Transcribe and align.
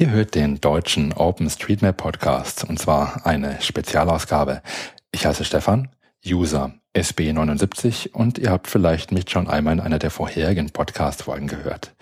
Ihr 0.00 0.12
hört 0.12 0.34
den 0.34 0.62
deutschen 0.62 1.12
OpenStreetMap 1.12 1.94
Podcast 1.94 2.64
und 2.64 2.78
zwar 2.78 3.26
eine 3.26 3.60
Spezialausgabe. 3.60 4.62
Ich 5.12 5.26
heiße 5.26 5.44
Stefan, 5.44 5.90
User 6.26 6.72
SB79 6.96 8.12
und 8.12 8.38
ihr 8.38 8.50
habt 8.50 8.66
vielleicht 8.66 9.12
mich 9.12 9.28
schon 9.28 9.46
einmal 9.46 9.74
in 9.74 9.80
einer 9.80 9.98
der 9.98 10.10
vorherigen 10.10 10.70
Podcast-Folgen 10.70 11.48
gehört. 11.48 11.94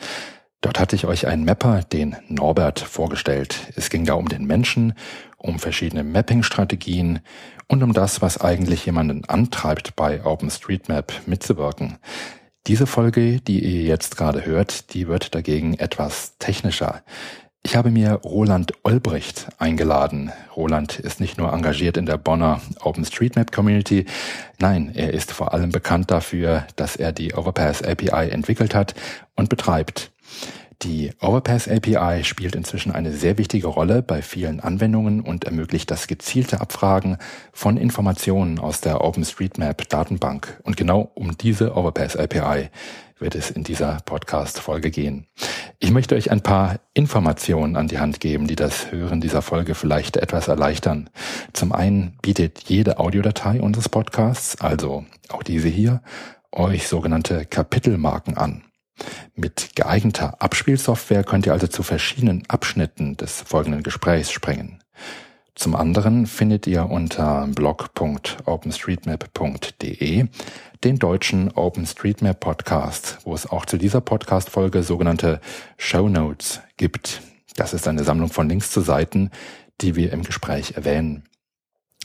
Dort 0.61 0.79
hatte 0.79 0.95
ich 0.95 1.07
euch 1.07 1.27
einen 1.27 1.45
Mapper, 1.45 1.81
den 1.83 2.15
Norbert, 2.29 2.79
vorgestellt. 2.79 3.73
Es 3.75 3.91
ging 3.91 4.05
da 4.05 4.15
um 4.15 4.29
den 4.29 4.47
Menschen, 4.47 4.95
um 5.37 5.59
verschiedene 5.59 6.05
Mapping-Strategien 6.05 7.19
und 7.67 7.83
um 7.83 7.95
das, 7.95 8.23
was 8.23 8.41
eigentlich 8.41 8.87
jemanden 8.87 9.25
antreibt, 9.25 9.97
bei 9.97 10.25
OpenStreetMap 10.25 11.27
mitzuwirken. 11.27 11.99
Diese 12.69 12.87
Folge, 12.87 13.41
die 13.41 13.59
ihr 13.59 13.83
jetzt 13.83 14.17
gerade 14.17 14.47
hört, 14.47 14.95
die 14.95 15.09
wird 15.09 15.35
dagegen 15.35 15.75
etwas 15.75 16.39
technischer. 16.39 17.03
Ich 17.63 17.77
habe 17.77 17.91
mir 17.91 18.13
Roland 18.13 18.73
Olbricht 18.83 19.49
eingeladen. 19.59 20.33
Roland 20.57 20.99
ist 20.99 21.21
nicht 21.21 21.37
nur 21.37 21.53
engagiert 21.53 21.97
in 21.97 22.07
der 22.07 22.17
Bonner 22.17 22.63
OpenStreetMap 22.81 23.53
Community, 23.53 24.07
nein, 24.59 24.93
er 24.95 25.13
ist 25.13 25.33
vor 25.33 25.53
allem 25.53 25.71
bekannt 25.71 26.11
dafür, 26.11 26.67
dass 26.77 26.97
er 26.97 27.13
die 27.13 27.35
Overpass 27.35 27.83
API 27.83 28.31
entwickelt 28.31 28.75
hat 28.75 28.95
und 29.37 29.49
betreibt. 29.49 30.13
Die 30.83 31.11
Overpass 31.21 31.67
API 31.69 32.23
spielt 32.23 32.55
inzwischen 32.55 32.93
eine 32.93 33.13
sehr 33.13 33.37
wichtige 33.37 33.67
Rolle 33.67 34.01
bei 34.01 34.23
vielen 34.23 34.61
Anwendungen 34.61 35.21
und 35.21 35.43
ermöglicht 35.43 35.91
das 35.91 36.07
gezielte 36.07 36.61
Abfragen 36.61 37.19
von 37.53 37.77
Informationen 37.77 38.61
aus 38.61 38.81
der 38.81 39.03
OpenStreetMap 39.03 39.89
Datenbank. 39.89 40.61
Und 40.63 40.77
genau 40.77 41.11
um 41.15 41.37
diese 41.37 41.77
Overpass 41.77 42.17
API 42.17 42.71
wird 43.21 43.35
es 43.35 43.51
in 43.51 43.65
dieser 43.65 43.99
Podcast-Folge 44.05 44.91
gehen. 44.91 45.27
Ich 45.79 45.91
möchte 45.91 46.15
euch 46.15 46.31
ein 46.31 46.43
paar 46.43 46.81
Informationen 46.95 47.77
an 47.77 47.89
die 47.89 47.99
Hand 47.99 48.21
geben, 48.21 48.47
die 48.47 48.57
das 48.57 48.91
Hören 48.91 49.21
dieser 49.21 49.43
Folge 49.43 49.75
vielleicht 49.75 50.17
etwas 50.17 50.49
erleichtern. 50.49 51.11
Zum 51.53 51.73
einen 51.73 52.19
bietet 52.23 52.65
jede 52.69 52.99
Audiodatei 52.99 53.61
unseres 53.61 53.89
Podcasts, 53.89 54.61
also 54.61 55.05
auch 55.29 55.43
diese 55.43 55.69
hier, 55.69 56.03
euch 56.53 56.89
sogenannte 56.89 57.45
Kapitelmarken 57.45 58.37
an. 58.37 58.65
Mit 59.35 59.77
geeigneter 59.77 60.43
Abspielsoftware 60.43 61.25
könnt 61.25 61.47
ihr 61.47 61.53
also 61.53 61.69
zu 61.69 61.83
verschiedenen 61.83 62.45
Abschnitten 62.49 63.17
des 63.17 63.43
folgenden 63.43 63.83
Gesprächs 63.83 64.33
springen. 64.33 64.83
Zum 65.59 65.75
anderen 65.75 66.27
findet 66.29 66.69
ihr 66.69 66.89
unter 66.89 67.49
blog.openstreetmap.de 67.49 70.29
den 70.85 70.99
deutschen 71.01 71.51
OpenStreetMap 71.51 72.39
Podcast, 72.39 73.19
wo 73.25 73.35
es 73.35 73.51
auch 73.51 73.67
zu 73.67 73.77
dieser 73.77 74.01
Podcast-Folge 74.01 74.85
sogenannte 74.85 75.41
Show 75.77 76.09
Notes 76.09 76.61
gibt. 76.77 77.23
Das 77.57 77.75
ist 77.75 77.89
eine 77.89 78.05
Sammlung 78.05 78.31
von 78.31 78.49
Links 78.49 78.71
zu 78.71 78.83
Seiten, 78.83 79.33
die 79.81 79.97
wir 79.97 80.13
im 80.13 80.23
Gespräch 80.23 80.75
erwähnen. 80.77 81.28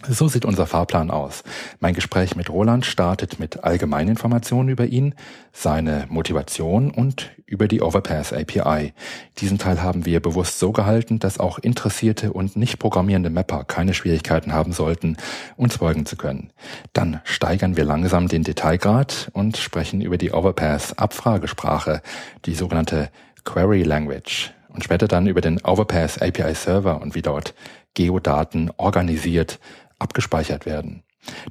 So 0.02 0.28
sieht 0.28 0.44
unser 0.44 0.66
Fahrplan 0.66 1.12
aus. 1.12 1.44
Mein 1.80 1.94
Gespräch 1.94 2.36
mit 2.36 2.50
Roland 2.50 2.86
startet 2.86 3.40
mit 3.40 3.64
allgemeinen 3.64 4.10
Informationen 4.10 4.68
über 4.68 4.86
ihn, 4.86 5.16
seine 5.54 6.08
Motivation 6.10 6.92
und 6.92 7.32
über 7.46 7.68
die 7.68 7.82
Overpass 7.82 8.34
API. 8.34 8.94
Diesen 9.38 9.60
Teil 9.60 9.82
haben 9.82 10.06
wir 10.06 10.20
bewusst 10.20 10.60
so 10.60 10.72
gehalten, 10.72 11.20
dass 11.20 11.40
auch 11.40 11.58
interessierte 11.58 12.34
und 12.34 12.58
nicht 12.58 12.80
programmierende 12.80 13.30
Mapper 13.30 13.64
keine 13.64 13.94
Schwierigkeiten 13.94 14.52
haben 14.52 14.74
sollten, 14.74 15.16
uns 15.56 15.78
folgen 15.78 16.06
zu 16.06 16.18
können. 16.18 16.52
Dann 16.92 17.22
steigern 17.24 17.78
wir 17.78 17.86
langsam 17.86 18.28
den 18.28 18.44
Detailgrad 18.44 19.30
und 19.34 19.56
sprechen 19.58 20.02
über 20.02 20.18
die 20.18 20.32
Overpass 20.32 20.98
Abfragesprache, 20.98 22.02
die 22.46 22.56
sogenannte 22.56 23.10
Query 23.46 23.84
Language 23.84 24.52
und 24.70 24.84
später 24.84 25.08
dann 25.08 25.28
über 25.28 25.40
den 25.40 25.64
Overpass 25.64 26.18
API 26.22 26.56
Server 26.56 27.00
und 27.02 27.16
wie 27.16 27.22
dort 27.22 27.54
Geodaten 27.94 28.72
organisiert 28.78 29.60
abgespeichert 30.04 30.66
werden. 30.66 31.04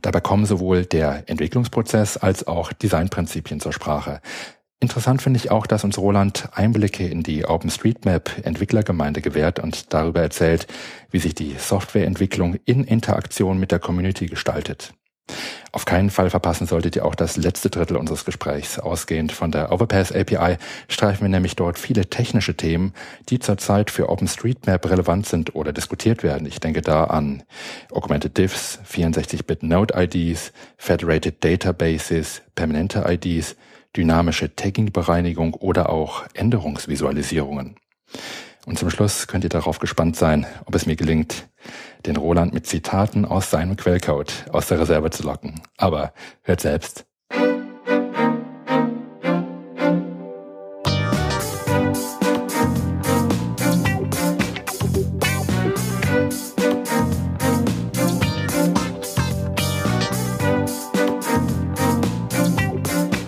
Dabei 0.02 0.20
kommen 0.20 0.44
sowohl 0.44 0.84
der 0.84 1.24
Entwicklungsprozess 1.28 2.16
als 2.16 2.46
auch 2.46 2.72
Designprinzipien 2.72 3.58
zur 3.58 3.72
Sprache. 3.72 4.20
Interessant 4.80 5.22
finde 5.22 5.38
ich 5.38 5.50
auch, 5.50 5.66
dass 5.66 5.84
uns 5.84 5.96
Roland 5.96 6.48
Einblicke 6.54 7.06
in 7.06 7.22
die 7.22 7.44
OpenStreetMap 7.44 8.44
Entwicklergemeinde 8.44 9.22
gewährt 9.22 9.60
und 9.60 9.92
darüber 9.94 10.20
erzählt, 10.20 10.66
wie 11.10 11.20
sich 11.20 11.34
die 11.34 11.54
Softwareentwicklung 11.56 12.56
in 12.64 12.84
Interaktion 12.84 13.58
mit 13.58 13.70
der 13.70 13.78
Community 13.78 14.26
gestaltet. 14.26 14.92
Auf 15.74 15.86
keinen 15.86 16.10
Fall 16.10 16.28
verpassen 16.28 16.66
solltet 16.66 16.96
ihr 16.96 17.06
auch 17.06 17.14
das 17.14 17.38
letzte 17.38 17.70
Drittel 17.70 17.96
unseres 17.96 18.26
Gesprächs. 18.26 18.78
Ausgehend 18.78 19.32
von 19.32 19.50
der 19.50 19.72
Overpass 19.72 20.12
API 20.12 20.58
streifen 20.86 21.22
wir 21.22 21.30
nämlich 21.30 21.56
dort 21.56 21.78
viele 21.78 22.10
technische 22.10 22.54
Themen, 22.54 22.92
die 23.30 23.38
zurzeit 23.38 23.90
für 23.90 24.10
OpenStreetMap 24.10 24.84
relevant 24.90 25.26
sind 25.26 25.54
oder 25.54 25.72
diskutiert 25.72 26.22
werden. 26.22 26.46
Ich 26.46 26.60
denke 26.60 26.82
da 26.82 27.04
an 27.04 27.42
Augmented 27.90 28.36
Diffs, 28.36 28.80
64-Bit 28.86 29.62
Node 29.62 29.94
IDs, 29.96 30.52
Federated 30.76 31.42
Databases, 31.42 32.42
permanente 32.54 33.06
IDs, 33.08 33.56
dynamische 33.96 34.54
Tagging-Bereinigung 34.54 35.54
oder 35.54 35.88
auch 35.88 36.24
Änderungsvisualisierungen. 36.34 37.76
Und 38.64 38.78
zum 38.78 38.90
Schluss 38.90 39.26
könnt 39.26 39.42
ihr 39.42 39.50
darauf 39.50 39.80
gespannt 39.80 40.16
sein, 40.16 40.46
ob 40.66 40.74
es 40.76 40.86
mir 40.86 40.94
gelingt, 40.94 41.48
den 42.06 42.16
Roland 42.16 42.54
mit 42.54 42.66
Zitaten 42.66 43.24
aus 43.24 43.50
seinem 43.50 43.76
Quellcode 43.76 44.46
aus 44.52 44.68
der 44.68 44.78
Reserve 44.78 45.10
zu 45.10 45.24
locken. 45.24 45.60
Aber 45.78 46.12
hört 46.42 46.60
selbst. 46.60 47.04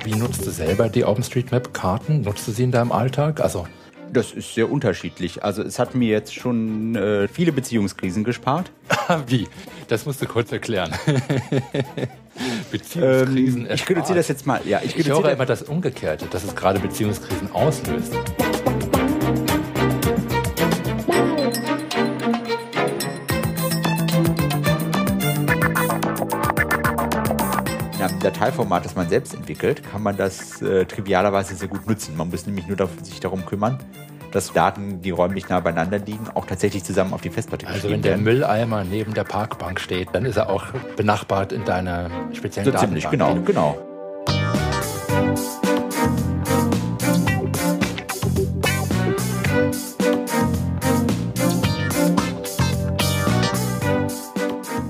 Wie 0.04 0.14
nutzt 0.14 0.46
du 0.46 0.50
selber 0.50 0.88
die 0.88 1.04
OpenStreetMap-Karten? 1.04 2.20
Nutzt 2.20 2.46
du 2.46 2.52
sie 2.52 2.62
in 2.62 2.70
deinem 2.70 2.92
Alltag? 2.92 3.40
Also 3.40 3.66
das 4.14 4.32
ist 4.32 4.54
sehr 4.54 4.70
unterschiedlich. 4.70 5.44
Also 5.44 5.62
es 5.62 5.78
hat 5.78 5.94
mir 5.94 6.08
jetzt 6.08 6.34
schon 6.34 6.94
äh, 6.94 7.28
viele 7.28 7.52
Beziehungskrisen 7.52 8.24
gespart. 8.24 8.70
Wie? 9.26 9.46
Das 9.88 10.06
musst 10.06 10.22
du 10.22 10.26
kurz 10.26 10.50
erklären. 10.52 10.92
Beziehungskrisen 12.70 13.66
ähm, 13.66 13.72
Ich 13.72 13.88
reduziere 13.88 14.18
das 14.18 14.28
jetzt 14.28 14.46
mal. 14.46 14.60
Ja, 14.64 14.80
ich, 14.82 14.96
ich 14.96 15.08
höre 15.08 15.30
immer 15.30 15.46
das 15.46 15.62
Umgekehrte, 15.62 16.26
dass 16.26 16.44
es 16.44 16.54
gerade 16.54 16.80
Beziehungskrisen 16.80 17.50
auslöst. 17.52 18.14
Dateiformat, 28.24 28.84
das 28.86 28.94
man 28.94 29.08
selbst 29.08 29.34
entwickelt, 29.34 29.82
kann 29.82 30.02
man 30.02 30.16
das 30.16 30.62
äh, 30.62 30.86
trivialerweise 30.86 31.54
sehr 31.54 31.68
gut 31.68 31.86
nutzen. 31.86 32.16
Man 32.16 32.30
muss 32.30 32.46
nämlich 32.46 32.66
nur 32.66 32.88
sich 33.02 33.20
darum 33.20 33.44
kümmern, 33.44 33.78
dass 34.34 34.52
Daten, 34.52 35.00
die 35.00 35.10
räumlich 35.10 35.48
nah 35.48 35.60
beieinander 35.60 35.98
liegen, 35.98 36.26
auch 36.34 36.44
tatsächlich 36.44 36.82
zusammen 36.82 37.12
auf 37.12 37.20
die 37.20 37.30
Festplatte 37.30 37.68
Also 37.68 37.88
wenn 37.88 38.02
der 38.02 38.12
werden. 38.12 38.24
Mülleimer 38.24 38.82
neben 38.82 39.14
der 39.14 39.24
Parkbank 39.24 39.78
steht, 39.78 40.08
dann 40.12 40.24
ist 40.24 40.36
er 40.36 40.50
auch 40.50 40.66
benachbart 40.96 41.52
in 41.52 41.64
deiner 41.64 42.10
speziellen 42.32 42.66
so 42.66 42.72
Datenbank. 42.72 43.00
Ziemlich, 43.00 43.10
genau, 43.10 43.34
genau. 43.44 43.78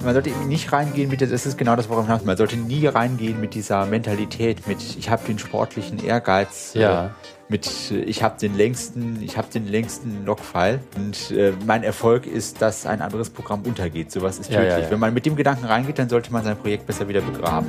man 0.05 0.13
sollte 0.13 0.31
eben 0.31 0.49
nicht 0.49 0.71
reingehen 0.71 1.09
mit, 1.09 1.23
das 1.23 1.47
ist 1.47 1.57
genau 1.57 1.77
das, 1.77 1.89
worauf 1.89 2.07
man 2.25 2.37
sollte 2.37 2.57
nie 2.57 2.87
reingehen 2.87 3.41
mit 3.41 3.55
dieser 3.55 3.87
Mentalität, 3.87 4.67
mit 4.67 4.79
ich 4.99 5.09
habe 5.09 5.25
den 5.27 5.39
sportlichen 5.39 6.05
Ehrgeiz, 6.05 6.75
äh, 6.75 6.81
ja. 6.81 7.11
Äh, 7.49 7.53
mit 7.53 7.91
ich 7.91 8.23
habe 8.23 8.39
den 8.39 8.57
längsten, 8.57 9.23
ich 9.23 9.37
habe 9.37 9.49
den 9.53 9.69
längsten 9.69 10.25
Logfile 10.25 10.81
und 10.97 11.31
äh, 11.31 11.53
mein 11.67 11.83
Erfolg 11.83 12.27
ist, 12.27 12.63
dass 12.63 12.87
ein 12.87 13.01
anderes 13.01 13.31
Programm 13.31 13.63
untergeht. 13.63 14.11
Sowas 14.11 14.39
ist 14.39 14.51
tödlich. 14.51 14.69
Ja, 14.69 14.79
ja, 14.79 14.91
Wenn 14.91 15.01
man 15.01 15.15
mit 15.15 15.27
dem 15.27 15.37
Gedanken 15.37 15.65
reingeht, 15.67 15.99
dann 15.99 16.09
sollte 16.09 16.33
man 16.33 16.45
sein 16.45 16.57
Projekt 16.57 16.87
besser 16.87 17.09
wieder 17.09 17.21
begraben. 17.21 17.67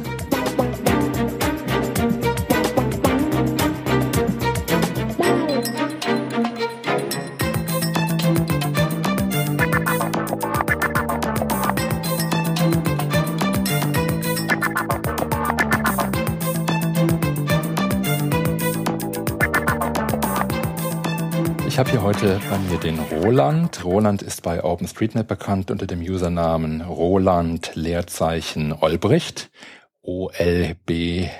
Heute 22.15 22.39
bei 22.50 22.57
mir 22.59 22.77
den 22.77 22.97
Roland. 23.00 23.83
Roland 23.83 24.21
ist 24.21 24.41
bei 24.41 24.63
OpenStreetMap 24.63 25.27
bekannt 25.27 25.69
unter 25.69 25.85
dem 25.85 26.00
Usernamen 26.00 26.79
Roland 26.79 27.71
Leerzeichen 27.75 28.71
Olbricht. 28.71 29.51
O-L-B-R-I-C-H-T. 30.01 31.33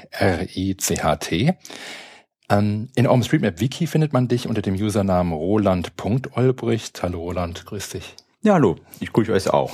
Ähm, 2.50 2.90
in 2.94 3.08
OpenStreetMap 3.08 3.62
Wiki 3.62 3.88
findet 3.88 4.12
man 4.12 4.28
dich 4.28 4.50
unter 4.50 4.62
dem 4.62 4.76
Usernamen 4.76 5.32
roland.olbricht. 5.32 7.04
Hallo 7.04 7.22
Roland, 7.22 7.66
grüß 7.66 7.92
dich. 7.92 8.16
Ja, 8.46 8.54
hallo, 8.54 8.76
ich 9.00 9.12
grüße 9.12 9.32
euch 9.32 9.50
auch. 9.50 9.74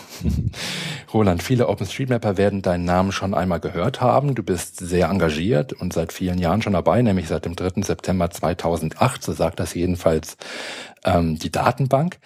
Roland, 1.14 1.44
viele 1.44 1.68
OpenStreetMapper 1.68 2.38
werden 2.38 2.62
deinen 2.62 2.86
Namen 2.86 3.12
schon 3.12 3.34
einmal 3.34 3.60
gehört 3.60 4.00
haben. 4.00 4.34
Du 4.34 4.44
bist 4.44 4.78
sehr 4.78 5.10
engagiert 5.10 5.74
und 5.74 5.92
seit 5.92 6.14
vielen 6.14 6.38
Jahren 6.38 6.62
schon 6.62 6.72
dabei, 6.72 7.02
nämlich 7.02 7.28
seit 7.28 7.44
dem 7.44 7.58
3. 7.58 7.82
September 7.82 8.30
2008, 8.30 9.24
so 9.24 9.34
sagt 9.34 9.60
das 9.60 9.74
jedenfalls 9.74 10.38
ähm, 11.04 11.38
die 11.38 11.52
Datenbank. 11.52 12.20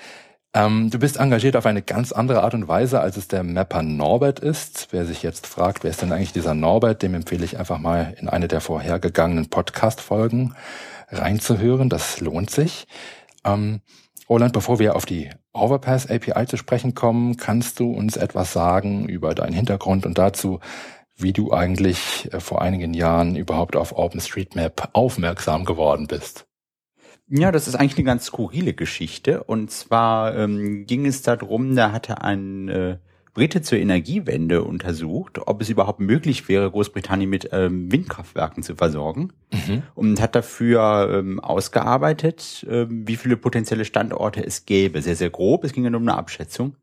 Ähm, 0.54 0.92
du 0.92 1.00
bist 1.00 1.18
engagiert 1.18 1.56
auf 1.56 1.66
eine 1.66 1.82
ganz 1.82 2.12
andere 2.12 2.44
Art 2.44 2.54
und 2.54 2.68
Weise, 2.68 3.00
als 3.00 3.18
es 3.18 3.28
der 3.28 3.42
Mapper 3.42 3.82
Norbert 3.82 4.40
ist. 4.40 4.90
Wer 4.92 5.06
sich 5.06 5.24
jetzt 5.24 5.48
fragt, 5.48 5.84
wer 5.84 5.90
ist 5.90 6.04
denn 6.04 6.12
eigentlich 6.12 6.34
dieser 6.34 6.54
Norbert, 6.54 7.02
dem 7.02 7.16
empfehle 7.16 7.44
ich 7.44 7.58
einfach 7.58 7.80
mal 7.80 8.14
in 8.20 8.30
eine 8.30 8.48
der 8.48 8.62
vorhergegangenen 8.62 9.50
Podcast-Folgen 9.50 10.54
reinzuhören. 11.10 11.90
Das 11.90 12.20
lohnt 12.20 12.52
sich. 12.52 12.86
Ähm, 13.44 13.82
Roland, 14.28 14.54
bevor 14.54 14.80
wir 14.80 14.96
auf 14.96 15.06
die 15.06 15.30
Overpass 15.54 16.10
API 16.10 16.48
zu 16.48 16.58
sprechen 16.58 16.96
kommen, 16.96 17.38
kannst 17.38 17.80
du 17.80 17.92
uns 17.92 18.18
etwas 18.18 18.54
sagen 18.54 19.08
über 19.08 19.36
deinen 19.36 19.54
Hintergrund 19.54 20.06
und 20.06 20.18
dazu, 20.18 20.60
wie 21.16 21.32
du 21.32 21.54
eigentlich 21.54 22.32
äh, 22.34 22.40
vor 22.40 22.62
einigen 22.62 22.94
Jahren 22.94 23.36
überhaupt 23.36 23.76
auf 23.76 23.98
OpenStreetMap 23.98 24.90
aufmerksam 24.94 25.66
geworden 25.66 26.08
bist? 26.08 26.48
Ja, 27.28 27.52
das 27.52 27.68
ist 27.68 27.76
eigentlich 27.76 27.98
eine 27.98 28.06
ganz 28.06 28.26
skurrile 28.26 28.74
Geschichte. 28.74 29.44
Und 29.44 29.72
zwar 29.72 30.36
ähm, 30.36 30.86
ging 30.86 31.06
es 31.06 31.22
darum, 31.22 31.76
da 31.76 31.92
hatte 31.92 32.22
ein 32.22 32.70
äh, 32.70 32.98
Brite 33.36 33.62
zur 33.62 33.78
Energiewende 33.78 34.64
untersucht, 34.64 35.40
ob 35.46 35.62
es 35.62 35.70
überhaupt 35.70 36.00
möglich 36.00 36.48
wäre, 36.48 36.72
Großbritannien 36.72 37.30
mit 37.30 37.50
ähm, 37.52 37.92
Windkraftwerken 37.92 38.64
zu 38.64 38.76
versorgen 38.76 39.34
mhm. 39.52 39.84
und 39.94 40.22
hat 40.22 40.36
dafür 40.36 41.10
ähm, 41.12 41.42
ausgearbeitet, 41.42 42.66
ähm, 42.68 43.06
wie 43.06 43.18
viele 43.18 43.36
potenzielle 43.36 43.84
Standorte 43.84 44.44
es 44.44 44.66
gäbe. 44.66 45.02
Sehr, 45.02 45.18
sehr 45.18 45.30
grob. 45.30 45.66
Es 45.66 45.74
ging 45.74 45.84
ja 45.84 45.90
nur 45.90 46.00
um 46.00 46.08
eine 46.08 46.18
Abschätzung. 46.18 46.78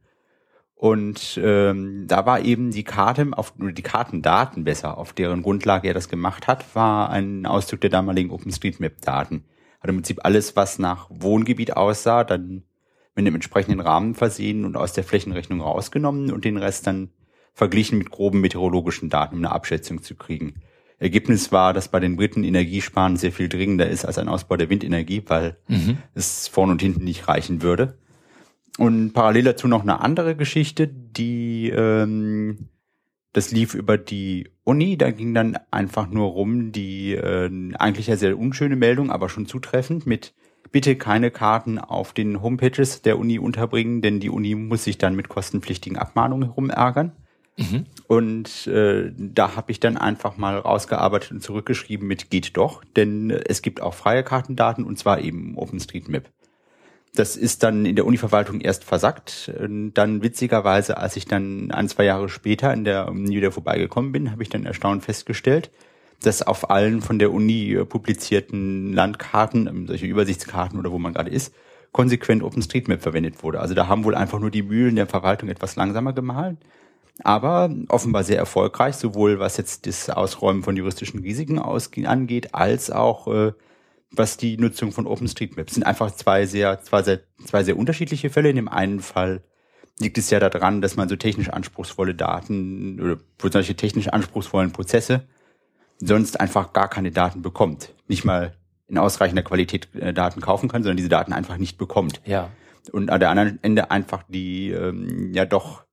Und 0.74 1.40
ähm, 1.42 2.04
da 2.06 2.26
war 2.26 2.40
eben 2.40 2.70
die 2.70 2.84
Karte, 2.84 3.28
auf 3.32 3.54
die 3.56 3.82
Kartendaten 3.82 4.64
besser, 4.64 4.98
auf 4.98 5.14
deren 5.14 5.42
Grundlage 5.42 5.88
er 5.88 5.94
das 5.94 6.08
gemacht 6.08 6.48
hat, 6.48 6.74
war 6.74 7.08
ein 7.08 7.46
Ausdruck 7.46 7.80
der 7.80 7.90
damaligen 7.90 8.30
OpenStreetMap-Daten. 8.30 9.44
Hat 9.80 9.88
im 9.88 9.96
Prinzip 9.96 10.18
alles, 10.22 10.54
was 10.54 10.78
nach 10.78 11.08
Wohngebiet 11.08 11.76
aussah, 11.76 12.24
dann 12.24 12.64
mit 13.14 13.26
einem 13.26 13.34
entsprechenden 13.34 13.80
Rahmen 13.80 14.14
versehen 14.14 14.64
und 14.64 14.76
aus 14.76 14.92
der 14.92 15.04
Flächenrechnung 15.04 15.60
rausgenommen 15.60 16.32
und 16.32 16.44
den 16.44 16.56
Rest 16.56 16.86
dann 16.86 17.10
verglichen 17.52 17.98
mit 17.98 18.10
groben 18.10 18.40
meteorologischen 18.40 19.10
Daten, 19.10 19.36
um 19.36 19.44
eine 19.44 19.52
Abschätzung 19.52 20.02
zu 20.02 20.14
kriegen. 20.14 20.62
Ergebnis 20.98 21.52
war, 21.52 21.72
dass 21.72 21.88
bei 21.88 22.00
den 22.00 22.16
Briten 22.16 22.44
Energiesparen 22.44 23.16
sehr 23.16 23.32
viel 23.32 23.48
dringender 23.48 23.88
ist 23.88 24.04
als 24.04 24.18
ein 24.18 24.28
Ausbau 24.28 24.56
der 24.56 24.70
Windenergie, 24.70 25.22
weil 25.26 25.56
mhm. 25.66 25.98
es 26.14 26.48
vorne 26.48 26.72
und 26.72 26.80
hinten 26.80 27.04
nicht 27.04 27.28
reichen 27.28 27.60
würde. 27.60 27.98
Und 28.78 29.12
parallel 29.12 29.44
dazu 29.44 29.68
noch 29.68 29.82
eine 29.82 30.00
andere 30.00 30.36
Geschichte, 30.36 30.86
die 30.86 31.68
ähm, 31.70 32.70
das 33.32 33.50
lief 33.50 33.74
über 33.74 33.96
die 33.98 34.50
Uni, 34.64 34.96
da 34.96 35.10
ging 35.10 35.34
dann 35.34 35.58
einfach 35.70 36.08
nur 36.08 36.28
rum 36.28 36.70
die 36.72 37.14
äh, 37.14 37.50
eigentlich 37.74 38.06
ja 38.06 38.16
sehr 38.16 38.38
unschöne 38.38 38.76
Meldung, 38.76 39.10
aber 39.10 39.28
schon 39.28 39.46
zutreffend 39.46 40.06
mit 40.06 40.34
bitte 40.72 40.96
keine 40.96 41.30
Karten 41.30 41.78
auf 41.78 42.12
den 42.12 42.42
Homepages 42.42 43.02
der 43.02 43.18
Uni 43.18 43.38
unterbringen, 43.38 44.00
denn 44.02 44.20
die 44.20 44.30
Uni 44.30 44.54
muss 44.54 44.84
sich 44.84 44.98
dann 44.98 45.14
mit 45.14 45.28
kostenpflichtigen 45.28 45.98
Abmahnungen 45.98 46.48
herumärgern. 46.48 47.12
Mhm. 47.58 47.84
Und 48.08 48.66
äh, 48.66 49.12
da 49.16 49.56
habe 49.56 49.70
ich 49.70 49.78
dann 49.78 49.98
einfach 49.98 50.38
mal 50.38 50.56
rausgearbeitet 50.58 51.32
und 51.32 51.42
zurückgeschrieben 51.42 52.08
mit 52.08 52.30
geht 52.30 52.56
doch, 52.56 52.82
denn 52.96 53.30
es 53.30 53.60
gibt 53.60 53.82
auch 53.82 53.94
freie 53.94 54.22
Kartendaten 54.22 54.84
und 54.84 54.98
zwar 54.98 55.20
eben 55.20 55.56
OpenStreetMap. 55.56 56.30
Das 57.14 57.36
ist 57.36 57.62
dann 57.62 57.84
in 57.84 57.94
der 57.94 58.06
Univerwaltung 58.06 58.62
erst 58.62 58.84
versackt. 58.84 59.52
Dann 59.58 60.22
witzigerweise, 60.22 60.96
als 60.96 61.16
ich 61.16 61.26
dann 61.26 61.70
ein, 61.70 61.86
zwei 61.88 62.04
Jahre 62.04 62.30
später 62.30 62.72
in 62.72 62.84
der 62.84 63.08
Uni 63.08 63.36
wieder 63.36 63.52
vorbeigekommen 63.52 64.12
bin, 64.12 64.30
habe 64.30 64.42
ich 64.42 64.48
dann 64.48 64.64
erstaunt 64.64 65.04
festgestellt, 65.04 65.70
dass 66.22 66.42
auf 66.42 66.70
allen 66.70 67.02
von 67.02 67.18
der 67.18 67.32
Uni 67.32 67.72
äh, 67.72 67.84
publizierten 67.84 68.92
Landkarten, 68.92 69.66
ähm, 69.66 69.86
solche 69.86 70.06
Übersichtskarten 70.06 70.78
oder 70.78 70.92
wo 70.92 70.98
man 70.98 71.12
gerade 71.12 71.30
ist, 71.30 71.54
konsequent 71.92 72.42
OpenStreetMap 72.42 73.02
verwendet 73.02 73.42
wurde. 73.42 73.60
Also 73.60 73.74
da 73.74 73.86
haben 73.86 74.04
wohl 74.04 74.14
einfach 74.14 74.40
nur 74.40 74.50
die 74.50 74.62
Mühlen 74.62 74.96
der 74.96 75.06
Verwaltung 75.06 75.48
etwas 75.48 75.76
langsamer 75.76 76.12
gemahlen. 76.12 76.58
Aber 77.22 77.70
offenbar 77.88 78.24
sehr 78.24 78.38
erfolgreich, 78.38 78.96
sowohl 78.96 79.38
was 79.38 79.58
jetzt 79.58 79.86
das 79.86 80.08
Ausräumen 80.08 80.62
von 80.62 80.76
juristischen 80.76 81.20
Risiken 81.20 81.58
angeht, 81.58 82.54
als 82.54 82.90
auch 82.90 83.28
äh, 83.28 83.52
was 84.10 84.38
die 84.38 84.56
Nutzung 84.56 84.92
von 84.92 85.06
OpenStreetMap. 85.06 85.68
Es 85.68 85.74
sind 85.74 85.84
einfach 85.84 86.10
zwei 86.12 86.46
sehr, 86.46 86.80
zwei 86.82 87.02
sehr, 87.02 87.20
zwei 87.44 87.64
sehr 87.64 87.76
unterschiedliche 87.76 88.30
Fälle. 88.30 88.50
In 88.50 88.56
dem 88.56 88.68
einen 88.68 89.00
Fall 89.00 89.42
liegt 89.98 90.18
es 90.18 90.30
ja 90.30 90.40
daran, 90.40 90.80
dass 90.80 90.96
man 90.96 91.08
so 91.08 91.16
technisch 91.16 91.50
anspruchsvolle 91.50 92.14
Daten 92.14 93.00
oder 93.00 93.18
solche 93.50 93.74
technisch 93.74 94.08
anspruchsvollen 94.08 94.72
Prozesse 94.72 95.26
sonst 96.04 96.40
einfach 96.40 96.72
gar 96.72 96.88
keine 96.88 97.10
Daten 97.10 97.42
bekommt. 97.42 97.94
Nicht 98.08 98.24
mal 98.24 98.54
in 98.88 98.98
ausreichender 98.98 99.42
Qualität 99.42 99.88
äh, 99.94 100.12
Daten 100.12 100.40
kaufen 100.40 100.68
kann, 100.68 100.82
sondern 100.82 100.96
diese 100.96 101.08
Daten 101.08 101.32
einfach 101.32 101.56
nicht 101.56 101.78
bekommt. 101.78 102.20
Ja. 102.24 102.50
Und 102.90 103.10
an 103.10 103.20
der 103.20 103.30
anderen 103.30 103.58
Ende 103.62 103.90
einfach 103.90 104.24
die 104.28 104.70
ähm, 104.70 105.32
ja 105.32 105.44
doch 105.44 105.84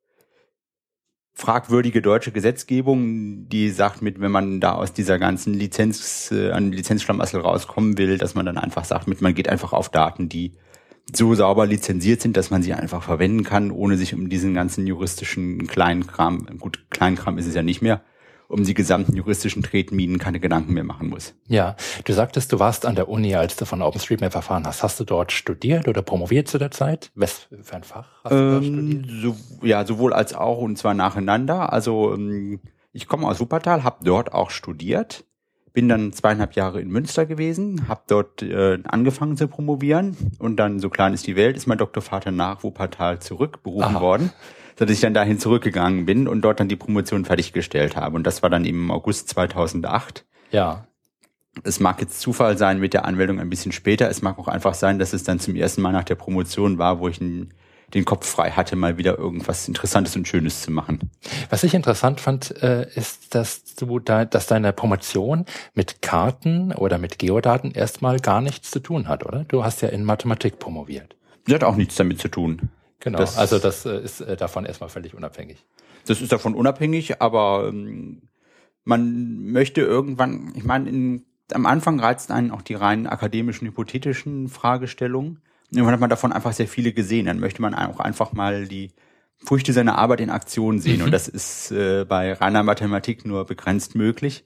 fragwürdige 1.36 2.02
deutsche 2.02 2.32
Gesetzgebung, 2.32 3.48
die 3.48 3.70
sagt, 3.70 4.02
mit 4.02 4.20
wenn 4.20 4.32
man 4.32 4.60
da 4.60 4.74
aus 4.74 4.92
dieser 4.92 5.20
ganzen 5.20 5.54
Lizenz 5.54 6.32
äh, 6.32 6.52
an 6.52 6.72
Lizenzschlamassel 6.74 7.40
rauskommen 7.40 7.98
will, 7.98 8.18
dass 8.18 8.36
man 8.36 8.46
dann 8.46 8.58
einfach 8.58 8.84
sagt, 8.84 9.08
mit 9.08 9.22
man 9.22 9.34
geht 9.34 9.48
einfach 9.48 9.72
auf 9.72 9.90
Daten, 9.90 10.28
die 10.28 10.58
so 11.16 11.34
sauber 11.36 11.66
lizenziert 11.66 12.22
sind, 12.22 12.36
dass 12.36 12.50
man 12.50 12.62
sie 12.62 12.74
einfach 12.74 13.04
verwenden 13.04 13.44
kann, 13.44 13.72
ohne 13.72 13.96
sich 13.96 14.14
um 14.14 14.30
diesen 14.30 14.54
ganzen 14.54 14.86
juristischen 14.86 15.66
Kleinkram, 15.68 16.46
gut, 16.60 16.86
Kleinkram 16.90 17.38
ist 17.38 17.48
es 17.48 17.56
ja 17.56 17.64
nicht 17.64 17.82
mehr, 17.82 18.02
um 18.50 18.64
die 18.64 18.74
gesamten 18.74 19.16
juristischen 19.16 19.62
Tretminen 19.62 20.18
keine 20.18 20.40
Gedanken 20.40 20.74
mehr 20.74 20.84
machen 20.84 21.08
muss. 21.08 21.36
Ja, 21.48 21.76
du 22.04 22.14
sagtest, 22.14 22.52
du 22.52 22.60
warst 22.60 22.86
an 22.86 22.96
der 22.96 23.08
Uni, 23.08 23.36
als 23.36 23.56
du 23.56 23.66
von 23.66 23.82
OpenStreetMap 23.82 24.34
erfahren 24.34 24.66
hast. 24.66 24.82
Hast 24.82 25.00
du 25.00 25.04
dort 25.04 25.32
studiert 25.32 25.88
oder 25.88 26.02
promoviert 26.02 26.48
zu 26.48 26.58
der 26.58 26.72
Zeit? 26.72 27.12
Was 27.14 27.48
für 27.62 27.76
ein 27.76 27.84
Fach 27.84 28.08
hast 28.24 28.34
ähm, 28.34 28.60
du 28.60 28.64
studiert? 28.64 29.06
So, 29.22 29.66
ja, 29.66 29.86
sowohl 29.86 30.14
als 30.14 30.34
auch 30.34 30.58
und 30.58 30.78
zwar 30.78 30.96
nacheinander. 30.96 31.72
Also 31.72 32.14
ähm, 32.16 32.60
ich 32.92 33.08
komme 33.08 33.28
aus 33.28 33.40
Wuppertal, 33.40 33.84
habe 33.84 34.04
dort 34.04 34.34
auch 34.34 34.50
studiert, 34.50 35.26
bin 35.72 35.88
dann 35.88 36.12
zweieinhalb 36.12 36.54
Jahre 36.56 36.82
in 36.82 36.90
Münster 36.90 37.28
gewesen, 37.28 37.88
habe 37.88 38.02
dort 38.08 38.42
äh, 38.42 38.80
angefangen 38.84 39.38
zu 39.38 39.48
promovieren 39.48 40.18
und 40.40 40.56
dann, 40.58 40.80
so 40.80 40.90
klein 40.90 41.14
ist 41.14 41.28
die 41.28 41.36
Welt, 41.36 41.56
ist 41.56 41.68
mein 41.68 41.78
Doktorvater 41.78 42.32
nach 42.32 42.64
Wuppertal 42.64 43.20
zurückberufen 43.20 43.98
Aha. 43.98 44.02
worden 44.02 44.32
dass 44.80 44.90
ich 44.90 45.02
dann 45.02 45.14
dahin 45.14 45.40
zurückgegangen 45.40 46.06
bin 46.06 46.28
und 46.28 46.42
dort 46.42 46.60
dann 46.60 46.70
die 46.70 46.78
Promotion 46.78 47.26
fertiggestellt 47.26 47.98
habe. 47.98 48.16
Und 48.16 48.24
das 48.26 48.42
war 48.42 48.50
dann 48.50 48.64
im 48.64 48.92
August 48.92 49.28
2008. 49.30 50.26
Ja. 50.52 50.88
Es 51.64 51.82
mag 51.82 52.00
jetzt 52.00 52.22
Zufall 52.22 52.58
sein 52.58 52.80
mit 52.80 52.94
der 52.94 53.04
Anmeldung 53.04 53.42
ein 53.42 53.50
bisschen 53.50 53.74
später. 53.74 54.10
Es 54.10 54.22
mag 54.22 54.40
auch 54.40 54.48
einfach 54.48 54.74
sein, 54.74 54.98
dass 54.98 55.12
es 55.12 55.24
dann 55.24 55.40
zum 55.40 55.56
ersten 55.56 55.82
Mal 55.82 55.92
nach 55.92 56.06
der 56.06 56.16
Promotion 56.16 56.78
war, 56.78 57.00
wo 57.00 57.10
ich 57.10 57.20
einen, 57.20 57.54
den 57.94 58.06
Kopf 58.06 58.26
frei 58.26 58.52
hatte, 58.52 58.78
mal 58.78 58.98
wieder 58.98 59.18
irgendwas 59.18 59.68
Interessantes 59.68 60.16
und 60.16 60.30
Schönes 60.30 60.62
zu 60.62 60.72
machen. 60.72 61.12
Was 61.50 61.66
ich 61.66 61.74
interessant 61.74 62.22
fand, 62.22 62.52
äh, 62.64 62.88
ist, 62.96 63.36
dass 63.36 63.76
du 63.76 64.00
da, 64.00 64.24
dass 64.24 64.48
deine 64.48 64.72
Promotion 64.72 65.46
mit 65.74 66.02
Karten 66.02 66.72
oder 66.72 67.00
mit 67.00 67.20
Geodaten 67.20 67.72
erstmal 67.72 68.20
gar 68.20 68.40
nichts 68.40 68.72
zu 68.72 68.80
tun 68.80 69.10
hat, 69.10 69.26
oder? 69.26 69.44
Du 69.44 69.66
hast 69.66 69.82
ja 69.82 69.90
in 69.90 70.06
Mathematik 70.06 70.58
promoviert. 70.60 71.18
Das 71.46 71.56
hat 71.56 71.64
auch 71.66 71.76
nichts 71.76 71.96
damit 71.96 72.22
zu 72.22 72.30
tun. 72.30 72.70
Genau, 73.00 73.18
das, 73.18 73.38
also 73.38 73.60
das 73.60 73.86
äh, 73.86 74.02
ist 74.02 74.22
äh, 74.22 74.36
davon 74.36 74.66
erstmal 74.66 74.90
völlig 74.90 75.14
unabhängig. 75.14 75.66
Das 76.06 76.22
ist 76.22 76.32
davon 76.32 76.56
unabhängig, 76.56 77.22
aber 77.22 77.68
ähm, 77.70 78.24
man 78.84 79.46
möchte 79.52 79.82
irgendwann, 79.82 80.52
ich 80.56 80.64
meine, 80.64 80.90
in, 80.90 81.26
am 81.54 81.66
Anfang 81.66 82.00
reizt 82.00 82.32
einen 82.32 82.52
auch 82.52 82.62
die 82.62 82.74
rein 82.74 83.08
akademischen, 83.08 83.68
hypothetischen 83.68 84.50
Fragestellungen. 84.50 85.42
Irgendwann 85.72 85.94
hat 85.94 86.02
man 86.02 86.10
davon 86.10 86.34
einfach 86.34 86.54
sehr 86.54 86.68
viele 86.68 86.94
gesehen. 86.94 87.28
Dann 87.28 87.40
möchte 87.40 87.62
man 87.62 87.74
auch 87.74 88.00
einfach 88.00 88.34
mal 88.34 88.68
die 88.68 88.92
Früchte 89.38 89.72
seiner 89.72 89.98
Arbeit 89.98 90.20
in 90.20 90.30
Aktion 90.30 90.80
sehen. 90.80 91.00
Mhm. 91.00 91.06
Und 91.06 91.12
das 91.12 91.28
ist 91.28 91.72
äh, 91.72 92.06
bei 92.06 92.34
reiner 92.34 92.64
Mathematik 92.64 93.26
nur 93.26 93.46
begrenzt 93.46 93.96
möglich 93.96 94.44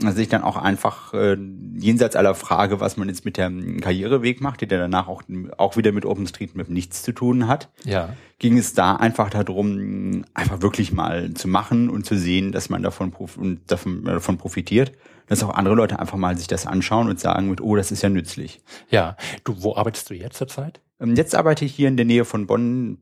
also 0.00 0.16
sich 0.16 0.28
dann 0.28 0.42
auch 0.42 0.56
einfach 0.56 1.12
äh, 1.12 1.36
jenseits 1.76 2.16
aller 2.16 2.34
Frage, 2.34 2.80
was 2.80 2.96
man 2.96 3.08
jetzt 3.08 3.24
mit 3.24 3.36
dem 3.36 3.80
Karriereweg 3.80 4.40
macht, 4.40 4.62
der 4.62 4.78
danach 4.78 5.06
auch, 5.06 5.22
auch 5.58 5.76
wieder 5.76 5.92
mit 5.92 6.06
OpenStreetMap 6.06 6.68
nichts 6.68 7.02
zu 7.02 7.12
tun 7.12 7.46
hat, 7.46 7.68
ja. 7.84 8.14
ging 8.38 8.56
es 8.56 8.72
da 8.72 8.96
einfach 8.96 9.30
darum, 9.30 10.24
einfach 10.32 10.62
wirklich 10.62 10.92
mal 10.92 11.34
zu 11.34 11.48
machen 11.48 11.90
und 11.90 12.06
zu 12.06 12.16
sehen, 12.16 12.52
dass 12.52 12.70
man 12.70 12.82
davon, 12.82 13.12
und 13.36 13.70
davon, 13.70 14.06
äh, 14.06 14.12
davon 14.12 14.38
profitiert, 14.38 14.92
dass 15.26 15.42
auch 15.42 15.54
andere 15.54 15.74
Leute 15.74 15.98
einfach 15.98 16.18
mal 16.18 16.36
sich 16.36 16.46
das 16.46 16.66
anschauen 16.66 17.08
und 17.08 17.20
sagen 17.20 17.48
mit, 17.48 17.60
oh, 17.60 17.76
das 17.76 17.90
ist 17.90 18.02
ja 18.02 18.08
nützlich. 18.08 18.60
Ja, 18.90 19.16
du, 19.44 19.62
wo 19.62 19.76
arbeitest 19.76 20.10
du 20.10 20.14
jetzt 20.14 20.36
zurzeit? 20.36 20.81
Ähm, 21.02 21.16
jetzt 21.16 21.34
arbeite 21.34 21.64
ich 21.64 21.74
hier 21.74 21.88
in 21.88 21.96
der 21.96 22.06
Nähe 22.06 22.24
von 22.24 22.46
Bonn 22.46 22.98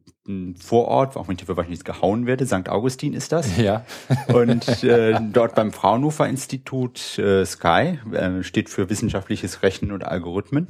vor 0.61 0.87
Ort, 0.87 1.17
auch 1.17 1.29
wenn 1.29 1.35
ich 1.35 1.41
dafür 1.41 1.57
wahrscheinlich 1.57 1.85
gehauen 1.85 2.27
werde, 2.27 2.47
St. 2.47 2.69
Augustin 2.69 3.15
ist 3.15 3.33
das. 3.33 3.57
Ja. 3.57 3.85
Und 4.33 4.85
äh, 4.85 5.19
dort 5.33 5.55
beim 5.55 5.73
Fraunhofer 5.73 6.29
Institut 6.29 7.19
äh, 7.19 7.45
Sky 7.45 7.99
äh, 8.13 8.43
steht 8.43 8.69
für 8.69 8.89
wissenschaftliches 8.91 9.63
Rechnen 9.63 9.93
und 9.93 10.05
Algorithmen. 10.05 10.67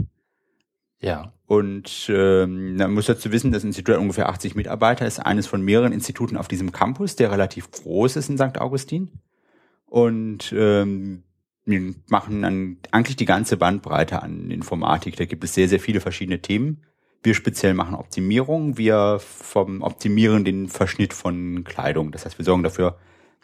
Ja. 1.01 1.33
Und 1.47 2.11
ähm, 2.13 2.77
man 2.77 2.93
muss 2.93 3.07
dazu 3.07 3.33
wissen, 3.33 3.53
das 3.53 3.65
Institut 3.65 3.95
hat 3.95 4.01
ungefähr 4.01 4.29
80 4.29 4.55
Mitarbeiter, 4.55 5.07
ist 5.07 5.19
eines 5.19 5.47
von 5.47 5.63
mehreren 5.63 5.93
Instituten 5.93 6.37
auf 6.37 6.49
diesem 6.49 6.73
Campus, 6.73 7.17
der 7.17 7.33
relativ 7.33 7.71
groß 7.71 8.17
ist 8.17 8.31
in 8.31 8.39
St. 8.39 8.59
Augustin. 8.59 9.11
Und 9.87 10.55
ähm, 10.57 11.25
wir 11.65 11.95
machen 12.09 12.43
dann 12.43 12.77
eigentlich 12.93 13.17
die 13.17 13.25
ganze 13.25 13.57
Bandbreite 13.57 14.23
an 14.23 14.51
Informatik. 14.51 15.17
Da 15.17 15.25
gibt 15.25 15.45
es 15.45 15.55
sehr, 15.55 15.69
sehr 15.69 15.81
viele 15.81 16.01
verschiedene 16.01 16.41
Themen. 16.41 16.83
Wir 17.23 17.35
speziell 17.35 17.75
machen 17.75 17.95
Optimierung. 17.95 18.79
Wir 18.79 19.19
vom 19.21 19.83
optimieren 19.83 20.45
den 20.45 20.69
Verschnitt 20.69 21.13
von 21.13 21.65
Kleidung. 21.65 22.13
Das 22.13 22.25
heißt, 22.25 22.39
wir 22.39 22.45
sorgen 22.45 22.63
dafür, 22.63 22.97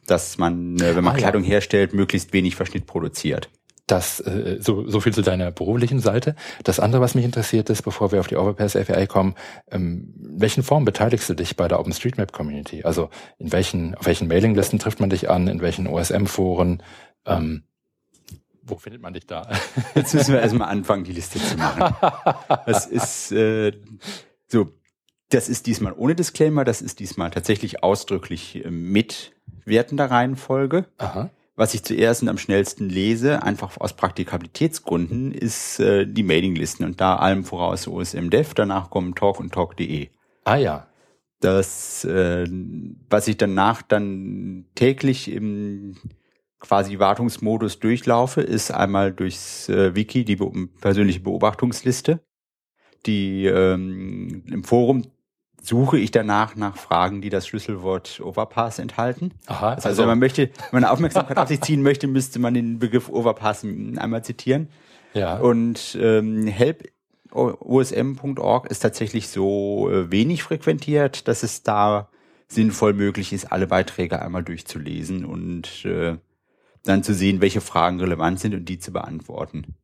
dass 0.06 0.38
man, 0.38 0.76
äh, 0.76 0.96
wenn 0.96 1.04
man 1.04 1.14
ah, 1.14 1.18
Kleidung 1.18 1.42
ja. 1.42 1.50
herstellt, 1.50 1.92
möglichst 1.92 2.32
wenig 2.32 2.56
Verschnitt 2.56 2.86
produziert. 2.86 3.50
Das 3.86 4.18
äh, 4.20 4.58
so, 4.60 4.88
so 4.88 5.00
viel 5.00 5.14
zu 5.14 5.22
deiner 5.22 5.52
beruflichen 5.52 6.00
Seite. 6.00 6.34
Das 6.64 6.80
andere, 6.80 7.00
was 7.00 7.14
mich 7.14 7.24
interessiert 7.24 7.70
ist, 7.70 7.82
bevor 7.82 8.10
wir 8.10 8.18
auf 8.18 8.26
die 8.26 8.36
Overpass 8.36 8.74
API 8.74 9.06
kommen, 9.06 9.34
ähm, 9.70 10.14
in 10.18 10.40
welchen 10.40 10.62
Formen 10.64 10.84
beteiligst 10.84 11.28
du 11.28 11.34
dich 11.34 11.56
bei 11.56 11.68
der 11.68 11.78
OpenStreetMap 11.78 12.32
Community? 12.32 12.82
Also 12.82 13.10
in 13.38 13.52
welchen, 13.52 13.94
auf 13.94 14.06
welchen 14.06 14.26
Mailinglisten 14.26 14.78
trifft 14.78 14.98
man 14.98 15.10
dich 15.10 15.30
an, 15.30 15.46
in 15.46 15.60
welchen 15.60 15.86
OSM-Foren? 15.86 16.82
Ähm, 17.26 17.62
wo 18.66 18.76
findet 18.76 19.02
man 19.02 19.12
dich 19.14 19.26
da? 19.26 19.48
Jetzt 19.94 20.14
müssen 20.14 20.32
wir 20.32 20.40
erstmal 20.40 20.68
anfangen, 20.68 21.04
die 21.04 21.12
Liste 21.12 21.38
zu 21.38 21.56
machen. 21.56 21.94
Das 22.66 22.86
ist 22.86 23.32
äh, 23.32 23.72
so, 24.48 24.72
das 25.30 25.48
ist 25.48 25.66
diesmal 25.66 25.94
ohne 25.96 26.14
Disclaimer, 26.14 26.64
das 26.64 26.82
ist 26.82 27.00
diesmal 27.00 27.30
tatsächlich 27.30 27.82
ausdrücklich 27.82 28.64
äh, 28.64 28.70
mit 28.70 29.32
wertender 29.64 30.10
Reihenfolge. 30.10 30.86
Aha. 30.98 31.30
Was 31.56 31.72
ich 31.72 31.82
zuerst 31.82 32.22
und 32.22 32.28
am 32.28 32.36
schnellsten 32.36 32.90
lese, 32.90 33.42
einfach 33.42 33.78
aus 33.78 33.94
Praktikabilitätsgründen, 33.94 35.32
ist 35.32 35.80
äh, 35.80 36.06
die 36.06 36.22
Mailinglisten 36.22 36.84
und 36.84 37.00
da 37.00 37.16
allem 37.16 37.44
voraus 37.44 37.88
OSM-Dev, 37.88 38.52
danach 38.54 38.90
kommen 38.90 39.14
Talk 39.14 39.40
und 39.40 39.54
Talk.de. 39.54 40.08
Ah 40.44 40.56
ja. 40.56 40.86
Das, 41.40 42.04
äh, 42.04 42.46
was 43.08 43.28
ich 43.28 43.36
danach 43.36 43.82
dann 43.82 44.66
täglich 44.74 45.30
im 45.30 45.96
quasi 46.66 46.98
Wartungsmodus 46.98 47.78
durchlaufe, 47.78 48.40
ist 48.40 48.70
einmal 48.70 49.12
durchs 49.12 49.68
äh, 49.68 49.94
Wiki 49.94 50.24
die 50.24 50.36
be 50.36 50.50
persönliche 50.80 51.20
Beobachtungsliste. 51.20 52.20
Die 53.06 53.46
ähm, 53.46 54.42
im 54.50 54.64
Forum 54.64 55.04
suche 55.62 55.98
ich 55.98 56.10
danach 56.10 56.56
nach 56.56 56.76
Fragen, 56.76 57.20
die 57.20 57.30
das 57.30 57.46
Schlüsselwort 57.46 58.20
Overpass 58.20 58.78
enthalten. 58.78 59.32
Aha, 59.46 59.74
also, 59.74 59.88
also 59.88 60.02
wenn 60.02 60.08
man 60.08 60.18
möchte, 60.18 60.50
wenn 60.70 60.82
man 60.82 60.90
Aufmerksamkeit 60.90 61.36
auf 61.38 61.48
sich 61.48 61.60
ziehen 61.60 61.82
möchte, 61.82 62.06
müsste 62.06 62.38
man 62.38 62.54
den 62.54 62.78
Begriff 62.78 63.08
Overpass 63.08 63.64
einmal 63.64 64.24
zitieren. 64.24 64.68
Ja. 65.14 65.38
Und 65.38 65.96
ähm, 66.00 66.46
help 66.46 66.88
osm.org 67.30 68.70
ist 68.70 68.80
tatsächlich 68.80 69.28
so 69.28 69.90
äh, 69.90 70.10
wenig 70.10 70.42
frequentiert, 70.42 71.28
dass 71.28 71.42
es 71.42 71.62
da 71.62 72.08
sinnvoll 72.48 72.92
möglich 72.92 73.32
ist, 73.32 73.50
alle 73.52 73.66
Beiträge 73.66 74.22
einmal 74.22 74.44
durchzulesen 74.44 75.24
und 75.24 75.84
äh, 75.84 76.16
dann 76.88 77.02
zu 77.02 77.14
sehen, 77.14 77.40
welche 77.40 77.60
Fragen 77.60 78.00
relevant 78.00 78.40
sind 78.40 78.54
und 78.54 78.68
die 78.68 78.78
zu 78.78 78.92
beantworten. 78.92 79.74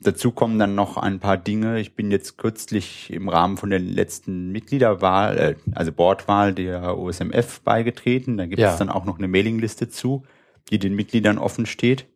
Dazu 0.00 0.30
kommen 0.30 0.60
dann 0.60 0.76
noch 0.76 0.96
ein 0.96 1.18
paar 1.18 1.36
Dinge. 1.36 1.80
Ich 1.80 1.96
bin 1.96 2.12
jetzt 2.12 2.38
kürzlich 2.38 3.12
im 3.12 3.28
Rahmen 3.28 3.56
von 3.56 3.70
der 3.70 3.80
letzten 3.80 4.52
Mitgliederwahl, 4.52 5.38
äh, 5.38 5.54
also 5.74 5.90
Bordwahl 5.90 6.54
der 6.54 6.96
OSMF 6.96 7.60
beigetreten. 7.62 8.36
Da 8.36 8.46
gibt 8.46 8.60
ja. 8.60 8.72
es 8.72 8.78
dann 8.78 8.90
auch 8.90 9.04
noch 9.04 9.18
eine 9.18 9.26
Mailingliste 9.26 9.88
zu, 9.88 10.24
die 10.70 10.78
den 10.78 10.94
Mitgliedern 10.94 11.38
offen 11.38 11.66
steht. 11.66 12.06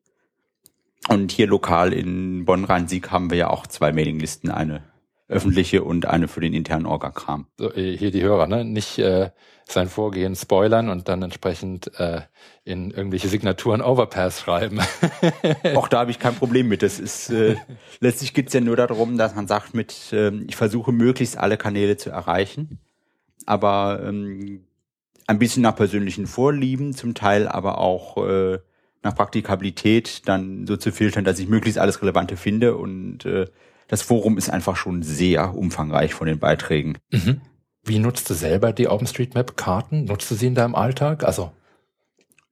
Und 1.08 1.32
hier 1.32 1.48
lokal 1.48 1.92
in 1.92 2.44
Bonn-Rhein-Sieg 2.44 3.10
haben 3.10 3.30
wir 3.30 3.38
ja 3.38 3.50
auch 3.50 3.66
zwei 3.66 3.92
Mailinglisten, 3.92 4.52
eine 4.52 4.84
öffentliche 5.32 5.82
und 5.82 6.06
eine 6.06 6.28
für 6.28 6.40
den 6.40 6.54
internen 6.54 6.86
Orga-Kram. 6.86 7.46
So, 7.58 7.72
äh, 7.72 7.96
hier 7.96 8.10
die 8.10 8.22
Hörer, 8.22 8.46
ne? 8.46 8.64
Nicht 8.64 8.98
äh, 8.98 9.30
sein 9.66 9.88
Vorgehen 9.88 10.36
spoilern 10.36 10.88
und 10.88 11.08
dann 11.08 11.22
entsprechend 11.22 11.98
äh, 11.98 12.22
in 12.64 12.90
irgendwelche 12.90 13.28
Signaturen 13.28 13.80
Overpass 13.80 14.40
schreiben. 14.40 14.80
Auch 15.74 15.88
da 15.88 16.00
habe 16.00 16.10
ich 16.10 16.18
kein 16.18 16.34
Problem 16.34 16.68
mit. 16.68 16.82
Das 16.82 17.00
ist 17.00 17.30
äh, 17.30 17.56
letztlich 18.00 18.34
geht 18.34 18.48
es 18.48 18.52
ja 18.52 18.60
nur 18.60 18.76
darum, 18.76 19.18
dass 19.18 19.34
man 19.34 19.46
sagt, 19.46 19.74
mit 19.74 20.12
äh, 20.12 20.30
ich 20.46 20.56
versuche 20.56 20.92
möglichst 20.92 21.38
alle 21.38 21.56
Kanäle 21.56 21.96
zu 21.96 22.10
erreichen, 22.10 22.78
aber 23.46 24.00
ähm, 24.04 24.64
ein 25.26 25.38
bisschen 25.38 25.62
nach 25.62 25.76
persönlichen 25.76 26.26
Vorlieben, 26.26 26.92
zum 26.94 27.14
Teil 27.14 27.48
aber 27.48 27.78
auch 27.78 28.18
äh, 28.26 28.58
nach 29.02 29.14
Praktikabilität 29.14 30.28
dann 30.28 30.66
so 30.66 30.76
zu 30.76 30.92
filtern, 30.92 31.24
dass 31.24 31.38
ich 31.38 31.48
möglichst 31.48 31.78
alles 31.78 32.02
Relevante 32.02 32.36
finde 32.36 32.76
und 32.76 33.24
äh, 33.24 33.46
das 33.92 34.00
Forum 34.00 34.38
ist 34.38 34.48
einfach 34.48 34.76
schon 34.76 35.02
sehr 35.02 35.54
umfangreich 35.54 36.14
von 36.14 36.26
den 36.26 36.38
Beiträgen. 36.38 36.96
Mhm. 37.10 37.42
Wie 37.84 37.98
nutzt 37.98 38.30
du 38.30 38.32
selber 38.32 38.72
die 38.72 38.88
OpenStreetMap-Karten? 38.88 40.06
Nutzt 40.06 40.30
du 40.30 40.34
sie 40.34 40.46
in 40.46 40.54
deinem 40.54 40.74
Alltag? 40.74 41.24
Also 41.24 41.52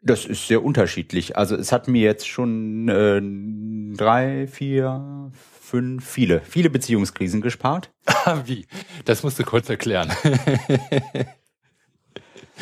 das 0.02 0.26
ist 0.26 0.48
sehr 0.48 0.62
unterschiedlich. 0.62 1.38
Also 1.38 1.56
es 1.56 1.72
hat 1.72 1.88
mir 1.88 2.02
jetzt 2.02 2.28
schon 2.28 2.90
äh, 2.90 3.96
drei, 3.96 4.48
vier, 4.48 5.32
fünf, 5.62 6.06
viele, 6.06 6.42
viele 6.42 6.68
Beziehungskrisen 6.68 7.40
gespart. 7.40 7.90
Wie? 8.44 8.66
Das 9.06 9.22
musst 9.22 9.38
du 9.38 9.42
kurz 9.42 9.70
erklären. 9.70 10.12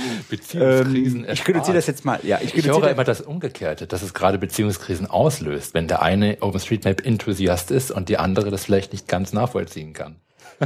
Beziehungskrisen 0.31 1.25
ähm, 1.25 1.31
Ich 1.33 1.47
reduziere 1.47 1.77
das 1.77 1.87
jetzt 1.87 2.05
mal. 2.05 2.21
Ja, 2.23 2.41
ich, 2.43 2.55
ich 2.55 2.67
höre 2.67 2.91
immer 2.91 3.05
das 3.05 3.21
Umgekehrte, 3.21 3.87
dass 3.87 4.03
es 4.03 4.15
gerade 4.15 4.39
Beziehungskrisen 4.39 5.07
auslöst, 5.07 5.75
wenn 5.75 5.89
der 5.89 6.03
eine 6.03 6.39
OpenStreetMap-Enthusiast 6.41 7.71
ist 7.71 7.91
und 7.91 8.09
die 8.09 8.19
andere 8.19 8.51
das 8.51 8.65
vielleicht 8.65 8.93
nicht 8.93 9.09
ganz 9.09 9.33
nachvollziehen 9.33 9.93
kann. 9.93 10.17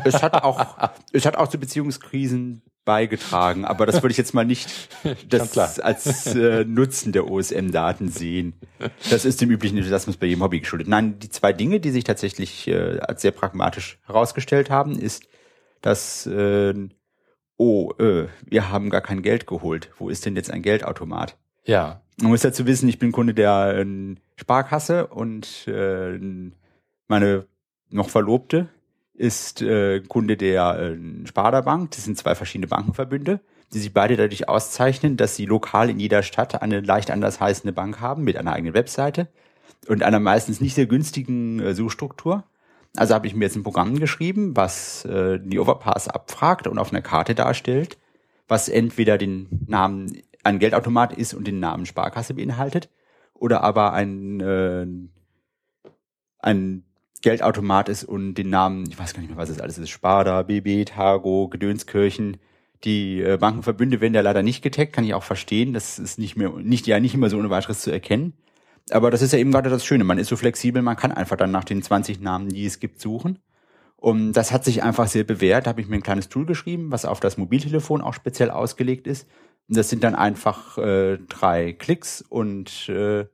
Es 0.04 0.22
hat 0.22 0.34
auch, 0.34 0.90
es 1.12 1.26
hat 1.26 1.36
auch 1.36 1.48
zu 1.48 1.58
Beziehungskrisen 1.58 2.62
beigetragen, 2.84 3.64
aber 3.64 3.86
das 3.86 4.02
würde 4.02 4.10
ich 4.10 4.18
jetzt 4.18 4.34
mal 4.34 4.44
nicht 4.44 4.68
als 5.82 6.26
äh, 6.34 6.64
Nutzen 6.64 7.12
der 7.12 7.30
OSM-Daten 7.30 8.08
sehen. 8.08 8.54
Das 9.08 9.24
ist 9.24 9.40
dem 9.40 9.50
üblichen 9.50 9.76
Enthusiasmus 9.76 10.16
bei 10.16 10.26
jedem 10.26 10.42
Hobby 10.42 10.60
geschuldet. 10.60 10.88
Nein, 10.88 11.18
die 11.20 11.28
zwei 11.28 11.52
Dinge, 11.52 11.78
die 11.78 11.90
sich 11.90 12.02
tatsächlich 12.02 12.66
äh, 12.66 12.98
als 12.98 13.22
sehr 13.22 13.30
pragmatisch 13.30 14.00
herausgestellt 14.04 14.68
haben, 14.68 14.98
ist, 14.98 15.24
dass 15.80 16.26
äh, 16.26 16.74
oh, 17.62 17.92
äh, 17.98 18.26
wir 18.44 18.70
haben 18.70 18.90
gar 18.90 19.00
kein 19.00 19.22
Geld 19.22 19.46
geholt. 19.46 19.90
Wo 19.98 20.08
ist 20.08 20.26
denn 20.26 20.34
jetzt 20.34 20.50
ein 20.50 20.62
Geldautomat? 20.62 21.36
Ja. 21.64 22.02
Man 22.20 22.32
muss 22.32 22.40
dazu 22.40 22.66
wissen, 22.66 22.88
ich 22.88 22.98
bin 22.98 23.12
Kunde 23.12 23.34
der 23.34 23.76
äh, 23.78 23.86
Sparkasse 24.36 25.06
und 25.06 25.68
äh, 25.68 26.18
meine 27.06 27.46
noch 27.88 28.10
Verlobte 28.10 28.68
ist 29.14 29.62
äh, 29.62 30.00
Kunde 30.00 30.36
der 30.36 30.96
äh, 30.96 31.26
Sparda 31.26 31.60
Bank. 31.60 31.92
Das 31.92 32.04
sind 32.04 32.18
zwei 32.18 32.34
verschiedene 32.34 32.66
Bankenverbünde, 32.66 33.40
die 33.72 33.78
sich 33.78 33.92
beide 33.92 34.16
dadurch 34.16 34.48
auszeichnen, 34.48 35.16
dass 35.16 35.36
sie 35.36 35.46
lokal 35.46 35.88
in 35.88 36.00
jeder 36.00 36.22
Stadt 36.24 36.60
eine 36.62 36.80
leicht 36.80 37.10
anders 37.10 37.40
heißende 37.40 37.72
Bank 37.72 38.00
haben 38.00 38.24
mit 38.24 38.36
einer 38.36 38.52
eigenen 38.52 38.74
Webseite 38.74 39.28
und 39.86 40.02
einer 40.02 40.20
meistens 40.20 40.60
nicht 40.60 40.74
sehr 40.74 40.86
günstigen 40.86 41.60
äh, 41.60 41.74
Suchstruktur. 41.74 42.44
Also 42.96 43.14
habe 43.14 43.26
ich 43.26 43.34
mir 43.34 43.44
jetzt 43.44 43.56
ein 43.56 43.62
Programm 43.62 43.98
geschrieben, 43.98 44.54
was 44.56 45.04
äh, 45.06 45.38
die 45.42 45.58
Overpass 45.58 46.08
abfragt 46.08 46.66
und 46.66 46.78
auf 46.78 46.92
einer 46.92 47.02
Karte 47.02 47.34
darstellt, 47.34 47.96
was 48.48 48.68
entweder 48.68 49.16
den 49.16 49.64
Namen 49.66 50.18
ein 50.44 50.58
Geldautomat 50.58 51.16
ist 51.16 51.32
und 51.32 51.46
den 51.46 51.60
Namen 51.60 51.86
Sparkasse 51.86 52.34
beinhaltet 52.34 52.90
oder 53.34 53.62
aber 53.62 53.92
ein 53.92 54.40
äh, 54.40 54.86
ein 56.38 56.84
Geldautomat 57.22 57.88
ist 57.88 58.04
und 58.04 58.34
den 58.34 58.50
Namen, 58.50 58.84
ich 58.90 58.98
weiß 58.98 59.14
gar 59.14 59.20
nicht 59.20 59.30
mehr, 59.30 59.38
was 59.38 59.48
es 59.48 59.60
alles 59.60 59.78
ist, 59.78 59.90
Sparda, 59.90 60.42
BB, 60.42 60.84
Targo, 60.84 61.48
Gedönskirchen. 61.48 62.38
Die 62.84 63.22
äh, 63.22 63.38
Bankenverbünde 63.38 64.00
werden 64.00 64.14
ja 64.14 64.20
leider 64.20 64.42
nicht 64.42 64.60
getaggt, 64.60 64.92
kann 64.92 65.04
ich 65.04 65.14
auch 65.14 65.22
verstehen. 65.22 65.72
Das 65.72 66.00
ist 66.00 66.18
nicht 66.18 66.36
mehr, 66.36 66.50
nicht, 66.50 66.86
ja 66.88 66.98
nicht 66.98 67.14
immer 67.14 67.30
so 67.30 67.38
ohne 67.38 67.48
weiteres 67.48 67.80
zu 67.80 67.92
erkennen. 67.92 68.34
Aber 68.90 69.10
das 69.10 69.22
ist 69.22 69.32
ja 69.32 69.38
eben 69.38 69.52
gerade 69.52 69.70
das 69.70 69.84
Schöne. 69.84 70.04
Man 70.04 70.18
ist 70.18 70.28
so 70.28 70.36
flexibel, 70.36 70.82
man 70.82 70.96
kann 70.96 71.12
einfach 71.12 71.36
dann 71.36 71.50
nach 71.50 71.64
den 71.64 71.82
20 71.82 72.20
Namen, 72.20 72.48
die 72.48 72.66
es 72.66 72.80
gibt, 72.80 73.00
suchen. 73.00 73.38
Und 73.96 74.32
das 74.32 74.50
hat 74.50 74.64
sich 74.64 74.82
einfach 74.82 75.06
sehr 75.06 75.24
bewährt. 75.24 75.66
Da 75.66 75.70
habe 75.70 75.80
ich 75.80 75.88
mir 75.88 75.96
ein 75.96 76.02
kleines 76.02 76.28
Tool 76.28 76.44
geschrieben, 76.44 76.90
was 76.90 77.04
auf 77.04 77.20
das 77.20 77.36
Mobiltelefon 77.36 78.00
auch 78.00 78.14
speziell 78.14 78.50
ausgelegt 78.50 79.06
ist. 79.06 79.28
Und 79.68 79.76
das 79.76 79.88
sind 79.88 80.02
dann 80.02 80.16
einfach 80.16 80.76
äh, 80.78 81.18
drei 81.28 81.72
Klicks 81.72 82.20
und 82.20 82.88
äh, 82.88 83.26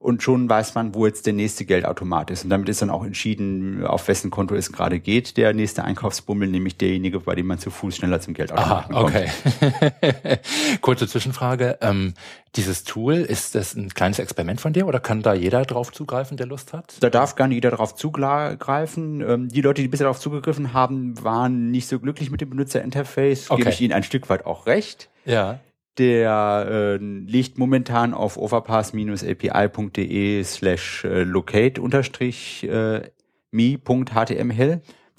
und 0.00 0.22
schon 0.22 0.48
weiß 0.48 0.76
man, 0.76 0.94
wo 0.94 1.06
jetzt 1.06 1.26
der 1.26 1.32
nächste 1.32 1.64
Geldautomat 1.64 2.30
ist. 2.30 2.44
Und 2.44 2.50
damit 2.50 2.68
ist 2.68 2.80
dann 2.80 2.90
auch 2.90 3.04
entschieden, 3.04 3.84
auf 3.84 4.06
wessen 4.06 4.30
Konto 4.30 4.54
es 4.54 4.70
gerade 4.70 5.00
geht, 5.00 5.36
der 5.36 5.52
nächste 5.54 5.82
Einkaufsbummel, 5.82 6.48
nämlich 6.48 6.76
derjenige, 6.76 7.18
bei 7.20 7.34
dem 7.34 7.46
man 7.46 7.58
zu 7.58 7.70
Fuß 7.70 7.96
schneller 7.96 8.20
zum 8.20 8.34
Geldautomaten 8.34 8.94
Aha, 8.94 9.02
okay. 9.02 9.28
kommt. 9.50 10.80
Kurze 10.82 11.08
Zwischenfrage. 11.08 11.78
Ähm, 11.80 12.14
dieses 12.54 12.84
Tool, 12.84 13.14
ist 13.14 13.56
das 13.56 13.74
ein 13.74 13.88
kleines 13.88 14.20
Experiment 14.20 14.60
von 14.60 14.72
dir 14.72 14.86
oder 14.86 15.00
kann 15.00 15.22
da 15.22 15.34
jeder 15.34 15.64
drauf 15.64 15.90
zugreifen, 15.92 16.36
der 16.36 16.46
Lust 16.46 16.72
hat? 16.72 16.96
Da 17.00 17.10
darf 17.10 17.34
gar 17.34 17.48
nicht 17.48 17.56
jeder 17.56 17.72
drauf 17.72 17.96
zugreifen. 17.96 19.20
Ähm, 19.20 19.48
die 19.48 19.62
Leute, 19.62 19.82
die 19.82 19.88
bisher 19.88 20.04
darauf 20.04 20.20
zugegriffen 20.20 20.72
haben, 20.72 21.22
waren 21.24 21.72
nicht 21.72 21.88
so 21.88 21.98
glücklich 21.98 22.30
mit 22.30 22.40
dem 22.40 22.50
Benutzerinterface. 22.50 23.50
Okay. 23.50 23.62
Gebe 23.62 23.70
ich 23.70 23.80
ihnen 23.80 23.92
ein 23.92 24.04
Stück 24.04 24.28
weit 24.28 24.46
auch 24.46 24.66
recht. 24.66 25.08
Ja. 25.24 25.58
Der 25.98 26.66
äh, 26.70 26.96
liegt 26.96 27.58
momentan 27.58 28.14
auf 28.14 28.36
overpass-api.de 28.36 30.44
slash 30.44 31.04
äh, 31.04 31.24
locate 31.24 31.82
unterstrich 31.82 32.64
äh. 32.64 33.02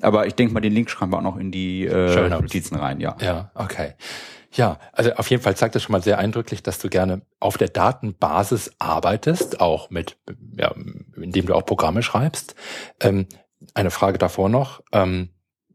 Aber 0.02 0.28
ich 0.28 0.36
denke 0.36 0.54
mal, 0.54 0.62
den 0.62 0.74
Link 0.74 0.90
schreiben 0.90 1.12
wir 1.12 1.18
auch 1.18 1.24
noch 1.24 1.38
in 1.38 1.52
die 1.52 1.86
äh, 1.86 2.30
Notizen 2.30 2.76
rein, 2.76 3.02
ja. 3.02 3.18
Ja, 3.20 3.52
okay. 3.54 3.96
Ja, 4.52 4.80
also 4.94 5.14
auf 5.14 5.30
jeden 5.30 5.44
Fall 5.44 5.56
zeigt 5.56 5.76
das 5.76 5.84
schon 5.84 5.92
mal 5.92 6.02
sehr 6.02 6.18
eindrücklich, 6.18 6.64
dass 6.64 6.80
du 6.80 6.90
gerne 6.90 7.22
auf 7.40 7.58
der 7.58 7.68
Datenbasis 7.68 8.72
arbeitest, 8.80 9.62
auch 9.62 9.90
mit, 9.90 10.18
ja, 10.58 10.74
indem 11.16 11.46
du 11.46 11.54
auch 11.54 11.66
Programme 11.66 12.02
schreibst. 12.02 12.56
Ähm, 13.00 13.28
eine 13.74 13.92
Frage 13.92 14.18
davor 14.18 14.50
noch. 14.50 14.82
Ähm, 14.92 15.30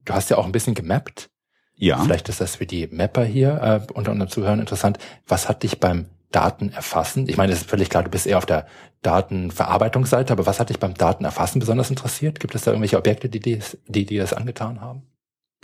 du 0.05 0.13
hast 0.13 0.31
ja 0.31 0.39
auch 0.39 0.47
ein 0.47 0.53
bisschen 0.53 0.75
gemappt. 0.75 1.31
Ja. 1.77 1.99
Vielleicht 1.99 2.29
ist 2.29 2.41
das 2.41 2.57
für 2.57 2.67
die 2.67 2.87
Mapper 2.87 3.25
hier 3.25 3.61
äh, 3.63 3.93
unter 3.93 4.13
unseren 4.13 4.29
Zuhörern 4.29 4.61
interessant. 4.61 4.99
Was 5.27 5.49
hat 5.49 5.63
dich 5.63 5.81
beim 5.81 6.07
Datenerfassen? 6.31 7.29
Ich 7.29 7.37
meine, 7.37 7.53
es 7.53 7.63
ist 7.63 7.71
völlig 7.71 7.91
klar, 7.91 8.03
du 8.03 8.11
bist 8.11 8.27
eher 8.27 8.39
auf 8.39 8.47
der 8.47 8.67
Datenverarbeitungsseite, 9.03 10.33
aber 10.33 10.47
was 10.47 10.61
hat 10.61 10.71
dich 10.71 10.79
beim 10.79 10.95
Datenerfassen 10.95 11.61
besonders 11.61 11.91
interessiert? 11.91 12.41
Gibt 12.41 12.55
es 12.55 12.63
da 12.63 12.71
irgendwelche 12.71 12.99
Objekte, 12.99 13.29
die, 13.29 13.41
dies, 13.41 13.79
die 13.87 14.07
dir 14.07 14.23
das 14.23 14.33
angetan 14.33 14.81
haben? 14.81 15.03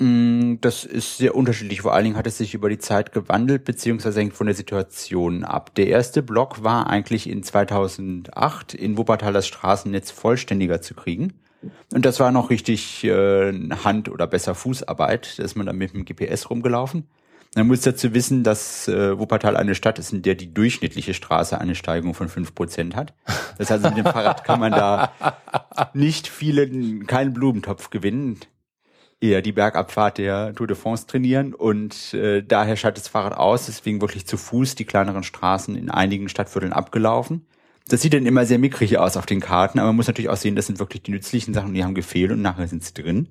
Mm, 0.00 0.56
das 0.60 0.84
ist 0.84 1.18
sehr 1.18 1.34
unterschiedlich. 1.34 1.82
Vor 1.82 1.92
allen 1.92 2.04
Dingen 2.04 2.16
hat 2.16 2.26
es 2.26 2.38
sich 2.38 2.54
über 2.54 2.68
die 2.68 2.78
Zeit 2.78 3.12
gewandelt, 3.12 3.64
beziehungsweise 3.64 4.20
hängt 4.20 4.34
von 4.34 4.46
der 4.46 4.56
Situation 4.56 5.44
ab. 5.44 5.74
Der 5.74 5.88
erste 5.88 6.22
Block 6.22 6.64
war 6.64 6.88
eigentlich 6.88 7.28
in 7.28 7.42
2008 7.42 8.74
in 8.74 8.96
Wuppertal 8.96 9.32
das 9.32 9.46
Straßennetz 9.46 10.10
vollständiger 10.10 10.80
zu 10.80 10.94
kriegen. 10.94 11.34
Und 11.92 12.04
das 12.04 12.20
war 12.20 12.32
noch 12.32 12.50
richtig 12.50 13.04
äh, 13.04 13.52
Hand- 13.84 14.08
oder 14.08 14.26
besser 14.26 14.54
Fußarbeit. 14.54 15.38
Da 15.38 15.42
ist 15.42 15.56
man 15.56 15.66
dann 15.66 15.76
mit 15.76 15.92
dem 15.92 16.04
GPS 16.04 16.48
rumgelaufen. 16.50 17.08
Man 17.56 17.66
muss 17.66 17.80
dazu 17.80 18.14
wissen, 18.14 18.44
dass 18.44 18.86
äh, 18.86 19.18
Wuppertal 19.18 19.56
eine 19.56 19.74
Stadt 19.74 19.98
ist, 19.98 20.12
in 20.12 20.22
der 20.22 20.36
die 20.36 20.54
durchschnittliche 20.54 21.14
Straße 21.14 21.60
eine 21.60 21.74
Steigung 21.74 22.14
von 22.14 22.28
fünf 22.28 22.54
Prozent 22.54 22.94
hat. 22.94 23.12
Das 23.58 23.70
heißt, 23.70 23.82
mit 23.82 23.96
dem 23.96 24.04
Fahrrad 24.04 24.44
kann 24.44 24.60
man 24.60 24.70
da 24.70 25.12
nicht 25.92 26.28
viele, 26.28 26.68
keinen 27.06 27.32
Blumentopf 27.32 27.90
gewinnen. 27.90 28.38
Eher 29.20 29.42
die 29.42 29.52
Bergabfahrt 29.52 30.18
der 30.18 30.54
Tour 30.54 30.68
de 30.68 30.76
France 30.76 31.06
trainieren 31.06 31.52
und 31.52 32.14
äh, 32.14 32.42
daher 32.42 32.76
schaltet 32.76 33.04
das 33.04 33.10
Fahrrad 33.10 33.36
aus, 33.36 33.66
deswegen 33.66 34.00
wirklich 34.00 34.26
zu 34.26 34.38
Fuß 34.38 34.76
die 34.76 34.86
kleineren 34.86 35.24
Straßen 35.24 35.76
in 35.76 35.90
einigen 35.90 36.28
Stadtvierteln 36.28 36.72
abgelaufen. 36.72 37.46
Das 37.88 38.02
sieht 38.02 38.14
dann 38.14 38.26
immer 38.26 38.46
sehr 38.46 38.58
mickrig 38.58 38.98
aus 38.98 39.16
auf 39.16 39.26
den 39.26 39.40
Karten, 39.40 39.78
aber 39.78 39.88
man 39.88 39.96
muss 39.96 40.06
natürlich 40.06 40.28
auch 40.28 40.36
sehen, 40.36 40.56
das 40.56 40.66
sind 40.66 40.78
wirklich 40.78 41.02
die 41.02 41.10
nützlichen 41.10 41.54
Sachen, 41.54 41.74
die 41.74 41.82
haben 41.82 41.94
gefehlt 41.94 42.30
und 42.30 42.42
nachher 42.42 42.68
sind 42.68 42.84
sie 42.84 42.94
drin. 42.94 43.28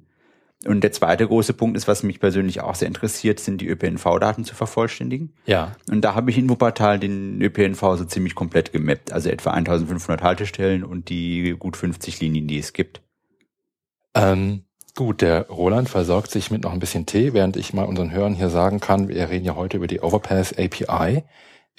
Und 0.66 0.82
der 0.82 0.92
zweite 0.92 1.26
große 1.26 1.54
Punkt 1.54 1.78
ist, 1.78 1.88
was 1.88 2.04
mich 2.04 2.20
persönlich 2.20 2.60
auch 2.60 2.76
sehr 2.76 2.90
interessiert, 2.90 3.40
sind 3.40 3.62
die 3.62 3.68
ÖPNV-Daten 3.68 4.44
zu 4.44 4.56
vervollständigen. 4.56 5.32
Ja. 5.46 5.72
Und 5.90 6.02
da 6.02 6.16
habe 6.16 6.30
ich 6.32 6.38
in 6.38 6.50
Wuppertal 6.50 7.00
den 7.00 7.42
ÖPNV 7.42 7.80
so 7.96 8.04
ziemlich 8.04 8.36
komplett 8.36 8.74
gemappt, 8.74 9.14
also 9.14 9.30
etwa 9.30 9.52
1500 9.52 10.22
Haltestellen 10.22 10.84
und 10.84 11.08
die 11.08 11.56
gut 11.58 11.78
50 11.78 12.20
Linien, 12.20 12.48
die 12.48 12.60
es 12.60 12.74
gibt. 12.74 13.02
Ähm, 14.14 14.64
gut, 14.96 15.22
der 15.22 15.48
Roland 15.48 15.88
versorgt 15.88 16.30
sich 16.30 16.52
mit 16.52 16.64
noch 16.64 16.74
ein 16.74 16.80
bisschen 16.80 17.06
Tee, 17.06 17.32
während 17.32 17.56
ich 17.56 17.74
mal 17.74 17.86
unseren 17.86 18.12
Hörern 18.12 18.34
hier 18.34 18.50
sagen 18.50 18.82
kann, 18.82 19.08
wir 19.08 19.30
reden 19.30 19.46
ja 19.46 19.56
heute 19.56 19.78
über 19.78 19.88
die 19.88 20.02
Overpass 20.02 20.54
API. 20.58 21.24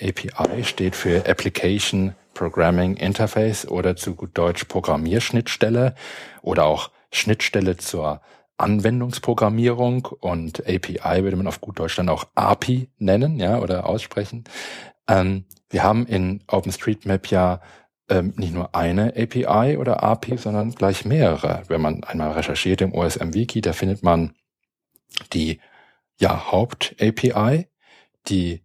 API 0.02 0.64
steht 0.64 0.96
für 0.96 1.28
Application 1.28 2.14
Programming 2.34 2.96
Interface 2.96 3.66
oder 3.66 3.96
zu 3.96 4.14
gut 4.14 4.30
Deutsch 4.34 4.64
Programmierschnittstelle 4.64 5.94
oder 6.42 6.64
auch 6.64 6.90
Schnittstelle 7.12 7.76
zur 7.76 8.20
Anwendungsprogrammierung 8.56 10.06
und 10.20 10.60
API 10.66 11.22
würde 11.22 11.36
man 11.36 11.46
auf 11.46 11.60
gut 11.60 11.78
Deutsch 11.78 11.96
dann 11.96 12.08
auch 12.08 12.26
API 12.34 12.88
nennen, 12.98 13.38
ja, 13.40 13.58
oder 13.58 13.86
aussprechen. 13.86 14.44
Ähm, 15.08 15.46
wir 15.70 15.82
haben 15.82 16.06
in 16.06 16.42
OpenStreetMap 16.46 17.28
ja 17.28 17.60
ähm, 18.08 18.34
nicht 18.36 18.52
nur 18.52 18.74
eine 18.74 19.14
API 19.16 19.76
oder 19.78 20.02
API, 20.02 20.36
sondern 20.36 20.72
gleich 20.72 21.04
mehrere. 21.04 21.62
Wenn 21.68 21.80
man 21.80 22.04
einmal 22.04 22.32
recherchiert 22.32 22.82
im 22.82 22.92
OSM-Wiki, 22.92 23.60
da 23.60 23.72
findet 23.72 24.02
man 24.02 24.34
die 25.32 25.60
ja, 26.18 26.52
Haupt-API, 26.52 27.66
die 28.28 28.62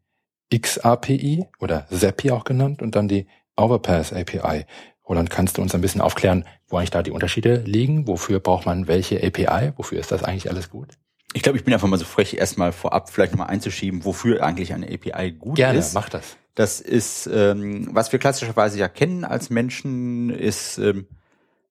XAPI 0.54 1.48
oder 1.60 1.88
ZAPI 1.89 2.32
auch 2.32 2.43
genannt 2.43 2.82
und 2.82 2.96
dann 2.96 3.08
die 3.08 3.28
Overpass 3.56 4.13
API. 4.13 4.65
Roland, 5.08 5.30
kannst 5.30 5.58
du 5.58 5.62
uns 5.62 5.76
ein 5.76 5.82
bisschen 5.82 6.02
aufklären, 6.02 6.46
wo 6.67 6.78
eigentlich 6.78 6.89
da 6.89 7.04
die 7.04 7.12
Unterschiede 7.12 7.58
liegen? 7.65 8.08
Wofür 8.08 8.39
braucht 8.39 8.65
man 8.65 8.88
welche 8.88 9.17
API? 9.24 9.74
Wofür 9.78 10.00
ist 10.00 10.12
das 10.12 10.24
eigentlich 10.24 10.50
alles 10.50 10.69
gut? 10.69 10.98
Ich 11.34 11.43
glaube, 11.43 11.58
ich 11.58 11.63
bin 11.63 11.74
einfach 11.74 11.88
mal 11.88 11.98
so 11.98 12.06
frech, 12.06 12.36
erstmal 12.36 12.72
vorab 12.72 13.10
vielleicht 13.10 13.34
nochmal 13.34 13.50
einzuschieben, 13.50 14.06
wofür 14.06 14.43
eigentlich 14.43 14.74
eine 14.74 14.88
API 14.88 15.32
gut 15.32 15.56
Gerne, 15.56 15.80
ist. 15.80 15.91
Gerne, 15.91 16.04
mach 16.04 16.10
das. 16.10 16.38
Das 16.56 16.80
ist, 16.80 17.28
ähm, 17.28 17.89
was 17.91 18.12
wir 18.12 18.19
klassischerweise 18.19 18.80
ja 18.80 18.88
kennen 18.88 19.26
als 19.26 19.50
Menschen, 19.50 20.30
ist, 20.30 20.78
ähm, 20.78 21.08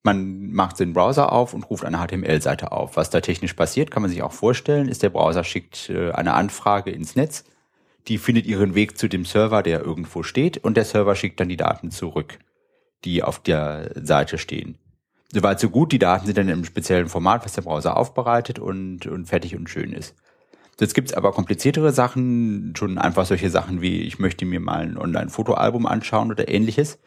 man 0.03 0.53
macht 0.53 0.79
den 0.79 0.93
Browser 0.93 1.33
auf 1.33 1.55
und 1.55 1.63
ruft 1.71 1.87
eine 1.87 1.97
HTML-Seite 1.97 2.73
auf. 2.73 2.99
Was 2.99 3.09
da 3.09 3.23
technisch 3.23 3.55
passiert, 3.55 3.91
kann 3.91 4.03
man 4.03 4.11
sich 4.11 4.23
auch 4.23 4.33
vorstellen, 4.33 4.89
ist, 4.89 5.03
der 5.03 5.09
Browser 5.09 5.43
schickt 5.45 5.89
äh, 5.89 6.11
eine 6.11 6.35
Anfrage 6.35 6.91
ins 6.91 7.17
Netz 7.17 7.45
die 8.09 8.19
findet 8.19 8.47
ihren 8.47 8.75
Weg 8.75 8.99
zu 8.99 9.09
dem 9.09 9.25
Server, 9.25 9.63
der 9.63 9.81
irgendwo 9.81 10.23
steht, 10.23 10.59
und 10.59 10.77
der 10.77 10.85
Server 10.85 11.15
schickt 11.15 11.41
dann 11.41 11.49
die 11.49 11.57
Daten 11.57 11.91
zurück, 11.91 12.39
die 13.05 13.23
auf 13.23 13.39
der 13.43 13.91
Seite 13.95 14.39
stehen. 14.39 14.79
Soweit 15.33 15.59
so 15.59 15.69
gut, 15.69 15.93
die 15.93 15.99
Daten 15.99 16.27
sind 16.27 16.39
dann 16.39 16.49
im 16.49 16.65
speziellen 16.65 17.09
Format, 17.09 17.45
was 17.45 17.55
der 17.55 17.63
Browser 17.63 17.97
aufbereitet 17.97 18.59
und, 18.59 19.07
und 19.07 19.27
fertig 19.27 19.57
und 19.57 19.69
schön 19.69 19.93
ist. 19.93 20.15
Jetzt 20.79 20.95
gibt's 20.95 21.13
aber 21.13 21.33
kompliziertere 21.33 21.93
Sachen, 21.93 22.75
schon 22.77 22.99
einfach 22.99 23.27
solche 23.27 23.51
Sachen 23.51 23.81
wie, 23.81 24.03
ich 24.03 24.19
möchte 24.19 24.45
mir 24.45 24.61
mal 24.61 24.81
ein 24.81 24.99
Online-Fotoalbum 24.99 25.87
anschauen 25.87 26.31
oder 26.31 26.49
ähnliches, 26.49 26.99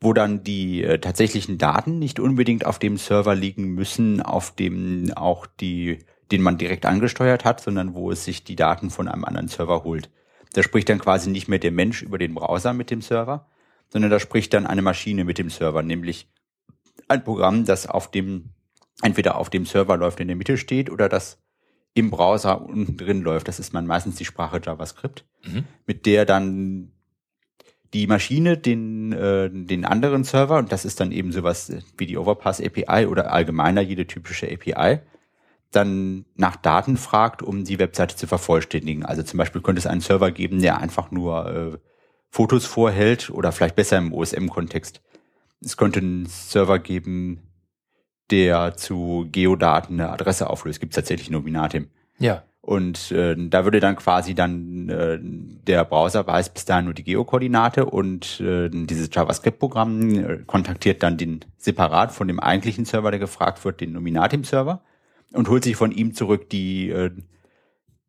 wo 0.00 0.12
dann 0.12 0.44
die 0.44 0.82
äh, 0.82 0.98
tatsächlichen 0.98 1.58
Daten 1.58 1.98
nicht 1.98 2.20
unbedingt 2.20 2.66
auf 2.66 2.78
dem 2.78 2.96
Server 2.96 3.34
liegen 3.34 3.74
müssen, 3.74 4.22
auf 4.22 4.54
dem 4.54 5.12
auch 5.14 5.46
die 5.46 5.98
den 6.30 6.42
man 6.42 6.58
direkt 6.58 6.86
angesteuert 6.86 7.44
hat, 7.44 7.60
sondern 7.60 7.94
wo 7.94 8.10
es 8.10 8.24
sich 8.24 8.44
die 8.44 8.56
Daten 8.56 8.90
von 8.90 9.08
einem 9.08 9.24
anderen 9.24 9.48
Server 9.48 9.84
holt. 9.84 10.10
Da 10.54 10.62
spricht 10.62 10.88
dann 10.88 10.98
quasi 10.98 11.30
nicht 11.30 11.48
mehr 11.48 11.58
der 11.58 11.72
Mensch 11.72 12.02
über 12.02 12.18
den 12.18 12.34
Browser 12.34 12.72
mit 12.72 12.90
dem 12.90 13.02
Server, 13.02 13.46
sondern 13.88 14.10
da 14.10 14.20
spricht 14.20 14.54
dann 14.54 14.66
eine 14.66 14.82
Maschine 14.82 15.24
mit 15.24 15.38
dem 15.38 15.50
Server, 15.50 15.82
nämlich 15.82 16.28
ein 17.08 17.24
Programm, 17.24 17.64
das 17.64 17.86
auf 17.86 18.10
dem, 18.10 18.50
entweder 19.02 19.36
auf 19.36 19.50
dem 19.50 19.66
Server 19.66 19.96
läuft, 19.96 20.20
in 20.20 20.28
der 20.28 20.36
Mitte 20.36 20.56
steht, 20.56 20.90
oder 20.90 21.08
das 21.08 21.38
im 21.92 22.10
Browser 22.10 22.62
unten 22.62 22.96
drin 22.96 23.22
läuft. 23.22 23.48
Das 23.48 23.60
ist 23.60 23.72
man 23.72 23.86
meistens 23.86 24.16
die 24.16 24.24
Sprache 24.24 24.60
JavaScript, 24.64 25.24
mhm. 25.44 25.64
mit 25.86 26.06
der 26.06 26.24
dann 26.24 26.92
die 27.92 28.08
Maschine 28.08 28.58
den, 28.58 29.12
äh, 29.12 29.48
den 29.50 29.84
anderen 29.84 30.24
Server, 30.24 30.58
und 30.58 30.72
das 30.72 30.84
ist 30.84 30.98
dann 30.98 31.12
eben 31.12 31.30
sowas 31.30 31.72
wie 31.96 32.06
die 32.06 32.16
Overpass 32.18 32.60
API 32.60 33.06
oder 33.06 33.32
allgemeiner 33.32 33.80
jede 33.80 34.06
typische 34.06 34.50
API, 34.50 35.00
dann 35.74 36.24
nach 36.34 36.56
Daten 36.56 36.96
fragt, 36.96 37.42
um 37.42 37.64
die 37.64 37.78
Webseite 37.78 38.16
zu 38.16 38.26
vervollständigen. 38.26 39.04
Also 39.04 39.22
zum 39.22 39.38
Beispiel 39.38 39.62
könnte 39.62 39.80
es 39.80 39.86
einen 39.86 40.00
Server 40.00 40.30
geben, 40.30 40.60
der 40.60 40.78
einfach 40.78 41.10
nur 41.10 41.72
äh, 41.74 41.78
Fotos 42.30 42.66
vorhält 42.66 43.30
oder 43.30 43.52
vielleicht 43.52 43.76
besser 43.76 43.98
im 43.98 44.12
OSM-Kontext. 44.12 45.00
Es 45.60 45.76
könnte 45.76 46.00
einen 46.00 46.26
Server 46.26 46.78
geben, 46.78 47.42
der 48.30 48.76
zu 48.76 49.28
Geodaten 49.30 50.00
eine 50.00 50.10
Adresse 50.10 50.50
auflöst. 50.50 50.80
Gibt 50.80 50.92
es 50.92 50.96
tatsächlich 50.96 51.30
Nominatim. 51.30 51.88
Ja. 52.18 52.42
Und 52.60 53.12
äh, 53.12 53.36
da 53.36 53.64
würde 53.64 53.78
dann 53.78 53.96
quasi 53.96 54.34
dann 54.34 54.88
äh, 54.88 55.18
der 55.20 55.84
Browser 55.84 56.26
weiß 56.26 56.48
bis 56.48 56.64
dahin 56.64 56.86
nur 56.86 56.94
die 56.94 57.04
Geokoordinate 57.04 57.84
und 57.84 58.40
äh, 58.40 58.70
dieses 58.70 59.10
JavaScript-Programm 59.12 60.10
äh, 60.10 60.38
kontaktiert 60.46 61.02
dann 61.02 61.18
den 61.18 61.44
separat 61.58 62.10
von 62.10 62.26
dem 62.26 62.40
eigentlichen 62.40 62.86
Server, 62.86 63.10
der 63.10 63.20
gefragt 63.20 63.62
wird, 63.66 63.82
den 63.82 63.92
Nominatim-Server 63.92 64.80
und 65.34 65.48
holt 65.48 65.64
sich 65.64 65.76
von 65.76 65.92
ihm 65.92 66.14
zurück 66.14 66.48
die 66.50 66.90
äh, 66.90 67.10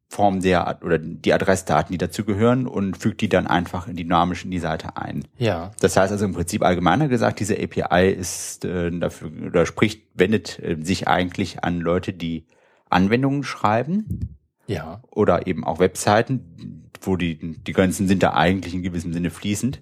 Form 0.08 0.42
der 0.42 0.80
oder 0.84 0.98
die 1.00 1.34
Adressdaten, 1.34 1.92
die 1.92 1.98
dazugehören 1.98 2.68
und 2.68 2.98
fügt 2.98 3.22
die 3.22 3.30
dann 3.30 3.48
einfach 3.48 3.88
dynamisch 3.92 4.46
in 4.46 4.52
die 4.52 4.60
Seite 4.60 4.96
ein. 4.98 5.26
Ja. 5.38 5.72
Das 5.80 5.98
heißt 5.98 6.12
also 6.12 6.26
im 6.26 6.34
Prinzip 6.34 6.64
allgemeiner 6.64 7.08
gesagt, 7.08 7.40
diese 7.40 7.58
API 7.58 8.12
ist 8.12 8.64
äh, 8.66 8.92
dafür 8.92 9.32
oder 9.48 9.66
spricht, 9.66 10.04
wendet 10.14 10.60
äh, 10.60 10.78
sich 10.80 11.08
eigentlich 11.08 11.64
an 11.64 11.82
Leute, 11.82 12.14
die 12.14 12.46
Anwendungen 12.90 13.44
schreiben. 13.44 14.38
Ja. 14.68 15.02
Oder 15.12 15.48
eben 15.48 15.64
auch 15.64 15.80
Webseiten, 15.80 16.90
wo 17.02 17.18
die, 17.18 17.38
die 17.62 17.74
Grenzen 17.74 18.08
sind 18.08 18.24
da 18.24 18.34
eigentlich 18.34 18.74
in 18.74 18.84
gewissem 18.84 19.14
Sinne 19.14 19.32
fließend. 19.32 19.82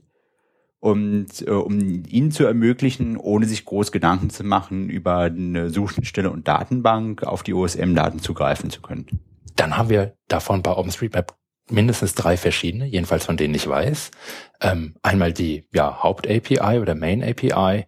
Und 0.83 1.47
äh, 1.47 1.49
um 1.49 1.79
ihnen 1.79 2.31
zu 2.31 2.43
ermöglichen, 2.43 3.15
ohne 3.15 3.45
sich 3.45 3.63
groß 3.63 3.93
Gedanken 3.93 4.29
zu 4.29 4.43
machen, 4.43 4.89
über 4.89 5.19
eine 5.19 5.69
Suchstelle 5.69 6.29
und 6.29 6.49
Datenbank 6.49 7.23
auf 7.23 7.41
die 7.41 7.53
OSM-Daten 7.53 8.19
zugreifen 8.19 8.69
zu 8.69 8.81
können. 8.81 9.07
Dann 9.55 9.77
haben 9.77 9.87
wir 9.87 10.17
davon 10.27 10.61
bei 10.61 10.71
OpenStreetMap 10.71 11.37
mindestens 11.69 12.15
drei 12.15 12.35
verschiedene, 12.35 12.85
jedenfalls 12.85 13.25
von 13.25 13.37
denen 13.37 13.55
ich 13.55 13.65
weiß. 13.65 14.11
Ähm, 14.59 14.95
einmal 15.01 15.31
die 15.31 15.69
ja, 15.73 16.03
Haupt-API 16.03 16.79
oder 16.81 16.95
Main-API, 16.95 17.85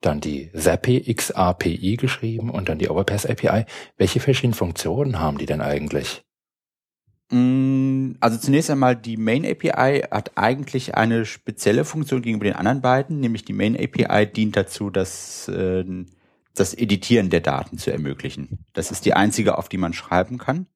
dann 0.00 0.22
die 0.22 0.50
ZAPI 0.54 1.12
XAPI 1.12 1.96
geschrieben 1.96 2.48
und 2.48 2.70
dann 2.70 2.78
die 2.78 2.88
Overpass 2.88 3.26
API. 3.26 3.66
Welche 3.98 4.20
verschiedenen 4.20 4.54
Funktionen 4.54 5.20
haben 5.20 5.36
die 5.36 5.44
denn 5.44 5.60
eigentlich? 5.60 6.24
Mm, 7.30 8.12
also 8.20 8.38
zunächst 8.38 8.70
einmal 8.70 8.96
die 8.96 9.16
Main 9.16 9.44
API 9.44 10.02
hat 10.10 10.32
eigentlich 10.36 10.94
eine 10.94 11.26
spezielle 11.26 11.84
Funktion 11.84 12.22
gegenüber 12.22 12.44
den 12.44 12.56
anderen 12.56 12.80
beiden, 12.80 13.20
nämlich 13.20 13.44
die 13.44 13.52
Main 13.52 13.76
API 13.76 14.26
dient 14.26 14.56
dazu, 14.56 14.90
das, 14.90 15.48
äh, 15.48 15.84
das 16.54 16.74
Editieren 16.74 17.30
der 17.30 17.40
Daten 17.40 17.78
zu 17.78 17.92
ermöglichen. 17.92 18.64
Das 18.72 18.90
ist 18.90 19.04
die 19.04 19.14
einzige, 19.14 19.58
auf 19.58 19.68
die 19.68 19.78
man 19.78 19.92
schreiben 19.92 20.38
kann. 20.38 20.66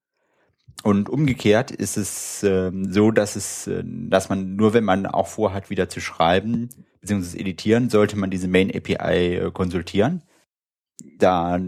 Und 0.82 1.08
umgekehrt 1.08 1.70
ist 1.70 1.96
es 1.96 2.42
äh, 2.42 2.70
so, 2.88 3.12
dass 3.12 3.36
es, 3.36 3.66
äh, 3.68 3.82
dass 3.84 4.28
man 4.28 4.56
nur, 4.56 4.74
wenn 4.74 4.84
man 4.84 5.06
auch 5.06 5.28
vorhat, 5.28 5.70
wieder 5.70 5.88
zu 5.88 6.00
schreiben 6.00 6.68
bzw. 7.00 7.38
editieren, 7.38 7.88
sollte 7.88 8.16
man 8.16 8.30
diese 8.30 8.48
Main 8.48 8.70
API 8.74 9.36
äh, 9.36 9.50
konsultieren. 9.52 10.22
Da, 11.18 11.58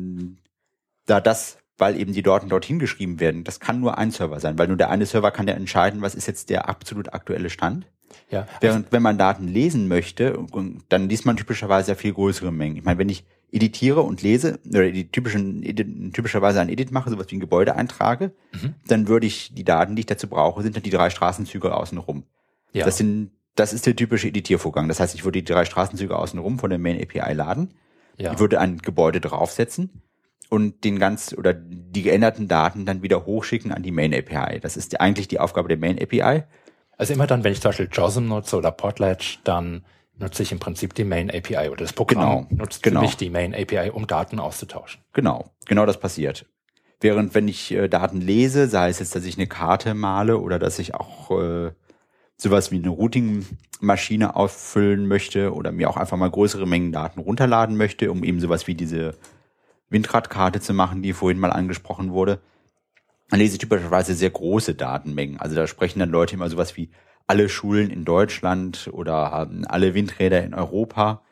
da 1.07 1.21
das 1.21 1.59
weil 1.79 1.99
eben 1.99 2.13
die 2.13 2.23
Daten 2.23 2.49
dorthin 2.49 2.79
geschrieben 2.79 3.21
werden. 3.21 3.45
Das 3.45 3.61
kann 3.61 3.81
nur 3.81 3.99
ein 3.99 4.11
Server 4.11 4.41
sein, 4.41 4.59
weil 4.59 4.69
nur 4.69 4.77
der 4.77 4.91
eine 4.91 5.07
Server 5.07 5.31
kann 5.31 5.49
ja 5.49 5.55
entscheiden, 5.55 6.03
was 6.03 6.15
ist 6.15 6.27
jetzt 6.27 6.51
der 6.51 6.69
absolut 6.69 7.13
aktuelle 7.13 7.51
Stand. 7.51 7.87
Ja. 8.31 8.47
Während 8.61 8.93
wenn 8.93 9.03
man 9.03 9.19
Daten 9.19 9.49
lesen 9.49 9.89
möchte, 9.89 10.39
dann 10.89 11.09
liest 11.09 11.27
man 11.27 11.37
typischerweise 11.37 11.93
ja 11.93 11.95
viel 11.97 12.13
größere 12.13 12.53
Mengen. 12.53 12.77
Ich 12.77 12.85
meine, 12.85 12.99
wenn 12.99 13.09
ich 13.09 13.25
editiere 13.51 14.03
und 14.03 14.23
lese 14.23 14.59
oder 14.69 14.91
die 14.91 15.11
typischen 15.11 16.13
typischerweise 16.13 16.61
ein 16.61 16.69
Edit 16.69 16.91
mache, 16.91 17.11
sowas 17.11 17.27
wie 17.31 17.37
ein 17.37 17.41
Gebäude 17.41 17.77
eintrage, 17.77 18.33
mhm. 18.53 18.75
dann 18.87 19.09
würde 19.09 19.27
ich 19.27 19.55
die 19.55 19.65
Daten, 19.65 19.97
die 19.97 20.01
ich 20.01 20.07
dazu 20.07 20.29
brauche, 20.29 20.63
sind 20.63 20.77
dann 20.77 20.83
die 20.83 20.91
drei 20.91 21.11
Straßenzüge 21.11 21.75
außenrum. 21.75 22.25
Ja. 22.73 22.85
Das 22.85 22.97
sind 22.97 23.31
das 23.57 23.73
ist 23.73 23.87
der 23.87 23.95
typische 23.95 24.29
Editiervorgang. 24.29 24.89
Das 24.89 24.99
heißt, 24.99 25.15
ich 25.15 25.25
würde 25.25 25.41
die 25.41 25.53
drei 25.53 25.65
Straßenzüge 25.65 26.17
außenrum 26.17 26.59
von 26.59 26.71
der 26.71 26.79
Main 26.79 27.01
API 27.01 27.33
laden. 27.35 27.75
Ja. 28.17 28.33
Ich 28.33 28.39
würde 28.39 28.59
ein 28.61 28.79
Gebäude 28.79 29.21
draufsetzen 29.21 30.03
und 30.55 30.85
den 30.85 31.01
ganz 31.01 31.35
oder 31.37 31.53
die 31.53 32.03
geänderten 32.03 32.47
Daten 32.47 32.87
dann 32.87 33.03
wieder 33.03 33.27
hochschicken 33.27 33.73
an 33.73 33.83
die 33.83 33.91
Main 33.91 34.15
API. 34.15 34.61
Das 34.61 34.77
ist 34.77 35.01
eigentlich 35.01 35.27
die 35.27 35.41
Aufgabe 35.41 35.69
der 35.69 35.79
Main 35.79 36.01
API. 36.01 36.45
Also 36.97 37.13
immer 37.13 37.27
dann, 37.27 37.43
wenn 37.43 37.53
ich 37.53 37.61
zum 37.61 37.71
Beispiel 37.71 37.89
JOSM 37.91 38.29
nutze 38.29 38.57
oder 38.57 38.71
Potlatch, 38.71 39.41
dann 39.43 39.85
nutze 40.17 40.45
ich 40.45 40.53
im 40.53 40.61
Prinzip 40.61 40.95
die 40.95 41.03
Main 41.03 41.29
API 41.29 41.69
oder 41.71 41.83
das 41.85 41.93
Programm 41.93 42.47
genau, 42.49 42.63
nutzt 42.63 42.85
genau. 42.85 43.01
für 43.01 43.07
mich 43.07 43.17
die 43.17 43.31
Main 43.31 43.53
API, 43.53 43.91
um 43.91 44.07
Daten 44.07 44.39
auszutauschen. 44.39 45.03
Genau, 45.13 45.51
genau 45.67 45.87
das 45.87 45.99
passiert. 45.99 46.47
Während 47.01 47.35
wenn 47.35 47.49
ich 47.49 47.73
äh, 47.73 47.89
Daten 47.89 48.21
lese, 48.21 48.69
sei 48.69 48.89
es 48.91 49.01
jetzt, 49.01 49.17
dass 49.17 49.25
ich 49.25 49.37
eine 49.37 49.49
Karte 49.49 49.95
male 49.95 50.39
oder 50.39 50.61
dass 50.61 50.79
ich 50.79 50.95
auch 50.95 51.33
äh, 51.33 51.73
sowas 52.37 52.71
wie 52.71 52.77
eine 52.77 52.91
Routing-Maschine 52.91 54.37
auffüllen 54.37 55.09
möchte 55.09 55.53
oder 55.53 55.73
mir 55.73 55.91
auch 55.91 55.97
einfach 55.97 56.17
mal 56.17 56.31
größere 56.31 56.67
Mengen 56.67 56.93
Daten 56.93 57.19
runterladen 57.19 57.77
möchte, 57.77 58.13
um 58.13 58.23
eben 58.23 58.39
sowas 58.39 58.69
wie 58.69 58.77
diese 58.77 59.17
Windradkarte 59.95 60.61
zu 60.61 60.75
machen, 60.75 61.01
die 61.01 61.15
vorhin 61.15 61.39
mal 61.39 61.53
angesprochen 61.53 62.13
wurde, 62.13 62.41
dann 63.31 63.41
lese 63.41 63.55
ich 63.55 63.59
typischerweise 63.59 64.15
sehr 64.15 64.31
große 64.31 64.75
Datenmengen. 64.75 65.41
Also 65.41 65.57
da 65.57 65.67
sprechen 65.67 66.01
dann 66.01 66.11
Leute 66.11 66.35
immer 66.35 66.51
sowas 66.51 66.77
wie 66.77 66.91
alle 67.27 67.49
Schulen 67.49 67.89
in 67.89 68.05
Deutschland 68.05 68.91
oder 68.93 69.31
haben 69.31 69.65
alle 69.67 69.95
Windräder 69.95 70.45
in 70.45 70.53
Europa. 70.53 71.23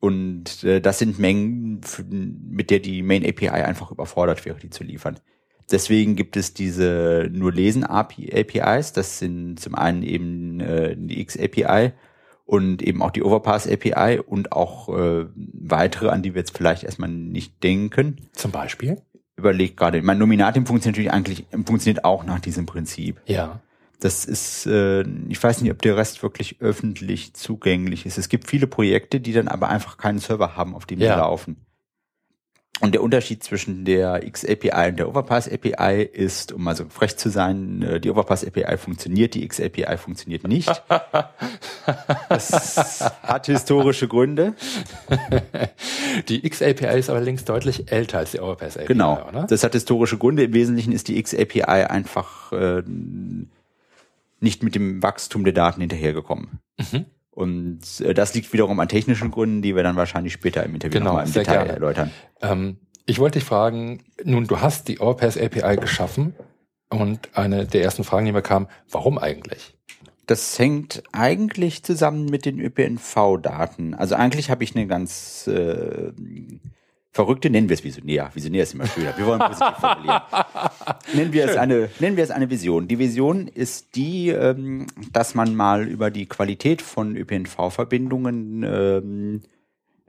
Und 0.00 0.64
äh, 0.64 0.80
das 0.80 0.98
sind 0.98 1.18
Mengen, 1.18 1.80
mit 2.10 2.70
der 2.70 2.80
die 2.80 3.02
Main 3.02 3.24
API 3.24 3.48
einfach 3.48 3.90
überfordert 3.90 4.44
wäre, 4.44 4.58
die 4.58 4.70
zu 4.70 4.82
liefern. 4.82 5.20
Deswegen 5.70 6.16
gibt 6.16 6.36
es 6.36 6.54
diese 6.54 7.28
nur 7.30 7.52
lesen 7.52 7.84
APIs. 7.84 8.92
Das 8.92 9.18
sind 9.18 9.60
zum 9.60 9.74
einen 9.74 10.02
eben 10.02 10.60
äh, 10.60 10.96
die 10.96 11.20
X 11.20 11.38
API 11.38 11.92
und 12.48 12.80
eben 12.80 13.02
auch 13.02 13.10
die 13.10 13.22
Overpass 13.22 13.68
API 13.68 14.20
und 14.26 14.52
auch 14.52 14.88
äh, 14.88 15.26
weitere, 15.34 16.08
an 16.08 16.22
die 16.22 16.34
wir 16.34 16.40
jetzt 16.40 16.56
vielleicht 16.56 16.82
erstmal 16.82 17.10
nicht 17.10 17.62
denken. 17.62 18.16
Zum 18.32 18.52
Beispiel? 18.52 19.02
Überlegt 19.36 19.76
gerade. 19.76 20.00
Mein 20.00 20.16
Nominatim 20.16 20.64
funktioniert 20.64 21.12
natürlich 21.12 21.12
eigentlich 21.12 21.44
funktioniert 21.66 22.06
auch 22.06 22.24
nach 22.24 22.40
diesem 22.40 22.64
Prinzip. 22.64 23.20
Ja. 23.26 23.60
Das 24.00 24.24
ist, 24.24 24.64
äh, 24.64 25.02
ich 25.28 25.42
weiß 25.42 25.60
nicht, 25.60 25.70
ob 25.70 25.82
der 25.82 25.98
Rest 25.98 26.22
wirklich 26.22 26.56
öffentlich 26.60 27.34
zugänglich 27.34 28.06
ist. 28.06 28.16
Es 28.16 28.30
gibt 28.30 28.48
viele 28.48 28.66
Projekte, 28.66 29.20
die 29.20 29.34
dann 29.34 29.48
aber 29.48 29.68
einfach 29.68 29.98
keinen 29.98 30.18
Server 30.18 30.56
haben, 30.56 30.74
auf 30.74 30.86
dem 30.86 31.00
ja. 31.00 31.12
sie 31.12 31.20
laufen. 31.20 31.66
Und 32.80 32.94
der 32.94 33.02
Unterschied 33.02 33.42
zwischen 33.42 33.84
der 33.84 34.24
X-API 34.24 34.90
und 34.90 34.98
der 34.98 35.08
Overpass-API 35.08 36.02
ist, 36.04 36.52
um 36.52 36.62
mal 36.62 36.76
so 36.76 36.84
frech 36.88 37.16
zu 37.16 37.28
sein, 37.28 37.82
äh, 37.82 38.00
die 38.00 38.10
Overpass-API 38.10 38.76
funktioniert, 38.78 39.34
die 39.34 39.44
X-API 39.44 39.96
funktioniert 39.96 40.46
nicht. 40.46 40.70
Das 42.28 43.00
hat 43.22 43.46
historische 43.46 44.08
Gründe. 44.08 44.54
Die 46.28 46.44
X-API 46.44 46.98
ist 46.98 47.08
allerdings 47.08 47.44
deutlich 47.46 47.90
älter 47.90 48.18
als 48.18 48.32
die 48.32 48.40
Overpass-API, 48.40 48.86
genau. 48.86 49.26
oder? 49.26 49.44
Das 49.44 49.64
hat 49.64 49.72
historische 49.72 50.18
Gründe. 50.18 50.44
Im 50.44 50.52
Wesentlichen 50.52 50.92
ist 50.92 51.08
die 51.08 51.18
X-API 51.18 51.62
einfach 51.62 52.52
äh, 52.52 52.82
nicht 54.40 54.62
mit 54.62 54.74
dem 54.74 55.02
Wachstum 55.02 55.44
der 55.44 55.54
Daten 55.54 55.80
hinterhergekommen. 55.80 56.60
Mhm. 56.78 57.06
Und 57.38 58.00
äh, 58.00 58.14
das 58.14 58.34
liegt 58.34 58.52
wiederum 58.52 58.80
an 58.80 58.88
technischen 58.88 59.30
Gründen, 59.30 59.62
die 59.62 59.76
wir 59.76 59.84
dann 59.84 59.94
wahrscheinlich 59.94 60.32
später 60.32 60.64
im 60.64 60.74
Interview 60.74 60.98
genau, 60.98 61.10
nochmal 61.10 61.26
im 61.26 61.32
Detail 61.32 61.52
gerne. 61.52 61.72
erläutern. 61.72 62.10
Ähm, 62.42 62.78
ich 63.06 63.20
wollte 63.20 63.38
dich 63.38 63.46
fragen, 63.46 64.02
nun, 64.24 64.48
du 64.48 64.60
hast 64.60 64.88
die 64.88 64.98
Overpass 64.98 65.38
API 65.38 65.76
geschaffen 65.76 66.34
und 66.90 67.28
eine 67.34 67.64
der 67.64 67.84
ersten 67.84 68.02
Fragen, 68.02 68.26
die 68.26 68.32
mir 68.32 68.42
kam, 68.42 68.66
warum 68.90 69.18
eigentlich? 69.18 69.78
Das 70.26 70.58
hängt 70.58 71.04
eigentlich 71.12 71.84
zusammen 71.84 72.24
mit 72.24 72.44
den 72.44 72.58
ÖPNV-Daten. 72.58 73.94
Also 73.94 74.16
eigentlich 74.16 74.50
habe 74.50 74.64
ich 74.64 74.74
eine 74.74 74.88
ganz 74.88 75.46
äh, 75.46 76.10
Verrückte 77.18 77.50
nennen 77.50 77.68
wir 77.68 77.74
es 77.74 77.82
Visionär. 77.82 78.30
Visionär 78.32 78.62
ist 78.62 78.74
immer 78.74 78.86
schöner. 78.86 79.12
Wir 79.18 79.26
wollen 79.26 79.40
positiv 79.40 79.74
formulieren. 79.80 80.22
Nennen 81.14 81.32
wir, 81.32 81.46
es 81.46 81.56
eine, 81.56 81.88
nennen 81.98 82.16
wir 82.16 82.22
es 82.22 82.30
eine 82.30 82.48
Vision. 82.48 82.86
Die 82.86 83.00
Vision 83.00 83.48
ist 83.48 83.96
die, 83.96 84.28
ähm, 84.28 84.86
dass 85.12 85.34
man 85.34 85.56
mal 85.56 85.88
über 85.88 86.12
die 86.12 86.26
Qualität 86.26 86.80
von 86.80 87.16
ÖPNV-Verbindungen 87.16 88.62
ähm, 88.62 89.42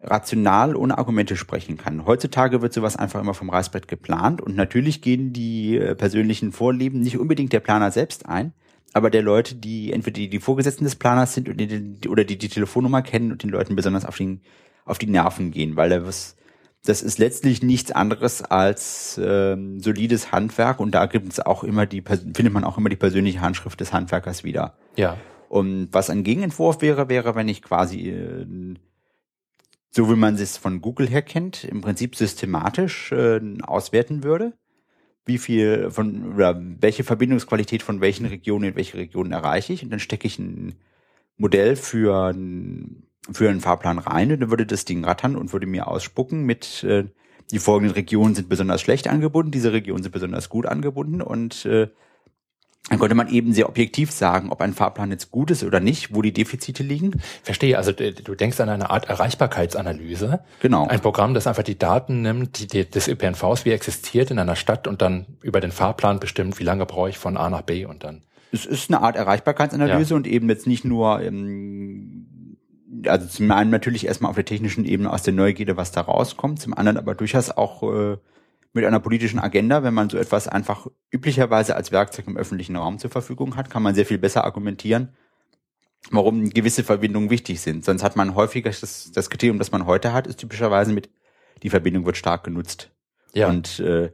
rational 0.03 0.75
ohne 0.75 0.99
Argumente 0.99 1.35
sprechen 1.35 1.77
kann. 1.77 2.05
Heutzutage 2.05 2.61
wird 2.61 2.73
sowas 2.73 2.95
einfach 2.95 3.19
immer 3.19 3.33
vom 3.33 3.49
Reißbrett 3.49 3.87
geplant 3.87 4.39
und 4.39 4.55
natürlich 4.55 5.01
gehen 5.01 5.33
die 5.33 5.77
äh, 5.77 5.95
persönlichen 5.95 6.51
Vorlieben 6.51 6.99
nicht 6.99 7.17
unbedingt 7.17 7.53
der 7.53 7.59
Planer 7.59 7.89
selbst 7.89 8.27
ein, 8.27 8.53
aber 8.93 9.09
der 9.09 9.23
Leute, 9.23 9.55
die 9.55 9.93
entweder 9.93 10.13
die, 10.13 10.29
die 10.29 10.39
Vorgesetzten 10.39 10.83
des 10.83 10.95
Planers 10.95 11.33
sind 11.33 11.49
oder 11.49 11.65
die, 11.65 12.07
oder 12.07 12.23
die 12.23 12.37
die 12.37 12.49
Telefonnummer 12.49 13.01
kennen 13.01 13.31
und 13.31 13.41
den 13.41 13.49
Leuten 13.49 13.75
besonders 13.75 14.05
auf, 14.05 14.17
den, 14.17 14.41
auf 14.85 14.99
die 14.99 15.07
Nerven 15.07 15.49
gehen, 15.49 15.75
weil 15.75 15.89
da 15.89 16.05
was 16.05 16.35
das 16.85 17.01
ist 17.01 17.19
letztlich 17.19 17.61
nichts 17.61 17.91
anderes 17.91 18.41
als 18.41 19.19
ähm, 19.23 19.79
solides 19.79 20.31
Handwerk 20.31 20.79
und 20.79 20.91
da 20.91 21.05
gibt 21.05 21.31
es 21.31 21.39
auch 21.39 21.63
immer 21.63 21.85
die 21.85 22.01
findet 22.01 22.53
man 22.53 22.63
auch 22.63 22.77
immer 22.77 22.89
die 22.89 22.95
persönliche 22.95 23.41
Handschrift 23.41 23.79
des 23.79 23.91
Handwerkers 23.93 24.43
wieder. 24.43 24.77
Ja. 24.95 25.17
Und 25.49 25.89
was 25.91 26.09
ein 26.09 26.23
Gegenentwurf 26.23 26.81
wäre, 26.81 27.09
wäre, 27.09 27.35
wenn 27.35 27.47
ich 27.47 27.61
quasi 27.61 28.09
äh, 28.09 28.45
so 29.91 30.09
wie 30.09 30.15
man 30.15 30.35
es 30.35 30.57
von 30.57 30.81
Google 30.81 31.07
her 31.07 31.21
kennt, 31.21 31.63
im 31.63 31.81
Prinzip 31.81 32.15
systematisch 32.15 33.11
äh, 33.11 33.41
auswerten 33.63 34.23
würde, 34.23 34.53
wie 35.25 35.37
viel 35.37 35.91
von 35.91 36.35
oder 36.35 36.59
welche 36.59 37.03
Verbindungsqualität 37.03 37.83
von 37.83 38.01
welchen 38.01 38.25
Regionen 38.25 38.69
in 38.69 38.75
welche 38.75 38.97
Regionen 38.97 39.31
erreiche 39.31 39.73
ich 39.73 39.83
und 39.83 39.89
dann 39.89 39.99
stecke 39.99 40.27
ich 40.27 40.39
ein 40.39 40.75
Modell 41.37 41.75
für 41.75 42.29
ein 42.33 43.08
für 43.31 43.49
einen 43.49 43.61
Fahrplan 43.61 43.99
rein 43.99 44.31
und 44.31 44.39
dann 44.41 44.49
würde 44.49 44.65
das 44.65 44.85
Ding 44.85 45.03
rattern 45.03 45.35
und 45.35 45.53
würde 45.53 45.67
mir 45.67 45.87
ausspucken 45.87 46.43
mit 46.43 46.83
äh, 46.83 47.05
die 47.51 47.59
folgenden 47.59 47.95
Regionen 47.95 48.35
sind 48.35 48.49
besonders 48.49 48.81
schlecht 48.81 49.07
angebunden, 49.07 49.51
diese 49.51 49.73
Regionen 49.73 50.03
sind 50.03 50.11
besonders 50.11 50.49
gut 50.49 50.65
angebunden 50.65 51.21
und 51.21 51.65
äh, 51.65 51.89
dann 52.89 52.97
konnte 52.97 53.13
man 53.13 53.27
eben 53.27 53.53
sehr 53.53 53.69
objektiv 53.69 54.11
sagen, 54.11 54.49
ob 54.49 54.61
ein 54.61 54.73
Fahrplan 54.73 55.11
jetzt 55.11 55.29
gut 55.29 55.51
ist 55.51 55.63
oder 55.63 55.79
nicht, 55.79 56.15
wo 56.15 56.23
die 56.23 56.31
Defizite 56.31 56.81
liegen. 56.81 57.21
Verstehe, 57.43 57.77
also 57.77 57.91
du 57.91 58.35
denkst 58.35 58.59
an 58.61 58.69
eine 58.69 58.89
Art 58.89 59.07
Erreichbarkeitsanalyse. 59.09 60.39
Genau. 60.59 60.87
Ein 60.87 60.99
Programm, 60.99 61.35
das 61.35 61.45
einfach 61.45 61.61
die 61.61 61.77
Daten 61.77 62.23
nimmt, 62.23 62.59
die, 62.59 62.67
die 62.67 62.89
des 62.89 63.07
ÖPNVs, 63.07 63.65
wie 63.65 63.71
existiert 63.71 64.31
in 64.31 64.39
einer 64.39 64.55
Stadt 64.55 64.87
und 64.87 65.03
dann 65.03 65.27
über 65.43 65.59
den 65.59 65.71
Fahrplan 65.71 66.19
bestimmt, 66.19 66.57
wie 66.57 66.63
lange 66.63 66.87
brauche 66.87 67.09
ich 67.09 67.19
von 67.19 67.37
A 67.37 67.49
nach 67.49 67.61
B 67.61 67.85
und 67.85 68.03
dann. 68.03 68.23
Es 68.51 68.65
ist 68.65 68.89
eine 68.89 69.01
Art 69.01 69.15
Erreichbarkeitsanalyse 69.15 70.11
ja. 70.11 70.15
und 70.15 70.25
eben 70.25 70.49
jetzt 70.49 70.65
nicht 70.65 70.83
nur 70.83 71.21
ähm, 71.21 72.28
also 73.05 73.27
zum 73.27 73.51
einen 73.51 73.69
natürlich 73.69 74.05
erstmal 74.07 74.29
auf 74.29 74.35
der 74.35 74.45
technischen 74.45 74.85
Ebene 74.85 75.11
aus 75.11 75.23
der 75.23 75.33
Neugierde, 75.33 75.77
was 75.77 75.91
da 75.91 76.01
rauskommt, 76.01 76.59
zum 76.59 76.73
anderen 76.73 76.97
aber 76.97 77.15
durchaus 77.15 77.51
auch 77.51 77.83
äh, 77.83 78.17
mit 78.73 78.85
einer 78.85 78.99
politischen 78.99 79.39
Agenda, 79.39 79.83
wenn 79.83 79.93
man 79.93 80.09
so 80.09 80.17
etwas 80.17 80.47
einfach 80.47 80.87
üblicherweise 81.11 81.75
als 81.75 81.91
Werkzeug 81.91 82.27
im 82.27 82.37
öffentlichen 82.37 82.75
Raum 82.75 82.99
zur 82.99 83.09
Verfügung 83.09 83.55
hat, 83.55 83.69
kann 83.69 83.83
man 83.83 83.95
sehr 83.95 84.05
viel 84.05 84.17
besser 84.17 84.43
argumentieren, 84.43 85.09
warum 86.11 86.49
gewisse 86.49 86.83
Verbindungen 86.83 87.29
wichtig 87.29 87.61
sind. 87.61 87.83
Sonst 87.83 88.03
hat 88.03 88.15
man 88.15 88.35
häufiger 88.35 88.69
das, 88.69 89.11
das 89.11 89.29
Kriterium, 89.29 89.59
das 89.59 89.71
man 89.71 89.85
heute 89.85 90.13
hat, 90.13 90.27
ist 90.27 90.37
typischerweise 90.37 90.93
mit, 90.93 91.09
die 91.63 91.69
Verbindung 91.69 92.05
wird 92.05 92.17
stark 92.17 92.43
genutzt. 92.43 92.91
Ja. 93.33 93.49
Und 93.49 93.79
äh, 93.79 94.11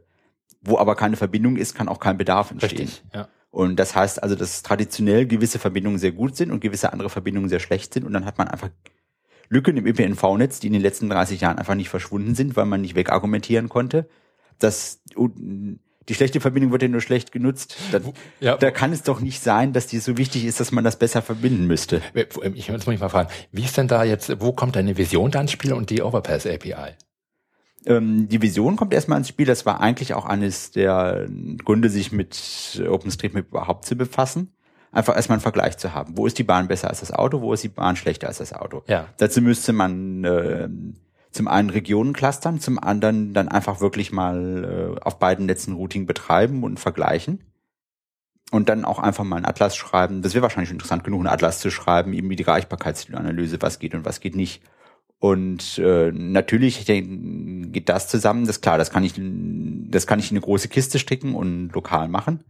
wo 0.62 0.78
aber 0.78 0.96
keine 0.96 1.16
Verbindung 1.16 1.58
ist, 1.58 1.76
kann 1.76 1.88
auch 1.88 2.00
kein 2.00 2.18
Bedarf 2.18 2.52
entstehen. 2.52 2.80
Richtig, 2.80 3.04
ja. 3.14 3.28
Und 3.56 3.78
das 3.78 3.96
heißt 3.96 4.22
also, 4.22 4.36
dass 4.36 4.63
traditionell 4.63 5.26
gewisse 5.26 5.60
Verbindungen 5.60 5.98
sehr 5.98 6.12
gut 6.12 6.36
sind 6.36 6.52
und 6.52 6.60
gewisse 6.60 6.91
andere 6.91 7.10
Verbindungen 7.10 7.48
sehr 7.48 7.62
schlecht 7.62 7.94
sind. 7.94 8.04
Und 8.06 8.12
dann 8.12 8.26
hat 8.26 8.38
man 8.38 8.50
einfach 8.50 8.70
Lücken 9.48 9.78
im 9.78 9.86
ÖPNV-Netz, 9.86 10.60
die 10.60 10.68
in 10.68 10.74
den 10.74 10.82
letzten 10.82 11.10
30 11.10 11.39
Jahren 11.39 11.58
einfach 11.58 11.76
nicht 11.76 11.88
verschwunden 11.88 12.36
sind, 12.36 12.58
weil 12.58 12.65
man 12.65 12.82
nicht 12.82 12.96
wegargumentieren 12.96 13.70
konnte. 13.70 14.10
Das, 14.60 15.00
die 15.15 16.13
schlechte 16.13 16.41
Verbindung 16.41 16.74
wird 16.74 16.82
ja 16.82 16.89
nur 16.89 17.00
schlecht 17.00 17.32
genutzt. 17.32 17.78
Da, 17.94 18.02
Ja. 18.41 18.58
da 18.58 18.72
kann 18.72 18.91
es 18.91 19.04
doch 19.04 19.22
nicht 19.22 19.41
sein, 19.41 19.72
dass 19.72 19.88
die 19.88 20.00
so 20.00 20.18
wichtig 20.18 20.44
ist, 20.44 20.60
dass 20.60 20.74
man 20.74 20.84
das 20.84 21.00
besser 21.00 21.22
verbinden 21.22 21.65
müsste. 21.65 22.02
Ich 22.56 22.70
muss 22.70 22.88
mich 22.88 23.00
mal 23.00 23.08
fragen, 23.08 23.30
wie 23.54 23.63
ist 23.63 23.78
denn 23.78 23.88
da 23.88 24.04
jetzt, 24.04 24.41
wo 24.41 24.52
kommt 24.52 24.76
deine 24.76 24.98
Vision 24.98 25.32
da 25.32 25.39
ins 25.39 25.52
Spiel 25.54 25.72
und 25.72 25.89
die 25.89 26.02
Overpass 26.02 26.46
API? 26.46 26.96
Ähm, 27.86 28.28
die 28.28 28.41
Vision 28.41 28.76
kommt 28.76 28.93
erstmal 28.93 29.17
ins 29.17 29.30
Spiel. 29.30 29.45
Das 29.45 29.65
war 29.65 29.80
eigentlich 29.80 30.13
auch 30.13 30.26
eines 30.26 30.71
der 30.71 31.28
Gründe, 31.63 31.89
sich 31.89 32.12
mit 32.12 32.82
OpenStreetMap 32.88 33.48
überhaupt 33.50 33.86
zu 33.86 33.95
befassen. 33.95 34.52
Einfach 34.91 35.15
erstmal 35.15 35.36
einen 35.36 35.43
Vergleich 35.43 35.78
zu 35.78 35.93
haben. 35.93 36.17
Wo 36.17 36.26
ist 36.26 36.38
die 36.38 36.43
Bahn 36.43 36.67
besser 36.67 36.89
als 36.89 37.02
das 37.02 37.12
Auto? 37.12 37.41
Wo 37.41 37.54
ist 37.54 37.63
die 37.63 37.69
Bahn 37.69 37.95
schlechter 37.95 38.28
als 38.28 38.38
das 38.38 38.54
Auto? 38.54 38.84
Ja. 38.88 39.08
Dazu 39.17 39.41
müsste 39.41 39.74
man 39.74 40.24
äh, 40.24 40.69
zum 41.32 41.50
einen 41.50 41.69
Regionen 41.69 42.13
clustern, 42.13 42.62
zum 42.62 42.80
anderen 42.80 43.34
dann 43.34 43.50
einfach 43.50 43.82
wirklich 43.82 44.13
mal 44.13 44.95
äh, 44.98 45.02
auf 45.02 45.19
beiden 45.19 45.45
Netzen 45.48 45.74
Routing 45.74 46.06
betreiben 46.06 46.63
und 46.63 46.80
vergleichen. 46.80 47.43
Und 48.52 48.69
dann 48.69 48.86
auch 48.86 49.00
einfach 49.00 49.26
mal 49.26 49.38
einen 49.38 49.45
Atlas 49.45 49.76
schreiben. 49.76 50.21
Das 50.21 50.34
wäre 50.34 50.43
wahrscheinlich 50.43 50.71
interessant 50.71 51.04
genug, 51.04 51.19
einen 51.19 51.28
Atlas 51.28 51.60
zu 51.60 51.71
schreiben, 51.71 52.13
eben 52.13 52.30
die 52.30 52.43
Erreichbarkeitsanalyse, 52.43 53.62
was 53.62 53.80
geht 53.80 53.95
und 53.95 54.06
was 54.06 54.21
geht 54.21 54.36
nicht. 54.36 54.62
Und 55.26 55.80
äh, 55.80 56.12
natürlich 56.12 56.78
ich 56.78 56.86
denke, 56.86 57.70
geht 57.70 57.90
das 57.90 58.08
zusammen. 58.08 58.46
Das 58.46 58.58
ist 58.58 58.62
klar, 58.62 58.78
das 58.78 58.92
kann 58.92 59.04
ich, 59.04 59.14
das 59.18 60.06
kann 60.06 60.20
ich 60.20 60.30
in 60.30 60.38
eine 60.38 60.46
große 60.46 60.68
Kiste 60.68 61.00
stricken 61.00 61.34
und 61.34 61.72
lokal 61.74 62.10
machen. 62.10 62.44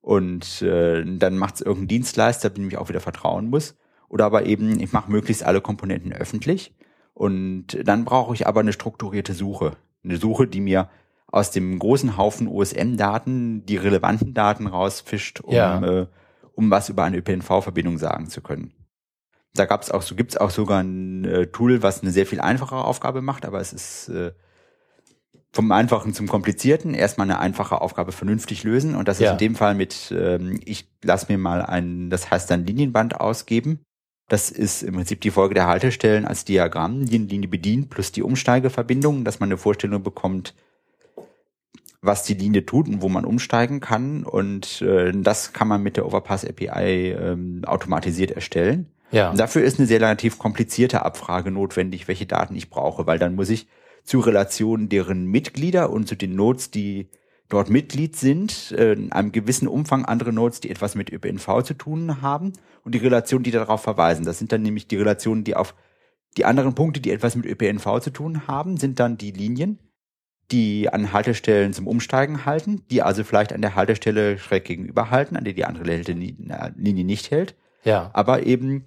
Und 0.00 0.62
äh, 0.62 1.02
dann 1.04 1.36
macht 1.36 1.56
es 1.56 1.62
irgendein 1.62 1.88
Dienstleister, 1.88 2.50
dem 2.50 2.68
ich 2.68 2.78
auch 2.78 2.88
wieder 2.88 3.00
vertrauen 3.00 3.50
muss. 3.50 3.76
Oder 4.08 4.26
aber 4.26 4.46
eben, 4.46 4.78
ich 4.78 4.92
mache 4.92 5.10
möglichst 5.10 5.42
alle 5.42 5.60
Komponenten 5.60 6.12
öffentlich. 6.12 6.72
Und 7.12 7.76
dann 7.82 8.04
brauche 8.04 8.34
ich 8.34 8.46
aber 8.46 8.60
eine 8.60 8.72
strukturierte 8.72 9.34
Suche. 9.34 9.72
Eine 10.04 10.16
Suche, 10.16 10.46
die 10.46 10.60
mir 10.60 10.90
aus 11.26 11.50
dem 11.50 11.76
großen 11.76 12.16
Haufen 12.16 12.46
OSM-Daten 12.46 13.66
die 13.66 13.78
relevanten 13.78 14.32
Daten 14.32 14.68
rausfischt, 14.68 15.40
um, 15.40 15.54
Ja. 15.54 16.02
äh, 16.02 16.06
um 16.54 16.70
was 16.70 16.88
über 16.88 17.02
eine 17.02 17.16
ÖPNV-Verbindung 17.16 17.98
sagen 17.98 18.28
zu 18.28 18.42
können. 18.42 18.72
Da 19.54 19.66
gab's 19.66 19.90
auch 19.90 20.02
so, 20.02 20.14
gibt's 20.14 20.36
auch 20.36 20.50
sogar 20.50 20.82
ein 20.82 21.24
äh, 21.24 21.46
Tool, 21.48 21.82
was 21.82 22.02
eine 22.02 22.10
sehr 22.10 22.26
viel 22.26 22.40
einfachere 22.40 22.84
Aufgabe 22.84 23.20
macht, 23.20 23.44
aber 23.44 23.60
es 23.60 23.72
ist 23.72 24.08
äh, 24.08 24.32
vom 25.52 25.70
Einfachen 25.72 26.14
zum 26.14 26.26
Komplizierten 26.26 26.94
erstmal 26.94 27.26
eine 27.26 27.38
einfache 27.38 27.80
Aufgabe 27.82 28.12
vernünftig 28.12 28.64
lösen. 28.64 28.94
Und 28.94 29.08
das 29.08 29.18
ist 29.18 29.24
Ja. 29.24 29.32
in 29.32 29.38
dem 29.38 29.54
Fall 29.54 29.74
mit, 29.74 30.12
ähm, 30.16 30.58
ich 30.64 30.88
lass 31.02 31.28
mir 31.28 31.36
mal 31.36 31.60
ein, 31.62 32.08
das 32.08 32.30
heißt 32.30 32.50
dann 32.50 32.64
Linienband 32.64 33.20
ausgeben. 33.20 33.80
Das 34.28 34.50
ist 34.50 34.82
im 34.82 34.94
Prinzip 34.94 35.20
die 35.20 35.30
Folge 35.30 35.52
der 35.54 35.66
Haltestellen 35.66 36.24
als 36.24 36.46
Diagramm, 36.46 37.04
die 37.04 37.16
eine 37.16 37.26
Linie 37.26 37.48
bedient, 37.48 37.90
plus 37.90 38.12
die 38.12 38.22
Umsteigeverbindung, 38.22 39.24
dass 39.24 39.40
man 39.40 39.48
eine 39.48 39.58
Vorstellung 39.58 40.02
bekommt, 40.02 40.54
was 42.00 42.22
die 42.24 42.34
Linie 42.34 42.64
tut 42.64 42.88
und 42.88 43.02
wo 43.02 43.10
man 43.10 43.26
umsteigen 43.26 43.80
kann. 43.80 44.24
Und 44.24 44.80
äh, 44.80 45.12
das 45.14 45.52
kann 45.52 45.68
man 45.68 45.82
mit 45.82 45.98
der 45.98 46.06
Overpass 46.06 46.46
API 46.46 47.12
ähm, 47.12 47.62
automatisiert 47.66 48.30
erstellen. 48.30 48.86
Ja. 49.12 49.30
Und 49.30 49.38
dafür 49.38 49.62
ist 49.62 49.78
eine 49.78 49.86
sehr 49.86 50.00
relativ 50.00 50.38
komplizierte 50.38 51.04
Abfrage 51.04 51.50
notwendig, 51.50 52.08
welche 52.08 52.26
Daten 52.26 52.54
ich 52.56 52.70
brauche, 52.70 53.06
weil 53.06 53.18
dann 53.18 53.34
muss 53.34 53.50
ich 53.50 53.68
zu 54.04 54.18
Relationen 54.20 54.88
deren 54.88 55.26
Mitglieder 55.26 55.90
und 55.90 56.08
zu 56.08 56.16
den 56.16 56.34
Nodes, 56.34 56.70
die 56.70 57.08
dort 57.48 57.70
Mitglied 57.70 58.16
sind, 58.16 58.72
äh, 58.72 58.94
in 58.94 59.12
einem 59.12 59.30
gewissen 59.30 59.68
Umfang 59.68 60.04
andere 60.06 60.32
Nodes, 60.32 60.60
die 60.60 60.70
etwas 60.70 60.94
mit 60.94 61.12
ÖPNV 61.12 61.62
zu 61.62 61.74
tun 61.74 62.22
haben 62.22 62.54
und 62.82 62.94
die 62.94 62.98
Relationen, 62.98 63.44
die 63.44 63.50
darauf 63.50 63.82
verweisen. 63.82 64.24
Das 64.24 64.38
sind 64.38 64.50
dann 64.52 64.62
nämlich 64.62 64.88
die 64.88 64.96
Relationen, 64.96 65.44
die 65.44 65.54
auf 65.54 65.74
die 66.38 66.46
anderen 66.46 66.74
Punkte, 66.74 67.00
die 67.00 67.10
etwas 67.10 67.36
mit 67.36 67.44
ÖPNV 67.44 68.00
zu 68.00 68.10
tun 68.10 68.46
haben, 68.48 68.78
sind 68.78 68.98
dann 68.98 69.18
die 69.18 69.32
Linien, 69.32 69.78
die 70.50 70.88
an 70.90 71.12
Haltestellen 71.12 71.74
zum 71.74 71.86
Umsteigen 71.86 72.46
halten, 72.46 72.82
die 72.90 73.02
also 73.02 73.22
vielleicht 73.22 73.52
an 73.52 73.60
der 73.60 73.74
Haltestelle 73.74 74.38
schräg 74.38 74.64
gegenüber 74.64 75.10
halten, 75.10 75.36
an 75.36 75.44
der 75.44 75.52
die 75.52 75.66
andere 75.66 75.84
Linie 75.96 77.04
nicht 77.04 77.30
hält 77.30 77.54
Ja. 77.84 78.10
aber 78.14 78.46
eben 78.46 78.84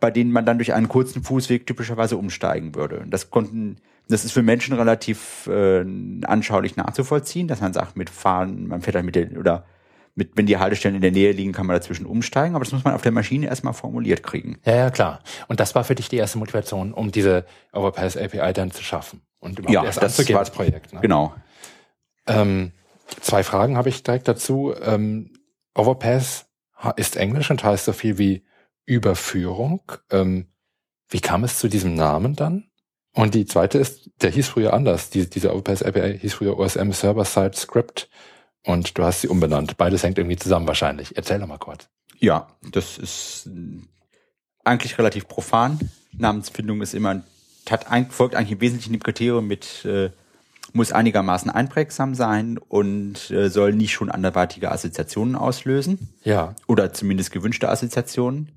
bei 0.00 0.10
denen 0.10 0.32
man 0.32 0.46
dann 0.46 0.58
durch 0.58 0.72
einen 0.74 0.88
kurzen 0.88 1.22
Fußweg 1.22 1.66
typischerweise 1.66 2.16
umsteigen 2.16 2.74
würde. 2.74 3.04
Das 3.08 3.30
konnten, 3.30 3.76
das 4.08 4.24
ist 4.24 4.32
für 4.32 4.42
Menschen 4.42 4.74
relativ 4.76 5.46
äh, 5.46 5.84
anschaulich 6.24 6.76
nachzuvollziehen, 6.76 7.48
dass 7.48 7.60
man 7.60 7.72
sagt, 7.72 7.96
mit 7.96 8.10
Fahren, 8.10 8.66
man 8.68 8.80
fährt 8.82 8.96
halt 8.96 9.04
mit 9.04 9.14
der, 9.16 9.36
oder 9.38 9.64
mit, 10.14 10.36
wenn 10.36 10.46
die 10.46 10.56
Haltestellen 10.58 10.96
in 10.96 11.02
der 11.02 11.12
Nähe 11.12 11.32
liegen, 11.32 11.52
kann 11.52 11.66
man 11.66 11.76
dazwischen 11.76 12.06
umsteigen, 12.06 12.54
aber 12.56 12.64
das 12.64 12.72
muss 12.72 12.84
man 12.84 12.94
auf 12.94 13.02
der 13.02 13.12
Maschine 13.12 13.46
erstmal 13.46 13.72
formuliert 13.74 14.22
kriegen. 14.22 14.58
Ja, 14.64 14.74
ja, 14.76 14.90
klar. 14.90 15.20
Und 15.46 15.60
das 15.60 15.74
war 15.74 15.84
für 15.84 15.94
dich 15.94 16.08
die 16.08 16.16
erste 16.16 16.38
Motivation, 16.38 16.92
um 16.92 17.12
diese 17.12 17.44
Overpass 17.72 18.16
API 18.16 18.52
dann 18.52 18.70
zu 18.72 18.82
schaffen 18.82 19.20
und 19.38 19.58
überhaupt 19.60 19.74
Ja, 19.74 19.84
erst 19.84 19.98
das 20.02 20.12
anzugehen, 20.18 20.34
war- 20.36 20.44
das 20.44 20.52
Projekt. 20.52 20.92
Ne? 20.92 21.00
Genau. 21.00 21.34
Ähm, 22.26 22.72
zwei 23.20 23.42
Fragen 23.42 23.76
habe 23.76 23.88
ich 23.88 24.02
direkt 24.02 24.28
dazu. 24.28 24.74
Ähm, 24.82 25.30
Overpass 25.74 26.46
ist 26.96 27.16
Englisch 27.16 27.50
und 27.50 27.62
heißt 27.62 27.84
so 27.84 27.92
viel 27.92 28.18
wie 28.18 28.42
Überführung. 28.88 29.82
Ähm, 30.10 30.46
wie 31.08 31.20
kam 31.20 31.44
es 31.44 31.58
zu 31.58 31.68
diesem 31.68 31.94
Namen 31.94 32.34
dann? 32.34 32.64
Und 33.14 33.34
die 33.34 33.46
zweite 33.46 33.78
ist, 33.78 34.10
der 34.22 34.30
hieß 34.30 34.48
früher 34.48 34.72
anders. 34.72 35.10
Die, 35.10 35.28
diese 35.28 35.52
Overpass 35.52 35.82
API 35.82 36.18
hieß 36.18 36.34
früher 36.34 36.58
OSM 36.58 36.92
Server-Side 36.92 37.54
Script 37.54 38.08
und 38.64 38.96
du 38.96 39.02
hast 39.02 39.22
sie 39.22 39.28
umbenannt. 39.28 39.76
Beides 39.76 40.02
hängt 40.02 40.18
irgendwie 40.18 40.36
zusammen 40.36 40.66
wahrscheinlich. 40.66 41.16
Erzähl 41.16 41.38
doch 41.38 41.46
mal 41.46 41.58
kurz. 41.58 41.88
Ja, 42.18 42.48
das 42.72 42.98
ist 42.98 43.46
äh, 43.46 43.80
eigentlich 44.64 44.98
relativ 44.98 45.28
profan. 45.28 45.78
Namensfindung 46.12 46.80
ist 46.82 46.94
immer, 46.94 47.22
hat 47.68 47.90
ein, 47.90 48.10
folgt 48.10 48.34
eigentlich 48.34 48.52
im 48.52 48.60
Wesentlichen 48.60 48.92
dem 48.92 49.02
Kriterium 49.02 49.46
mit, 49.46 49.84
äh, 49.84 50.10
muss 50.72 50.92
einigermaßen 50.92 51.50
einprägsam 51.50 52.14
sein 52.14 52.58
und 52.58 53.30
äh, 53.30 53.48
soll 53.48 53.72
nicht 53.72 53.92
schon 53.92 54.10
anderweitige 54.10 54.70
Assoziationen 54.70 55.34
auslösen 55.34 56.14
Ja, 56.24 56.54
oder 56.66 56.92
zumindest 56.92 57.32
gewünschte 57.32 57.68
Assoziationen. 57.68 58.52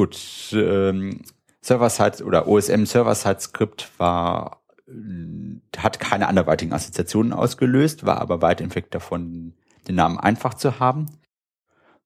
Gut, 0.00 0.16
ähm, 0.54 1.20
Server-Side 1.60 2.24
oder 2.24 2.48
OSM 2.48 2.86
Server-Side-Script 2.86 3.90
war, 3.98 4.62
äh, 4.88 5.60
hat 5.76 6.00
keine 6.00 6.26
anderweitigen 6.26 6.72
Assoziationen 6.72 7.34
ausgelöst, 7.34 8.06
war 8.06 8.18
aber 8.18 8.40
weit 8.40 8.62
entfernt 8.62 8.94
davon, 8.94 9.52
den 9.88 9.96
Namen 9.96 10.18
einfach 10.18 10.54
zu 10.54 10.80
haben. 10.80 11.04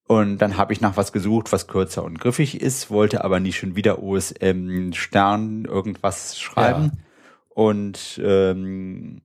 Und 0.09 0.39
dann 0.39 0.57
habe 0.57 0.73
ich 0.73 0.81
nach 0.81 0.97
was 0.97 1.13
gesucht, 1.13 1.53
was 1.53 1.69
kürzer 1.69 2.03
und 2.03 2.19
griffig 2.19 2.61
ist, 2.61 2.91
wollte 2.91 3.23
aber 3.23 3.39
nicht 3.39 3.59
schon 3.59 3.77
wieder 3.77 4.03
OSM 4.03 4.93
Stern 4.93 5.65
irgendwas 5.65 6.41
schreiben. 6.41 7.05
Und 7.49 8.21
ähm, 8.25 9.23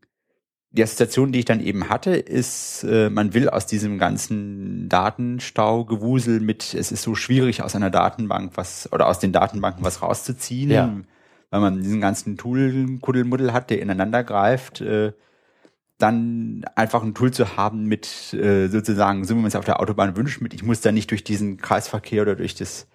die 0.72 0.84
Assoziation, 0.84 1.32
die 1.32 1.40
ich 1.40 1.46
dann 1.46 1.62
eben 1.62 1.90
hatte, 1.90 2.12
ist, 2.12 2.84
äh, 2.84 3.10
man 3.10 3.34
will 3.34 3.50
aus 3.50 3.66
diesem 3.66 3.98
ganzen 3.98 4.88
Datenstau-Gewusel 4.88 6.40
mit, 6.40 6.74
es 6.76 6.92
ist 6.92 7.02
so 7.02 7.16
schwierig 7.16 7.64
aus 7.64 7.76
einer 7.76 7.90
Datenbank 7.90 8.52
was, 8.56 8.92
oder 8.94 9.08
aus 9.08 9.20
den 9.20 9.32
Datenbanken 9.32 9.84
was 9.84 10.02
rauszuziehen, 10.04 10.70
Ja. 10.70 10.94
weil 11.50 11.60
man 11.62 11.82
diesen 11.82 12.02
ganzen 12.02 12.38
Tool-Kuddelmuddel 12.38 13.52
hat, 13.52 13.72
der 13.72 13.82
ineinander 13.82 14.24
greift, 14.24 14.82
äh, 14.82 15.14
dann 15.98 16.64
einfach 16.76 17.04
ein 17.04 17.14
Tool 17.16 17.32
zu 17.32 17.58
haben 17.58 17.86
mit 17.86 18.34
äh, 18.34 18.68
sozusagen, 18.68 19.26
so 19.26 19.36
wie 19.36 19.40
man 19.40 19.48
es 19.48 19.56
auf 19.56 19.66
der 19.66 19.80
Autobahn 19.82 20.16
wünscht, 20.16 20.40
mit 20.40 20.54
ich 20.54 20.64
muss 20.64 20.82
da 20.82 20.92
nicht 20.92 21.10
durch 21.12 21.24
diesen 21.24 21.58
Kreisverkehr 21.58 22.22
oder 22.22 22.36
durch 22.36 22.56
das 22.56 22.88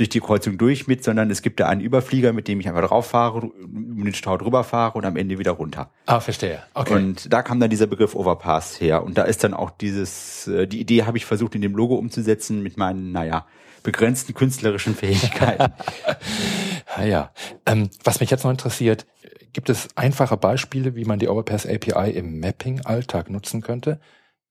durch 0.00 0.08
die 0.08 0.20
Kreuzung 0.20 0.56
durch 0.56 0.86
mit, 0.86 1.04
sondern 1.04 1.30
es 1.30 1.42
gibt 1.42 1.60
da 1.60 1.68
einen 1.68 1.82
Überflieger, 1.82 2.32
mit 2.32 2.48
dem 2.48 2.58
ich 2.58 2.68
einfach 2.68 2.88
drauf 2.88 3.06
fahre, 3.06 3.40
um 3.42 4.02
den 4.02 4.14
Stau 4.14 4.38
drüber 4.38 4.64
fahre 4.64 4.96
und 4.96 5.04
am 5.04 5.16
Ende 5.16 5.38
wieder 5.38 5.52
runter. 5.52 5.90
ah, 6.06 6.20
verstehe. 6.20 6.62
Okay. 6.72 6.94
Und 6.94 7.32
da 7.32 7.42
kam 7.42 7.60
dann 7.60 7.68
dieser 7.68 7.86
Begriff 7.86 8.14
Overpass 8.14 8.80
her. 8.80 9.04
Und 9.04 9.18
da 9.18 9.24
ist 9.24 9.44
dann 9.44 9.52
auch 9.52 9.70
dieses, 9.70 10.48
äh, 10.48 10.66
die 10.66 10.80
Idee 10.80 11.04
habe 11.04 11.18
ich 11.18 11.26
versucht 11.26 11.54
in 11.54 11.60
dem 11.60 11.76
Logo 11.76 11.96
umzusetzen 11.96 12.62
mit 12.62 12.78
meinen, 12.78 13.12
naja, 13.12 13.46
begrenzten 13.82 14.34
künstlerischen 14.34 14.94
Fähigkeiten. 14.94 15.72
Ah 16.96 17.04
ja. 17.04 17.30
Ähm, 17.66 17.88
was 18.02 18.18
mich 18.18 18.30
jetzt 18.30 18.42
noch 18.42 18.50
interessiert, 18.50 19.06
gibt 19.52 19.70
es 19.70 19.88
einfache 19.96 20.36
Beispiele, 20.36 20.96
wie 20.96 21.04
man 21.04 21.20
die 21.20 21.28
Overpass 21.28 21.64
API 21.64 22.10
im 22.10 22.40
Mapping-Alltag 22.40 23.30
nutzen 23.30 23.60
könnte? 23.60 24.00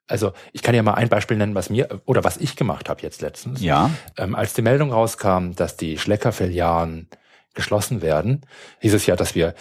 Also 0.10 0.34
ich 0.52 0.64
kann 0.64 0.76
ja 0.76 0.84
mal 0.84 0.96
ein 0.96 1.10
Beispiel 1.10 1.38
nennen, 1.38 1.56
was 1.56 1.70
mir 1.70 2.02
oder 2.06 2.24
was 2.24 2.38
ich 2.38 2.56
gemacht 2.56 2.90
habe 2.90 3.02
jetzt 3.02 3.22
letztens. 3.22 3.62
ja. 3.62 3.90
Ähm, 4.18 4.36
als 4.36 4.54
die 4.54 4.62
Meldung 4.62 4.92
rauskam, 4.92 5.52
dass 5.56 5.78
die 5.78 5.98
Schlecker-Filialen 5.98 7.08
geschlossen 7.54 8.02
werden, 8.02 8.42
hieß 8.80 8.94
es 8.94 9.06
ja, 9.06 9.16
dass 9.16 9.36
wir 9.36 9.54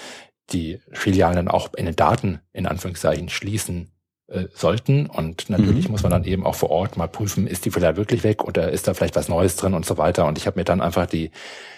die 0.50 0.80
Filialen 0.92 1.36
dann 1.36 1.48
auch 1.48 1.74
in 1.74 1.86
den 1.86 1.96
Daten 1.96 2.40
in 2.52 2.66
Anführungszeichen 2.66 3.28
schließen 3.28 3.92
äh, 4.28 4.44
sollten. 4.54 5.06
Und 5.06 5.50
natürlich 5.50 5.86
mhm. 5.86 5.92
muss 5.92 6.02
man 6.02 6.12
dann 6.12 6.24
eben 6.24 6.44
auch 6.46 6.54
vor 6.54 6.70
Ort 6.70 6.96
mal 6.96 7.08
prüfen, 7.08 7.46
ist 7.46 7.64
die 7.64 7.70
vielleicht 7.70 7.96
wirklich 7.96 8.24
weg 8.24 8.44
oder 8.44 8.70
ist 8.70 8.88
da 8.88 8.94
vielleicht 8.94 9.16
was 9.16 9.28
Neues 9.28 9.56
drin 9.56 9.74
und 9.74 9.84
so 9.84 9.98
weiter. 9.98 10.26
Und 10.26 10.38
ich 10.38 10.46
habe 10.46 10.58
mir 10.58 10.64
dann 10.64 10.80
einfach 10.80 11.06
die 11.06 11.30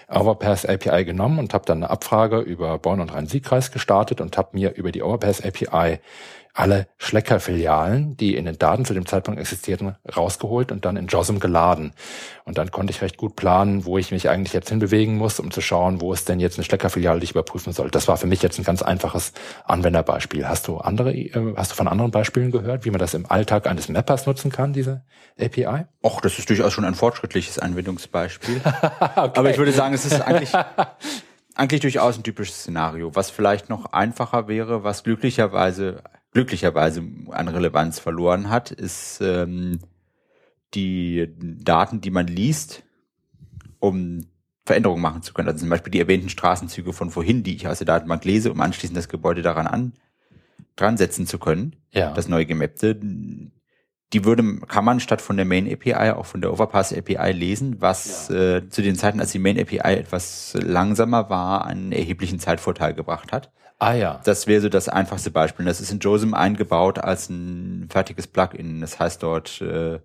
Overpass 0.09 0.67
API 0.67 1.05
genommen 1.05 1.39
und 1.39 1.55
habe 1.55 1.65
dann 1.65 1.79
eine 1.79 1.91
Abfrage 1.91 2.41
über 2.41 2.79
Bonn 2.79 3.01
und 3.01 3.13
Rhein-Sieg-Kreis 3.13 3.71
gestartet 3.71 4.21
und 4.21 4.37
habe 4.37 4.51
mir 4.53 4.75
über 4.75 4.91
die 4.93 5.03
Overpass 5.03 5.41
API 5.41 6.01
alle 6.55 6.89
Schlecker-Filialen, 6.99 8.17
die 8.17 8.37
in 8.37 8.45
den 8.45 8.59
Daten 8.59 8.85
zu 8.85 8.95
dem 8.95 9.07
Zeitpunkt 9.07 9.41
existierten, 9.41 9.97
rausgeholt 10.17 10.73
und 10.73 10.85
dann 10.85 10.97
in 10.97 11.07
JOSM 11.07 11.39
geladen. 11.39 11.93
Und 12.45 12.59
dann 12.59 12.71
konnte 12.71 12.91
ich 12.91 13.03
recht 13.03 13.17
gut 13.17 13.37
planen, 13.37 13.85
wo 13.85 13.99
ich 13.99 14.11
mich 14.11 14.29
eigentlich 14.29 14.53
jetzt 14.53 14.69
hinbewegen 14.69 15.17
muss, 15.17 15.39
um 15.39 15.51
zu 15.51 15.61
schauen, 15.61 16.01
wo 16.01 16.13
ist 16.13 16.29
denn 16.29 16.41
jetzt 16.41 16.59
eine 16.59 16.65
Schlecker-Filiale, 16.65 17.21
die 17.21 17.25
ich 17.25 17.31
überprüfen 17.31 17.73
soll. 17.73 17.91
Das 17.91 18.09
war 18.09 18.17
für 18.17 18.27
mich 18.27 18.43
jetzt 18.43 18.59
ein 18.59 18.65
ganz 18.65 18.83
einfaches 18.83 19.33
Anwenderbeispiel. 19.65 20.49
Hast 20.49 20.67
du 20.69 20.79
andere, 20.79 21.15
äh, 21.15 21.55
hast 21.57 21.73
du 21.73 21.77
von 21.77 21.89
anderen 21.89 22.11
Beispielen 22.11 22.51
gehört, 22.51 22.85
wie 22.85 22.91
man 22.91 22.99
das 22.99 23.15
im 23.15 23.31
Alltag 23.31 23.67
eines 23.67 23.89
Mappers 23.89 24.27
nutzen 24.27 24.51
kann, 24.51 24.73
diese 24.73 25.03
API? 25.41 25.87
Och, 26.03 26.21
das 26.21 26.39
ist 26.39 26.51
durchaus 26.51 26.73
schon 26.73 26.85
ein 26.85 26.95
fortschrittliches 26.95 27.59
Anwendungsbeispiel. 27.59 28.61
okay. 28.65 29.31
Aber 29.39 29.51
ich 29.51 29.59
würde 29.59 29.73
sagen, 29.73 29.95
es 29.95 30.05
ist 30.05 30.21
eigentlich 30.21 30.53
eigentlich 31.55 31.81
durchaus 31.81 32.17
ein 32.17 32.23
typisches 32.23 32.61
Szenario. 32.61 33.15
Was 33.15 33.31
vielleicht 33.31 33.69
noch 33.69 33.93
einfacher 33.93 34.49
wäre, 34.49 34.83
was 34.83 35.05
glücklicherweise 35.05 36.03
glücklicherweise 36.33 37.03
an 37.31 37.49
Relevanz 37.49 37.99
verloren 37.99 38.51
hat, 38.51 38.71
ist 38.71 39.21
ähm, 39.21 39.81
die 40.75 41.29
Daten, 41.39 42.01
die 42.01 42.11
man 42.11 42.27
liest, 42.27 42.83
um 43.79 44.27
Veränderungen 44.65 45.03
machen 45.03 45.23
zu 45.23 45.33
können. 45.33 45.49
Also 45.49 45.61
zum 45.61 45.71
Beispiel 45.71 45.91
die 45.91 46.01
erwähnten 46.01 46.29
Straßenzüge 46.29 46.93
von 46.93 47.11
vorhin, 47.11 47.43
die 47.43 47.57
ich 47.57 47.67
aus 47.67 47.79
der 47.79 47.87
Datenbank 47.87 48.25
lese, 48.25 48.53
um 48.53 48.61
anschließend 48.61 48.97
das 48.97 49.09
Gebäude 49.09 49.43
daran 49.43 49.67
an 49.67 49.93
dran 50.77 50.97
setzen 50.97 51.27
zu 51.27 51.39
können. 51.39 51.77
Ja. 51.93 52.13
Das 52.13 52.29
neu 52.29 52.45
gemappte. 52.45 52.99
Die 54.13 54.25
würde, 54.25 54.61
kann 54.67 54.85
man 54.85 54.99
statt 54.99 55.21
von 55.21 55.37
der 55.37 55.47
Main 55.47 55.73
API 55.73 56.11
auch 56.11 56.27
von 56.27 56.41
der 56.41 56.53
Overpass 56.53 56.93
API 56.93 57.31
lesen, 57.33 57.81
was 57.81 58.29
ja. 58.29 58.57
äh, 58.57 58.69
zu 58.69 58.83
den 58.83 58.97
Zeiten, 58.97 59.21
als 59.21 59.33
die 59.33 59.39
Main 59.39 59.59
API 59.59 59.79
etwas 59.79 60.57
langsamer 60.61 61.31
war, 61.31 61.65
einen 61.65 61.93
erheblichen 61.93 62.41
Zeitvorteil 62.41 62.95
gebracht 62.95 63.33
hat. 63.33 63.53
Ah 63.81 63.95
ja. 63.95 64.21
Das 64.25 64.47
wäre 64.47 64.61
so 64.61 64.69
das 64.69 64.89
einfachste 64.89 65.31
Beispiel. 65.31 65.65
Das 65.65 65.81
ist 65.81 65.91
in 65.91 65.99
JOSM 65.99 66.35
eingebaut 66.35 66.99
als 66.99 67.31
ein 67.31 67.89
fertiges 67.91 68.27
Plugin. 68.27 68.83
Das 68.83 69.01
heißt 69.01 69.23
dort 69.23 69.61
äh, 69.63 69.99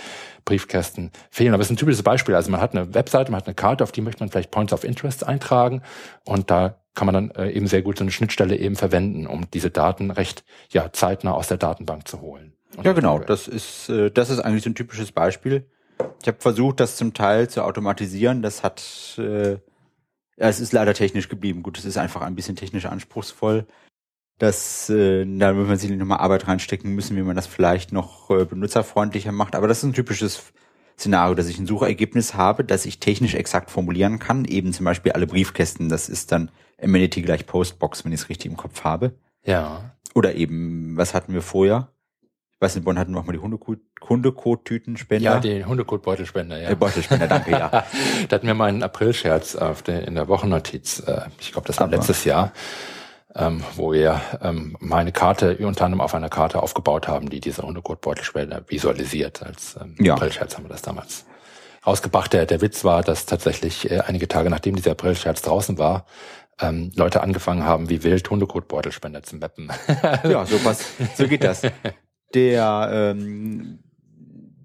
Briefkästen 0.45 1.13
fehlen. 1.31 1.55
Aber 1.55 1.61
es 1.61 1.69
ist 1.69 1.75
ein 1.75 1.77
typisches 1.77 2.03
Beispiel. 2.03 2.35
Also 2.35 2.51
man 2.51 2.61
hat 2.61 2.75
eine 2.75 2.95
Webseite, 2.95 3.31
man 3.31 3.41
hat 3.41 3.47
eine 3.47 3.55
Karte, 3.55 3.85
auf 3.85 3.93
die 3.93 4.01
möchte 4.01 4.21
man 4.21 4.31
vielleicht 4.31 4.51
Points 4.51 4.73
of 4.73 4.85
Interest 4.85 5.27
eintragen 5.27 5.83
und 6.25 6.51
da 6.51 6.77
kann 6.95 7.07
man 7.07 7.15
dann 7.15 7.31
äh, 7.31 7.51
eben 7.53 7.67
sehr 7.67 7.83
gut 7.83 7.99
so 7.99 8.05
eine 8.05 8.11
Schnittstelle 8.11 8.57
eben 8.57 8.77
verwenden, 8.77 9.27
um 9.27 9.49
diese 9.53 9.71
Daten 9.71 10.11
recht 10.11 10.45
ja 10.71 10.93
zeitnah 10.93 11.33
aus 11.33 11.49
der 11.49 11.57
Datenbank 11.57 12.09
zu 12.09 12.21
holen. 12.21 12.55
Ja, 12.83 12.93
genau. 12.93 13.19
Das 13.19 13.49
ist 13.49 13.89
äh, 13.89 14.11
das 14.11 14.31
ist 14.31 14.41
eigentlich 14.41 14.65
so 14.65 14.71
ein 14.71 14.75
typisches 14.75 15.13
Beispiel. 15.13 15.67
Ich 16.21 16.29
habe 16.29 16.39
versucht, 16.41 16.81
das 16.81 16.97
zum 16.97 17.15
Teil 17.15 17.49
zu 17.49 17.65
automatisieren. 17.65 18.43
Das 18.43 18.63
hat 18.63 19.19
äh, 19.19 19.59
ja, 20.41 20.49
es 20.49 20.59
ist 20.59 20.73
leider 20.73 20.95
technisch 20.95 21.29
geblieben. 21.29 21.63
Gut, 21.63 21.79
es 21.79 21.85
ist 21.85 21.99
einfach 21.99 22.23
ein 22.23 22.35
bisschen 22.35 22.57
technisch 22.57 22.87
anspruchsvoll. 22.87 23.67
Das, 24.39 24.89
äh, 24.89 25.27
da 25.27 25.53
muss 25.53 25.69
man 25.69 25.77
sich 25.77 25.91
nochmal 25.91 26.21
Arbeit 26.21 26.49
reinstecken 26.49 26.95
müssen, 26.95 27.15
wie 27.15 27.23
man 27.23 27.37
das 27.37 27.47
vielleicht 27.47 27.93
noch 27.93 28.31
äh, 28.31 28.47
benutzerfreundlicher 28.47 29.33
macht. 29.33 29.55
Aber 29.55 29.69
das 29.69 29.79
ist 29.79 29.85
ein 29.85 29.93
typisches 29.93 30.55
Szenario, 30.99 31.35
dass 31.35 31.49
ich 31.49 31.59
ein 31.59 31.67
Suchergebnis 31.67 32.33
habe, 32.33 32.65
das 32.65 32.87
ich 32.87 33.01
technisch 33.01 33.35
exakt 33.35 33.71
formulieren 33.71 34.19
kann. 34.19 34.47
Eben 34.47 34.73
zum 34.73 34.85
Beispiel 34.85 35.13
alle 35.13 35.27
Briefkästen. 35.27 35.91
Das 35.91 36.09
ist 36.09 36.33
dann 36.33 36.51
Amenity 36.83 37.21
gleich 37.21 37.47
Postbox, 37.47 38.07
wenn 38.07 38.13
ich 38.13 38.23
es 38.23 38.29
richtig 38.31 38.51
im 38.51 38.57
Kopf 38.57 38.83
habe. 38.83 39.13
Ja. 39.45 39.95
Oder 40.15 40.37
eben, 40.37 40.97
was 40.97 41.13
hatten 41.13 41.35
wir 41.35 41.43
vorher? 41.43 41.93
Weiß, 42.61 42.77
in 42.77 42.85
Bonn 42.85 42.99
hatten 42.99 43.13
wir 43.13 43.21
auch 43.21 43.25
mal 43.25 43.33
die 43.33 43.39
Hundekot-Tütenspender. 43.39 45.25
Ja, 45.25 45.41
die 45.41 45.65
Hundekot-Beutelspender, 45.65 46.61
ja. 46.61 46.69
Der 46.69 46.77
Beutelspender, 46.77 47.27
danke, 47.27 47.53
ja. 47.53 47.69
da 48.29 48.37
hatten 48.37 48.47
wir 48.47 48.55
mal 48.55 48.69
einen 48.69 48.83
April-Scherz 48.83 49.57
in 49.87 50.15
der 50.15 50.29
Wochennotiz. 50.29 51.01
Äh, 51.07 51.23
ich 51.41 51.53
glaube, 51.53 51.67
das 51.67 51.81
war 51.81 51.89
letztes 51.89 52.25
Jahr 52.25 52.53
ähm, 53.35 53.63
wo 53.77 53.93
wir 53.93 54.21
ähm, 54.43 54.77
meine 54.81 55.13
Karte 55.13 55.57
unter 55.59 55.85
anderem 55.85 56.01
auf 56.01 56.15
einer 56.15 56.29
Karte 56.29 56.63
aufgebaut 56.63 57.09
haben, 57.09 57.31
die 57.31 57.41
diese 57.41 57.63
Hundekotbeutelspender 57.63 58.65
visualisiert. 58.69 59.43
Als 59.43 59.77
ähm, 59.81 59.95
ja. 59.99 60.15
Aprilscherz 60.15 60.57
haben 60.57 60.65
wir 60.65 60.71
das 60.71 60.83
damals 60.83 61.27
rausgebracht. 61.87 62.33
Der, 62.33 62.47
der 62.47 62.61
Witz 62.61 62.85
war, 62.85 63.03
dass 63.03 63.27
tatsächlich 63.27 63.91
äh, 63.91 64.01
einige 64.01 64.29
Tage 64.29 64.51
nachdem 64.51 64.77
dieser 64.77 64.93
Aprilscherz 64.93 65.43
draußen 65.43 65.79
war, 65.79 66.07
ähm, 66.61 66.93
Leute 66.97 67.23
angefangen 67.23 67.65
haben, 67.65 67.89
wie 67.89 68.03
wild 68.03 68.29
Hundekotbeutelspender 68.29 69.23
zu 69.23 69.37
mappen. 69.37 69.71
ja, 70.25 70.45
so, 70.45 70.63
was, 70.65 70.85
so 71.17 71.27
geht 71.27 71.45
das. 71.45 71.63
Der 72.35 72.91
ähm, 72.93 73.81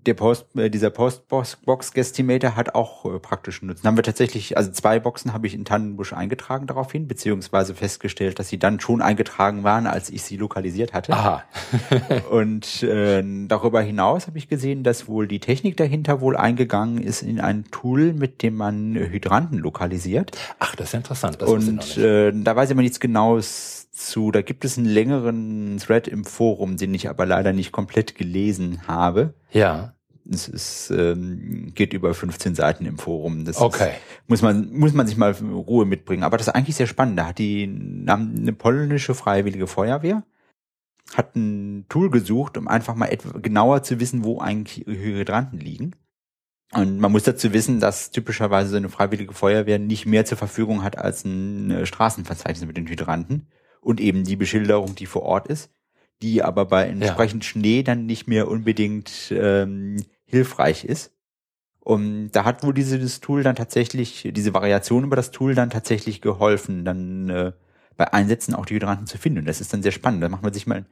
der 0.05 0.13
Post, 0.13 0.55
äh, 0.55 0.69
dieser 0.69 0.89
Postbox-Guestimator 0.89 2.55
hat 2.55 2.75
auch 2.75 3.05
äh, 3.05 3.19
praktischen 3.19 3.67
Nutzen. 3.67 3.87
Haben 3.87 3.97
wir 3.97 4.03
tatsächlich, 4.03 4.57
also 4.57 4.71
zwei 4.71 4.99
Boxen 4.99 5.33
habe 5.33 5.47
ich 5.47 5.53
in 5.53 5.65
Tannenbusch 5.65 6.13
eingetragen 6.13 6.67
daraufhin, 6.67 7.07
beziehungsweise 7.07 7.75
festgestellt, 7.75 8.39
dass 8.39 8.49
sie 8.49 8.59
dann 8.59 8.79
schon 8.79 9.01
eingetragen 9.01 9.63
waren, 9.63 9.87
als 9.87 10.09
ich 10.09 10.23
sie 10.23 10.37
lokalisiert 10.37 10.93
hatte. 10.93 11.13
Aha. 11.13 11.43
und 12.31 12.83
äh, 12.83 13.23
darüber 13.47 13.81
hinaus 13.81 14.27
habe 14.27 14.37
ich 14.37 14.47
gesehen, 14.47 14.83
dass 14.83 15.07
wohl 15.07 15.27
die 15.27 15.39
Technik 15.39 15.77
dahinter 15.77 16.21
wohl 16.21 16.37
eingegangen 16.37 17.01
ist 17.01 17.21
in 17.21 17.39
ein 17.39 17.65
Tool, 17.71 18.13
mit 18.13 18.43
dem 18.43 18.55
man 18.55 18.95
Hydranten 18.95 19.57
lokalisiert. 19.57 20.37
Ach, 20.59 20.75
das 20.75 20.89
ist 20.89 20.93
interessant. 20.93 21.41
Das 21.41 21.49
und 21.49 21.97
äh, 21.97 22.31
da 22.33 22.55
weiß 22.55 22.69
ich 22.69 22.75
aber 22.75 22.81
nichts 22.81 22.99
Genaues 22.99 23.84
zu. 23.95 24.31
Da 24.31 24.41
gibt 24.41 24.65
es 24.65 24.77
einen 24.77 24.87
längeren 24.87 25.77
Thread 25.77 26.07
im 26.07 26.25
Forum, 26.25 26.77
den 26.77 26.93
ich 26.93 27.09
aber 27.09 27.25
leider 27.25 27.53
nicht 27.53 27.71
komplett 27.71 28.15
gelesen 28.15 28.87
habe. 28.87 29.33
Ja 29.51 29.95
Es 30.29 30.47
ist, 30.47 30.91
ähm, 30.91 31.71
geht 31.73 31.93
über 31.93 32.13
15 32.13 32.55
Seiten 32.55 32.85
im 32.85 32.97
Forum. 32.97 33.45
Das 33.45 33.59
Okay. 33.59 33.89
Ist, 33.89 34.29
muss 34.29 34.41
man 34.41 34.71
muss 34.73 34.93
man 34.93 35.07
sich 35.07 35.17
mal 35.17 35.31
Ruhe 35.31 35.85
mitbringen. 35.85 36.23
Aber 36.23 36.37
das 36.37 36.47
ist 36.47 36.53
eigentlich 36.53 36.75
sehr 36.75 36.87
spannend. 36.87 37.17
Da 37.17 37.27
hat 37.27 37.39
die 37.39 37.63
eine 37.63 38.53
polnische 38.53 39.15
freiwillige 39.15 39.67
Feuerwehr 39.67 40.23
hat 41.13 41.35
ein 41.35 41.85
Tool 41.87 42.09
gesucht, 42.09 42.57
um 42.57 42.67
einfach 42.67 42.95
mal 42.95 43.07
etwa 43.07 43.37
genauer 43.37 43.83
zu 43.83 43.99
wissen, 43.99 44.23
wo 44.23 44.39
eigentlich 44.39 44.85
Hydranten 44.87 45.59
liegen. 45.59 45.95
Und 46.73 46.97
man 46.99 47.11
muss 47.11 47.23
dazu 47.23 47.53
wissen, 47.53 47.79
dass 47.79 48.11
typischerweise 48.11 48.71
so 48.71 48.77
eine 48.77 48.89
freiwillige 48.89 49.33
Feuerwehr 49.33 49.79
nicht 49.79 50.05
mehr 50.05 50.25
zur 50.25 50.37
Verfügung 50.37 50.83
hat 50.83 50.97
als 50.97 51.23
ein 51.23 51.85
Straßenverzeichnis 51.85 52.65
mit 52.65 52.75
den 52.75 52.87
Hydranten 52.87 53.47
und 53.85 54.01
eben 54.01 54.23
die 54.23 54.35
Beschilderung, 54.35 54.95
die 54.95 55.05
vor 55.05 55.21
Ort 55.21 55.47
ist, 55.47 55.69
die 56.23 56.41
aber 56.41 56.65
bei 56.65 56.87
entsprechend 56.87 57.45
Schnee 57.45 57.83
dann 57.83 58.05
nicht 58.07 58.27
mehr 58.27 58.47
unbedingt 58.47 59.31
ähm, 59.31 60.03
hilfreich 60.25 60.85
ist. 60.85 61.11
Und 61.81 62.31
da 62.31 62.45
hat 62.45 62.63
wohl 62.63 62.73
dieses 62.73 63.19
Tool 63.19 63.43
dann 63.43 63.55
tatsächlich, 63.55 64.27
diese 64.31 64.55
Variation 64.55 65.03
über 65.03 65.15
das 65.15 65.29
Tool 65.29 65.53
dann 65.53 65.69
tatsächlich 65.69 66.19
geholfen, 66.19 66.83
dann 66.83 67.29
äh, 67.29 67.51
bei 67.95 68.11
Einsätzen 68.11 68.55
auch 68.55 68.65
die 68.65 68.73
Hydranten 68.73 69.05
zu 69.05 69.19
finden. 69.19 69.39
Und 69.39 69.45
das 69.47 69.61
ist 69.61 69.71
dann 69.71 69.83
sehr 69.83 69.91
spannend. 69.91 70.23
Da 70.23 70.29
macht 70.29 70.41
man 70.41 70.51
sich 70.51 70.65
mal, 70.65 70.85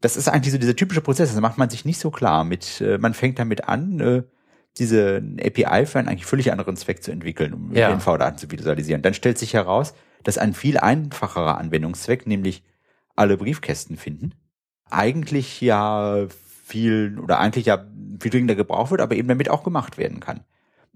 das 0.00 0.16
ist 0.16 0.26
eigentlich 0.28 0.50
so 0.52 0.58
dieser 0.58 0.74
typische 0.74 1.02
Prozess, 1.02 1.32
da 1.32 1.40
macht 1.40 1.56
man 1.56 1.70
sich 1.70 1.84
nicht 1.84 2.00
so 2.00 2.10
klar 2.10 2.42
mit, 2.42 2.80
äh, 2.80 2.98
man 2.98 3.14
fängt 3.14 3.38
damit 3.38 3.68
an, 3.68 4.00
äh, 4.00 4.22
diese 4.76 5.22
API 5.40 5.86
für 5.86 6.00
einen 6.00 6.08
eigentlich 6.08 6.26
völlig 6.26 6.50
anderen 6.50 6.74
Zweck 6.76 7.00
zu 7.04 7.12
entwickeln, 7.12 7.54
um 7.54 7.72
Ja. 7.72 7.90
NV-Daten 7.90 8.38
zu 8.38 8.50
visualisieren. 8.50 9.02
Dann 9.02 9.14
stellt 9.14 9.38
sich 9.38 9.54
heraus, 9.54 9.94
dass 10.24 10.38
ein 10.38 10.54
viel 10.54 10.78
einfacherer 10.78 11.58
Anwendungszweck, 11.58 12.26
nämlich 12.26 12.62
alle 13.14 13.36
Briefkästen 13.36 13.96
finden, 13.96 14.34
eigentlich 14.90 15.60
ja 15.60 16.26
viel 16.64 17.18
oder 17.22 17.38
eigentlich 17.38 17.66
ja 17.66 17.84
viel 18.20 18.30
dringender 18.30 18.54
gebraucht 18.54 18.90
wird, 18.90 19.00
aber 19.00 19.14
eben 19.14 19.28
damit 19.28 19.50
auch 19.50 19.64
gemacht 19.64 19.98
werden 19.98 20.20
kann. 20.20 20.40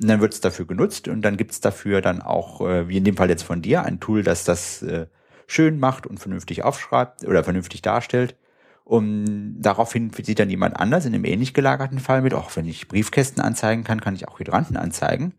Und 0.01 0.09
dann 0.09 0.20
wird 0.20 0.33
es 0.33 0.41
dafür 0.41 0.66
genutzt 0.66 1.09
und 1.09 1.22
dann 1.22 1.37
gibt 1.37 1.53
es 1.53 1.61
dafür 1.61 2.01
dann 2.01 2.22
auch, 2.22 2.61
äh, 2.61 2.89
wie 2.89 2.99
in 2.99 3.05
dem 3.05 3.16
Fall 3.16 3.29
jetzt 3.29 3.43
von 3.43 3.62
dir, 3.62 3.83
ein 3.83 4.01
Tool, 4.01 4.22
das 4.22 4.45
das 4.45 4.83
äh, 4.83 5.07
schön 5.47 5.79
macht 5.79 6.07
und 6.07 6.18
vernünftig 6.18 6.62
aufschreibt 6.62 7.24
oder 7.24 7.43
vernünftig 7.43 7.83
darstellt. 7.83 8.37
Und 8.85 9.61
daraufhin 9.61 10.11
sieht 10.12 10.39
dann 10.39 10.49
jemand 10.49 10.79
anders 10.79 11.05
in 11.05 11.14
einem 11.14 11.24
ähnlich 11.24 11.53
gelagerten 11.53 11.99
Fall 11.99 12.22
mit, 12.22 12.33
auch 12.33 12.55
wenn 12.57 12.66
ich 12.66 12.89
Briefkästen 12.89 13.43
anzeigen 13.43 13.85
kann, 13.85 14.01
kann 14.01 14.14
ich 14.14 14.29
auch 14.29 14.39
Hydranten 14.39 14.76
anzeigen. 14.76 15.35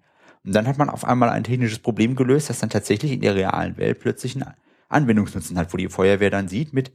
Und 0.49 0.55
dann 0.55 0.67
hat 0.67 0.79
man 0.79 0.89
auf 0.89 1.05
einmal 1.05 1.29
ein 1.29 1.43
technisches 1.43 1.77
Problem 1.77 2.15
gelöst, 2.15 2.49
das 2.49 2.57
dann 2.57 2.71
tatsächlich 2.71 3.11
in 3.11 3.21
der 3.21 3.35
realen 3.35 3.77
Welt 3.77 3.99
plötzlich 3.99 4.35
einen 4.35 4.51
Anwendungsnutzen 4.87 5.55
hat, 5.59 5.71
wo 5.71 5.77
die 5.77 5.89
Feuerwehr 5.89 6.31
dann 6.31 6.47
sieht 6.47 6.73
mit, 6.73 6.91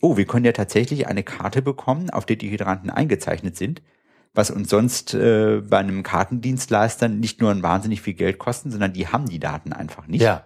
oh, 0.00 0.16
wir 0.16 0.24
können 0.24 0.44
ja 0.44 0.52
tatsächlich 0.52 1.08
eine 1.08 1.24
Karte 1.24 1.62
bekommen, 1.62 2.10
auf 2.10 2.26
der 2.26 2.36
die 2.36 2.48
Hydranten 2.48 2.90
eingezeichnet 2.90 3.56
sind, 3.56 3.82
was 4.34 4.52
uns 4.52 4.70
sonst 4.70 5.14
äh, 5.14 5.62
bei 5.68 5.78
einem 5.78 6.04
Kartendienstleister 6.04 7.08
nicht 7.08 7.40
nur 7.40 7.50
ein 7.50 7.64
wahnsinnig 7.64 8.02
viel 8.02 8.14
Geld 8.14 8.38
kosten, 8.38 8.70
sondern 8.70 8.92
die 8.92 9.08
haben 9.08 9.28
die 9.28 9.40
Daten 9.40 9.72
einfach 9.72 10.06
nicht. 10.06 10.22
Ja. 10.22 10.44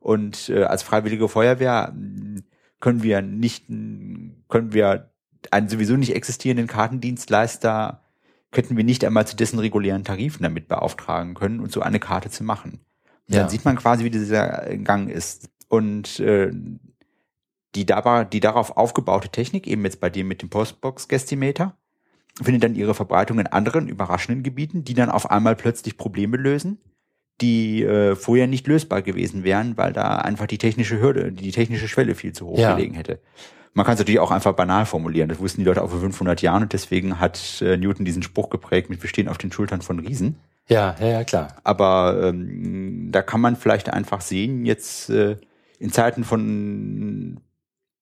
Und 0.00 0.48
äh, 0.48 0.64
als 0.64 0.82
freiwillige 0.82 1.28
Feuerwehr 1.28 1.94
mh, 1.94 2.40
können 2.80 3.04
wir 3.04 3.22
nicht, 3.22 3.70
mh, 3.70 4.32
können 4.48 4.72
wir 4.72 5.12
einen 5.52 5.68
sowieso 5.68 5.96
nicht 5.96 6.16
existierenden 6.16 6.66
Kartendienstleister, 6.66 8.01
könnten 8.52 8.76
wir 8.76 8.84
nicht 8.84 9.04
einmal 9.04 9.26
zu 9.26 9.34
dessen 9.34 9.58
regulären 9.58 10.04
Tarifen 10.04 10.42
damit 10.42 10.68
beauftragen 10.68 11.34
können 11.34 11.58
und 11.60 11.72
so 11.72 11.80
eine 11.80 11.98
Karte 11.98 12.30
zu 12.30 12.44
machen. 12.44 12.80
Und 13.28 13.34
Ja. 13.34 13.40
Dann 13.40 13.50
sieht 13.50 13.64
man 13.64 13.76
quasi, 13.76 14.04
wie 14.04 14.10
dieser 14.10 14.76
Gang 14.76 15.10
ist. 15.10 15.48
Und 15.68 16.20
äh, 16.20 16.52
die, 17.74 17.86
da, 17.86 18.24
die 18.24 18.40
darauf 18.40 18.76
aufgebaute 18.76 19.30
Technik, 19.30 19.66
eben 19.66 19.84
jetzt 19.84 20.00
bei 20.00 20.10
dir 20.10 20.24
mit 20.24 20.42
dem 20.42 20.50
Postbox-Gestimator, 20.50 21.74
findet 22.42 22.64
dann 22.64 22.74
ihre 22.74 22.94
Verbreitung 22.94 23.38
in 23.38 23.46
anderen 23.46 23.88
überraschenden 23.88 24.42
Gebieten, 24.42 24.84
die 24.84 24.94
dann 24.94 25.10
auf 25.10 25.30
einmal 25.30 25.56
plötzlich 25.56 25.96
Probleme 25.96 26.36
lösen, 26.36 26.78
die 27.40 27.82
äh, 27.82 28.14
vorher 28.16 28.46
nicht 28.46 28.66
lösbar 28.66 29.02
gewesen 29.02 29.44
wären, 29.44 29.76
weil 29.76 29.92
da 29.92 30.16
einfach 30.18 30.46
die 30.46 30.58
technische 30.58 31.00
Hürde, 31.00 31.32
die 31.32 31.50
technische 31.52 31.88
Schwelle 31.88 32.14
viel 32.14 32.32
zu 32.32 32.46
hoch 32.46 32.58
Ja. 32.58 32.74
gelegen 32.74 32.94
hätte. 32.94 33.20
Man 33.74 33.86
kann 33.86 33.94
es 33.94 34.00
natürlich 34.00 34.20
auch 34.20 34.30
einfach 34.30 34.52
banal 34.52 34.84
formulieren. 34.84 35.28
Das 35.28 35.38
wussten 35.38 35.60
die 35.62 35.64
Leute 35.66 35.82
auch 35.82 35.90
vor 35.90 36.00
500 36.00 36.42
Jahren 36.42 36.62
und 36.62 36.72
deswegen 36.72 37.20
hat 37.20 37.62
äh, 37.62 37.76
Newton 37.76 38.04
diesen 38.04 38.22
Spruch 38.22 38.50
geprägt 38.50 38.90
mit 38.90 39.02
wir 39.02 39.08
stehen 39.08 39.28
auf 39.28 39.38
den 39.38 39.50
Schultern 39.50 39.80
von 39.80 39.98
Riesen. 39.98 40.36
Ja, 40.68 40.94
ja, 41.00 41.06
ja, 41.06 41.24
klar. 41.24 41.56
Aber 41.64 42.20
ähm, 42.22 43.10
da 43.10 43.22
kann 43.22 43.40
man 43.40 43.56
vielleicht 43.56 43.90
einfach 43.90 44.20
sehen, 44.20 44.64
jetzt 44.66 45.10
äh, 45.10 45.36
in 45.78 45.90
Zeiten 45.90 46.24
von, 46.24 47.40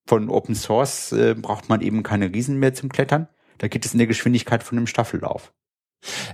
von 0.07 0.29
Open 0.29 0.55
Source 0.55 1.13
äh, 1.13 1.35
braucht 1.35 1.69
man 1.69 1.81
eben 1.81 2.03
keine 2.03 2.33
Riesen 2.33 2.59
mehr 2.59 2.75
zum 2.75 2.89
Klettern. 2.89 3.29
Da 3.59 3.69
geht 3.69 3.87
es 3.87 3.93
in 3.93 3.99
der 3.99 4.07
Geschwindigkeit 4.07 4.63
von 4.63 4.77
einem 4.77 4.87
Staffellauf. 4.87 5.53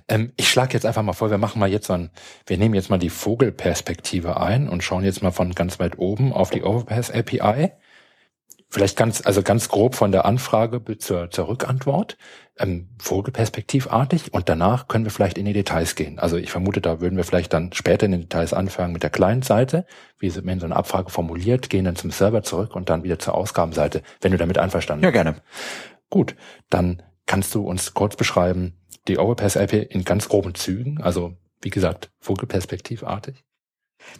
Ähm, 0.09 0.33
ich 0.37 0.49
schlage 0.49 0.75
jetzt 0.75 0.87
einfach 0.87 1.03
mal 1.03 1.13
vor, 1.13 1.31
wir 1.31 1.39
machen 1.39 1.59
mal 1.59 1.71
jetzt 1.71 1.87
so 1.87 1.93
ein, 1.93 2.11
wir 2.47 2.57
nehmen 2.57 2.75
jetzt 2.75 2.91
mal 2.91 2.99
die 2.99 3.11
Vogelperspektive 3.11 4.41
ein 4.41 4.69
und 4.69 4.83
schauen 4.83 5.05
jetzt 5.05 5.23
mal 5.23 5.33
von 5.33 5.55
ganz 5.55 5.79
weit 5.79 5.99
oben 5.99 6.33
auf 6.33 6.51
die 6.51 6.63
Overpass 6.63 7.11
API. 7.11 7.73
Vielleicht 8.69 8.97
ganz, 8.97 9.25
also 9.25 9.43
ganz 9.43 9.69
grob 9.69 9.95
von 9.95 10.11
der 10.11 10.25
Anfrage 10.27 10.81
bis 10.81 10.99
zur, 10.99 11.31
zur 11.31 11.47
Rückantwort, 11.49 12.19
ähm, 12.59 12.89
Vogelperspektivartig 12.99 14.35
und 14.35 14.49
danach 14.49 14.89
können 14.89 15.05
wir 15.05 15.13
vielleicht 15.13 15.39
in 15.39 15.45
die 15.45 15.53
Details 15.53 15.95
gehen. 15.95 16.19
Also 16.19 16.37
ich 16.37 16.51
vermute, 16.51 16.81
da 16.81 17.01
würden 17.01 17.17
wir 17.17 17.23
vielleicht 17.25 17.53
dann 17.53 17.73
später 17.73 18.07
in 18.07 18.13
den 18.13 18.23
Details 18.23 18.53
anfangen 18.53 18.93
mit 18.93 19.03
der 19.05 19.11
Client-Seite, 19.11 19.87
wie 20.19 20.31
sie- 20.31 20.45
wenn 20.45 20.59
so 20.59 20.67
eine 20.67 20.75
Abfrage 20.77 21.11
formuliert, 21.11 21.71
gehen 21.71 21.85
dann 21.85 21.97
zum 21.97 22.11
Server 22.11 22.43
zurück 22.43 22.75
und 22.75 22.91
dann 22.91 23.05
wieder 23.05 23.19
zur 23.21 23.35
Ausgabenseite, 23.35 24.03
wenn 24.21 24.33
du 24.33 24.39
damit 24.39 24.59
einverstanden 24.59 25.05
Ja, 25.05 25.11
gerne. 25.11 25.37
Gut, 26.11 26.35
dann 26.69 27.03
kannst 27.27 27.55
du 27.55 27.63
uns 27.67 27.95
kurz 27.95 28.17
beschreiben, 28.17 28.75
die 29.07 29.19
Overpass 29.19 29.57
API 29.57 29.83
in 29.83 30.05
ganz 30.05 30.29
groben 30.29 30.55
Zügen, 30.55 31.01
also 31.01 31.35
wie 31.63 31.71
gesagt, 31.71 32.11
vogelperspektivartig. 32.21 33.45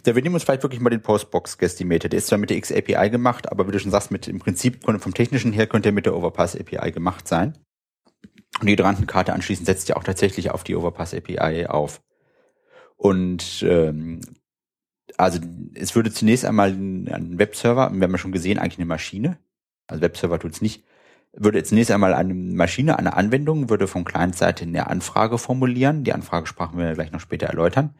Da 0.03 0.15
wir 0.15 0.21
nehmen 0.21 0.35
uns 0.35 0.43
vielleicht 0.43 0.63
wirklich 0.63 0.81
mal 0.81 0.89
den 0.89 1.01
Postbox 1.01 1.57
Guestimator. 1.57 2.09
Der 2.09 2.19
ist 2.19 2.27
zwar 2.27 2.37
mit 2.37 2.49
der 2.49 2.57
X-API 2.57 3.09
gemacht, 3.09 3.51
aber 3.51 3.67
wie 3.67 3.71
du 3.71 3.79
schon 3.79 3.91
sagst, 3.91 4.11
mit 4.11 4.27
im 4.27 4.39
Prinzip 4.39 4.83
vom 4.83 5.13
technischen 5.13 5.53
her 5.53 5.67
könnte 5.67 5.89
er 5.89 5.93
mit 5.93 6.05
der 6.05 6.15
Overpass 6.15 6.55
API 6.55 6.91
gemacht 6.91 7.27
sein. 7.27 7.57
Und 8.59 8.67
die 8.67 8.73
Hydrantenkarte 8.73 9.33
anschließend 9.33 9.65
setzt 9.65 9.89
ja 9.89 9.97
auch 9.97 10.03
tatsächlich 10.03 10.51
auf 10.51 10.63
die 10.63 10.75
Overpass 10.75 11.13
API 11.13 11.67
auf. 11.67 12.01
Und 12.95 13.63
ähm, 13.67 14.21
also 15.17 15.39
es 15.75 15.95
würde 15.95 16.11
zunächst 16.11 16.45
einmal 16.45 16.69
ein 16.69 17.37
Webserver, 17.37 17.91
wir 17.93 18.03
haben 18.03 18.11
ja 18.11 18.17
schon 18.17 18.31
gesehen, 18.31 18.59
eigentlich 18.59 18.79
eine 18.79 18.87
Maschine, 18.87 19.37
also 19.87 20.01
Webserver 20.01 20.39
tut's 20.39 20.61
nicht, 20.61 20.83
würde 21.33 21.63
zunächst 21.63 21.91
einmal 21.91 22.13
eine 22.13 22.33
Maschine, 22.33 22.97
eine 22.97 23.15
Anwendung, 23.15 23.69
würde 23.69 23.87
von 23.87 24.05
Client-Seite 24.05 24.65
eine 24.65 24.87
Anfrage 24.87 25.37
formulieren. 25.37 26.03
Die 26.03 26.13
Anfragesprachen 26.13 26.79
wir 26.79 26.93
gleich 26.93 27.11
noch 27.11 27.19
später 27.19 27.47
erläutern 27.47 27.93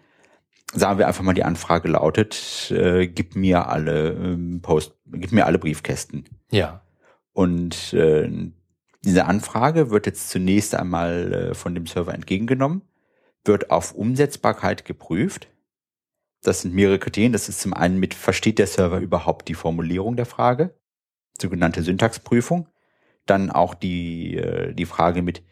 sagen 0.74 0.99
wir 0.99 1.07
einfach 1.07 1.24
mal, 1.24 1.34
die 1.34 1.43
Anfrage 1.43 1.88
lautet, 1.88 2.72
äh, 2.72 3.07
gib 3.07 3.36
mir 3.36 3.68
alle 3.68 4.11
ähm, 4.11 4.61
Post, 4.61 4.93
gib 5.05 5.32
mir 5.32 5.45
alle 5.45 5.59
Briefkästen. 5.59 6.26
Ja. 6.51 6.82
Und 7.34 7.93
äh, 7.93 8.30
diese 9.03 9.26
Anfrage 9.26 9.89
wird 9.89 10.05
jetzt 10.05 10.30
zunächst 10.30 10.76
einmal 10.76 11.34
äh, 11.34 11.53
von 11.53 11.76
dem 11.76 11.88
Server 11.88 12.13
entgegengenommen, 12.13 12.82
wird 13.45 13.72
auf 13.72 13.93
Umsetzbarkeit 13.93 14.86
geprüft. 14.86 15.47
Das 16.43 16.61
sind 16.61 16.74
mehrere 16.74 16.99
Kriterien. 16.99 17.34
Das 17.34 17.49
ist 17.49 17.61
zum 17.61 17.74
einen 17.74 17.99
mit, 17.99 18.13
versteht 18.13 18.59
der 18.59 18.68
Server 18.68 18.99
überhaupt 18.99 19.47
die 19.47 19.53
Formulierung 19.53 20.15
der 20.15 20.26
Frage? 20.26 20.76
Sogenannte 21.39 21.84
Syntaxprüfung. 21.84 22.68
Dann 23.26 23.51
auch 23.51 23.74
die, 23.74 24.38
äh, 24.38 24.74
die 24.74 24.86
Frage 24.86 25.22
mit, 25.22 25.43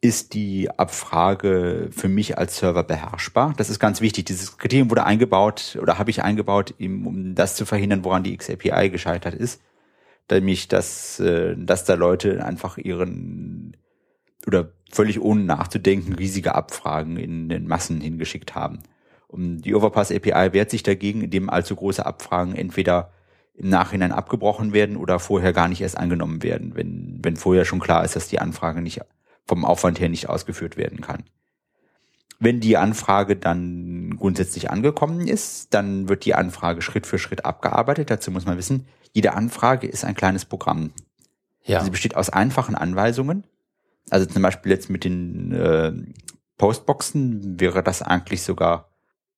ist 0.00 0.34
die 0.34 0.70
Abfrage 0.70 1.88
für 1.90 2.08
mich 2.08 2.38
als 2.38 2.58
Server 2.58 2.82
beherrschbar? 2.82 3.54
Das 3.56 3.70
ist 3.70 3.78
ganz 3.78 4.00
wichtig. 4.00 4.26
Dieses 4.26 4.58
Kriterium 4.58 4.90
wurde 4.90 5.04
eingebaut 5.04 5.78
oder 5.80 5.98
habe 5.98 6.10
ich 6.10 6.22
eingebaut, 6.22 6.74
um 6.78 7.34
das 7.34 7.56
zu 7.56 7.64
verhindern, 7.64 8.04
woran 8.04 8.22
die 8.22 8.36
XAPI 8.36 8.90
gescheitert 8.90 9.34
ist. 9.34 9.60
Nämlich, 10.30 10.68
dass, 10.68 11.20
äh, 11.20 11.54
dass 11.56 11.84
da 11.84 11.94
Leute 11.94 12.44
einfach 12.44 12.78
ihren 12.78 13.76
oder 14.46 14.72
völlig 14.90 15.20
ohne 15.20 15.42
nachzudenken 15.42 16.12
riesige 16.14 16.54
Abfragen 16.54 17.16
in 17.16 17.48
den 17.48 17.66
Massen 17.66 18.00
hingeschickt 18.00 18.54
haben. 18.54 18.80
Und 19.28 19.62
die 19.62 19.74
Overpass 19.74 20.12
API 20.12 20.52
wehrt 20.52 20.70
sich 20.70 20.82
dagegen, 20.82 21.22
indem 21.22 21.50
allzu 21.50 21.74
große 21.74 22.04
Abfragen 22.04 22.54
entweder 22.54 23.12
im 23.54 23.68
Nachhinein 23.70 24.12
abgebrochen 24.12 24.72
werden 24.72 24.96
oder 24.96 25.18
vorher 25.18 25.52
gar 25.52 25.68
nicht 25.68 25.80
erst 25.80 25.96
angenommen 25.96 26.42
werden, 26.42 26.76
wenn, 26.76 27.18
wenn 27.22 27.36
vorher 27.36 27.64
schon 27.64 27.80
klar 27.80 28.04
ist, 28.04 28.14
dass 28.14 28.28
die 28.28 28.38
Anfrage 28.38 28.82
nicht 28.82 29.00
vom 29.46 29.64
Aufwand 29.64 30.00
her 30.00 30.08
nicht 30.08 30.28
ausgeführt 30.28 30.76
werden 30.76 31.00
kann. 31.00 31.24
Wenn 32.38 32.60
die 32.60 32.76
Anfrage 32.76 33.36
dann 33.36 34.16
grundsätzlich 34.18 34.70
angekommen 34.70 35.26
ist, 35.26 35.72
dann 35.72 36.08
wird 36.08 36.24
die 36.24 36.34
Anfrage 36.34 36.82
Schritt 36.82 37.06
für 37.06 37.18
Schritt 37.18 37.44
abgearbeitet. 37.44 38.10
Dazu 38.10 38.30
muss 38.30 38.44
man 38.44 38.58
wissen, 38.58 38.86
jede 39.12 39.32
Anfrage 39.32 39.86
ist 39.86 40.04
ein 40.04 40.14
kleines 40.14 40.44
Programm. 40.44 40.92
Ja. 41.64 41.82
Sie 41.82 41.90
besteht 41.90 42.14
aus 42.14 42.28
einfachen 42.28 42.74
Anweisungen. 42.74 43.44
Also 44.10 44.26
zum 44.26 44.42
Beispiel 44.42 44.70
jetzt 44.70 44.90
mit 44.90 45.04
den 45.04 45.52
äh, 45.52 45.92
Postboxen 46.58 47.58
wäre 47.58 47.82
das 47.82 48.02
eigentlich 48.02 48.42
sogar, 48.42 48.90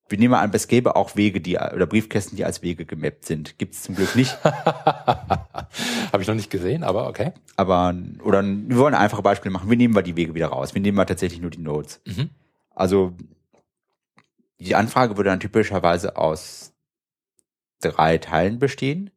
wir 0.09 0.19
nehmen 0.19 0.35
an, 0.35 0.51
es 0.55 0.69
gäbe 0.69 0.97
auch 0.97 1.17
Wege, 1.17 1.41
die 1.41 1.57
oder 1.59 1.87
Briefkästen, 1.87 2.37
die 2.37 2.45
als 2.45 2.63
Wege 2.63 2.87
gemappt 2.87 3.27
sind. 3.27 3.59
Gibt 3.59 3.75
es 3.75 3.83
zum 3.83 3.95
Glück 3.95 4.17
nicht. 4.17 4.43
Habe 4.45 6.23
ich 6.23 6.27
noch 6.27 6.35
nicht 6.35 6.51
gesehen, 6.51 6.83
aber 6.83 7.09
okay. 7.09 7.33
Aber, 7.57 7.95
oder 8.25 8.43
wir 8.43 8.77
wollen 8.79 8.95
ein 8.95 9.03
einfaches 9.03 9.23
Beispiel 9.23 9.51
machen. 9.51 9.69
Wir 9.69 9.77
nehmen 9.77 9.95
wir 9.95 10.03
die 10.03 10.17
Wege 10.17 10.35
wieder 10.35 10.49
raus. 10.49 10.75
Wir 10.75 10.81
nehmen 10.81 10.97
mal 10.97 11.05
tatsächlich 11.05 11.43
nur 11.43 11.51
die 11.51 11.59
Nodes. 11.59 12.01
Mhm. 12.07 12.31
Also, 12.71 13.13
die 14.59 14.75
Anfrage 14.75 15.17
würde 15.17 15.31
dann 15.31 15.41
typischerweise 15.41 16.17
aus 16.17 16.73
drei 17.81 18.17
Teilen 18.17 18.59
bestehen. 18.59 19.11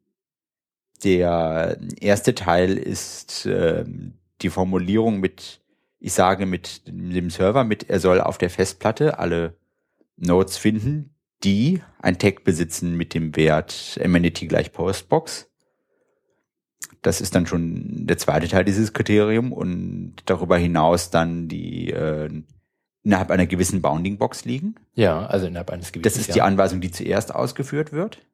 Der 1.04 1.78
erste 2.00 2.34
Teil 2.34 2.76
ist 2.76 3.46
ähm, 3.46 4.12
die 4.42 4.50
Formulierung 4.50 5.20
mit, 5.20 5.60
ich 6.00 6.12
sage 6.12 6.44
mit 6.44 6.82
dem 6.86 7.30
Server, 7.30 7.64
mit 7.64 7.88
er 7.88 7.98
soll 7.98 8.20
auf 8.20 8.36
der 8.36 8.50
Festplatte 8.50 9.18
alle 9.18 9.56
Nodes 10.22 10.56
finden, 10.56 11.14
die 11.44 11.82
ein 12.00 12.18
Tag 12.18 12.44
besitzen 12.44 12.96
mit 12.96 13.14
dem 13.14 13.36
Wert 13.36 13.98
Amenity 14.02 14.46
gleich 14.46 14.72
Postbox. 14.72 15.50
Das 17.02 17.20
ist 17.20 17.34
dann 17.34 17.46
schon 17.46 18.06
der 18.06 18.18
zweite 18.18 18.46
Teil 18.48 18.64
dieses 18.64 18.92
Kriterium 18.92 19.52
und 19.52 20.16
darüber 20.26 20.56
hinaus 20.56 21.10
dann 21.10 21.48
die 21.48 21.90
äh, 21.90 22.30
innerhalb 23.02 23.30
einer 23.32 23.46
gewissen 23.46 23.82
Bounding 23.82 24.18
Box 24.18 24.44
liegen. 24.44 24.76
Ja, 24.94 25.26
also 25.26 25.46
innerhalb 25.46 25.70
eines 25.70 25.90
gewissen. 25.90 26.04
Das 26.04 26.16
ist 26.16 26.34
die 26.34 26.42
Anweisung, 26.42 26.80
die 26.80 26.92
zuerst 26.92 27.34
ausgeführt 27.34 27.92
wird. 27.92 28.24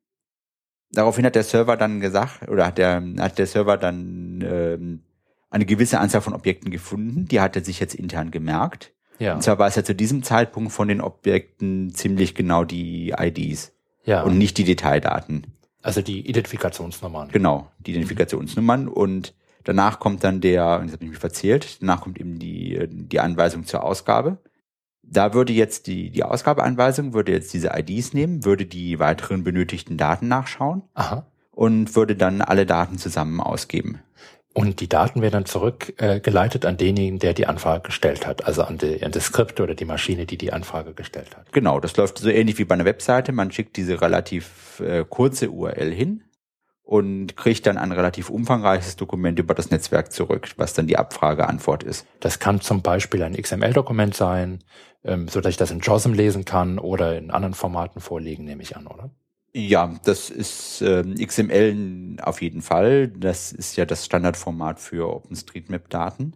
Daraufhin 0.90 1.24
hat 1.24 1.34
der 1.34 1.44
Server 1.44 1.76
dann 1.76 2.00
gesagt, 2.00 2.48
oder 2.48 2.66
hat 2.66 2.78
der, 2.78 3.02
hat 3.18 3.38
der 3.38 3.46
Server 3.46 3.78
dann 3.78 4.42
ähm, 4.42 5.02
eine 5.50 5.64
gewisse 5.64 5.98
Anzahl 6.00 6.20
von 6.20 6.34
Objekten 6.34 6.70
gefunden, 6.70 7.26
die 7.26 7.40
hat 7.40 7.56
er 7.56 7.64
sich 7.64 7.80
jetzt 7.80 7.94
intern 7.94 8.30
gemerkt. 8.30 8.92
Ja. 9.18 9.34
Und 9.34 9.42
zwar 9.42 9.58
weiß 9.58 9.76
er 9.76 9.84
zu 9.84 9.94
diesem 9.94 10.22
Zeitpunkt 10.22 10.72
von 10.72 10.88
den 10.88 11.00
Objekten 11.00 11.94
ziemlich 11.94 12.34
genau 12.34 12.64
die 12.64 13.14
IDs 13.18 13.72
ja. 14.04 14.22
und 14.22 14.38
nicht 14.38 14.58
die 14.58 14.64
Detaildaten. 14.64 15.46
also 15.82 16.02
die 16.02 16.28
Identifikationsnummern. 16.28 17.28
Genau, 17.30 17.70
die 17.78 17.92
Identifikationsnummern 17.92 18.88
und 18.88 19.34
danach 19.64 20.00
kommt 20.00 20.24
dann 20.24 20.40
der, 20.40 20.80
jetzt 20.82 20.92
habe 20.92 21.04
ich 21.04 21.10
mich 21.10 21.18
verzählt, 21.18 21.80
danach 21.80 22.00
kommt 22.00 22.18
eben 22.18 22.38
die, 22.38 22.86
die 22.88 23.20
Anweisung 23.20 23.64
zur 23.66 23.84
Ausgabe. 23.84 24.38
Da 25.02 25.32
würde 25.32 25.52
jetzt 25.52 25.86
die, 25.86 26.10
die 26.10 26.24
Ausgabeanweisung, 26.24 27.14
würde 27.14 27.32
jetzt 27.32 27.54
diese 27.54 27.70
IDs 27.74 28.12
nehmen, 28.12 28.44
würde 28.44 28.66
die 28.66 28.98
weiteren 28.98 29.42
benötigten 29.42 29.96
Daten 29.96 30.28
nachschauen 30.28 30.82
Aha. 30.94 31.26
und 31.50 31.96
würde 31.96 32.14
dann 32.14 32.42
alle 32.42 32.66
Daten 32.66 32.98
zusammen 32.98 33.40
ausgeben. 33.40 34.00
Und 34.58 34.80
die 34.80 34.88
Daten 34.88 35.22
werden 35.22 35.34
dann 35.34 35.44
zurückgeleitet 35.44 36.64
äh, 36.64 36.66
an 36.66 36.76
denjenigen, 36.76 37.20
der 37.20 37.32
die 37.32 37.46
Anfrage 37.46 37.82
gestellt 37.82 38.26
hat, 38.26 38.44
also 38.44 38.64
an, 38.64 38.76
die, 38.76 39.04
an 39.04 39.12
das 39.12 39.26
Skript 39.26 39.60
oder 39.60 39.76
die 39.76 39.84
Maschine, 39.84 40.26
die 40.26 40.36
die 40.36 40.52
Anfrage 40.52 40.94
gestellt 40.94 41.36
hat. 41.36 41.52
Genau, 41.52 41.78
das 41.78 41.96
läuft 41.96 42.18
so 42.18 42.28
ähnlich 42.28 42.58
wie 42.58 42.64
bei 42.64 42.74
einer 42.74 42.84
Webseite. 42.84 43.30
Man 43.30 43.52
schickt 43.52 43.76
diese 43.76 44.00
relativ 44.00 44.80
äh, 44.80 45.04
kurze 45.08 45.50
URL 45.50 45.92
hin 45.92 46.24
und 46.82 47.36
kriegt 47.36 47.68
dann 47.68 47.78
ein 47.78 47.92
relativ 47.92 48.30
umfangreiches 48.30 48.96
Dokument 48.96 49.38
über 49.38 49.54
das 49.54 49.70
Netzwerk 49.70 50.10
zurück, 50.10 50.48
was 50.56 50.74
dann 50.74 50.88
die 50.88 50.98
Abfrageantwort 50.98 51.84
ist. 51.84 52.04
Das 52.18 52.40
kann 52.40 52.60
zum 52.60 52.82
Beispiel 52.82 53.22
ein 53.22 53.40
XML-Dokument 53.40 54.16
sein, 54.16 54.64
ähm, 55.04 55.28
so 55.28 55.40
dass 55.40 55.50
ich 55.50 55.56
das 55.56 55.70
in 55.70 55.78
JOSM 55.78 56.14
lesen 56.14 56.44
kann 56.44 56.80
oder 56.80 57.16
in 57.16 57.30
anderen 57.30 57.54
Formaten 57.54 58.00
vorlegen, 58.00 58.44
nehme 58.44 58.64
ich 58.64 58.76
an, 58.76 58.88
oder? 58.88 59.10
Ja, 59.52 59.94
das 60.04 60.30
ist 60.30 60.82
ähm, 60.82 61.14
XML 61.14 62.18
auf 62.22 62.42
jeden 62.42 62.62
Fall. 62.62 63.08
Das 63.08 63.52
ist 63.52 63.76
ja 63.76 63.86
das 63.86 64.04
Standardformat 64.04 64.78
für 64.78 65.08
OpenStreetMap-Daten. 65.08 66.34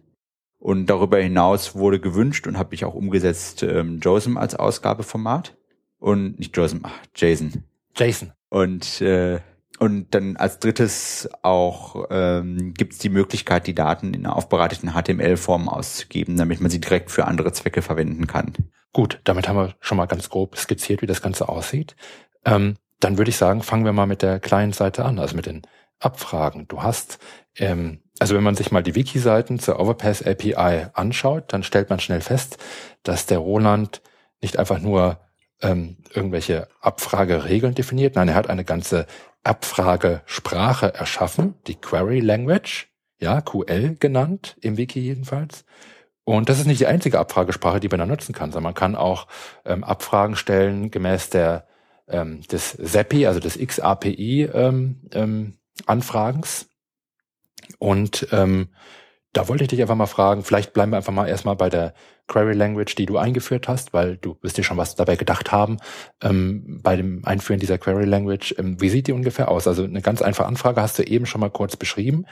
Und 0.57 0.85
darüber 0.87 1.19
hinaus 1.19 1.75
wurde 1.75 1.99
gewünscht 1.99 2.47
und 2.47 2.57
habe 2.57 2.73
ich 2.73 2.85
auch 2.85 2.95
umgesetzt 2.95 3.63
ähm, 3.63 3.99
JOSM 3.99 4.37
als 4.37 4.55
Ausgabeformat. 4.55 5.57
Und 5.99 6.39
nicht 6.39 6.55
JOSM, 6.55 6.79
ach, 6.83 6.97
JSON. 7.15 7.63
JSON. 7.95 8.31
Und, 8.49 9.01
äh, 9.01 9.39
und 9.79 10.13
dann 10.15 10.37
als 10.37 10.59
drittes 10.59 11.29
auch 11.41 12.07
ähm, 12.09 12.73
gibt 12.73 12.93
es 12.93 12.99
die 12.99 13.09
Möglichkeit, 13.09 13.67
die 13.67 13.75
Daten 13.75 14.13
in 14.13 14.25
einer 14.25 14.35
aufbereiteten 14.35 14.93
HTML-Form 14.93 15.69
auszugeben, 15.69 16.37
damit 16.37 16.61
man 16.61 16.71
sie 16.71 16.79
direkt 16.79 17.11
für 17.11 17.25
andere 17.25 17.51
Zwecke 17.51 17.81
verwenden 17.81 18.27
kann. 18.27 18.53
Gut, 18.91 19.19
damit 19.23 19.47
haben 19.47 19.57
wir 19.57 19.75
schon 19.79 19.97
mal 19.97 20.05
ganz 20.05 20.29
grob 20.29 20.55
skizziert, 20.57 21.01
wie 21.01 21.07
das 21.07 21.21
Ganze 21.21 21.49
aussieht. 21.49 21.95
Ähm, 22.45 22.75
dann 23.03 23.17
würde 23.17 23.29
ich 23.29 23.37
sagen, 23.37 23.63
fangen 23.63 23.85
wir 23.85 23.93
mal 23.93 24.05
mit 24.05 24.21
der 24.21 24.39
kleinen 24.39 24.73
Seite 24.73 25.05
an, 25.05 25.19
also 25.19 25.35
mit 25.35 25.45
den 25.45 25.63
Abfragen. 25.99 26.67
Du 26.67 26.83
hast, 26.83 27.19
ähm, 27.57 28.01
also 28.19 28.35
wenn 28.35 28.43
man 28.43 28.55
sich 28.55 28.71
mal 28.71 28.83
die 28.83 28.95
Wiki-Seiten 28.95 29.59
zur 29.59 29.79
Overpass 29.79 30.23
API 30.23 30.87
anschaut, 30.93 31.45
dann 31.47 31.63
stellt 31.63 31.89
man 31.89 31.99
schnell 31.99 32.21
fest, 32.21 32.57
dass 33.03 33.25
der 33.25 33.39
Roland 33.39 34.01
nicht 34.41 34.57
einfach 34.57 34.79
nur 34.79 35.19
ähm, 35.61 35.97
irgendwelche 36.13 36.67
Abfrageregeln 36.81 37.75
definiert, 37.75 38.15
nein, 38.15 38.27
er 38.27 38.35
hat 38.35 38.49
eine 38.49 38.65
ganze 38.65 39.07
Abfragesprache 39.43 40.93
erschaffen, 40.93 41.55
die 41.67 41.75
Query 41.75 42.19
Language, 42.19 42.89
ja, 43.19 43.41
QL 43.41 43.95
genannt, 43.99 44.57
im 44.61 44.77
Wiki 44.77 44.99
jedenfalls. 44.99 45.65
Und 46.25 46.47
das 46.47 46.59
ist 46.59 46.67
nicht 46.67 46.79
die 46.79 46.87
einzige 46.87 47.19
Abfragesprache, 47.19 47.79
die 47.79 47.89
man 47.89 47.99
da 47.99 48.05
nutzen 48.05 48.33
kann, 48.33 48.51
sondern 48.51 48.71
man 48.71 48.73
kann 48.73 48.95
auch 48.95 49.27
ähm, 49.65 49.83
Abfragen 49.83 50.35
stellen 50.35 50.91
gemäß 50.91 51.29
der 51.29 51.67
ähm, 52.13 52.41
des 52.41 52.71
SAPI, 52.71 53.27
also 53.27 53.39
des 53.39 53.57
XAPI 53.57 54.49
ähm, 54.53 55.01
ähm. 55.13 55.53
Und 57.79 58.27
ähm, 58.31 58.69
da 59.33 59.47
wollte 59.47 59.63
ich 59.63 59.69
dich 59.69 59.81
einfach 59.81 59.95
mal 59.95 60.05
fragen, 60.05 60.43
vielleicht 60.43 60.73
bleiben 60.73 60.91
wir 60.91 60.97
einfach 60.97 61.11
mal 61.11 61.27
erstmal 61.27 61.55
bei 61.55 61.69
der 61.69 61.93
Query 62.27 62.53
Language, 62.53 62.95
die 62.95 63.07
du 63.07 63.17
eingeführt 63.17 63.67
hast, 63.67 63.91
weil 63.91 64.17
du 64.17 64.37
wirst 64.41 64.57
dir 64.57 64.63
schon 64.63 64.77
was 64.77 64.95
dabei 64.95 65.15
gedacht 65.15 65.51
haben, 65.51 65.77
ähm, 66.21 66.79
bei 66.83 66.95
dem 66.95 67.25
Einführen 67.25 67.59
dieser 67.59 67.79
Query 67.79 68.05
Language. 68.05 68.55
Ähm, 68.57 68.79
wie 68.79 68.89
sieht 68.89 69.07
die 69.07 69.11
ungefähr 69.11 69.49
aus? 69.49 69.67
Also 69.67 69.83
eine 69.83 70.01
ganz 70.01 70.21
einfache 70.21 70.47
Anfrage 70.47 70.81
hast 70.81 70.99
du 70.99 71.03
eben 71.03 71.25
schon 71.25 71.41
mal 71.41 71.49
kurz 71.49 71.75
beschrieben. 71.75 72.25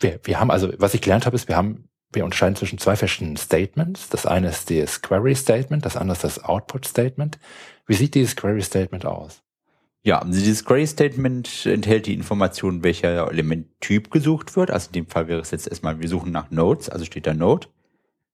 Wir, 0.00 0.18
wir 0.24 0.40
haben 0.40 0.50
also, 0.50 0.72
was 0.78 0.94
ich 0.94 1.02
gelernt 1.02 1.26
habe, 1.26 1.36
ist, 1.36 1.46
wir 1.46 1.56
haben 1.56 1.90
wir 2.12 2.24
unterscheiden 2.24 2.56
zwischen 2.56 2.78
zwei 2.78 2.96
verschiedenen 2.96 3.36
Statements. 3.36 4.08
Das 4.08 4.26
eine 4.26 4.48
ist 4.48 4.70
das 4.70 5.00
Query 5.00 5.34
Statement, 5.36 5.84
das 5.84 5.96
andere 5.96 6.16
ist 6.16 6.24
das 6.24 6.42
Output 6.42 6.86
Statement. 6.86 7.38
Wie 7.90 7.96
sieht 7.96 8.14
dieses 8.14 8.36
Query 8.36 8.62
Statement 8.62 9.04
aus? 9.04 9.42
Ja, 10.04 10.20
also 10.20 10.38
dieses 10.38 10.64
Query 10.64 10.86
Statement 10.86 11.66
enthält 11.66 12.06
die 12.06 12.14
Information, 12.14 12.84
welcher 12.84 13.28
Elementtyp 13.28 14.12
gesucht 14.12 14.54
wird. 14.54 14.70
Also 14.70 14.86
in 14.86 14.92
dem 14.92 15.06
Fall 15.08 15.26
wäre 15.26 15.40
es 15.40 15.50
jetzt 15.50 15.66
erstmal, 15.66 16.00
wir 16.00 16.08
suchen 16.08 16.30
nach 16.30 16.52
Nodes, 16.52 16.88
also 16.88 17.04
steht 17.04 17.26
da 17.26 17.34
Node. 17.34 17.66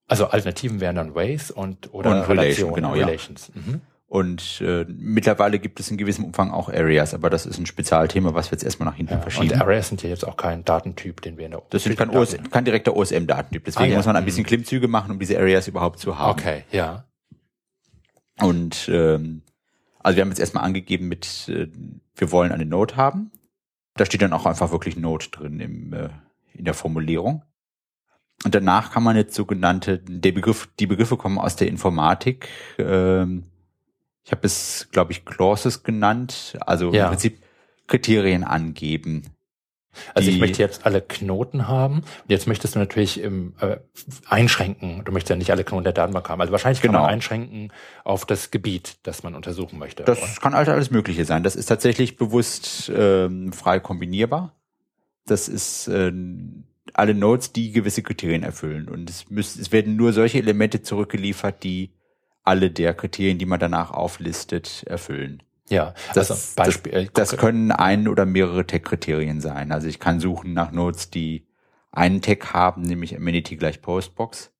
Also 0.09 0.27
Alternativen 0.27 0.81
wären 0.81 0.97
dann 0.97 1.15
Ways 1.15 1.51
und 1.51 1.93
oder 1.95 2.11
Und 2.11 2.17
Relation, 2.29 2.39
Relationen, 2.39 2.75
genau, 2.75 2.95
ja. 2.97 3.07
Relations. 3.07 3.51
Mhm. 3.55 3.81
Und 4.09 4.61
äh, 4.61 4.85
mittlerweile 4.89 5.59
gibt 5.59 5.81
es 5.81 5.91
in 5.91 5.97
gewissem 5.97 6.27
Umfang 6.27 6.51
auch 6.51 6.69
Areas, 6.69 7.15
aber 7.15 7.31
das 7.31 7.47
ist 7.47 7.59
ein 7.59 7.65
Spezialthema, 7.65 8.35
was 8.35 8.49
wir 8.49 8.53
jetzt 8.53 8.63
erstmal 8.63 8.91
nach 8.91 8.95
hinten 8.97 9.15
Ja, 9.15 9.21
verschieben. 9.23 9.53
und 9.53 9.61
Arrays 9.63 9.89
sind 9.89 10.03
ja 10.03 10.11
jetzt 10.11 10.29
auch 10.29 10.37
kein 10.37 10.67
Datentyp, 10.67 11.23
den 11.23 11.39
wir 11.39 11.47
in 11.47 11.53
der 11.53 11.63
das 11.71 11.83
sind 11.85 11.97
kein, 11.97 12.11
OS, 12.11 12.37
kein 12.51 12.67
direkter 12.67 12.95
OSM-Datentyp. 12.95 13.65
Deswegen 13.65 13.87
Ah, 13.87 13.89
ja. 13.89 13.97
muss 13.97 14.05
man 14.07 14.17
ein 14.17 14.23
Mhm. 14.23 14.27
bisschen 14.27 14.45
Klimmzüge 14.45 14.87
machen, 14.87 15.11
um 15.13 15.19
diese 15.19 15.39
Areas 15.39 15.67
überhaupt 15.67 15.99
zu 15.99 16.19
haben. 16.19 16.39
Okay, 16.39 16.63
ja. 16.71 17.07
Und 18.41 18.89
ähm, 18.93 19.43
also 20.07 20.19
wir 20.19 20.23
haben 20.23 20.29
jetzt 20.29 20.39
erstmal 20.39 20.63
angegeben 20.63 21.09
mit, 21.09 21.49
äh, 21.49 21.67
wir 22.15 22.31
wollen 22.31 22.53
eine 22.53 22.65
Node 22.65 22.95
haben. 22.95 23.33
Da 23.95 24.07
steht 24.07 24.23
dann 24.23 24.33
auch 24.33 24.47
einfach 24.47 24.71
wirklich 24.71 24.97
Node 24.97 25.27
drin 25.33 25.59
im, 25.59 25.93
äh, 25.93 26.11
in 26.55 26.65
der 26.65 26.75
Formulierung. 26.75 27.43
Und 28.45 28.55
danach 28.55 28.93
kann 28.93 29.03
man 29.03 29.17
jetzt 29.17 29.35
sogenannte, 29.35 29.99
der 29.99 30.31
Begriff, 30.31 30.69
die 30.79 30.87
Begriffe 30.87 31.17
kommen 31.17 31.39
aus 31.39 31.57
der 31.57 31.67
Informatik. 31.67 32.49
Ähm, 32.79 33.47
ich 34.23 34.31
habe 34.31 34.47
es, 34.47 34.89
glaube 34.93 35.11
ich, 35.11 35.25
Clauses 35.25 35.83
genannt. 35.83 36.57
Also 36.61 36.93
Ja. 36.93 37.07
im 37.07 37.11
Prinzip 37.11 37.43
Kriterien 37.89 38.45
angeben. 38.45 39.25
Also 40.15 40.31
ich 40.31 40.39
möchte 40.39 40.63
jetzt 40.63 40.87
alle 40.87 41.01
Knoten 41.01 41.69
haben. 41.69 41.99
Und 41.99 42.29
jetzt 42.29 42.47
möchtest 42.47 42.75
du 42.75 42.79
natürlich 42.79 43.21
im, 43.21 43.55
äh, 43.61 43.77
einschränken. 44.29 45.03
Du 45.05 45.13
möchtest 45.13 45.31
ja 45.31 45.37
nicht 45.37 45.51
alle 45.51 45.65
Knoten 45.65 45.85
der 45.85 45.93
Datenbank 45.93 46.29
haben. 46.29 46.41
Also 46.41 46.53
wahrscheinlich 46.53 46.81
kann 46.83 46.93
Genau. 46.93 47.03
man 47.03 47.11
einschränken 47.11 47.73
auf 48.05 48.25
das 48.25 48.51
Gebiet, 48.51 48.97
das 49.03 49.23
man 49.23 49.35
untersuchen 49.35 49.79
möchte. 49.79 50.05
Das 50.05 50.23
oder? 50.23 50.29
kann 50.41 50.55
halt 50.55 50.69
alles 50.69 50.91
Mögliche 50.91 51.25
sein. 51.25 51.43
Das 51.43 51.57
ist 51.57 51.67
tatsächlich 51.67 52.17
bewusst 52.17 52.91
ähm, 52.95 53.53
frei 53.53 53.81
kombinierbar. 53.81 54.55
Das 55.27 55.49
ist 55.49 55.89
ähm, 55.89 56.65
alle 56.95 57.15
Nodes, 57.15 57.53
die 57.53 57.73
gewisse 57.73 58.03
Kriterien 58.03 58.43
erfüllen. 58.43 58.89
Und 58.89 59.11
es, 59.11 59.29
müssen, 59.31 59.61
es 59.61 59.73
werden 59.73 59.97
nur 59.97 60.13
solche 60.13 60.39
Elemente 60.39 60.83
zurückgeliefert, 60.83 61.63
die 61.65 61.91
alle 62.43 62.71
der 62.71 62.95
Kriterien, 62.95 63.39
die 63.39 63.47
man 63.47 63.59
danach 63.59 63.91
auflistet, 63.91 64.85
erfüllen. 64.87 65.43
Ja, 65.69 65.95
Das, 66.15 66.31
also 66.31 66.55
Beispiel. 66.57 66.95
äh, 66.95 67.09
das, 67.13 67.31
das 67.31 67.39
können 67.39 67.73
ein 67.73 68.09
oder 68.09 68.27
mehrere 68.27 68.67
Tag-Kriterien 68.67 69.41
sein. 69.41 69.73
Also 69.73 69.89
ich 69.89 69.99
kann 69.99 70.21
suchen 70.21 70.53
nach 70.53 70.73
Nodes, 70.73 71.11
die 71.11 71.47
einen 71.93 72.23
Tag 72.23 72.53
haben, 72.53 72.83
nämlich 72.83 73.17
Amenity 73.17 73.57
gleich 73.57 73.83
Postbox. 73.83 74.53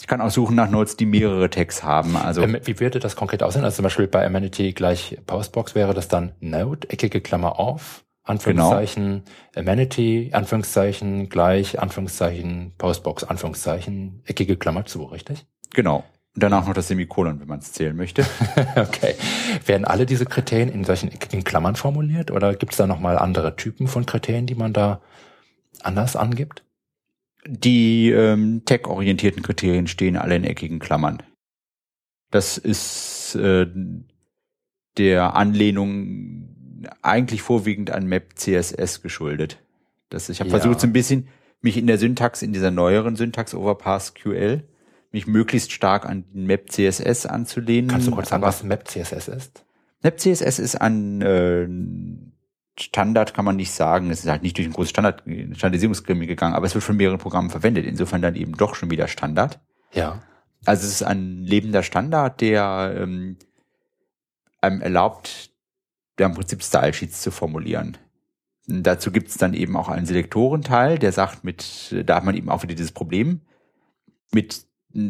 Ich 0.00 0.06
kann 0.06 0.20
auch 0.20 0.30
suchen 0.30 0.56
nach 0.56 0.70
Nodes, 0.70 0.96
die 0.96 1.06
mehrere 1.06 1.48
Tags 1.48 1.82
haben. 1.82 2.16
Also 2.16 2.42
Ähm, 2.42 2.58
wie 2.64 2.78
würde 2.80 2.98
das 2.98 3.16
konkret 3.16 3.42
aussehen? 3.42 3.64
Also 3.64 3.76
zum 3.76 3.84
Beispiel 3.84 4.06
bei 4.06 4.26
Amenity 4.26 4.72
gleich 4.72 5.18
Postbox 5.26 5.74
wäre 5.74 5.94
das 5.94 6.08
dann 6.08 6.32
Node, 6.40 6.90
eckige 6.90 7.22
Klammer 7.22 7.58
auf, 7.58 8.04
Anführungszeichen, 8.22 9.22
Amenity, 9.54 10.30
Anführungszeichen, 10.32 11.28
gleich, 11.30 11.80
Anführungszeichen, 11.80 12.74
Postbox, 12.76 13.24
Anführungszeichen, 13.24 14.22
eckige 14.26 14.56
Klammer 14.56 14.84
zu, 14.84 15.04
richtig? 15.04 15.46
genau. 15.72 16.04
Und 16.36 16.42
danach 16.42 16.66
noch 16.66 16.74
das 16.74 16.88
Semikolon, 16.88 17.40
wenn 17.40 17.48
man 17.48 17.60
es 17.60 17.72
zählen 17.72 17.96
möchte. 17.96 18.24
Okay. 18.76 19.14
Werden 19.64 19.86
alle 19.86 20.04
diese 20.04 20.26
Kriterien 20.26 20.68
in 20.68 20.84
solchen 20.84 21.10
eckigen 21.10 21.44
Klammern 21.44 21.76
formuliert 21.76 22.30
oder 22.30 22.54
gibt 22.54 22.72
es 22.72 22.78
da 22.78 22.86
nochmal 22.86 23.18
andere 23.18 23.56
Typen 23.56 23.88
von 23.88 24.04
Kriterien, 24.04 24.46
die 24.46 24.54
man 24.54 24.74
da 24.74 25.00
anders 25.82 26.14
angibt? 26.14 26.62
Die 27.46 28.10
ähm, 28.10 28.62
tech-orientierten 28.66 29.42
Kriterien 29.42 29.86
stehen 29.86 30.16
alle 30.18 30.36
in 30.36 30.44
eckigen 30.44 30.78
Klammern. 30.78 31.22
Das 32.30 32.58
ist 32.58 33.34
äh, 33.36 33.66
der 34.98 35.36
Anlehnung 35.36 36.84
eigentlich 37.00 37.40
vorwiegend 37.40 37.90
an 37.90 38.06
Map 38.06 38.34
CSS 38.34 39.00
geschuldet. 39.00 39.58
Das, 40.10 40.28
ich 40.28 40.40
habe 40.40 40.50
ja. 40.50 40.58
versucht, 40.58 40.80
so 40.80 40.86
ein 40.86 40.92
bisschen 40.92 41.28
mich 41.62 41.78
in 41.78 41.86
der 41.86 41.98
Syntax, 41.98 42.42
in 42.42 42.52
dieser 42.52 42.70
neueren 42.70 43.16
Syntax 43.16 43.54
Overpass 43.54 44.12
QL, 44.12 44.64
mich 45.12 45.26
möglichst 45.26 45.72
stark 45.72 46.06
an 46.06 46.24
Map 46.32 46.70
CSS 46.70 47.26
anzulehnen. 47.26 47.90
Kannst 47.90 48.06
du 48.06 48.10
kurz 48.10 48.28
sagen, 48.28 48.42
was 48.42 48.62
Map 48.62 48.88
CSS 48.88 49.28
ist? 49.28 49.64
Map 50.02 50.20
CSS 50.20 50.58
ist 50.58 50.76
ein 50.76 51.22
äh, 51.22 51.66
Standard, 52.78 53.34
kann 53.34 53.44
man 53.44 53.56
nicht 53.56 53.72
sagen. 53.72 54.10
Es 54.10 54.24
ist 54.24 54.30
halt 54.30 54.42
nicht 54.42 54.58
durch 54.58 54.66
ein 54.66 54.72
großes 54.72 54.90
Standard, 54.90 55.22
Standardisierungsgremium 55.22 56.26
gegangen, 56.26 56.54
aber 56.54 56.66
es 56.66 56.74
wird 56.74 56.84
von 56.84 56.96
mehreren 56.96 57.18
Programmen 57.18 57.50
verwendet. 57.50 57.86
Insofern 57.86 58.22
dann 58.22 58.36
eben 58.36 58.56
doch 58.56 58.74
schon 58.74 58.90
wieder 58.90 59.08
Standard. 59.08 59.60
Ja. 59.92 60.22
Also 60.64 60.86
es 60.86 60.92
ist 60.92 61.02
ein 61.02 61.42
lebender 61.42 61.82
Standard, 61.82 62.40
der 62.40 62.94
ähm, 62.98 63.38
einem 64.60 64.80
erlaubt, 64.80 65.50
ja, 66.18 66.26
im 66.26 66.34
Prinzip 66.34 66.62
Style-Sheets 66.62 67.22
zu 67.22 67.30
formulieren. 67.30 67.96
Dazu 68.66 69.12
gibt 69.12 69.28
es 69.28 69.36
dann 69.36 69.54
eben 69.54 69.76
auch 69.76 69.88
einen 69.88 70.06
Selektorenteil, 70.06 70.98
der 70.98 71.12
sagt, 71.12 71.44
mit, 71.44 71.94
da 72.04 72.16
hat 72.16 72.24
man 72.24 72.36
eben 72.36 72.48
auch 72.48 72.62
wieder 72.62 72.74
dieses 72.74 72.92
Problem, 72.92 73.42
mit 74.32 74.65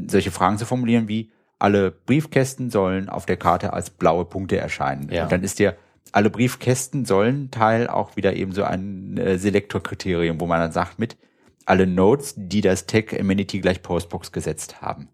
solche 0.08 0.30
Fragen 0.30 0.58
zu 0.58 0.66
formulieren 0.66 1.08
wie, 1.08 1.32
alle 1.58 1.90
Briefkästen 1.90 2.70
sollen 2.70 3.08
auf 3.08 3.26
der 3.26 3.36
Karte 3.36 3.72
als 3.72 3.90
blaue 3.90 4.24
Punkte 4.24 4.58
erscheinen. 4.58 5.10
Ja. 5.10 5.24
Und 5.24 5.32
dann 5.32 5.42
ist 5.42 5.58
der 5.58 5.76
alle 6.12 6.30
Briefkästen 6.30 7.04
sollen 7.04 7.50
Teil 7.50 7.88
auch 7.88 8.16
wieder 8.16 8.34
eben 8.34 8.52
so 8.52 8.62
ein 8.62 9.16
äh, 9.18 9.38
Selektorkriterium, 9.38 10.40
wo 10.40 10.46
man 10.46 10.60
dann 10.60 10.72
sagt 10.72 10.98
mit 10.98 11.16
alle 11.64 11.86
Nodes, 11.86 12.34
die 12.36 12.60
das 12.60 12.86
Tag 12.86 13.18
Amenity 13.18 13.60
gleich 13.60 13.82
Postbox 13.82 14.30
gesetzt 14.30 14.80
haben. 14.80 15.08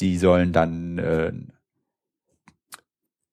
Die 0.00 0.18
sollen 0.18 0.52
dann 0.52 0.98
äh, 0.98 1.32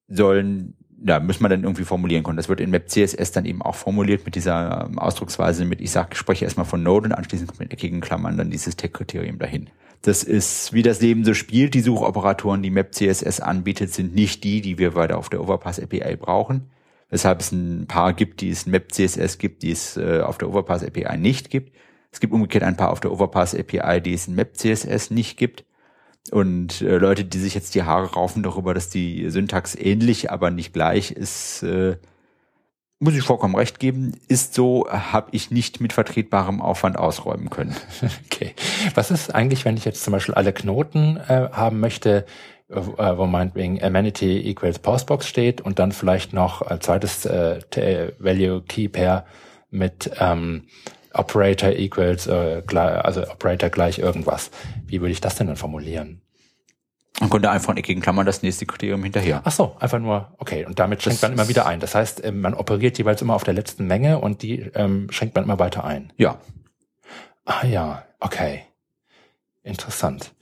sollen 0.08 0.74
ja, 1.04 1.20
muss 1.20 1.40
man 1.40 1.50
dann 1.50 1.62
irgendwie 1.62 1.84
formulieren 1.84 2.22
können. 2.22 2.38
Das 2.38 2.48
wird 2.48 2.60
in 2.60 2.70
Map 2.70 2.88
CSS 2.88 3.30
dann 3.32 3.44
eben 3.44 3.60
auch 3.60 3.74
formuliert 3.74 4.24
mit 4.24 4.34
dieser 4.34 4.86
ähm, 4.86 4.98
Ausdrucksweise 4.98 5.64
mit, 5.64 5.80
ich 5.80 5.90
sage, 5.90 6.16
spreche 6.16 6.44
erstmal 6.44 6.66
von 6.66 6.82
Node 6.82 7.08
und 7.08 7.12
anschließend 7.12 7.58
mit 7.58 7.72
eckigen 7.72 8.00
Klammern 8.00 8.38
dann 8.38 8.50
dieses 8.50 8.76
Tag-Kriterium 8.76 9.38
dahin. 9.38 9.68
Das 10.02 10.22
ist, 10.22 10.72
wie 10.72 10.82
das 10.82 11.00
Leben 11.00 11.24
so 11.24 11.34
spielt. 11.34 11.74
Die 11.74 11.80
Suchoperatoren, 11.80 12.62
die 12.62 12.70
Map 12.70 12.94
CSS 12.94 13.40
anbietet, 13.40 13.92
sind 13.92 14.14
nicht 14.14 14.44
die, 14.44 14.60
die 14.60 14.78
wir 14.78 14.94
weiter 14.94 15.18
auf 15.18 15.28
der 15.28 15.40
Overpass 15.40 15.80
API 15.80 16.16
brauchen. 16.16 16.70
Weshalb 17.08 17.40
es 17.40 17.52
ein 17.52 17.86
paar 17.86 18.12
gibt, 18.12 18.40
die 18.40 18.50
es 18.50 18.66
Map 18.66 18.92
CSS 18.92 19.38
gibt, 19.38 19.62
die 19.62 19.70
es 19.70 19.96
äh, 19.96 20.20
auf 20.20 20.38
der 20.38 20.48
Overpass 20.48 20.84
API 20.84 21.16
nicht 21.18 21.50
gibt. 21.50 21.74
Es 22.10 22.20
gibt 22.20 22.32
umgekehrt 22.32 22.64
ein 22.64 22.76
paar 22.76 22.90
auf 22.90 23.00
der 23.00 23.12
Overpass 23.12 23.54
API, 23.54 24.00
die 24.00 24.14
es 24.14 24.28
in 24.28 24.34
Map 24.34 24.56
CSS 24.56 25.10
nicht 25.10 25.36
gibt. 25.36 25.64
Und 26.30 26.82
äh, 26.82 26.98
Leute, 26.98 27.24
die 27.24 27.38
sich 27.38 27.54
jetzt 27.54 27.74
die 27.74 27.84
Haare 27.84 28.12
raufen 28.12 28.42
darüber, 28.42 28.74
dass 28.74 28.88
die 28.88 29.30
Syntax 29.30 29.74
ähnlich, 29.76 30.30
aber 30.30 30.50
nicht 30.50 30.72
gleich 30.72 31.12
ist, 31.12 31.62
äh, 31.62 31.96
muss 32.98 33.14
ich 33.14 33.22
vollkommen 33.22 33.54
recht 33.54 33.78
geben, 33.78 34.12
ist 34.28 34.54
so, 34.54 34.88
habe 34.88 35.28
ich 35.32 35.50
nicht 35.50 35.80
mit 35.80 35.92
vertretbarem 35.92 36.60
Aufwand 36.62 36.98
ausräumen 36.98 37.50
können. 37.50 37.76
Okay. 38.26 38.54
Was 38.94 39.10
ist 39.10 39.34
eigentlich, 39.34 39.64
wenn 39.64 39.78
ich 39.78 39.86
jetzt 39.86 40.04
zum 40.04 40.12
Beispiel 40.12 40.34
alle 40.34 40.52
Knoten 40.52 41.16
äh, 41.16 41.48
haben 41.52 41.80
möchte, 41.80 42.26
äh, 42.68 42.76
wo 43.16 43.24
meinetwegen 43.24 43.82
Amenity 43.82 44.40
equals 44.40 44.78
Postbox 44.78 45.26
steht 45.26 45.62
und 45.62 45.78
dann 45.78 45.92
vielleicht 45.92 46.34
noch 46.34 46.60
als 46.60 46.84
zweites 46.84 47.24
äh, 47.24 48.12
Value 48.18 48.62
Key 48.62 48.88
Pair 48.88 49.24
mit 49.70 50.10
ähm, 50.18 50.64
Operator 51.14 51.70
equals, 51.70 52.26
äh, 52.26 52.62
also 52.74 53.22
Operator 53.22 53.70
gleich 53.70 53.98
irgendwas. 53.98 54.50
Wie 54.86 55.00
würde 55.00 55.12
ich 55.12 55.22
das 55.22 55.36
denn 55.36 55.46
dann 55.46 55.56
formulieren? 55.56 56.20
Man 57.20 57.30
konnte 57.30 57.50
einfach 57.50 57.70
in 57.70 57.78
eckigen 57.78 58.02
Klammern 58.02 58.26
das 58.26 58.42
nächste 58.42 58.66
Kriterium 58.66 59.02
hinterher. 59.02 59.40
Ach 59.44 59.52
so, 59.52 59.76
einfach 59.80 59.98
nur, 59.98 60.34
okay. 60.38 60.66
Und 60.66 60.78
damit 60.78 61.02
schränkt 61.02 61.22
das 61.22 61.30
man 61.30 61.38
immer 61.38 61.48
wieder 61.48 61.66
ein. 61.66 61.80
Das 61.80 61.94
heißt, 61.94 62.22
ähm, 62.24 62.40
man 62.40 62.54
operiert 62.54 62.98
jeweils 62.98 63.22
immer 63.22 63.34
auf 63.34 63.44
der 63.44 63.54
letzten 63.54 63.86
Menge 63.86 64.18
und 64.18 64.42
die 64.42 64.60
ähm, 64.74 65.08
schränkt 65.10 65.34
man 65.34 65.44
immer 65.44 65.58
weiter 65.58 65.84
ein. 65.84 66.12
Ja. 66.16 66.38
Ah 67.46 67.64
ja, 67.66 68.04
okay. 68.20 68.64
Interessant. 69.62 70.34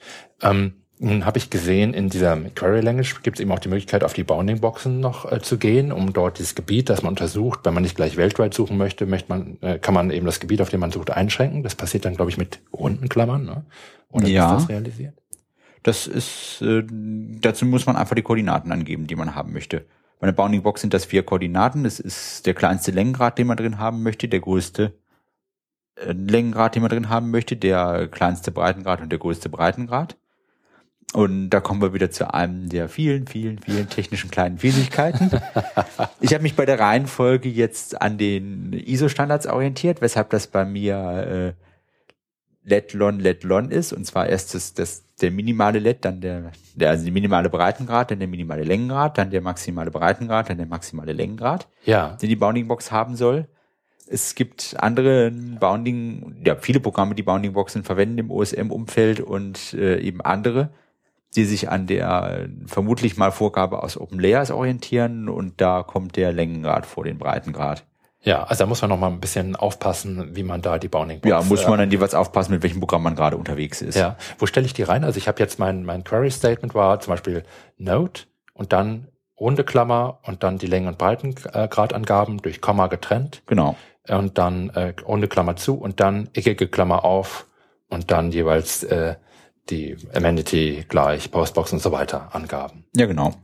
Ähm, 0.43 0.75
nun 0.99 1.27
habe 1.27 1.39
ich 1.39 1.51
gesehen, 1.51 1.93
in 1.93 2.09
dieser 2.09 2.37
Query 2.37 2.81
Language 2.81 3.23
gibt 3.23 3.39
es 3.39 3.41
eben 3.41 3.53
auch 3.53 3.59
die 3.59 3.69
Möglichkeit, 3.69 4.05
auf 4.05 4.13
die 4.13 4.25
Bounding 4.25 4.61
Boxen 4.61 5.01
noch 5.01 5.31
äh, 5.31 5.41
zu 5.41 5.59
gehen, 5.59 5.93
um 5.93 6.13
dort 6.13 6.39
dieses 6.39 6.55
Gebiet, 6.55 6.89
das 6.89 7.03
man 7.03 7.11
untersucht, 7.11 7.61
wenn 7.65 7.75
man 7.75 7.83
nicht 7.83 7.97
gleich 7.97 8.17
weltweit 8.17 8.55
suchen 8.55 8.77
möchte, 8.77 9.07
möchte 9.07 9.29
man, 9.29 9.59
äh, 9.61 9.79
kann 9.79 9.95
man 9.95 10.11
eben 10.11 10.27
das 10.27 10.41
Gebiet, 10.41 10.61
auf 10.61 10.71
dem 10.71 10.81
man 10.81 10.93
sucht, 10.93 11.11
einschränken. 11.11 11.63
Das 11.63 11.75
passiert 11.75 12.05
dann, 12.05 12.15
glaube 12.15 12.31
ich, 12.31 12.39
mit 12.39 12.61
runden 12.73 13.09
Klammern. 13.09 13.45
Ne? 13.45 13.65
Oder 14.11 14.29
ja. 14.29 14.55
ist 14.55 14.63
das 14.63 14.69
realisiert? 14.69 15.15
Das 15.85 16.07
ist, 16.07 16.63
äh, 16.63 16.83
dazu 16.89 17.67
muss 17.67 17.85
man 17.87 17.95
einfach 17.95 18.17
die 18.17 18.23
Koordinaten 18.23 18.73
angeben, 18.73 19.07
die 19.07 19.17
man 19.17 19.35
haben 19.35 19.53
möchte. 19.53 19.85
Bei 20.19 20.27
einer 20.27 20.33
Bounding 20.33 20.63
Box 20.63 20.81
sind 20.81 20.95
das 20.95 21.05
vier 21.05 21.23
Koordinaten. 21.23 21.85
Das 21.85 22.01
ist 22.01 22.47
der 22.47 22.55
kleinste 22.55 22.91
Längengrad, 22.91 23.39
den 23.39 23.47
man 23.47 23.59
drin 23.59 23.79
haben 23.79 24.03
möchte, 24.03 24.27
der 24.27 24.41
größte 24.41 24.95
äh, 25.97 26.13
Längengrad, 26.13 26.75
den 26.75 26.83
man 26.83 26.91
drin 26.91 27.11
haben 27.11 27.31
möchte, 27.31 27.57
der 27.57 28.09
kleinste 28.09 28.51
Breitengrad 28.51 29.03
und 29.03 29.11
der 29.11 29.19
größte 29.19 29.51
Breitengrad. 29.51 30.17
Und 31.13 31.51
da 31.51 31.61
kommen 31.61 31.83
wir 31.83 31.93
wieder 31.93 32.11
zu 32.11 32.33
einem 32.33 32.71
der 32.71 32.89
vielen, 32.89 33.27
vielen, 33.27 33.59
vielen 33.59 33.91
technischen 33.91 34.31
kleinen 34.31 34.57
Fähigkeiten. 34.57 35.31
ich 36.21 36.33
habe 36.33 36.43
mich 36.43 36.57
bei 36.57 36.65
der 36.65 36.81
Reihenfolge 36.81 37.51
jetzt 37.51 38.01
an 38.01 38.17
den 38.17 38.73
ISO-Standards 38.73 39.47
orientiert, 39.47 40.01
weshalb 40.01 40.31
das 40.31 40.47
bei 40.47 40.65
mir 40.65 41.55
LED-LON, 42.65 43.21
LED-LON 43.21 43.71
ist. 43.71 43.93
Und 43.93 44.05
zwar 44.05 44.27
erst 44.29 44.55
das, 44.55 44.75
das, 44.75 45.05
der 45.21 45.31
minimale 45.31 45.79
LED, 45.79 46.05
dann 46.05 46.21
der, 46.21 46.53
der, 46.75 46.91
also 46.91 47.05
die 47.05 47.11
minimale 47.11 47.51
Breitengrad, 47.51 48.11
dann 48.11 48.19
der 48.19 48.29
minimale 48.29 48.65
Längengrad, 48.65 49.19
dann 49.19 49.31
der 49.31 49.41
maximale 49.41 49.91
Breitengrad, 49.91 50.51
dann 50.51 50.59
der 50.59 50.67
maximale 50.67 51.13
Längengrad, 51.13 51.69
ja. 51.85 52.17
den 52.21 52.29
die 52.29 52.37
Bounding-Box 52.37 52.91
haben 52.91 53.17
soll. 53.17 53.47
Es 54.07 54.35
gibt 54.35 54.77
andere 54.79 55.31
Bounding, 55.31 56.43
ja, 56.45 56.57
viele 56.57 56.81
Programme, 56.81 57.15
die 57.15 57.23
Bounding-Boxen 57.23 57.85
verwenden 57.85 58.19
im 58.19 58.31
OSM-Umfeld 58.31 59.21
und 59.21 59.73
äh, 59.75 60.01
eben 60.01 60.21
andere 60.21 60.71
die 61.37 61.45
sich 61.45 61.69
an 61.69 61.87
der 61.87 62.49
vermutlich 62.67 63.17
mal 63.17 63.33
Vorgabe 63.33 63.83
aus 63.83 63.99
Open 63.99 64.21
Layers 64.21 64.51
orientieren 64.51 65.29
und 65.29 65.61
da 65.61 65.83
kommt 65.83 66.17
der 66.17 66.33
Längengrad 66.33 66.87
vor 66.87 67.05
den 67.05 67.19
Breitengrad. 67.19 67.85
Ja, 68.25 68.45
also 68.45 68.65
da 68.65 68.67
muss 68.67 68.81
man 68.81 68.89
noch 68.89 68.99
mal 68.99 69.09
ein 69.09 69.21
bisschen 69.21 69.55
aufpassen, 69.55 70.35
wie 70.35 70.43
man 70.43 70.63
da 70.63 70.79
die 70.79 70.89
Bounding 70.89 71.21
Box. 71.21 71.31
Ja, 71.31 71.43
muss 71.43 71.67
man 71.67 71.79
dann 71.79 71.91
jeweils 71.91 72.15
aufpassen, 72.15 72.53
mit 72.53 72.63
welchem 72.63 72.81
Programm 72.81 73.03
man 73.03 73.15
gerade 73.15 73.37
unterwegs 73.37 73.83
ist. 73.83 73.97
Ja, 73.97 74.17
wo 74.39 74.47
stelle 74.47 74.67
ich 74.67 74.73
die 74.73 74.83
rein? 74.83 75.05
Also 75.05 75.19
ich 75.19 75.29
habe 75.29 75.41
jetzt 75.41 75.59
mein 75.59 75.85
mein 75.85 76.05
Query 76.05 76.31
Statement 76.31 76.75
war 76.75 77.01
zum 77.01 77.13
Beispiel 77.13 77.45
Node 77.77 78.23
und 78.55 78.73
dann 78.73 79.09
runde 79.39 79.65
Klammer 79.65 80.21
und 80.23 80.43
dann 80.43 80.59
die 80.59 80.67
Längen- 80.67 80.89
und 80.89 80.99
Breitengradangaben 80.99 82.39
durch 82.39 82.61
Komma 82.61 82.87
getrennt. 82.87 83.43
Genau. 83.47 83.77
Und 84.09 84.39
dann 84.39 84.71
äh, 84.71 84.95
runde 85.07 85.29
Klammer 85.29 85.57
zu 85.57 85.75
und 85.75 86.01
dann 86.01 86.29
eckige 86.35 86.69
Klammer 86.69 87.05
auf 87.05 87.47
und 87.89 88.11
dann 88.11 88.33
jeweils 88.33 88.85
äh, 88.85 89.17
die 89.71 89.97
Amenity 90.15 90.85
gleich, 90.89 91.31
Postbox 91.31 91.73
und 91.73 91.81
so 91.81 91.91
weiter 91.91 92.35
Angaben. 92.35 92.85
Ja, 92.95 93.07
genau. 93.07 93.35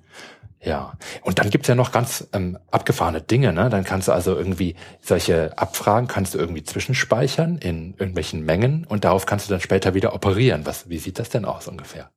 Ja, 0.62 0.92
und 1.22 1.38
dann 1.38 1.48
gibt's 1.48 1.68
ja 1.68 1.74
noch 1.74 1.90
ganz 1.90 2.28
ähm, 2.34 2.58
abgefahrene 2.70 3.22
Dinge. 3.22 3.52
Ne? 3.54 3.70
Dann 3.70 3.84
kannst 3.84 4.08
du 4.08 4.12
also 4.12 4.36
irgendwie 4.36 4.74
solche 5.00 5.56
Abfragen 5.56 6.06
kannst 6.06 6.34
du 6.34 6.38
irgendwie 6.38 6.62
zwischenspeichern 6.62 7.56
in 7.58 7.92
irgendwelchen 7.92 8.44
Mengen 8.44 8.84
und 8.84 9.04
darauf 9.04 9.24
kannst 9.24 9.48
du 9.48 9.52
dann 9.52 9.62
später 9.62 9.94
wieder 9.94 10.14
operieren. 10.14 10.66
Was, 10.66 10.90
wie 10.90 10.98
sieht 10.98 11.18
das 11.18 11.30
denn 11.30 11.46
aus 11.46 11.66
ungefähr? 11.66 12.10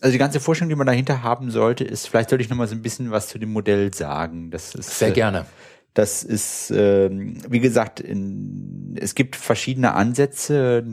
Also 0.00 0.12
die 0.12 0.18
ganze 0.18 0.38
Vorstellung, 0.38 0.68
die 0.68 0.76
man 0.76 0.86
dahinter 0.86 1.22
haben 1.22 1.50
sollte, 1.50 1.82
ist, 1.82 2.06
vielleicht 2.06 2.28
sollte 2.28 2.44
ich 2.44 2.50
noch 2.50 2.56
mal 2.56 2.68
so 2.68 2.74
ein 2.74 2.82
bisschen 2.82 3.10
was 3.10 3.28
zu 3.28 3.38
dem 3.38 3.52
Modell 3.52 3.92
sagen. 3.94 4.50
Das 4.50 4.74
ist 4.74 4.98
sehr 4.98 5.10
gerne. 5.10 5.46
Das 5.94 6.22
ist, 6.22 6.70
ähm, 6.70 7.38
wie 7.48 7.58
gesagt, 7.58 7.98
in, 7.98 8.96
es 9.00 9.16
gibt 9.16 9.34
verschiedene 9.34 9.94
Ansätze, 9.94 10.84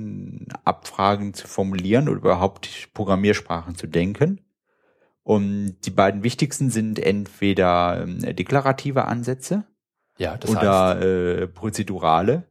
Abfragen 0.63 1.33
zu 1.33 1.47
formulieren 1.47 2.09
oder 2.09 2.19
überhaupt 2.19 2.89
Programmiersprachen 2.93 3.75
zu 3.75 3.85
denken. 3.85 4.39
Und 5.25 5.77
die 5.85 5.89
beiden 5.89 6.23
wichtigsten 6.23 6.69
sind 6.69 6.99
entweder 6.99 8.03
ähm, 8.03 8.19
deklarative 8.35 9.05
Ansätze 9.05 9.65
ja, 10.17 10.37
das 10.37 10.51
oder 10.51 10.89
heißt. 10.89 11.03
äh, 11.03 11.47
prozedurale. 11.47 12.43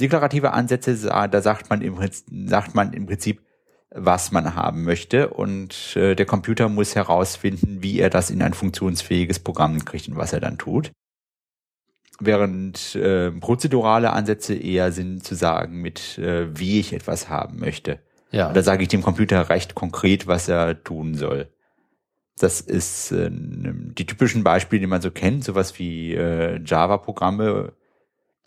Deklarative 0.00 0.52
Ansätze, 0.52 0.96
da 0.96 1.42
sagt 1.42 1.68
man 1.68 1.82
im 1.82 1.94
Prinzip, 1.94 2.26
sagt 2.48 2.74
man 2.74 2.94
im 2.94 3.06
Prinzip, 3.06 3.42
was 3.90 4.32
man 4.32 4.54
haben 4.54 4.84
möchte 4.84 5.28
und 5.28 5.94
äh, 5.96 6.14
der 6.14 6.24
Computer 6.24 6.70
muss 6.70 6.94
herausfinden, 6.94 7.82
wie 7.82 8.00
er 8.00 8.08
das 8.08 8.30
in 8.30 8.42
ein 8.42 8.54
funktionsfähiges 8.54 9.38
Programm 9.40 9.84
kriegt 9.84 10.08
und 10.08 10.16
was 10.16 10.32
er 10.32 10.40
dann 10.40 10.56
tut 10.56 10.90
während 12.24 12.94
äh, 12.94 13.30
prozedurale 13.30 14.12
Ansätze 14.12 14.54
eher 14.54 14.92
sind 14.92 15.24
zu 15.24 15.34
sagen, 15.34 15.80
mit 15.80 16.18
äh, 16.18 16.56
wie 16.58 16.80
ich 16.80 16.92
etwas 16.92 17.28
haben 17.28 17.58
möchte. 17.58 18.00
Ja. 18.30 18.52
Da 18.52 18.62
sage 18.62 18.82
ich 18.82 18.88
dem 18.88 19.02
Computer 19.02 19.48
recht 19.48 19.74
konkret, 19.74 20.26
was 20.26 20.48
er 20.48 20.82
tun 20.82 21.14
soll. 21.14 21.51
Das 22.42 22.60
ist 22.60 23.12
äh, 23.12 23.30
die 23.30 24.04
typischen 24.04 24.42
Beispiele, 24.42 24.80
die 24.80 24.86
man 24.88 25.00
so 25.00 25.12
kennt, 25.12 25.44
sowas 25.44 25.78
wie 25.78 26.12
äh, 26.12 26.60
Java-Programme 26.64 27.72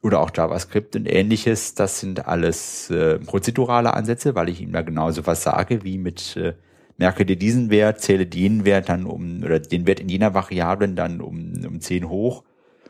oder 0.03 0.19
auch 0.19 0.31
JavaScript 0.35 0.97
und 0.97 1.05
ähnliches, 1.05 1.75
das 1.75 2.01
sind 2.01 2.27
alles 2.27 2.89
äh, 2.91 3.19
prozedurale 3.19 3.93
Ansätze, 3.93 4.35
weil 4.35 4.49
ich 4.49 4.61
ihm 4.61 4.73
da 4.73 4.81
genauso 4.81 5.25
was 5.25 5.43
sage, 5.43 5.83
wie 5.85 5.97
mit 5.97 6.35
äh, 6.35 6.55
merke 6.97 7.25
dir 7.25 7.37
diesen 7.37 7.69
Wert, 7.69 8.01
zähle 8.01 8.25
den 8.25 8.65
Wert 8.65 8.89
dann 8.89 9.05
um, 9.05 9.43
oder 9.43 9.59
den 9.59 9.87
Wert 9.87 10.01
in 10.01 10.09
jener 10.09 10.33
Variablen 10.33 10.97
dann 10.97 11.21
um, 11.21 11.53
um 11.65 11.79
10 11.79 12.09
hoch 12.09 12.43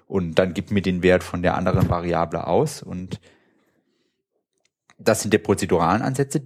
und 0.07 0.39
dann 0.39 0.55
gib 0.55 0.71
mir 0.71 0.81
den 0.81 1.03
Wert 1.03 1.23
von 1.23 1.43
der 1.43 1.55
anderen 1.55 1.87
Variable 1.87 2.47
aus 2.47 2.81
und 2.81 3.21
das 4.97 5.21
sind 5.21 5.33
die 5.33 5.37
prozeduralen 5.37 6.01
Ansätze. 6.01 6.41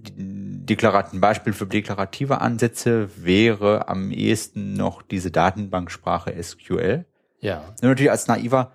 Deklarat, 0.70 1.12
ein 1.12 1.20
Beispiel 1.20 1.52
für 1.52 1.66
deklarative 1.66 2.40
Ansätze 2.40 3.10
wäre 3.16 3.88
am 3.88 4.12
ehesten 4.12 4.74
noch 4.74 5.02
diese 5.02 5.32
Datenbanksprache 5.32 6.32
SQL. 6.40 7.06
Ja. 7.40 7.64
Nur 7.82 7.90
natürlich 7.90 8.12
als 8.12 8.28
naiver 8.28 8.70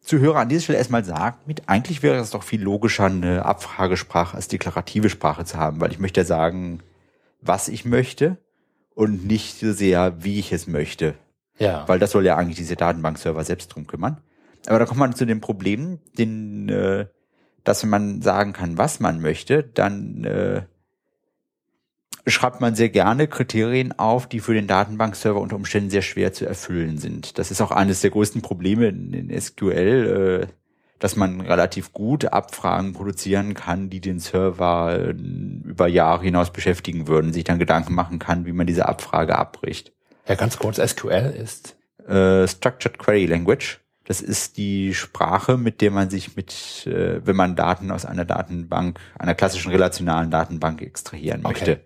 Zuhörer 0.00 0.38
an 0.38 0.48
dieser 0.48 0.62
Stelle 0.62 0.78
erstmal 0.78 1.04
sagen, 1.04 1.38
mit 1.46 1.68
eigentlich 1.68 2.04
wäre 2.04 2.18
es 2.18 2.30
doch 2.30 2.44
viel 2.44 2.62
logischer, 2.62 3.06
eine 3.06 3.44
Abfragesprache 3.44 4.36
als 4.36 4.46
deklarative 4.46 5.10
Sprache 5.10 5.44
zu 5.44 5.58
haben, 5.58 5.80
weil 5.80 5.90
ich 5.90 5.98
möchte 5.98 6.20
ja 6.20 6.24
sagen, 6.24 6.84
was 7.40 7.68
ich 7.68 7.84
möchte 7.84 8.38
und 8.94 9.26
nicht 9.26 9.58
so 9.58 9.72
sehr, 9.72 10.22
wie 10.22 10.38
ich 10.38 10.52
es 10.52 10.68
möchte. 10.68 11.14
Ja. 11.58 11.86
Weil 11.88 11.98
das 11.98 12.12
soll 12.12 12.24
ja 12.24 12.36
eigentlich 12.36 12.58
diese 12.58 12.76
Datenbankserver 12.76 13.42
selbst 13.42 13.74
drum 13.74 13.88
kümmern. 13.88 14.20
Aber 14.66 14.78
da 14.78 14.86
kommt 14.86 15.00
man 15.00 15.16
zu 15.16 15.26
dem 15.26 15.40
Problem, 15.40 15.98
den, 16.16 16.68
äh, 16.68 17.06
dass 17.64 17.82
wenn 17.82 17.90
man 17.90 18.22
sagen 18.22 18.52
kann, 18.52 18.78
was 18.78 19.00
man 19.00 19.20
möchte, 19.20 19.64
dann 19.64 20.24
äh, 20.24 20.62
schreibt 22.26 22.60
man 22.60 22.74
sehr 22.74 22.88
gerne 22.88 23.28
Kriterien 23.28 23.98
auf, 23.98 24.26
die 24.26 24.40
für 24.40 24.54
den 24.54 24.66
Datenbankserver 24.66 25.40
unter 25.40 25.56
Umständen 25.56 25.90
sehr 25.90 26.02
schwer 26.02 26.32
zu 26.32 26.46
erfüllen 26.46 26.98
sind. 26.98 27.38
Das 27.38 27.50
ist 27.50 27.60
auch 27.60 27.70
eines 27.70 28.00
der 28.00 28.10
größten 28.10 28.42
Probleme 28.42 28.88
in, 28.88 29.40
SQL, 29.40 30.42
äh, 30.42 30.54
dass 30.98 31.16
man 31.16 31.40
relativ 31.40 31.92
gut 31.92 32.26
Abfragen 32.26 32.92
produzieren 32.92 33.54
kann, 33.54 33.90
die 33.90 34.00
den 34.00 34.20
Server 34.20 34.98
äh, 34.98 35.10
über 35.10 35.88
Jahre 35.88 36.24
hinaus 36.24 36.52
beschäftigen 36.52 37.08
würden, 37.08 37.32
sich 37.32 37.44
dann 37.44 37.58
Gedanken 37.58 37.94
machen 37.94 38.18
kann, 38.18 38.46
wie 38.46 38.52
man 38.52 38.66
diese 38.66 38.86
Abfrage 38.86 39.36
abbricht. 39.36 39.92
Ja, 40.28 40.34
ganz 40.34 40.58
kurz, 40.58 40.76
SQL 40.76 41.34
ist 41.36 41.76
äh, 42.06 42.46
Structured 42.46 42.98
Query 42.98 43.26
Language. 43.26 43.80
Das 44.04 44.20
ist 44.20 44.56
die 44.56 44.92
Sprache, 44.94 45.56
mit 45.56 45.80
der 45.80 45.90
man 45.90 46.10
sich 46.10 46.36
mit, 46.36 46.86
äh, 46.86 47.24
wenn 47.24 47.36
man 47.36 47.56
Daten 47.56 47.90
aus 47.90 48.04
einer 48.04 48.24
Datenbank, 48.24 48.98
einer 49.18 49.34
klassischen 49.34 49.70
relationalen 49.70 50.30
Datenbank 50.30 50.82
extrahieren 50.82 51.42
möchte. 51.42 51.80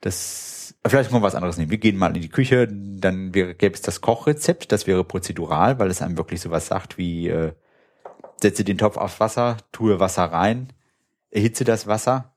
Das, 0.00 0.74
vielleicht 0.86 1.10
können 1.10 1.22
wir 1.22 1.26
was 1.26 1.34
anderes 1.34 1.56
nehmen. 1.56 1.70
Wir 1.70 1.78
gehen 1.78 1.96
mal 1.96 2.14
in 2.14 2.22
die 2.22 2.28
Küche, 2.28 2.68
dann 2.68 3.34
wäre, 3.34 3.54
gäbe 3.54 3.74
es 3.74 3.82
das 3.82 4.00
Kochrezept, 4.00 4.70
das 4.72 4.86
wäre 4.86 5.04
prozedural, 5.04 5.78
weil 5.78 5.90
es 5.90 6.02
einem 6.02 6.16
wirklich 6.16 6.40
sowas 6.40 6.66
sagt 6.66 6.98
wie, 6.98 7.28
äh, 7.28 7.52
setze 8.40 8.64
den 8.64 8.78
Topf 8.78 8.96
aufs 8.96 9.20
Wasser, 9.20 9.56
tue 9.72 10.00
Wasser 10.00 10.24
rein, 10.24 10.72
erhitze 11.30 11.64
das 11.64 11.86
Wasser, 11.86 12.34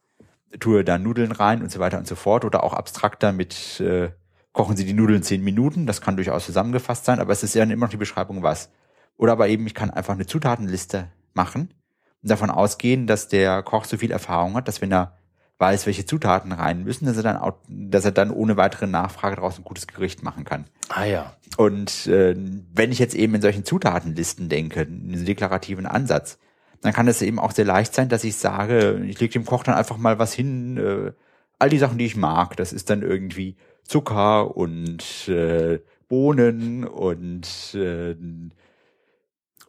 tue 0.59 0.84
da 0.84 0.97
Nudeln 0.97 1.32
rein 1.32 1.62
und 1.62 1.72
so 1.72 1.80
weiter 1.80 1.97
und 1.97 2.07
so 2.07 2.16
fort. 2.16 2.45
Oder 2.45 2.64
auch 2.64 2.74
abstrakter 2.74 3.32
mit, 3.32 3.80
äh, 3.80 4.09
kochen 4.53 4.76
Sie 4.76 4.86
die 4.86 4.93
Nudeln 4.93 5.24
zehn 5.24 5.43
Minuten, 5.43 5.86
das 5.86 6.01
kann 6.01 6.16
durchaus 6.16 6.45
zusammengefasst 6.45 7.05
sein, 7.05 7.20
aber 7.20 7.32
es 7.32 7.43
ist 7.43 7.55
ja 7.55 7.64
immer 7.64 7.86
noch 7.86 7.89
die 7.89 7.97
Beschreibung 7.97 8.43
was. 8.43 8.72
Oder 9.18 9.34
aber 9.34 9.47
eben, 9.47 9.68
ich 9.68 9.76
kann 9.76 9.91
einfach 9.91 10.14
eine 10.14 10.26
Zutatenliste 10.26 11.12
machen 11.34 11.74
und 12.22 12.32
davon 12.32 12.49
ausgehen, 12.49 13.07
dass 13.07 13.28
der 13.28 13.62
Koch 13.64 13.86
so 13.86 13.97
viel 13.97 14.12
Erfahrung 14.12 14.55
hat, 14.55 14.68
dass 14.68 14.82
wenn 14.82 14.91
er 14.91 15.18
weiß, 15.62 15.86
welche 15.86 16.05
Zutaten 16.05 16.51
rein 16.51 16.84
müssen, 16.84 17.05
dass 17.05 17.16
er 17.16 17.24
dann, 17.24 17.38
auch, 17.38 17.53
dass 17.70 18.03
er 18.03 18.12
dann 18.12 18.32
ohne 18.32 18.57
weitere 18.57 18.88
Nachfrage 18.88 19.38
daraus 19.38 19.57
ein 19.57 19.64
gutes 19.64 19.88
Gericht 19.88 20.24
machen 20.24 20.43
kann. 20.43 20.66
Ah 20.89 21.05
ja. 21.05 21.34
Und 21.55 22.07
äh, 22.07 22.36
wenn 22.74 22.91
ich 22.91 22.99
jetzt 22.99 23.16
eben 23.16 23.36
in 23.36 23.41
solchen 23.41 23.64
Zutatenlisten 23.64 24.49
denke, 24.49 24.82
in 24.82 25.09
diesem 25.09 25.26
deklarativen 25.26 25.86
Ansatz, 25.86 26.39
dann 26.82 26.93
kann 26.93 27.07
es 27.07 27.22
eben 27.22 27.39
auch 27.39 27.51
sehr 27.51 27.66
leicht 27.66 27.93
sein, 27.93 28.09
dass 28.09 28.24
ich 28.24 28.36
sage, 28.36 29.03
ich 29.05 29.20
lege 29.20 29.34
dem 29.34 29.45
Koch 29.45 29.64
dann 29.64 29.76
einfach 29.76 29.97
mal 29.97 30.20
was 30.20 30.34
hin, 30.34 30.78
äh, 30.78 31.12
all 31.59 31.70
die 31.70 31.78
Sachen, 31.78 31.99
die 31.99 32.05
ich 32.05 32.16
mag. 32.16 32.57
Das 32.57 32.74
ist 32.74 32.89
dann 32.89 33.03
irgendwie 33.03 33.55
Zucker 33.84 34.57
und 34.57 35.28
äh, 35.28 35.80
Bohnen 36.09 36.86
und 36.86 37.76
äh, 37.76 38.16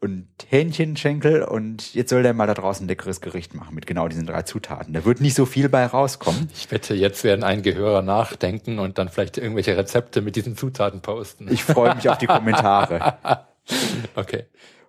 und 0.02 0.26
Hähnchenschenkel 0.48 1.44
und 1.44 1.94
jetzt 1.94 2.10
soll 2.10 2.24
der 2.24 2.34
mal 2.34 2.48
da 2.48 2.54
draußen 2.54 2.84
ein 2.84 2.88
leckeres 2.88 3.20
Gericht 3.20 3.54
machen 3.54 3.72
mit 3.76 3.86
genau 3.86 4.08
diesen 4.08 4.26
drei 4.26 4.42
Zutaten. 4.42 4.92
Da 4.92 5.04
wird 5.04 5.20
nicht 5.20 5.34
so 5.34 5.46
viel 5.46 5.68
bei 5.68 5.86
rauskommen. 5.86 6.48
Ich 6.52 6.72
wette, 6.72 6.94
jetzt 6.94 7.22
werden 7.22 7.44
einige 7.44 7.76
Hörer 7.76 8.02
nachdenken 8.02 8.80
und 8.80 8.98
dann 8.98 9.08
vielleicht 9.08 9.38
irgendwelche 9.38 9.76
Rezepte 9.76 10.20
mit 10.20 10.34
diesen 10.34 10.56
Zutaten 10.56 11.02
posten. 11.02 11.46
Ich 11.48 11.62
freue 11.62 11.94
mich 11.94 12.08
auf 12.08 12.18
die 12.18 12.26
Kommentare. 12.26 13.16
okay. 14.16 14.46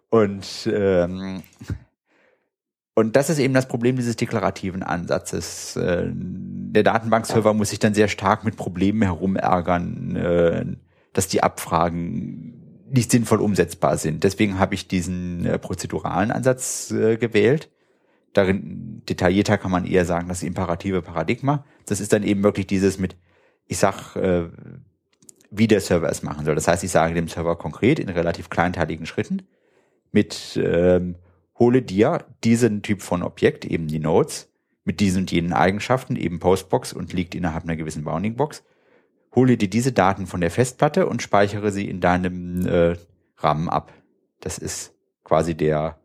Und 0.09 0.47
ähm, 0.65 1.43
und 2.95 3.15
das 3.15 3.29
ist 3.29 3.37
eben 3.37 3.53
das 3.53 3.67
Problem 3.67 3.95
dieses 3.95 4.15
deklarativen 4.15 4.81
Ansatzes. 4.81 5.75
Äh, 5.75 6.07
der 6.11 6.81
Datenbankserver 6.81 7.53
muss 7.53 7.69
sich 7.69 7.79
dann 7.79 7.93
sehr 7.93 8.07
stark 8.07 8.43
mit 8.43 8.55
Problemen 8.55 9.03
herumärgern, 9.03 10.15
äh, 10.15 10.65
dass 11.13 11.27
die 11.27 11.43
Abfragen 11.43 12.52
nicht 12.93 13.11
sinnvoll 13.11 13.41
umsetzbar 13.41 13.97
sind. 13.97 14.23
Deswegen 14.23 14.59
habe 14.59 14.75
ich 14.75 14.87
diesen 14.87 15.45
äh, 15.45 15.57
prozeduralen 15.57 16.31
Ansatz 16.31 16.91
äh, 16.91 17.17
gewählt. 17.17 17.69
Darin 18.33 19.01
detaillierter 19.09 19.57
kann 19.57 19.71
man 19.71 19.85
eher 19.85 20.05
sagen, 20.05 20.29
das 20.29 20.43
imperative 20.43 21.01
Paradigma. 21.01 21.65
Das 21.87 21.99
ist 21.99 22.13
dann 22.13 22.23
eben 22.23 22.43
wirklich 22.43 22.67
dieses 22.67 22.99
mit, 22.99 23.15
ich 23.67 23.79
sag, 23.79 24.15
äh, 24.15 24.49
wie 25.49 25.67
der 25.67 25.81
Server 25.81 26.09
es 26.09 26.23
machen 26.23 26.45
soll. 26.45 26.55
Das 26.55 26.67
heißt, 26.67 26.83
ich 26.83 26.91
sage 26.91 27.15
dem 27.15 27.27
Server 27.27 27.55
konkret 27.55 27.99
in 27.99 28.09
relativ 28.09 28.49
kleinteiligen 28.49 29.05
Schritten 29.05 29.41
mit 30.11 30.59
ähm, 30.63 31.15
hole 31.57 31.81
dir 31.81 32.25
diesen 32.43 32.83
Typ 32.83 33.01
von 33.01 33.23
Objekt, 33.23 33.65
eben 33.65 33.87
die 33.87 33.99
Nodes, 33.99 34.51
mit 34.83 34.99
diesen 34.99 35.21
und 35.21 35.31
jenen 35.31 35.53
Eigenschaften, 35.53 36.15
eben 36.15 36.39
Postbox 36.39 36.93
und 36.93 37.13
liegt 37.13 37.35
innerhalb 37.35 37.63
einer 37.63 37.75
gewissen 37.75 38.03
Bounding 38.03 38.35
Box 38.35 38.63
hole 39.35 39.57
dir 39.57 39.69
diese 39.69 39.91
Daten 39.91 40.27
von 40.27 40.41
der 40.41 40.51
Festplatte 40.51 41.07
und 41.07 41.21
speichere 41.21 41.71
sie 41.71 41.89
in 41.89 41.99
deinem 42.01 42.65
äh, 42.65 42.95
RAM 43.37 43.69
ab. 43.69 43.91
Das 44.39 44.57
ist 44.57 44.93
quasi 45.23 45.55
der 45.55 45.97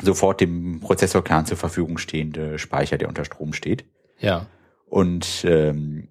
sofort 0.00 0.40
dem 0.40 0.80
Prozessorkern 0.80 1.46
zur 1.46 1.56
Verfügung 1.56 1.98
stehende 1.98 2.58
Speicher, 2.58 2.98
der 2.98 3.08
unter 3.08 3.24
Strom 3.24 3.52
steht. 3.52 3.84
Ja. 4.18 4.46
Und 4.86 5.44
ähm, 5.48 6.08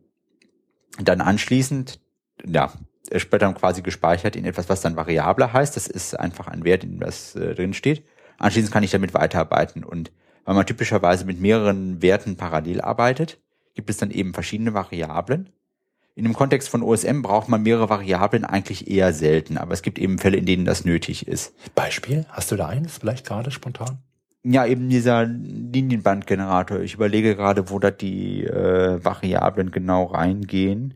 dann 1.00 1.22
anschließend, 1.22 2.00
ja, 2.46 2.72
er 3.10 3.20
später 3.20 3.46
dann 3.46 3.56
quasi 3.56 3.82
gespeichert 3.82 4.36
in 4.36 4.46
etwas, 4.46 4.70
was 4.70 4.82
dann 4.82 4.96
Variable 4.96 5.52
heißt. 5.52 5.76
Das 5.76 5.88
ist 5.88 6.18
einfach 6.18 6.48
ein 6.48 6.64
Wert, 6.64 6.84
in 6.84 7.00
das 7.00 7.36
äh, 7.36 7.54
drin 7.56 7.74
steht. 7.74 8.04
Anschließend 8.38 8.72
kann 8.72 8.84
ich 8.84 8.92
damit 8.92 9.14
weiterarbeiten. 9.14 9.84
Und 9.84 10.12
weil 10.46 10.56
man 10.56 10.66
typischerweise 10.66 11.26
mit 11.26 11.40
mehreren 11.40 12.02
Werten 12.02 12.38
parallel 12.38 12.82
arbeitet, 12.82 13.42
gibt 13.76 13.90
es 13.90 13.98
dann 13.98 14.12
eben 14.12 14.34
verschiedene 14.34 14.74
Variablen 14.74 15.50
in 16.16 16.26
dem 16.26 16.34
Kontext 16.34 16.70
von 16.70 16.84
OSM 16.84 17.22
braucht 17.22 17.50
man 17.50 17.64
mehrere 17.64 17.90
Variablen 17.90 18.46
eigentlich 18.46 18.88
eher 18.88 19.14
selten, 19.14 19.58
aber 19.58 19.74
es 19.74 19.82
gibt 19.82 19.98
eben 19.98 20.20
Fälle, 20.20 20.38
in 20.38 20.46
denen 20.46 20.66
das 20.66 20.86
nötig 20.86 21.28
ist. 21.28 21.54
Beispiel? 21.74 22.26
Hast 22.30 22.52
du 22.52 22.56
da 22.56 22.68
eines 22.68 23.00
vielleicht 23.00 23.26
gerade 23.26 23.50
spontan? 23.50 23.98
Ja, 24.44 24.66
eben 24.66 24.90
dieser 24.90 25.26
Linienbandgenerator. 25.26 26.82
Ich 26.82 26.94
überlege 26.94 27.36
gerade, 27.36 27.70
wo 27.70 27.80
da 27.80 27.92
die 27.92 28.44
äh, 28.44 29.04
Variablen 29.04 29.72
genau 29.72 30.04
reingehen. 30.04 30.96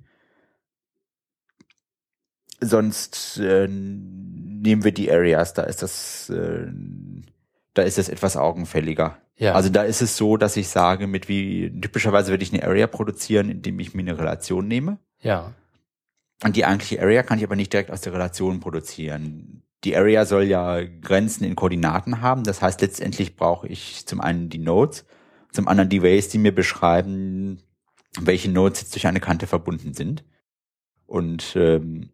Sonst 2.60 3.40
äh, 3.40 3.68
nehmen 3.68 4.84
wir 4.84 4.92
die 4.92 5.12
Areas, 5.12 5.54
da 5.54 5.64
ist 5.64 5.82
das, 5.82 6.30
äh, 6.30 6.68
da 7.74 7.84
ist 7.84 7.98
es 7.98 8.10
etwas 8.10 8.36
augenfälliger. 8.36 9.18
Ja. 9.38 9.54
Also 9.54 9.70
da 9.70 9.84
ist 9.84 10.02
es 10.02 10.18
so, 10.18 10.36
dass 10.36 10.58
ich 10.58 10.68
sage, 10.68 11.08
mit 11.08 11.30
wie 11.30 11.72
typischerweise 11.80 12.32
werde 12.32 12.44
ich 12.44 12.52
eine 12.52 12.64
Area 12.64 12.88
produzieren, 12.88 13.50
indem 13.50 13.80
ich 13.80 13.94
mir 13.94 14.02
eine 14.02 14.18
Relation 14.18 14.68
nehme. 14.68 14.98
Ja. 15.28 15.54
Und 16.42 16.56
die 16.56 16.64
eigentliche 16.64 17.02
Area 17.02 17.22
kann 17.22 17.38
ich 17.38 17.44
aber 17.44 17.58
nicht 17.58 17.74
direkt 17.74 17.92
aus 17.92 18.00
der 18.00 18.14
Relation 18.14 18.62
produzieren. 18.62 19.64
Die 19.84 19.96
Area 19.98 20.26
soll 20.26 20.44
ja 20.44 20.82
Grenzen 20.84 21.44
in 21.44 21.58
Koordinaten 21.58 22.22
haben. 22.22 22.46
Das 22.46 22.62
heißt, 22.62 22.80
letztendlich 22.80 23.36
brauche 23.36 23.68
ich 23.68 24.06
zum 24.06 24.22
einen 24.22 24.48
die 24.48 24.58
Nodes, 24.58 25.06
zum 25.52 25.68
anderen 25.68 25.90
die 25.90 26.02
Ways, 26.02 26.30
die 26.30 26.38
mir 26.38 26.56
beschreiben, 26.56 27.62
welche 28.18 28.50
Nodes 28.50 28.82
jetzt 28.82 28.96
durch 28.96 29.06
eine 29.06 29.20
Kante 29.20 29.48
verbunden 29.48 29.94
sind. 29.94 30.24
Und 31.06 31.58
ähm, 31.58 32.12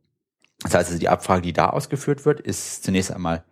das 0.61 0.73
heißt 0.73 0.87
also, 0.89 0.99
die 0.99 1.09
Abfrage, 1.09 1.43
die 1.43 1.53
da 1.53 1.69
ausgeführt 1.69 2.25
wird, 2.25 2.39
ist 2.39 2.83
zunächst 2.83 3.11
einmal, 3.11 3.43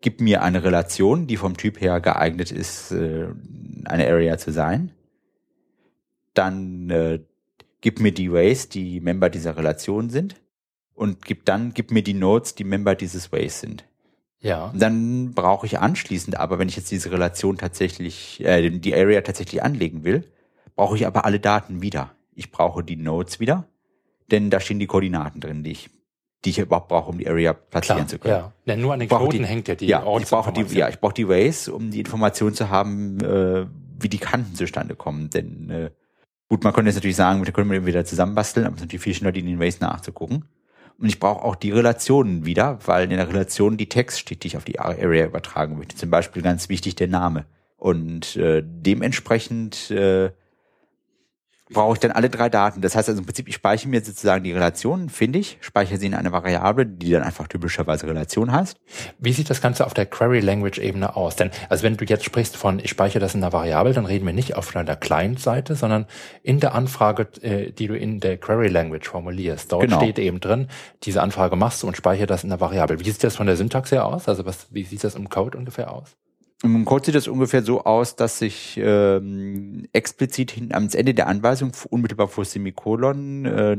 gib 0.00 0.20
mir 0.20 0.42
eine 0.42 0.64
Relation, 0.64 1.28
die 1.28 1.36
vom 1.36 1.56
Typ 1.56 1.80
her 1.80 2.00
geeignet 2.00 2.50
ist, 2.50 2.90
äh, 2.90 3.28
eine 3.84 4.08
Area 4.08 4.38
zu 4.38 4.50
sein. 4.50 4.90
Dann 6.34 6.90
äh, 6.90 7.20
gib 7.84 8.00
mir 8.00 8.12
die 8.12 8.32
Ways, 8.32 8.70
die 8.70 8.98
Member 9.00 9.28
dieser 9.28 9.58
Relation 9.58 10.08
sind 10.08 10.40
und 10.94 11.22
gib 11.22 11.44
dann, 11.44 11.74
gib 11.74 11.90
mir 11.90 12.02
die 12.02 12.14
Nodes, 12.14 12.54
die 12.54 12.64
Member 12.64 12.94
dieses 12.94 13.30
Ways 13.30 13.60
sind. 13.60 13.84
Ja. 14.40 14.72
Dann 14.74 15.32
brauche 15.34 15.66
ich 15.66 15.78
anschließend, 15.78 16.38
aber 16.38 16.58
wenn 16.58 16.70
ich 16.70 16.76
jetzt 16.76 16.90
diese 16.90 17.12
Relation 17.12 17.58
tatsächlich, 17.58 18.42
äh, 18.42 18.70
die 18.70 18.94
Area 18.94 19.20
tatsächlich 19.20 19.62
anlegen 19.62 20.02
will, 20.02 20.24
brauche 20.74 20.96
ich 20.96 21.06
aber 21.06 21.26
alle 21.26 21.40
Daten 21.40 21.82
wieder. 21.82 22.12
Ich 22.34 22.50
brauche 22.50 22.82
die 22.82 22.96
Nodes 22.96 23.38
wieder, 23.38 23.68
denn 24.30 24.48
da 24.48 24.60
stehen 24.60 24.78
die 24.78 24.86
Koordinaten 24.86 25.40
drin, 25.42 25.62
die 25.62 25.72
ich 25.72 25.90
die 26.46 26.50
ich 26.50 26.58
überhaupt 26.60 26.88
brauche, 26.88 27.10
um 27.10 27.18
die 27.18 27.28
Area 27.28 27.52
platzieren 27.52 27.98
Klar, 27.98 28.08
zu 28.08 28.18
können. 28.18 28.34
ja. 28.34 28.52
ja. 28.64 28.76
Nur 28.76 28.94
an 28.94 29.00
den 29.00 29.08
Knoten 29.10 29.30
die- 29.30 29.44
hängt 29.44 29.68
ja 29.68 29.74
die 29.74 29.86
ja, 29.86 30.00
ich 30.18 30.26
brauche 30.28 30.52
die, 30.52 30.62
ja, 30.74 30.88
ich 30.88 31.00
brauche 31.00 31.14
die 31.14 31.28
Ways, 31.28 31.68
um 31.68 31.90
die 31.90 32.00
Information 32.00 32.54
zu 32.54 32.70
haben, 32.70 33.20
äh, 33.20 33.66
wie 33.98 34.08
die 34.08 34.18
Kanten 34.18 34.54
zustande 34.54 34.94
kommen. 34.94 35.28
Denn 35.30 35.68
äh, 35.70 35.90
gut, 36.54 36.62
man 36.62 36.72
könnte 36.72 36.88
jetzt 36.88 36.94
natürlich 36.94 37.16
sagen, 37.16 37.42
da 37.42 37.50
können 37.50 37.72
wir 37.72 37.84
wieder 37.84 38.04
zusammenbasteln, 38.04 38.64
aber 38.64 38.76
es 38.76 38.80
ist 38.80 38.84
natürlich 38.86 39.02
viel 39.02 39.14
schneller, 39.14 39.32
die 39.32 39.40
in 39.40 39.46
den 39.46 39.58
Ways 39.58 39.80
nachzugucken. 39.80 40.44
Und 40.96 41.08
ich 41.08 41.18
brauche 41.18 41.42
auch 41.42 41.56
die 41.56 41.72
Relationen 41.72 42.46
wieder, 42.46 42.78
weil 42.86 43.10
in 43.10 43.16
der 43.16 43.28
Relation 43.28 43.76
die 43.76 43.88
Text 43.88 44.20
steht, 44.20 44.44
die 44.44 44.46
ich 44.46 44.56
auf 44.56 44.64
die 44.64 44.78
Area 44.78 45.26
übertragen 45.26 45.76
möchte. 45.76 45.96
Zum 45.96 46.10
Beispiel 46.10 46.42
ganz 46.42 46.68
wichtig 46.68 46.94
der 46.94 47.08
Name. 47.08 47.44
Und 47.76 48.36
äh, 48.36 48.62
dementsprechend 48.64 49.90
äh, 49.90 50.30
brauche 51.74 51.92
ich 51.94 52.00
dann 52.00 52.12
alle 52.12 52.30
drei 52.30 52.48
Daten. 52.48 52.80
Das 52.80 52.96
heißt 52.96 53.08
also 53.10 53.20
im 53.20 53.26
Prinzip, 53.26 53.46
ich 53.48 53.56
speichere 53.56 53.90
mir 53.90 54.02
sozusagen 54.02 54.42
die 54.42 54.52
Relationen, 54.52 55.10
finde 55.10 55.38
ich, 55.38 55.58
speichere 55.60 55.98
sie 55.98 56.06
in 56.06 56.14
eine 56.14 56.32
Variable, 56.32 56.86
die 56.86 57.10
dann 57.10 57.22
einfach 57.22 57.46
typischerweise 57.48 58.06
Relation 58.06 58.50
heißt. 58.50 58.78
Wie 59.18 59.32
sieht 59.32 59.50
das 59.50 59.60
Ganze 59.60 59.84
auf 59.84 59.92
der 59.92 60.06
Query 60.06 60.40
Language 60.40 60.78
Ebene 60.78 61.16
aus? 61.16 61.36
Denn, 61.36 61.50
also 61.68 61.82
wenn 61.82 61.98
du 61.98 62.06
jetzt 62.06 62.24
sprichst 62.24 62.56
von, 62.56 62.78
ich 62.78 62.88
speichere 62.88 63.18
das 63.20 63.34
in 63.34 63.42
einer 63.42 63.52
Variable, 63.52 63.92
dann 63.92 64.06
reden 64.06 64.24
wir 64.24 64.32
nicht 64.32 64.56
auf 64.56 64.74
einer 64.74 64.96
Client-Seite, 64.96 65.74
sondern 65.76 66.06
in 66.42 66.60
der 66.60 66.74
Anfrage, 66.74 67.28
äh, 67.42 67.70
die 67.72 67.88
du 67.88 67.96
in 67.96 68.20
der 68.20 68.38
Query 68.38 68.68
Language 68.68 69.08
formulierst. 69.08 69.70
Dort 69.70 69.82
Genau. 69.82 69.98
steht 69.98 70.18
eben 70.18 70.40
drin, 70.40 70.68
diese 71.02 71.20
Anfrage 71.22 71.56
machst 71.56 71.82
du 71.82 71.86
und 71.86 71.96
speichere 71.96 72.26
das 72.26 72.44
in 72.44 72.48
der 72.50 72.60
Variable. 72.60 72.98
Wie 73.00 73.04
sieht 73.04 73.22
das 73.22 73.36
von 73.36 73.46
der 73.46 73.56
Syntax 73.56 73.92
her 73.92 74.06
aus? 74.06 74.28
Also 74.28 74.46
was, 74.46 74.68
wie 74.70 74.84
sieht 74.84 75.04
das 75.04 75.14
im 75.14 75.28
Code 75.28 75.58
ungefähr 75.58 75.92
aus? 75.92 76.16
Im 76.64 76.84
Code 76.84 77.04
sieht 77.06 77.14
das 77.14 77.28
ungefähr 77.28 77.62
so 77.62 77.84
aus, 77.84 78.16
dass 78.16 78.40
ich 78.40 78.80
ähm, 78.82 79.86
explizit 79.92 80.50
hin, 80.50 80.72
am 80.74 80.88
Ende 80.92 81.12
der 81.14 81.26
Anweisung 81.28 81.72
unmittelbar 81.90 82.28
vor 82.28 82.44
Semikolon 82.44 83.44
äh, 83.44 83.76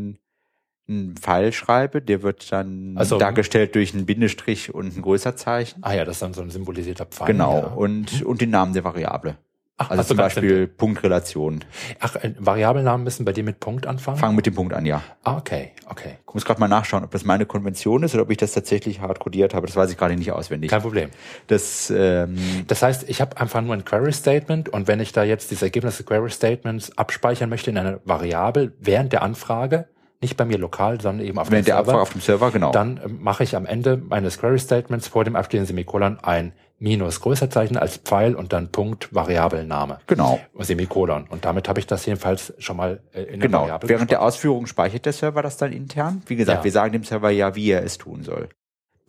einen 0.88 1.15
Pfeil 1.17 1.51
schreibe. 1.51 2.01
Der 2.01 2.21
wird 2.21 2.51
dann 2.51 2.95
Also- 2.95 3.17
dargestellt 3.17 3.73
durch 3.75 3.93
einen 3.95 4.05
Bindestrich 4.05 4.73
und 4.73 4.95
ein 4.95 5.01
Größerzeichen. 5.01 5.83
Ah 5.83 5.93
ja, 5.93 6.05
das 6.05 6.17
ist 6.17 6.21
dann 6.21 6.33
so 6.33 6.41
ein 6.43 6.51
symbolisierter 6.51 7.05
Pfeil. 7.05 7.27
genau. 7.27 7.57
Ja. 7.57 7.65
Und, 7.67 8.21
und 8.23 8.39
den 8.41 8.51
Namen 8.51 8.73
der 8.73 8.83
Variable. 8.83 9.38
Ach, 9.78 9.89
Also 9.89 10.03
zum 10.03 10.17
Beispiel. 10.17 10.67
Punktrelation. 10.67 11.65
Ach, 11.99 12.15
äh, 12.15 12.34
Variablennamen 12.39 13.03
müssen 13.03 13.26
bei 13.26 13.34
dir 13.34 13.43
mit 13.43 13.59
Punkt 13.59 13.86
anfangen? 13.88 14.17
Fang 14.17 14.34
mit 14.34 14.45
dem 14.45 14.55
Punkt 14.55 14.73
an, 14.73 14.86
ja. 14.86 15.01
Ah, 15.23 15.36
okay, 15.38 15.73
okay. 15.89 16.17
Ich 16.28 16.34
muss 16.34 16.45
gerade 16.45 16.61
mal 16.61 16.69
nachschauen, 16.69 17.03
ob 17.03 17.11
das 17.11 17.26
meine 17.26 17.45
Konvention 17.45 18.03
ist 18.03 18.13
oder 18.13 18.23
ob 18.23 18.32
ich 18.32 18.38
das 18.38 18.53
tatsächlich 18.53 19.01
hart 19.01 19.19
codiert 19.19 19.53
habe. 19.53 19.67
Das 19.67 19.76
weiß 19.76 19.91
ich 19.91 19.97
gerade 19.97 20.15
nicht 20.15 20.32
auswendig. 20.32 20.69
Kein 20.71 20.82
Problem. 20.82 21.09
Das, 21.47 21.91
ähm, 21.93 22.38
Das 22.67 22.84
heißt, 22.84 23.09
ich 23.09 23.19
habe 23.19 23.38
einfach 23.38 23.61
nur 23.61 23.73
ein 23.73 23.84
Query 23.84 24.13
Statement 24.13 24.69
und 24.69 24.88
wenn 24.88 25.01
ich 25.01 25.11
da 25.11 25.23
jetzt 25.23 25.51
diese 25.51 25.65
Ergebnisse 25.65 26.03
des 26.03 26.05
Query 26.05 26.30
Statements 26.30 26.97
abspeichern 26.97 27.49
möchte 27.49 27.69
in 27.69 27.78
einer 27.78 27.99
Variable 28.05 28.71
während 28.80 29.11
der 29.11 29.23
Anfrage, 29.23 29.88
nicht 30.21 30.38
bei 30.38 30.45
mir 30.45 30.57
lokal, 30.57 31.01
sondern 31.01 31.26
eben 31.26 31.38
auf 31.38 31.51
während 31.51 31.67
dem 31.67 31.71
der 31.71 31.76
Server, 31.76 31.89
Abfrage 31.91 32.01
auf 32.01 32.11
dem 32.13 32.21
Server, 32.21 32.51
genau. 32.51 32.71
dann 32.71 32.99
mache 33.19 33.43
ich 33.43 33.55
am 33.57 33.65
Ende 33.65 33.97
meines 33.97 34.39
Query 34.39 34.57
Statements 34.57 35.09
vor 35.09 35.26
dem 35.26 35.36
abstehenden 35.36 35.67
Semikolon 35.67 36.17
ein 36.21 36.53
Minus 36.78 37.21
Größerzeichen 37.21 37.78
als 37.78 37.97
Pfeil 37.97 38.36
und 38.36 38.51
dann 38.51 38.69
Punkt 38.71 39.13
Variabelname. 39.15 39.99
genau. 40.07 40.39
Semikolon. 40.59 41.26
Und 41.30 41.45
damit 41.45 41.69
habe 41.69 41.80
ich 41.80 41.88
das 41.88 42.05
jedenfalls 42.05 42.53
schon 42.57 42.76
mal 42.78 43.01
äh, 43.13 43.21
in 43.23 43.39
der 43.39 43.47
Genau. 43.49 43.61
Variable. 43.61 43.89
Während 43.89 44.11
der 44.11 44.21
Ausführung 44.21 44.67
speichert 44.67 45.05
der 45.05 45.13
Server 45.13 45.41
das 45.41 45.55
dann 45.57 45.71
intern. 45.71 46.21
Wie 46.28 46.36
gesagt, 46.36 46.59
Ja. 46.59 46.63
wir 46.65 46.71
sagen 46.71 46.91
dem 46.91 47.03
Server 47.05 47.30
ja, 47.30 47.55
wie 47.55 47.69
er 47.69 47.84
es 47.84 47.97
tun 47.97 48.23
soll. 48.23 48.49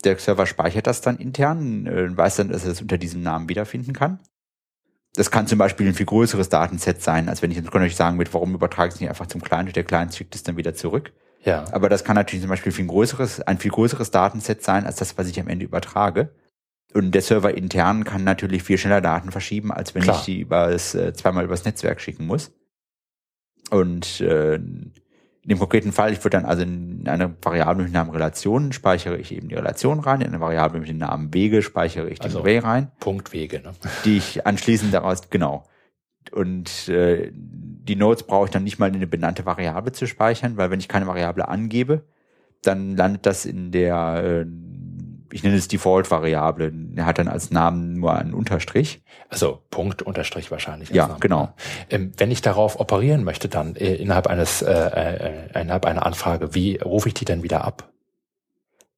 Der 0.04 0.16
Server 0.18 0.46
speichert 0.46 0.86
das 0.86 1.00
dann 1.00 1.16
intern, 1.16 1.86
äh, 1.86 2.16
weiß 2.16 2.36
dann, 2.36 2.50
dass 2.50 2.64
er 2.64 2.70
es 2.70 2.80
unter 2.80 2.98
diesem 2.98 3.22
Namen 3.22 3.48
wiederfinden 3.48 3.92
kann. 3.92 4.20
Das 5.16 5.30
kann 5.30 5.46
zum 5.46 5.58
Beispiel 5.58 5.88
ein 5.88 5.94
viel 5.94 6.06
größeres 6.06 6.50
Datenset 6.50 7.02
sein, 7.02 7.28
als 7.28 7.40
wenn 7.42 7.50
ich 7.50 7.56
jetzt 7.56 7.72
kann 7.72 7.82
euch 7.82 7.96
sagen, 7.96 8.16
mit 8.18 8.32
warum 8.34 8.54
übertrage 8.54 8.88
ich 8.90 8.94
es 8.96 9.00
nicht 9.00 9.08
einfach 9.08 9.26
zum 9.26 9.40
Client 9.42 9.68
und 9.68 9.74
der 9.76 9.84
Client 9.84 10.14
schickt 10.14 10.34
es 10.34 10.42
dann 10.42 10.56
wieder 10.56 10.74
zurück. 10.74 11.12
ja. 11.42 11.64
Aber 11.72 11.88
das 11.88 12.04
kann 12.04 12.14
natürlich 12.16 12.42
zum 12.42 12.50
Beispiel 12.50 12.70
viel 12.70 12.86
größeres, 12.86 13.40
ein 13.40 13.58
viel 13.58 13.70
größeres 13.70 14.10
Datenset 14.10 14.62
sein, 14.62 14.84
als 14.86 14.96
das, 14.96 15.16
was 15.18 15.26
ich 15.26 15.40
am 15.40 15.48
Ende 15.48 15.64
übertrage. 15.64 16.28
Und 16.94 17.12
der 17.14 17.22
Server 17.22 17.54
intern 17.56 18.04
kann 18.04 18.24
natürlich 18.24 18.62
viel 18.62 18.78
schneller 18.78 19.00
Daten 19.00 19.30
verschieben, 19.30 19.72
als 19.72 19.94
wenn 19.94 20.02
Klar. 20.02 20.18
ich 20.18 20.24
die 20.24 20.40
über 20.40 20.70
das, 20.70 20.94
äh, 20.94 21.12
zweimal 21.12 21.44
übers 21.44 21.64
Netzwerk 21.64 22.00
schicken 22.00 22.26
muss. 22.26 22.52
Und 23.70 24.20
äh, 24.20 24.54
in 24.54 25.50
dem 25.50 25.58
konkreten 25.58 25.92
Fall, 25.92 26.12
ich 26.12 26.18
würde 26.24 26.38
dann 26.38 26.44
also 26.44 26.62
in 26.62 27.06
eine 27.06 27.34
Variable 27.42 27.84
mit 27.84 27.92
dem 27.92 27.94
Namen 27.94 28.10
Relation 28.10 28.72
speichere 28.72 29.16
ich 29.16 29.32
eben 29.32 29.48
die 29.48 29.54
Relation 29.54 30.00
rein, 30.00 30.20
in 30.20 30.28
eine 30.28 30.40
Variable 30.40 30.80
mit 30.80 30.88
dem 30.88 30.98
Namen 30.98 31.32
Wege 31.34 31.62
speichere 31.62 32.08
ich 32.08 32.18
den 32.18 32.26
Also- 32.26 32.44
Way 32.44 32.58
rein, 32.58 32.90
Punktwege. 33.00 33.60
Ne? 33.60 33.72
die 34.04 34.16
ich 34.16 34.46
anschließend 34.46 34.92
daraus, 34.94 35.28
genau. 35.30 35.64
Und 36.32 36.88
äh, 36.88 37.30
die 37.32 37.94
Nodes 37.94 38.24
brauche 38.24 38.46
ich 38.46 38.50
dann 38.50 38.64
nicht 38.64 38.78
mal 38.80 38.88
in 38.88 38.96
eine 38.96 39.06
benannte 39.06 39.46
Variable 39.46 39.92
zu 39.92 40.06
speichern, 40.06 40.56
weil 40.56 40.70
wenn 40.70 40.80
ich 40.80 40.88
keine 40.88 41.06
Variable 41.06 41.46
angebe, 41.46 42.04
dann 42.62 42.96
landet 42.96 43.26
das 43.26 43.44
in 43.46 43.70
der, 43.70 44.22
äh, 44.24 44.46
ich 45.32 45.42
nenne 45.42 45.56
es 45.56 45.68
Default-Variable. 45.68 46.72
Er 46.96 47.06
hat 47.06 47.18
dann 47.18 47.28
als 47.28 47.50
Namen 47.50 47.94
nur 47.94 48.14
einen 48.14 48.34
Unterstrich. 48.34 49.02
Also 49.28 49.62
Punkt 49.70 50.02
Unterstrich 50.02 50.50
wahrscheinlich. 50.50 50.90
Ja, 50.90 51.08
Name. 51.08 51.20
genau. 51.20 51.54
Ähm, 51.90 52.12
wenn 52.16 52.30
ich 52.30 52.42
darauf 52.42 52.78
operieren 52.80 53.24
möchte, 53.24 53.48
dann 53.48 53.76
äh, 53.76 53.94
innerhalb 53.94 54.26
eines 54.26 54.62
äh, 54.62 54.72
äh, 54.72 55.60
innerhalb 55.60 55.86
einer 55.86 56.06
Anfrage, 56.06 56.54
wie 56.54 56.76
rufe 56.76 57.08
ich 57.08 57.14
die 57.14 57.24
denn 57.24 57.42
wieder 57.42 57.64
ab? 57.64 57.92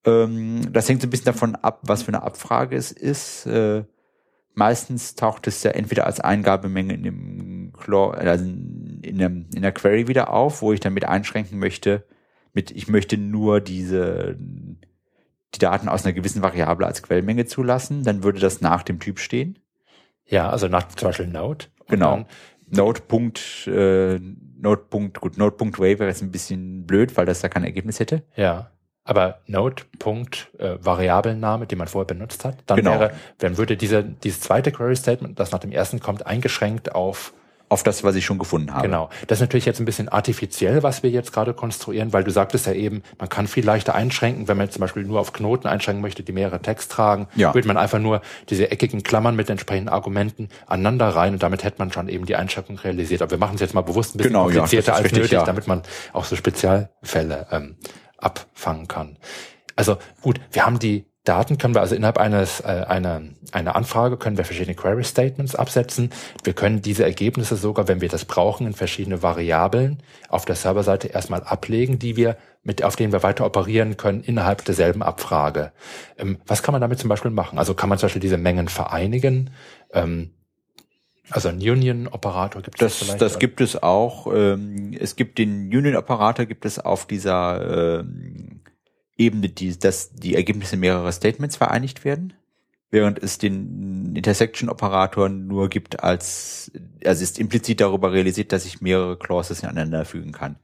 Ähm, 0.04 0.72
das 0.72 0.88
hängt 0.88 1.00
so 1.02 1.06
ein 1.06 1.10
bisschen 1.10 1.26
davon 1.26 1.54
ab, 1.56 1.80
was 1.82 2.02
für 2.02 2.08
eine 2.08 2.22
Abfrage 2.22 2.76
es 2.76 2.92
ist. 2.92 3.46
Äh, 3.46 3.84
meistens 4.54 5.14
taucht 5.14 5.46
es 5.46 5.62
ja 5.62 5.70
entweder 5.72 6.06
als 6.06 6.20
Eingabemenge 6.20 6.94
in 6.94 7.02
dem 7.02 7.72
Cla- 7.72 8.12
also 8.12 8.44
in, 8.44 9.18
dem, 9.18 9.46
in 9.54 9.62
der 9.62 9.72
Query 9.72 10.08
wieder 10.08 10.32
auf, 10.32 10.62
wo 10.62 10.72
ich 10.72 10.80
dann 10.80 10.94
mit 10.94 11.04
einschränken 11.04 11.58
möchte, 11.58 12.04
mit 12.52 12.70
ich 12.70 12.88
möchte 12.88 13.16
nur 13.16 13.60
diese 13.60 14.36
die 15.55 15.59
Daten 15.59 15.88
aus 15.88 16.05
einer 16.05 16.12
gewissen 16.12 16.42
Variable 16.42 16.86
als 16.86 17.03
Quellmenge 17.03 17.46
zulassen, 17.46 18.05
dann 18.05 18.22
würde 18.22 18.38
das 18.40 18.61
nach 18.61 18.82
dem 18.82 19.01
Typ 19.01 19.18
stehen. 19.18 19.59
Ja, 20.26 20.51
also 20.51 20.68
nach 20.68 20.88
zum 20.88 21.09
Beispiel 21.09 21.26
Node. 21.26 21.66
Genau. 21.88 22.26
Node. 22.70 23.01
Äh, 23.66 24.18
Node. 24.61 24.82
Gut, 25.18 25.38
Node.way 25.38 25.99
wäre 25.99 26.09
jetzt 26.11 26.22
ein 26.22 26.30
bisschen 26.30 26.84
blöd, 26.86 27.16
weil 27.16 27.24
das 27.26 27.40
da 27.40 27.49
kein 27.49 27.64
Ergebnis 27.64 28.01
hätte. 28.01 28.22
ja. 28.36 28.70
Aber 29.05 29.40
Node. 29.46 29.84
Punkt, 29.99 30.51
äh, 30.59 30.76
Variablenname, 30.82 31.66
den 31.66 31.78
man 31.78 31.88
vorher 31.88 32.07
benutzt 32.07 32.44
hat, 32.44 32.59
dann 32.66 32.76
Genau. 32.76 32.90
wäre, 33.01 33.12
dann 33.38 33.57
würde 33.57 33.78
diese, 33.78 34.05
dieses 34.05 34.40
zweite 34.40 34.70
Query 34.70 34.96
Statement, 34.96 35.40
das 35.40 35.51
nach 35.51 35.61
dem 35.61 35.72
ersten 35.72 35.99
kommt, 36.01 36.26
eingeschränkt 36.26 36.94
auf 36.94 37.32
Auf 37.70 37.82
das, 37.82 38.02
was 38.02 38.14
ich 38.14 38.24
schon 38.24 38.38
gefunden 38.38 38.72
habe. 38.72 38.82
Genau. 38.86 39.10
Das 39.26 39.38
ist 39.38 39.40
natürlich 39.42 39.66
jetzt 39.66 39.78
ein 39.78 39.84
bisschen 39.84 40.08
artifiziell, 40.08 40.82
was 40.82 41.02
wir 41.02 41.10
jetzt 41.10 41.32
gerade 41.32 41.52
konstruieren, 41.52 42.12
weil 42.14 42.24
du 42.24 42.30
sagtest 42.30 42.66
ja 42.66 42.72
eben, 42.72 43.02
man 43.18 43.28
kann 43.28 43.46
viel 43.46 43.64
leichter 43.64 43.94
einschränken, 43.94 44.48
wenn 44.48 44.56
man 44.56 44.66
jetzt 44.66 44.74
zum 44.74 44.80
Beispiel 44.80 45.04
nur 45.04 45.20
auf 45.20 45.34
Knoten 45.34 45.66
einschränken 45.66 46.00
möchte, 46.00 46.22
die 46.22 46.32
mehrere 46.32 46.62
Text 46.62 46.90
tragen, 46.92 47.28
Ja. 47.34 47.52
würde 47.52 47.68
man 47.68 47.76
einfach 47.76 47.98
nur 47.98 48.22
diese 48.48 48.70
eckigen 48.70 49.02
Klammern 49.02 49.36
mit 49.36 49.50
entsprechenden 49.50 49.90
Argumenten 49.90 50.48
aneinander 50.66 51.08
rein 51.10 51.34
und 51.34 51.42
damit 51.42 51.62
hätte 51.62 51.76
man 51.78 51.92
schon 51.92 52.08
eben 52.08 52.24
die 52.24 52.36
Einschränkung 52.36 52.78
realisiert. 52.78 53.20
Aber 53.20 53.32
wir 53.32 53.38
machen 53.38 53.56
es 53.56 53.60
jetzt 53.60 53.74
mal 53.74 53.82
bewusst 53.82 54.14
ein 54.14 54.18
bisschen 54.18 54.32
Genau, 54.32 54.48
ja, 54.48 54.54
komplizierter 54.56 54.92
ist 54.92 54.96
als 54.96 55.04
richtig, 55.04 55.18
nötig, 55.24 55.32
ja. 55.32 55.44
damit 55.44 55.66
man 55.66 55.82
auch 56.14 56.24
so 56.24 56.36
Spezialfälle 56.36 57.46
ähm, 57.50 57.76
abfangen 58.16 58.88
kann. 58.88 59.18
Also 59.76 59.96
gut, 60.22 60.40
wir 60.52 60.64
haben 60.66 60.78
die 60.78 61.04
Daten, 61.28 61.58
können 61.58 61.74
wir 61.74 61.82
also 61.82 61.94
innerhalb 61.94 62.18
eines 62.18 62.60
äh, 62.60 62.84
einer, 62.88 63.20
einer 63.52 63.76
Anfrage 63.76 64.16
können 64.16 64.38
wir 64.38 64.44
verschiedene 64.44 64.74
Query 64.74 65.04
Statements 65.04 65.54
absetzen. 65.54 66.10
Wir 66.42 66.54
können 66.54 66.80
diese 66.80 67.04
Ergebnisse 67.04 67.56
sogar, 67.56 67.86
wenn 67.86 68.00
wir 68.00 68.08
das 68.08 68.24
brauchen, 68.24 68.66
in 68.66 68.72
verschiedene 68.72 69.22
Variablen 69.22 70.02
auf 70.28 70.46
der 70.46 70.54
Serverseite 70.54 71.08
erstmal 71.08 71.42
ablegen, 71.42 71.98
die 71.98 72.16
wir 72.16 72.36
mit, 72.62 72.82
auf 72.82 72.96
denen 72.96 73.12
wir 73.12 73.22
weiter 73.22 73.44
operieren 73.44 73.96
können 73.96 74.22
innerhalb 74.22 74.64
derselben 74.64 75.02
Abfrage. 75.02 75.72
Ähm, 76.16 76.38
was 76.46 76.62
kann 76.62 76.72
man 76.72 76.80
damit 76.80 76.98
zum 76.98 77.08
Beispiel 77.08 77.30
machen? 77.30 77.58
Also 77.58 77.74
kann 77.74 77.88
man 77.88 77.98
zum 77.98 78.06
Beispiel 78.06 78.22
diese 78.22 78.38
Mengen 78.38 78.68
vereinigen? 78.68 79.50
Ähm, 79.92 80.30
also 81.30 81.50
ein 81.50 81.56
Union-Operator 81.56 82.62
gibt 82.62 82.80
es 82.80 82.98
Das, 82.98 83.04
vielleicht? 83.04 83.20
das 83.20 83.38
gibt 83.38 83.60
es 83.60 83.82
auch. 83.82 84.32
Ähm, 84.32 84.96
es 84.98 85.14
gibt 85.14 85.38
den 85.38 85.66
Union-Operator, 85.68 86.46
gibt 86.46 86.64
es 86.64 86.78
auf 86.78 87.06
dieser 87.06 88.00
ähm, 88.00 88.57
Ebene, 89.18 89.48
die, 89.48 89.78
dass 89.78 90.12
die 90.14 90.34
Ergebnisse 90.36 90.76
mehrerer 90.76 91.12
Statements 91.12 91.56
vereinigt 91.56 92.04
werden, 92.04 92.32
während 92.90 93.22
es 93.22 93.38
den 93.38 94.14
Intersection-Operator 94.16 95.28
nur 95.28 95.68
gibt 95.68 96.02
als, 96.02 96.70
also 97.04 97.22
ist 97.22 97.38
implizit 97.38 97.80
darüber 97.80 98.12
realisiert, 98.12 98.52
dass 98.52 98.64
ich 98.64 98.80
mehrere 98.80 99.18
Clauses 99.18 99.62
ineinander 99.62 100.04
fügen 100.04 100.32
kann. 100.32 100.56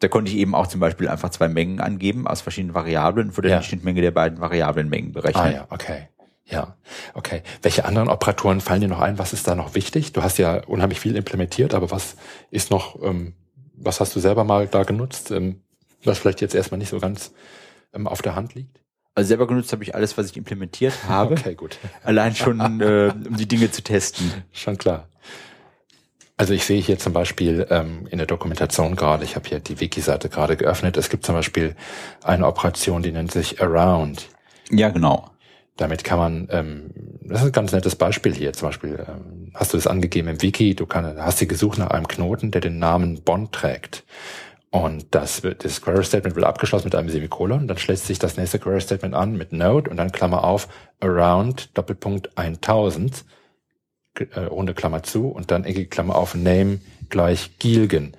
Da 0.00 0.08
konnte 0.08 0.30
ich 0.30 0.36
eben 0.38 0.54
auch 0.54 0.66
zum 0.66 0.80
Beispiel 0.80 1.08
einfach 1.08 1.30
zwei 1.30 1.48
Mengen 1.48 1.80
angeben 1.80 2.26
aus 2.26 2.40
verschiedenen 2.40 2.74
Variablen 2.74 3.28
und 3.28 3.36
würde 3.36 3.50
Ja. 3.50 3.58
die 3.60 3.64
Schnittmenge 3.64 4.00
der 4.00 4.10
beiden 4.10 4.40
Variablenmengen 4.40 5.12
berechnen. 5.12 5.44
Ah 5.44 5.50
ja, 5.50 5.66
okay. 5.70 6.08
Ja, 6.48 6.76
okay. 7.14 7.42
Welche 7.62 7.84
anderen 7.84 8.08
Operatoren 8.08 8.60
fallen 8.60 8.80
dir 8.80 8.88
noch 8.88 9.00
ein? 9.00 9.18
Was 9.18 9.32
ist 9.32 9.48
da 9.48 9.54
noch 9.54 9.74
wichtig? 9.74 10.12
Du 10.12 10.22
hast 10.22 10.38
ja 10.38 10.62
unheimlich 10.64 11.00
viel 11.00 11.16
implementiert, 11.16 11.74
aber 11.74 11.90
was 11.90 12.16
ist 12.50 12.70
noch, 12.70 13.02
ähm, 13.02 13.34
was 13.74 13.98
hast 14.00 14.14
du 14.14 14.20
selber 14.20 14.44
mal 14.44 14.68
da 14.68 14.84
genutzt, 14.84 15.30
ähm, 15.32 15.62
was 16.04 16.18
vielleicht 16.18 16.40
jetzt 16.40 16.54
erstmal 16.54 16.78
nicht 16.78 16.90
so 16.90 17.00
ganz 17.00 17.32
ähm, 17.92 18.06
auf 18.06 18.22
der 18.22 18.34
Hand 18.34 18.54
liegt? 18.54 18.80
Also 19.14 19.28
selber 19.28 19.46
genutzt 19.46 19.72
habe 19.72 19.82
ich 19.82 19.94
alles, 19.94 20.18
was 20.18 20.30
ich 20.30 20.36
implementiert 20.36 20.94
habe. 21.08 21.34
Okay, 21.34 21.54
gut. 21.54 21.78
Allein 22.04 22.34
schon, 22.34 22.80
äh, 22.80 23.12
um 23.12 23.36
die 23.36 23.48
Dinge 23.48 23.70
zu 23.70 23.82
testen. 23.82 24.30
Schon 24.52 24.76
klar. 24.76 25.08
Also 26.38 26.52
ich 26.52 26.64
sehe 26.64 26.82
hier 26.82 26.98
zum 26.98 27.14
Beispiel 27.14 27.66
ähm, 27.70 28.06
in 28.10 28.18
der 28.18 28.26
Dokumentation 28.26 28.94
gerade, 28.94 29.24
ich 29.24 29.36
habe 29.36 29.48
hier 29.48 29.58
die 29.58 29.80
Wiki-Seite 29.80 30.28
gerade 30.28 30.58
geöffnet, 30.58 30.98
es 30.98 31.08
gibt 31.08 31.24
zum 31.24 31.34
Beispiel 31.34 31.74
eine 32.22 32.46
Operation, 32.46 33.02
die 33.02 33.10
nennt 33.10 33.32
sich 33.32 33.62
Around. 33.62 34.28
Ja, 34.70 34.90
genau. 34.90 35.30
Damit 35.78 36.04
kann 36.04 36.18
man, 36.18 36.48
ähm, 36.50 36.90
das 37.22 37.40
ist 37.40 37.46
ein 37.46 37.52
ganz 37.52 37.72
nettes 37.72 37.96
Beispiel 37.96 38.34
hier, 38.34 38.52
zum 38.52 38.68
Beispiel 38.68 39.02
ähm, 39.08 39.50
hast 39.54 39.72
du 39.72 39.78
es 39.78 39.86
angegeben 39.86 40.28
im 40.28 40.42
Wiki, 40.42 40.74
du 40.74 40.84
kann, 40.84 41.16
hast 41.18 41.38
sie 41.38 41.48
gesucht 41.48 41.78
nach 41.78 41.88
einem 41.88 42.06
Knoten, 42.06 42.50
der 42.50 42.60
den 42.60 42.78
Namen 42.78 43.22
Bond 43.22 43.52
trägt. 43.52 44.04
Und 44.76 45.14
das, 45.14 45.40
das 45.40 45.80
Query 45.80 46.04
Statement 46.04 46.36
wird 46.36 46.44
abgeschlossen 46.44 46.88
mit 46.88 46.94
einem 46.94 47.08
Semikolon, 47.08 47.66
dann 47.66 47.78
schließt 47.78 48.06
sich 48.06 48.18
das 48.18 48.36
nächste 48.36 48.58
Query 48.58 48.82
Statement 48.82 49.14
an 49.14 49.34
mit 49.34 49.50
Node 49.50 49.88
und 49.88 49.96
dann 49.96 50.12
Klammer 50.12 50.44
auf 50.44 50.68
around 51.00 51.70
Doppelpunkt 51.78 52.36
1000 52.36 53.24
äh, 54.18 54.40
runde 54.40 54.74
Klammer 54.74 55.02
zu 55.02 55.28
und 55.28 55.50
dann 55.50 55.64
eckige 55.64 55.88
Klammer 55.88 56.16
auf 56.16 56.34
Name 56.34 56.80
gleich 57.08 57.58
Gilgen. 57.58 58.18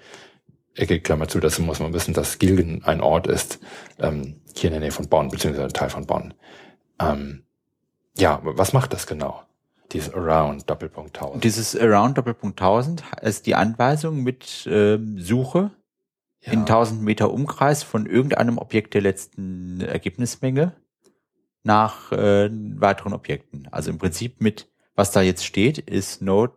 Eckige 0.74 1.02
Klammer 1.02 1.28
zu, 1.28 1.40
dazu 1.40 1.62
muss 1.62 1.80
man 1.80 1.94
wissen, 1.94 2.16
dass 2.16 2.40
Gilgen 2.40 2.84
ein 2.84 3.02
Ort 3.02 3.28
ist, 3.28 3.60
ähm, 4.00 4.42
hier 4.56 4.70
in 4.70 4.74
der 4.74 4.80
Nähe 4.80 4.92
von 4.92 5.08
Bonn, 5.08 5.30
beziehungsweise 5.30 5.68
ein 5.68 5.74
Teil 5.74 5.92
von 5.92 6.08
Bonn. 6.08 6.34
Ähm, 7.00 7.44
ja, 8.18 8.40
was 8.42 8.74
macht 8.74 8.94
das 8.94 9.06
genau? 9.06 9.44
Dieses 9.92 10.12
Around 10.12 10.68
Doppelpunkt 10.68 11.16
1000. 11.16 11.44
Dieses 11.44 11.80
Around 11.80 12.18
Doppelpunkt 12.18 12.60
1000 12.60 13.04
ist 13.22 13.46
die 13.46 13.54
Anweisung 13.54 14.24
mit 14.24 14.68
ähm, 14.72 15.20
Suche 15.20 15.70
ja. 16.48 16.54
in 16.54 16.62
1000 16.62 17.02
Meter 17.02 17.32
Umkreis 17.32 17.84
von 17.84 18.06
irgendeinem 18.06 18.58
Objekt 18.58 18.94
der 18.96 19.02
letzten 19.02 19.82
Ergebnismenge 19.82 20.74
nach 21.64 22.12
äh, 22.12 22.50
weiteren 22.52 23.14
Objekten. 23.14 23.68
Also 23.72 23.92
im 23.92 24.00
Prinzip 24.00 24.42
mit 24.42 24.68
was 24.98 25.12
da 25.12 25.22
jetzt 25.22 25.46
steht, 25.46 25.78
ist 25.78 26.24
Node, 26.24 26.54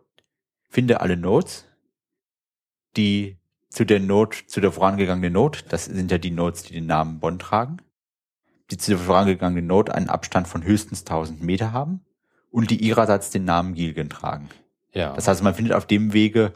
finde 0.67 0.99
alle 0.99 1.15
Nodes, 1.15 1.67
die 2.97 3.37
zu 3.69 3.85
der 3.85 3.99
Node, 3.99 4.35
zu 4.47 4.59
der 4.59 4.71
vorangegangenen 4.71 5.31
Node, 5.31 5.59
das 5.69 5.85
sind 5.85 6.09
ja 6.09 6.17
die 6.17 6.31
Nodes, 6.31 6.63
die 6.63 6.73
den 6.73 6.87
Namen 6.87 7.19
Bonn 7.19 7.37
tragen, 7.37 7.77
die 8.71 8.77
zu 8.77 8.91
der 8.91 8.99
vorangegangenen 8.99 9.67
Node 9.67 9.93
einen 9.93 10.09
Abstand 10.09 10.47
von 10.47 10.63
höchstens 10.63 11.01
1000 11.01 11.43
Meter 11.43 11.71
haben 11.71 12.03
und 12.49 12.71
die 12.71 12.83
ihrerseits 12.83 13.29
den 13.29 13.45
Namen 13.45 13.75
Gilgen 13.75 14.09
tragen. 14.09 14.49
Ja. 14.91 15.13
Das 15.13 15.27
heißt, 15.27 15.43
man 15.43 15.53
findet 15.53 15.73
auf 15.73 15.85
dem 15.85 16.11
Wege 16.11 16.53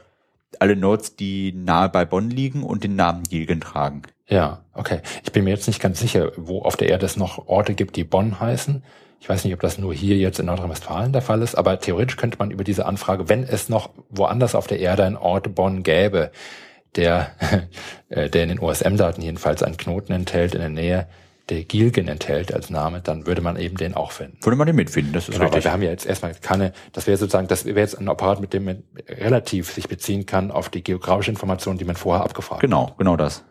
alle 0.62 0.76
Nodes, 0.76 1.16
die 1.16 1.54
nahe 1.54 1.90
bei 1.90 2.06
Bonn 2.06 2.30
liegen 2.30 2.64
und 2.64 2.84
den 2.84 2.96
Namen 2.96 3.24
Gilgen 3.24 3.62
tragen. 3.62 4.04
Ja, 4.28 4.64
okay. 4.74 5.02
Ich 5.24 5.32
bin 5.32 5.44
mir 5.44 5.52
jetzt 5.52 5.68
nicht 5.68 5.82
ganz 5.82 6.00
sicher, 6.00 6.32
wo 6.36 6.62
auf 6.62 6.78
der 6.78 6.90
Erde 6.90 7.06
es 7.06 7.18
noch 7.18 7.48
Orte 7.48 7.74
gibt, 7.74 7.96
die 7.96 8.04
Bonn 8.04 8.40
heißen. 8.40 8.84
Ich 9.20 9.30
weiß 9.30 9.44
nicht, 9.44 9.54
ob 9.54 9.60
das 9.60 9.78
nur 9.78 9.94
hier 9.94 10.18
jetzt 10.18 10.40
in 10.40 10.48
Nordrhein-Westfalen 10.48 11.12
der 11.12 11.22
Fall 11.22 11.42
ist, 11.42 11.56
aber 11.56 11.80
theoretisch 11.80 12.18
könnte 12.18 12.38
man 12.38 12.52
über 12.52 12.64
diese 12.64 12.86
Anfrage, 12.86 13.30
wenn 13.30 13.44
es 13.44 13.70
noch 13.70 13.90
woanders 14.10 14.56
auf 14.56 14.68
der 14.68 14.80
Erde 14.80 15.04
einen 15.04 15.18
Ort 15.18 15.56
Bonn 15.56 15.84
gäbe, 15.84 16.32
der, 16.96 17.32
äh, 18.10 18.30
der 18.30 18.44
in 18.44 18.50
den 18.50 18.60
OSM-Daten 18.60 19.22
jedenfalls 19.22 19.64
einen 19.64 19.78
Knoten 19.78 20.14
enthält 20.14 20.54
in 20.54 20.62
der 20.62 20.70
Nähe, 20.70 21.08
der 21.50 21.64
Gilgen 21.64 22.08
enthält 22.08 22.54
als 22.54 22.70
Name, 22.70 23.02
dann 23.02 23.28
würde 23.28 23.42
man 23.42 23.56
eben 23.58 23.78
den 23.78 23.94
auch 23.94 24.12
finden. 24.12 24.38
Würde 24.42 24.58
man 24.58 24.66
den 24.66 24.76
mitfinden, 24.76 25.14
das 25.14 25.30
ist 25.30 25.36
genau, 25.36 25.46
richtig. 25.46 25.66
wir 25.66 25.72
haben 25.72 25.82
ja 25.84 25.92
jetzt 25.92 26.06
erstmal 26.06 26.34
keine, 26.34 26.74
das 26.94 27.06
wäre 27.06 27.18
sozusagen, 27.18 27.48
das 27.48 27.66
wäre 27.66 27.80
jetzt 27.80 28.00
ein 28.00 28.10
Apparat, 28.10 28.40
mit 28.40 28.54
dem 28.54 28.66
man 28.66 28.84
relativ 29.08 29.72
sich 29.72 29.88
beziehen 29.88 30.26
kann 30.26 30.50
auf 30.50 30.70
die 30.70 30.84
geografische 30.84 31.32
Information, 31.32 31.78
die 31.78 31.86
man 31.86 31.96
vorher 31.96 32.24
abgefragt 32.24 32.62
genau, 32.62 32.90
hat. 32.90 32.98
Genau, 32.98 33.16
genau 33.16 33.18
das. 33.18 33.44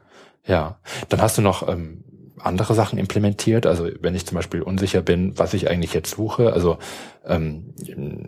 Ja, 0.46 0.78
dann 1.08 1.22
hast 1.22 1.38
du 1.38 1.42
noch 1.42 1.68
ähm, 1.68 2.04
andere 2.38 2.74
Sachen 2.74 2.98
implementiert. 2.98 3.66
Also 3.66 3.88
wenn 4.00 4.14
ich 4.14 4.26
zum 4.26 4.36
Beispiel 4.36 4.62
unsicher 4.62 5.00
bin, 5.00 5.38
was 5.38 5.54
ich 5.54 5.70
eigentlich 5.70 5.94
jetzt 5.94 6.10
suche, 6.10 6.52
also 6.52 6.78
ähm, 7.24 7.74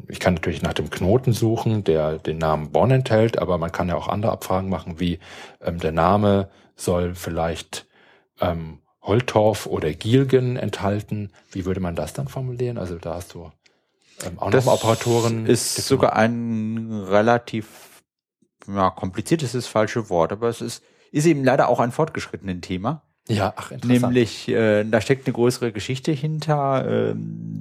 ich 0.08 0.20
kann 0.20 0.34
natürlich 0.34 0.62
nach 0.62 0.72
dem 0.72 0.90
Knoten 0.90 1.32
suchen, 1.32 1.84
der 1.84 2.18
den 2.18 2.38
Namen 2.38 2.70
Bonn 2.70 2.90
enthält, 2.90 3.38
aber 3.38 3.58
man 3.58 3.72
kann 3.72 3.88
ja 3.88 3.96
auch 3.96 4.08
andere 4.08 4.32
Abfragen 4.32 4.70
machen, 4.70 5.00
wie 5.00 5.18
ähm, 5.60 5.78
der 5.78 5.92
Name 5.92 6.48
soll 6.76 7.14
vielleicht 7.14 7.86
ähm, 8.40 8.78
Holtorf 9.06 9.66
oder 9.66 9.92
Gielgen 9.92 10.56
enthalten. 10.56 11.30
Wie 11.52 11.64
würde 11.64 11.80
man 11.80 11.94
das 11.94 12.12
dann 12.12 12.28
formulieren? 12.28 12.76
Also 12.76 12.96
da 12.96 13.14
hast 13.14 13.34
du 13.34 13.50
ähm, 14.24 14.38
auch 14.38 14.50
das 14.50 14.66
noch 14.66 14.74
Operatoren. 14.74 15.46
Ist 15.46 15.76
sogar 15.76 16.14
ein 16.14 17.04
relativ 17.08 18.02
ja, 18.68 18.90
kompliziertes 18.90 19.54
ist 19.54 19.66
das 19.66 19.66
falsche 19.66 20.10
Wort, 20.10 20.32
aber 20.32 20.48
es 20.48 20.60
ist, 20.60 20.82
ist 21.12 21.26
eben 21.26 21.44
leider 21.44 21.68
auch 21.68 21.80
ein 21.80 21.92
fortgeschrittenen 21.92 22.60
Thema. 22.60 23.02
Ja, 23.28 23.54
ach, 23.56 23.72
interessant. 23.72 24.12
Nämlich, 24.12 24.48
äh, 24.48 24.84
da 24.84 25.00
steckt 25.00 25.26
eine 25.26 25.34
größere 25.34 25.72
Geschichte 25.72 26.12
hinter. 26.12 26.86
Äh, 26.86 27.14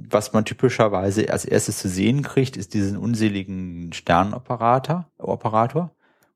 was 0.08 0.32
man 0.32 0.44
typischerweise 0.44 1.32
als 1.32 1.44
erstes 1.44 1.78
zu 1.78 1.88
sehen 1.88 2.22
kriegt, 2.22 2.56
ist 2.56 2.74
diesen 2.74 2.96
unseligen 2.96 3.92
Sternoperator, 3.92 5.08
Operator, 5.18 5.90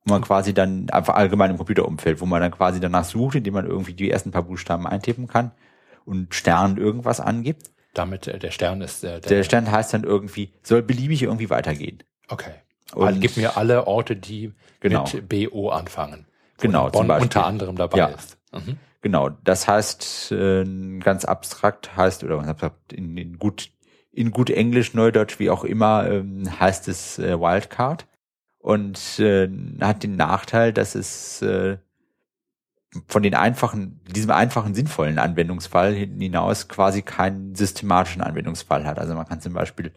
wo 0.04 0.14
man 0.14 0.22
quasi 0.22 0.54
dann 0.54 0.88
einfach 0.90 1.14
allgemein 1.14 1.50
im 1.50 1.56
Computerumfeld, 1.56 2.20
wo 2.20 2.26
man 2.26 2.40
dann 2.40 2.50
quasi 2.50 2.80
danach 2.80 3.04
sucht, 3.04 3.36
indem 3.36 3.54
man 3.54 3.66
irgendwie 3.66 3.94
die 3.94 4.10
ersten 4.10 4.30
paar 4.30 4.42
Buchstaben 4.42 4.86
eintippen 4.86 5.26
kann 5.26 5.52
und 6.04 6.34
Stern 6.34 6.76
irgendwas 6.76 7.20
angibt. 7.20 7.70
Damit 7.94 8.26
äh, 8.26 8.38
der 8.38 8.50
Stern 8.50 8.80
ist 8.80 9.04
äh, 9.04 9.20
der, 9.20 9.20
der 9.20 9.42
Stern 9.42 9.70
heißt 9.70 9.92
dann 9.92 10.04
irgendwie 10.04 10.52
soll 10.62 10.82
beliebig 10.82 11.22
irgendwie 11.22 11.50
weitergehen. 11.50 12.02
Okay. 12.28 12.52
Und 12.94 13.20
gib 13.20 13.36
mir 13.36 13.56
alle 13.56 13.86
Orte, 13.86 14.16
die 14.16 14.52
genau. 14.80 15.04
mit 15.12 15.28
BO 15.28 15.70
anfangen. 15.70 16.26
Genau. 16.58 16.90
Bonn 16.90 17.10
unter 17.10 17.46
anderem 17.46 17.76
dabei 17.76 17.98
ja. 17.98 18.06
ist. 18.08 18.36
Mhm. 18.52 18.78
Genau, 19.02 19.30
das 19.30 19.66
heißt 19.66 20.32
äh, 20.32 20.64
ganz 21.00 21.24
abstrakt 21.24 21.96
heißt 21.96 22.24
oder 22.24 22.42
in, 22.92 23.16
in 23.16 23.38
gut 23.38 23.70
in 24.12 24.32
gut 24.32 24.50
Englisch, 24.50 24.92
Neudeutsch, 24.92 25.38
wie 25.38 25.50
auch 25.50 25.62
immer, 25.62 26.10
ähm, 26.10 26.44
heißt 26.58 26.88
es 26.88 27.18
äh, 27.18 27.38
Wildcard 27.38 28.06
und 28.60 29.18
äh, 29.18 29.48
hat 29.80 30.02
den 30.02 30.16
Nachteil, 30.16 30.72
dass 30.72 30.94
es 30.94 31.42
äh, 31.42 31.78
von 33.06 33.22
den 33.22 33.34
einfachen, 33.34 34.00
diesem 34.06 34.30
einfachen 34.30 34.74
sinnvollen 34.74 35.18
Anwendungsfall 35.18 35.94
hinaus 35.94 36.68
quasi 36.68 37.02
keinen 37.02 37.54
systematischen 37.54 38.22
Anwendungsfall 38.22 38.84
hat. 38.84 38.98
Also 38.98 39.14
man 39.14 39.26
kann 39.26 39.40
zum 39.40 39.54
Beispiel 39.54 39.92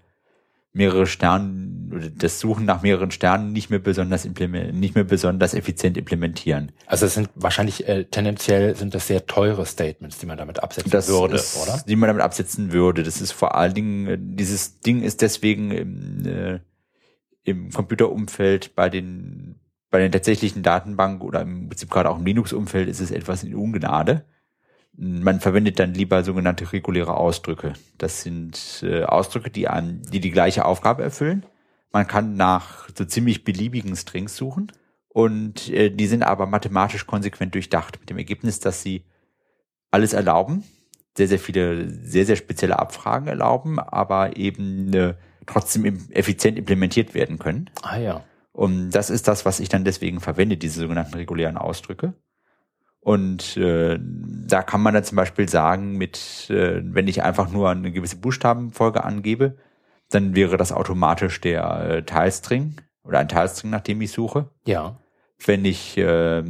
mehrere 0.74 1.05
Sternen 1.05 1.91
oder 1.93 2.09
das 2.09 2.39
Suchen 2.39 2.66
nach 2.66 2.82
mehreren 2.82 3.11
Sternen 3.11 3.51
nicht 3.51 3.70
mehr 3.70 3.80
besonders 3.80 4.26
nicht 4.26 4.95
mehr 4.95 5.03
besonders 5.03 5.53
effizient 5.53 5.97
implementieren. 5.97 6.72
Also 6.88 7.05
es 7.05 7.14
sind 7.14 7.30
wahrscheinlich 7.36 7.88
äh, 7.88 8.05
tendenziell 8.05 8.76
sind 8.76 8.95
das 8.95 9.07
sehr 9.07 9.26
teure 9.28 9.66
Statements, 9.66 10.18
die 10.18 10.26
man 10.26 10.38
damit 10.38 10.61
absetzen 10.64 10.91
das 10.91 11.09
würde, 11.09 11.36
ist, 11.36 11.57
oder? 11.57 11.84
Die 11.88 11.95
man 11.95 12.07
damit 12.07 12.24
absetzen 12.24 12.72
würde. 12.72 13.03
Das 13.03 13.22
ist 13.22 13.34
vor 13.34 13.55
allen 13.55 13.74
Dingen 13.76 14.07
äh, 14.07 14.18
dieses 14.20 14.80
Ding 14.80 15.03
ist 15.03 15.22
deswegen 15.22 15.72
im, 15.72 16.26
äh, 16.26 16.59
im 17.44 17.72
Computerumfeld 17.72 18.76
bei 18.76 18.89
den 18.89 19.60
bei 19.89 20.00
den 20.00 20.12
tatsächlichen 20.12 20.64
Datenbanken 20.64 21.22
oder 21.22 21.41
im 21.41 21.70
Prinzip 21.70 21.91
gerade 21.91 22.10
auch 22.10 22.18
im 22.18 22.26
Linux-Umfeld 22.26 22.89
ist 22.89 23.00
es 23.00 23.12
etwas 23.12 23.44
in 23.44 23.54
Ungnade 23.54 24.26
man 24.96 25.39
verwendet 25.39 25.80
dann 25.80 25.94
lieber 25.94 26.24
sogenannte 26.24 26.72
reguläre 26.72 27.16
Ausdrücke. 27.18 27.74
Das 27.98 28.22
sind 28.22 28.84
äh, 28.84 29.04
Ausdrücke, 29.04 29.50
die, 29.50 29.68
an, 29.68 30.02
die 30.12 30.20
die 30.20 30.32
gleiche 30.32 30.66
Aufgabe 30.66 31.04
erfüllen. 31.04 31.46
Man 31.91 32.08
kann 32.08 32.36
nach 32.36 32.89
so 32.96 33.06
ziemlich 33.06 33.44
beliebigen 33.44 33.96
Strings 33.96 34.36
suchen 34.36 34.72
und 35.10 35.70
äh, 35.70 35.89
die 35.89 36.08
sind 36.08 36.24
aber 36.24 36.46
mathematisch 36.46 37.08
konsequent 37.08 37.56
durchdacht 37.56 38.00
mit 38.00 38.10
dem 38.10 38.18
Ergebnis, 38.18 38.60
dass 38.60 38.84
sie 38.84 39.06
alles 39.89 40.14
erlauben, 40.14 40.64
sehr, 41.18 41.28
sehr 41.28 41.39
viele, 41.39 41.89
sehr, 41.89 42.26
sehr 42.26 42.36
spezielle 42.36 42.80
Abfragen 42.80 43.28
erlauben, 43.28 43.80
aber 43.80 44.38
eben 44.38 44.94
äh, 44.94 45.16
trotzdem 45.46 46.10
effizient 46.12 46.58
implementiert 46.58 47.14
werden 47.14 47.39
können. 47.39 47.70
Ah 47.82 47.98
ja. 47.98 48.24
Und 48.52 48.91
das 48.91 49.10
ist 49.10 49.28
das, 49.28 49.46
was 49.46 49.60
ich 49.60 49.70
dann 49.70 49.84
deswegen 49.84 50.20
verwende, 50.20 50.58
diese 50.58 50.82
sogenannten 50.82 51.16
regulären 51.16 51.58
Ausdrücke. 51.58 52.14
Und 53.00 53.58
äh, 53.58 54.00
da 54.00 54.62
kann 54.62 54.82
man 54.82 54.94
dann 54.94 55.04
zum 55.04 55.18
Beispiel 55.18 55.50
sagen, 55.50 55.98
mit, 55.98 56.50
äh, 56.50 56.82
wenn 56.84 57.08
ich 57.08 57.24
einfach 57.24 57.50
nur 57.50 57.70
eine 57.70 57.91
gewisse 57.91 58.16
Buchstabenfolge 58.16 59.04
angebe, 59.04 59.58
dann 60.10 60.36
wäre 60.36 60.56
das 60.58 60.72
automatisch 60.72 61.41
der 61.41 61.89
äh, 61.89 62.04
Teilstring 62.04 62.78
oder 63.04 63.20
ein 63.20 63.28
Teilstring, 63.28 63.72
nach 63.72 63.82
dem 63.82 64.00
ich 64.02 64.12
suche. 64.12 64.50
Ja. 64.66 64.98
Wenn 65.46 65.66
ich 65.66 65.98
äh, 65.98 66.44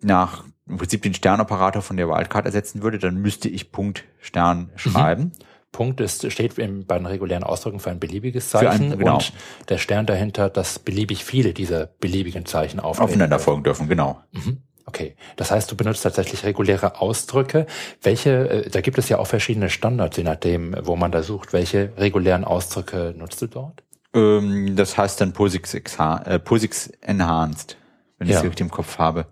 nach 0.00 0.44
im 0.68 0.78
Prinzip 0.78 1.02
den 1.02 1.14
Sternoperator 1.14 1.82
von 1.82 1.96
der 1.96 2.08
Wildcard 2.08 2.46
ersetzen 2.46 2.82
würde, 2.82 2.98
dann 2.98 3.16
müsste 3.16 3.48
ich 3.48 3.72
Punkt 3.72 4.04
Stern 4.18 4.70
mhm. 4.72 4.78
schreiben. 4.78 5.22
Mhm. 5.22 5.32
Punkt 5.72 6.00
ist, 6.00 6.30
steht 6.32 6.58
in, 6.58 6.86
bei 6.86 6.96
den 6.96 7.06
regulären 7.06 7.44
Ausdrücken 7.44 7.80
für 7.80 7.90
ein 7.90 8.00
beliebiges 8.00 8.50
Zeichen 8.50 8.92
ein, 8.92 8.98
genau. 8.98 9.14
und 9.14 9.32
der 9.68 9.78
Stern 9.78 10.06
dahinter, 10.06 10.48
dass 10.48 10.78
beliebig 10.78 11.24
viele 11.24 11.52
dieser 11.52 11.86
beliebigen 11.86 12.46
Zeichen 12.46 12.80
aufeinander 12.80 13.38
folgen 13.38 13.62
dürfen, 13.62 13.88
genau. 13.88 14.20
Mhm. 14.32 14.62
Okay, 14.86 15.16
das 15.34 15.50
heißt, 15.50 15.70
du 15.70 15.76
benutzt 15.76 16.04
tatsächlich 16.04 16.44
reguläre 16.44 17.00
Ausdrücke. 17.00 17.66
Welche, 18.02 18.48
äh, 18.48 18.70
da 18.70 18.80
gibt 18.80 18.98
es 18.98 19.08
ja 19.08 19.18
auch 19.18 19.26
verschiedene 19.26 19.68
Standards, 19.68 20.16
je 20.16 20.22
nachdem, 20.22 20.76
wo 20.80 20.94
man 20.94 21.10
da 21.10 21.24
sucht. 21.24 21.52
Welche 21.52 21.92
regulären 21.96 22.44
Ausdrücke 22.44 23.12
nutzt 23.16 23.42
du 23.42 23.48
dort? 23.48 23.82
Ähm, 24.14 24.76
das 24.76 24.96
heißt 24.96 25.20
dann 25.20 25.32
POSIX, 25.32 25.74
äh, 25.74 26.38
POSIX 26.38 26.92
Enhanced, 27.00 27.76
wenn 28.18 28.28
ich 28.28 28.34
es 28.34 28.44
richtig 28.44 28.60
im 28.60 28.70
Kopf 28.70 28.98
habe. 28.98 29.26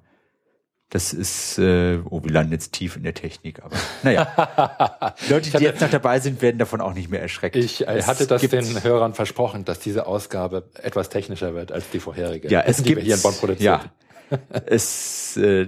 Das 0.95 1.13
ist, 1.13 1.59
äh, 1.59 1.99
oh, 2.09 2.23
wir 2.23 2.31
landen 2.31 2.53
jetzt 2.53 2.71
tief 2.73 2.95
in 2.95 3.03
der 3.03 3.15
Technik, 3.15 3.65
aber 3.65 3.75
naja. 4.05 5.17
Leute, 5.29 5.51
die 5.51 5.65
jetzt 5.65 5.81
noch 5.81 5.91
dabei 5.91 6.21
sind, 6.21 6.41
werden 6.41 6.59
davon 6.59 6.81
auch 6.81 6.95
nicht 6.95 7.11
mehr 7.11 7.21
erschreckt. 7.21 7.57
Ich 7.57 7.85
äh, 7.89 8.03
hatte 8.05 8.29
das 8.29 8.43
den 8.43 8.85
Hörern 8.85 9.13
versprochen, 9.13 9.65
dass 9.65 9.81
diese 9.81 10.07
Ausgabe 10.07 10.71
etwas 10.81 11.09
technischer 11.09 11.53
wird 11.53 11.73
als 11.73 11.91
die 11.91 11.99
vorherige. 11.99 12.49
Ja, 12.49 12.61
es 12.61 12.85
gibt 12.85 13.03
hier 13.03 13.17
in 13.17 13.23
Bonn 13.23 13.35
produziert. 13.35 13.91
Ja, 14.31 14.39
es 14.67 15.37
äh, 15.37 15.67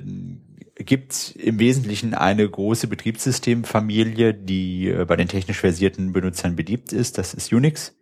gibt 0.77 1.35
im 1.35 1.59
Wesentlichen 1.59 2.15
eine 2.15 2.49
große 2.49 2.87
Betriebssystemfamilie, 2.87 4.33
die 4.33 4.91
äh, 4.91 5.07
bei 5.07 5.17
den 5.17 5.27
technisch 5.27 5.59
versierten 5.59 6.13
Benutzern 6.13 6.55
beliebt 6.55 6.93
ist. 6.93 7.19
Das 7.19 7.35
ist 7.35 7.53
Unix. 7.53 7.97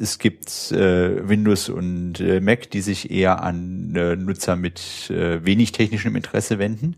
Es 0.00 0.18
gibt 0.18 0.72
äh, 0.72 1.28
Windows 1.28 1.68
und 1.68 2.20
äh, 2.20 2.40
Mac, 2.40 2.70
die 2.70 2.80
sich 2.80 3.10
eher 3.10 3.42
an 3.42 3.94
äh, 3.94 4.16
Nutzer 4.16 4.56
mit 4.56 5.10
äh, 5.10 5.44
wenig 5.44 5.72
technischem 5.72 6.16
Interesse 6.16 6.58
wenden. 6.58 6.96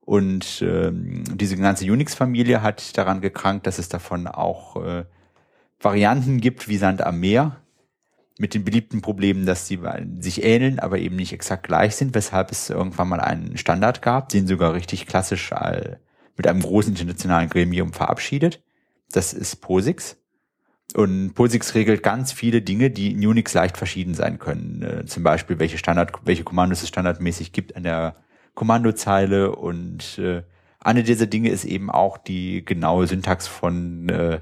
Und 0.00 0.62
ähm, 0.62 1.24
diese 1.36 1.56
ganze 1.56 1.90
Unix-Familie 1.90 2.62
hat 2.62 2.96
daran 2.96 3.20
gekrankt, 3.20 3.66
dass 3.66 3.80
es 3.80 3.88
davon 3.88 4.28
auch 4.28 4.76
äh, 4.76 5.06
Varianten 5.80 6.40
gibt 6.40 6.68
wie 6.68 6.76
Sand 6.76 7.02
am 7.02 7.18
Meer, 7.18 7.56
mit 8.38 8.54
den 8.54 8.64
beliebten 8.64 9.02
Problemen, 9.02 9.44
dass 9.44 9.66
sie 9.66 9.80
sich 10.20 10.44
ähneln, 10.44 10.78
aber 10.78 10.98
eben 10.98 11.16
nicht 11.16 11.32
exakt 11.32 11.64
gleich 11.64 11.96
sind, 11.96 12.14
weshalb 12.14 12.52
es 12.52 12.70
irgendwann 12.70 13.08
mal 13.08 13.20
einen 13.20 13.56
Standard 13.56 14.02
gab, 14.02 14.28
den 14.28 14.46
sogar 14.46 14.72
richtig 14.74 15.08
klassisch 15.08 15.50
mit 16.36 16.46
einem 16.46 16.62
großen 16.62 16.92
internationalen 16.92 17.50
Gremium 17.50 17.92
verabschiedet. 17.92 18.62
Das 19.10 19.34
ist 19.34 19.56
POSIX. 19.56 20.19
Und 20.94 21.34
POSIX 21.34 21.74
regelt 21.74 22.02
ganz 22.02 22.32
viele 22.32 22.62
Dinge, 22.62 22.90
die 22.90 23.12
in 23.12 23.26
Unix 23.26 23.54
leicht 23.54 23.76
verschieden 23.76 24.14
sein 24.14 24.38
können. 24.38 24.82
Äh, 24.82 25.06
zum 25.06 25.22
Beispiel, 25.22 25.58
welche 25.58 25.78
Standard, 25.78 26.12
welche 26.24 26.44
Kommandos 26.44 26.82
es 26.82 26.88
standardmäßig 26.88 27.52
gibt 27.52 27.76
an 27.76 27.82
der 27.82 28.16
Kommandozeile. 28.54 29.54
Und 29.54 30.18
äh, 30.18 30.42
eine 30.80 31.02
dieser 31.02 31.26
Dinge 31.26 31.50
ist 31.50 31.64
eben 31.64 31.90
auch 31.90 32.18
die 32.18 32.64
genaue 32.64 33.06
Syntax 33.06 33.46
von 33.46 34.08
äh, 34.08 34.40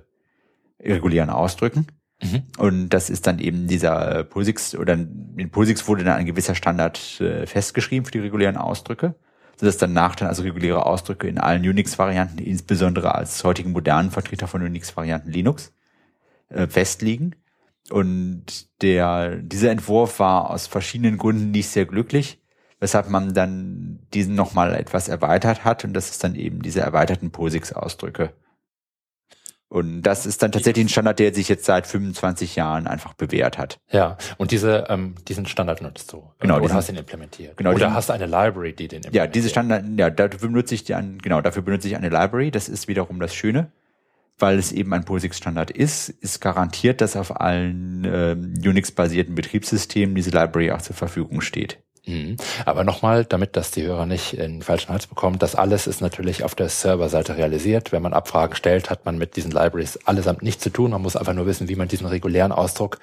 regulären 0.81 1.31
Ausdrücken. 1.31 1.87
Mhm. 2.23 2.43
Und 2.59 2.89
das 2.91 3.11
ist 3.11 3.27
dann 3.27 3.39
eben 3.39 3.69
dieser 3.69 4.25
POSIX, 4.25 4.77
oder 4.77 4.95
in 4.95 5.51
POSIX 5.51 5.87
wurde 5.87 6.05
dann 6.05 6.17
ein 6.17 6.27
gewisser 6.27 6.55
Standard 6.55 7.21
äh, 7.21 7.47
festgeschrieben 7.47 8.05
für 8.05 8.13
die 8.13 8.19
regulären 8.19 8.57
Ausdrücke, 8.57 9.15
sodass 9.57 9.79
dann 9.79 9.93
nachher 9.93 10.29
also 10.29 10.43
reguläre 10.43 10.85
Ausdrücke 10.85 11.29
in 11.29 11.39
allen 11.39 11.63
Unix-Varianten, 11.63 12.39
insbesondere 12.39 13.15
als 13.15 13.45
heutigen 13.45 13.73
modernen 13.73 14.11
Vertreter 14.11 14.49
von 14.49 14.63
Unix-Varianten 14.63 15.31
Linux, 15.31 15.73
äh, 16.49 16.67
festliegen. 16.67 17.37
Und 17.91 18.69
der, 18.83 19.37
dieser 19.37 19.71
Entwurf 19.71 20.19
war 20.19 20.51
aus 20.51 20.67
verschiedenen 20.67 21.17
Gründen 21.19 21.51
nicht 21.51 21.69
sehr 21.69 21.87
glücklich, 21.87 22.41
weshalb 22.81 23.09
man 23.09 23.33
dann 23.35 24.01
diesen 24.13 24.35
nochmal 24.35 24.75
etwas 24.75 25.09
erweitert 25.09 25.65
hat 25.65 25.85
und 25.85 25.95
das 25.95 26.11
ist 26.11 26.23
dann 26.23 26.35
eben 26.35 26.63
diese 26.63 26.81
erweiterten 26.81 27.31
POSIX-Ausdrücke. 27.31 28.35
Und 29.71 30.03
das 30.03 30.25
ist 30.25 30.43
dann 30.43 30.51
tatsächlich 30.51 30.87
ein 30.87 30.89
Standard, 30.89 31.19
der 31.19 31.35
sich 31.35 31.47
jetzt 31.49 31.67
seit 31.67 31.87
25 31.87 32.57
Jahren 32.57 32.87
einfach 32.87 33.13
bewährt 33.13 33.59
hat. 33.59 33.79
Ja, 33.91 34.17
und 34.39 34.51
diese, 34.51 34.87
ähm, 34.89 35.15
diesen 35.29 35.45
Standard 35.45 35.83
nutzt 35.83 36.11
du. 36.11 36.31
Genau. 36.39 36.59
Oder 36.59 36.73
hast 36.73 36.89
ihn 36.89 36.97
implementiert. 36.97 37.55
Genau. 37.59 37.75
Oder 37.75 37.93
hast 37.93 38.09
du 38.09 38.15
eine 38.15 38.25
Library, 38.25 38.73
die 38.73 38.89
den 38.89 39.03
implementiert. 39.03 39.15
Ja, 39.15 39.27
diese 39.27 39.51
Standard, 39.51 39.85
ja, 39.99 40.09
dafür 40.09 40.49
benutze 40.49 40.75
ich 40.75 40.85
die 40.85 40.95
genau, 41.23 41.43
dafür 41.43 41.61
benutze 41.61 41.87
ich 41.87 41.97
eine 41.97 42.09
Library. 42.09 42.51
Das 42.51 42.71
ist 42.71 42.89
wiederum 42.89 43.21
das 43.21 43.35
Schöne 43.35 43.71
weil 44.39 44.59
es 44.59 44.73
eben 44.73 44.93
ein 44.95 45.05
POSIX-Standard 45.05 45.71
ist, 45.71 46.09
ist 46.09 46.41
garantiert, 46.41 47.01
dass 47.01 47.17
auf 47.17 47.41
allen 47.41 48.05
äh, 48.05 48.37
Unix-basierten 48.69 49.35
Betriebssystemen 49.35 50.15
diese 50.15 50.31
Library 50.31 50.71
auch 50.71 50.83
zur 50.83 50.97
Verfügung 50.97 51.41
steht. 51.41 51.79
Mhm. 52.09 52.37
Aber 52.65 52.85
nochmal, 52.85 53.25
damit 53.25 53.57
das 53.57 53.71
die 53.71 53.83
Hörer 53.83 54.07
nicht 54.07 54.33
in 54.33 54.63
falschen 54.63 54.91
Hals 54.91 55.07
bekommen, 55.07 55.39
das 55.39 55.55
alles 55.55 55.87
ist 55.87 56.01
natürlich 56.01 56.43
auf 56.43 56.55
der 56.55 56.71
Serverseite 56.71 57.37
realisiert. 57.37 57.93
Wenn 57.93 58.03
man 58.03 58.15
Abfragen 58.15 58.57
stellt, 58.57 58.89
hat 58.89 59.05
man 59.05 59.19
mit 59.19 59.37
diesen 59.37 59.51
Libraries 59.51 59.99
allesamt 60.07 60.43
nichts 60.43 60.63
zu 60.63 60.71
tun. 60.71 60.93
Man 60.93 61.03
muss 61.03 61.17
einfach 61.17 61.35
nur 61.35 61.47
wissen, 61.47 61.69
wie 61.69 61.77
man 61.77 61.89
diesen 61.89 62.07
regulären 62.07 62.53
Ausdruck 62.53 62.99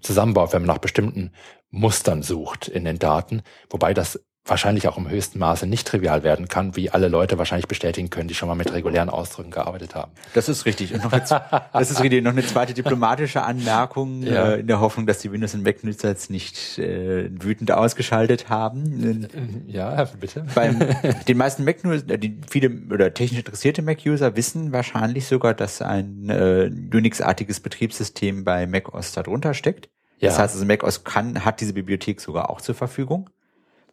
zusammenbaut, 0.00 0.52
wenn 0.52 0.62
man 0.62 0.74
nach 0.74 0.78
bestimmten 0.78 1.32
Mustern 1.70 2.22
sucht 2.22 2.66
in 2.66 2.84
den 2.84 2.98
Daten. 2.98 3.42
Wobei 3.70 3.94
das 3.94 4.20
wahrscheinlich 4.48 4.88
auch 4.88 4.96
im 4.96 5.08
höchsten 5.08 5.38
Maße 5.38 5.66
nicht 5.66 5.86
trivial 5.86 6.22
werden 6.22 6.48
kann, 6.48 6.76
wie 6.76 6.90
alle 6.90 7.08
Leute 7.08 7.38
wahrscheinlich 7.38 7.68
bestätigen 7.68 8.10
können, 8.10 8.28
die 8.28 8.34
schon 8.34 8.48
mal 8.48 8.54
mit 8.54 8.72
regulären 8.72 9.10
Ausdrücken 9.10 9.50
gearbeitet 9.50 9.94
haben. 9.94 10.12
Das 10.34 10.48
ist 10.48 10.66
richtig. 10.66 10.94
Und 10.94 11.04
noch 11.04 11.12
eine, 11.12 11.22
das 11.72 11.90
ist 11.90 12.02
richtig. 12.02 12.22
Noch 12.22 12.32
eine 12.32 12.44
zweite 12.44 12.74
diplomatische 12.74 13.42
Anmerkung 13.42 14.22
ja. 14.22 14.52
äh, 14.52 14.60
in 14.60 14.66
der 14.66 14.80
Hoffnung, 14.80 15.06
dass 15.06 15.18
die 15.18 15.32
Windows- 15.32 15.54
und 15.54 15.62
Mac-Nutzer 15.62 16.08
jetzt 16.08 16.30
nicht 16.30 16.78
äh, 16.78 17.30
wütend 17.30 17.70
ausgeschaltet 17.72 18.48
haben. 18.48 19.28
Ja, 19.66 20.04
bitte. 20.18 20.46
Beim 20.54 20.78
den 21.28 21.36
meisten 21.36 21.64
Mac-Nutzer, 21.64 22.10
äh, 22.10 22.18
die 22.18 22.40
viele 22.48 22.70
oder 22.92 23.12
technisch 23.14 23.40
interessierte 23.40 23.82
Mac-User 23.82 24.36
wissen 24.36 24.72
wahrscheinlich 24.72 25.26
sogar, 25.26 25.54
dass 25.54 25.82
ein 25.82 26.28
äh, 26.30 26.70
Unix-artiges 26.92 27.60
Betriebssystem 27.60 28.44
bei 28.44 28.66
macOS 28.66 29.12
darunter 29.12 29.54
steckt. 29.54 29.88
Ja. 30.20 30.30
Das 30.30 30.38
heißt 30.38 30.54
also, 30.54 30.66
macOS 30.66 31.04
kann, 31.04 31.44
hat 31.44 31.60
diese 31.60 31.72
Bibliothek 31.72 32.20
sogar 32.20 32.50
auch 32.50 32.60
zur 32.60 32.74
Verfügung 32.74 33.30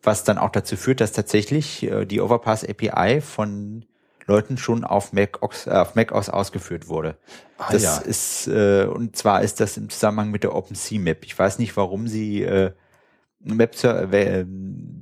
was 0.05 0.23
dann 0.23 0.37
auch 0.37 0.49
dazu 0.49 0.75
führt, 0.77 1.01
dass 1.01 1.11
tatsächlich 1.11 1.83
äh, 1.83 2.05
die 2.05 2.21
Overpass 2.21 2.67
API 2.67 3.21
von 3.21 3.85
Leuten 4.25 4.57
schon 4.57 4.83
auf 4.83 5.13
Mac, 5.13 5.39
äh, 5.41 5.71
auf 5.71 5.95
Mac 5.95 6.11
OS 6.11 6.29
ausgeführt 6.29 6.87
wurde. 6.87 7.17
Ah, 7.57 7.71
das 7.71 7.83
ja. 7.83 7.97
ist 7.97 8.47
äh, 8.47 8.85
und 8.85 9.15
zwar 9.15 9.41
ist 9.41 9.59
das 9.59 9.77
im 9.77 9.89
Zusammenhang 9.89 10.31
mit 10.31 10.43
der 10.43 10.55
OpenSea-Map. 10.55 11.25
Ich 11.25 11.37
weiß 11.37 11.59
nicht, 11.59 11.77
warum 11.77 12.07
sie 12.07 12.43
äh, 12.43 12.71
Map 13.39 13.83
äh, 13.83 14.45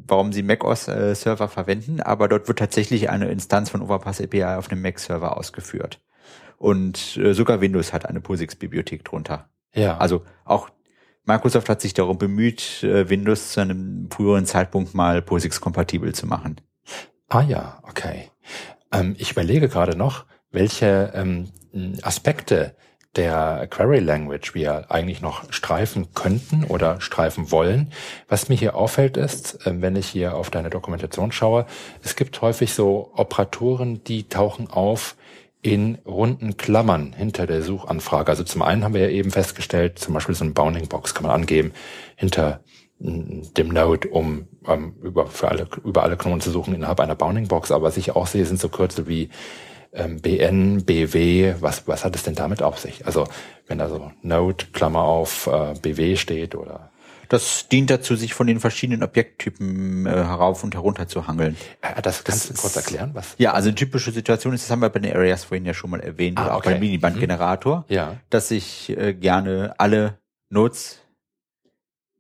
warum 0.06 0.34
sie 0.34 0.44
Mac 0.44 0.64
OS 0.64 0.88
äh, 0.88 1.16
Server 1.16 1.48
verwenden, 1.48 2.02
aber 2.02 2.28
dort 2.28 2.48
wird 2.48 2.60
tatsächlich 2.60 3.10
eine 3.10 3.30
Instanz 3.30 3.70
von 3.70 3.82
Overpass 3.82 4.22
API 4.22 4.44
auf 4.44 4.70
einem 4.70 4.82
Mac 4.82 5.00
Server 5.00 5.38
ausgeführt. 5.38 6.02
Und 6.58 7.18
äh, 7.18 7.34
sogar 7.34 7.62
Windows 7.62 7.94
hat 7.94 8.06
eine 8.06 8.22
POSIX 8.22 8.56
Bibliothek 8.56 9.04
drunter. 9.04 9.50
Ja. 9.74 9.98
Also 9.98 10.24
auch 10.46 10.70
Microsoft 11.26 11.70
hat 11.70 11.82
sich 11.82 11.94
darum 11.94 12.18
bemüht, 12.18 12.84
äh, 12.84 13.10
Windows 13.10 13.54
zu 13.54 13.62
einem 13.62 14.10
früheren 14.12 14.46
Zeitpunkt 14.46 14.94
mal 14.94 15.22
POSIX-kompatibel 15.22 16.14
zu 16.14 16.28
machen. 16.28 16.58
Ah 17.30 17.42
ja, 17.42 17.80
okay. 17.84 18.30
Ähm, 18.92 19.16
ich 19.18 19.32
überlege 19.32 19.70
gerade 19.70 19.98
noch, 19.98 20.26
welche 20.52 21.12
ähm, 21.16 21.50
Aspekte 22.02 22.76
der 23.16 23.68
Query 23.70 24.00
Language 24.00 24.56
wir 24.56 24.92
eigentlich 24.92 25.22
noch 25.22 25.52
streifen 25.52 26.14
könnten 26.14 26.64
oder 26.64 27.00
streifen 27.00 27.52
wollen. 27.52 27.92
Was 28.28 28.50
mir 28.50 28.56
hier 28.56 28.76
auffällt 28.76 29.18
ist, 29.18 29.66
äh, 29.66 29.82
wenn 29.82 29.96
ich 29.96 30.08
hier 30.08 30.36
auf 30.36 30.50
deine 30.50 30.70
Dokumentation 30.70 31.32
schaue, 31.32 31.66
es 32.04 32.16
gibt 32.16 32.42
häufig 32.42 32.74
so 32.74 33.12
Operatoren, 33.16 34.04
die 34.04 34.28
tauchen 34.28 34.68
auf, 34.70 35.16
in 35.64 35.98
runden 36.06 36.58
Klammern 36.58 37.14
hinter 37.14 37.48
der 37.48 37.62
Suchanfrage. 37.62 38.30
Also 38.30 38.44
zum 38.44 38.62
einen 38.62 38.84
haben 38.84 38.94
wir 38.94 39.02
ja 39.02 39.10
eben 39.10 39.32
festgestellt, 39.32 39.98
zum 39.98 40.14
Beispiel 40.14 40.36
so 40.36 40.44
eine 40.44 40.54
Bounding 40.54 40.88
Box 40.90 41.16
kann 41.16 41.24
man 41.24 41.32
angeben 41.32 41.72
hinter 42.16 42.60
dem 43.00 43.70
Node, 43.70 44.10
um 44.10 44.48
ähm, 44.68 44.96
über, 45.02 45.28
für 45.28 45.50
alle, 45.50 45.68
über 45.84 46.04
alle 46.04 46.18
Knoten 46.18 46.42
zu 46.42 46.52
suchen 46.52 46.76
innerhalb 46.76 47.00
einer 47.00 47.16
Bounding 47.16 47.48
Box. 47.48 47.72
Aber 47.72 47.86
was 47.86 47.98
ich 47.98 48.16
auch 48.16 48.28
sehe, 48.28 48.46
sind 48.46 48.60
so 48.60 48.70
Kürzel 48.70 49.08
wie 49.08 49.30
ähm, 49.94 50.22
BN, 50.22 50.86
BW. 50.86 51.56
Was, 51.60 51.88
was 51.88 52.06
hat 52.06 52.16
es 52.16 52.24
denn 52.24 52.36
damit 52.36 52.62
auf 52.62 52.80
sich? 52.80 53.06
Also 53.06 53.26
wenn 53.68 53.78
da 53.78 53.90
so 53.90 54.12
Node, 54.22 54.66
Klammer 54.74 55.04
auf 55.04 55.48
äh, 55.48 55.74
BW 55.82 56.16
steht 56.18 56.56
oder 56.56 56.92
das 57.34 57.68
dient 57.68 57.90
dazu, 57.90 58.16
sich 58.16 58.36
von 58.36 58.46
den 58.46 58.60
verschiedenen 58.60 59.02
Objekttypen 59.02 60.06
äh, 60.06 60.10
herauf 60.10 60.64
und 60.64 60.76
herunter 60.76 61.08
zu 61.08 61.26
hangeln. 61.26 61.58
Ja, 61.84 62.00
das 62.00 62.24
kannst 62.24 62.50
das 62.50 62.56
du 62.56 62.62
kurz 62.62 62.76
erklären, 62.76 63.12
was? 63.16 63.34
Ja, 63.40 63.54
also 63.54 63.70
eine 63.70 63.76
typische 63.76 64.12
Situation 64.12 64.54
ist, 64.54 64.66
das 64.66 64.72
haben 64.72 64.82
wir 64.82 64.90
bei 64.90 65.00
den 65.00 65.16
Areas 65.16 65.44
vorhin 65.44 65.66
ja 65.66 65.74
schon 65.74 65.90
mal 65.90 66.00
erwähnt, 66.00 66.38
ah, 66.38 66.44
oder 66.44 66.54
auch 66.54 66.60
okay. 66.60 66.72
beim 66.74 66.82
Minibandgenerator, 66.82 67.86
mhm. 67.90 67.96
ja. 67.96 68.18
dass 68.30 68.52
ich 68.52 68.96
äh, 68.96 69.16
gerne 69.16 69.74
alle 69.80 70.20
Nodes 70.50 71.00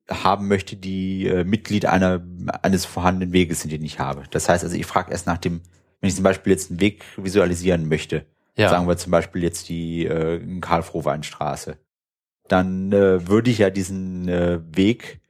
haben 0.09 0.47
möchte, 0.47 0.76
die 0.76 1.28
äh, 1.28 1.43
Mitglied 1.43 1.86
einer 1.86 2.24
eines 2.64 2.86
vorhandenen 2.86 3.34
Weges 3.34 3.61
sind, 3.61 3.72
den 3.72 3.84
ich 3.84 3.99
habe. 3.99 4.24
Das 4.32 4.49
heißt 4.49 4.64
also, 4.64 4.76
ich 4.76 4.88
frage 4.88 5.11
erst 5.11 5.28
nach 5.28 5.38
dem, 5.38 5.61
wenn 6.01 6.07
ich 6.07 6.16
zum 6.16 6.24
Beispiel 6.24 6.53
jetzt 6.53 6.72
einen 6.72 6.80
Weg 6.80 7.03
visualisieren 7.18 7.88
möchte, 7.88 8.26
ja. 8.57 8.70
sagen 8.70 8.88
wir 8.88 8.97
zum 8.97 9.11
Beispiel 9.11 9.43
jetzt 9.43 9.70
die 9.70 10.05
äh, 10.05 10.59
Karl-Frohwein-Straße, 10.59 11.78
dann 12.47 12.91
äh, 12.91 13.27
würde 13.27 13.49
ich 13.49 13.59
ja 13.59 13.69
diesen 13.69 14.27
äh, 14.27 14.59
Weg 14.75 15.21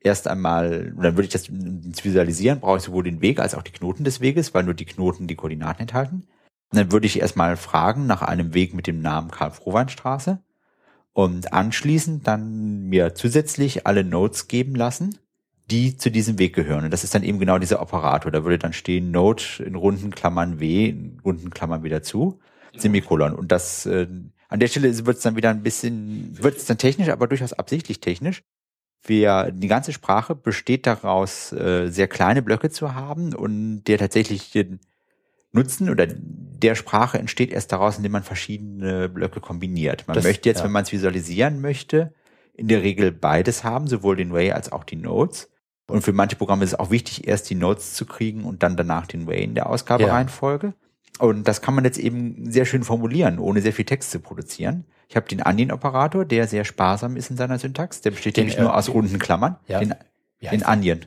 erst 0.00 0.28
einmal, 0.28 0.92
dann 0.96 1.16
würde 1.16 1.24
ich 1.24 1.32
das 1.32 1.50
visualisieren, 1.50 2.60
brauche 2.60 2.78
ich 2.78 2.84
sowohl 2.84 3.04
den 3.04 3.20
Weg 3.20 3.38
als 3.38 3.54
auch 3.54 3.62
die 3.62 3.72
Knoten 3.72 4.04
des 4.04 4.20
Weges, 4.20 4.54
weil 4.54 4.64
nur 4.64 4.74
die 4.74 4.86
Knoten 4.86 5.26
die 5.26 5.36
Koordinaten 5.36 5.82
enthalten. 5.82 6.26
Und 6.72 6.78
dann 6.78 6.92
würde 6.92 7.06
ich 7.06 7.20
erstmal 7.20 7.56
fragen 7.56 8.06
nach 8.06 8.22
einem 8.22 8.54
Weg 8.54 8.74
mit 8.74 8.86
dem 8.86 9.02
Namen 9.02 9.30
Karl-Frohwein-Straße 9.30 10.38
und 11.12 11.52
anschließend 11.52 12.26
dann 12.26 12.84
mir 12.84 13.14
zusätzlich 13.14 13.86
alle 13.86 14.04
Nodes 14.04 14.48
geben 14.48 14.74
lassen, 14.74 15.18
die 15.70 15.96
zu 15.96 16.10
diesem 16.10 16.38
Weg 16.38 16.54
gehören. 16.54 16.84
Und 16.84 16.92
das 16.92 17.04
ist 17.04 17.14
dann 17.14 17.22
eben 17.22 17.38
genau 17.38 17.58
dieser 17.58 17.82
Operator. 17.82 18.30
Da 18.32 18.44
würde 18.44 18.58
dann 18.58 18.72
stehen 18.72 19.10
Node 19.10 19.42
in 19.64 19.74
runden 19.74 20.10
Klammern 20.12 20.60
W, 20.60 20.88
in 20.88 21.20
runden 21.24 21.50
Klammern 21.50 21.82
wieder 21.82 22.02
zu, 22.02 22.40
Semikolon. 22.76 23.34
Und 23.34 23.52
das 23.52 23.86
äh, 23.86 24.06
an 24.50 24.60
der 24.60 24.66
Stelle 24.68 25.06
wird 25.06 25.16
es 25.16 25.22
dann 25.22 25.36
wieder 25.36 25.48
ein 25.50 25.62
bisschen, 25.62 26.36
wird 26.42 26.56
es 26.58 26.66
dann 26.66 26.76
technisch, 26.78 27.08
aber 27.08 27.26
durchaus 27.26 27.52
absichtlich 27.54 28.00
technisch. 28.00 28.42
wir, 29.06 29.50
die 29.50 29.68
ganze 29.68 29.92
Sprache 29.94 30.34
besteht 30.34 30.86
daraus, 30.86 31.52
äh, 31.52 31.88
sehr 31.88 32.06
kleine 32.06 32.42
Blöcke 32.42 32.68
zu 32.68 32.94
haben 32.94 33.34
und 33.34 33.84
der 33.84 33.96
tatsächlich 33.96 34.50
den 34.50 34.78
Nutzen 35.52 35.88
oder 35.88 36.06
der 36.06 36.74
Sprache 36.74 37.18
entsteht 37.18 37.50
erst 37.50 37.72
daraus, 37.72 37.96
indem 37.96 38.12
man 38.12 38.22
verschiedene 38.24 39.08
Blöcke 39.08 39.40
kombiniert. 39.40 40.06
Man 40.06 40.14
Das- 40.16 40.24
möchte 40.24 40.48
jetzt, 40.50 40.58
ja. 40.58 40.64
wenn 40.64 40.72
man 40.72 40.82
es 40.82 40.92
visualisieren 40.92 41.62
möchte, 41.62 42.12
in 42.52 42.68
der 42.68 42.82
Regel 42.82 43.10
beides 43.10 43.64
haben, 43.64 43.86
sowohl 43.86 44.16
den 44.16 44.32
Way 44.34 44.52
als 44.52 44.70
auch 44.70 44.84
die 44.84 44.96
Notes. 44.96 45.48
Und 45.88 46.02
für 46.02 46.12
manche 46.12 46.36
Programme 46.36 46.62
ist 46.64 46.74
es 46.74 46.78
auch 46.78 46.90
wichtig, 46.90 47.26
erst 47.26 47.48
die 47.48 47.54
Notes 47.56 47.94
zu 47.94 48.04
kriegen 48.04 48.44
und 48.44 48.62
dann 48.62 48.76
danach 48.76 49.06
den 49.06 49.26
Way 49.26 49.42
in 49.44 49.54
der 49.54 49.68
Ausgabereihenfolge. 49.70 50.74
Und 51.18 51.46
das 51.48 51.60
kann 51.60 51.74
man 51.74 51.84
jetzt 51.84 51.98
eben 51.98 52.50
sehr 52.50 52.64
schön 52.64 52.82
formulieren, 52.82 53.38
ohne 53.38 53.60
sehr 53.60 53.72
viel 53.72 53.84
Text 53.84 54.10
zu 54.10 54.20
produzieren. 54.20 54.84
Ich 55.08 55.16
habe 55.16 55.26
den 55.28 55.42
Onion-Operator, 55.44 56.24
der 56.24 56.46
sehr 56.46 56.64
sparsam 56.64 57.16
ist 57.16 57.30
in 57.30 57.36
seiner 57.36 57.58
Syntax. 57.58 58.00
Der 58.00 58.10
besteht 58.12 58.36
Den, 58.36 58.44
nämlich 58.46 58.58
nur 58.58 58.70
äh, 58.70 58.72
aus 58.74 58.88
runden 58.88 59.18
Klammern. 59.18 59.56
ja. 59.66 59.80
Den, 59.80 59.94
den? 60.42 60.64
Onion. 60.64 61.00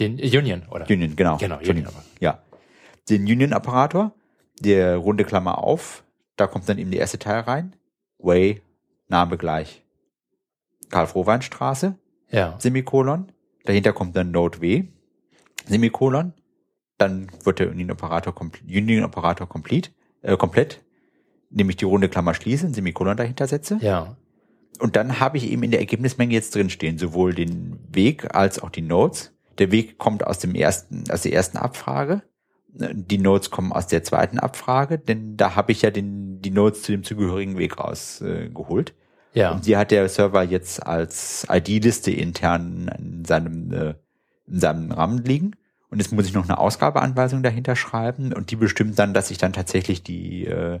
Den 0.00 0.14
Union, 0.14 0.62
oder? 0.70 0.88
Union, 0.90 1.14
genau. 1.14 1.36
Genau. 1.36 1.58
Union. 1.58 1.86
Ja. 2.18 2.42
Den 3.08 3.22
Union-Operator, 3.22 4.14
der 4.60 4.96
runde 4.96 5.24
Klammer 5.24 5.58
auf, 5.58 6.02
da 6.36 6.46
kommt 6.46 6.68
dann 6.68 6.78
eben 6.78 6.90
der 6.90 7.00
erste 7.00 7.18
Teil 7.18 7.40
rein. 7.40 7.76
Way, 8.18 8.62
Name 9.08 9.36
gleich. 9.36 9.84
Karl-Frohwein-Straße, 10.90 11.94
Ja. 12.30 12.56
Semikolon. 12.58 13.30
Dahinter 13.64 13.92
kommt 13.92 14.16
dann 14.16 14.30
Node 14.32 14.60
W, 14.60 14.84
Semikolon. 15.66 16.32
Dann 17.02 17.26
wird 17.42 17.58
der 17.58 17.68
Union-Operator 17.70 18.32
kompl- 18.32 18.62
Union-Operator 18.64 19.48
complete, 19.48 19.90
äh, 20.22 20.36
komplett, 20.36 20.80
nämlich 21.50 21.76
die 21.76 21.84
runde 21.84 22.08
Klammer 22.08 22.32
schließen, 22.32 22.72
Semikolon 22.72 23.16
dahinter 23.16 23.48
setze. 23.48 23.78
Ja. 23.80 24.16
Und 24.78 24.94
dann 24.94 25.18
habe 25.18 25.36
ich 25.36 25.50
eben 25.50 25.64
in 25.64 25.72
der 25.72 25.80
Ergebnismenge 25.80 26.32
jetzt 26.32 26.54
drinstehen, 26.54 26.98
sowohl 26.98 27.34
den 27.34 27.80
Weg 27.90 28.36
als 28.36 28.62
auch 28.62 28.70
die 28.70 28.82
Nodes. 28.82 29.32
Der 29.58 29.72
Weg 29.72 29.98
kommt 29.98 30.24
aus 30.24 30.38
dem 30.38 30.54
ersten, 30.54 31.02
aus 31.10 31.22
der 31.22 31.32
ersten 31.32 31.58
Abfrage. 31.58 32.22
Die 32.68 33.18
Nodes 33.18 33.50
kommen 33.50 33.72
aus 33.72 33.88
der 33.88 34.04
zweiten 34.04 34.38
Abfrage, 34.38 35.00
denn 35.00 35.36
da 35.36 35.56
habe 35.56 35.72
ich 35.72 35.82
ja 35.82 35.90
den, 35.90 36.40
die 36.40 36.52
Nodes 36.52 36.82
zu 36.82 36.92
dem 36.92 37.02
zugehörigen 37.02 37.58
Weg 37.58 37.80
rausgeholt. 37.80 38.46
Äh, 38.46 38.48
geholt. 38.50 38.94
Ja. 39.34 39.50
Und 39.50 39.66
die 39.66 39.76
hat 39.76 39.90
der 39.90 40.08
Server 40.08 40.44
jetzt 40.44 40.86
als 40.86 41.48
ID-Liste 41.50 42.12
intern 42.12 42.88
in 42.96 43.24
seinem, 43.24 43.72
äh, 43.72 43.94
in 44.46 44.60
seinem 44.60 44.92
Rahmen 44.92 45.24
liegen. 45.24 45.56
Und 45.92 45.98
jetzt 45.98 46.10
muss 46.10 46.24
ich 46.24 46.32
noch 46.32 46.44
eine 46.44 46.56
Ausgabeanweisung 46.56 47.42
dahinter 47.42 47.76
schreiben 47.76 48.32
und 48.32 48.50
die 48.50 48.56
bestimmt 48.56 48.98
dann, 48.98 49.12
dass 49.12 49.30
ich 49.30 49.36
dann 49.36 49.52
tatsächlich 49.52 50.02
die, 50.02 50.46
äh, 50.46 50.80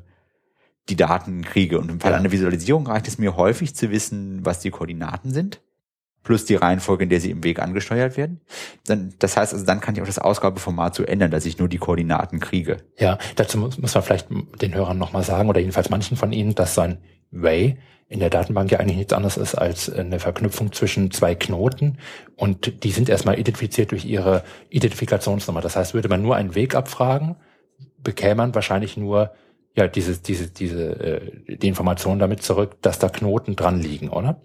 die 0.88 0.96
Daten 0.96 1.42
kriege. 1.44 1.78
Und 1.78 1.90
im 1.90 2.00
Fall 2.00 2.12
Ja. 2.12 2.16
einer 2.16 2.32
Visualisierung 2.32 2.86
reicht 2.86 3.06
es 3.08 3.18
mir 3.18 3.36
häufig 3.36 3.74
zu 3.74 3.90
wissen, 3.90 4.40
was 4.46 4.60
die 4.60 4.70
Koordinaten 4.70 5.30
sind, 5.30 5.60
plus 6.22 6.46
die 6.46 6.54
Reihenfolge, 6.54 7.04
in 7.04 7.10
der 7.10 7.20
sie 7.20 7.30
im 7.30 7.44
Weg 7.44 7.58
angesteuert 7.58 8.16
werden. 8.16 8.40
Dann, 8.86 9.12
das 9.18 9.36
heißt, 9.36 9.52
also 9.52 9.66
dann 9.66 9.82
kann 9.82 9.94
ich 9.94 10.00
auch 10.00 10.06
das 10.06 10.18
Ausgabeformat 10.18 10.94
so 10.94 11.02
ändern, 11.02 11.30
dass 11.30 11.44
ich 11.44 11.58
nur 11.58 11.68
die 11.68 11.76
Koordinaten 11.76 12.40
kriege. 12.40 12.78
Ja, 12.98 13.18
dazu 13.36 13.58
muss, 13.58 13.76
muss 13.76 13.94
man 13.94 14.02
vielleicht 14.02 14.28
den 14.30 14.72
Hörern 14.72 14.96
nochmal 14.96 15.24
sagen, 15.24 15.50
oder 15.50 15.60
jedenfalls 15.60 15.90
manchen 15.90 16.16
von 16.16 16.32
ihnen, 16.32 16.54
dass 16.54 16.74
so 16.74 16.80
ein 16.80 16.96
Way 17.32 17.78
in 18.08 18.20
der 18.20 18.30
Datenbank 18.30 18.70
ja 18.70 18.78
eigentlich 18.78 18.98
nichts 18.98 19.12
anderes 19.14 19.38
ist 19.38 19.54
als 19.54 19.90
eine 19.90 20.20
Verknüpfung 20.20 20.70
zwischen 20.72 21.10
zwei 21.10 21.34
Knoten 21.34 21.96
und 22.36 22.84
die 22.84 22.90
sind 22.90 23.08
erstmal 23.08 23.38
identifiziert 23.38 23.90
durch 23.90 24.04
ihre 24.04 24.44
Identifikationsnummer. 24.68 25.62
Das 25.62 25.76
heißt, 25.76 25.94
würde 25.94 26.08
man 26.10 26.20
nur 26.20 26.36
einen 26.36 26.54
Weg 26.54 26.74
abfragen, 26.74 27.36
bekäme 28.04 28.34
man 28.36 28.54
wahrscheinlich 28.54 28.96
nur 28.98 29.32
ja 29.74 29.88
diese 29.88 30.18
diese 30.18 30.48
diese 30.50 31.00
äh, 31.00 31.56
die 31.56 31.68
Information 31.68 32.18
damit 32.18 32.42
zurück, 32.42 32.76
dass 32.82 32.98
da 32.98 33.08
Knoten 33.08 33.56
dran 33.56 33.80
liegen, 33.80 34.10
oder? 34.10 34.40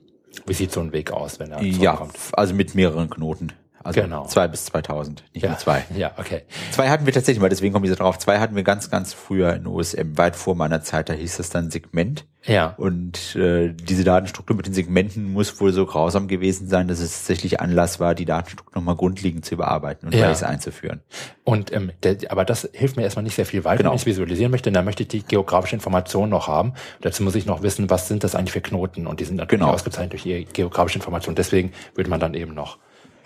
Wie 0.45 0.53
sieht 0.53 0.71
so 0.71 0.79
ein 0.79 0.93
Weg 0.93 1.11
aus, 1.11 1.39
wenn 1.39 1.51
er 1.51 1.61
Ja, 1.61 1.95
zurückkommt? 1.95 2.17
also 2.33 2.53
mit 2.53 2.73
mehreren 2.75 3.09
Knoten. 3.09 3.51
Also 3.87 4.01
Genau. 4.01 4.25
zwei 4.27 4.47
bis 4.47 4.65
2000, 4.65 5.23
nicht 5.33 5.43
Ja, 5.43 5.49
nur 5.49 5.57
zwei. 5.57 5.83
Ja, 5.95 6.11
okay. 6.17 6.43
Zwei 6.71 6.89
hatten 6.89 7.05
wir 7.05 7.13
tatsächlich 7.13 7.41
mal, 7.41 7.49
deswegen 7.49 7.73
komme 7.73 7.85
ich 7.85 7.91
so 7.91 7.97
drauf. 7.97 8.17
Zwei 8.19 8.39
hatten 8.39 8.55
wir 8.55 8.63
ganz, 8.63 8.89
ganz 8.89 9.13
früher 9.13 9.53
in 9.53 9.65
OSM, 9.67 10.17
weit 10.17 10.35
vor 10.35 10.55
meiner 10.55 10.81
Zeit, 10.81 11.09
da 11.09 11.13
hieß 11.13 11.37
das 11.37 11.49
dann 11.49 11.71
Segment. 11.71 12.25
Ja. 12.45 12.75
Und 12.77 13.35
äh, 13.35 13.73
diese 13.73 14.05
Datenstruktur 14.05 14.55
mit 14.55 14.67
den 14.67 14.73
Segmenten 14.73 15.33
muss 15.33 15.59
wohl 15.59 15.73
so 15.73 15.85
grausam 15.85 16.27
gewesen 16.29 16.69
sein, 16.69 16.87
dass 16.87 16.99
es 16.99 17.17
tatsächlich 17.17 17.59
Anlass 17.59 17.99
war, 17.99 18.15
die 18.15 18.23
Datenstruktur 18.23 18.75
nochmal 18.79 18.95
grundlegend 18.95 19.43
zu 19.43 19.55
überarbeiten 19.55 20.07
und 20.07 20.15
Ja. 20.15 20.29
Ways 20.29 20.43
einzuführen. 20.43 21.01
Und 21.43 21.73
ähm, 21.73 21.91
der, 22.03 22.17
aber 22.29 22.45
das 22.45 22.69
hilft 22.73 22.95
mir 22.95 23.03
erstmal 23.03 23.23
nicht 23.23 23.35
sehr 23.35 23.45
viel 23.45 23.65
weiter, 23.65 23.77
Genau. 23.79 23.89
wenn 23.89 23.95
ich 23.95 24.03
es 24.03 24.05
visualisieren 24.05 24.51
möchte. 24.51 24.71
Dann 24.71 24.85
möchte 24.85 25.03
ich 25.03 25.09
die 25.09 25.23
geografische 25.23 25.75
Information 25.75 26.29
noch 26.29 26.47
haben. 26.47 26.73
Dazu 27.01 27.21
muss 27.23 27.35
ich 27.35 27.45
noch 27.45 27.63
wissen, 27.63 27.89
was 27.89 28.07
sind 28.07 28.23
das 28.23 28.33
eigentlich 28.35 28.53
für 28.53 28.61
Knoten? 28.61 29.07
Und 29.07 29.19
die 29.19 29.25
sind 29.25 29.35
natürlich 29.37 29.59
Genau. 29.61 29.73
ausgezeichnet 29.73 30.13
durch 30.13 30.25
ihre 30.25 30.43
geografische 30.45 30.99
Information. 30.99 31.35
Deswegen 31.35 31.73
würde 31.95 32.09
man 32.09 32.19
dann 32.21 32.33
eben 32.33 32.53
noch. 32.53 32.77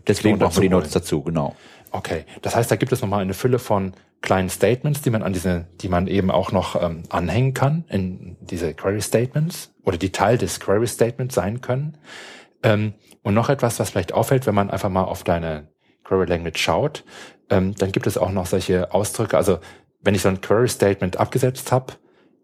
Deswegen 0.08 0.38
Knoten 0.38 0.50
brauchen 0.50 0.62
wir 0.62 0.70
die 0.70 0.76
Notes 0.76 0.92
dazu, 0.92 1.24
genau. 1.24 1.56
Okay, 1.92 2.26
das 2.42 2.56
heißt, 2.56 2.72
da 2.72 2.78
gibt 2.78 2.92
es 2.92 3.02
nochmal 3.02 3.22
eine 3.22 3.34
Fülle 3.34 3.60
von 3.60 3.94
kleinen 4.22 4.50
Statements, 4.50 5.02
die 5.02 5.10
man 5.10 5.24
an 5.24 5.34
diese, 5.34 5.68
die 5.82 5.90
man 5.90 6.08
eben 6.08 6.32
auch 6.32 6.52
noch 6.52 6.82
ähm, 6.82 7.04
anhängen 7.10 7.54
kann 7.54 7.86
in 7.90 8.38
diese 8.40 8.74
Query 8.74 9.02
Statements 9.02 9.74
oder 9.84 9.98
die 9.98 10.12
Teil 10.12 10.38
des 10.38 10.60
Query 10.60 10.88
Statements 10.88 11.36
sein 11.36 11.62
können. 11.62 11.98
Ähm, 12.64 12.94
und 13.24 13.34
noch 13.34 13.50
etwas, 13.50 13.80
was 13.80 13.90
vielleicht 13.90 14.14
auffällt, 14.14 14.48
wenn 14.48 14.56
man 14.56 14.70
einfach 14.70 14.90
mal 14.90 15.04
auf 15.04 15.24
deine 15.24 15.68
Query 16.04 16.26
Language 16.28 16.62
schaut, 16.62 17.04
ähm, 17.50 17.76
dann 17.76 17.92
gibt 17.92 18.08
es 18.08 18.18
auch 18.18 18.32
noch 18.32 18.46
solche 18.46 18.94
Ausdrücke. 18.94 19.38
Also 19.38 19.60
wenn 20.02 20.16
ich 20.16 20.22
so 20.22 20.30
ein 20.30 20.42
Query 20.42 20.70
Statement 20.70 21.18
abgesetzt 21.18 21.72
habe, 21.72 21.94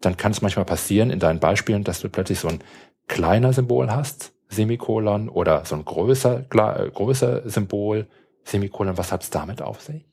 dann 0.01 0.17
kann 0.17 0.31
es 0.31 0.41
manchmal 0.41 0.65
passieren 0.65 1.09
in 1.09 1.19
deinen 1.19 1.39
Beispielen, 1.39 1.83
dass 1.83 2.01
du 2.01 2.09
plötzlich 2.09 2.39
so 2.39 2.49
ein 2.49 2.59
kleiner 3.07 3.53
Symbol 3.53 3.89
hast, 3.89 4.33
Semikolon, 4.49 5.29
oder 5.29 5.65
so 5.65 5.75
ein 5.75 5.85
größer, 5.85 6.45
äh, 6.49 6.89
größer 6.89 7.49
Symbol, 7.49 8.07
Semikolon. 8.43 8.97
Was 8.97 9.11
hat's 9.11 9.29
damit 9.29 9.61
auf 9.61 9.81
sich? 9.81 10.05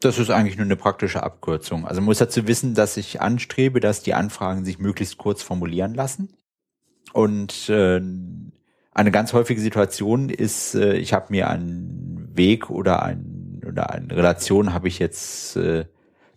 Das 0.00 0.18
ist 0.18 0.30
eigentlich 0.30 0.56
nur 0.56 0.64
eine 0.64 0.76
praktische 0.76 1.22
Abkürzung. 1.22 1.86
Also 1.86 2.00
man 2.00 2.06
muss 2.06 2.18
dazu 2.18 2.46
wissen, 2.46 2.74
dass 2.74 2.96
ich 2.96 3.20
anstrebe, 3.20 3.80
dass 3.80 4.02
die 4.02 4.14
Anfragen 4.14 4.64
sich 4.64 4.78
möglichst 4.78 5.18
kurz 5.18 5.42
formulieren 5.42 5.94
lassen. 5.94 6.34
Und 7.12 7.68
äh, 7.68 8.00
eine 8.92 9.10
ganz 9.10 9.32
häufige 9.32 9.60
Situation 9.60 10.30
ist, 10.30 10.74
äh, 10.74 10.94
ich 10.94 11.12
habe 11.12 11.26
mir 11.30 11.50
einen 11.50 12.30
Weg 12.34 12.70
oder 12.70 13.02
ein 13.02 13.62
oder 13.66 13.90
eine 13.90 14.16
Relation 14.16 14.72
habe 14.72 14.88
ich 14.88 14.98
jetzt 14.98 15.56
äh, 15.56 15.84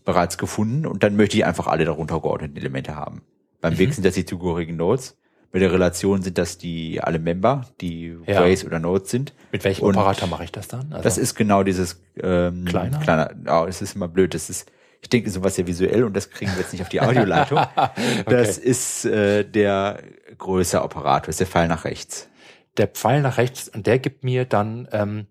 bereits 0.04 0.38
gefunden 0.38 0.86
und 0.86 1.04
dann 1.04 1.16
möchte 1.16 1.38
ich 1.38 1.46
einfach 1.46 1.68
alle 1.68 1.86
darunter 1.86 2.20
geordneten 2.20 2.58
Elemente 2.58 2.96
haben. 2.96 3.22
Beim 3.62 3.78
Weg 3.78 3.94
sind 3.94 4.06
das 4.06 4.16
die 4.16 4.26
zugehörigen 4.26 4.76
Nodes. 4.76 5.18
Bei 5.54 5.60
der 5.60 5.72
Relation 5.72 6.22
sind 6.24 6.38
das 6.40 6.58
die 6.58 7.00
alle 7.00 7.20
Member, 7.20 7.68
die 7.80 8.18
Ja. 8.26 8.42
Ways 8.42 8.66
oder 8.66 8.80
Nodes 8.80 9.12
sind. 9.12 9.34
Mit 9.52 9.64
welchem 9.64 9.86
Und 9.86 9.96
Operator 9.96 10.28
mache 10.28 10.44
ich 10.44 10.52
das 10.52 10.68
dann? 10.68 10.92
Also, 10.92 11.04
Das 11.04 11.18
ist 11.20 11.36
genau 11.36 11.62
dieses 11.64 12.02
ähm, 12.22 12.66
Kleiner? 12.66 13.00
kleiner. 13.00 13.30
Oh, 13.46 13.66
das 13.68 13.82
ist 13.84 13.96
immer 13.96 14.08
blöd. 14.08 14.34
Das 14.34 14.50
ist, 14.50 14.70
ich 15.02 15.10
denke, 15.10 15.30
sowas 15.30 15.56
ja 15.58 15.68
visuell 15.68 16.04
und 16.06 16.16
das 16.18 16.32
kriegen 16.32 16.52
wir 16.54 16.60
jetzt 16.60 16.74
nicht 16.74 16.82
auf 16.82 16.90
die 16.90 17.00
Audioleitung. 17.02 17.60
Das 18.26 18.58
ist 18.58 19.06
äh, 19.06 19.44
der 19.44 20.00
größere 20.40 20.84
Operator, 20.84 21.30
ist 21.30 21.40
der 21.40 21.48
Pfeil 21.48 21.68
nach 21.68 21.86
rechts. 21.86 22.28
der 22.78 22.88
Pfeil 22.88 23.22
nach 23.22 23.38
rechts 23.38 23.70
und 23.70 23.86
der 23.86 24.00
gibt 24.00 24.24
mir 24.24 24.46
dann 24.46 24.88
ähm, 24.92 25.28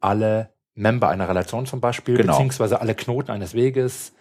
alle 0.00 0.50
Member 0.74 1.08
einer 1.08 1.26
Relation 1.28 1.64
zum 1.64 1.80
Beispiel, 1.80 2.18
Genau. 2.18 2.34
beziehungsweise 2.34 2.82
alle 2.82 2.94
Knoten 2.94 3.30
eines 3.30 3.54
Weges 3.54 4.12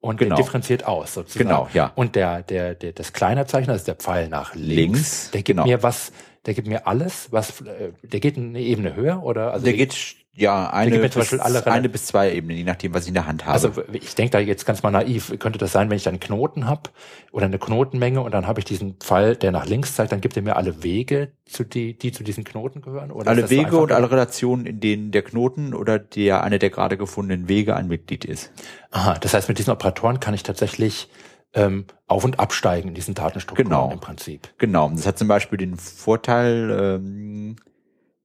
und 0.00 0.16
Genau. 0.18 0.36
differenziert 0.36 0.84
aus 0.86 1.14
sozusagen. 1.14 1.48
Genau, 1.48 1.68
ja. 1.74 1.92
Und 1.94 2.16
der, 2.16 2.42
der, 2.42 2.74
der, 2.74 2.92
das 2.92 3.12
kleine 3.12 3.46
Zeichen, 3.46 3.68
das 3.68 3.78
ist 3.78 3.88
der 3.88 3.96
Pfeil 3.96 4.28
nach 4.28 4.54
links, 4.54 4.76
Links, 4.76 5.30
der 5.30 5.42
gibt 5.42 5.46
genau. 5.58 5.66
mir 5.66 5.82
was, 5.82 6.12
der 6.46 6.54
gibt 6.54 6.68
mir 6.68 6.86
alles, 6.86 7.28
was, 7.32 7.60
äh, 7.60 7.92
der 8.02 8.20
geht 8.20 8.36
eine 8.36 8.60
Ebene 8.60 8.94
höher 8.96 9.22
oder? 9.22 9.52
Also 9.52 9.64
Der 9.64 9.74
geht 9.74 9.94
ja 10.32 10.70
eine, 10.70 10.98
bis, 10.98 11.40
eine 11.40 11.88
bis 11.88 12.06
zwei 12.06 12.32
Ebenen, 12.32 12.56
je 12.56 12.64
nachdem, 12.64 12.94
was 12.94 13.02
ich 13.02 13.08
in 13.08 13.14
der 13.14 13.26
Hand 13.26 13.44
habe. 13.44 13.52
Also 13.52 13.72
ich 13.92 14.14
denke 14.14 14.30
da 14.30 14.38
jetzt 14.38 14.64
ganz 14.64 14.82
mal 14.82 14.90
naiv, 14.90 15.36
könnte 15.38 15.58
das 15.58 15.72
sein, 15.72 15.90
wenn 15.90 15.96
ich 15.96 16.08
einen 16.08 16.20
Knoten 16.20 16.66
habe 16.66 16.90
oder 17.32 17.46
eine 17.46 17.58
Knotenmenge 17.58 18.20
und 18.20 18.32
dann 18.32 18.46
habe 18.46 18.60
ich 18.60 18.64
diesen 18.64 18.94
Pfeil, 18.94 19.36
der 19.36 19.50
nach 19.52 19.66
links 19.66 19.94
zeigt, 19.94 20.12
dann 20.12 20.20
gibt 20.20 20.36
er 20.36 20.42
mir 20.42 20.56
alle 20.56 20.82
Wege, 20.82 21.32
zu 21.46 21.64
die, 21.64 21.98
die 21.98 22.12
zu 22.12 22.22
diesen 22.22 22.44
Knoten 22.44 22.80
gehören? 22.80 23.10
Oder 23.10 23.28
alle 23.28 23.42
so 23.42 23.50
Wege 23.50 23.66
einfach 23.66 23.78
und 23.80 23.92
alle 23.92 24.10
Relationen, 24.10 24.66
in 24.66 24.80
denen 24.80 25.10
der 25.10 25.22
Knoten 25.22 25.74
oder 25.74 25.98
der 25.98 26.44
eine 26.44 26.58
der 26.58 26.70
gerade 26.70 26.96
gefundenen 26.96 27.48
Wege 27.48 27.74
ein 27.74 27.88
Mitglied 27.88 28.24
ist. 28.24 28.52
Aha, 28.92 29.14
das 29.20 29.34
heißt, 29.34 29.48
mit 29.48 29.58
diesen 29.58 29.72
Operatoren 29.72 30.20
kann 30.20 30.34
ich 30.34 30.44
tatsächlich 30.44 31.08
ähm, 31.52 31.86
auf- 32.06 32.24
und 32.24 32.38
absteigen 32.38 32.88
in 32.90 32.94
diesen 32.94 33.14
Datenstrukturen 33.14 33.68
Genau. 33.68 33.90
im 33.90 33.98
Prinzip. 34.00 34.48
Genau. 34.58 34.88
Das 34.90 35.06
hat 35.06 35.18
zum 35.18 35.26
Beispiel 35.26 35.58
den 35.58 35.76
Vorteil, 35.76 36.70
ähm, 37.00 37.56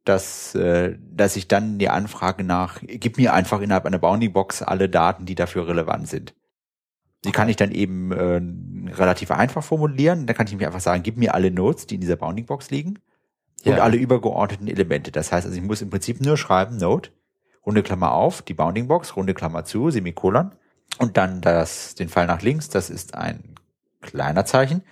dass, 0.06 0.56
äh, 0.56 0.96
dass 1.12 1.36
ich 1.36 1.48
dann 1.48 1.78
die 1.80 1.90
Anfrage 1.90 2.44
nach, 2.44 2.80
gib 2.82 3.18
mir 3.18 3.34
einfach 3.34 3.60
innerhalb 3.60 3.86
einer 3.86 4.00
Bounding 4.00 4.34
Box 4.34 4.62
alle 4.62 4.88
Daten, 4.88 5.26
die 5.26 5.36
dafür 5.36 5.68
relevant 5.68 6.08
sind. 6.08 6.34
Die 7.26 7.32
kann 7.32 7.50
ich 7.50 7.56
dann 7.56 7.72
eben 7.72 8.12
äh, 8.12 8.40
relativ 8.94 9.32
einfach 9.32 9.64
formulieren. 9.64 10.28
Da 10.28 10.34
kann 10.34 10.46
ich 10.46 10.56
mir 10.56 10.68
einfach 10.68 10.80
sagen, 10.80 11.02
gib 11.02 11.18
mir 11.18 11.34
alle 11.34 11.50
Nodes, 11.50 11.88
die 11.88 11.96
in 11.96 12.02
dieser 12.02 12.18
Bounding 12.18 12.46
Box 12.46 12.70
liegen 12.70 13.00
und 13.66 13.72
Ja. 13.78 13.84
alle 13.84 13.98
übergeordneten 13.98 14.68
Elemente. 14.68 15.12
Das 15.12 15.32
heißt, 15.32 15.48
also 15.48 15.58
ich 15.58 15.64
muss 15.64 15.82
im 15.82 15.90
Prinzip 15.90 16.22
nur 16.22 16.38
schreiben, 16.38 16.78
Node, 16.78 17.10
runde 17.66 17.82
Klammer 17.82 18.14
auf, 18.14 18.44
die 18.44 18.54
Bounding 18.54 18.88
Box, 18.88 19.16
runde 19.16 19.34
Klammer 19.34 19.66
zu, 19.66 19.90
Semikolon 19.90 20.52
und 21.00 21.18
dann 21.18 21.42
das, 21.42 21.96
den 21.96 22.10
Pfeil 22.10 22.28
nach 22.28 22.44
links, 22.44 22.70
das 22.70 22.92
ist 22.92 23.16
ein 23.16 23.56
kleiner 24.02 24.46
Zeichen. 24.46 24.84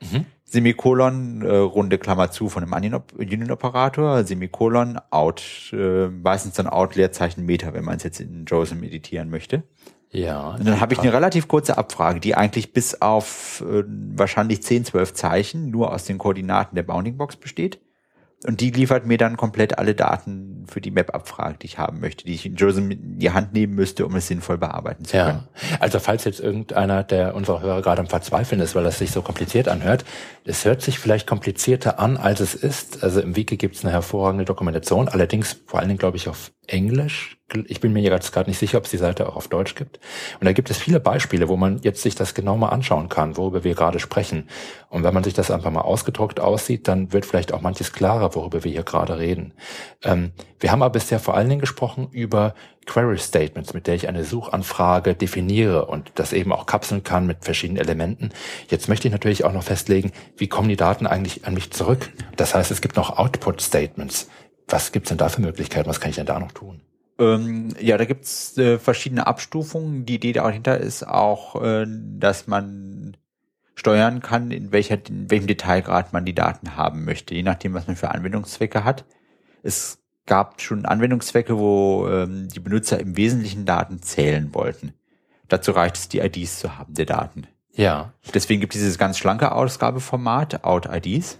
Mhm. 0.00 0.26
Semikolon, 0.44 1.42
äh, 1.42 1.56
runde 1.56 1.98
Klammer 1.98 2.32
zu 2.32 2.48
von 2.48 2.64
einem 2.64 3.02
Union-Operator, 3.16 4.24
Semikolon, 4.24 4.98
out, 5.10 5.42
äh, 5.72 6.08
meistens 6.08 6.54
dann 6.54 6.66
out, 6.66 6.96
Leerzeichen 6.96 7.46
Meter, 7.46 7.72
wenn 7.72 7.84
man 7.84 7.98
es 7.98 8.02
jetzt 8.02 8.20
in 8.20 8.46
JOSM 8.46 8.82
editieren 8.82 9.30
möchte. 9.30 9.62
Ja. 10.10 10.56
Und 10.56 10.66
dann 10.66 10.80
habe 10.80 10.92
ich 10.92 10.98
eine 10.98 11.12
relativ 11.12 11.46
kurze 11.46 11.78
Abfrage, 11.78 12.18
die 12.18 12.34
eigentlich 12.34 12.72
bis 12.72 13.00
auf 13.00 13.64
äh, 13.64 13.84
wahrscheinlich 13.86 14.62
10, 14.62 14.86
12 14.86 15.14
Zeichen 15.14 15.70
nur 15.70 15.92
aus 15.92 16.04
den 16.04 16.18
Koordinaten 16.18 16.74
der 16.74 16.82
Bounding 16.82 17.16
Box 17.16 17.36
besteht. 17.36 17.80
Und 18.46 18.62
die 18.62 18.70
liefert 18.70 19.04
mir 19.04 19.18
dann 19.18 19.36
komplett 19.36 19.78
alle 19.78 19.94
Daten 19.94 20.64
für 20.66 20.80
die 20.80 20.90
Map-Abfrage, 20.90 21.58
die 21.58 21.66
ich 21.66 21.78
haben 21.78 22.00
möchte, 22.00 22.24
die 22.24 22.32
ich 22.32 22.46
in 22.46 22.56
JOSM 22.56 22.90
in 22.90 23.18
die 23.18 23.32
Hand 23.32 23.52
nehmen 23.52 23.74
müsste, 23.74 24.06
um 24.06 24.16
es 24.16 24.28
sinnvoll 24.28 24.56
bearbeiten 24.56 25.04
zu 25.04 25.16
können. 25.16 25.46
Ja. 25.70 25.78
Also 25.78 25.98
falls 25.98 26.24
jetzt 26.24 26.40
irgendeiner 26.40 27.02
der 27.02 27.34
unserer 27.34 27.60
Hörer 27.60 27.82
gerade 27.82 28.00
am 28.00 28.06
Verzweifeln 28.06 28.62
ist, 28.62 28.74
weil 28.74 28.84
das 28.84 28.98
sich 28.98 29.10
so 29.10 29.20
kompliziert 29.20 29.68
anhört, 29.68 30.06
es 30.44 30.64
hört 30.64 30.80
sich 30.80 30.98
vielleicht 30.98 31.26
komplizierter 31.26 31.98
an, 31.98 32.16
als 32.16 32.40
es 32.40 32.54
ist. 32.54 33.02
Also 33.04 33.20
im 33.20 33.36
Wiki 33.36 33.58
gibt 33.58 33.76
es 33.76 33.84
eine 33.84 33.92
hervorragende 33.92 34.46
Dokumentation, 34.46 35.08
allerdings 35.08 35.60
vor 35.66 35.80
allen 35.80 35.88
Dingen, 35.88 35.98
glaube 35.98 36.16
ich, 36.16 36.28
auf 36.28 36.50
Englisch. 36.66 37.39
Ich 37.66 37.80
bin 37.80 37.92
mir 37.92 38.00
jetzt 38.00 38.32
gerade 38.32 38.48
nicht 38.48 38.58
sicher, 38.58 38.78
ob 38.78 38.84
es 38.84 38.90
die 38.90 38.96
Seite 38.96 39.28
auch 39.28 39.36
auf 39.36 39.48
Deutsch 39.48 39.74
gibt. 39.74 39.98
Und 40.38 40.44
da 40.44 40.52
gibt 40.52 40.70
es 40.70 40.78
viele 40.78 41.00
Beispiele, 41.00 41.48
wo 41.48 41.56
man 41.56 41.80
jetzt 41.82 42.02
sich 42.02 42.14
das 42.14 42.34
genau 42.34 42.56
mal 42.56 42.68
anschauen 42.68 43.08
kann, 43.08 43.36
worüber 43.36 43.64
wir 43.64 43.74
gerade 43.74 43.98
sprechen. 43.98 44.48
Und 44.88 45.02
wenn 45.02 45.14
man 45.14 45.24
sich 45.24 45.34
das 45.34 45.50
einfach 45.50 45.70
mal 45.70 45.80
ausgedruckt 45.80 46.40
aussieht, 46.40 46.86
dann 46.86 47.12
wird 47.12 47.26
vielleicht 47.26 47.52
auch 47.52 47.60
manches 47.60 47.92
klarer, 47.92 48.34
worüber 48.34 48.62
wir 48.64 48.70
hier 48.70 48.82
gerade 48.82 49.18
reden. 49.18 49.52
Ähm, 50.04 50.32
wir 50.60 50.70
haben 50.70 50.82
aber 50.82 50.92
bisher 50.92 51.18
vor 51.18 51.34
allen 51.34 51.48
Dingen 51.48 51.60
gesprochen 51.60 52.08
über 52.12 52.54
Query 52.86 53.18
Statements, 53.18 53.74
mit 53.74 53.86
der 53.86 53.94
ich 53.94 54.08
eine 54.08 54.24
Suchanfrage 54.24 55.14
definiere 55.14 55.86
und 55.86 56.12
das 56.16 56.32
eben 56.32 56.52
auch 56.52 56.66
kapseln 56.66 57.02
kann 57.02 57.26
mit 57.26 57.44
verschiedenen 57.44 57.80
Elementen. 57.80 58.30
Jetzt 58.68 58.88
möchte 58.88 59.08
ich 59.08 59.12
natürlich 59.12 59.44
auch 59.44 59.52
noch 59.52 59.62
festlegen, 59.62 60.12
wie 60.36 60.48
kommen 60.48 60.68
die 60.68 60.76
Daten 60.76 61.06
eigentlich 61.06 61.46
an 61.46 61.54
mich 61.54 61.72
zurück? 61.72 62.10
Das 62.36 62.54
heißt, 62.54 62.70
es 62.70 62.80
gibt 62.80 62.96
noch 62.96 63.18
Output 63.18 63.60
Statements. 63.60 64.28
Was 64.68 64.92
gibt's 64.92 65.08
denn 65.08 65.18
da 65.18 65.28
für 65.28 65.40
Möglichkeiten? 65.40 65.88
Was 65.88 66.00
kann 66.00 66.10
ich 66.10 66.16
denn 66.16 66.26
da 66.26 66.38
noch 66.38 66.52
tun? 66.52 66.80
Ähm, 67.20 67.68
ja, 67.78 67.98
da 67.98 68.06
gibt's 68.06 68.56
äh, 68.56 68.78
verschiedene 68.78 69.26
Abstufungen. 69.26 70.06
Die 70.06 70.14
Idee 70.16 70.32
dahinter 70.32 70.78
ist 70.78 71.06
auch, 71.06 71.62
äh, 71.62 71.86
dass 71.86 72.46
man 72.46 73.16
steuern 73.74 74.20
kann, 74.20 74.50
in, 74.50 74.72
welcher, 74.72 74.98
in 75.08 75.30
welchem 75.30 75.46
Detailgrad 75.46 76.12
man 76.12 76.24
die 76.24 76.34
Daten 76.34 76.76
haben 76.76 77.04
möchte, 77.04 77.34
je 77.34 77.42
nachdem, 77.42 77.74
was 77.74 77.86
man 77.86 77.96
für 77.96 78.10
Anwendungszwecke 78.10 78.84
hat. 78.84 79.04
Es 79.62 79.98
gab 80.26 80.60
schon 80.60 80.86
Anwendungszwecke, 80.86 81.58
wo 81.58 82.08
ähm, 82.08 82.48
die 82.48 82.60
Benutzer 82.60 82.98
im 82.98 83.16
Wesentlichen 83.16 83.64
Daten 83.66 84.02
zählen 84.02 84.54
wollten. 84.54 84.94
Dazu 85.48 85.72
reicht 85.72 85.96
es, 85.96 86.08
die 86.08 86.20
IDs 86.20 86.60
zu 86.60 86.78
haben 86.78 86.94
der 86.94 87.06
Daten. 87.06 87.46
Ja. 87.72 88.12
Deswegen 88.34 88.60
gibt 88.60 88.74
es 88.74 88.80
dieses 88.80 88.98
ganz 88.98 89.18
schlanke 89.18 89.52
Ausgabeformat, 89.52 90.64
Out-IDs. 90.64 91.38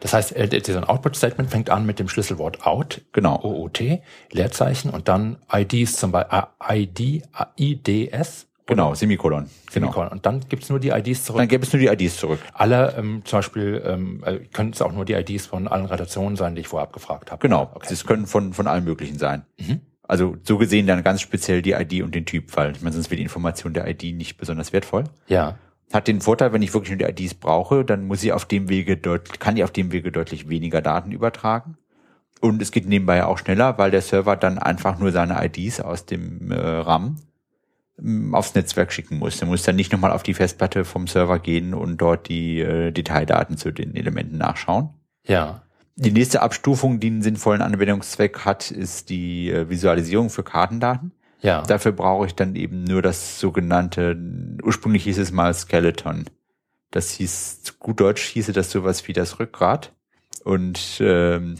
Das 0.00 0.12
heißt, 0.12 0.34
äh, 0.36 0.48
dieser 0.48 0.88
Output-Statement 0.88 1.50
fängt 1.50 1.70
an 1.70 1.86
mit 1.86 1.98
dem 1.98 2.08
Schlüsselwort 2.08 2.66
out, 2.66 3.00
Genau. 3.12 3.40
OOT, 3.42 4.00
Leerzeichen 4.30 4.90
und 4.90 5.08
dann 5.08 5.38
IDs 5.52 5.96
zum 5.96 6.12
Beispiel, 6.12 6.42
ID, 6.68 7.22
IDS. 7.56 8.46
Genau, 8.66 8.94
Semikolon. 8.94 9.44
Genau. 9.44 9.86
Semikolon. 9.86 10.08
Und 10.08 10.24
dann 10.24 10.40
gibt's 10.48 10.70
nur 10.70 10.78
die 10.78 10.90
IDs 10.90 11.24
zurück. 11.24 11.38
Dann 11.38 11.48
gäbe 11.48 11.64
es 11.64 11.72
nur 11.72 11.80
die 11.80 11.88
IDs 11.88 12.16
zurück. 12.16 12.38
Alle, 12.54 12.94
ähm, 12.96 13.22
zum 13.24 13.38
Beispiel, 13.38 13.82
ähm, 13.84 14.22
äh, 14.24 14.38
können 14.52 14.70
es 14.70 14.80
auch 14.80 14.92
nur 14.92 15.04
die 15.04 15.14
IDs 15.14 15.46
von 15.46 15.66
allen 15.68 15.86
Redaktionen 15.86 16.36
sein, 16.36 16.54
die 16.54 16.60
ich 16.62 16.68
vorher 16.68 16.86
abgefragt 16.86 17.30
habe. 17.32 17.40
Genau. 17.40 17.70
Okay. 17.74 17.88
Das 17.90 18.06
können 18.06 18.26
von, 18.26 18.52
von 18.52 18.66
allen 18.66 18.84
möglichen 18.84 19.18
sein. 19.18 19.44
Mhm. 19.58 19.80
Also 20.06 20.36
so 20.42 20.58
gesehen 20.58 20.86
dann 20.86 21.02
ganz 21.02 21.20
speziell 21.20 21.62
die 21.62 21.72
ID 21.72 22.02
und 22.02 22.14
den 22.14 22.26
Typ, 22.26 22.56
weil 22.56 22.72
ich 22.72 22.82
meine, 22.82 22.94
sonst 22.94 23.10
wäre 23.10 23.16
die 23.16 23.22
Information 23.22 23.72
der 23.72 23.88
ID 23.88 24.14
nicht 24.14 24.36
besonders 24.36 24.72
wertvoll. 24.72 25.04
Ja. 25.26 25.56
Hat 25.92 26.08
den 26.08 26.20
Vorteil, 26.20 26.52
wenn 26.52 26.62
ich 26.62 26.72
wirklich 26.72 26.96
nur 26.96 27.06
die 27.06 27.22
IDs 27.22 27.34
brauche, 27.34 27.84
dann 27.84 28.06
muss 28.06 28.24
ich 28.24 28.32
auf 28.32 28.46
dem 28.46 28.68
Wege 28.68 28.96
deutlich, 28.96 29.38
kann 29.38 29.56
ich 29.56 29.64
auf 29.64 29.72
dem 29.72 29.92
Wege 29.92 30.10
deutlich 30.10 30.48
weniger 30.48 30.80
Daten 30.80 31.12
übertragen. 31.12 31.76
Und 32.40 32.60
es 32.60 32.72
geht 32.72 32.88
nebenbei 32.88 33.24
auch 33.24 33.38
schneller, 33.38 33.78
weil 33.78 33.90
der 33.90 34.00
Server 34.00 34.36
dann 34.36 34.58
einfach 34.58 34.98
nur 34.98 35.12
seine 35.12 35.44
IDs 35.44 35.80
aus 35.80 36.06
dem 36.06 36.50
äh, 36.50 36.56
RAM 36.56 37.18
ähm, 37.98 38.34
aufs 38.34 38.54
Netzwerk 38.54 38.92
schicken 38.92 39.18
muss. 39.18 39.40
Er 39.40 39.46
muss 39.46 39.62
dann 39.62 39.76
nicht 39.76 39.92
nochmal 39.92 40.12
auf 40.12 40.22
die 40.22 40.34
Festplatte 40.34 40.84
vom 40.84 41.06
Server 41.06 41.38
gehen 41.38 41.74
und 41.74 41.98
dort 41.98 42.28
die 42.28 42.60
äh, 42.60 42.90
Detaildaten 42.90 43.56
zu 43.56 43.70
den 43.70 43.94
Elementen 43.94 44.38
nachschauen. 44.38 44.90
Ja. 45.26 45.62
Die 45.96 46.10
nächste 46.10 46.42
Abstufung, 46.42 47.00
die 47.00 47.08
einen 47.08 47.22
sinnvollen 47.22 47.60
Anwendungszweck 47.60 48.46
hat, 48.46 48.70
ist 48.70 49.10
die 49.10 49.50
äh, 49.50 49.68
Visualisierung 49.68 50.30
für 50.30 50.42
Kartendaten. 50.42 51.12
Ja. 51.42 51.62
Dafür 51.62 51.92
brauche 51.92 52.26
ich 52.26 52.34
dann 52.34 52.54
eben 52.54 52.84
nur 52.84 53.02
das 53.02 53.40
sogenannte, 53.40 54.16
ursprünglich 54.62 55.04
hieß 55.04 55.18
es 55.18 55.32
mal 55.32 55.52
Skeleton. 55.52 56.26
Das 56.90 57.10
hieß, 57.10 57.76
gut 57.78 58.00
Deutsch 58.00 58.22
hieße 58.22 58.52
das 58.52 58.70
sowas 58.70 59.08
wie 59.08 59.12
das 59.12 59.40
Rückgrat. 59.40 59.92
Und 60.44 61.00
ähm, 61.00 61.56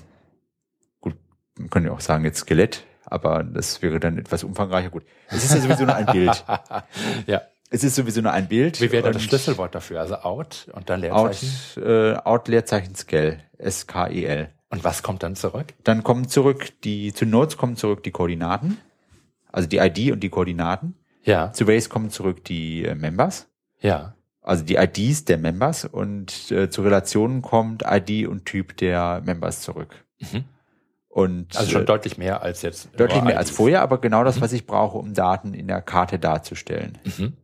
gut, 1.00 1.14
man 1.56 1.70
könnte 1.70 1.88
ja 1.88 1.94
auch 1.94 2.00
sagen 2.00 2.24
jetzt 2.24 2.40
Skelett, 2.40 2.84
aber 3.04 3.42
das 3.42 3.82
wäre 3.82 3.98
dann 3.98 4.18
etwas 4.18 4.44
umfangreicher. 4.44 4.90
Gut, 4.90 5.04
es 5.28 5.44
ist 5.44 5.54
ja 5.54 5.60
sowieso 5.60 5.84
nur 5.84 5.96
ein 5.96 6.06
Bild. 6.06 6.44
ja. 7.26 7.42
Es 7.70 7.82
ist 7.82 7.94
sowieso 7.94 8.20
nur 8.20 8.32
ein 8.32 8.48
Bild. 8.48 8.80
Wie 8.82 8.92
wäre 8.92 9.02
da 9.02 9.08
Und 9.08 9.14
das 9.14 9.22
Schlüsselwort 9.22 9.74
dafür? 9.74 10.00
Also 10.00 10.16
out 10.16 10.68
und 10.74 10.90
dann 10.90 11.02
Out, 11.10 11.40
Leerzeichen. 11.40 11.82
äh, 11.82 12.16
out 12.16 12.46
Leerzeichen 12.48 12.94
Skel, 12.94 13.40
S-K-E-L. 13.56 14.50
Und 14.68 14.84
was 14.84 15.02
kommt 15.02 15.22
dann 15.22 15.36
zurück? 15.36 15.72
Dann 15.82 16.02
kommen 16.02 16.28
zurück 16.28 16.68
die, 16.84 17.14
zu 17.14 17.24
Nodes 17.24 17.56
kommen 17.56 17.76
zurück 17.76 18.02
die 18.02 18.10
Koordinaten, 18.10 18.76
also 19.52 19.68
die 19.68 19.78
ID 19.78 20.12
und 20.12 20.20
die 20.20 20.30
Koordinaten. 20.30 20.94
Ja. 21.22 21.52
Zu 21.52 21.66
Base 21.66 21.88
kommen 21.88 22.10
zurück 22.10 22.44
die 22.44 22.84
äh, 22.84 22.94
Members, 22.96 23.48
Ja. 23.80 24.14
also 24.42 24.64
die 24.64 24.74
IDs 24.76 25.24
der 25.24 25.38
Members 25.38 25.84
und 25.84 26.50
äh, 26.50 26.68
zu 26.68 26.82
Relationen 26.82 27.42
kommt 27.42 27.84
ID 27.86 28.26
und 28.26 28.44
Typ 28.44 28.76
der 28.78 29.22
Members 29.24 29.60
zurück. 29.60 30.04
Mhm. 30.18 30.44
Und 31.08 31.56
Also 31.56 31.70
schon 31.70 31.82
äh, 31.82 31.84
deutlich 31.84 32.16
mehr 32.18 32.42
als 32.42 32.62
jetzt. 32.62 32.88
deutlich 32.98 33.22
mehr 33.22 33.36
als 33.38 33.50
IDs. 33.50 33.56
vorher, 33.56 33.82
aber 33.82 33.98
genau 34.00 34.24
das, 34.24 34.40
was 34.40 34.52
ich 34.52 34.66
brauche, 34.66 34.96
um 34.98 35.12
Daten 35.14 35.52
in 35.54 35.68
der 35.68 35.82
Karte 35.82 36.18
darzustellen. 36.18 36.98
Mhm. 37.04 37.34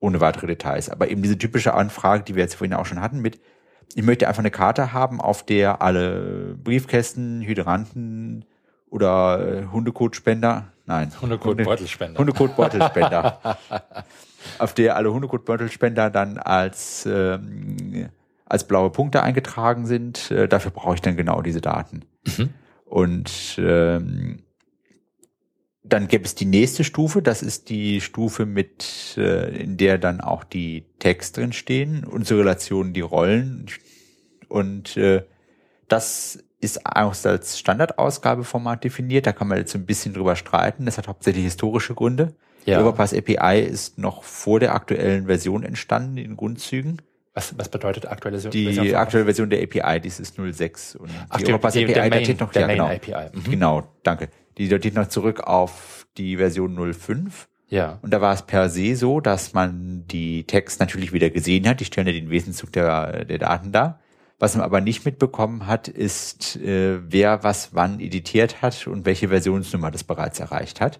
Ohne 0.00 0.20
weitere 0.22 0.46
Details. 0.46 0.88
Aber 0.88 1.10
eben 1.10 1.22
diese 1.22 1.36
typische 1.36 1.74
Anfrage, 1.74 2.24
die 2.24 2.34
wir 2.34 2.42
jetzt 2.42 2.54
vorhin 2.54 2.72
auch 2.74 2.86
schon 2.86 3.00
hatten 3.02 3.20
mit, 3.20 3.38
ich 3.94 4.02
möchte 4.02 4.26
einfach 4.28 4.38
eine 4.40 4.50
Karte 4.50 4.92
haben, 4.94 5.20
auf 5.20 5.44
der 5.44 5.82
alle 5.82 6.56
Briefkästen, 6.62 7.42
Hydranten 7.42 8.46
oder 8.88 9.46
äh, 9.62 9.66
Hundekotspender, 9.66 10.72
nein, 10.90 11.12
Hundekot-Beutelspender. 11.20 12.18
Hundekot-Beutelspender, 12.18 13.58
auf 14.58 14.74
der 14.74 14.96
alle 14.96 15.12
Hundekot-Beutelspender 15.12 16.10
dann 16.10 16.38
als 16.38 17.06
ähm, 17.06 18.10
als 18.44 18.66
blaue 18.66 18.90
Punkte 18.90 19.22
eingetragen 19.22 19.86
sind. 19.86 20.30
Äh, 20.30 20.48
dafür 20.48 20.72
brauche 20.72 20.96
ich 20.96 21.00
dann 21.00 21.16
genau 21.16 21.40
diese 21.40 21.60
Daten. 21.60 22.02
Mhm. 22.26 22.50
Und 22.84 23.56
ähm, 23.58 24.42
dann 25.84 26.08
gäbe 26.08 26.24
es 26.24 26.34
die 26.34 26.46
nächste 26.46 26.84
Stufe, 26.84 27.22
das 27.22 27.42
ist 27.42 27.68
die 27.68 28.00
Stufe 28.00 28.46
mit, 28.46 29.16
äh, 29.16 29.56
in 29.56 29.76
der 29.76 29.98
dann 29.98 30.20
auch 30.20 30.44
die 30.44 30.84
Tags 30.98 31.32
drin 31.32 31.52
stehen, 31.52 32.04
unsere 32.04 32.40
Relationen, 32.40 32.92
die 32.92 33.00
Rollen. 33.00 33.66
Und 34.48 34.96
äh, 34.96 35.22
das 35.86 36.42
ist 36.60 36.84
auch 36.86 37.14
als 37.24 37.58
Standardausgabeformat 37.58 38.84
definiert. 38.84 39.26
Da 39.26 39.32
kann 39.32 39.48
man 39.48 39.58
jetzt 39.58 39.74
ein 39.74 39.86
bisschen 39.86 40.12
drüber 40.12 40.36
streiten. 40.36 40.84
Das 40.84 40.98
hat 40.98 41.08
hauptsächlich 41.08 41.44
historische 41.44 41.94
Gründe. 41.94 42.34
Ja. 42.66 42.78
Die 42.78 42.84
Overpass 42.84 43.14
API 43.14 43.60
ist 43.62 43.98
noch 43.98 44.22
vor 44.22 44.60
der 44.60 44.74
aktuellen 44.74 45.26
Version 45.26 45.62
entstanden 45.62 46.18
in 46.18 46.36
Grundzügen. 46.36 47.00
Was, 47.32 47.56
was 47.56 47.68
bedeutet 47.68 48.06
aktuelle 48.06 48.40
Version? 48.40 48.50
Die 48.50 48.74
Version? 48.74 48.96
aktuelle 48.96 49.24
Version 49.24 49.50
der 49.50 49.62
API, 49.62 50.00
dies 50.00 50.20
ist 50.20 50.36
06. 50.36 50.96
Und 50.96 51.10
Ach, 51.28 51.38
die 51.38 51.44
die, 51.44 51.52
Overpass 51.52 51.72
die, 51.74 51.84
API 51.84 51.94
der 51.94 52.02
Main, 52.02 52.10
datiert 52.12 52.40
noch, 52.40 52.52
der 52.52 52.62
ja, 52.62 52.68
genau. 52.68 52.86
API. 52.86 53.30
Mhm. 53.32 53.50
Genau, 53.50 53.82
danke. 54.02 54.28
Die 54.58 54.68
datiert 54.68 54.94
noch 54.94 55.08
zurück 55.08 55.40
auf 55.40 56.06
die 56.18 56.36
Version 56.36 56.92
05. 56.92 57.48
Ja. 57.68 57.98
Und 58.02 58.10
da 58.10 58.20
war 58.20 58.34
es 58.34 58.42
per 58.42 58.68
se 58.68 58.96
so, 58.96 59.20
dass 59.20 59.54
man 59.54 60.04
die 60.08 60.44
Tags 60.44 60.80
natürlich 60.80 61.12
wieder 61.12 61.30
gesehen 61.30 61.68
hat. 61.68 61.80
Die 61.80 61.84
stellen 61.84 62.08
ja 62.08 62.12
den 62.12 62.30
Wesenszug 62.30 62.72
der, 62.72 63.24
der 63.24 63.38
Daten 63.38 63.72
dar. 63.72 64.00
Was 64.40 64.56
man 64.56 64.64
aber 64.64 64.80
nicht 64.80 65.04
mitbekommen 65.04 65.66
hat, 65.66 65.86
ist, 65.86 66.56
äh, 66.56 66.98
wer 67.06 67.44
was 67.44 67.74
wann 67.74 68.00
editiert 68.00 68.62
hat 68.62 68.86
und 68.86 69.04
welche 69.04 69.28
Versionsnummer 69.28 69.90
das 69.90 70.02
bereits 70.02 70.40
erreicht 70.40 70.80
hat. 70.80 70.98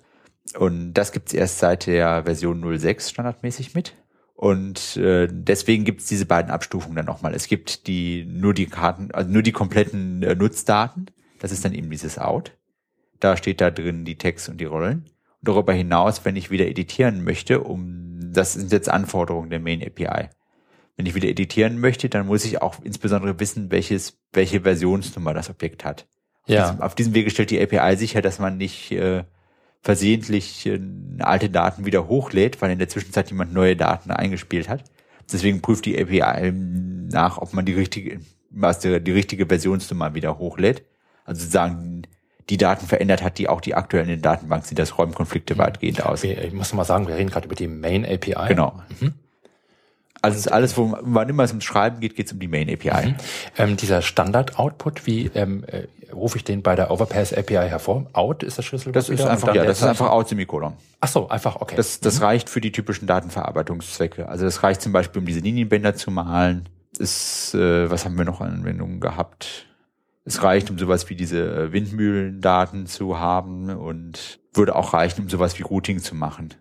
Und 0.59 0.93
das 0.93 1.11
gibt's 1.11 1.33
erst 1.33 1.59
seit 1.59 1.87
der 1.87 2.25
Version 2.25 2.63
06 2.79 3.09
standardmäßig 3.09 3.75
mit. 3.75 3.95
Und 4.35 4.99
äh, 4.99 5.27
deswegen 5.31 5.85
gibt's 5.85 6.07
diese 6.07 6.27
beiden 6.27 6.51
Abstufungen 6.51 6.97
dann 6.97 7.07
nochmal. 7.07 7.35
Es 7.35 7.49
gibt 7.49 7.87
die 7.87 8.27
nur 8.27 8.53
die 8.53 8.67
Karten, 8.67 9.11
also 9.11 9.31
nur 9.31 9.43
die 9.43 9.53
kompletten 9.53 10.23
äh, 10.23 10.35
Nutzdaten. 10.35 11.07
Das 11.39 11.51
ist 11.51 11.65
dann 11.65 11.73
eben 11.73 11.91
dieses 11.91 12.19
Out. 12.19 12.53
Da 13.21 13.39
steht 13.39 13.63
da 13.63 13.71
drin 13.71 14.05
die 14.05 14.19
Tags 14.19 14.51
und 14.51 14.61
die 14.61 14.67
Rollen. 14.67 15.07
Und 15.39 15.49
darüber 15.49 15.73
hinaus, 15.73 16.27
wenn 16.27 16.37
ich 16.37 16.51
wieder 16.51 16.67
editieren 16.67 17.25
möchte, 17.25 17.61
um 17.63 18.19
das 18.21 18.53
sind 18.53 18.71
jetzt 18.71 18.91
Anforderungen 18.91 19.49
der 19.49 19.61
Main 19.61 19.83
API. 19.83 20.29
Wenn 21.01 21.07
ich 21.07 21.15
wieder 21.15 21.29
editieren 21.29 21.81
möchte, 21.81 22.11
dann 22.11 22.27
muss 22.27 22.45
ich 22.45 22.61
auch 22.61 22.75
insbesondere 22.85 23.41
wissen, 23.41 23.71
welches, 23.71 24.19
welche 24.35 24.61
Versionsnummer 24.61 25.33
das 25.33 25.49
Objekt 25.49 25.83
hat. 25.83 26.07
Auf, 26.43 26.49
Ja. 26.51 26.65
diesem, 26.69 26.83
auf 26.83 26.95
diesem 26.95 27.15
Wege 27.15 27.31
stellt 27.31 27.51
die 27.51 27.59
API 27.59 27.97
sicher, 27.97 28.21
dass 28.21 28.39
man 28.39 28.59
nicht 28.59 28.93
äh, 28.93 29.25
versehentlich 29.81 30.67
äh, 30.67 30.79
alte 31.21 31.49
Daten 31.49 31.87
wieder 31.87 32.07
hochlädt, 32.07 32.61
weil 32.61 32.71
in 32.71 32.79
der 32.79 32.91
Zwischenzeit 32.91 33.31
jemand 33.31 33.55
neue 33.55 33.77
Daten 33.77 34.11
eingespielt 34.11 34.69
hat. 34.69 34.85
Deswegen 35.33 35.63
prüft 35.63 35.87
die 35.87 35.99
API 35.99 36.53
nach, 36.53 37.39
ob 37.39 37.55
man 37.55 37.65
die 37.65 37.73
richtige, 37.73 38.21
was 38.51 38.81
die, 38.81 39.01
die 39.01 39.13
richtige 39.13 39.47
Versionsnummer 39.47 40.13
wieder 40.15 40.37
hochlädt. 40.37 40.83
Also 41.25 41.41
sozusagen 41.41 42.03
die 42.51 42.59
Daten 42.59 42.87
verändert 42.87 43.23
hat, 43.23 43.39
die 43.39 43.49
auch 43.49 43.63
die 43.63 43.75
aktuellen 43.75 44.21
Datenbank 44.21 44.67
sind. 44.67 44.79
Das 44.79 44.99
räumt 44.99 45.15
Konflikte 45.15 45.57
weitgehend 45.57 46.05
aus. 46.05 46.25
Ich 46.25 46.53
muss 46.53 46.75
mal 46.75 46.85
sagen, 46.85 47.09
wir 47.09 47.15
reden 47.15 47.31
gerade 47.31 47.47
über 47.47 47.55
die 47.55 47.69
Main 47.69 48.05
API. 48.05 48.49
Genau. 48.49 48.83
Mhm. 49.01 49.15
Also 50.23 50.39
es 50.39 50.47
ist 50.47 50.53
alles, 50.53 50.77
wo 50.77 50.97
wann 51.01 51.29
immer 51.29 51.45
es 51.45 51.51
ums 51.51 51.65
Schreiben 51.65 52.01
geht, 52.01 52.15
geht 52.15 52.27
es 52.27 52.33
um 52.33 52.39
die 52.39 52.49
Main 52.49 52.69
API. 52.69 53.11
Mhm. 53.11 53.15
Ähm, 53.57 53.77
dieser 53.77 54.03
Standard-Output, 54.03 55.07
wie 55.07 55.31
ähm, 55.35 55.65
äh, 55.67 55.87
rufe 56.13 56.37
ich 56.37 56.45
den 56.45 56.63
bei 56.63 56.75
der 56.75 56.91
Overpass 56.91 57.33
API 57.33 57.69
hervor? 57.69 58.07
Out 58.13 58.43
ist 58.43 58.59
das 58.59 58.65
Schlüssel. 58.65 58.93
Das 58.93 59.09
ist 59.09 59.23
einfach, 59.23 59.55
ja, 59.55 59.65
das 59.65 59.79
ist 59.79 59.85
einfach 59.85 60.11
Out 60.11 60.29
Semikolon. 60.29 60.75
Ach 61.01 61.09
so, 61.09 61.29
einfach, 61.29 61.57
okay. 61.57 61.77
Das, 61.77 62.01
das 62.01 62.19
mhm. 62.19 62.25
reicht 62.25 62.51
für 62.51 62.61
die 62.61 62.73
typischen 62.73 63.07
Datenverarbeitungszwecke. 63.07 64.29
Also 64.29 64.45
das 64.45 64.63
reicht 64.63 64.83
zum 64.83 64.93
Beispiel, 64.93 65.21
um 65.21 65.27
diese 65.27 65.41
Linienbänder 65.41 65.95
zu 65.95 66.11
malen. 66.11 66.69
Ist, 66.99 67.55
äh, 67.55 67.91
was 67.91 68.05
haben 68.05 68.19
wir 68.19 68.25
noch 68.25 68.41
an 68.41 68.53
Anwendungen 68.53 69.01
gehabt? 69.01 69.67
Es 70.25 70.43
reicht, 70.43 70.71
um 70.71 70.79
sowas 70.79 71.09
wie 71.09 71.15
diese 71.15 71.39
äh, 71.39 71.73
Windmühlendaten 71.73 72.87
zu 72.87 73.19
haben 73.19 73.71
und 73.71 74.41
würde 74.53 74.77
auch 74.77 74.93
reichen, 74.93 75.23
um 75.23 75.29
sowas 75.29 75.59
wie 75.59 75.63
Routing 75.63 76.01
zu 76.01 76.15
machen. 76.15 76.55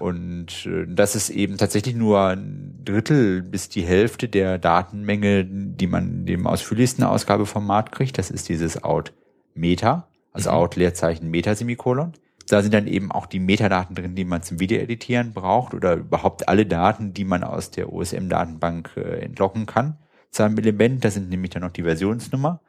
Und 0.00 0.66
äh, 0.66 0.86
das 0.88 1.14
ist 1.14 1.30
eben 1.30 1.56
tatsächlich 1.56 1.94
nur 1.94 2.20
ein 2.20 2.80
Drittel 2.84 3.42
bis 3.42 3.68
die 3.68 3.82
Hälfte 3.82 4.28
der 4.28 4.58
Datenmenge, 4.58 5.44
die 5.44 5.86
man 5.86 6.08
in 6.08 6.26
dem 6.26 6.46
ausführlichsten 6.46 7.04
Ausgabeformat 7.04 7.92
kriegt. 7.92 8.18
Das 8.18 8.30
ist 8.30 8.48
dieses 8.48 8.82
Out 8.82 9.12
Meta, 9.54 10.08
also 10.32 10.50
mhm. 10.50 10.56
Out 10.56 10.76
Leerzeichen 10.76 11.30
Meta 11.30 11.54
Semikolon. 11.54 12.12
Da 12.48 12.62
sind 12.62 12.72
dann 12.72 12.86
eben 12.86 13.12
auch 13.12 13.26
die 13.26 13.40
Metadaten 13.40 13.94
drin, 13.94 14.14
die 14.14 14.24
man 14.24 14.42
zum 14.42 14.58
Videoeditieren 14.58 15.32
braucht 15.32 15.74
oder 15.74 15.94
überhaupt 15.94 16.48
alle 16.48 16.64
Daten, 16.64 17.12
die 17.12 17.24
man 17.24 17.44
aus 17.44 17.70
der 17.70 17.92
OSM-Datenbank 17.92 18.92
äh, 18.96 19.20
entlocken 19.20 19.66
kann 19.66 19.98
zu 20.30 20.42
einem 20.42 20.58
Element. 20.58 21.04
Da 21.04 21.10
sind 21.10 21.28
nämlich 21.28 21.50
dann 21.50 21.62
noch 21.62 21.72
die 21.72 21.82
Versionsnummer, 21.82 22.60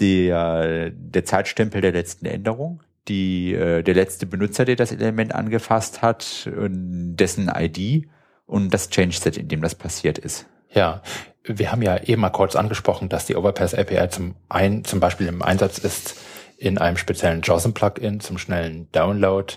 der, 0.00 0.90
der 0.90 1.24
Zeitstempel 1.24 1.80
der 1.80 1.92
letzten 1.92 2.26
Änderung, 2.26 2.82
die, 3.08 3.54
äh, 3.54 3.82
der 3.82 3.94
letzte 3.94 4.26
Benutzer, 4.26 4.64
der 4.64 4.76
das 4.76 4.92
Element 4.92 5.34
angefasst 5.34 6.02
hat, 6.02 6.48
dessen 6.52 7.50
ID 7.54 8.08
und 8.46 8.72
das 8.72 8.90
Change-Set, 8.90 9.36
in 9.36 9.48
dem 9.48 9.62
das 9.62 9.74
passiert 9.74 10.18
ist. 10.18 10.46
Ja, 10.72 11.02
wir 11.44 11.72
haben 11.72 11.82
ja 11.82 12.02
eben 12.02 12.20
mal 12.20 12.30
kurz 12.30 12.56
angesprochen, 12.56 13.08
dass 13.08 13.26
die 13.26 13.36
Overpass 13.36 13.74
API 13.74 14.08
zum, 14.10 14.34
ein, 14.48 14.84
zum 14.84 15.00
Beispiel 15.00 15.26
im 15.26 15.42
Einsatz 15.42 15.78
ist 15.78 16.16
in 16.58 16.78
einem 16.78 16.96
speziellen 16.96 17.42
JOSM-Plugin 17.42 18.20
zum 18.20 18.38
schnellen 18.38 18.90
Download 18.92 19.54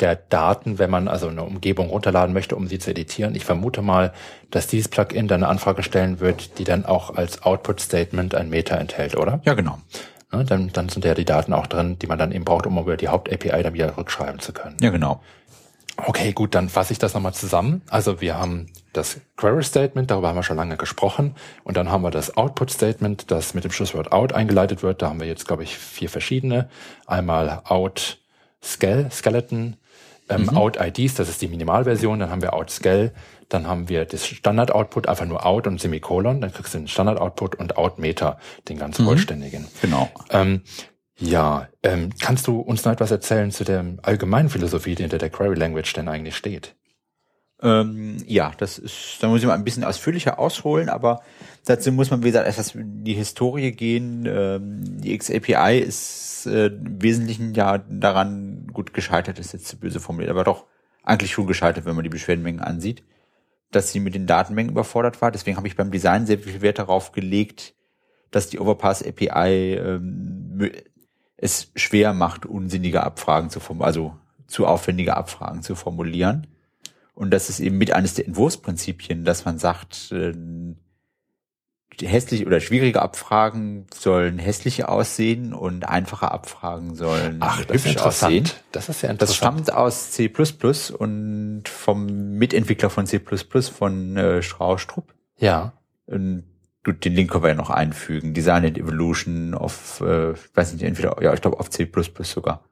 der 0.00 0.16
Daten, 0.16 0.78
wenn 0.78 0.90
man 0.90 1.06
also 1.06 1.28
eine 1.28 1.44
Umgebung 1.44 1.90
runterladen 1.90 2.32
möchte, 2.32 2.56
um 2.56 2.66
sie 2.66 2.78
zu 2.78 2.90
editieren. 2.90 3.34
Ich 3.34 3.44
vermute 3.44 3.82
mal, 3.82 4.12
dass 4.50 4.66
dieses 4.66 4.88
Plugin 4.88 5.28
dann 5.28 5.42
eine 5.42 5.50
Anfrage 5.50 5.82
stellen 5.82 6.18
wird, 6.18 6.58
die 6.58 6.64
dann 6.64 6.86
auch 6.86 7.14
als 7.14 7.42
Output-Statement 7.42 8.34
ein 8.34 8.48
Meta 8.48 8.76
enthält, 8.76 9.16
oder? 9.16 9.40
Ja, 9.44 9.54
genau. 9.54 9.78
Ja, 10.32 10.42
dann, 10.44 10.72
dann 10.72 10.88
sind 10.88 11.04
ja 11.04 11.14
die 11.14 11.24
Daten 11.24 11.52
auch 11.52 11.66
drin, 11.66 11.98
die 11.98 12.06
man 12.06 12.18
dann 12.18 12.32
eben 12.32 12.44
braucht, 12.44 12.66
um 12.66 12.78
über 12.78 12.96
die 12.96 13.08
Haupt-API 13.08 13.62
dann 13.62 13.74
wieder 13.74 13.96
rückschreiben 13.96 14.40
zu 14.40 14.52
können. 14.52 14.76
Ja, 14.80 14.90
genau. 14.90 15.20
Okay, 15.96 16.32
gut, 16.32 16.54
dann 16.54 16.68
fasse 16.68 16.92
ich 16.92 16.98
das 16.98 17.12
nochmal 17.14 17.34
zusammen. 17.34 17.82
Also 17.90 18.20
wir 18.20 18.38
haben 18.38 18.66
das 18.92 19.20
Query 19.36 19.62
Statement, 19.62 20.10
darüber 20.10 20.28
haben 20.28 20.36
wir 20.36 20.42
schon 20.42 20.56
lange 20.56 20.76
gesprochen. 20.76 21.34
Und 21.64 21.76
dann 21.76 21.90
haben 21.90 22.02
wir 22.02 22.10
das 22.10 22.36
Output 22.36 22.70
Statement, 22.70 23.30
das 23.30 23.54
mit 23.54 23.64
dem 23.64 23.72
Schlusswort 23.72 24.10
out 24.10 24.32
eingeleitet 24.32 24.82
wird. 24.82 25.02
Da 25.02 25.10
haben 25.10 25.20
wir 25.20 25.26
jetzt, 25.26 25.46
glaube 25.46 25.62
ich, 25.62 25.76
vier 25.76 26.08
verschiedene. 26.08 26.68
Einmal 27.06 27.60
out 27.64 28.18
Skele, 28.62 29.10
Skeleton, 29.10 29.76
ähm, 30.28 30.42
mhm. 30.42 30.56
out 30.56 30.78
IDs, 30.80 31.14
das 31.14 31.28
ist 31.28 31.42
die 31.42 31.48
Minimalversion. 31.48 32.20
Dann 32.20 32.30
haben 32.30 32.42
wir 32.42 32.54
out 32.54 32.70
Skele, 32.70 33.12
dann 33.48 33.66
haben 33.66 33.88
wir 33.88 34.04
das 34.04 34.26
Standard-Output, 34.26 35.08
einfach 35.08 35.26
nur 35.26 35.44
Out 35.44 35.66
und 35.66 35.80
Semikolon. 35.80 36.40
Dann 36.40 36.52
kriegst 36.52 36.74
du 36.74 36.78
den 36.78 36.88
Standard-Output 36.88 37.56
und 37.56 37.76
Out-Meta, 37.76 38.38
den 38.68 38.78
ganz 38.78 38.98
mhm. 38.98 39.04
vollständigen. 39.04 39.66
Genau. 39.80 40.10
Ähm, 40.30 40.62
ja, 41.18 41.68
ähm, 41.82 42.10
kannst 42.20 42.46
du 42.46 42.58
uns 42.60 42.84
noch 42.84 42.92
etwas 42.92 43.10
erzählen 43.10 43.50
zu 43.50 43.64
der 43.64 43.84
allgemeinen 44.02 44.48
Philosophie, 44.48 44.94
die 44.94 45.02
hinter 45.02 45.18
der 45.18 45.30
Query 45.30 45.54
Language 45.54 45.92
denn 45.92 46.08
eigentlich 46.08 46.36
steht? 46.36 46.74
Ähm, 47.62 48.16
ja, 48.26 48.52
das 48.58 48.78
ist, 48.78 49.18
da 49.20 49.28
muss 49.28 49.40
ich 49.40 49.46
mal 49.46 49.54
ein 49.54 49.62
bisschen 49.62 49.84
ausführlicher 49.84 50.40
ausholen, 50.40 50.88
aber 50.88 51.22
dazu 51.64 51.92
muss 51.92 52.10
man, 52.10 52.22
wie 52.22 52.28
gesagt, 52.28 52.48
etwas 52.48 52.74
in 52.74 53.04
die 53.04 53.14
Historie 53.14 53.70
gehen. 53.70 54.26
Ähm, 54.26 54.80
die 55.00 55.16
XAPI 55.16 55.78
ist 55.78 56.46
äh, 56.46 56.66
im 56.66 57.00
Wesentlichen 57.00 57.54
ja 57.54 57.78
daran 57.78 58.66
gut 58.72 58.92
gescheitert, 58.92 59.38
ist 59.38 59.52
jetzt 59.52 59.78
böse 59.78 60.00
formuliert, 60.00 60.32
aber 60.32 60.42
doch 60.42 60.66
eigentlich 61.04 61.30
schon 61.30 61.46
gescheitert, 61.46 61.84
wenn 61.84 61.94
man 61.94 62.02
die 62.02 62.10
Beschwerdenmengen 62.10 62.60
ansieht 62.60 63.04
dass 63.72 63.90
sie 63.90 64.00
mit 64.00 64.14
den 64.14 64.26
Datenmengen 64.26 64.72
überfordert 64.72 65.20
war. 65.20 65.30
Deswegen 65.30 65.56
habe 65.56 65.66
ich 65.66 65.76
beim 65.76 65.90
Design 65.90 66.26
sehr 66.26 66.38
viel 66.38 66.60
Wert 66.60 66.78
darauf 66.78 67.12
gelegt, 67.12 67.74
dass 68.30 68.48
die 68.48 68.58
Overpass 68.58 69.02
API 69.02 69.74
ähm, 69.74 70.70
es 71.36 71.72
schwer 71.74 72.14
macht, 72.14 72.46
unsinnige 72.46 73.02
Abfragen 73.02 73.50
zu 73.50 73.60
formulieren, 73.60 73.86
also 73.86 74.16
zu 74.46 74.66
aufwendige 74.66 75.16
Abfragen 75.16 75.62
zu 75.62 75.74
formulieren. 75.74 76.46
Und 77.14 77.30
das 77.30 77.48
ist 77.48 77.60
eben 77.60 77.78
mit 77.78 77.92
eines 77.92 78.14
der 78.14 78.26
Entwurfsprinzipien, 78.26 79.24
dass 79.24 79.44
man 79.44 79.58
sagt, 79.58 80.12
äh, 80.12 80.32
hässliche 82.00 82.46
oder 82.46 82.60
schwierige 82.60 83.02
Abfragen 83.02 83.86
sollen 83.94 84.38
hässliche 84.38 84.88
aussehen 84.88 85.52
und 85.52 85.84
einfache 85.84 86.30
Abfragen 86.30 86.94
sollen 86.94 87.38
Ach, 87.40 87.60
hübsch 87.68 87.96
aussehen. 87.98 88.48
Das 88.72 88.88
ist 88.88 89.02
ja 89.02 89.10
interessant. 89.10 89.20
Das 89.20 89.36
stammt 89.36 89.72
aus 89.72 90.10
C++ 90.10 90.32
und 90.98 91.62
vom 91.68 92.06
Mitentwickler 92.38 92.90
von 92.90 93.06
C++ 93.06 93.20
von 93.20 94.16
äh, 94.16 94.42
Straustrup. 94.42 95.12
Ja. 95.38 95.72
Und 96.06 96.44
du, 96.82 96.92
den 96.92 97.14
Link 97.14 97.30
können 97.30 97.44
wir 97.44 97.50
ja 97.50 97.54
noch 97.54 97.70
einfügen. 97.70 98.34
Design 98.34 98.64
and 98.64 98.78
Evolution 98.78 99.54
auf, 99.54 100.00
äh, 100.00 100.34
weiß 100.54 100.72
nicht, 100.72 100.82
entweder, 100.82 101.22
ja, 101.22 101.34
ich 101.34 101.40
glaube 101.40 101.60
auf 101.60 101.70
C++ 101.70 101.90
sogar. 102.22 102.64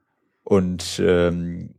Und 0.43 1.01
ähm, 1.03 1.75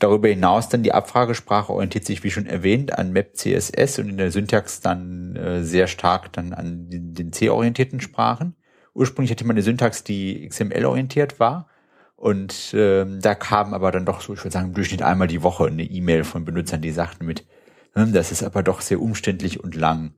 Darüber 0.00 0.28
hinaus 0.28 0.70
dann 0.70 0.82
die 0.82 0.92
Abfragesprache 0.92 1.72
orientiert 1.72 2.06
sich, 2.06 2.24
wie 2.24 2.30
schon 2.30 2.46
erwähnt, 2.46 2.98
an 2.98 3.12
Map 3.12 3.36
CSS 3.36 3.98
und 3.98 4.08
in 4.08 4.16
der 4.16 4.30
Syntax 4.30 4.80
dann 4.80 5.36
äh, 5.36 5.62
sehr 5.62 5.86
stark 5.86 6.32
dann 6.32 6.54
an 6.54 6.86
den, 6.88 7.32
C-orientierten 7.32 8.00
Sprachen. 8.00 8.56
Ursprünglich 8.94 9.30
hatte 9.30 9.44
man 9.44 9.54
eine 9.54 9.62
Syntax, 9.62 10.02
die 10.02 10.48
XML-orientiert 10.48 11.38
war. 11.38 11.68
Und 12.16 12.74
ähm, 12.74 13.20
da 13.20 13.34
kam 13.34 13.74
aber 13.74 13.92
dann 13.92 14.06
doch 14.06 14.22
so, 14.22 14.32
ich 14.32 14.40
würde 14.40 14.52
sagen, 14.52 14.68
im 14.68 14.74
Durchschnitt 14.74 15.02
einmal 15.02 15.28
die 15.28 15.42
Woche 15.42 15.66
eine 15.66 15.84
E-Mail 15.84 16.24
von 16.24 16.46
Benutzern, 16.46 16.80
die 16.80 16.92
sagten 16.92 17.26
mit, 17.26 17.46
hm, 17.92 18.14
das 18.14 18.32
ist 18.32 18.42
aber 18.42 18.62
doch 18.62 18.80
sehr 18.80 19.02
umständlich 19.02 19.62
und 19.62 19.74
lang 19.74 20.14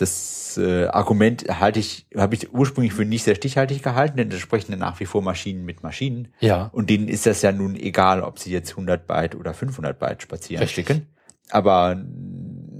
das 0.00 0.58
äh, 0.58 0.86
Argument 0.86 1.44
halte 1.60 1.78
ich, 1.78 2.06
habe 2.16 2.34
ich 2.34 2.52
ursprünglich 2.52 2.94
für 2.94 3.04
nicht 3.04 3.24
sehr 3.24 3.34
stichhaltig 3.34 3.82
gehalten, 3.82 4.16
denn 4.16 4.30
es 4.30 4.38
sprechen 4.38 4.72
ja 4.72 4.78
nach 4.78 4.98
wie 5.00 5.06
vor 5.06 5.22
Maschinen 5.22 5.64
mit 5.64 5.82
Maschinen. 5.82 6.28
Ja. 6.40 6.70
Und 6.72 6.90
denen 6.90 7.08
ist 7.08 7.26
das 7.26 7.42
ja 7.42 7.52
nun 7.52 7.76
egal, 7.76 8.22
ob 8.22 8.38
sie 8.38 8.52
jetzt 8.52 8.70
100 8.70 9.06
Byte 9.06 9.34
oder 9.34 9.54
500 9.54 9.98
Byte 9.98 10.22
spazieren 10.22 10.62
Richtig. 10.62 10.86
schicken. 10.86 11.06
Aber 11.50 12.02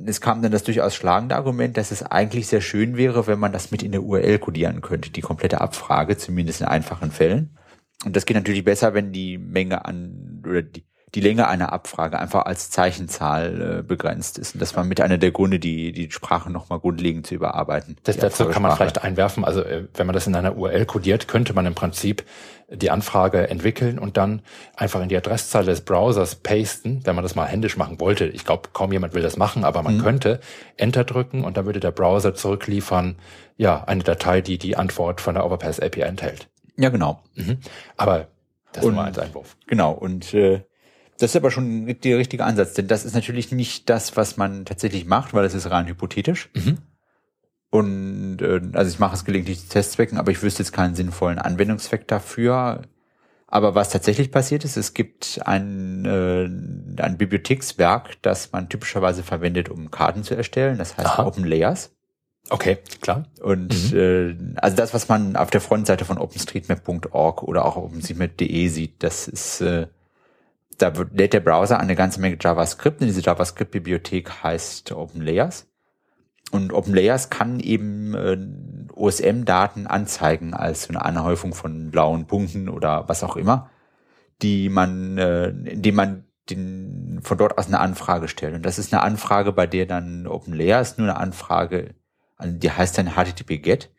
es 0.06 0.20
kam 0.20 0.42
dann 0.42 0.52
das 0.52 0.62
durchaus 0.62 0.94
schlagende 0.94 1.36
Argument, 1.36 1.76
dass 1.76 1.90
es 1.90 2.02
eigentlich 2.02 2.46
sehr 2.46 2.60
schön 2.60 2.96
wäre, 2.96 3.26
wenn 3.26 3.38
man 3.38 3.52
das 3.52 3.70
mit 3.70 3.82
in 3.82 3.92
der 3.92 4.02
URL 4.02 4.38
kodieren 4.38 4.80
könnte, 4.80 5.10
die 5.10 5.20
komplette 5.20 5.60
Abfrage, 5.60 6.16
zumindest 6.16 6.60
in 6.60 6.66
einfachen 6.66 7.10
Fällen. 7.10 7.56
Und 8.04 8.14
das 8.14 8.26
geht 8.26 8.36
natürlich 8.36 8.64
besser, 8.64 8.94
wenn 8.94 9.12
die 9.12 9.38
Menge 9.38 9.84
an 9.84 10.42
oder 10.46 10.62
die, 10.62 10.84
die 11.14 11.20
Länge 11.20 11.48
einer 11.48 11.72
Abfrage 11.72 12.18
einfach 12.18 12.44
als 12.44 12.70
Zeichenzahl 12.70 13.78
äh, 13.78 13.82
begrenzt 13.82 14.38
ist. 14.38 14.54
Und 14.54 14.60
das 14.60 14.76
war 14.76 14.84
mit 14.84 15.00
einer 15.00 15.18
der 15.18 15.30
Gründe, 15.30 15.58
die, 15.58 15.92
die 15.92 16.10
Sprache 16.10 16.50
nochmal 16.50 16.80
grundlegend 16.80 17.26
zu 17.26 17.34
überarbeiten. 17.34 17.96
Das, 18.04 18.18
dazu 18.18 18.46
kann 18.46 18.62
man 18.62 18.76
vielleicht 18.76 19.02
einwerfen, 19.02 19.44
also 19.44 19.62
äh, 19.62 19.86
wenn 19.94 20.06
man 20.06 20.14
das 20.14 20.26
in 20.26 20.34
einer 20.34 20.56
URL 20.56 20.84
kodiert, 20.86 21.28
könnte 21.28 21.54
man 21.54 21.66
im 21.66 21.74
Prinzip 21.74 22.24
die 22.70 22.90
Anfrage 22.90 23.48
entwickeln 23.48 23.98
und 23.98 24.18
dann 24.18 24.42
einfach 24.76 25.00
in 25.00 25.08
die 25.08 25.16
Adresszeile 25.16 25.66
des 25.66 25.80
Browsers 25.80 26.34
pasten, 26.34 27.00
wenn 27.04 27.14
man 27.14 27.22
das 27.22 27.34
mal 27.34 27.46
händisch 27.46 27.78
machen 27.78 27.98
wollte. 27.98 28.26
Ich 28.26 28.44
glaube, 28.44 28.68
kaum 28.74 28.92
jemand 28.92 29.14
will 29.14 29.22
das 29.22 29.38
machen, 29.38 29.64
aber 29.64 29.82
man 29.82 29.96
mhm. 29.96 30.02
könnte 30.02 30.40
Enter 30.76 31.04
drücken 31.04 31.44
und 31.44 31.56
dann 31.56 31.64
würde 31.64 31.80
der 31.80 31.92
Browser 31.92 32.34
zurückliefern, 32.34 33.16
ja, 33.56 33.84
eine 33.84 34.04
Datei, 34.04 34.42
die 34.42 34.58
die 34.58 34.76
Antwort 34.76 35.22
von 35.22 35.34
der 35.34 35.46
Overpass 35.46 35.80
API 35.80 36.02
enthält. 36.02 36.48
Ja, 36.76 36.90
genau. 36.90 37.22
Mhm. 37.34 37.58
Aber 37.96 38.28
das 38.72 38.84
und, 38.84 38.90
ist 38.90 38.96
nur 38.96 39.04
ein 39.04 39.18
Einwurf. 39.18 39.56
Genau. 39.66 39.92
Und 39.92 40.34
äh, 40.34 40.62
das 41.18 41.30
ist 41.30 41.36
aber 41.36 41.50
schon 41.50 41.86
der 41.86 42.18
richtige 42.18 42.44
Ansatz, 42.44 42.74
denn 42.74 42.86
das 42.86 43.04
ist 43.04 43.14
natürlich 43.14 43.50
nicht 43.52 43.90
das, 43.90 44.16
was 44.16 44.36
man 44.36 44.64
tatsächlich 44.64 45.04
macht, 45.04 45.34
weil 45.34 45.44
es 45.44 45.54
ist 45.54 45.70
rein 45.70 45.86
hypothetisch. 45.86 46.48
Mhm. 46.54 46.78
Und 47.70 48.38
äh, 48.40 48.60
also 48.72 48.90
ich 48.90 48.98
mache 48.98 49.14
es 49.14 49.24
gelegentlich 49.24 49.60
zu 49.60 49.68
Testzwecken, 49.68 50.18
aber 50.18 50.30
ich 50.30 50.42
wüsste 50.42 50.62
jetzt 50.62 50.72
keinen 50.72 50.94
sinnvollen 50.94 51.38
Anwendungszweck 51.38 52.06
dafür. 52.06 52.82
Aber 53.46 53.74
was 53.74 53.90
tatsächlich 53.90 54.30
passiert 54.30 54.64
ist, 54.64 54.76
es 54.76 54.94
gibt 54.94 55.40
ein, 55.44 56.04
äh, 56.04 56.44
ein 57.02 57.18
Bibliothekswerk, 57.18 58.20
das 58.22 58.52
man 58.52 58.68
typischerweise 58.68 59.22
verwendet, 59.22 59.70
um 59.70 59.90
Karten 59.90 60.22
zu 60.22 60.34
erstellen. 60.34 60.78
Das 60.78 60.96
heißt 60.96 61.06
Aha. 61.06 61.26
Open 61.26 61.44
Layers. 61.44 61.96
Okay, 62.50 62.78
klar. 63.00 63.24
Und 63.42 63.92
mhm. 63.92 63.98
äh, 63.98 64.60
also 64.60 64.76
das, 64.76 64.94
was 64.94 65.08
man 65.08 65.36
auf 65.36 65.50
der 65.50 65.60
Frontseite 65.60 66.04
von 66.04 66.18
OpenStreetMap.org 66.18 67.42
oder 67.42 67.64
auch 67.64 67.76
OpenStreetMap.de 67.76 68.68
sieht, 68.68 69.02
das 69.02 69.28
ist 69.28 69.60
äh, 69.60 69.88
da 70.78 70.92
lädt 71.12 71.32
der 71.32 71.40
Browser 71.40 71.78
eine 71.78 71.96
ganze 71.96 72.20
Menge 72.20 72.38
JavaScript 72.40 73.00
und 73.00 73.06
diese 73.08 73.20
JavaScript-Bibliothek 73.20 74.42
heißt 74.42 74.92
OpenLayers. 74.92 75.66
Und 76.50 76.72
OpenLayers 76.72 77.28
kann 77.30 77.60
eben 77.60 78.14
äh, 78.14 78.38
OSM-Daten 78.94 79.86
anzeigen 79.86 80.54
als 80.54 80.84
so 80.84 80.88
eine 80.90 81.04
Anhäufung 81.04 81.52
von 81.52 81.90
blauen 81.90 82.26
Punkten 82.26 82.68
oder 82.68 83.08
was 83.08 83.22
auch 83.22 83.36
immer, 83.36 83.70
die 84.40 84.68
man, 84.68 85.18
äh, 85.18 85.48
indem 85.48 85.94
man 85.94 86.24
den, 86.48 87.20
von 87.22 87.36
dort 87.36 87.58
aus 87.58 87.66
eine 87.66 87.80
Anfrage 87.80 88.28
stellt. 88.28 88.54
Und 88.54 88.64
das 88.64 88.78
ist 88.78 88.94
eine 88.94 89.02
Anfrage, 89.02 89.52
bei 89.52 89.66
der 89.66 89.84
dann 89.84 90.26
OpenLayers 90.26 90.96
nur 90.96 91.08
eine 91.08 91.18
Anfrage, 91.18 91.94
die 92.42 92.70
heißt 92.70 92.96
dann 92.96 93.14
HTTP-GET, 93.14 93.90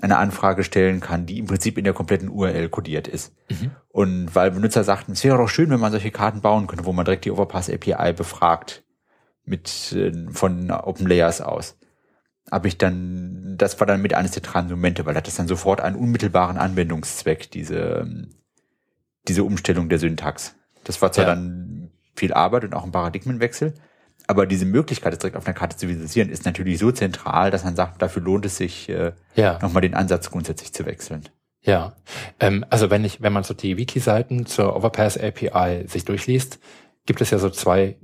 eine 0.00 0.18
Anfrage 0.18 0.64
stellen 0.64 1.00
kann, 1.00 1.26
die 1.26 1.38
im 1.38 1.46
Prinzip 1.46 1.78
in 1.78 1.84
der 1.84 1.92
kompletten 1.92 2.28
URL 2.28 2.68
kodiert 2.68 3.06
ist. 3.06 3.34
Mhm. 3.50 3.70
Und 3.88 4.34
weil 4.34 4.50
Benutzer 4.50 4.84
sagten, 4.84 5.12
es 5.12 5.22
wäre 5.22 5.36
doch 5.36 5.48
schön, 5.48 5.70
wenn 5.70 5.80
man 5.80 5.92
solche 5.92 6.10
Karten 6.10 6.40
bauen 6.40 6.66
könnte, 6.66 6.84
wo 6.86 6.92
man 6.92 7.04
direkt 7.04 7.24
die 7.24 7.30
Overpass 7.30 7.70
API 7.70 8.12
befragt 8.12 8.84
mit 9.44 9.92
äh, 9.92 10.12
von 10.30 10.70
OpenLayers 10.70 11.40
aus. 11.40 11.78
Habe 12.50 12.68
ich 12.68 12.78
dann, 12.78 13.54
das 13.58 13.78
war 13.78 13.86
dann 13.86 14.02
mit 14.02 14.14
eines 14.14 14.32
der 14.32 14.42
Transmomente, 14.42 15.06
weil 15.06 15.14
das 15.14 15.28
ist 15.28 15.38
dann 15.38 15.48
sofort 15.48 15.80
einen 15.80 15.96
unmittelbaren 15.96 16.58
Anwendungszweck, 16.58 17.50
diese, 17.50 18.28
diese 19.28 19.44
Umstellung 19.44 19.88
der 19.88 19.98
Syntax. 19.98 20.56
Das 20.84 21.00
war 21.00 21.12
zwar 21.12 21.26
ja. 21.26 21.34
dann 21.34 21.92
viel 22.16 22.32
Arbeit 22.32 22.64
und 22.64 22.74
auch 22.74 22.84
ein 22.84 22.92
Paradigmenwechsel, 22.92 23.74
aber 24.32 24.46
diese 24.46 24.64
Möglichkeit, 24.64 25.12
das 25.12 25.20
direkt 25.20 25.36
auf 25.36 25.46
einer 25.46 25.54
Karte 25.54 25.76
zu 25.76 25.88
visualisieren, 25.88 26.30
ist 26.30 26.46
natürlich 26.46 26.78
so 26.78 26.90
zentral, 26.90 27.50
dass 27.50 27.64
man 27.64 27.76
sagt, 27.76 28.00
dafür 28.00 28.22
lohnt 28.22 28.46
es 28.46 28.56
sich, 28.56 28.88
äh, 28.88 29.12
ja. 29.36 29.58
nochmal 29.60 29.82
den 29.82 29.94
Ansatz 29.94 30.30
grundsätzlich 30.30 30.72
zu 30.72 30.86
wechseln. 30.86 31.22
Ja, 31.60 31.94
ähm, 32.40 32.64
also 32.70 32.90
wenn 32.90 33.04
ich, 33.04 33.22
wenn 33.22 33.32
man 33.32 33.44
so 33.44 33.54
die 33.54 33.76
Wiki-Seiten 33.76 34.46
zur 34.46 34.74
Overpass 34.74 35.18
API 35.18 35.86
sich 35.86 36.04
durchliest, 36.04 36.58
gibt 37.06 37.20
es 37.20 37.30
ja 37.30 37.38
so 37.38 37.50
zwei 37.50 37.96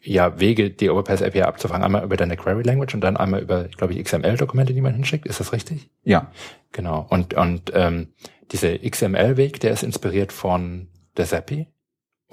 ja, 0.00 0.40
Wege, 0.40 0.70
die 0.70 0.90
Overpass 0.90 1.22
API 1.22 1.42
abzufangen. 1.42 1.84
Einmal 1.84 2.04
über 2.04 2.16
deine 2.16 2.36
Query 2.36 2.62
Language 2.62 2.94
und 2.94 3.00
dann 3.02 3.16
einmal 3.16 3.40
über, 3.40 3.64
glaube 3.64 3.94
ich, 3.94 4.04
XML-Dokumente, 4.04 4.74
die 4.74 4.80
man 4.80 4.94
hinschickt. 4.94 5.26
Ist 5.26 5.38
das 5.38 5.52
richtig? 5.52 5.90
Ja. 6.02 6.32
Genau. 6.72 7.06
Und, 7.08 7.34
und 7.34 7.70
ähm, 7.74 8.08
dieser 8.50 8.78
XML-Weg, 8.78 9.60
der 9.60 9.70
ist 9.70 9.84
inspiriert 9.84 10.32
von 10.32 10.88
der 11.16 11.26
Zappi? 11.26 11.68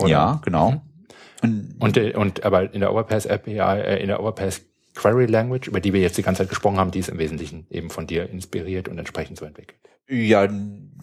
Ja, 0.08 0.42
genau. 0.44 0.72
Mhm. 0.72 0.82
Und, 1.42 1.76
und, 1.80 1.98
und 2.16 2.44
aber 2.44 2.74
in 2.74 2.82
der 2.82 2.92
Overpass 2.92 3.26
API, 3.28 3.60
äh, 3.60 4.02
in 4.02 4.08
der 4.08 4.20
Overpass 4.20 4.62
Query 4.96 5.28
Language, 5.28 5.68
über 5.68 5.80
die 5.80 5.94
wir 5.94 6.02
jetzt 6.02 6.18
die 6.18 6.24
ganze 6.24 6.44
Zeit 6.44 6.50
gesprochen 6.50 6.78
haben, 6.78 6.92
die 6.92 7.00
ist 7.00 7.10
im 7.10 7.20
Wesentlichen 7.20 7.68
eben 7.70 7.90
von 7.90 8.08
dir 8.08 8.30
inspiriert 8.30 8.88
und 8.88 8.98
entsprechend 8.98 9.38
so 9.38 9.46
entwickelt. 9.46 9.80
Ja, 10.10 10.48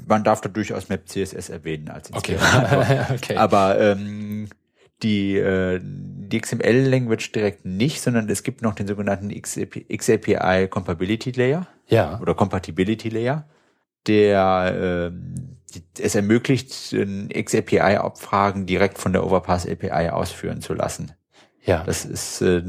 man 0.06 0.24
darf 0.24 0.40
da 0.40 0.48
durchaus 0.48 0.88
Map 0.88 1.08
CSS 1.08 1.48
erwähnen 1.48 1.88
als 1.88 2.10
Inspirator. 2.10 2.80
Okay. 2.80 3.00
okay. 3.14 3.36
Aber 3.36 3.78
ähm, 3.78 4.48
die, 5.02 5.36
äh, 5.36 5.80
die 5.82 6.40
XML-Language 6.40 7.32
direkt 7.32 7.64
nicht, 7.64 8.00
sondern 8.00 8.28
es 8.28 8.42
gibt 8.42 8.62
noch 8.62 8.74
den 8.74 8.86
sogenannten 8.86 9.30
XAPI 9.30 10.68
Compatibility 10.68 11.30
Layer. 11.30 11.66
Ja. 11.88 12.18
Oder 12.20 12.34
Compatibility 12.34 13.08
Layer, 13.10 13.48
der 14.06 15.12
äh, 15.12 15.55
es 15.98 16.14
ermöglicht, 16.14 16.94
XAPI-Abfragen 16.94 18.66
direkt 18.66 18.98
von 18.98 19.12
der 19.12 19.24
Overpass 19.24 19.66
API 19.66 20.10
ausführen 20.10 20.60
zu 20.60 20.74
lassen. 20.74 21.12
Ja. 21.64 21.82
Das 21.84 22.04
ist 22.04 22.40
äh, 22.42 22.62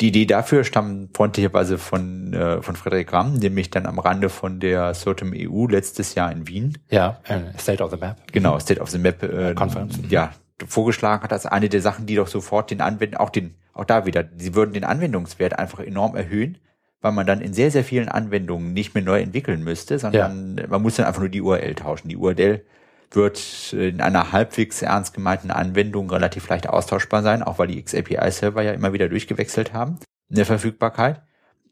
die 0.00 0.08
Idee 0.08 0.26
dafür 0.26 0.64
stammt 0.64 1.16
freundlicherweise 1.16 1.76
von 1.76 2.32
äh, 2.32 2.62
von 2.62 2.76
Frederik 2.76 3.12
Ramm, 3.12 3.40
dem 3.40 3.58
ich 3.58 3.70
dann 3.70 3.86
am 3.86 3.98
Rande 3.98 4.28
von 4.28 4.60
der 4.60 4.94
SOTM 4.94 5.32
EU 5.34 5.66
letztes 5.66 6.14
Jahr 6.14 6.30
in 6.30 6.46
Wien. 6.46 6.78
Ja, 6.88 7.20
äh, 7.24 7.58
State 7.58 7.82
of 7.82 7.90
the 7.90 7.96
Map. 7.96 8.16
Genau, 8.32 8.58
State 8.58 8.80
of 8.80 8.90
the 8.90 8.98
Map. 8.98 9.22
Äh, 9.22 9.54
Conference. 9.54 9.98
Ja, 10.08 10.32
vorgeschlagen 10.66 11.22
hat 11.22 11.32
als 11.32 11.46
eine 11.46 11.68
der 11.68 11.82
Sachen, 11.82 12.06
die 12.06 12.14
doch 12.14 12.28
sofort 12.28 12.70
den 12.70 12.80
Anwender, 12.80 13.20
auch 13.20 13.30
den, 13.30 13.56
auch 13.72 13.84
da 13.84 14.06
wieder, 14.06 14.24
sie 14.36 14.54
würden 14.54 14.72
den 14.72 14.84
Anwendungswert 14.84 15.58
einfach 15.58 15.80
enorm 15.80 16.16
erhöhen, 16.16 16.58
weil 17.00 17.12
man 17.12 17.26
dann 17.26 17.40
in 17.40 17.52
sehr, 17.52 17.70
sehr 17.70 17.84
vielen 17.84 18.08
Anwendungen 18.08 18.72
nicht 18.72 18.94
mehr 18.94 19.04
neu 19.04 19.20
entwickeln 19.20 19.62
müsste, 19.62 19.98
sondern 19.98 20.58
ja. 20.58 20.66
man 20.66 20.82
muss 20.82 20.96
dann 20.96 21.06
einfach 21.06 21.20
nur 21.20 21.28
die 21.28 21.42
URL 21.42 21.74
tauschen. 21.74 22.08
Die 22.08 22.16
URL 22.16 22.64
wird 23.10 23.72
in 23.72 24.00
einer 24.00 24.32
halbwegs 24.32 24.82
ernst 24.82 25.14
gemeinten 25.14 25.50
Anwendung 25.50 26.10
relativ 26.10 26.48
leicht 26.48 26.68
austauschbar 26.68 27.22
sein, 27.22 27.42
auch 27.42 27.58
weil 27.58 27.68
die 27.68 27.82
XAPI-Server 27.82 28.62
ja 28.62 28.72
immer 28.72 28.92
wieder 28.92 29.08
durchgewechselt 29.08 29.72
haben 29.72 29.98
in 30.28 30.36
der 30.36 30.46
Verfügbarkeit. 30.46 31.22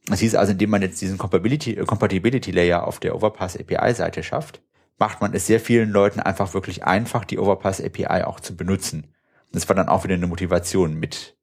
Das 0.07 0.21
hieß 0.21 0.37
also, 0.37 0.53
indem 0.53 0.71
man 0.71 0.83
jetzt 0.83 1.01
diesen 1.01 1.19
Compatibility, 1.19 1.75
Compatibility 1.75 2.53
Layer 2.53 2.87
auf 2.87 3.01
der 3.01 3.15
Overpass 3.15 3.59
API-Seite 3.59 4.23
schafft, 4.23 4.63
macht 4.99 5.21
man 5.21 5.35
es 5.35 5.47
sehr 5.47 5.61
vielen 5.61 5.91
Leuten 5.91 6.21
einfach 6.21 6.55
wirklich 6.55 6.85
einfach, 6.85 7.25
die 7.25 7.39
Overpass 7.39 7.83
API 7.83 8.23
auch 8.25 8.41
zu 8.41 8.57
benutzen. 8.57 9.13
Das 9.53 9.69
war 9.69 9.77
dann 9.77 9.89
auch 9.89 10.05
wieder 10.05 10.15
eine 10.15 10.27
Motivation 10.27 10.95
mit 10.95 11.36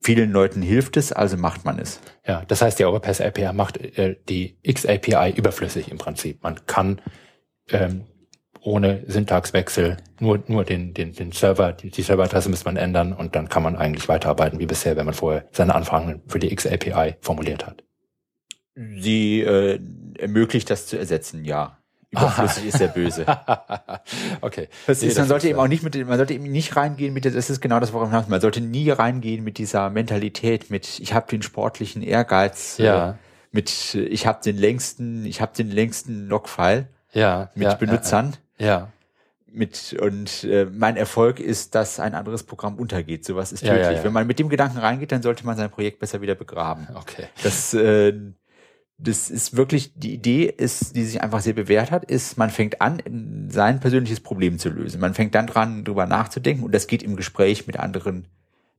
vielen 0.00 0.30
Leuten 0.32 0.62
hilft 0.62 0.96
es, 0.96 1.12
also 1.12 1.36
macht 1.36 1.64
man 1.64 1.78
es. 1.78 2.00
Ja, 2.26 2.44
das 2.46 2.62
heißt, 2.62 2.78
die 2.78 2.84
Overpass 2.84 3.20
API 3.20 3.52
macht 3.52 3.78
äh, 3.78 4.16
die 4.28 4.58
X-API 4.62 5.32
überflüssig 5.36 5.90
im 5.90 5.98
Prinzip. 5.98 6.42
Man 6.42 6.66
kann 6.66 7.00
ähm, 7.70 8.04
ohne 8.60 9.04
Syntaxwechsel 9.06 9.96
nur, 10.20 10.42
nur 10.46 10.64
den, 10.64 10.94
den, 10.94 11.12
den 11.12 11.32
Server, 11.32 11.72
die, 11.72 11.90
die 11.90 12.02
Serveradresse 12.02 12.48
müsste 12.48 12.66
man 12.66 12.76
ändern 12.76 13.12
und 13.12 13.34
dann 13.34 13.48
kann 13.48 13.62
man 13.62 13.76
eigentlich 13.76 14.08
weiterarbeiten 14.08 14.58
wie 14.58 14.66
bisher, 14.66 14.96
wenn 14.96 15.06
man 15.06 15.14
vorher 15.14 15.46
seine 15.52 15.74
Anfragen 15.74 16.22
für 16.26 16.38
die 16.38 16.52
X-API 16.52 17.16
formuliert 17.20 17.66
hat. 17.66 17.84
Sie 18.74 19.40
äh, 19.40 19.80
ermöglicht 20.18 20.70
das 20.70 20.86
zu 20.86 20.98
ersetzen, 20.98 21.44
ja. 21.44 21.77
Überflüssig 22.10 22.64
ist 22.68 22.80
der 22.80 22.88
Böse. 22.88 23.26
okay. 24.40 24.68
Das 24.86 25.02
ist, 25.02 25.18
man 25.18 25.28
sollte 25.28 25.48
eben 25.48 25.58
auch 25.58 25.68
nicht 25.68 25.82
mit, 25.82 25.94
man 26.06 26.16
sollte 26.16 26.34
eben 26.34 26.44
nicht 26.44 26.74
reingehen 26.76 27.12
mit, 27.12 27.24
das 27.24 27.50
ist 27.50 27.60
genau 27.60 27.80
das, 27.80 27.92
worum 27.92 28.14
ich 28.14 28.28
man 28.28 28.40
sollte 28.40 28.60
nie 28.60 28.90
reingehen 28.90 29.44
mit 29.44 29.58
dieser 29.58 29.90
Mentalität, 29.90 30.70
mit, 30.70 31.00
ich 31.00 31.12
habe 31.12 31.28
den 31.28 31.42
sportlichen 31.42 32.02
Ehrgeiz, 32.02 32.78
äh, 32.78 32.84
ja. 32.84 33.10
Äh, 33.10 33.14
mit, 33.50 33.94
ich 33.94 34.26
habe 34.26 34.42
den 34.42 34.56
längsten, 34.56 35.24
ich 35.26 35.40
habe 35.40 35.52
den 35.56 35.70
längsten 35.70 36.28
Logfile, 36.28 36.86
ja, 37.12 37.50
mit 37.54 37.68
ja, 37.68 37.74
Benutzern, 37.74 38.36
ja, 38.58 38.66
ja. 38.66 38.88
mit 39.46 39.96
und 40.00 40.44
äh, 40.44 40.66
mein 40.70 40.96
Erfolg 40.96 41.40
ist, 41.40 41.74
dass 41.74 42.00
ein 42.00 42.14
anderes 42.14 42.42
Programm 42.42 42.76
untergeht. 42.76 43.24
Sowas 43.24 43.52
ist 43.52 43.60
tödlich. 43.64 43.98
Ja. 43.98 44.04
Wenn 44.04 44.12
man 44.12 44.26
mit 44.26 44.38
dem 44.38 44.50
Gedanken 44.50 44.78
reingeht, 44.78 45.12
dann 45.12 45.22
sollte 45.22 45.46
man 45.46 45.56
sein 45.56 45.70
Projekt 45.70 45.98
besser 45.98 46.20
wieder 46.20 46.34
begraben. 46.34 46.88
Okay. 46.94 47.24
Das 47.42 47.72
äh, 47.72 48.12
das 49.00 49.30
ist 49.30 49.56
wirklich, 49.56 49.92
die 49.94 50.12
Idee 50.12 50.46
ist, 50.46 50.96
die 50.96 51.04
sich 51.04 51.22
einfach 51.22 51.40
sehr 51.40 51.52
bewährt 51.52 51.92
hat, 51.92 52.04
ist, 52.04 52.36
man 52.36 52.50
fängt 52.50 52.80
an, 52.80 53.00
sein 53.48 53.78
persönliches 53.78 54.18
Problem 54.18 54.58
zu 54.58 54.70
lösen. 54.70 55.00
Man 55.00 55.14
fängt 55.14 55.36
dann 55.36 55.46
dran, 55.46 55.84
drüber 55.84 56.06
nachzudenken 56.06 56.64
und 56.64 56.74
das 56.74 56.88
geht 56.88 57.04
im 57.04 57.14
Gespräch 57.14 57.68
mit 57.68 57.78
anderen, 57.78 58.26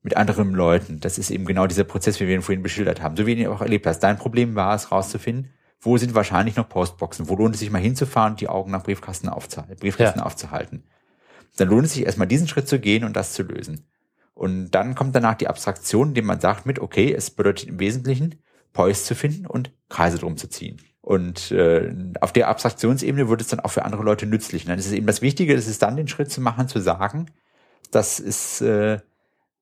mit 0.04 0.18
anderen 0.18 0.52
Leuten. 0.52 1.00
Das 1.00 1.18
ist 1.18 1.32
eben 1.32 1.46
genau 1.46 1.68
dieser 1.68 1.86
Prozess, 1.86 2.20
wie 2.20 2.28
wir 2.28 2.36
ihn 2.36 2.42
vorhin 2.42 2.64
beschildert 2.64 3.02
haben. 3.02 3.16
So 3.16 3.26
wie 3.26 3.36
du 3.36 3.42
ihn 3.42 3.48
auch 3.48 3.62
erlebt 3.62 3.88
hast. 3.88 4.02
Dein 4.02 4.18
Problem 4.18 4.56
war 4.56 4.76
es, 4.76 4.92
rauszufinden, 4.92 5.54
wo 5.80 5.98
sind 5.98 6.14
wahrscheinlich 6.14 6.58
noch 6.58 6.68
Postboxen? 6.68 7.30
Wo 7.30 7.38
lohnt 7.38 7.56
es 7.56 7.62
sich 7.62 7.72
mal 7.72 7.82
hinzufahren 7.82 8.34
und 8.34 8.42
die 8.42 8.50
Augen 8.50 8.72
nach 8.72 8.84
Briefkasten, 8.84 9.30
aufzuhalten, 9.30 9.78
Briefkasten 9.78 10.20
ja. 10.20 10.26
aufzuhalten? 10.26 10.84
Dann 11.56 11.70
lohnt 11.70 11.86
es 11.86 11.94
sich 11.94 12.06
erstmal 12.06 12.28
diesen 12.28 12.50
Schritt 12.50 12.68
zu 12.68 12.80
gehen 12.80 13.06
und 13.06 13.16
das 13.16 13.32
zu 13.32 13.44
lösen. 13.44 13.86
Und 14.34 14.72
dann 14.72 14.96
kommt 14.96 15.16
danach 15.16 15.36
die 15.36 15.48
Abstraktion, 15.48 16.10
indem 16.10 16.26
man 16.26 16.42
sagt 16.42 16.66
mit, 16.66 16.80
okay, 16.80 17.14
es 17.14 17.30
bedeutet 17.30 17.70
im 17.70 17.80
Wesentlichen, 17.80 18.36
Poise 18.74 19.04
zu 19.04 19.16
finden 19.16 19.46
und 19.46 19.72
Kreise 19.90 20.18
drum 20.18 20.38
zu 20.38 20.48
ziehen. 20.48 20.82
Und 21.02 21.52
äh, 21.52 21.94
auf 22.22 22.34
der 22.34 22.50
Abstraktionsebene 22.50 23.30
wird 23.30 23.42
es 23.42 23.48
dann 23.48 23.60
auch 23.60 23.72
für 23.72 23.86
andere 23.86 24.04
Leute 24.04 24.26
nützlich. 24.26 24.64
Und 24.64 24.70
dann 24.70 24.80
ist 24.80 24.86
es 24.86 24.92
eben 24.92 25.08
das 25.08 25.22
Wichtige, 25.22 25.56
das 25.56 25.68
ist 25.68 25.82
dann 25.82 25.98
den 25.98 26.08
Schritt 26.08 26.32
zu 26.32 26.42
machen, 26.42 26.68
zu 26.68 26.80
sagen, 26.80 27.32
das 27.92 28.20
ist, 28.20 28.62
äh, 28.62 29.00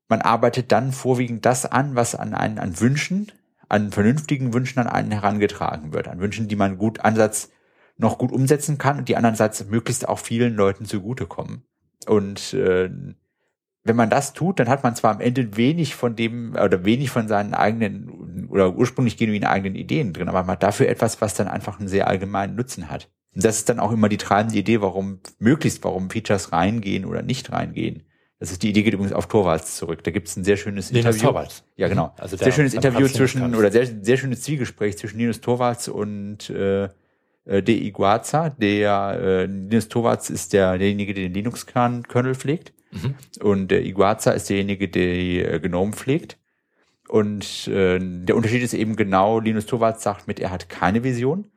man 0.09 0.21
arbeitet 0.21 0.71
dann 0.71 0.91
vorwiegend 0.91 1.45
das 1.45 1.65
an, 1.65 1.95
was 1.95 2.15
an 2.15 2.33
einen, 2.33 2.59
an 2.59 2.79
Wünschen, 2.79 3.31
an 3.69 3.91
vernünftigen 3.91 4.53
Wünschen 4.53 4.79
an 4.79 4.87
einen 4.87 5.11
herangetragen 5.11 5.93
wird, 5.93 6.07
an 6.07 6.19
Wünschen, 6.19 6.47
die 6.47 6.55
man 6.55 6.77
gut 6.77 7.01
Ansatz 7.01 7.49
noch 7.97 8.17
gut 8.17 8.31
umsetzen 8.31 8.77
kann 8.77 8.99
und 8.99 9.09
die 9.09 9.15
andererseits 9.15 9.65
möglichst 9.65 10.07
auch 10.07 10.19
vielen 10.19 10.55
Leuten 10.55 10.85
zugutekommen. 10.85 11.63
Und 12.05 12.53
äh, 12.53 12.89
wenn 13.87 13.95
man 13.95 14.09
das 14.09 14.33
tut, 14.33 14.59
dann 14.59 14.69
hat 14.69 14.83
man 14.83 14.95
zwar 14.95 15.11
am 15.11 15.21
Ende 15.21 15.57
wenig 15.57 15.95
von 15.95 16.15
dem 16.15 16.55
oder 16.55 16.85
wenig 16.85 17.09
von 17.09 17.27
seinen 17.27 17.53
eigenen 17.53 18.47
oder 18.49 18.75
ursprünglich 18.75 19.17
genuinen 19.17 19.45
eigenen 19.45 19.75
Ideen 19.75 20.13
drin, 20.13 20.29
aber 20.29 20.41
man 20.41 20.53
hat 20.53 20.63
dafür 20.63 20.87
etwas, 20.87 21.21
was 21.21 21.33
dann 21.33 21.47
einfach 21.47 21.79
einen 21.79 21.87
sehr 21.87 22.07
allgemeinen 22.07 22.55
Nutzen 22.55 22.89
hat. 22.89 23.09
Und 23.35 23.43
das 23.43 23.57
ist 23.57 23.69
dann 23.69 23.79
auch 23.79 23.91
immer 23.91 24.09
die 24.09 24.17
treibende 24.17 24.57
Idee, 24.57 24.81
warum 24.81 25.19
möglichst, 25.39 25.83
warum 25.83 26.09
Features 26.09 26.53
reingehen 26.53 27.05
oder 27.05 27.21
nicht 27.21 27.51
reingehen. 27.51 28.03
Das 28.39 28.51
ist 28.51 28.61
die 28.63 28.69
Idee 28.69 28.83
geht 28.83 28.93
übrigens 28.93 29.13
auf 29.13 29.27
Torvalds 29.27 29.77
zurück. 29.77 30.03
Da 30.03 30.11
gibt 30.11 30.27
es 30.27 30.35
ein 30.35 30.43
sehr 30.43 30.57
schönes 30.57 30.91
Linus 30.91 31.15
Interview. 31.15 31.29
Torvalds. 31.29 31.63
Ja, 31.75 31.87
genau. 31.87 32.13
Also 32.17 32.37
sehr 32.37 32.51
schönes 32.51 32.73
Interview 32.73 33.07
zwischen 33.07 33.55
oder 33.55 33.71
sehr 33.71 33.87
sehr 34.01 34.17
schönes 34.17 34.41
Zielgespräch 34.41 34.97
zwischen 34.97 35.17
Linus 35.17 35.41
Torvalds 35.41 35.87
und 35.87 36.49
äh, 36.51 36.89
äh 37.45 37.63
De 37.63 37.75
Iguaza. 37.75 38.51
Der 38.51 39.19
äh, 39.19 39.45
Linus 39.45 39.87
Torvalds 39.87 40.29
ist 40.29 40.53
der 40.53 40.77
derjenige, 40.77 41.15
der 41.15 41.23
den 41.23 41.33
Linux-Kernel 41.33 42.35
pflegt 42.35 42.73
Mhm. 42.91 43.15
Und 43.41 43.67
der 43.69 43.85
Iguaza 43.85 44.31
ist 44.31 44.49
derjenige, 44.49 44.87
der 44.87 45.53
äh, 45.53 45.59
Gnome 45.59 45.93
pflegt. 45.93 46.37
Und 47.07 47.67
äh, 47.67 47.99
der 47.99 48.35
Unterschied 48.35 48.63
ist 48.63 48.73
eben 48.73 48.95
genau, 48.95 49.39
Linus 49.39 49.65
Torvalds 49.65 50.03
sagt 50.03 50.27
mit, 50.27 50.39
er 50.39 50.51
hat 50.51 50.69
keine 50.69 51.03
Vision, 51.03 51.49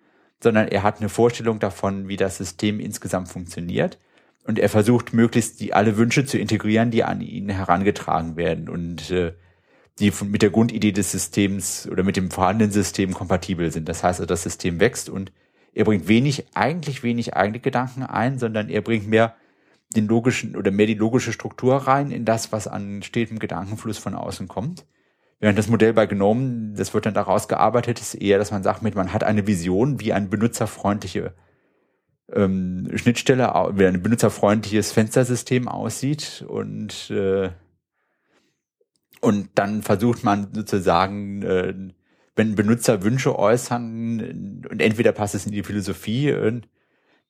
sondern 0.43 0.69
er 0.69 0.83
hat 0.83 1.01
eine 1.01 1.09
Vorstellung 1.09 1.59
davon, 1.59 2.09
wie 2.09 2.17
das 2.17 2.37
System 2.37 2.81
insgesamt 2.81 3.29
funktioniert. 3.29 3.99
Und 4.45 4.59
er 4.59 4.69
versucht 4.69 5.13
möglichst 5.13 5.61
die 5.61 5.75
alle 5.75 5.97
Wünsche 5.97 6.25
zu 6.25 6.39
integrieren, 6.39 6.91
die 6.91 7.05
an 7.05 7.21
ihn 7.21 7.49
herangetragen 7.49 8.37
werden. 8.37 8.69
Und 8.69 9.11
äh, 9.11 9.33
die 10.01 10.11
von, 10.11 10.31
mit 10.31 10.43
der 10.43 10.51
Grundidee 10.51 10.93
des 10.93 11.13
Systems 11.13 11.89
oder 11.91 12.03
mit 12.03 12.17
dem 12.17 12.31
vorhandenen 12.31 12.73
System 12.73 13.13
kompatibel 13.13 13.71
sind. 13.71 13.89
Das 13.89 14.03
heißt, 14.03 14.21
also, 14.21 14.27
das 14.27 14.43
System 14.43 14.81
wächst 14.81 15.09
und 15.09 15.31
er 15.73 15.85
bringt 15.85 16.09
wenig, 16.09 16.47
eigentlich 16.55 17.03
wenig 17.03 17.35
eigene 17.35 17.61
Gedanken 17.61 18.03
ein, 18.03 18.39
sondern 18.39 18.69
er 18.71 18.81
bringt 18.81 19.07
mehr 19.07 19.37
den 19.97 20.07
logischen 20.07 20.57
oder 20.57 20.71
mehr 20.71 20.87
die 20.87 20.95
logische 20.95 21.33
Struktur 21.33 21.77
rein 21.77 22.11
in 22.11 22.25
das, 22.25 22.53
was 22.53 22.69
an 22.69 23.03
stetem 23.03 23.39
Gedankenfluss 23.39 23.99
von 23.99 24.15
außen 24.15 24.49
kommt. 24.49 24.87
Während 25.41 25.59
das 25.59 25.69
Modell 25.69 25.95
bei 25.95 26.07
Gnome, 26.07 26.75
das 26.77 26.93
wird 26.93 27.07
dann 27.07 27.15
daraus 27.15 27.49
gearbeitet, 27.49 28.01
ist 28.01 28.15
eher, 28.15 28.39
dass 28.39 28.51
man 28.51 28.63
sagt, 28.63 28.83
man 28.83 29.13
hat 29.13 29.25
eine 29.25 29.47
Vision, 29.47 29.99
wie 29.99 30.13
ein 30.13 30.29
benutzerfreundliche 30.29 31.35
ähm, 32.33 32.91
Schnittstelle, 32.95 33.47
wie 33.75 33.87
ein 33.87 34.03
benutzerfreundliches 34.03 34.93
Fenstersystem 34.93 35.67
aussieht 35.67 36.45
und 36.47 37.11
äh, 37.11 37.51
und 39.23 39.51
dann 39.55 39.83
versucht 39.83 40.25
man 40.25 40.49
sozusagen, 40.55 41.43
äh, 41.43 41.75
wenn 42.37 42.55
Benutzer 42.55 43.03
Wünsche 43.03 43.39
äußern 43.39 44.65
und 44.71 44.81
entweder 44.81 45.13
passt 45.13 45.35
es 45.35 45.45
in 45.45 45.53
die 45.53 45.63
Philosophie, 45.63 46.29
äh, 46.29 46.61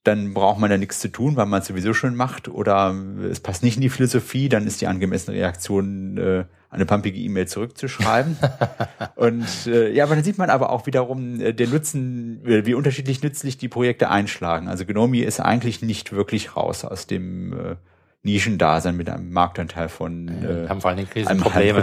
dann 0.03 0.33
braucht 0.33 0.59
man 0.59 0.71
da 0.71 0.79
nichts 0.79 1.01
zu 1.01 1.09
tun, 1.09 1.37
weil 1.37 1.47
man 1.47 1.61
es 1.61 1.67
sowieso 1.67 1.93
schon 1.93 2.15
macht, 2.15 2.49
oder 2.49 2.95
es 3.31 3.41
passt 3.41 3.63
nicht 3.63 3.77
in 3.77 3.83
die 3.83 3.91
Philosophie, 3.91 4.49
dann 4.49 4.67
ist 4.67 4.81
die 4.81 4.87
angemessene 4.87 5.37
Reaktion, 5.37 6.17
äh, 6.17 6.45
eine 6.71 6.87
pumpige 6.87 7.19
E-Mail 7.19 7.49
zurückzuschreiben. 7.49 8.37
und 9.17 9.67
äh, 9.67 9.93
ja, 9.93 10.05
aber 10.05 10.15
dann 10.15 10.25
sieht 10.25 10.39
man 10.39 10.51
aber 10.51 10.71
auch 10.71 10.87
wiederum 10.87 11.41
äh, 11.41 11.53
der 11.53 11.67
Nutzen, 11.67 12.45
äh, 12.47 12.65
wie 12.65 12.75
unterschiedlich 12.75 13.23
nützlich 13.23 13.59
die 13.59 13.69
Projekte 13.69 14.09
einschlagen. 14.09 14.69
Also 14.69 14.87
Gnomi 14.87 15.19
ist 15.19 15.41
eigentlich 15.41 15.83
nicht 15.83 16.13
wirklich 16.13 16.57
raus 16.57 16.85
aus 16.85 17.07
dem 17.07 17.53
äh, 17.53 17.77
Nischendasein 18.23 18.97
mit 18.97 19.11
einem 19.11 19.33
Marktanteil 19.33 19.89
von 19.89 20.29
äh, 20.29 20.69
haben 20.69 20.81
vor 20.81 20.91
allen 20.91 20.99
Dingen 20.99 21.11
Krisenprobleme. 21.11 21.81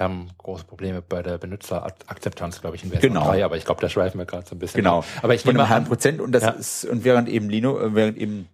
Wir 0.00 0.04
haben 0.04 0.30
große 0.38 0.64
Probleme 0.64 1.02
bei 1.02 1.22
der 1.22 1.36
Benutzerakzeptanz, 1.36 2.62
glaube 2.62 2.74
ich, 2.74 2.84
in 2.84 2.88
Version 2.88 3.12
genau. 3.12 3.26
3, 3.26 3.44
aber 3.44 3.58
ich 3.58 3.66
glaube, 3.66 3.82
da 3.82 3.90
schweifen 3.90 4.16
wir 4.16 4.24
gerade 4.24 4.46
so 4.48 4.56
ein 4.56 4.58
bisschen. 4.58 4.78
Genau. 4.78 5.04
Aber 5.20 5.34
ich 5.34 5.44
nehme 5.44 5.68
einem 5.68 5.84
Prozent 5.84 6.22
und 6.22 6.32
das 6.32 6.42
ja. 6.42 6.50
ist 6.52 6.86
und 6.86 7.04
während 7.04 7.28
eben 7.28 7.50
Linux, 7.50 7.82
äh, 7.82 7.94
während 7.94 8.16
eben 8.16 8.48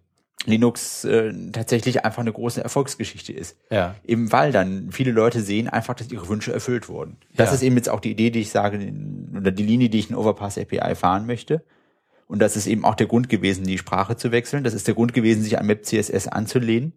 Linux 0.45 1.05
äh, 1.05 1.31
tatsächlich 1.53 2.03
einfach 2.03 2.19
eine 2.19 2.33
große 2.33 2.61
Erfolgsgeschichte 2.61 3.31
ist. 3.31 3.55
Ja. 3.71 3.95
Eben 4.05 4.29
weil 4.33 4.51
dann 4.51 4.91
viele 4.91 5.11
Leute 5.11 5.39
sehen 5.39 5.69
einfach, 5.69 5.93
dass 5.93 6.11
ihre 6.11 6.27
Wünsche 6.27 6.51
erfüllt 6.51 6.89
wurden. 6.89 7.15
Das 7.33 7.51
ja. 7.51 7.55
ist 7.55 7.61
eben 7.61 7.77
jetzt 7.77 7.87
auch 7.87 8.01
die 8.01 8.11
Idee, 8.11 8.29
die 8.29 8.41
ich 8.41 8.49
sage, 8.49 8.91
oder 9.33 9.51
die 9.51 9.63
Linie, 9.63 9.87
die 9.87 9.99
ich 9.99 10.09
in 10.09 10.17
Overpass 10.17 10.57
API 10.57 10.95
fahren 10.95 11.27
möchte. 11.27 11.63
Und 12.27 12.39
das 12.39 12.57
ist 12.57 12.67
eben 12.67 12.83
auch 12.83 12.95
der 12.95 13.07
Grund 13.07 13.29
gewesen, 13.29 13.63
die 13.63 13.77
Sprache 13.77 14.17
zu 14.17 14.33
wechseln. 14.33 14.65
Das 14.65 14.73
ist 14.73 14.85
der 14.85 14.95
Grund 14.95 15.13
gewesen, 15.13 15.43
sich 15.43 15.57
an 15.57 15.65
Map 15.65 15.85
CSS 15.85 16.27
anzulehnen 16.27 16.91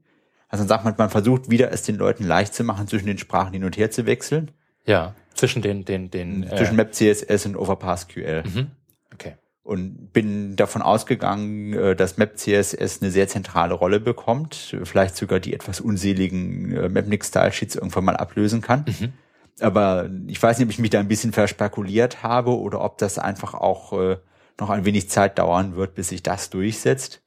also 0.50 0.62
dann 0.64 0.68
sagt 0.68 0.84
man, 0.84 0.94
man 0.98 1.10
versucht 1.10 1.48
wieder 1.48 1.72
es 1.72 1.82
den 1.82 1.96
Leuten 1.96 2.24
leicht 2.24 2.54
zu 2.54 2.64
machen, 2.64 2.88
zwischen 2.88 3.06
den 3.06 3.18
Sprachen 3.18 3.52
hin 3.52 3.64
und 3.64 3.78
her 3.78 3.90
zu 3.90 4.04
wechseln. 4.04 4.50
Ja, 4.84 5.14
zwischen 5.34 5.62
den, 5.62 5.84
den, 5.84 6.10
den, 6.10 6.46
zwischen 6.48 6.74
äh, 6.74 6.76
Map 6.76 6.94
CSS 6.94 7.46
und 7.46 7.56
Overpass 7.56 8.08
QL. 8.08 8.42
Mhm. 8.44 8.66
Okay. 9.14 9.34
Und 9.62 10.12
bin 10.12 10.56
davon 10.56 10.82
ausgegangen, 10.82 11.72
äh, 11.72 11.94
dass 11.94 12.16
Map 12.16 12.36
CSS 12.36 13.00
eine 13.00 13.10
sehr 13.10 13.28
zentrale 13.28 13.74
Rolle 13.74 14.00
bekommt, 14.00 14.76
vielleicht 14.82 15.16
sogar 15.16 15.38
die 15.38 15.54
etwas 15.54 15.80
unseligen 15.80 16.72
äh, 16.72 16.88
Mapnik-Style-Sheets 16.88 17.76
irgendwann 17.76 18.04
mal 18.04 18.16
ablösen 18.16 18.60
kann. 18.60 18.84
Mhm. 18.86 19.12
Aber 19.60 20.10
ich 20.26 20.42
weiß 20.42 20.58
nicht, 20.58 20.66
ob 20.66 20.72
ich 20.72 20.78
mich 20.78 20.90
da 20.90 20.98
ein 20.98 21.08
bisschen 21.08 21.32
verspekuliert 21.32 22.22
habe 22.22 22.58
oder 22.58 22.80
ob 22.82 22.98
das 22.98 23.18
einfach 23.18 23.54
auch 23.54 23.92
äh, 23.92 24.16
noch 24.58 24.70
ein 24.70 24.84
wenig 24.84 25.08
Zeit 25.08 25.38
dauern 25.38 25.76
wird, 25.76 25.94
bis 25.94 26.08
sich 26.08 26.22
das 26.22 26.50
durchsetzt. 26.50 27.22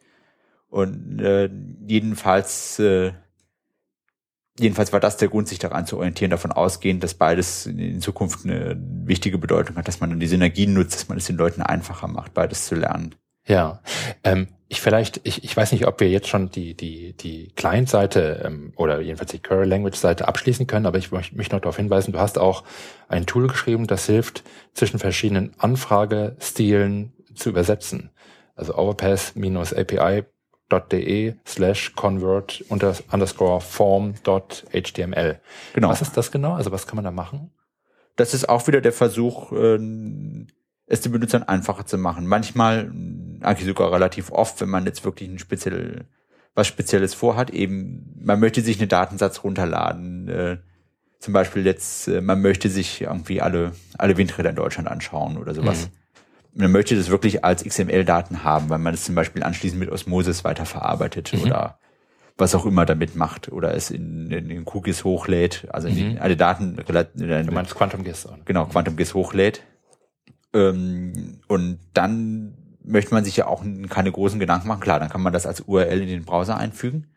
Und 0.73 1.19
äh, 1.19 1.51
jedenfalls, 1.85 2.79
äh, 2.79 3.11
jedenfalls 4.57 4.91
war 4.91 4.99
das 4.99 5.17
der 5.17 5.27
Grund, 5.27 5.47
sich 5.47 5.59
daran 5.59 5.85
zu 5.85 5.97
orientieren, 5.97 6.31
davon 6.31 6.51
ausgehend, 6.51 7.03
dass 7.03 7.13
beides 7.13 7.67
in 7.67 8.01
Zukunft 8.01 8.43
eine 8.43 8.75
wichtige 9.05 9.37
Bedeutung 9.37 9.75
hat, 9.75 9.87
dass 9.87 9.99
man 9.99 10.09
dann 10.09 10.19
die 10.19 10.25
Synergien 10.25 10.73
nutzt, 10.73 10.95
dass 10.95 11.09
man 11.09 11.19
es 11.19 11.27
den 11.27 11.35
Leuten 11.35 11.61
einfacher 11.61 12.07
macht, 12.07 12.33
beides 12.33 12.65
zu 12.65 12.73
lernen. 12.73 13.13
Ja, 13.45 13.83
ähm, 14.23 14.47
ich 14.67 14.81
vielleicht, 14.81 15.21
ich, 15.25 15.43
ich 15.43 15.55
weiß 15.55 15.73
nicht, 15.73 15.85
ob 15.85 15.99
wir 15.99 16.09
jetzt 16.09 16.27
schon 16.27 16.49
die 16.49 16.75
die 16.75 17.15
die 17.15 17.51
Client-Seite 17.55 18.41
ähm, 18.43 18.73
oder 18.75 18.99
jedenfalls 18.99 19.29
die 19.29 19.37
Curry 19.37 19.67
Language-Seite 19.67 20.27
abschließen 20.27 20.65
können, 20.65 20.87
aber 20.87 20.97
ich 20.97 21.11
möchte 21.11 21.37
mich 21.37 21.51
noch 21.51 21.59
darauf 21.59 21.77
hinweisen, 21.77 22.13
du 22.13 22.19
hast 22.19 22.39
auch 22.39 22.63
ein 23.07 23.27
Tool 23.27 23.47
geschrieben, 23.47 23.85
das 23.85 24.07
hilft, 24.07 24.43
zwischen 24.73 24.97
verschiedenen 24.97 25.53
Anfragestilen 25.59 27.13
zu 27.35 27.49
übersetzen. 27.49 28.09
Also 28.55 28.75
overpass-api 28.75 29.99
de 30.79 31.35
slash 31.45 31.93
convert 31.95 32.63
underscore 32.69 33.61
form.html. 33.61 35.39
Genau. 35.73 35.89
Was 35.89 36.01
ist 36.01 36.17
das 36.17 36.31
genau? 36.31 36.53
Also 36.53 36.71
was 36.71 36.87
kann 36.87 36.95
man 36.95 37.05
da 37.05 37.11
machen? 37.11 37.51
Das 38.15 38.33
ist 38.33 38.47
auch 38.47 38.67
wieder 38.67 38.81
der 38.81 38.93
Versuch, 38.93 39.51
äh, 39.51 39.79
es 40.85 41.01
den 41.01 41.11
Benutzern 41.11 41.43
einfacher 41.43 41.85
zu 41.85 41.97
machen. 41.97 42.27
Manchmal, 42.27 42.91
eigentlich 43.41 43.67
sogar 43.67 43.91
relativ 43.91 44.31
oft, 44.31 44.61
wenn 44.61 44.69
man 44.69 44.85
jetzt 44.85 45.03
wirklich 45.03 45.29
ein 45.29 45.39
speziell, 45.39 46.05
was 46.53 46.67
Spezielles 46.67 47.13
vorhat, 47.13 47.49
eben, 47.49 48.13
man 48.19 48.39
möchte 48.39 48.61
sich 48.61 48.79
einen 48.79 48.89
Datensatz 48.89 49.43
runterladen, 49.43 50.27
äh, 50.27 50.57
zum 51.19 51.33
Beispiel 51.33 51.65
jetzt, 51.65 52.07
äh, 52.07 52.21
man 52.21 52.41
möchte 52.41 52.69
sich 52.69 53.01
irgendwie 53.01 53.41
alle, 53.41 53.71
alle 53.97 54.17
Windräder 54.17 54.51
in 54.51 54.55
Deutschland 54.55 54.87
anschauen 54.87 55.37
oder 55.37 55.55
sowas. 55.55 55.87
Mhm 55.87 56.02
man 56.55 56.71
möchte 56.71 56.95
das 56.95 57.09
wirklich 57.09 57.43
als 57.43 57.63
XML-Daten 57.63 58.43
haben, 58.43 58.69
weil 58.69 58.79
man 58.79 58.93
es 58.93 59.03
zum 59.03 59.15
Beispiel 59.15 59.43
anschließend 59.43 59.79
mit 59.79 59.89
Osmosis 59.89 60.43
weiterverarbeitet 60.43 61.33
mhm. 61.33 61.41
oder 61.43 61.79
was 62.37 62.55
auch 62.55 62.65
immer 62.65 62.85
damit 62.85 63.15
macht 63.15 63.51
oder 63.51 63.73
es 63.75 63.91
in, 63.91 64.31
in 64.31 64.49
den 64.49 64.65
Cookies 64.67 65.03
hochlädt, 65.03 65.67
also 65.71 65.89
mhm. 65.89 65.97
in 65.97 66.19
alle 66.19 66.35
Daten. 66.35 66.75
Du 66.75 67.51
meinst 67.51 67.75
Quantum 67.75 68.03
GIS. 68.03 68.27
Genau, 68.45 68.65
Quantum 68.65 68.95
GIS 68.95 69.13
hochlädt. 69.13 69.63
Ähm, 70.53 71.39
und 71.47 71.79
dann 71.93 72.57
möchte 72.83 73.13
man 73.13 73.23
sich 73.23 73.37
ja 73.37 73.47
auch 73.47 73.63
keine 73.89 74.11
großen 74.11 74.39
Gedanken 74.39 74.67
machen. 74.67 74.81
Klar, 74.81 74.99
dann 74.99 75.09
kann 75.09 75.21
man 75.21 75.33
das 75.33 75.45
als 75.45 75.61
URL 75.61 76.01
in 76.01 76.07
den 76.07 76.25
Browser 76.25 76.57
einfügen. 76.57 77.07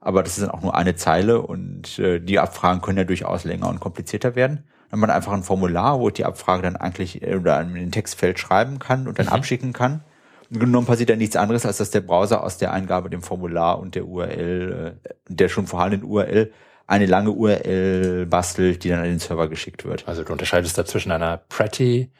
Aber 0.00 0.22
das 0.22 0.36
ist 0.36 0.42
dann 0.42 0.50
auch 0.50 0.62
nur 0.62 0.74
eine 0.74 0.96
Zeile 0.96 1.42
und 1.42 1.98
äh, 1.98 2.18
die 2.18 2.40
Abfragen 2.40 2.80
können 2.80 2.98
ja 2.98 3.04
durchaus 3.04 3.44
länger 3.44 3.68
und 3.68 3.78
komplizierter 3.78 4.34
werden 4.34 4.64
wenn 4.92 5.00
man 5.00 5.10
einfach 5.10 5.32
ein 5.32 5.42
Formular, 5.42 5.98
wo 5.98 6.08
ich 6.08 6.14
die 6.14 6.26
Abfrage 6.26 6.62
dann 6.62 6.76
eigentlich 6.76 7.22
äh, 7.22 7.34
oder 7.34 7.60
in 7.60 7.74
den 7.74 7.90
Textfeld 7.90 8.38
schreiben 8.38 8.78
kann 8.78 9.08
und 9.08 9.18
dann 9.18 9.26
mhm. 9.26 9.32
abschicken 9.32 9.72
kann. 9.72 10.04
Genommen 10.50 10.86
passiert 10.86 11.08
dann 11.08 11.18
nichts 11.18 11.34
anderes, 11.34 11.64
als 11.64 11.78
dass 11.78 11.90
der 11.90 12.02
Browser 12.02 12.44
aus 12.44 12.58
der 12.58 12.72
Eingabe, 12.72 13.08
dem 13.08 13.22
Formular 13.22 13.78
und 13.78 13.94
der 13.94 14.06
URL, 14.06 15.00
äh, 15.02 15.08
der 15.28 15.48
schon 15.48 15.66
vorhandenen 15.66 16.04
URL, 16.04 16.52
eine 16.86 17.06
lange 17.06 17.30
URL 17.30 18.26
bastelt, 18.26 18.84
die 18.84 18.90
dann 18.90 18.98
an 18.98 19.06
den 19.06 19.18
Server 19.18 19.48
geschickt 19.48 19.86
wird. 19.86 20.06
Also 20.06 20.24
du 20.24 20.32
unterscheidest 20.32 20.76
da 20.76 20.84
zwischen 20.84 21.10
einer 21.10 21.38
Pretty 21.38 22.10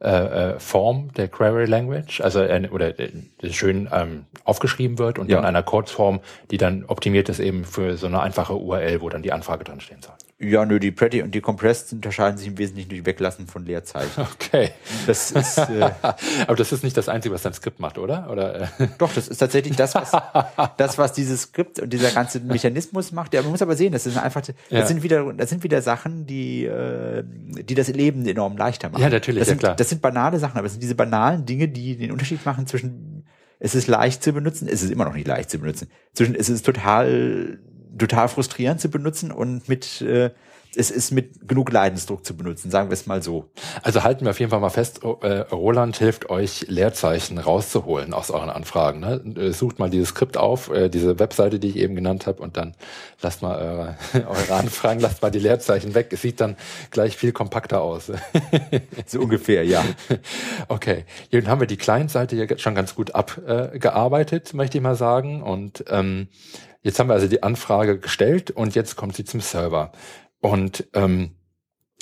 äh, 0.00 0.52
äh, 0.54 0.60
Form 0.60 1.12
der 1.14 1.26
Query 1.26 1.64
Language, 1.64 2.20
also 2.20 2.40
äh, 2.40 2.68
oder 2.70 3.00
äh, 3.00 3.10
schön 3.50 3.88
ähm, 3.92 4.26
aufgeschrieben 4.44 4.98
wird 4.98 5.18
und 5.18 5.28
ja. 5.28 5.36
dann 5.36 5.44
einer 5.44 5.64
Codeform, 5.64 6.20
die 6.52 6.56
dann 6.56 6.84
optimiert 6.84 7.28
ist 7.28 7.40
eben 7.40 7.64
für 7.64 7.96
so 7.96 8.06
eine 8.06 8.20
einfache 8.20 8.56
URL, 8.56 9.00
wo 9.00 9.08
dann 9.08 9.22
die 9.22 9.32
Anfrage 9.32 9.64
drin 9.64 9.80
stehen 9.80 10.02
soll. 10.02 10.14
Ja, 10.42 10.64
nö, 10.66 10.80
die 10.80 10.90
Pretty 10.90 11.22
und 11.22 11.34
die 11.34 11.40
Compressed 11.40 11.92
unterscheiden 11.92 12.36
sich 12.36 12.48
im 12.48 12.58
Wesentlichen 12.58 12.88
durch 12.88 13.06
Weglassen 13.06 13.46
von 13.46 13.64
Leerzeichen. 13.64 14.26
Okay. 14.34 14.70
Das 15.06 15.30
ist, 15.30 15.58
äh, 15.58 15.90
Aber 16.46 16.56
das 16.56 16.72
ist 16.72 16.82
nicht 16.82 16.96
das 16.96 17.08
Einzige, 17.08 17.32
was 17.32 17.42
dein 17.42 17.52
Skript 17.52 17.78
macht, 17.78 17.96
oder? 17.96 18.28
oder? 18.28 18.62
Äh? 18.62 18.88
Doch, 18.98 19.12
das 19.14 19.28
ist 19.28 19.38
tatsächlich 19.38 19.76
das, 19.76 19.94
was, 19.94 20.10
das, 20.76 20.98
was 20.98 21.12
dieses 21.12 21.42
Skript 21.42 21.78
und 21.78 21.92
dieser 21.92 22.10
ganze 22.10 22.40
Mechanismus 22.40 23.12
macht. 23.12 23.34
Ja, 23.34 23.42
man 23.42 23.52
muss 23.52 23.62
aber 23.62 23.76
sehen, 23.76 23.92
das 23.92 24.02
sind 24.02 24.18
einfach, 24.18 24.40
das 24.40 24.54
ja. 24.68 24.84
sind 24.84 25.04
wieder, 25.04 25.32
das 25.32 25.50
sind 25.50 25.62
wieder 25.62 25.80
Sachen, 25.80 26.26
die, 26.26 26.64
äh, 26.64 27.22
die 27.24 27.74
das 27.76 27.88
Leben 27.88 28.26
enorm 28.26 28.56
leichter 28.56 28.90
machen. 28.90 29.02
Ja, 29.02 29.10
natürlich, 29.10 29.38
das 29.38 29.48
ja, 29.48 29.52
sind, 29.52 29.58
klar. 29.60 29.76
Das 29.76 29.88
sind 29.90 30.02
banale 30.02 30.40
Sachen, 30.40 30.58
aber 30.58 30.66
es 30.66 30.72
sind 30.72 30.82
diese 30.82 30.96
banalen 30.96 31.46
Dinge, 31.46 31.68
die 31.68 31.96
den 31.96 32.10
Unterschied 32.10 32.44
machen 32.44 32.66
zwischen, 32.66 33.24
es 33.60 33.76
ist 33.76 33.86
leicht 33.86 34.24
zu 34.24 34.32
benutzen, 34.32 34.66
es 34.66 34.82
ist 34.82 34.90
immer 34.90 35.04
noch 35.04 35.14
nicht 35.14 35.28
leicht 35.28 35.50
zu 35.50 35.58
benutzen, 35.58 35.88
zwischen, 36.14 36.34
es 36.34 36.48
ist 36.48 36.66
total, 36.66 37.60
total 37.98 38.28
frustrierend 38.28 38.80
zu 38.80 38.90
benutzen 38.90 39.32
und 39.32 39.68
mit, 39.68 40.00
äh, 40.00 40.30
es 40.74 40.90
ist 40.90 41.10
mit 41.10 41.46
genug 41.48 41.70
Leidensdruck 41.70 42.24
zu 42.24 42.34
benutzen, 42.34 42.70
sagen 42.70 42.88
wir 42.88 42.94
es 42.94 43.06
mal 43.06 43.22
so. 43.22 43.50
Also 43.82 44.04
halten 44.04 44.24
wir 44.24 44.30
auf 44.30 44.40
jeden 44.40 44.50
Fall 44.50 44.60
mal 44.60 44.70
fest, 44.70 45.02
äh, 45.02 45.40
Roland 45.52 45.98
hilft 45.98 46.30
euch, 46.30 46.66
Leerzeichen 46.68 47.38
rauszuholen 47.38 48.14
aus 48.14 48.30
euren 48.30 48.48
Anfragen. 48.48 49.00
Ne? 49.00 49.22
Äh, 49.36 49.52
sucht 49.52 49.78
mal 49.78 49.90
dieses 49.90 50.10
Skript 50.10 50.38
auf, 50.38 50.70
äh, 50.70 50.88
diese 50.88 51.18
Webseite, 51.18 51.58
die 51.58 51.68
ich 51.68 51.76
eben 51.76 51.94
genannt 51.94 52.26
habe, 52.26 52.42
und 52.42 52.56
dann 52.56 52.74
lasst 53.20 53.42
mal 53.42 53.58
eure, 53.58 53.96
eure 54.28 54.54
Anfragen, 54.54 55.00
lasst 55.00 55.20
mal 55.20 55.30
die 55.30 55.40
Leerzeichen 55.40 55.94
weg. 55.94 56.08
Es 56.10 56.22
sieht 56.22 56.40
dann 56.40 56.56
gleich 56.90 57.16
viel 57.16 57.32
kompakter 57.32 57.82
aus. 57.82 58.10
so 59.06 59.20
ungefähr, 59.20 59.64
ja. 59.64 59.84
Okay, 60.68 61.04
hier 61.30 61.44
haben 61.46 61.60
wir 61.60 61.66
die 61.66 61.76
Client-Seite 61.76 62.36
ja 62.36 62.58
schon 62.58 62.74
ganz 62.74 62.94
gut 62.94 63.14
abgearbeitet, 63.14 64.54
möchte 64.54 64.78
ich 64.78 64.82
mal 64.82 64.94
sagen. 64.94 65.42
Und 65.42 65.84
ähm, 65.88 66.28
Jetzt 66.82 66.98
haben 66.98 67.08
wir 67.08 67.14
also 67.14 67.28
die 67.28 67.42
Anfrage 67.42 67.98
gestellt 67.98 68.50
und 68.50 68.74
jetzt 68.74 68.96
kommt 68.96 69.14
sie 69.14 69.24
zum 69.24 69.40
Server. 69.40 69.92
Und 70.40 70.88
ähm, 70.94 71.32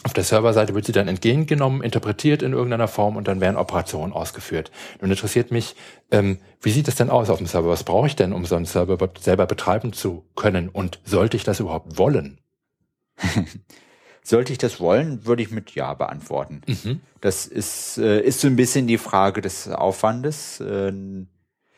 auf 0.02 0.14
der 0.14 0.24
Serverseite 0.24 0.74
wird 0.74 0.86
sie 0.86 0.92
dann 0.92 1.08
entgegengenommen, 1.08 1.82
interpretiert 1.82 2.42
in 2.42 2.54
irgendeiner 2.54 2.88
Form 2.88 3.16
und 3.16 3.28
dann 3.28 3.42
werden 3.42 3.56
Operationen 3.56 4.14
ausgeführt. 4.14 4.70
Nun 5.00 5.10
interessiert 5.10 5.50
mich, 5.50 5.76
ähm, 6.10 6.38
wie 6.62 6.70
sieht 6.70 6.88
das 6.88 6.94
denn 6.94 7.10
aus 7.10 7.28
auf 7.28 7.36
dem 7.36 7.46
Server? 7.46 7.68
Was 7.68 7.84
brauche 7.84 8.06
ich 8.06 8.16
denn, 8.16 8.32
um 8.32 8.46
so 8.46 8.56
einen 8.56 8.64
Server 8.64 8.96
selber 9.18 9.46
betreiben 9.46 9.92
zu 9.92 10.24
können? 10.36 10.70
Und 10.70 11.00
sollte 11.04 11.36
ich 11.36 11.44
das 11.44 11.60
überhaupt 11.60 11.98
wollen? 11.98 12.40
Sollte 14.22 14.52
ich 14.52 14.58
das 14.58 14.80
wollen, 14.80 15.24
würde 15.26 15.42
ich 15.42 15.50
mit 15.50 15.74
Ja 15.74 15.94
beantworten. 15.94 16.60
Mhm. 16.66 17.00
Das 17.20 17.46
ist, 17.46 17.98
äh, 17.98 18.20
ist 18.20 18.40
so 18.40 18.48
ein 18.48 18.56
bisschen 18.56 18.86
die 18.86 18.98
Frage 18.98 19.40
des 19.40 19.68
Aufwandes. 19.68 20.60
Äh, 20.60 20.92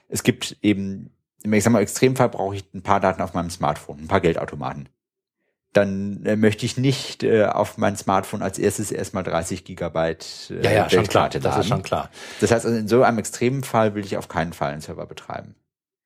es 0.08 0.22
gibt 0.22 0.56
eben, 0.60 1.10
ich 1.44 1.64
sag 1.64 1.72
mal, 1.72 1.78
im 1.78 1.84
Extremfall 1.84 2.28
brauche 2.28 2.56
ich 2.56 2.64
ein 2.74 2.82
paar 2.82 3.00
Daten 3.00 3.22
auf 3.22 3.34
meinem 3.34 3.50
Smartphone, 3.50 4.00
ein 4.00 4.08
paar 4.08 4.20
Geldautomaten. 4.20 4.88
Dann 5.72 6.26
äh, 6.26 6.36
möchte 6.36 6.66
ich 6.66 6.76
nicht 6.76 7.22
äh, 7.22 7.46
auf 7.46 7.78
mein 7.78 7.96
Smartphone 7.96 8.42
als 8.42 8.58
erstes 8.58 8.92
erstmal 8.92 9.22
30 9.22 9.64
Gigabyte 9.64 10.50
äh, 10.50 10.62
ja, 10.62 10.70
ja, 10.70 10.90
schon 10.90 11.06
klar, 11.06 11.30
das 11.30 11.58
ist 11.58 11.68
schon 11.68 11.82
klar. 11.82 12.10
Das 12.40 12.50
heißt, 12.50 12.66
also 12.66 12.76
in 12.76 12.88
so 12.88 13.02
einem 13.02 13.18
extremen 13.18 13.64
Fall 13.64 13.94
will 13.94 14.04
ich 14.04 14.18
auf 14.18 14.28
keinen 14.28 14.52
Fall 14.52 14.72
einen 14.72 14.82
Server 14.82 15.06
betreiben. 15.06 15.54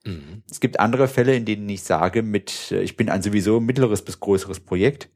Mhm. 0.04 0.42
Es 0.48 0.60
gibt 0.60 0.78
andere 0.78 1.08
Fälle, 1.08 1.34
in 1.34 1.44
denen 1.44 1.68
ich 1.68 1.82
sage, 1.82 2.22
mit, 2.22 2.70
äh, 2.70 2.82
ich 2.82 2.96
bin 2.96 3.08
ein 3.10 3.22
sowieso 3.22 3.58
mittleres 3.58 4.02
bis 4.02 4.20
größeres 4.20 4.60
Projekt 4.60 5.10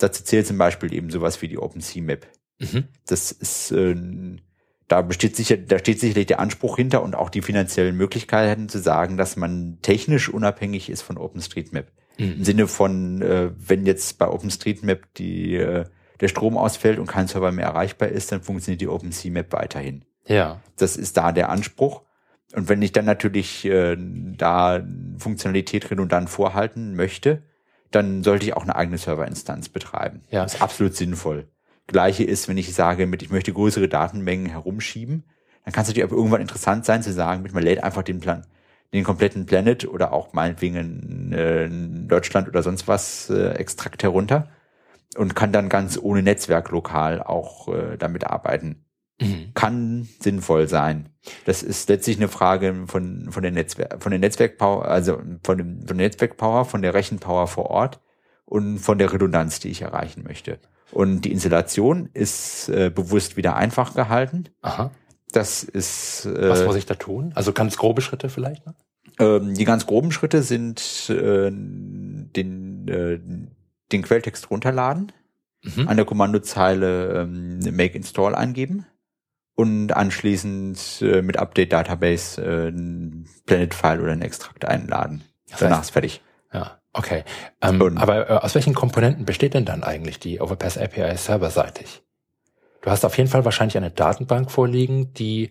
Dazu 0.00 0.24
zählt 0.24 0.46
zum 0.46 0.58
Beispiel 0.58 0.92
eben 0.92 1.10
sowas 1.10 1.40
wie 1.42 1.48
die 1.48 1.58
OpenSea-Map. 1.58 2.26
Mhm. 2.58 2.84
Das 3.06 3.32
ist, 3.32 3.70
äh, 3.72 3.94
da 4.90 5.02
besteht 5.02 5.36
sicher, 5.36 5.56
da 5.56 5.78
steht 5.78 6.00
sicherlich 6.00 6.26
der 6.26 6.40
Anspruch 6.40 6.74
hinter 6.74 7.04
und 7.04 7.14
auch 7.14 7.30
die 7.30 7.42
finanziellen 7.42 7.96
Möglichkeiten 7.96 8.68
zu 8.68 8.80
sagen, 8.80 9.16
dass 9.16 9.36
man 9.36 9.78
technisch 9.82 10.28
unabhängig 10.28 10.90
ist 10.90 11.02
von 11.02 11.16
OpenStreetMap. 11.16 11.86
Mhm. 12.18 12.32
Im 12.32 12.44
Sinne 12.44 12.66
von, 12.66 13.22
äh, 13.22 13.52
wenn 13.56 13.86
jetzt 13.86 14.18
bei 14.18 14.26
OpenStreetMap 14.26 15.14
die, 15.14 15.54
äh, 15.54 15.84
der 16.18 16.26
Strom 16.26 16.56
ausfällt 16.56 16.98
und 16.98 17.06
kein 17.06 17.28
Server 17.28 17.52
mehr 17.52 17.66
erreichbar 17.66 18.08
ist, 18.08 18.32
dann 18.32 18.42
funktioniert 18.42 18.80
die 18.80 18.88
OpenSea-Map 18.88 19.52
weiterhin. 19.52 20.04
Ja. 20.26 20.60
Das 20.76 20.96
ist 20.96 21.16
da 21.16 21.30
der 21.30 21.50
Anspruch. 21.50 22.02
Und 22.56 22.68
wenn 22.68 22.82
ich 22.82 22.90
dann 22.90 23.04
natürlich 23.04 23.64
äh, 23.66 23.96
da 23.96 24.84
Funktionalität 25.18 25.88
redundant 25.92 26.28
vorhalten 26.28 26.96
möchte, 26.96 27.44
dann 27.92 28.24
sollte 28.24 28.44
ich 28.44 28.54
auch 28.54 28.64
eine 28.64 28.74
eigene 28.74 28.98
Serverinstanz 28.98 29.68
betreiben. 29.68 30.22
Ja. 30.30 30.42
Das 30.42 30.54
ist 30.54 30.62
absolut 30.62 30.96
sinnvoll. 30.96 31.46
Gleiche 31.90 32.24
ist, 32.24 32.48
wenn 32.48 32.56
ich 32.56 32.72
sage, 32.74 33.06
mit 33.06 33.22
ich 33.22 33.30
möchte 33.30 33.52
größere 33.52 33.88
Datenmengen 33.88 34.46
herumschieben, 34.46 35.24
dann 35.64 35.74
kann 35.74 35.82
es 35.82 35.88
natürlich 35.88 36.08
auch 36.08 36.16
irgendwann 36.16 36.40
interessant 36.40 36.84
sein 36.84 37.02
zu 37.02 37.12
sagen, 37.12 37.42
mit 37.42 37.52
man 37.52 37.62
lädt 37.62 37.82
einfach 37.82 38.02
den 38.02 38.20
Plan, 38.20 38.46
den 38.92 39.04
kompletten 39.04 39.46
Planet 39.46 39.86
oder 39.86 40.12
auch 40.12 40.32
meinetwegen 40.32 40.76
in, 40.76 41.32
äh, 41.32 41.68
Deutschland 42.08 42.48
oder 42.48 42.62
sonst 42.62 42.88
was 42.88 43.28
äh, 43.30 43.50
Extrakt 43.54 44.02
herunter 44.02 44.48
und 45.16 45.34
kann 45.34 45.52
dann 45.52 45.68
ganz 45.68 45.98
ohne 46.00 46.22
Netzwerk 46.22 46.70
lokal 46.70 47.22
auch 47.22 47.68
äh, 47.68 47.96
damit 47.98 48.24
arbeiten. 48.24 48.84
Mhm. 49.20 49.52
Kann 49.54 50.08
sinnvoll 50.20 50.66
sein. 50.68 51.10
Das 51.44 51.62
ist 51.62 51.88
letztlich 51.88 52.16
eine 52.16 52.28
Frage 52.28 52.84
von, 52.86 53.30
von 53.30 53.42
der 53.42 53.52
Netzwerk, 53.52 54.02
von 54.02 54.10
der 54.10 54.18
Netzwerkpower, 54.18 54.86
also 54.86 55.20
von 55.44 55.58
dem, 55.58 55.86
von 55.86 55.98
der 55.98 56.06
Netzwerkpower, 56.06 56.64
von 56.64 56.82
der 56.82 56.94
Rechenpower 56.94 57.46
vor 57.46 57.66
Ort 57.66 58.00
und 58.46 58.78
von 58.78 58.98
der 58.98 59.12
Redundanz, 59.12 59.60
die 59.60 59.68
ich 59.68 59.82
erreichen 59.82 60.22
möchte. 60.22 60.58
Und 60.92 61.22
die 61.22 61.32
Installation 61.32 62.08
ist 62.12 62.68
äh, 62.68 62.90
bewusst 62.90 63.36
wieder 63.36 63.56
einfach 63.56 63.94
gehalten. 63.94 64.48
Aha. 64.62 64.90
Das 65.32 65.62
ist. 65.62 66.26
Äh, 66.26 66.48
Was 66.48 66.64
muss 66.64 66.76
ich 66.76 66.86
da 66.86 66.94
tun? 66.94 67.32
Also 67.34 67.52
ganz 67.52 67.76
grobe 67.76 68.02
Schritte 68.02 68.28
vielleicht? 68.28 68.66
Ne? 68.66 68.74
Ähm, 69.18 69.54
die 69.54 69.64
ganz 69.64 69.86
groben 69.86 70.12
Schritte 70.12 70.42
sind 70.42 71.08
äh, 71.10 71.50
den, 71.50 72.88
äh, 72.88 73.20
den 73.92 74.02
Quelltext 74.02 74.50
runterladen, 74.50 75.12
mhm. 75.62 75.88
an 75.88 75.96
der 75.96 76.06
Kommandozeile 76.06 77.22
ähm, 77.22 77.58
make 77.76 77.96
install 77.96 78.34
eingeben 78.34 78.86
und 79.54 79.92
anschließend 79.92 81.02
äh, 81.02 81.22
mit 81.22 81.36
Update 81.36 81.72
Database 81.72 82.42
äh, 82.42 82.68
ein 82.68 83.28
Planet-File 83.46 84.00
oder 84.00 84.12
ein 84.12 84.22
Extrakt 84.22 84.64
einladen. 84.64 85.22
Das 85.50 85.60
Danach 85.60 85.82
ist 85.82 85.90
fertig. 85.90 86.22
Ja, 86.52 86.79
okay. 86.92 87.24
Ähm, 87.60 87.98
aber 87.98 88.30
äh, 88.30 88.32
aus 88.34 88.54
welchen 88.54 88.74
Komponenten 88.74 89.24
besteht 89.24 89.54
denn 89.54 89.64
dann 89.64 89.82
eigentlich 89.82 90.18
die 90.18 90.40
Overpass 90.40 90.78
API 90.78 91.16
serverseitig? 91.16 92.02
Du 92.82 92.90
hast 92.90 93.04
auf 93.04 93.16
jeden 93.18 93.28
Fall 93.28 93.44
wahrscheinlich 93.44 93.76
eine 93.76 93.90
Datenbank 93.90 94.50
vorliegen, 94.50 95.12
die 95.14 95.50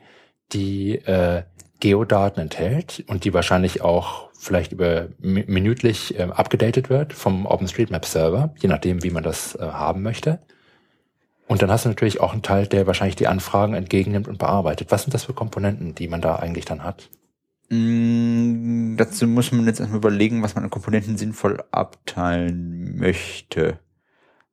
die 0.51 0.95
äh, 0.95 1.43
Geodaten 1.79 2.41
enthält 2.41 3.03
und 3.07 3.23
die 3.23 3.33
wahrscheinlich 3.33 3.81
auch 3.81 4.29
vielleicht 4.33 4.71
über 4.71 5.07
minütlich 5.19 6.17
äh, 6.17 6.23
abgedatet 6.23 6.89
wird 6.89 7.13
vom 7.13 7.45
OpenStreetMap 7.45 8.05
Server, 8.05 8.53
je 8.59 8.69
nachdem, 8.69 9.03
wie 9.03 9.11
man 9.11 9.23
das 9.23 9.55
äh, 9.55 9.59
haben 9.59 10.01
möchte. 10.01 10.39
Und 11.47 11.61
dann 11.61 11.71
hast 11.71 11.85
du 11.85 11.89
natürlich 11.89 12.19
auch 12.21 12.33
einen 12.33 12.43
Teil, 12.43 12.67
der 12.67 12.85
wahrscheinlich 12.85 13.15
die 13.15 13.27
Anfragen 13.27 13.73
entgegennimmt 13.73 14.27
und 14.27 14.37
bearbeitet. 14.37 14.91
Was 14.91 15.03
sind 15.03 15.13
das 15.13 15.23
für 15.23 15.33
Komponenten, 15.33 15.95
die 15.95 16.07
man 16.07 16.21
da 16.21 16.35
eigentlich 16.35 16.65
dann 16.65 16.83
hat? 16.83 17.09
Mm, 17.69 18.95
dazu 18.97 19.27
muss 19.27 19.51
man 19.51 19.65
jetzt 19.67 19.79
erstmal 19.79 19.99
überlegen, 19.99 20.41
was 20.41 20.55
man 20.55 20.63
an 20.63 20.69
Komponenten 20.69 21.17
sinnvoll 21.17 21.63
abteilen 21.71 22.97
möchte. 22.97 23.79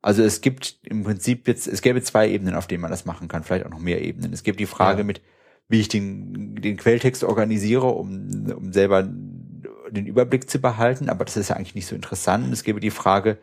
Also 0.02 0.22
es 0.22 0.40
gibt 0.40 0.78
im 0.84 1.02
Prinzip 1.02 1.48
jetzt, 1.48 1.66
es 1.66 1.82
gäbe 1.82 2.02
zwei 2.02 2.28
Ebenen, 2.28 2.54
auf 2.54 2.66
denen 2.66 2.82
man 2.82 2.90
das 2.90 3.06
machen 3.06 3.26
kann, 3.28 3.42
vielleicht 3.42 3.66
auch 3.66 3.70
noch 3.70 3.80
mehr 3.80 4.02
Ebenen. 4.02 4.32
Es 4.32 4.42
gibt 4.42 4.60
die 4.60 4.66
Frage 4.66 4.98
ja. 4.98 5.04
mit, 5.04 5.22
wie 5.68 5.80
ich 5.80 5.88
den, 5.88 6.54
den 6.56 6.76
Quelltext 6.76 7.24
organisiere, 7.24 7.86
um, 7.86 8.52
um 8.54 8.72
selber 8.72 9.02
den 9.02 10.06
Überblick 10.06 10.48
zu 10.48 10.60
behalten, 10.60 11.08
aber 11.08 11.24
das 11.24 11.36
ist 11.36 11.48
ja 11.48 11.56
eigentlich 11.56 11.74
nicht 11.74 11.86
so 11.86 11.94
interessant. 11.94 12.52
Es 12.52 12.64
gäbe 12.64 12.80
die 12.80 12.90
Frage, 12.90 13.38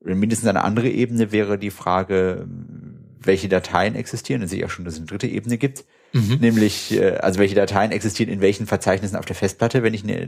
mindestens 0.00 0.48
eine 0.48 0.64
andere 0.64 0.88
Ebene 0.88 1.32
wäre 1.32 1.58
die 1.58 1.70
Frage, 1.70 2.46
welche 3.20 3.48
Dateien 3.48 3.94
existieren. 3.94 4.40
Dann 4.40 4.48
sehe 4.48 4.60
ich 4.60 4.64
auch 4.64 4.70
schon, 4.70 4.84
dass 4.84 4.94
es 4.94 5.00
eine 5.00 5.06
dritte 5.06 5.26
Ebene 5.26 5.58
gibt. 5.58 5.84
Mhm. 6.12 6.38
Nämlich, 6.40 6.98
äh, 6.98 7.16
also 7.16 7.38
welche 7.38 7.54
Dateien 7.54 7.92
existieren 7.92 8.32
in 8.32 8.40
welchen 8.40 8.66
Verzeichnissen 8.66 9.16
auf 9.16 9.24
der 9.24 9.36
Festplatte, 9.36 9.82
wenn 9.82 9.94
ich 9.94 10.04
eine 10.04 10.22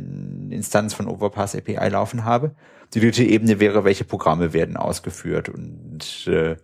Instanz 0.51 0.95
von 0.95 1.07
Overpass 1.07 1.57
API 1.57 1.89
laufen 1.89 2.25
habe. 2.25 2.55
Die 2.95 3.01
dritte 3.01 3.25
Ebene 3.25 3.61
wäre, 3.61 3.85
welche 3.85 4.05
Programme 4.05 4.53
werden 4.53 4.77
ausgeführt 4.77 5.49
und 5.49 6.27
äh, 6.27 6.53
in 6.53 6.59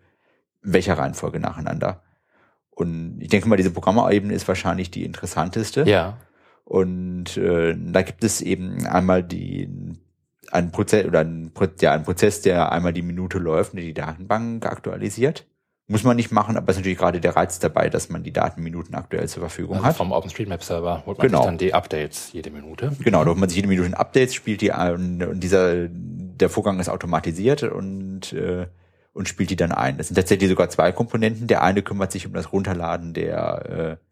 welcher 0.72 0.98
Reihenfolge 0.98 1.40
nacheinander. 1.40 2.02
Und 2.70 3.18
ich 3.20 3.28
denke 3.28 3.48
mal, 3.48 3.56
diese 3.56 3.70
Programmebene 3.70 4.34
ist 4.34 4.46
wahrscheinlich 4.48 4.90
die 4.90 5.04
interessanteste. 5.04 5.84
Ja. 5.88 6.18
Und 6.64 7.36
äh, 7.36 7.74
da 7.78 8.02
gibt 8.02 8.24
es 8.24 8.42
eben 8.42 8.86
einmal 8.86 9.22
die 9.22 9.70
ein 10.52 10.70
Prozess 10.72 11.06
oder 11.06 11.20
ein, 11.20 11.52
ja, 11.80 11.92
ein 11.92 12.02
Prozess, 12.04 12.42
der 12.42 12.72
einmal 12.72 12.92
die 12.92 13.02
Minute 13.02 13.38
läuft 13.38 13.72
und 13.72 13.80
die 13.80 13.94
Datenbank 13.94 14.66
aktualisiert. 14.66 15.46
Muss 15.88 16.02
man 16.02 16.16
nicht 16.16 16.32
machen, 16.32 16.56
aber 16.56 16.70
es 16.70 16.76
ist 16.76 16.80
natürlich 16.80 16.98
gerade 16.98 17.20
der 17.20 17.36
Reiz 17.36 17.60
dabei, 17.60 17.88
dass 17.88 18.08
man 18.08 18.24
die 18.24 18.32
Daten 18.32 18.60
Minuten 18.62 18.96
aktuell 18.96 19.28
zur 19.28 19.40
Verfügung 19.40 19.76
also 19.76 19.86
hat. 19.86 19.96
Vom 19.96 20.10
OpenStreetMap-Server 20.10 21.04
holt 21.06 21.18
man 21.18 21.26
genau. 21.28 21.38
sich 21.38 21.46
dann 21.46 21.58
die 21.58 21.74
Updates 21.74 22.32
jede 22.32 22.50
Minute. 22.50 22.90
Genau, 22.98 23.22
da 23.22 23.30
holt 23.30 23.38
man 23.38 23.48
sich 23.48 23.56
jede 23.56 23.68
Minute 23.68 23.96
Updates, 23.96 24.34
spielt 24.34 24.62
die 24.62 24.72
und 24.72 25.40
dieser 25.40 25.86
der 25.88 26.50
Vorgang 26.50 26.80
ist 26.80 26.88
automatisiert 26.88 27.62
und 27.62 28.32
äh, 28.32 28.66
und 29.12 29.28
spielt 29.28 29.48
die 29.48 29.56
dann 29.56 29.72
ein. 29.72 29.96
Das 29.96 30.08
sind 30.08 30.16
tatsächlich 30.16 30.50
sogar 30.50 30.68
zwei 30.68 30.92
Komponenten. 30.92 31.46
Der 31.46 31.62
eine 31.62 31.82
kümmert 31.82 32.12
sich 32.12 32.26
um 32.26 32.34
das 32.34 32.52
Runterladen 32.52 33.14
der 33.14 33.98
äh, 34.00 34.05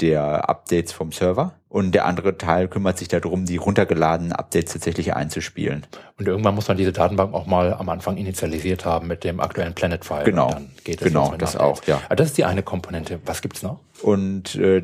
der 0.00 0.48
Updates 0.48 0.92
vom 0.92 1.12
Server 1.12 1.54
und 1.68 1.92
der 1.92 2.06
andere 2.06 2.36
Teil 2.36 2.68
kümmert 2.68 2.98
sich 2.98 3.08
darum, 3.08 3.44
die 3.44 3.56
runtergeladenen 3.56 4.32
Updates 4.32 4.72
tatsächlich 4.72 5.14
einzuspielen. 5.14 5.86
Und 6.18 6.26
irgendwann 6.26 6.54
muss 6.54 6.68
man 6.68 6.76
diese 6.76 6.92
Datenbank 6.92 7.32
auch 7.34 7.46
mal 7.46 7.74
am 7.74 7.88
Anfang 7.88 8.16
initialisiert 8.16 8.84
haben 8.84 9.06
mit 9.06 9.24
dem 9.24 9.40
aktuellen 9.40 9.74
Planet-File. 9.74 10.24
Genau, 10.24 10.50
dann 10.50 10.70
geht 10.84 11.00
das 11.00 11.08
genau, 11.08 11.34
das 11.36 11.56
auch, 11.56 11.84
ja. 11.84 12.00
Aber 12.06 12.16
das 12.16 12.28
ist 12.28 12.38
die 12.38 12.44
eine 12.44 12.62
Komponente. 12.62 13.20
Was 13.24 13.42
gibt's 13.42 13.62
noch? 13.62 13.80
Und 14.02 14.56
äh, 14.56 14.82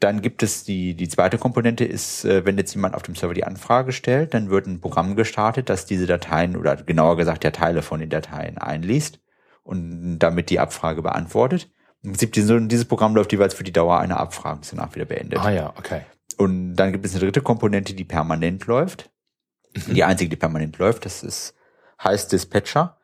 dann 0.00 0.20
gibt 0.20 0.42
es 0.42 0.64
die, 0.64 0.94
die 0.94 1.08
zweite 1.08 1.38
Komponente 1.38 1.84
ist, 1.84 2.24
äh, 2.24 2.44
wenn 2.44 2.58
jetzt 2.58 2.74
jemand 2.74 2.94
auf 2.94 3.02
dem 3.02 3.14
Server 3.14 3.34
die 3.34 3.44
Anfrage 3.44 3.92
stellt, 3.92 4.34
dann 4.34 4.50
wird 4.50 4.66
ein 4.66 4.80
Programm 4.80 5.16
gestartet, 5.16 5.68
das 5.68 5.86
diese 5.86 6.06
Dateien 6.06 6.56
oder 6.56 6.76
genauer 6.76 7.16
gesagt 7.16 7.44
der 7.44 7.52
Teile 7.52 7.82
von 7.82 8.00
den 8.00 8.10
Dateien 8.10 8.58
einliest 8.58 9.20
und 9.62 10.18
damit 10.18 10.50
die 10.50 10.60
Abfrage 10.60 11.02
beantwortet. 11.02 11.70
Im 12.06 12.12
Prinzip 12.12 12.32
dieses 12.34 12.84
Programm 12.84 13.16
läuft 13.16 13.32
jeweils 13.32 13.52
für 13.52 13.64
die 13.64 13.72
Dauer 13.72 13.98
einer 13.98 14.20
Abfrage 14.20 14.60
ist 14.60 14.72
danach 14.72 14.94
wieder 14.94 15.06
beendet. 15.06 15.40
Ah 15.40 15.50
ja, 15.50 15.72
okay. 15.76 16.02
Und 16.36 16.76
dann 16.76 16.92
gibt 16.92 17.04
es 17.04 17.10
eine 17.10 17.20
dritte 17.20 17.40
Komponente, 17.40 17.94
die 17.94 18.04
permanent 18.04 18.66
läuft. 18.66 19.10
Mhm. 19.74 19.94
Die 19.94 20.04
einzige, 20.04 20.30
die 20.30 20.36
permanent 20.36 20.78
läuft, 20.78 21.04
das 21.04 21.24
ist 21.24 21.54
heißt 22.00 22.30
Dispatcher. 22.30 22.96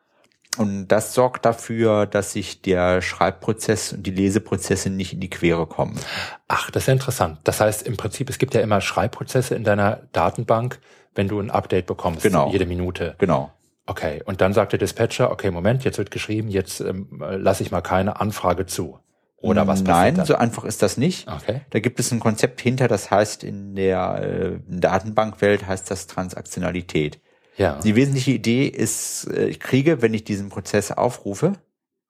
Und 0.57 0.87
das 0.87 1.13
sorgt 1.13 1.45
dafür, 1.45 2.05
dass 2.05 2.31
sich 2.31 2.61
der 2.61 3.01
Schreibprozess 3.01 3.91
und 3.91 4.03
die 4.03 4.11
Leseprozesse 4.11 4.89
nicht 4.89 5.11
in 5.11 5.19
die 5.19 5.29
Quere 5.29 5.67
kommen. 5.67 5.99
Ach, 6.47 6.71
das 6.71 6.83
ist 6.83 6.87
ja 6.87 6.93
interessant. 6.93 7.39
Das 7.43 7.59
heißt, 7.59 7.85
im 7.85 7.97
Prinzip, 7.97 8.29
es 8.29 8.37
gibt 8.37 8.53
ja 8.53 8.61
immer 8.61 8.79
Schreibprozesse 8.79 9.53
in 9.53 9.65
deiner 9.65 10.03
Datenbank, 10.13 10.79
wenn 11.13 11.27
du 11.27 11.41
ein 11.41 11.51
Update 11.51 11.87
bekommst, 11.87 12.23
genau. 12.23 12.51
jede 12.51 12.65
Minute. 12.65 13.15
Genau. 13.17 13.51
Okay, 13.85 14.21
und 14.25 14.39
dann 14.41 14.53
sagt 14.53 14.71
der 14.71 14.79
Dispatcher, 14.79 15.31
okay, 15.31 15.51
Moment, 15.51 15.83
jetzt 15.83 15.97
wird 15.97 16.09
geschrieben, 16.09 16.47
jetzt 16.47 16.79
ähm, 16.79 17.07
lasse 17.19 17.63
ich 17.63 17.71
mal 17.71 17.81
keine 17.81 18.21
Anfrage 18.21 18.65
zu. 18.65 18.99
Oder 19.43 19.67
was 19.67 19.83
Nein, 19.83 20.15
dann? 20.15 20.25
so 20.25 20.35
einfach 20.35 20.63
ist 20.63 20.81
das 20.81 20.95
nicht. 20.95 21.27
Okay. 21.27 21.61
Da 21.71 21.79
gibt 21.81 21.99
es 21.99 22.13
ein 22.13 22.21
Konzept 22.21 22.61
hinter, 22.61 22.87
das 22.87 23.11
heißt 23.11 23.43
in 23.43 23.75
der 23.75 24.21
äh, 24.23 24.59
Datenbankwelt 24.69 25.67
heißt 25.67 25.91
das 25.91 26.07
Transaktionalität. 26.07 27.19
Ja. 27.57 27.77
Die 27.83 27.97
wesentliche 27.97 28.31
Idee 28.31 28.67
ist, 28.67 29.27
äh, 29.27 29.47
ich 29.47 29.59
kriege, 29.59 30.01
wenn 30.01 30.13
ich 30.13 30.23
diesen 30.23 30.47
Prozess 30.47 30.93
aufrufe, 30.93 31.53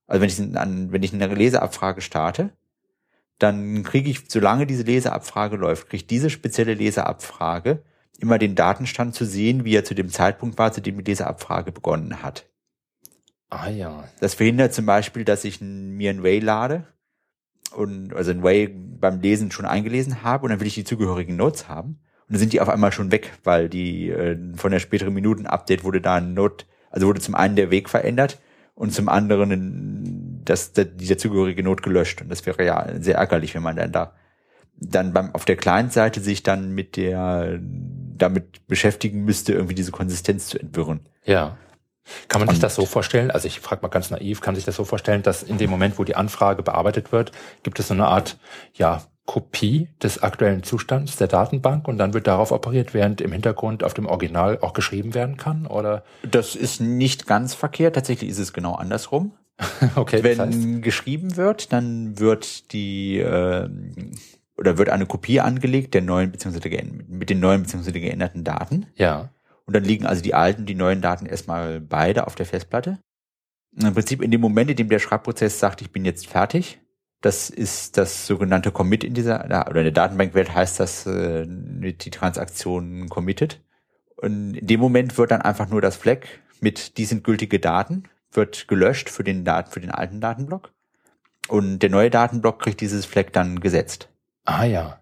also 0.06 0.22
wenn 0.22 0.30
ich, 0.30 0.58
an, 0.58 0.92
wenn 0.92 1.02
ich 1.02 1.12
eine 1.12 1.26
Leseabfrage 1.26 2.02
starte, 2.02 2.52
dann 3.40 3.82
kriege 3.82 4.12
ich, 4.12 4.26
solange 4.28 4.68
diese 4.68 4.84
Leseabfrage 4.84 5.56
läuft, 5.56 5.90
kriege 5.90 5.98
ich 5.98 6.08
diese 6.08 6.30
spezielle 6.30 6.76
Leseabfrage 6.76 7.82
immer 8.20 8.38
den 8.38 8.56
Datenstand 8.56 9.16
zu 9.16 9.26
sehen, 9.26 9.66
wie 9.66 9.76
er 9.76 9.84
zu 9.84 9.94
dem 9.94 10.10
Zeitpunkt 10.10 10.58
war, 10.58 10.72
zu 10.72 10.82
dem 10.82 10.98
die 10.98 11.12
Leseabfrage 11.12 11.72
begonnen 11.72 12.24
hat. 12.24 12.46
Ah 13.50 13.70
ja. 13.70 14.06
Das 14.20 14.34
verhindert 14.34 14.74
zum 14.74 14.86
Beispiel, 14.86 15.26
dass 15.26 15.46
ich 15.46 15.62
mir 15.62 16.10
ein 16.10 16.24
Way 16.24 16.40
lade 16.40 16.88
und 17.76 18.14
also 18.14 18.32
ein 18.32 18.44
Way 18.44 18.68
beim 18.68 19.20
Lesen 19.20 19.52
schon 19.52 19.66
eingelesen 19.66 20.24
habe 20.24 20.46
und 20.46 20.50
dann 20.50 20.60
will 20.60 20.68
ich 20.68 20.76
die 20.76 20.84
zugehörigen 20.84 21.36
Notes 21.36 21.68
haben. 21.68 22.00
Und 22.28 22.34
dann 22.34 22.40
sind 22.40 22.54
die 22.54 22.62
auf 22.62 22.70
einmal 22.70 22.92
schon 22.92 23.12
weg, 23.12 23.32
weil 23.44 23.70
die 23.70 24.10
äh, 24.10 24.38
von 24.56 24.72
der 24.72 24.80
späteren 24.80 25.14
Minuten-Update 25.14 25.84
wurde 25.84 26.02
da 26.02 26.16
ein 26.16 26.34
Note, 26.34 26.66
also 26.90 27.08
wurde 27.08 27.22
zum 27.22 27.36
einen 27.36 27.56
der 27.56 27.70
Weg 27.70 27.90
verändert 27.90 28.40
und 28.76 28.94
zum 28.94 29.10
anderen 29.10 30.42
das, 30.46 30.74
das, 30.74 30.88
die 30.96 31.08
dazugehörige 31.08 31.64
Not 31.64 31.84
gelöscht. 31.84 32.22
Und 32.22 32.30
das 32.30 32.46
wäre 32.46 32.66
ja 32.66 32.88
sehr 33.00 33.16
ärgerlich, 33.16 33.54
wenn 33.54 33.64
man 33.64 33.76
dann 33.76 33.92
da 33.92 34.14
dann 34.76 35.14
beim 35.14 35.34
auf 35.34 35.46
der 35.46 35.56
Client-Seite 35.56 36.20
sich 36.20 36.44
dann 36.44 36.74
mit 36.74 36.98
der 36.98 37.60
damit 38.18 38.68
beschäftigen 38.68 39.24
müsste, 39.24 39.54
irgendwie 39.54 39.76
diese 39.76 39.92
Konsistenz 39.92 40.48
zu 40.48 40.60
entwirren. 40.60 41.02
Ja. 41.26 41.58
Kann 42.28 42.42
man 42.42 42.50
sich 42.50 42.60
das 42.60 42.76
so 42.76 42.86
vorstellen? 42.86 43.32
Also 43.32 43.48
ich 43.48 43.62
frage 43.62 43.82
mal 43.82 43.88
ganz 43.88 44.10
naiv, 44.10 44.42
kann 44.42 44.56
sich 44.56 44.66
das 44.66 44.76
so 44.76 44.84
vorstellen, 44.84 45.24
dass 45.24 45.42
in 45.42 45.58
dem 45.58 45.70
Moment, 45.70 45.98
wo 45.98 46.04
die 46.04 46.16
Anfrage 46.16 46.62
bearbeitet 46.62 47.12
wird, 47.12 47.32
gibt 47.64 47.80
es 47.80 47.88
so 47.88 47.94
eine 47.94 48.08
Art, 48.08 48.38
ja, 48.74 49.04
Kopie 49.26 49.88
des 50.02 50.22
aktuellen 50.22 50.64
Zustands 50.64 51.16
der 51.16 51.28
Datenbank 51.28 51.88
und 51.88 51.98
dann 51.98 52.14
wird 52.14 52.28
darauf 52.28 52.52
operiert, 52.52 52.94
während 52.94 53.22
im 53.22 53.32
Hintergrund 53.32 53.84
auf 53.84 53.94
dem 53.94 54.06
Original 54.06 54.60
auch 54.60 54.74
geschrieben 54.74 55.14
werden 55.14 55.38
kann? 55.38 55.66
Oder? 55.66 56.04
Das 56.30 56.56
ist 56.56 56.82
nicht 56.82 57.26
ganz 57.26 57.54
verkehrt. 57.54 57.96
Tatsächlich 57.96 58.30
ist 58.30 58.40
es 58.40 58.52
genau 58.52 58.76
andersrum. 58.76 59.32
okay. 59.96 60.24
Wenn 60.24 60.38
das 60.38 60.48
heißt. 60.50 60.82
geschrieben 60.82 61.38
wird, 61.38 61.72
dann 61.72 62.20
wird 62.20 62.74
die 62.74 63.20
äh, 63.20 63.70
oder 64.58 64.78
wird 64.78 64.90
eine 64.90 65.06
Kopie 65.06 65.40
angelegt 65.40 65.94
der 65.94 66.02
neuen 66.02 66.32
beziehungsweise 66.32 66.70
mit 67.08 67.30
den 67.30 67.40
neuen 67.40 67.64
beziehungsweise 67.64 68.00
geänderten 68.00 68.44
Daten. 68.44 68.88
Ja. 68.96 69.30
Und 69.66 69.76
dann 69.76 69.84
liegen 69.84 70.06
also 70.06 70.22
die 70.22 70.34
alten, 70.34 70.66
die 70.66 70.76
neuen 70.76 71.02
Daten 71.02 71.26
erstmal 71.26 71.80
beide 71.80 72.28
auf 72.28 72.36
der 72.36 72.46
Festplatte. 72.46 73.00
Und 73.76 73.88
Im 73.88 73.94
Prinzip 73.94 74.22
in 74.22 74.32
dem 74.32 74.42
Moment, 74.42 74.70
in 74.70 74.76
dem 74.76 74.90
der 74.90 75.00
Schreibprozess 75.00 75.60
sagt, 75.60 75.82
ich 75.82 75.92
bin 75.92 76.06
jetzt 76.06 76.28
fertig, 76.28 76.80
das 77.22 77.50
ist 77.50 77.98
das 77.98 78.28
sogenannte 78.28 78.72
Commit 78.72 79.04
in 79.04 79.14
dieser, 79.14 79.46
oder 79.46 79.78
in 79.78 79.86
der 79.86 79.92
Datenbankwelt 79.92 80.54
heißt 80.54 80.80
das 80.80 81.08
äh, 81.08 81.46
die 81.48 82.12
Transaktion 82.12 83.08
committed. 83.08 83.62
Und 84.18 84.56
in 84.56 84.68
dem 84.68 84.80
Moment 84.80 85.18
wird 85.18 85.32
dann 85.32 85.42
einfach 85.42 85.70
nur 85.70 85.82
das 85.82 85.96
Flag 85.96 86.20
mit, 86.60 86.98
die 86.98 87.06
sind 87.06 87.24
gültige 87.24 87.60
Daten, 87.60 88.04
wird 88.32 88.68
gelöscht 88.68 89.10
für 89.10 89.24
den 89.24 89.46
Daten, 89.46 89.72
für 89.72 89.80
den 89.80 89.92
alten 89.92 90.20
Datenblock. 90.20 90.72
Und 91.48 91.80
der 91.80 91.90
neue 91.90 92.10
Datenblock 92.10 92.60
kriegt 92.60 92.82
dieses 92.82 93.06
Flag 93.06 93.32
dann 93.32 93.60
gesetzt. 93.60 94.10
Ah 94.46 94.66
ja. 94.66 95.00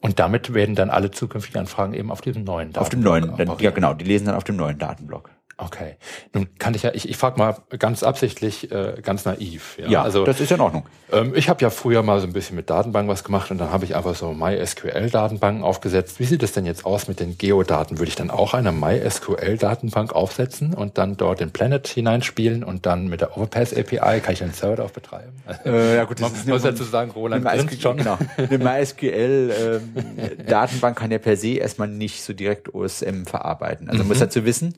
Und 0.00 0.18
damit 0.18 0.52
werden 0.52 0.74
dann 0.74 0.90
alle 0.90 1.12
zukünftigen 1.12 1.60
Anfragen 1.60 1.94
eben 1.94 2.10
auf 2.10 2.20
diesem 2.20 2.42
neuen 2.42 2.72
Datenblock. 2.72 2.82
Auf 2.82 2.88
dem 2.88 3.00
neuen, 3.02 3.36
dann, 3.36 3.58
ja 3.58 3.70
genau, 3.70 3.94
die 3.94 4.04
lesen 4.04 4.26
dann 4.26 4.34
auf 4.34 4.44
dem 4.44 4.56
neuen 4.56 4.78
Datenblock. 4.78 5.30
Okay. 5.64 5.94
Nun 6.32 6.48
kann 6.58 6.74
ich 6.74 6.82
ja, 6.82 6.90
ich, 6.92 7.08
ich 7.08 7.16
frage 7.16 7.38
mal 7.38 7.56
ganz 7.78 8.02
absichtlich, 8.02 8.72
äh, 8.72 8.94
ganz 9.02 9.24
naiv. 9.24 9.78
Ja, 9.78 9.88
ja 9.88 10.02
also, 10.02 10.24
das 10.24 10.40
ist 10.40 10.50
ja 10.50 10.56
in 10.56 10.62
Ordnung. 10.62 10.88
Ähm, 11.12 11.34
ich 11.36 11.48
habe 11.48 11.62
ja 11.62 11.70
früher 11.70 12.02
mal 12.02 12.18
so 12.20 12.26
ein 12.26 12.32
bisschen 12.32 12.56
mit 12.56 12.68
Datenbanken 12.68 13.08
was 13.08 13.22
gemacht 13.22 13.52
und 13.52 13.58
dann 13.58 13.70
habe 13.70 13.84
ich 13.84 13.94
einfach 13.94 14.16
so 14.16 14.32
MySQL-Datenbanken 14.32 15.62
aufgesetzt. 15.62 16.18
Wie 16.18 16.24
sieht 16.24 16.42
es 16.42 16.50
denn 16.52 16.66
jetzt 16.66 16.84
aus 16.84 17.06
mit 17.06 17.20
den 17.20 17.38
Geodaten? 17.38 17.98
Würde 17.98 18.08
ich 18.08 18.16
dann 18.16 18.30
auch 18.30 18.54
eine 18.54 18.72
MySQL-Datenbank 18.72 20.12
aufsetzen 20.12 20.74
und 20.74 20.98
dann 20.98 21.16
dort 21.16 21.38
den 21.40 21.52
Planet 21.52 21.86
hineinspielen 21.86 22.64
und 22.64 22.86
dann 22.86 23.06
mit 23.06 23.20
der 23.20 23.36
Overpass 23.36 23.72
API 23.72 24.18
kann 24.20 24.32
ich 24.32 24.42
einen 24.42 24.52
Server 24.52 24.74
darauf 24.76 24.92
betreiben? 24.92 25.32
Äh, 25.64 25.96
ja 25.96 26.04
gut, 26.04 26.20
das 26.20 26.30
Man 26.30 26.40
ist 26.40 26.48
muss 26.48 26.62
dazu 26.62 26.84
sagen, 26.84 27.10
Roland 27.12 27.44
MySQL, 27.44 27.80
schon. 27.80 27.96
Genau. 27.98 28.18
Eine 28.36 28.58
MySQL-Datenbank 28.58 30.96
ähm, 30.96 31.00
kann 31.00 31.12
ja 31.12 31.18
per 31.18 31.36
se 31.36 31.54
erstmal 31.54 31.88
nicht 31.88 32.24
so 32.24 32.32
direkt 32.32 32.74
OSM 32.74 33.24
verarbeiten. 33.24 33.88
Also 33.88 34.02
mhm. 34.02 34.08
man 34.08 34.08
muss 34.08 34.20
dazu 34.20 34.44
wissen, 34.44 34.74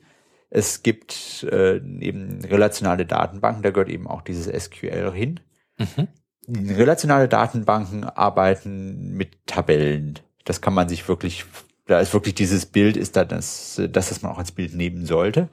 es 0.55 0.83
gibt 0.83 1.45
äh, 1.51 1.77
eben 1.99 2.39
relationale 2.45 3.05
Datenbanken, 3.05 3.61
da 3.61 3.71
gehört 3.71 3.89
eben 3.89 4.07
auch 4.07 4.21
dieses 4.21 4.45
SQL 4.45 5.11
hin. 5.11 5.41
Mhm. 5.77 6.07
Relationale 6.47 7.27
Datenbanken 7.27 8.05
arbeiten 8.05 9.11
mit 9.17 9.45
Tabellen. 9.47 10.19
Das 10.45 10.61
kann 10.61 10.73
man 10.73 10.87
sich 10.87 11.09
wirklich, 11.09 11.43
da 11.87 11.99
ist 11.99 12.13
wirklich 12.13 12.35
dieses 12.35 12.65
Bild, 12.67 12.95
ist 12.95 13.17
da 13.17 13.25
das, 13.25 13.81
das, 13.89 14.07
das 14.07 14.21
man 14.21 14.31
auch 14.31 14.37
als 14.37 14.53
Bild 14.53 14.73
nehmen 14.73 15.05
sollte. 15.05 15.49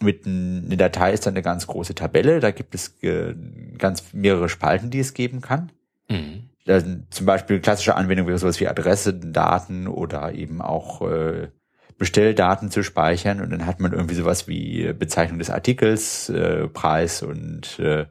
Mit 0.00 0.24
eine 0.24 0.76
Datei 0.76 1.12
ist 1.12 1.26
dann 1.26 1.34
eine 1.34 1.42
ganz 1.42 1.66
große 1.66 1.96
Tabelle, 1.96 2.38
da 2.38 2.52
gibt 2.52 2.76
es 2.76 3.02
äh, 3.02 3.34
ganz 3.76 4.12
mehrere 4.12 4.48
Spalten, 4.48 4.90
die 4.90 5.00
es 5.00 5.14
geben 5.14 5.40
kann. 5.40 5.72
Mhm. 6.08 6.50
Da, 6.64 6.80
zum 7.10 7.26
Beispiel 7.26 7.58
klassische 7.58 7.96
Anwendung 7.96 8.28
wäre 8.28 8.38
sowas 8.38 8.60
wie 8.60 8.68
Adresse, 8.68 9.14
Daten 9.14 9.88
oder 9.88 10.32
eben 10.32 10.62
auch 10.62 11.02
äh, 11.02 11.48
Bestelldaten 12.02 12.68
zu 12.68 12.82
speichern 12.82 13.40
und 13.40 13.50
dann 13.50 13.64
hat 13.64 13.78
man 13.78 13.92
irgendwie 13.92 14.16
sowas 14.16 14.48
wie 14.48 14.92
Bezeichnung 14.92 15.38
des 15.38 15.50
Artikels, 15.50 16.28
äh, 16.30 16.66
Preis 16.66 17.22
und 17.22 17.78
äh, 17.78 18.06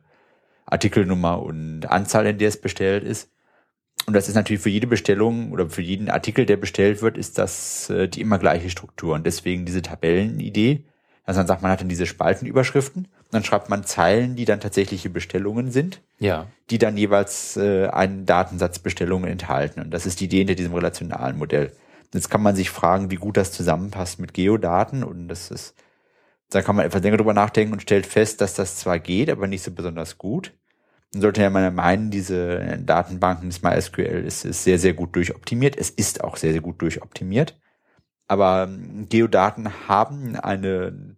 Artikelnummer 0.65 1.43
und 1.43 1.91
Anzahl, 1.91 2.25
in 2.25 2.37
der 2.37 2.47
es 2.47 2.61
bestellt 2.61 3.03
ist. 3.03 3.29
Und 4.05 4.13
das 4.13 4.29
ist 4.29 4.35
natürlich 4.35 4.61
für 4.61 4.69
jede 4.69 4.87
Bestellung 4.87 5.51
oder 5.51 5.69
für 5.69 5.81
jeden 5.81 6.09
Artikel, 6.09 6.45
der 6.45 6.55
bestellt 6.55 7.01
wird, 7.01 7.17
ist 7.17 7.37
das 7.37 7.89
äh, 7.89 8.07
die 8.07 8.21
immer 8.21 8.39
gleiche 8.39 8.69
Struktur. 8.69 9.13
Und 9.13 9.25
deswegen 9.25 9.65
diese 9.65 9.81
Tabellenidee. 9.81 10.85
Also 11.25 11.41
dann 11.41 11.47
sagt 11.47 11.61
man 11.61 11.69
hat 11.69 11.81
dann 11.81 11.89
diese 11.89 12.05
Spaltenüberschriften. 12.05 13.09
Dann 13.31 13.43
schreibt 13.43 13.67
man 13.67 13.83
Zeilen, 13.83 14.37
die 14.37 14.45
dann 14.45 14.61
tatsächliche 14.61 15.09
Bestellungen 15.09 15.69
sind. 15.69 15.99
Ja. 16.19 16.47
Die 16.69 16.77
dann 16.77 16.95
jeweils 16.95 17.57
äh, 17.57 17.87
einen 17.87 18.25
Datensatz 18.25 18.79
Bestellungen 18.79 19.29
enthalten. 19.29 19.81
Und 19.81 19.91
das 19.91 20.05
ist 20.05 20.21
die 20.21 20.25
Idee 20.25 20.37
hinter 20.37 20.55
diesem 20.55 20.73
relationalen 20.73 21.37
Modell. 21.37 21.73
Jetzt 22.13 22.29
kann 22.29 22.41
man 22.41 22.55
sich 22.55 22.69
fragen, 22.69 23.11
wie 23.11 23.15
gut 23.15 23.37
das 23.37 23.51
zusammenpasst 23.51 24.19
mit 24.19 24.33
Geodaten 24.33 25.03
und 25.03 25.27
das 25.27 25.49
ist, 25.51 25.75
da 26.49 26.61
kann 26.61 26.75
man 26.75 26.85
etwas 26.85 27.01
länger 27.01 27.17
drüber 27.17 27.33
nachdenken 27.33 27.73
und 27.73 27.81
stellt 27.81 28.05
fest, 28.05 28.41
dass 28.41 28.53
das 28.53 28.77
zwar 28.77 28.99
geht, 28.99 29.29
aber 29.29 29.47
nicht 29.47 29.63
so 29.63 29.71
besonders 29.71 30.17
gut. 30.17 30.53
Man 31.13 31.21
sollte 31.21 31.41
ja 31.41 31.49
mal 31.49 31.71
meinen, 31.71 32.11
diese 32.11 32.79
Datenbanken 32.79 33.49
des 33.49 33.61
MySQL 33.61 34.23
ist, 34.25 34.45
ist 34.45 34.63
sehr, 34.63 34.79
sehr 34.79 34.93
gut 34.93 35.15
durchoptimiert. 35.15 35.77
Es 35.77 35.89
ist 35.89 36.23
auch 36.23 36.37
sehr, 36.37 36.51
sehr 36.53 36.61
gut 36.61 36.81
durchoptimiert. 36.81 37.59
Aber 38.27 38.63
ähm, 38.63 39.07
Geodaten 39.09 39.89
haben 39.89 40.37
eine 40.37 41.17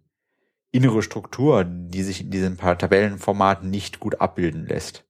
innere 0.72 1.02
Struktur, 1.02 1.64
die 1.64 2.02
sich 2.02 2.22
in 2.22 2.30
diesem 2.30 2.56
paar 2.56 2.76
Tabellenformat 2.76 3.62
nicht 3.62 4.00
gut 4.00 4.20
abbilden 4.20 4.66
lässt. 4.66 5.03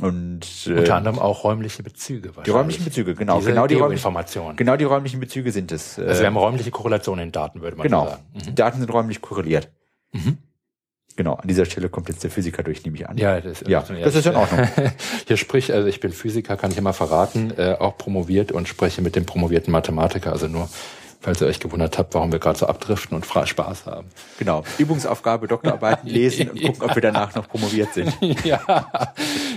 Und 0.00 0.66
äh, 0.66 0.78
unter 0.78 0.94
anderem 0.94 1.18
auch 1.18 1.44
räumliche 1.44 1.82
Bezüge. 1.82 2.32
Die 2.46 2.50
räumlichen 2.50 2.84
Bezüge, 2.84 3.14
genau, 3.14 3.38
Diese 3.38 3.50
genau 3.50 3.66
die 3.66 3.74
Informationen. 3.74 4.56
Genau 4.56 4.76
die 4.76 4.84
räumlichen 4.84 5.20
Bezüge 5.20 5.52
sind 5.52 5.72
es. 5.72 5.98
Also 5.98 6.20
wir 6.20 6.26
haben 6.26 6.36
räumliche 6.36 6.70
Korrelationen 6.70 7.26
in 7.26 7.32
Daten, 7.32 7.60
würde 7.60 7.76
man 7.76 7.84
genau. 7.84 8.06
sagen. 8.06 8.22
Genau. 8.32 8.50
Mhm. 8.50 8.54
Daten 8.54 8.80
sind 8.80 8.92
räumlich 8.92 9.20
korreliert. 9.20 9.70
Mhm. 10.12 10.38
Genau, 11.16 11.34
an 11.34 11.48
dieser 11.48 11.66
Stelle 11.66 11.88
kommt 11.88 12.08
jetzt 12.08 12.24
der 12.24 12.30
Physiker 12.30 12.62
durch, 12.62 12.84
nehme 12.84 12.96
ich 12.96 13.08
an. 13.08 13.18
Ja, 13.18 13.40
das, 13.40 13.62
ja, 13.66 13.82
das 13.82 14.14
ist 14.14 14.26
in 14.26 14.36
Ordnung. 14.36 14.66
Hier 15.26 15.36
sprich, 15.36 15.72
also 15.72 15.86
ich 15.86 16.00
bin 16.00 16.12
Physiker, 16.12 16.56
kann 16.56 16.70
ich 16.70 16.78
immer 16.78 16.92
verraten, 16.92 17.52
äh, 17.58 17.76
auch 17.78 17.98
promoviert 17.98 18.52
und 18.52 18.68
spreche 18.68 19.02
mit 19.02 19.16
dem 19.16 19.26
promovierten 19.26 19.72
Mathematiker, 19.72 20.32
also 20.32 20.46
nur 20.46 20.70
falls 21.20 21.40
ihr 21.40 21.46
euch 21.46 21.60
gewundert 21.60 21.98
habt, 21.98 22.14
warum 22.14 22.32
wir 22.32 22.38
gerade 22.38 22.58
so 22.58 22.66
abdriften 22.66 23.16
und 23.16 23.26
Spaß 23.26 23.86
haben. 23.86 24.08
Genau. 24.38 24.64
Übungsaufgabe, 24.78 25.46
Doktorarbeiten 25.46 26.08
lesen 26.08 26.50
und 26.50 26.62
gucken, 26.62 26.82
ob 26.82 26.94
wir 26.94 27.02
danach 27.02 27.34
noch 27.34 27.48
promoviert 27.48 27.94
sind. 27.94 28.16
ja, 28.44 29.12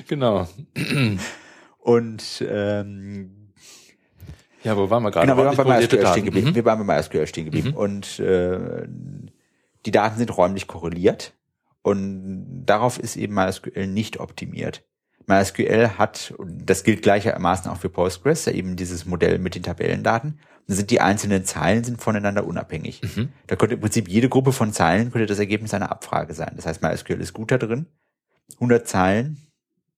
genau. 0.07 0.47
Und 1.79 2.45
ähm, 2.47 3.43
ja, 4.63 4.77
wo 4.77 4.89
waren 4.89 5.03
wir 5.03 5.11
gerade? 5.11 5.27
Genau, 5.27 5.37
wir 5.37 5.45
waren 5.45 5.67
bei 5.67 5.79
MySQL 5.79 6.07
stehen 6.07 6.25
geblieben. 6.25 6.49
Mhm. 6.49 6.55
Wir 6.55 6.65
waren 6.65 6.85
bei 6.85 6.95
MySQL 6.95 7.27
stehen 7.27 7.45
geblieben. 7.45 7.69
Mhm. 7.69 7.75
Und 7.75 8.19
äh, 8.19 8.87
die 9.85 9.91
Daten 9.91 10.17
sind 10.17 10.35
räumlich 10.35 10.67
korreliert. 10.67 11.33
Und 11.81 12.63
darauf 12.65 12.97
ist 12.97 13.17
eben 13.17 13.33
MySQL 13.33 13.87
nicht 13.87 14.19
optimiert. 14.19 14.83
MySQL 15.25 15.97
hat, 15.97 16.33
und 16.37 16.69
das 16.69 16.83
gilt 16.83 17.01
gleichermaßen 17.01 17.69
auch 17.69 17.77
für 17.77 17.89
Postgres, 17.89 18.47
eben 18.47 18.75
dieses 18.75 19.05
Modell 19.05 19.37
mit 19.37 19.55
den 19.55 19.63
Tabellendaten, 19.63 20.39
sind 20.67 20.91
die 20.91 21.01
einzelnen 21.01 21.45
Zeilen 21.45 21.83
sind 21.83 22.01
voneinander 22.01 22.45
unabhängig. 22.45 23.01
Mhm. 23.01 23.29
Da 23.47 23.55
könnte 23.55 23.75
im 23.75 23.81
Prinzip 23.81 24.07
jede 24.07 24.29
Gruppe 24.29 24.53
von 24.53 24.71
Zeilen 24.71 25.11
könnte 25.11 25.25
das 25.25 25.39
Ergebnis 25.39 25.73
einer 25.73 25.91
Abfrage 25.91 26.33
sein. 26.33 26.53
Das 26.55 26.65
heißt, 26.65 26.81
MySQL 26.81 27.19
ist 27.19 27.33
gut 27.33 27.51
da 27.51 27.57
drin, 27.57 27.87
100 28.55 28.87
Zeilen, 28.87 29.37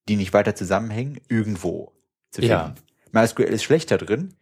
die 0.07 0.15
nicht 0.15 0.33
weiter 0.33 0.55
zusammenhängen, 0.55 1.19
irgendwo 1.29 1.93
zu 2.31 2.41
finden. 2.41 2.51
Ja. 2.51 2.75
MySQL 3.11 3.43
ist 3.43 3.63
schlechter 3.63 3.97
drin, 3.97 4.33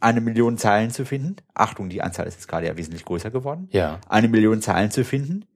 eine 0.00 0.20
Million 0.20 0.58
Zeilen 0.58 0.90
zu 0.90 1.06
finden. 1.06 1.36
Achtung, 1.54 1.88
die 1.88 2.02
Anzahl 2.02 2.26
ist 2.26 2.34
jetzt 2.34 2.48
gerade 2.48 2.66
ja 2.66 2.76
wesentlich 2.76 3.04
größer 3.04 3.30
geworden. 3.30 3.68
Ja. 3.70 4.00
Eine 4.08 4.28
Million 4.28 4.60
Zeilen 4.60 4.90
zu 4.90 5.04
finden, 5.04 5.46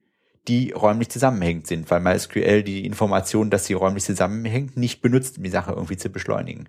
die 0.47 0.71
räumlich 0.71 1.09
zusammenhängend 1.09 1.67
sind, 1.67 1.89
weil 1.91 1.99
MySQL 1.99 2.63
die 2.63 2.85
Information, 2.85 3.49
dass 3.49 3.65
sie 3.65 3.73
räumlich 3.73 4.03
zusammenhängt, 4.03 4.75
nicht 4.75 5.01
benutzt, 5.01 5.37
um 5.37 5.43
die 5.43 5.49
Sache 5.51 5.71
irgendwie 5.71 5.97
zu 5.97 6.09
beschleunigen 6.09 6.67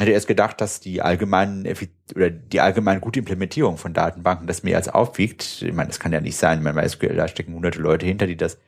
hätte 0.00 0.12
erst 0.12 0.26
gedacht, 0.26 0.60
dass 0.60 0.80
die 0.80 1.02
allgemeinen 1.02 1.66
oder 2.14 2.30
die 2.30 2.60
allgemein 2.60 3.00
gute 3.00 3.18
Implementierung 3.18 3.76
von 3.76 3.92
Datenbanken 3.92 4.46
das 4.46 4.62
mehr 4.62 4.76
als 4.76 4.88
aufwiegt. 4.88 5.62
Ich 5.62 5.72
meine, 5.72 5.88
das 5.88 6.00
kann 6.00 6.12
ja 6.12 6.20
nicht 6.20 6.36
sein. 6.36 6.58
Ich 6.58 6.64
meine, 6.64 6.88
SQL, 6.88 7.16
da 7.16 7.28
stecken 7.28 7.54
hunderte 7.54 7.80
Leute 7.80 8.06
hinter, 8.06 8.26
die 8.26 8.36
das 8.36 8.58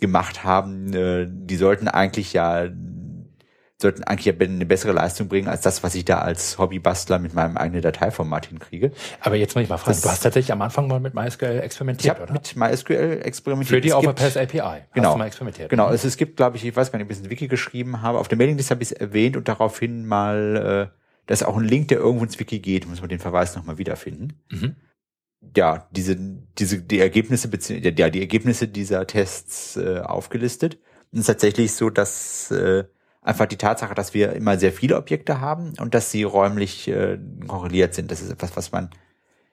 gemacht 0.00 0.44
haben. 0.44 0.92
Äh, 0.92 1.26
die 1.28 1.56
sollten 1.56 1.88
eigentlich 1.88 2.32
ja 2.32 2.68
sollten 3.80 4.04
eigentlich 4.04 4.24
ja 4.24 4.32
eine 4.38 4.64
bessere 4.64 4.92
Leistung 4.92 5.28
bringen 5.28 5.48
als 5.48 5.60
das, 5.60 5.82
was 5.82 5.94
ich 5.94 6.04
da 6.06 6.20
als 6.20 6.58
Hobbybastler 6.58 7.18
mit 7.18 7.34
meinem 7.34 7.58
eigenen 7.58 7.82
Dateiformat 7.82 8.46
hinkriege. 8.46 8.92
Aber 9.20 9.36
jetzt 9.36 9.54
muss 9.54 9.64
ich 9.64 9.68
mal 9.68 9.76
fragen, 9.76 9.92
das 9.92 10.00
du 10.00 10.08
hast 10.08 10.22
tatsächlich 10.22 10.52
am 10.52 10.62
Anfang 10.62 10.88
mal 10.88 10.98
mit 10.98 11.12
MySQL 11.12 11.60
experimentiert, 11.60 12.16
ich 12.16 12.22
oder? 12.22 12.32
mit 12.32 12.56
MySQL 12.56 13.20
experimentiert. 13.22 13.76
Für 13.76 13.80
die 13.82 13.92
Overpass 13.92 14.36
API. 14.38 14.84
Genau. 14.94 15.10
Hast 15.10 15.18
mal 15.18 15.26
experimentiert. 15.26 15.68
Genau. 15.68 15.90
Es, 15.90 16.04
es 16.04 16.16
gibt, 16.16 16.38
glaube 16.38 16.56
ich, 16.56 16.64
ich 16.64 16.74
weiß 16.74 16.90
gar 16.90 16.98
nicht, 16.98 17.06
ob 17.06 17.12
ich 17.12 17.22
ein 17.22 17.28
Wiki 17.28 17.48
geschrieben 17.48 18.00
habe. 18.00 18.18
Auf 18.18 18.28
der 18.28 18.38
Mailingliste 18.38 18.70
habe 18.74 18.82
ich 18.82 18.92
es 18.92 18.96
erwähnt 18.96 19.36
und 19.36 19.46
daraufhin 19.46 20.06
mal, 20.06 20.90
äh, 20.90 20.98
da 21.26 21.34
ist 21.34 21.44
auch 21.44 21.58
ein 21.58 21.64
Link, 21.64 21.88
der 21.88 21.98
irgendwo 21.98 22.24
ins 22.24 22.40
Wiki 22.40 22.60
geht, 22.60 22.88
muss 22.88 23.00
man 23.00 23.10
den 23.10 23.18
Verweis 23.18 23.56
nochmal 23.56 23.76
wiederfinden. 23.76 24.40
Mhm. 24.50 24.76
Ja, 25.54 25.86
diese, 25.90 26.16
diese, 26.16 26.80
die 26.80 26.98
Ergebnisse, 26.98 27.50
ja, 27.74 28.08
die 28.08 28.20
Ergebnisse 28.20 28.68
dieser 28.68 29.06
Tests 29.06 29.76
äh, 29.76 30.00
aufgelistet. 30.00 30.78
Und 31.12 31.18
es 31.18 31.20
ist 31.20 31.26
tatsächlich 31.26 31.74
so, 31.74 31.90
dass 31.90 32.50
äh, 32.50 32.84
einfach 33.26 33.46
die 33.46 33.56
Tatsache, 33.56 33.94
dass 33.94 34.14
wir 34.14 34.32
immer 34.32 34.56
sehr 34.56 34.72
viele 34.72 34.96
Objekte 34.96 35.40
haben 35.40 35.72
und 35.78 35.94
dass 35.94 36.10
sie 36.10 36.22
räumlich 36.22 36.88
äh, 36.88 37.18
korreliert 37.46 37.94
sind. 37.94 38.10
Das 38.10 38.22
ist 38.22 38.30
etwas, 38.30 38.56
was 38.56 38.72
man 38.72 38.90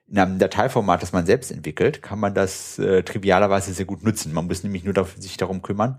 in 0.07 0.19
einem 0.19 0.37
Dateiformat, 0.37 1.01
das 1.01 1.11
man 1.11 1.25
selbst 1.25 1.51
entwickelt, 1.51 2.03
kann 2.03 2.19
man 2.19 2.35
das 2.35 2.77
äh, 2.77 3.03
trivialerweise 3.03 3.73
sehr 3.73 3.85
gut 3.85 4.03
nutzen. 4.03 4.31
Man 4.31 4.45
muss 4.45 4.63
nämlich 4.63 4.83
nur 4.83 4.93
dafür, 4.93 5.21
sich 5.21 5.37
darum 5.37 5.63
kümmern, 5.63 5.97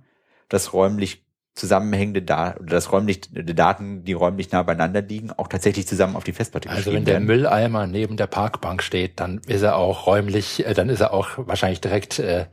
dass 0.48 0.72
räumlich 0.72 1.24
zusammenhängende 1.54 2.22
Daten 2.22 2.62
oder 2.62 2.70
dass 2.70 2.92
räumlich 2.92 3.22
die 3.32 3.54
Daten, 3.54 4.04
die 4.04 4.12
räumlich 4.12 4.52
nah 4.52 4.62
beieinander 4.62 5.02
liegen, 5.02 5.32
auch 5.32 5.48
tatsächlich 5.48 5.86
zusammen 5.86 6.16
auf 6.16 6.24
die 6.24 6.32
Festplatte 6.32 6.68
Also 6.68 6.92
wenn 6.92 7.04
der 7.04 7.14
werden. 7.14 7.26
Mülleimer 7.26 7.86
neben 7.86 8.16
der 8.16 8.26
Parkbank 8.26 8.82
steht, 8.82 9.18
dann 9.20 9.40
ist 9.46 9.62
er 9.62 9.76
auch 9.76 10.06
räumlich, 10.06 10.64
äh, 10.64 10.74
dann 10.74 10.88
ist 10.88 11.00
er 11.00 11.12
auch 11.12 11.30
wahrscheinlich 11.36 11.80
direkt 11.80 12.18
äh, 12.20 12.46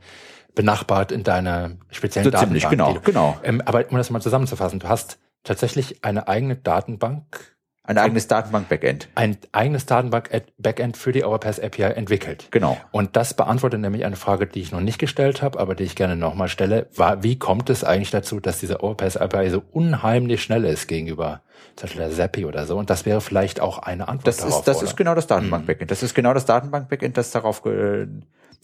benachbart 0.54 1.12
in 1.12 1.22
deiner 1.22 1.72
speziellen 1.90 2.24
so 2.24 2.30
Datenbank. 2.30 2.60
Ziemlich, 2.60 2.68
genau, 2.68 2.98
genau. 3.02 3.36
Ähm, 3.42 3.62
aber 3.64 3.90
um 3.90 3.96
das 3.96 4.10
mal 4.10 4.20
zusammenzufassen, 4.20 4.78
du 4.78 4.88
hast 4.88 5.18
tatsächlich 5.44 6.04
eine 6.04 6.28
eigene 6.28 6.56
Datenbank. 6.56 7.52
Ein 7.84 7.98
eigenes 7.98 8.28
Datenbank-Backend. 8.28 9.08
Ein 9.16 9.38
eigenes 9.50 9.86
Datenbank-Backend 9.86 10.96
für 10.96 11.10
die 11.10 11.24
Overpass 11.24 11.58
API 11.58 11.82
entwickelt. 11.82 12.46
Genau. 12.52 12.78
Und 12.92 13.16
das 13.16 13.34
beantwortet 13.34 13.80
nämlich 13.80 14.04
eine 14.04 14.14
Frage, 14.14 14.46
die 14.46 14.60
ich 14.60 14.70
noch 14.70 14.80
nicht 14.80 15.00
gestellt 15.00 15.42
habe, 15.42 15.58
aber 15.58 15.74
die 15.74 15.82
ich 15.82 15.96
gerne 15.96 16.14
nochmal 16.14 16.46
stelle. 16.46 16.86
War, 16.94 17.24
wie 17.24 17.40
kommt 17.40 17.70
es 17.70 17.82
eigentlich 17.82 18.12
dazu, 18.12 18.38
dass 18.38 18.60
diese 18.60 18.84
Overpass 18.84 19.16
API 19.16 19.50
so 19.50 19.64
unheimlich 19.72 20.44
schnell 20.44 20.64
ist 20.64 20.86
gegenüber 20.86 21.42
zum 21.74 21.88
Beispiel 21.88 22.02
der 22.02 22.10
Zappi 22.12 22.44
oder 22.44 22.66
so? 22.66 22.78
Und 22.78 22.88
das 22.88 23.04
wäre 23.04 23.20
vielleicht 23.20 23.60
auch 23.60 23.78
eine 23.78 24.06
Antwort 24.06 24.28
das 24.28 24.36
darauf. 24.36 24.60
Ist, 24.60 24.68
das 24.68 24.76
oder? 24.76 24.86
ist 24.86 24.96
genau 24.96 25.16
das 25.16 25.26
Datenbank-Backend. 25.26 25.90
Das 25.90 26.04
ist 26.04 26.14
genau 26.14 26.34
das 26.34 26.44
Datenbank-Backend, 26.44 27.16
das 27.16 27.32
darauf 27.32 27.64
ge 27.64 28.06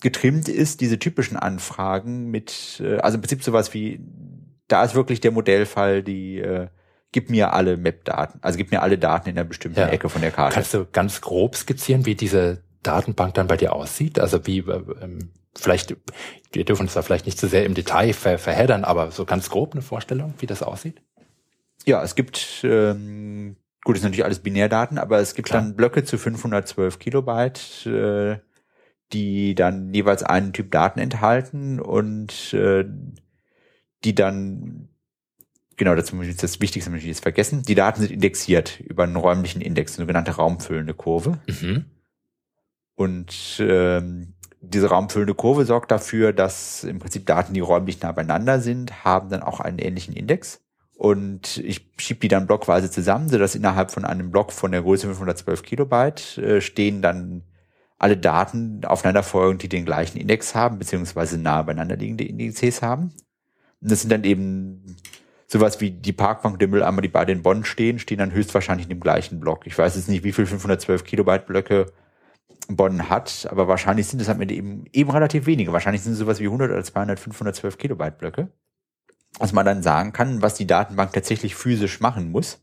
getrimmt 0.01 0.49
ist, 0.49 0.81
diese 0.81 0.99
typischen 0.99 1.37
Anfragen 1.37 2.31
mit, 2.31 2.81
äh, 2.85 2.99
also 2.99 3.17
im 3.17 3.23
Prinzip 3.23 3.43
sowas 3.43 3.75
wie, 3.75 4.01
da 4.69 4.85
ist 4.85 4.95
wirklich 4.95 5.21
der 5.21 5.33
Modellfall, 5.33 6.03
die 6.03 6.39
äh, 6.39 6.69
gib 7.13 7.31
mir 7.31 7.53
alle 7.53 7.77
Map-Daten, 7.77 8.39
also 8.43 8.59
gib 8.59 8.71
mir 8.71 8.83
alle 8.83 8.99
Daten 8.99 9.29
in 9.29 9.39
einer 9.39 9.49
bestimmten 9.49 9.81
ja. 9.81 9.89
Ecke 9.89 10.09
von 10.09 10.21
der 10.21 10.31
Karte. 10.31 10.55
Kannst 10.55 10.75
du 10.75 10.87
ganz 10.91 11.21
grob 11.21 11.57
skizzieren, 11.57 12.07
wie 12.07 12.15
diese 12.15 12.63
Datenbank 12.83 13.35
dann 13.35 13.47
bei 13.47 13.57
dir 13.57 13.73
aussieht? 13.73 14.19
Also 14.19 14.47
wie 14.47 14.59
äh, 14.59 14.83
ähm, 15.03 15.31
vielleicht, 15.57 15.97
wir 16.53 16.65
dürfen 16.65 16.83
uns 16.83 16.95
da 16.95 17.03
vielleicht 17.03 17.27
nicht 17.27 17.39
zu 17.39 17.49
sehr 17.49 17.65
im 17.65 17.75
Detail 17.75 18.13
ver 18.13 18.39
verheddern, 18.39 18.85
aber 18.85 19.11
so 19.11 19.25
ganz 19.25 19.51
grob 19.51 19.73
eine 19.73 19.83
Vorstellung, 19.83 20.35
wie 20.39 20.47
das 20.47 20.63
aussieht? 20.63 21.03
Ja, 21.85 22.03
es 22.03 22.15
gibt 22.15 22.61
ähm, 22.65 23.57
gut, 23.85 23.97
ist 23.97 24.03
natürlich 24.03 24.25
alles 24.25 24.41
Binärdaten, 24.41 24.99
aber 24.99 25.19
es 25.19 25.35
gibt 25.35 25.49
Klar. 25.49 25.63
dann 25.63 25.75
Blöcke 25.75 26.05
zu 26.05 26.19
512 26.19 26.99
Kilobyte, 26.99 27.87
äh, 27.87 28.39
die 29.13 29.55
dann 29.55 29.95
jeweils 29.95 30.23
einen 30.23 30.53
Typ 30.53 30.71
Daten 30.71 31.01
enthalten 31.01 31.81
und 31.81 32.53
äh, 32.55 32.85
die 34.05 34.15
dann 34.15 34.89
genau, 35.79 35.95
das 35.95 36.13
ist 36.13 36.43
das 36.43 36.61
Wichtigste, 36.61 36.95
ich 36.95 37.05
jetzt 37.05 37.23
vergessen. 37.23 37.63
Die 37.63 37.75
Daten 37.75 38.03
sind 38.03 38.11
indexiert 38.11 38.81
über 38.81 39.05
einen 39.05 39.17
räumlichen 39.17 39.63
Index, 39.63 39.97
eine 39.97 40.05
sogenannte 40.05 40.33
raumfüllende 40.33 40.93
Kurve. 40.93 41.39
Mhm. 41.47 41.87
Und 42.95 43.61
ähm, 43.61 44.35
diese 44.61 44.91
raumfüllende 44.91 45.35
Kurve 45.35 45.65
sorgt 45.65 45.91
dafür, 45.91 46.33
dass 46.33 46.85
im 46.85 46.99
Prinzip 46.99 47.27
Daten, 47.27 47.55
die 47.55 47.61
räumlich 47.61 48.01
nah 48.03 48.13
beieinander 48.13 48.61
sind, 48.61 49.05
haben 49.05 49.31
dann 49.31 49.43
auch 49.43 49.61
einen 49.61 49.79
ähnlichen 49.79 50.15
Index. 50.15 50.61
Und 50.97 51.59
ich 51.59 51.93
schiebe 51.97 52.19
die 52.19 52.29
dann 52.29 52.49
blockweise 52.49 52.91
zusammen, 52.91 53.29
sodass 53.29 53.55
innerhalb 53.55 53.93
von 53.93 54.05
einem 54.05 54.33
Block 54.33 54.53
von 54.53 54.73
der 54.73 54.83
Größe 54.83 55.07
512 55.07 55.63
Kilobyte 55.63 56.39
äh, 56.39 56.61
stehen 56.61 57.03
dann 57.03 57.45
alle 57.99 58.17
Daten 58.17 58.85
aufeinanderfolgend, 58.85 59.63
die 59.63 59.69
den 59.69 59.85
gleichen 59.85 60.19
Index 60.19 60.55
haben, 60.55 60.79
beziehungsweise 60.79 61.39
nahe 61.39 61.65
beieinander 61.65 61.97
liegende 61.97 62.25
Indizes 62.25 62.81
haben. 62.81 63.13
Und 63.81 63.91
das 63.91 64.01
sind 64.01 64.11
dann 64.11 64.25
eben 64.25 64.97
sowas 65.47 65.81
wie 65.81 65.91
die 65.91 66.13
Parkbank 66.13 66.59
der 66.59 66.69
Mülleimer, 66.69 67.01
die 67.01 67.09
beide 67.09 67.33
in 67.33 67.43
Bonn 67.43 67.65
stehen, 67.65 67.99
stehen 67.99 68.19
dann 68.19 68.33
höchstwahrscheinlich 68.33 68.87
in 68.87 68.91
dem 68.91 69.01
gleichen 69.01 69.41
Block. 69.41 69.67
Ich 69.67 69.77
weiß 69.77 69.97
jetzt 69.97 70.09
nicht, 70.09 70.23
wie 70.23 70.33
viel 70.33 70.47
512 70.47 71.05
Kilobyte 71.05 71.47
Blöcke 71.47 71.93
Bonn 72.69 73.09
hat, 73.09 73.49
aber 73.51 73.67
wahrscheinlich 73.67 74.07
sind 74.07 74.21
es 74.21 74.29
am 74.29 74.41
Ende 74.41 74.55
eben, 74.55 74.85
eben 74.93 75.11
relativ 75.11 75.47
wenige. 75.47 75.73
Wahrscheinlich 75.73 76.03
sind 76.03 76.13
es 76.13 76.19
sowas 76.19 76.39
wie 76.39 76.47
100 76.47 76.71
oder 76.71 76.85
200, 76.85 77.19
512 77.19 77.79
Kilobyte 77.79 78.19
Blöcke. 78.19 78.53
Was 79.39 79.53
man 79.53 79.65
dann 79.65 79.83
sagen 79.83 80.13
kann, 80.13 80.43
was 80.43 80.55
die 80.55 80.67
Datenbank 80.67 81.13
tatsächlich 81.13 81.55
physisch 81.55 82.01
machen 82.01 82.31
muss, 82.31 82.61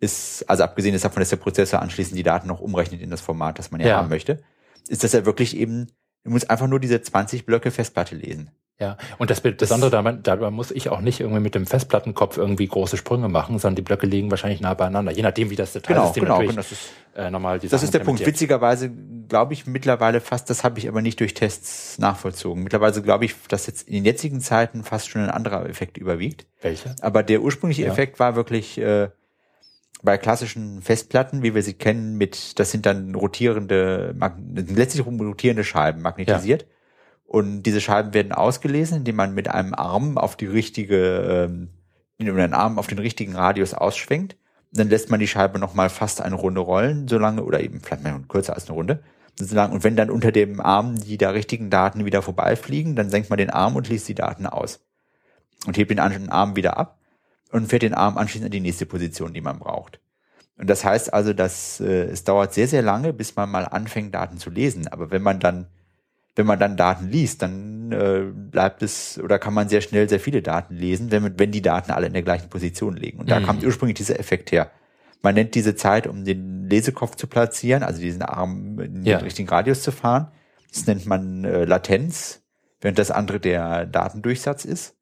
ist, 0.00 0.48
also 0.48 0.64
abgesehen 0.64 0.98
davon, 0.98 1.20
dass 1.20 1.28
der 1.28 1.36
Prozessor 1.36 1.80
anschließend 1.80 2.18
die 2.18 2.22
Daten 2.22 2.48
noch 2.48 2.60
umrechnet 2.60 3.00
in 3.00 3.10
das 3.10 3.20
Format, 3.20 3.58
das 3.58 3.70
man 3.70 3.80
ja, 3.80 3.88
ja. 3.88 3.96
haben 3.98 4.08
möchte, 4.08 4.42
ist, 4.88 5.04
dass 5.04 5.14
er 5.14 5.26
wirklich 5.26 5.56
eben, 5.56 5.88
er 6.24 6.30
muss 6.30 6.48
einfach 6.48 6.66
nur 6.66 6.80
diese 6.80 7.00
20 7.00 7.46
Blöcke 7.46 7.70
Festplatte 7.70 8.16
lesen. 8.16 8.50
Ja, 8.80 8.96
und 9.18 9.28
das 9.28 9.42
Besondere 9.42 9.90
dabei, 9.90 10.12
dabei 10.12 10.50
muss 10.50 10.70
ich 10.70 10.88
auch 10.88 11.02
nicht 11.02 11.20
irgendwie 11.20 11.40
mit 11.40 11.54
dem 11.54 11.66
Festplattenkopf 11.66 12.38
irgendwie 12.38 12.66
große 12.66 12.96
Sprünge 12.96 13.28
machen, 13.28 13.58
sondern 13.58 13.76
die 13.76 13.82
Blöcke 13.82 14.06
liegen 14.06 14.30
wahrscheinlich 14.30 14.62
nah 14.62 14.72
beieinander, 14.72 15.12
je 15.12 15.20
nachdem, 15.20 15.50
wie 15.50 15.56
das 15.56 15.74
Dateisystem 15.74 16.24
genau, 16.24 16.38
genau, 16.38 16.52
das 16.52 16.72
ist, 16.72 16.90
äh, 17.14 17.30
normal 17.30 17.58
die 17.58 17.68
Das 17.68 17.82
ist 17.82 17.92
der 17.92 17.98
Punkt. 17.98 18.24
Witzigerweise 18.24 18.90
glaube 19.28 19.52
ich 19.52 19.66
mittlerweile 19.66 20.22
fast, 20.22 20.48
das 20.48 20.64
habe 20.64 20.78
ich 20.78 20.88
aber 20.88 21.02
nicht 21.02 21.20
durch 21.20 21.34
Tests 21.34 21.98
nachvollzogen. 21.98 22.62
Mittlerweile 22.62 23.02
glaube 23.02 23.26
ich, 23.26 23.34
dass 23.48 23.66
jetzt 23.66 23.86
in 23.86 23.92
den 23.92 24.06
jetzigen 24.06 24.40
Zeiten 24.40 24.82
fast 24.82 25.10
schon 25.10 25.20
ein 25.20 25.30
anderer 25.30 25.68
Effekt 25.68 25.98
überwiegt. 25.98 26.46
Welcher? 26.62 26.96
Aber 27.02 27.22
der 27.22 27.42
ursprüngliche 27.42 27.82
ja. 27.82 27.92
Effekt 27.92 28.18
war 28.18 28.34
wirklich 28.34 28.78
äh, 28.78 29.10
bei 30.02 30.18
klassischen 30.18 30.82
Festplatten, 30.82 31.42
wie 31.42 31.54
wir 31.54 31.62
sie 31.62 31.74
kennen, 31.74 32.16
mit, 32.16 32.58
das 32.58 32.70
sind 32.70 32.86
dann 32.86 33.14
rotierende, 33.14 34.14
letztlich 34.54 35.06
rotierende 35.06 35.64
Scheiben, 35.64 36.02
magnetisiert. 36.02 36.62
Ja 36.62 36.68
und 37.30 37.62
diese 37.62 37.80
Scheiben 37.80 38.12
werden 38.12 38.32
ausgelesen, 38.32 38.98
indem 38.98 39.14
man 39.14 39.34
mit 39.34 39.46
einem 39.46 39.72
Arm 39.72 40.18
auf 40.18 40.34
die 40.34 40.46
richtige, 40.46 41.46
ähm, 41.48 41.68
mit 42.18 42.28
einem 42.28 42.54
Arm 42.54 42.76
auf 42.76 42.88
den 42.88 42.98
richtigen 42.98 43.36
Radius 43.36 43.72
ausschwenkt. 43.72 44.36
Dann 44.72 44.88
lässt 44.88 45.12
man 45.12 45.20
die 45.20 45.28
Scheibe 45.28 45.60
nochmal 45.60 45.90
fast 45.90 46.20
eine 46.20 46.34
Runde 46.34 46.60
rollen, 46.60 47.06
solange, 47.06 47.44
oder 47.44 47.60
eben 47.60 47.82
vielleicht 47.82 48.02
mal 48.02 48.18
kürzer 48.28 48.54
als 48.54 48.66
eine 48.66 48.74
Runde. 48.74 49.04
Und 49.38 49.84
wenn 49.84 49.94
dann 49.94 50.10
unter 50.10 50.32
dem 50.32 50.60
Arm 50.60 51.00
die 51.00 51.18
da 51.18 51.30
richtigen 51.30 51.70
Daten 51.70 52.04
wieder 52.04 52.20
vorbeifliegen, 52.20 52.96
dann 52.96 53.10
senkt 53.10 53.30
man 53.30 53.38
den 53.38 53.50
Arm 53.50 53.76
und 53.76 53.88
liest 53.88 54.08
die 54.08 54.16
Daten 54.16 54.46
aus. 54.46 54.80
Und 55.68 55.78
hebt 55.78 55.92
den 55.92 56.00
Arm 56.00 56.56
wieder 56.56 56.78
ab 56.78 56.98
und 57.50 57.68
fährt 57.68 57.82
den 57.82 57.94
Arm 57.94 58.16
anschließend 58.16 58.46
in 58.46 58.62
die 58.62 58.68
nächste 58.68 58.86
Position, 58.86 59.32
die 59.32 59.40
man 59.40 59.58
braucht. 59.58 60.00
Und 60.56 60.68
das 60.68 60.84
heißt 60.84 61.12
also, 61.12 61.32
dass 61.32 61.80
äh, 61.80 62.04
es 62.04 62.24
dauert 62.24 62.54
sehr, 62.54 62.68
sehr 62.68 62.82
lange, 62.82 63.12
bis 63.12 63.34
man 63.36 63.50
mal 63.50 63.64
anfängt, 63.64 64.14
Daten 64.14 64.38
zu 64.38 64.50
lesen. 64.50 64.88
Aber 64.88 65.10
wenn 65.10 65.22
man 65.22 65.40
dann 65.40 65.66
wenn 66.36 66.46
man 66.46 66.58
dann 66.58 66.76
Daten 66.76 67.08
liest, 67.08 67.42
dann 67.42 67.92
äh, 67.92 68.22
bleibt 68.32 68.82
es 68.82 69.18
oder 69.22 69.38
kann 69.38 69.52
man 69.52 69.68
sehr 69.68 69.80
schnell 69.80 70.08
sehr 70.08 70.20
viele 70.20 70.42
Daten 70.42 70.74
lesen, 70.74 71.10
wenn, 71.10 71.38
wenn 71.38 71.50
die 71.50 71.62
Daten 71.62 71.90
alle 71.90 72.06
in 72.06 72.12
der 72.12 72.22
gleichen 72.22 72.48
Position 72.48 72.96
liegen. 72.96 73.18
Und 73.18 73.30
da 73.30 73.40
mhm. 73.40 73.44
kommt 73.44 73.64
ursprünglich 73.64 73.96
dieser 73.96 74.18
Effekt 74.18 74.52
her. 74.52 74.70
Man 75.22 75.34
nennt 75.34 75.54
diese 75.54 75.74
Zeit, 75.74 76.06
um 76.06 76.24
den 76.24 76.68
Lesekopf 76.68 77.16
zu 77.16 77.26
platzieren, 77.26 77.82
also 77.82 78.00
diesen 78.00 78.22
Arm 78.22 78.78
in 78.80 79.04
ja. 79.04 79.18
den 79.18 79.24
richtigen 79.24 79.48
Radius 79.48 79.82
zu 79.82 79.92
fahren. 79.92 80.28
Das 80.72 80.86
nennt 80.86 81.04
man 81.04 81.44
äh, 81.44 81.64
Latenz, 81.64 82.42
während 82.80 82.98
das 82.98 83.10
andere 83.10 83.40
der 83.40 83.84
Datendurchsatz 83.86 84.64
ist. 84.64 84.94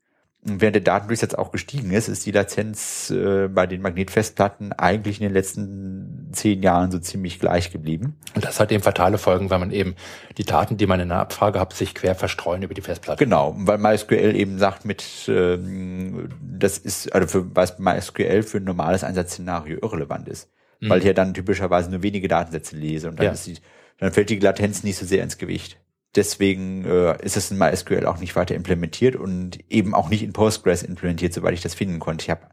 Und 0.47 0.61
während 0.61 0.77
der 0.77 0.83
Datendurchsatz 0.83 1.35
auch 1.35 1.51
gestiegen 1.51 1.91
ist, 1.91 2.09
ist 2.09 2.25
die 2.25 2.31
Latenz 2.31 3.11
äh, 3.11 3.49
bei 3.49 3.67
den 3.67 3.83
Magnetfestplatten 3.83 4.73
eigentlich 4.73 5.21
in 5.21 5.25
den 5.25 5.33
letzten 5.33 6.29
zehn 6.33 6.63
Jahren 6.63 6.93
so 6.93 7.01
ziemlich 7.01 7.41
gleich 7.41 7.73
geblieben. 7.73 8.17
Und 8.35 8.45
das 8.45 8.61
hat 8.61 8.71
eben 8.71 8.83
fatale 8.83 9.19
Folgen, 9.19 9.51
weil 9.51 9.59
man 9.59 9.73
eben 9.73 9.97
die 10.37 10.45
Daten, 10.45 10.77
die 10.77 10.87
man 10.87 11.01
in 11.01 11.09
der 11.09 11.19
Abfrage 11.19 11.59
hat, 11.59 11.73
sich 11.73 11.93
quer 11.93 12.15
verstreuen 12.15 12.63
über 12.63 12.73
die 12.73 12.83
Festplatte. 12.83 13.25
Genau, 13.25 13.55
weil 13.59 13.79
MySQL 13.79 14.37
eben 14.37 14.59
sagt 14.59 14.85
mit, 14.85 15.05
ähm, 15.27 16.29
das 16.41 16.79
ist, 16.79 17.13
also 17.13 17.27
für 17.27 17.57
was 17.57 17.81
MySQL 17.81 18.45
für 18.45 18.59
ein 18.59 18.65
normales 18.65 19.03
Einsatzszenario 19.03 19.79
irrelevant 19.83 20.29
ist. 20.29 20.49
Mhm. 20.81 20.91
Weil 20.91 20.99
ich 21.01 21.05
ja 21.05 21.15
dann 21.15 21.35
typischerweise 21.35 21.91
nur 21.91 22.03
wenige 22.05 22.29
Datensätze 22.29 22.77
lese 22.77 23.09
und 23.09 23.19
dann, 23.19 23.27
ja. 23.27 23.33
ist 23.33 23.47
die, 23.47 23.57
dann 23.99 24.13
fällt 24.13 24.31
die 24.31 24.39
Latenz 24.39 24.85
nicht 24.85 24.97
so 24.97 25.05
sehr 25.05 25.25
ins 25.25 25.37
Gewicht. 25.37 25.79
Deswegen 26.17 26.85
äh, 26.85 27.23
ist 27.23 27.37
es 27.37 27.51
in 27.51 27.59
MySQL 27.59 28.07
auch 28.07 28.19
nicht 28.19 28.35
weiter 28.35 28.55
implementiert 28.55 29.15
und 29.15 29.59
eben 29.71 29.95
auch 29.95 30.09
nicht 30.09 30.23
in 30.23 30.33
Postgres 30.33 30.83
implementiert, 30.83 31.35
soweit 31.35 31.55
ich 31.55 31.61
das 31.61 31.75
finden 31.75 31.99
konnte. 31.99 32.25
Ich 32.25 32.31
habe 32.31 32.49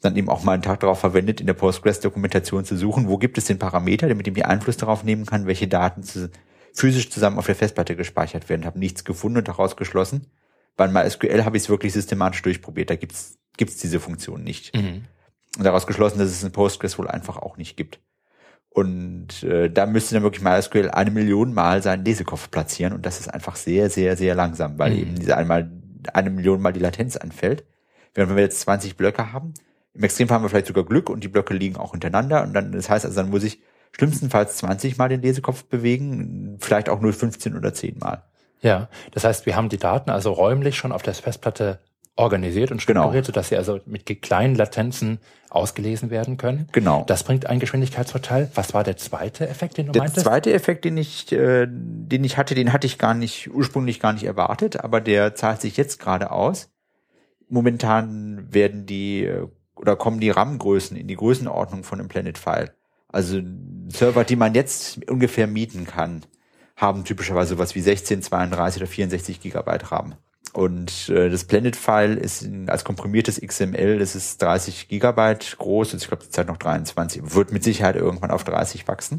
dann 0.00 0.16
eben 0.16 0.28
auch 0.28 0.42
mal 0.42 0.52
einen 0.52 0.62
Tag 0.62 0.80
darauf 0.80 1.00
verwendet, 1.00 1.40
in 1.40 1.46
der 1.46 1.54
Postgres-Dokumentation 1.54 2.64
zu 2.64 2.76
suchen, 2.76 3.08
wo 3.08 3.18
gibt 3.18 3.38
es 3.38 3.44
den 3.44 3.58
Parameter, 3.58 4.12
mit 4.14 4.26
dem 4.26 4.36
ich 4.36 4.44
Einfluss 4.44 4.76
darauf 4.76 5.04
nehmen 5.04 5.26
kann, 5.26 5.46
welche 5.46 5.68
Daten 5.68 6.02
zu, 6.02 6.30
physisch 6.72 7.10
zusammen 7.10 7.38
auf 7.38 7.46
der 7.46 7.54
Festplatte 7.54 7.96
gespeichert 7.96 8.48
werden. 8.48 8.64
Habe 8.64 8.78
nichts 8.78 9.04
gefunden 9.04 9.38
und 9.38 9.48
daraus 9.48 9.76
geschlossen. 9.76 10.26
Bei 10.76 10.88
MySQL 10.88 11.44
habe 11.44 11.56
ich 11.56 11.64
es 11.64 11.68
wirklich 11.68 11.92
systematisch 11.92 12.42
durchprobiert. 12.42 12.90
Da 12.90 12.96
gibt's 12.96 13.38
gibt's 13.56 13.76
diese 13.76 14.00
Funktion 14.00 14.42
nicht. 14.42 14.74
Mhm. 14.74 15.04
Und 15.56 15.64
daraus 15.64 15.86
geschlossen, 15.86 16.18
dass 16.18 16.28
es 16.28 16.42
in 16.42 16.52
Postgres 16.52 16.98
wohl 16.98 17.08
einfach 17.08 17.36
auch 17.36 17.56
nicht 17.56 17.76
gibt. 17.76 18.00
Und 18.74 19.44
äh, 19.44 19.70
da 19.70 19.86
müsste 19.86 20.16
dann 20.16 20.24
wirklich 20.24 20.42
MySQL 20.42 20.90
eine 20.90 21.12
Million 21.12 21.54
Mal 21.54 21.80
seinen 21.80 22.04
Lesekopf 22.04 22.50
platzieren 22.50 22.92
und 22.92 23.06
das 23.06 23.20
ist 23.20 23.28
einfach 23.28 23.54
sehr, 23.54 23.88
sehr, 23.88 24.16
sehr 24.16 24.34
langsam, 24.34 24.80
weil 24.80 24.90
mhm. 24.90 24.98
eben 24.98 25.14
diese 25.14 25.36
einmal 25.36 25.70
eine 26.12 26.30
Million 26.30 26.60
Mal 26.60 26.72
die 26.72 26.80
Latenz 26.80 27.16
anfällt. 27.16 27.62
Während 28.14 28.30
wenn 28.30 28.36
wir 28.36 28.42
jetzt 28.42 28.58
20 28.58 28.96
Blöcke 28.96 29.32
haben, 29.32 29.54
im 29.92 30.02
Extremfall 30.02 30.34
haben 30.34 30.44
wir 30.44 30.48
vielleicht 30.48 30.66
sogar 30.66 30.84
Glück 30.84 31.08
und 31.08 31.22
die 31.22 31.28
Blöcke 31.28 31.54
liegen 31.54 31.76
auch 31.76 31.92
hintereinander 31.92 32.42
und 32.42 32.52
dann, 32.52 32.72
das 32.72 32.90
heißt 32.90 33.04
also, 33.04 33.14
dann 33.14 33.30
muss 33.30 33.44
ich 33.44 33.62
schlimmstenfalls 33.92 34.56
20 34.56 34.98
Mal 34.98 35.08
den 35.08 35.22
Lesekopf 35.22 35.62
bewegen, 35.66 36.56
vielleicht 36.58 36.88
auch 36.88 37.00
nur 37.00 37.12
15 37.12 37.56
oder 37.56 37.72
10 37.72 37.98
Mal. 37.98 38.24
Ja, 38.60 38.88
das 39.12 39.22
heißt, 39.22 39.46
wir 39.46 39.54
haben 39.54 39.68
die 39.68 39.78
Daten 39.78 40.10
also 40.10 40.32
räumlich 40.32 40.76
schon 40.76 40.90
auf 40.90 41.02
der 41.02 41.14
Festplatte 41.14 41.78
organisiert 42.16 42.70
und 42.70 42.80
strukturiert, 42.80 43.12
genau. 43.12 43.24
sodass 43.24 43.48
sie 43.48 43.56
also 43.56 43.80
mit 43.86 44.06
kleinen 44.22 44.54
Latenzen 44.54 45.18
ausgelesen 45.50 46.10
werden 46.10 46.36
können. 46.36 46.68
Genau. 46.72 47.04
Das 47.06 47.24
bringt 47.24 47.46
einen 47.46 47.60
Geschwindigkeitsvorteil. 47.60 48.50
Was 48.54 48.72
war 48.72 48.84
der 48.84 48.96
zweite 48.96 49.48
Effekt, 49.48 49.78
den 49.78 49.86
du 49.86 49.92
der 49.92 50.02
meintest? 50.02 50.18
Der 50.18 50.24
zweite 50.24 50.52
Effekt, 50.52 50.84
den 50.84 50.96
ich, 50.96 51.32
äh, 51.32 51.66
den 51.68 52.22
ich 52.22 52.36
hatte, 52.36 52.54
den 52.54 52.72
hatte 52.72 52.86
ich 52.86 52.98
gar 52.98 53.14
nicht, 53.14 53.50
ursprünglich 53.52 54.00
gar 54.00 54.12
nicht 54.12 54.24
erwartet, 54.24 54.82
aber 54.82 55.00
der 55.00 55.34
zahlt 55.34 55.60
sich 55.60 55.76
jetzt 55.76 55.98
gerade 55.98 56.30
aus. 56.30 56.70
Momentan 57.48 58.52
werden 58.52 58.86
die, 58.86 59.24
äh, 59.24 59.46
oder 59.74 59.96
kommen 59.96 60.20
die 60.20 60.30
RAM-Größen 60.30 60.96
in 60.96 61.08
die 61.08 61.16
Größenordnung 61.16 61.82
von 61.82 61.98
einem 61.98 62.08
Planet-File. 62.08 62.72
Also 63.08 63.40
Server, 63.88 64.24
die 64.24 64.36
man 64.36 64.54
jetzt 64.54 65.08
ungefähr 65.08 65.46
mieten 65.46 65.86
kann, 65.86 66.22
haben 66.76 67.04
typischerweise 67.04 67.58
was 67.58 67.74
wie 67.74 67.80
16, 67.80 68.22
32 68.22 68.82
oder 68.82 68.90
64 68.90 69.40
Gigabyte 69.40 69.92
RAM. 69.92 70.14
Und 70.52 71.08
äh, 71.08 71.30
das 71.30 71.44
Blended-File 71.44 72.16
ist 72.16 72.42
in, 72.42 72.68
als 72.68 72.84
komprimiertes 72.84 73.40
XML, 73.40 73.98
das 73.98 74.14
ist 74.14 74.40
30 74.40 74.88
Gigabyte 74.88 75.56
groß, 75.58 75.92
und 75.92 76.02
ich 76.02 76.08
glaube 76.08 76.22
zurzeit 76.22 76.46
noch 76.46 76.58
23, 76.58 77.34
wird 77.34 77.50
mit 77.50 77.64
Sicherheit 77.64 77.96
irgendwann 77.96 78.30
auf 78.30 78.44
30 78.44 78.86
wachsen. 78.86 79.18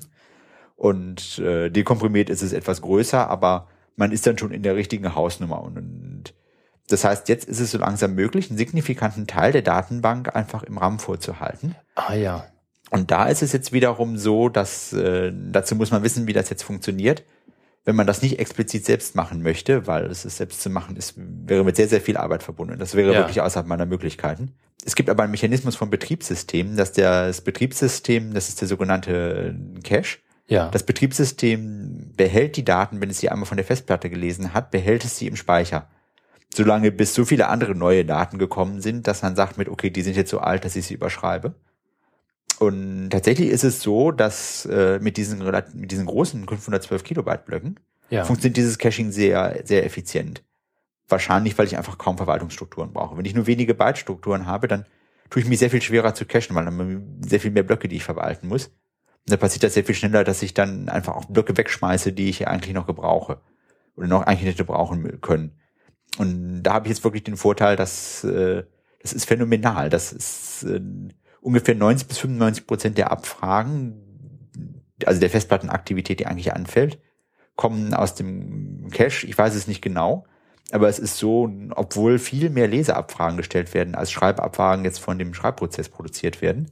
Und 0.77 1.39
äh, 1.39 1.69
dekomprimiert 1.69 2.29
ist 2.29 2.41
es 2.41 2.53
etwas 2.53 2.81
größer, 2.81 3.29
aber 3.29 3.67
man 3.95 4.11
ist 4.11 4.27
dann 4.27 4.37
schon 4.37 4.51
in 4.51 4.63
der 4.63 4.75
richtigen 4.75 5.15
Hausnummer. 5.15 5.61
Und, 5.61 5.77
und 5.77 6.33
das 6.87 7.03
heißt, 7.03 7.27
jetzt 7.29 7.49
ist 7.49 7.59
es 7.59 7.71
so 7.71 7.77
langsam 7.79 8.13
möglich, 8.15 8.49
einen 8.49 8.57
signifikanten 8.57 9.27
Teil 9.27 9.51
der 9.51 9.61
Datenbank 9.61 10.35
einfach 10.35 10.63
im 10.63 10.77
RAM 10.77 10.99
vorzuhalten. 10.99 11.75
Ah 11.95 12.13
ja. 12.13 12.45
Und 12.91 13.11
da 13.11 13.27
ist 13.27 13.41
es 13.41 13.51
jetzt 13.51 13.73
wiederum 13.73 14.17
so, 14.17 14.47
dass 14.47 14.93
äh, 14.93 15.33
dazu 15.33 15.75
muss 15.75 15.91
man 15.91 16.03
wissen, 16.03 16.27
wie 16.27 16.33
das 16.33 16.49
jetzt 16.49 16.63
funktioniert 16.63 17.23
wenn 17.85 17.95
man 17.95 18.07
das 18.07 18.21
nicht 18.21 18.39
explizit 18.39 18.85
selbst 18.85 19.15
machen 19.15 19.41
möchte, 19.41 19.87
weil 19.87 20.05
es 20.05 20.25
ist 20.25 20.37
selbst 20.37 20.61
zu 20.61 20.69
machen 20.69 20.97
ist, 20.97 21.13
wäre 21.17 21.63
mit 21.63 21.75
sehr, 21.75 21.87
sehr 21.87 22.01
viel 22.01 22.17
Arbeit 22.17 22.43
verbunden. 22.43 22.79
Das 22.79 22.95
wäre 22.95 23.13
ja. 23.13 23.19
wirklich 23.19 23.41
außerhalb 23.41 23.67
meiner 23.67 23.85
Möglichkeiten. 23.85 24.53
Es 24.83 24.95
gibt 24.95 25.09
aber 25.09 25.23
einen 25.23 25.31
Mechanismus 25.31 25.75
vom 25.75 25.89
Betriebssystem, 25.89 26.75
dass 26.75 26.91
der, 26.91 27.27
das 27.27 27.41
Betriebssystem, 27.41 28.33
das 28.33 28.49
ist 28.49 28.61
der 28.61 28.67
sogenannte 28.67 29.55
Cache, 29.83 30.17
ja. 30.47 30.69
Das 30.69 30.83
Betriebssystem 30.83 32.11
behält 32.15 32.55
die 32.55 32.65
Daten, 32.65 33.01
wenn 33.01 33.09
es 33.09 33.19
sie 33.19 33.29
einmal 33.29 33.47
von 33.47 33.57
der 33.57 33.65
Festplatte 33.65 34.09
gelesen 34.09 34.53
hat, 34.53 34.71
behält 34.71 35.03
es 35.03 35.17
sie 35.17 35.27
im 35.27 35.35
Speicher. 35.35 35.87
Solange 36.53 36.91
bis 36.91 37.13
so 37.15 37.25
viele 37.25 37.47
andere 37.47 37.75
neue 37.75 38.05
Daten 38.05 38.37
gekommen 38.37 38.79
sind, 38.79 39.07
dass 39.07 39.23
man 39.23 39.35
sagt 39.35 39.57
mit, 39.57 39.67
okay, 39.67 39.89
die 39.89 40.03
sind 40.03 40.15
jetzt 40.15 40.29
so 40.29 40.39
alt, 40.39 40.63
dass 40.63 40.75
ich 40.75 40.85
sie 40.85 40.93
überschreibe. 40.93 41.55
Und 42.59 43.09
tatsächlich 43.09 43.49
ist 43.49 43.63
es 43.63 43.81
so, 43.81 44.11
dass 44.11 44.65
äh, 44.65 44.99
mit 44.99 45.17
diesen 45.17 45.39
mit 45.73 45.91
diesen 45.91 46.05
großen 46.05 46.47
512 46.47 47.03
Kilobyte 47.03 47.45
Blöcken 47.45 47.79
ja. 48.09 48.23
funktioniert 48.23 48.57
dieses 48.57 48.77
Caching 48.77 49.11
sehr 49.11 49.61
sehr 49.65 49.85
effizient. 49.85 50.43
Wahrscheinlich, 51.07 51.57
weil 51.57 51.67
ich 51.67 51.77
einfach 51.77 51.97
kaum 51.97 52.17
Verwaltungsstrukturen 52.17 52.93
brauche. 52.93 53.17
Wenn 53.17 53.25
ich 53.25 53.35
nur 53.35 53.45
wenige 53.45 53.75
Byte-Strukturen 53.75 54.47
habe, 54.47 54.67
dann 54.67 54.85
tue 55.29 55.41
ich 55.41 55.47
mich 55.47 55.59
sehr 55.59 55.69
viel 55.69 55.81
schwerer 55.81 56.15
zu 56.15 56.25
cachen, 56.25 56.55
weil 56.55 56.65
dann 56.65 57.19
sehr 57.21 57.39
viel 57.39 57.51
mehr 57.51 57.63
Blöcke, 57.63 57.87
die 57.87 57.97
ich 57.97 58.03
verwalten 58.03 58.47
muss. 58.47 58.67
Und 58.67 59.31
dann 59.31 59.39
passiert 59.39 59.63
das 59.63 59.73
sehr 59.73 59.83
viel 59.83 59.95
schneller, 59.95 60.23
dass 60.23 60.41
ich 60.41 60.53
dann 60.53 60.89
einfach 60.89 61.15
auch 61.15 61.25
Blöcke 61.25 61.57
wegschmeiße, 61.57 62.13
die 62.13 62.29
ich 62.29 62.47
eigentlich 62.47 62.73
noch 62.73 62.87
gebrauche 62.87 63.39
oder 63.95 64.07
noch 64.07 64.23
eigentlich 64.23 64.51
hätte 64.51 64.65
brauchen 64.65 65.21
können. 65.21 65.51
Und 66.17 66.63
da 66.63 66.73
habe 66.73 66.87
ich 66.87 66.93
jetzt 66.93 67.03
wirklich 67.03 67.23
den 67.23 67.37
Vorteil, 67.37 67.75
dass 67.75 68.23
äh, 68.23 68.63
das 69.01 69.13
ist 69.13 69.25
phänomenal. 69.25 69.89
Das 69.89 70.11
ist 70.11 70.63
äh, 70.63 70.81
ungefähr 71.45 71.75
90 71.75 72.07
bis 72.07 72.17
95 72.17 72.65
Prozent 72.65 72.97
der 72.97 73.11
Abfragen, 73.11 74.49
also 75.05 75.19
der 75.19 75.29
Festplattenaktivität, 75.29 76.19
die 76.19 76.25
eigentlich 76.25 76.53
anfällt, 76.53 76.99
kommen 77.55 77.93
aus 77.93 78.15
dem 78.15 78.89
Cache. 78.91 79.27
Ich 79.27 79.37
weiß 79.37 79.53
es 79.53 79.67
nicht 79.67 79.81
genau, 79.81 80.25
aber 80.71 80.89
es 80.89 80.97
ist 80.97 81.17
so, 81.17 81.49
obwohl 81.75 82.17
viel 82.17 82.49
mehr 82.49 82.67
Leseabfragen 82.67 83.37
gestellt 83.37 83.75
werden, 83.75 83.93
als 83.93 84.11
Schreibabfragen 84.11 84.85
jetzt 84.85 84.99
von 84.99 85.19
dem 85.19 85.35
Schreibprozess 85.35 85.89
produziert 85.89 86.41
werden, 86.41 86.71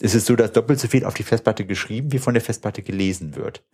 ist 0.00 0.14
es 0.14 0.24
so, 0.24 0.36
dass 0.36 0.52
doppelt 0.52 0.78
so 0.78 0.86
viel 0.86 1.04
auf 1.04 1.14
die 1.14 1.24
Festplatte 1.24 1.66
geschrieben 1.66 2.12
wie 2.12 2.18
von 2.18 2.34
der 2.34 2.42
Festplatte 2.42 2.82
gelesen 2.82 3.34
wird. 3.34 3.64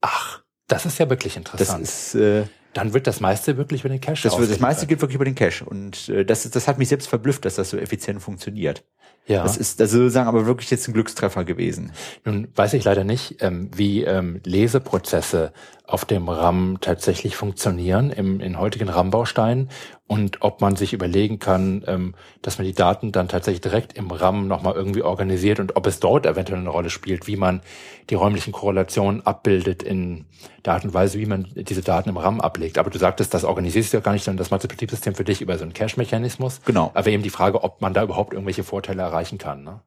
Ach, 0.00 0.42
das 0.66 0.84
ist 0.84 0.98
ja 0.98 1.08
wirklich 1.08 1.36
interessant. 1.36 1.82
Das 1.82 2.14
ist, 2.14 2.14
äh, 2.16 2.44
dann 2.72 2.92
wird 2.92 3.06
das 3.06 3.20
meiste 3.20 3.56
wirklich 3.56 3.82
über 3.82 3.88
den 3.88 4.00
Cache. 4.00 4.28
Das, 4.28 4.36
das 4.36 4.60
meiste 4.60 4.86
geht 4.86 5.00
wirklich 5.00 5.14
über 5.14 5.24
den 5.24 5.36
Cache. 5.36 5.64
Und 5.64 6.08
äh, 6.08 6.24
das, 6.24 6.50
das 6.50 6.66
hat 6.66 6.76
mich 6.78 6.88
selbst 6.88 7.08
verblüfft, 7.08 7.44
dass 7.44 7.54
das 7.54 7.70
so 7.70 7.78
effizient 7.78 8.20
funktioniert. 8.20 8.84
Ja. 9.26 9.42
Das 9.42 9.56
ist 9.56 9.80
also 9.80 9.98
sozusagen 9.98 10.28
aber 10.28 10.46
wirklich 10.46 10.70
jetzt 10.70 10.86
ein 10.86 10.94
Glückstreffer 10.94 11.44
gewesen. 11.44 11.92
Nun 12.24 12.48
weiß 12.54 12.74
ich 12.74 12.84
leider 12.84 13.02
nicht, 13.02 13.42
ähm, 13.42 13.70
wie 13.74 14.04
ähm, 14.04 14.40
Leseprozesse 14.44 15.52
auf 15.84 16.04
dem 16.04 16.28
RAM 16.28 16.78
tatsächlich 16.80 17.36
funktionieren 17.36 18.10
im, 18.10 18.40
in 18.40 18.58
heutigen 18.58 18.88
RAM-Bausteinen 18.88 19.68
und 20.08 20.42
ob 20.42 20.60
man 20.60 20.76
sich 20.76 20.92
überlegen 20.92 21.40
kann, 21.40 21.82
ähm, 21.86 22.14
dass 22.40 22.58
man 22.58 22.66
die 22.66 22.74
Daten 22.74 23.10
dann 23.10 23.28
tatsächlich 23.28 23.60
direkt 23.60 23.94
im 23.94 24.10
RAM 24.10 24.46
nochmal 24.46 24.74
irgendwie 24.74 25.02
organisiert 25.02 25.58
und 25.58 25.74
ob 25.74 25.86
es 25.86 25.98
dort 25.98 26.26
eventuell 26.26 26.60
eine 26.60 26.70
Rolle 26.70 26.90
spielt, 26.90 27.26
wie 27.26 27.36
man 27.36 27.60
die 28.08 28.14
räumlichen 28.14 28.52
Korrelationen 28.52 29.26
abbildet 29.26 29.82
in 29.82 30.26
der 30.64 30.74
Art 30.74 30.84
und 30.84 30.94
Weise, 30.94 31.18
wie 31.18 31.26
man 31.26 31.48
diese 31.54 31.82
Daten 31.82 32.08
im 32.08 32.16
RAM 32.16 32.40
ablegt. 32.40 32.78
Aber 32.78 32.90
du 32.90 32.98
sagtest, 32.98 33.34
das 33.34 33.44
organisierst 33.44 33.92
du 33.92 33.96
ja 33.96 34.00
gar 34.00 34.12
nicht, 34.12 34.24
sondern 34.24 34.38
das 34.38 34.50
macht 34.50 34.62
das 34.62 34.68
Betriebssystem 34.68 35.16
für 35.16 35.24
dich 35.24 35.40
über 35.40 35.58
so 35.58 35.64
einen 35.64 35.74
Cache-Mechanismus. 35.74 36.60
Genau. 36.64 36.92
Aber 36.94 37.08
eben 37.08 37.24
die 37.24 37.30
Frage, 37.30 37.64
ob 37.64 37.80
man 37.80 37.92
da 37.92 38.04
überhaupt 38.04 38.32
irgendwelche 38.32 38.62
Vorteile 38.62 39.02
erreichen 39.02 39.38
kann. 39.38 39.64
Ne? 39.64 39.80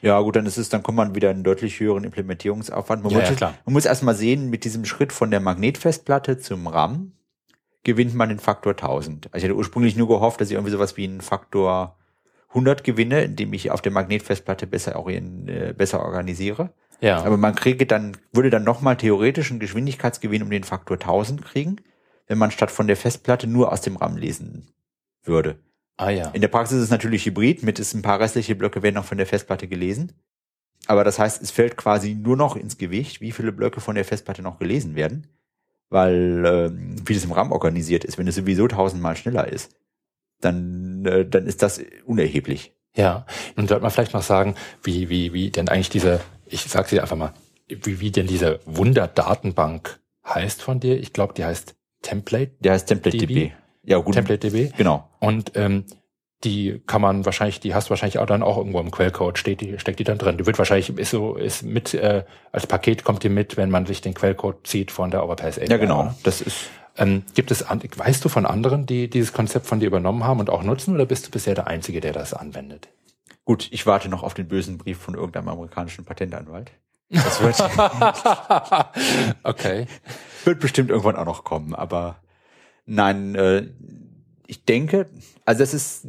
Ja, 0.00 0.18
gut, 0.20 0.36
dann 0.36 0.46
ist 0.46 0.56
es, 0.56 0.70
dann 0.70 0.82
kommt 0.82 0.96
man 0.96 1.14
wieder 1.14 1.30
in 1.30 1.36
einen 1.36 1.44
deutlich 1.44 1.80
höheren 1.80 2.04
Implementierungsaufwand. 2.04 3.02
Man, 3.02 3.12
ja, 3.12 3.18
muss, 3.18 3.28
ja, 3.28 3.34
klar. 3.34 3.54
man 3.66 3.74
muss 3.74 3.84
erstmal 3.84 4.14
sehen, 4.14 4.48
mit 4.48 4.64
diesem 4.64 4.86
Schritt 4.86 5.12
von 5.12 5.30
der 5.30 5.40
Magnetfestplatte 5.40 6.38
zum 6.38 6.66
RAM 6.66 7.12
gewinnt 7.86 8.14
man 8.14 8.28
den 8.28 8.40
Faktor 8.40 8.72
1000. 8.72 9.28
Also 9.32 9.38
ich 9.38 9.44
hatte 9.44 9.56
ursprünglich 9.56 9.96
nur 9.96 10.08
gehofft, 10.08 10.40
dass 10.40 10.48
ich 10.48 10.54
irgendwie 10.54 10.72
sowas 10.72 10.96
wie 10.96 11.04
einen 11.04 11.20
Faktor 11.20 11.96
100 12.48 12.82
gewinne, 12.82 13.22
indem 13.22 13.52
ich 13.52 13.70
auf 13.70 13.80
der 13.80 13.92
Magnetfestplatte 13.92 14.66
besser, 14.66 14.96
orient, 14.96 15.48
äh, 15.48 15.72
besser 15.72 16.02
organisiere. 16.02 16.70
Ja. 17.00 17.22
Aber 17.22 17.36
man 17.36 17.54
kriege 17.54 17.86
dann, 17.86 18.16
würde 18.32 18.50
dann 18.50 18.64
nochmal 18.64 18.96
theoretisch 18.96 19.50
einen 19.50 19.60
Geschwindigkeitsgewinn 19.60 20.42
um 20.42 20.50
den 20.50 20.64
Faktor 20.64 20.96
1000 20.96 21.44
kriegen, 21.44 21.76
wenn 22.26 22.38
man 22.38 22.50
statt 22.50 22.72
von 22.72 22.88
der 22.88 22.96
Festplatte 22.96 23.46
nur 23.46 23.70
aus 23.70 23.82
dem 23.82 23.96
RAM 23.96 24.16
lesen 24.16 24.66
würde. 25.22 25.60
Ah 25.96 26.10
ja. 26.10 26.30
In 26.30 26.40
der 26.40 26.48
Praxis 26.48 26.78
ist 26.78 26.84
es 26.84 26.90
natürlich 26.90 27.24
hybrid, 27.24 27.62
mit 27.62 27.78
ist 27.78 27.94
ein 27.94 28.02
paar 28.02 28.18
restliche 28.18 28.56
Blöcke 28.56 28.82
werden 28.82 28.96
noch 28.96 29.04
von 29.04 29.18
der 29.18 29.26
Festplatte 29.26 29.68
gelesen. 29.68 30.12
Aber 30.88 31.04
das 31.04 31.20
heißt, 31.20 31.40
es 31.40 31.52
fällt 31.52 31.76
quasi 31.76 32.14
nur 32.14 32.36
noch 32.36 32.56
ins 32.56 32.78
Gewicht, 32.78 33.20
wie 33.20 33.32
viele 33.32 33.52
Blöcke 33.52 33.80
von 33.80 33.94
der 33.94 34.04
Festplatte 34.04 34.42
noch 34.42 34.58
gelesen 34.58 34.96
werden, 34.96 35.28
weil 35.88 36.44
äh, 37.06 37.08
vieles 37.08 37.24
im 37.24 37.32
RAM 37.32 37.52
organisiert 37.52 38.04
ist. 38.04 38.18
Wenn 38.18 38.28
es 38.28 38.34
sowieso 38.34 38.68
tausendmal 38.68 39.16
schneller 39.16 39.50
ist, 39.50 39.74
dann, 40.40 41.04
äh, 41.06 41.26
dann 41.26 41.46
ist 41.46 41.62
das 41.62 41.80
unerheblich. 42.04 42.72
Ja, 42.94 43.26
nun 43.56 43.68
sollte 43.68 43.82
man 43.82 43.90
vielleicht 43.90 44.14
noch 44.14 44.22
sagen, 44.22 44.54
wie, 44.82 45.10
wie, 45.10 45.32
wie 45.32 45.50
denn 45.50 45.68
eigentlich 45.68 45.90
diese, 45.90 46.20
ich 46.46 46.62
sag 46.62 46.88
sie 46.88 47.00
einfach 47.00 47.16
mal, 47.16 47.32
wie, 47.68 48.00
wie 48.00 48.10
denn 48.10 48.26
diese 48.26 48.60
Wunderdatenbank 48.64 50.00
heißt 50.26 50.62
von 50.62 50.80
dir. 50.80 50.98
Ich 50.98 51.12
glaube, 51.12 51.34
die 51.34 51.44
heißt 51.44 51.74
Template. 52.02 52.52
Der 52.60 52.72
heißt 52.72 52.88
Template 52.88 53.18
DB. 53.18 53.52
Ja, 53.84 53.98
gut. 53.98 54.14
Template 54.14 54.50
DB. 54.50 54.72
Genau. 54.76 55.08
Und 55.20 55.52
ähm, 55.54 55.84
die 56.44 56.82
kann 56.86 57.00
man 57.00 57.24
wahrscheinlich, 57.24 57.60
die 57.60 57.74
hast 57.74 57.88
du 57.88 57.90
wahrscheinlich 57.90 58.18
auch 58.18 58.26
dann 58.26 58.42
auch 58.42 58.56
irgendwo 58.58 58.80
im 58.80 58.90
Quellcode, 58.90 59.38
steht 59.38 59.60
die, 59.60 59.78
steckt 59.78 59.98
die 59.98 60.04
dann 60.04 60.18
drin. 60.18 60.36
Die 60.36 60.46
wird 60.46 60.58
wahrscheinlich, 60.58 60.96
ist 60.96 61.10
so, 61.10 61.34
ist 61.34 61.62
mit, 61.62 61.94
äh, 61.94 62.24
als 62.52 62.66
Paket 62.66 63.04
kommt 63.04 63.22
die 63.22 63.28
mit, 63.28 63.56
wenn 63.56 63.70
man 63.70 63.86
sich 63.86 64.00
den 64.00 64.14
Quellcode 64.14 64.66
zieht 64.66 64.90
von 64.90 65.10
der 65.10 65.24
Overpass 65.24 65.58
API. 65.58 65.70
Ja, 65.70 65.76
genau. 65.76 66.14
Das 66.22 66.40
ist. 66.40 66.68
Ähm, 66.98 67.24
gibt 67.34 67.50
es, 67.50 67.64
weißt 67.68 68.24
du 68.24 68.28
von 68.28 68.46
anderen, 68.46 68.86
die 68.86 69.08
dieses 69.08 69.32
Konzept 69.32 69.66
von 69.66 69.80
dir 69.80 69.86
übernommen 69.86 70.24
haben 70.24 70.40
und 70.40 70.50
auch 70.50 70.62
nutzen, 70.62 70.94
oder 70.94 71.06
bist 71.06 71.26
du 71.26 71.30
bisher 71.30 71.54
der 71.54 71.66
Einzige, 71.66 72.00
der 72.00 72.12
das 72.12 72.32
anwendet? 72.32 72.88
Gut, 73.44 73.68
ich 73.70 73.86
warte 73.86 74.08
noch 74.08 74.22
auf 74.22 74.34
den 74.34 74.48
bösen 74.48 74.78
Brief 74.78 74.98
von 74.98 75.14
irgendeinem 75.14 75.48
amerikanischen 75.48 76.04
Patentanwalt. 76.04 76.72
Das 77.10 77.40
wird, 77.40 77.60
okay. 79.44 79.86
Wird 80.44 80.60
bestimmt 80.60 80.90
irgendwann 80.90 81.16
auch 81.16 81.24
noch 81.24 81.44
kommen, 81.44 81.74
aber 81.74 82.16
nein, 82.84 83.34
äh, 83.36 83.68
ich 84.46 84.64
denke, 84.64 85.06
also 85.44 85.60
das 85.60 85.74
ist 85.74 86.06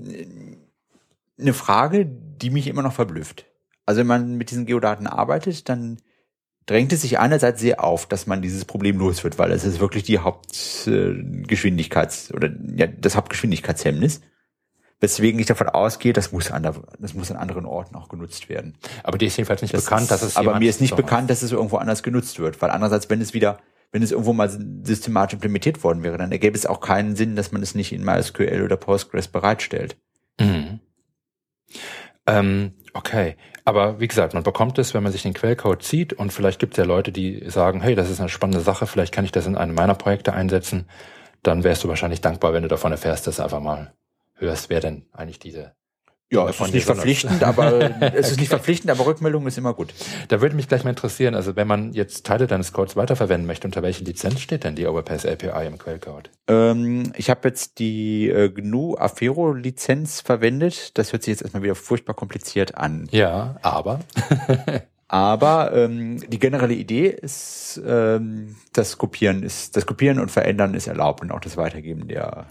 eine 1.40 1.54
Frage, 1.54 2.06
die 2.06 2.50
mich 2.50 2.68
immer 2.68 2.82
noch 2.82 2.94
verblüfft. 2.94 3.46
Also 3.86 4.00
wenn 4.00 4.08
man 4.08 4.36
mit 4.36 4.50
diesen 4.52 4.66
Geodaten 4.66 5.08
arbeitet, 5.08 5.70
dann 5.70 5.98
drängt 6.68 6.94
es 6.94 7.02
sich 7.02 7.18
einerseits 7.18 7.62
sehr 7.62 7.84
auf, 7.84 8.06
dass 8.06 8.28
man 8.28 8.44
dieses 8.44 8.66
Problem 8.66 9.00
los 9.00 9.24
wird, 9.24 9.40
weil 9.40 9.52
es 9.52 9.64
ist 9.64 9.80
wirklich 9.80 10.04
die 10.04 10.20
Hauptgeschwindigkeits- 10.20 12.32
oder 12.34 12.52
ja, 12.76 12.86
das 12.86 13.16
Hauptgeschwindigkeitshemmnis. 13.16 14.22
Weswegen 15.00 15.40
ich 15.40 15.46
davon 15.46 15.70
ausgehe, 15.70 16.12
das 16.12 16.32
muss 16.32 16.50
an, 16.52 16.64
der, 16.64 16.74
das 17.00 17.14
muss 17.14 17.30
an 17.32 17.38
anderen 17.38 17.66
Orten 17.66 17.96
auch 17.96 18.10
genutzt 18.10 18.50
werden. 18.50 18.76
Aber 19.04 19.18
dir 19.18 19.28
ist 19.28 19.38
jedenfalls 19.38 19.62
nicht 19.62 19.74
Das 19.74 19.86
bekannt, 19.86 20.12
dass 20.12 20.24
es 20.24 20.36
aber 20.38 20.60
mir 20.60 20.70
ist 20.70 20.82
nicht 20.82 20.96
bekannt, 20.96 21.30
dass 21.30 21.44
es 21.44 21.52
irgendwo 21.52 21.78
anders 21.78 22.04
genutzt 22.04 22.40
wird, 22.40 22.62
weil 22.62 22.72
andererseits, 22.72 23.10
wenn 23.10 23.22
es 23.22 23.34
wieder, 23.34 23.60
wenn 23.92 24.02
es 24.02 24.12
irgendwo 24.12 24.34
mal 24.34 24.50
systematisch 24.84 25.36
implementiert 25.36 25.84
worden 25.84 26.04
wäre, 26.04 26.18
dann 26.18 26.32
ergäbe 26.32 26.58
es 26.58 26.66
auch 26.66 26.82
keinen 26.82 27.16
Sinn, 27.16 27.36
dass 27.36 27.52
man 27.52 27.62
es 27.62 27.76
nicht 27.76 27.94
in 27.94 28.04
MySQL 28.04 28.64
oder 28.64 28.76
Postgres 28.76 29.28
bereitstellt. 29.28 29.98
Mhm. 30.40 30.80
Ähm, 32.26 32.74
okay, 32.98 33.38
aber 33.64 34.00
wie 34.00 34.08
gesagt, 34.08 34.34
man 34.34 34.44
bekommt 34.44 34.80
es, 34.80 34.94
wenn 34.94 35.04
man 35.04 35.12
sich 35.12 35.22
den 35.24 35.34
Quellcode 35.34 35.84
zieht 35.84 36.14
und 36.14 36.34
vielleicht 36.34 36.60
gibt 36.60 36.74
es 36.74 36.78
ja 36.78 36.84
Leute, 36.84 37.12
die 37.12 37.50
sagen, 37.50 37.82
hey, 37.82 37.96
das 37.96 38.10
ist 38.10 38.20
eine 38.20 38.30
spannende 38.30 38.62
Sache, 38.62 38.88
vielleicht 38.88 39.14
kann 39.14 39.24
ich 39.24 39.32
das 39.32 39.46
in 39.46 39.56
einem 39.56 39.76
meiner 39.76 39.96
Projekte 39.96 40.34
einsetzen, 40.34 40.88
dann 41.44 41.64
wärst 41.64 41.84
du 41.84 41.88
wahrscheinlich 41.88 42.22
dankbar, 42.22 42.54
wenn 42.54 42.64
du 42.64 42.70
davon 42.70 42.92
erfährst, 42.92 43.28
dass 43.28 43.38
du 43.38 43.44
einfach 43.44 43.60
mal 43.60 43.94
hörst, 44.36 44.70
wer 44.70 44.80
denn 44.80 45.06
eigentlich 45.14 45.40
diese 45.40 45.76
Ja, 46.30 46.42
Dinge 46.42 46.50
es 46.50 46.60
ist 46.60 46.74
nicht 46.74 46.86
verpflichtend, 46.86 47.44
aber 47.44 48.02
es 48.14 48.32
ist 48.32 48.40
nicht 48.40 48.50
verpflichtend, 48.50 48.92
aber 48.92 49.06
Rückmeldung 49.06 49.48
ist 49.48 49.58
immer 49.58 49.74
gut. 49.74 49.94
Da 50.28 50.42
würde 50.42 50.56
mich 50.56 50.68
gleich 50.68 50.84
mal 50.84 50.90
interessieren, 50.90 51.36
also 51.36 51.56
wenn 51.56 51.68
man 51.68 51.94
jetzt 51.94 52.26
Teile 52.26 52.48
deines 52.48 52.74
Codes 52.74 52.98
weiterverwenden 52.98 53.48
möchte, 53.48 53.66
unter 53.66 53.82
welcher 53.82 54.04
Lizenz 54.04 54.42
steht 54.42 54.66
denn 54.66 54.76
die 54.76 54.86
Overpass 54.86 55.26
API 55.26 55.68
im 55.68 55.78
Quellcode? 55.78 56.30
Ähm, 56.50 57.14
ich 57.16 57.30
habe 57.30 57.48
jetzt 57.48 57.80
die 57.80 58.30
äh, 58.30 58.50
GNU 58.50 58.96
Affero 58.96 59.54
Lizenz 59.54 60.20
verwendet. 60.20 60.98
Das 60.98 61.14
hört 61.14 61.24
sich 61.24 61.32
jetzt 61.32 61.44
erstmal 61.44 61.64
wieder 61.64 61.76
furchtbar 61.76 62.14
kompliziert 62.14 62.76
an. 62.76 63.08
Ja, 63.12 63.56
aber 63.62 64.02
Aber 65.08 65.72
ähm, 65.74 66.20
die 66.30 66.40
generelle 66.40 66.74
Idee 66.74 67.08
ist, 67.08 67.82
ähm, 67.86 68.58
das 68.74 68.98
Kopieren 68.98 69.42
ist, 69.42 69.78
das 69.78 69.86
Kopieren 69.86 70.20
und 70.20 70.32
Verändern 70.32 70.74
ist 70.74 70.88
erlaubt 70.88 71.22
und 71.22 71.32
auch 71.32 71.40
das 71.40 71.56
Weitergeben 71.56 72.10
der 72.10 72.48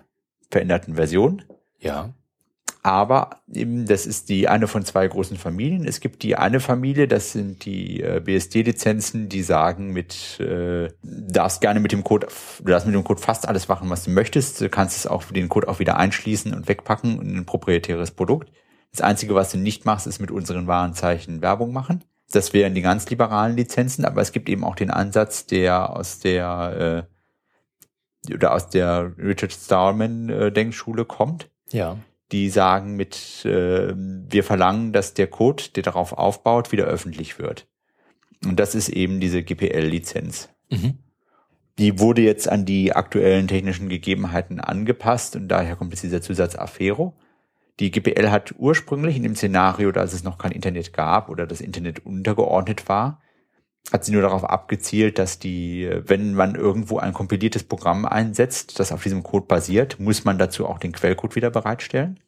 veränderten 0.51 0.95
Version. 0.95 1.43
ja, 1.79 2.15
Aber 2.87 3.41
eben, 3.53 3.85
das 3.85 4.07
ist 4.07 4.29
die 4.29 4.47
eine 4.47 4.69
von 4.69 4.85
zwei 4.85 5.09
großen 5.09 5.37
Familien. 5.37 5.85
Es 5.85 5.99
gibt 5.99 6.23
die 6.23 6.37
eine 6.37 6.61
Familie, 6.61 7.09
das 7.09 7.33
sind 7.33 7.65
die 7.65 8.01
äh, 8.01 8.21
BSD-Lizenzen, 8.21 9.29
die 9.29 9.43
sagen 9.43 9.93
mit, 9.93 10.39
äh, 10.39 10.91
darfst 11.03 11.61
gerne 11.61 11.81
mit 11.81 11.91
dem 11.91 12.05
Code, 12.05 12.29
du 12.61 12.71
darfst 12.71 12.87
mit 12.87 12.95
dem 12.95 13.03
Code 13.03 13.21
fast 13.21 13.49
alles 13.49 13.67
machen, 13.67 13.91
was 13.91 14.05
du 14.05 14.13
möchtest. 14.13 14.61
Du 14.61 14.69
kannst 14.69 14.97
es 14.97 15.09
auch 15.09 15.25
den 15.25 15.49
Code 15.49 15.67
auch 15.67 15.81
wieder 15.81 15.97
einschließen 15.97 16.55
und 16.55 16.69
wegpacken 16.69 17.21
in 17.21 17.39
ein 17.39 17.45
proprietäres 17.45 18.13
Produkt. 18.13 18.53
Das 18.93 19.01
Einzige, 19.01 19.35
was 19.35 19.51
du 19.51 19.59
nicht 19.59 19.85
machst, 19.85 20.07
ist 20.07 20.21
mit 20.21 20.31
unseren 20.31 20.69
Warenzeichen 20.69 21.43
Werbung 21.43 21.73
machen. 21.73 22.05
Das 22.31 22.53
wären 22.53 22.77
die 22.77 22.83
ganz 22.83 23.11
liberalen 23.11 23.57
Lizenzen, 23.57 24.05
aber 24.05 24.21
es 24.21 24.31
gibt 24.31 24.49
eben 24.49 24.63
auch 24.63 24.77
den 24.77 24.93
Ansatz, 24.93 25.45
der 25.47 25.91
aus 25.91 26.21
der 26.21 27.09
äh, 28.31 28.33
oder 28.33 28.53
aus 28.53 28.69
der 28.69 29.13
Richard 29.19 29.53
Stallman 29.53 30.29
äh, 30.29 30.71
kommt 31.09 31.51
ja, 31.73 31.99
die 32.33 32.51
sagen 32.51 32.97
mit, 32.97 33.45
äh, 33.45 33.93
wir 33.95 34.45
verlangen, 34.45 34.93
dass 34.93 35.15
der 35.15 35.29
Code, 35.29 35.65
der 35.75 35.83
darauf 35.83 36.13
aufbaut, 36.13 36.73
wieder 36.73 36.85
öffentlich 36.85 37.39
wird. 37.39 37.67
Und 38.45 38.59
das 38.59 38.75
ist 38.75 38.89
eben 38.89 39.21
diese 39.21 39.43
GPL-Lizenz. 39.43 40.49
mhm. 40.71 40.99
Die 41.79 41.99
wurde 41.99 42.23
jetzt 42.23 42.49
an 42.49 42.65
die 42.65 42.95
aktuellen 42.95 43.49
technischen 43.49 43.91
Gegebenheiten 43.91 44.61
angepasst 44.61 45.37
und 45.37 45.49
daher 45.49 45.77
kommt 45.77 45.93
jetzt 45.93 46.03
dieser 46.03 46.23
Zusatz 46.23 46.57
Affero. 46.57 47.15
Die 47.81 47.91
GPL 47.91 48.31
hat 48.31 48.55
ursprünglich 48.57 49.17
in 49.17 49.23
dem 49.23 49.37
Szenario, 49.37 49.93
dass 49.93 50.15
es 50.15 50.25
noch 50.25 50.39
kein 50.39 50.53
Internet 50.53 50.95
gab 50.95 51.29
oder 51.29 51.47
das 51.47 51.61
Internet 51.61 52.07
untergeordnet 52.07 52.89
war, 52.89 53.21
hat 53.93 54.05
sie 54.05 54.13
nur 54.13 54.23
darauf 54.23 54.45
abgezielt, 54.45 55.19
dass 55.19 55.39
die, 55.39 55.89
wenn 56.05 56.35
man 56.35 56.55
irgendwo 56.55 56.99
ein 56.99 57.13
kompiliertes 57.13 57.63
Programm 57.63 58.05
einsetzt, 58.05 58.79
das 58.81 58.93
auf 58.93 59.03
diesem 59.03 59.23
Code 59.23 59.47
basiert, 59.47 60.01
muss 60.01 60.25
man 60.25 60.39
dazu 60.39 60.67
auch 60.67 60.79
den 60.79 60.93
Quellcode 60.93 61.37
wieder 61.37 61.51
bereitstellen. 61.51 62.21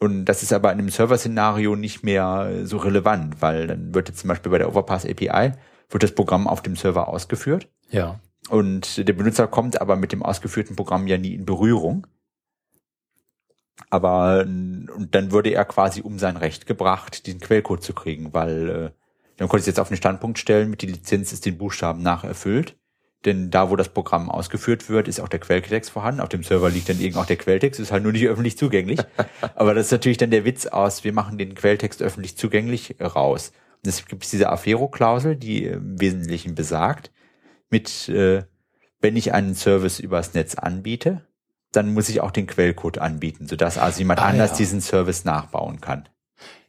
Und 0.00 0.24
das 0.24 0.42
ist 0.42 0.52
aber 0.52 0.72
in 0.72 0.78
einem 0.78 0.88
Server-Szenario 0.88 1.76
nicht 1.76 2.02
mehr 2.02 2.62
so 2.64 2.78
relevant, 2.78 3.40
weil 3.40 3.66
dann 3.66 3.94
wird 3.94 4.08
jetzt 4.08 4.20
zum 4.20 4.28
Beispiel 4.28 4.50
bei 4.50 4.58
der 4.58 4.68
Overpass 4.68 5.06
API 5.06 5.52
wird 5.90 6.02
das 6.02 6.14
Programm 6.14 6.48
auf 6.48 6.62
dem 6.62 6.74
Server 6.74 7.08
ausgeführt 7.08 7.68
ja, 7.90 8.18
und 8.48 9.06
der 9.08 9.12
Benutzer 9.12 9.46
kommt 9.46 9.80
aber 9.80 9.96
mit 9.96 10.12
dem 10.12 10.22
ausgeführten 10.22 10.76
Programm 10.76 11.06
ja 11.06 11.18
nie 11.18 11.34
in 11.34 11.46
Berührung. 11.46 12.06
Aber 13.90 14.42
und 14.44 15.08
dann 15.12 15.32
würde 15.32 15.50
er 15.50 15.64
quasi 15.64 16.00
um 16.00 16.18
sein 16.18 16.36
Recht 16.36 16.66
gebracht, 16.66 17.26
diesen 17.26 17.40
Quellcode 17.40 17.82
zu 17.82 17.92
kriegen, 17.92 18.32
weil 18.32 18.68
äh, 18.68 18.90
dann 19.36 19.48
konnte 19.48 19.60
ich 19.60 19.62
es 19.64 19.66
jetzt 19.68 19.80
auf 19.80 19.88
den 19.88 19.96
Standpunkt 19.96 20.38
stellen, 20.38 20.70
mit 20.70 20.82
die 20.82 20.86
Lizenz 20.86 21.32
ist 21.32 21.46
den 21.46 21.58
Buchstaben 21.58 22.02
nach 22.02 22.24
erfüllt. 22.24 22.76
Denn 23.24 23.50
da, 23.50 23.70
wo 23.70 23.76
das 23.76 23.88
Programm 23.88 24.30
ausgeführt 24.30 24.90
wird, 24.90 25.08
ist 25.08 25.18
auch 25.18 25.28
der 25.30 25.40
Quelltext 25.40 25.90
vorhanden. 25.90 26.20
Auf 26.20 26.28
dem 26.28 26.42
Server 26.42 26.68
liegt 26.68 26.90
dann 26.90 27.00
eben 27.00 27.16
auch 27.16 27.24
der 27.24 27.36
Quelltext, 27.36 27.80
ist 27.80 27.90
halt 27.90 28.02
nur 28.02 28.12
nicht 28.12 28.26
öffentlich 28.26 28.58
zugänglich. 28.58 29.00
Aber 29.54 29.72
das 29.72 29.86
ist 29.86 29.92
natürlich 29.92 30.18
dann 30.18 30.30
der 30.30 30.44
Witz 30.44 30.66
aus, 30.66 31.04
wir 31.04 31.12
machen 31.14 31.38
den 31.38 31.54
Quelltext 31.54 32.02
öffentlich 32.02 32.36
zugänglich 32.36 33.00
äh, 33.00 33.04
raus. 33.06 33.52
Und 33.82 33.88
es 33.88 34.04
gibt 34.04 34.30
diese 34.30 34.50
Affero-Klausel, 34.50 35.36
die 35.36 35.64
im 35.64 35.98
Wesentlichen 36.00 36.54
besagt, 36.54 37.12
mit, 37.70 38.08
äh, 38.10 38.42
wenn 39.00 39.16
ich 39.16 39.32
einen 39.32 39.54
Service 39.54 40.00
übers 40.00 40.34
Netz 40.34 40.54
anbiete, 40.56 41.26
dann 41.72 41.94
muss 41.94 42.10
ich 42.10 42.20
auch 42.20 42.30
den 42.30 42.46
Quellcode 42.46 42.98
anbieten, 42.98 43.48
sodass 43.48 43.78
also 43.78 43.98
jemand 44.00 44.20
Ah, 44.20 44.26
anders 44.26 44.50
ja. 44.52 44.56
diesen 44.58 44.80
Service 44.82 45.24
nachbauen 45.24 45.80
kann. 45.80 46.08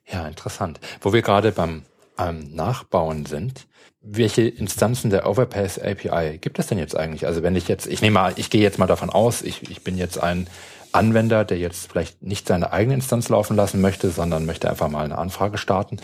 ja, 0.09 0.25
interessant. 0.27 0.79
Wo 1.01 1.11
wir 1.11 1.21
gerade 1.21 1.51
beim 1.51 1.83
ähm, 2.17 2.53
Nachbauen 2.53 3.25
sind, 3.25 3.67
welche 4.01 4.43
Instanzen 4.43 5.09
der 5.09 5.27
Overpass 5.27 5.79
API 5.79 6.37
gibt 6.39 6.59
es 6.59 6.67
denn 6.67 6.77
jetzt 6.77 6.95
eigentlich? 6.95 7.25
Also 7.25 7.41
wenn 7.43 7.55
ich 7.55 7.67
jetzt, 7.67 7.87
ich 7.87 8.01
nehme 8.01 8.13
mal, 8.15 8.33
ich 8.35 8.49
gehe 8.49 8.61
jetzt 8.61 8.77
mal 8.79 8.87
davon 8.87 9.09
aus, 9.09 9.41
ich, 9.41 9.69
ich 9.69 9.83
bin 9.83 9.97
jetzt 9.97 10.21
ein 10.21 10.47
Anwender, 10.91 11.43
der 11.43 11.57
jetzt 11.57 11.89
vielleicht 11.91 12.21
nicht 12.21 12.47
seine 12.47 12.71
eigene 12.71 12.93
Instanz 12.95 13.27
laufen 13.29 13.55
lassen 13.57 13.81
möchte, 13.81 14.09
sondern 14.11 14.45
möchte 14.45 14.69
einfach 14.69 14.89
mal 14.89 15.03
eine 15.05 15.17
Anfrage 15.17 15.57
starten. 15.57 15.97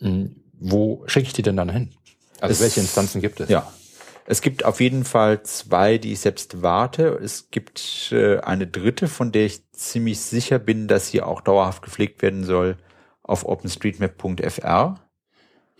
Hm, 0.00 0.36
Wo 0.58 1.02
schicke 1.06 1.26
ich 1.26 1.32
die 1.32 1.42
denn 1.42 1.56
dann 1.56 1.68
hin? 1.70 1.90
Also 2.40 2.52
Es- 2.52 2.60
welche 2.60 2.80
Instanzen 2.80 3.20
gibt 3.20 3.40
es? 3.40 3.48
Ja. 3.50 3.70
Es 4.26 4.42
gibt 4.42 4.64
auf 4.64 4.80
jeden 4.80 5.04
Fall 5.04 5.42
zwei, 5.42 5.98
die 5.98 6.12
ich 6.12 6.20
selbst 6.20 6.62
warte. 6.62 7.18
Es 7.22 7.50
gibt 7.50 8.10
äh, 8.12 8.38
eine 8.38 8.66
dritte, 8.68 9.08
von 9.08 9.32
der 9.32 9.46
ich 9.46 9.68
ziemlich 9.72 10.20
sicher 10.20 10.60
bin, 10.60 10.86
dass 10.86 11.08
sie 11.08 11.20
auch 11.20 11.40
dauerhaft 11.40 11.82
gepflegt 11.82 12.22
werden 12.22 12.44
soll 12.44 12.76
auf 13.24 13.44
openstreetmap.fr. 13.44 15.00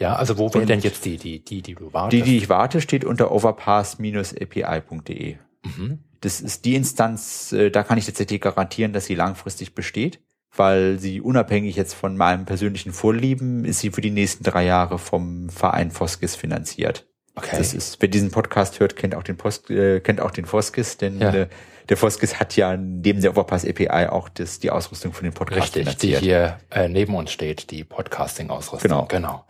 Ja, 0.01 0.16
also 0.16 0.39
wo 0.39 0.52
wäre 0.55 0.64
denn 0.66 0.81
jetzt 0.81 1.05
die, 1.05 1.16
die, 1.18 1.44
die, 1.44 1.62
die 1.62 1.74
du 1.74 1.93
wartest? 1.93 2.12
Die, 2.12 2.22
die 2.28 2.39
ich 2.39 2.48
warte, 2.48 2.81
steht 2.81 3.05
unter 3.05 3.31
overpass-api.de. 3.31 5.36
Mhm. 5.64 5.98
Das 6.22 6.40
ist 6.40 6.64
die 6.64 6.74
Instanz, 6.74 7.52
äh, 7.52 7.70
da 7.70 7.82
kann 7.82 7.98
ich 7.98 8.06
tatsächlich 8.06 8.40
garantieren, 8.40 8.93
dass 8.93 9.06
sie 9.06 9.14
langfristig 9.14 9.74
besteht, 9.74 10.20
weil 10.55 10.98
sie 10.98 11.20
unabhängig 11.20 11.77
jetzt 11.77 11.94
von 11.94 12.16
meinem 12.16 12.44
persönlichen 12.47 12.93
Vorlieben 12.93 13.64
ist 13.64 13.81
sie 13.81 13.90
für 13.90 14.01
die 14.01 14.10
nächsten 14.10 14.44
drei 14.44 14.64
Jahre 14.64 14.98
vom 14.98 15.48
Verein 15.51 15.90
Foskis 15.90 16.35
finanziert. 16.35 17.06
Okay. 17.36 17.56
Das 17.59 17.74
ist, 17.74 18.01
wer 18.02 18.09
diesen 18.09 18.31
Podcast 18.31 18.81
hört, 18.81 18.97
kennt 18.97 19.14
auch 19.14 19.22
den 19.22 19.36
Post, 19.36 19.70
äh, 19.70 20.01
kennt 20.01 20.20
auch 20.20 20.31
den 20.31 20.47
Foskis, 20.47 20.97
denn 20.98 21.20
Ja. 21.20 21.32
äh, 21.32 21.47
der 21.89 21.97
Foskis 21.97 22.39
hat 22.39 22.55
ja 22.56 22.77
neben 22.77 23.20
der 23.20 23.32
Overpass 23.32 23.64
API 23.66 24.06
auch 24.09 24.28
das, 24.28 24.60
die 24.60 24.70
Ausrüstung 24.70 25.12
für 25.12 25.24
den 25.24 25.32
Podcast 25.32 25.74
Richtig, 25.77 25.97
die 25.97 26.09
finanziert. 26.09 26.22
hier 26.22 26.59
äh, 26.70 26.89
neben 26.89 27.14
uns 27.16 27.32
steht, 27.32 27.70
die 27.70 27.82
Podcasting-Ausrüstung. 27.85 28.90
Genau. 28.90 29.06
genau. 29.06 29.44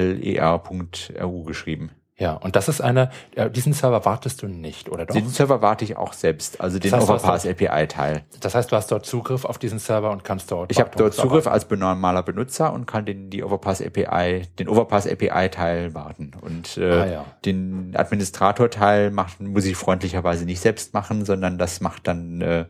R-A-M-B-L-E-R.ru 0.02 1.44
geschrieben. 1.44 1.90
ja, 2.18 2.32
und 2.32 2.56
das 2.56 2.68
ist 2.68 2.80
eine, 2.80 3.10
äh, 3.34 3.50
diesen 3.50 3.72
Server 3.74 4.04
wartest 4.04 4.42
du 4.42 4.48
nicht, 4.48 4.88
oder 4.88 5.04
doch? 5.06 5.14
Den 5.14 5.28
Server 5.28 5.60
warte 5.62 5.84
ich 5.84 5.96
auch 5.96 6.12
selbst, 6.14 6.60
also 6.60 6.78
den 6.78 6.90
Das 6.90 7.00
heißt, 7.00 7.08
hast 7.10 7.24
Overpass 7.24 7.46
API-Teil. 7.46 8.22
das 8.40 8.54
heißt, 8.54 8.72
du 8.72 8.76
hast 8.76 8.90
dort 8.90 9.04
Zugriff 9.06 9.44
auf 9.44 9.58
diesen 9.58 9.78
Server 9.78 10.10
und 10.10 10.24
kannst 10.24 10.50
dort. 10.50 10.72
Ich 10.72 10.80
habe 10.80 10.90
dort 10.96 11.14
Zugriff 11.14 11.46
als 11.46 11.68
normaler 11.70 12.22
Benutzer 12.22 12.72
und 12.72 12.86
kann 12.86 13.04
den 13.04 13.28
die 13.30 13.44
Overpass 13.44 13.82
API, 13.82 14.42
den 14.58 14.68
Overpass 14.68 15.06
API 15.06 15.48
Teil 15.50 15.94
warten 15.94 16.32
und 16.40 16.78
äh, 16.78 16.90
Ah, 16.92 17.06
ja. 17.06 17.24
den 17.44 17.92
Administrator 17.94 18.70
Teil 18.70 19.10
macht 19.10 19.40
muss 19.40 19.64
ich 19.66 19.76
freundlicherweise 19.76 20.44
nicht 20.46 20.60
selbst 20.60 20.94
machen, 20.94 21.24
sondern 21.26 21.58
das 21.58 21.80
macht 21.80 22.06
dann 22.08 22.40
äh, 22.40 22.64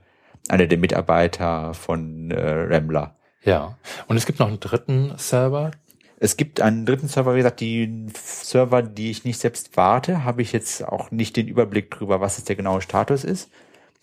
einer 0.48 0.66
der 0.66 0.78
Mitarbeiter 0.78 1.72
von 1.74 2.30
äh, 2.30 2.50
Rambler. 2.74 3.14
Ja. 3.47 3.78
Und 4.09 4.18
es 4.18 4.27
gibt 4.27 4.39
noch 4.39 4.48
einen 4.48 4.60
dritten 4.60 5.14
Server. 5.16 5.70
Es 6.18 6.36
gibt 6.36 6.60
einen 6.60 6.85
dritten 6.85 7.09
Server, 7.09 7.35
wie 7.35 7.39
gesagt, 7.39 7.60
die 7.60 8.06
Server, 8.14 8.82
die 8.82 9.10
ich 9.10 9.24
nicht 9.24 9.39
selbst 9.39 9.77
warte, 9.77 10.24
habe 10.24 10.43
ich 10.43 10.52
jetzt 10.52 10.85
auch 10.85 11.10
nicht 11.10 11.36
den 11.36 11.48
Überblick 11.48 11.90
drüber, 11.90 12.20
was 12.20 12.36
jetzt 12.36 12.48
der 12.48 12.56
genaue 12.56 12.82
Status 12.82 13.24
ist. 13.24 13.51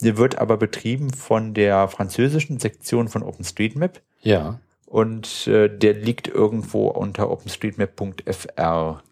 Der 0.01 0.17
wird 0.17 0.37
aber 0.37 0.57
betrieben 0.57 1.11
von 1.11 1.53
der 1.53 1.87
französischen 1.87 2.59
Sektion 2.59 3.07
von 3.07 3.23
OpenStreetMap. 3.23 4.01
Ja. 4.21 4.59
Und 4.85 5.47
äh, 5.47 5.75
der 5.75 5.93
liegt 5.93 6.27
irgendwo 6.27 6.87
unter 6.87 7.31
openstreetmap.fr. 7.31 9.03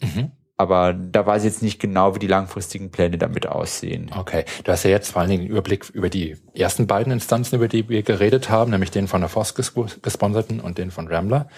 Mhm. 0.00 0.30
Aber 0.62 0.92
da 0.92 1.26
weiß 1.26 1.42
ich 1.42 1.52
jetzt 1.52 1.62
nicht 1.62 1.80
genau, 1.80 2.14
wie 2.14 2.20
die 2.20 2.28
langfristigen 2.28 2.92
Pläne 2.92 3.18
damit 3.18 3.48
aussehen. 3.48 4.12
Okay. 4.16 4.44
Du 4.62 4.70
hast 4.70 4.84
ja 4.84 4.90
jetzt 4.90 5.10
vor 5.10 5.20
allen 5.20 5.30
Dingen 5.30 5.42
einen 5.42 5.50
Überblick 5.50 5.90
über 5.90 6.08
die 6.08 6.36
ersten 6.54 6.86
beiden 6.86 7.12
Instanzen, 7.12 7.56
über 7.56 7.66
die 7.66 7.88
wir 7.88 8.04
geredet 8.04 8.48
haben, 8.48 8.70
nämlich 8.70 8.92
den 8.92 9.08
von 9.08 9.22
der 9.22 9.28
FOSS 9.28 9.54
gesponserten 10.02 10.60
und 10.60 10.78
den 10.78 10.92
von 10.92 11.08
Rambler. 11.08 11.48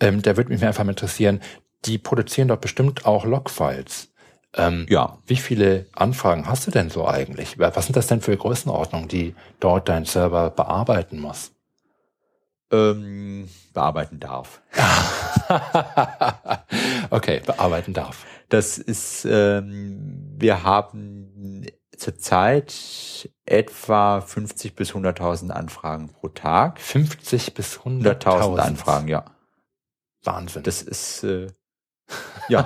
Ähm, 0.00 0.22
da 0.22 0.36
würde 0.36 0.50
mich 0.50 0.64
einfach 0.64 0.82
mal 0.82 0.90
interessieren, 0.90 1.40
die 1.84 1.98
produzieren 1.98 2.48
doch 2.48 2.58
bestimmt 2.58 3.06
auch 3.06 3.24
Logfiles. 3.24 4.08
Ähm, 4.54 4.86
ja. 4.88 5.18
Wie 5.24 5.36
viele 5.36 5.86
Anfragen 5.94 6.48
hast 6.48 6.66
du 6.66 6.72
denn 6.72 6.90
so 6.90 7.06
eigentlich? 7.06 7.58
Was 7.60 7.86
sind 7.86 7.96
das 7.96 8.08
denn 8.08 8.20
für 8.20 8.36
Größenordnungen, 8.36 9.08
die 9.08 9.36
dort 9.60 9.88
dein 9.88 10.04
Server 10.04 10.50
bearbeiten 10.50 11.20
muss? 11.20 11.52
Ähm, 12.72 13.48
bearbeiten 13.72 14.20
darf. 14.20 14.60
okay, 17.10 17.40
bearbeiten 17.46 17.94
darf. 17.94 18.26
Das 18.48 18.78
ist, 18.78 19.26
ähm, 19.28 20.34
wir 20.38 20.62
haben 20.62 21.66
zurzeit 21.96 23.28
etwa 23.44 24.20
50 24.20 24.74
bis 24.74 24.92
100.000 24.92 25.50
Anfragen 25.50 26.08
pro 26.08 26.28
Tag. 26.28 26.80
50 26.80 27.54
bis 27.54 27.78
100.000 27.78 28.26
100 28.26 28.66
Anfragen, 28.66 29.08
ja. 29.08 29.24
Wahnsinn. 30.24 30.62
Das 30.62 30.82
ist, 30.82 31.24
äh, 31.24 31.48
ja, 32.48 32.62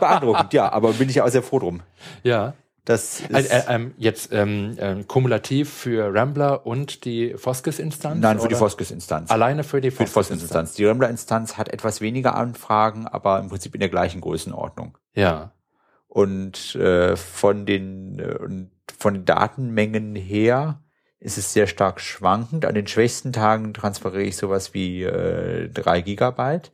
beeindruckend, 0.00 0.52
ja, 0.52 0.72
aber 0.72 0.92
bin 0.94 1.08
ich 1.08 1.20
auch 1.20 1.28
sehr 1.28 1.42
froh 1.42 1.58
drum. 1.58 1.82
Ja. 2.22 2.54
Das 2.86 3.20
ist 3.20 3.50
äh, 3.50 3.62
äh, 3.66 3.90
jetzt 3.98 4.32
ähm, 4.32 4.76
äh, 4.78 5.02
kumulativ 5.02 5.70
für 5.72 6.14
Rambler 6.14 6.66
und 6.66 7.04
die 7.04 7.34
Foskes-Instanz? 7.34 8.20
Nein, 8.20 8.36
für 8.36 8.44
oder? 8.44 8.48
die 8.50 8.54
Foskes-Instanz. 8.54 9.30
Alleine 9.30 9.64
für 9.64 9.80
die 9.80 9.90
Foskes-Instanz. 9.90 10.74
Die, 10.74 10.82
die 10.82 10.86
Rambler-Instanz 10.86 11.58
hat 11.58 11.68
etwas 11.68 12.00
weniger 12.00 12.36
Anfragen, 12.36 13.08
aber 13.08 13.40
im 13.40 13.48
Prinzip 13.48 13.74
in 13.74 13.80
der 13.80 13.88
gleichen 13.88 14.20
Größenordnung. 14.20 14.96
Ja. 15.14 15.50
Und 16.06 16.76
äh, 16.76 17.16
von 17.16 17.66
den 17.66 18.20
äh, 18.20 18.66
von 18.98 19.14
den 19.14 19.24
Datenmengen 19.24 20.14
her 20.14 20.80
ist 21.18 21.38
es 21.38 21.52
sehr 21.52 21.66
stark 21.66 22.00
schwankend. 22.00 22.64
An 22.64 22.76
den 22.76 22.86
schwächsten 22.86 23.32
Tagen 23.32 23.74
transferiere 23.74 24.22
ich 24.22 24.36
sowas 24.36 24.74
wie 24.74 25.02
äh, 25.02 25.68
drei 25.70 26.02
Gigabyte. 26.02 26.70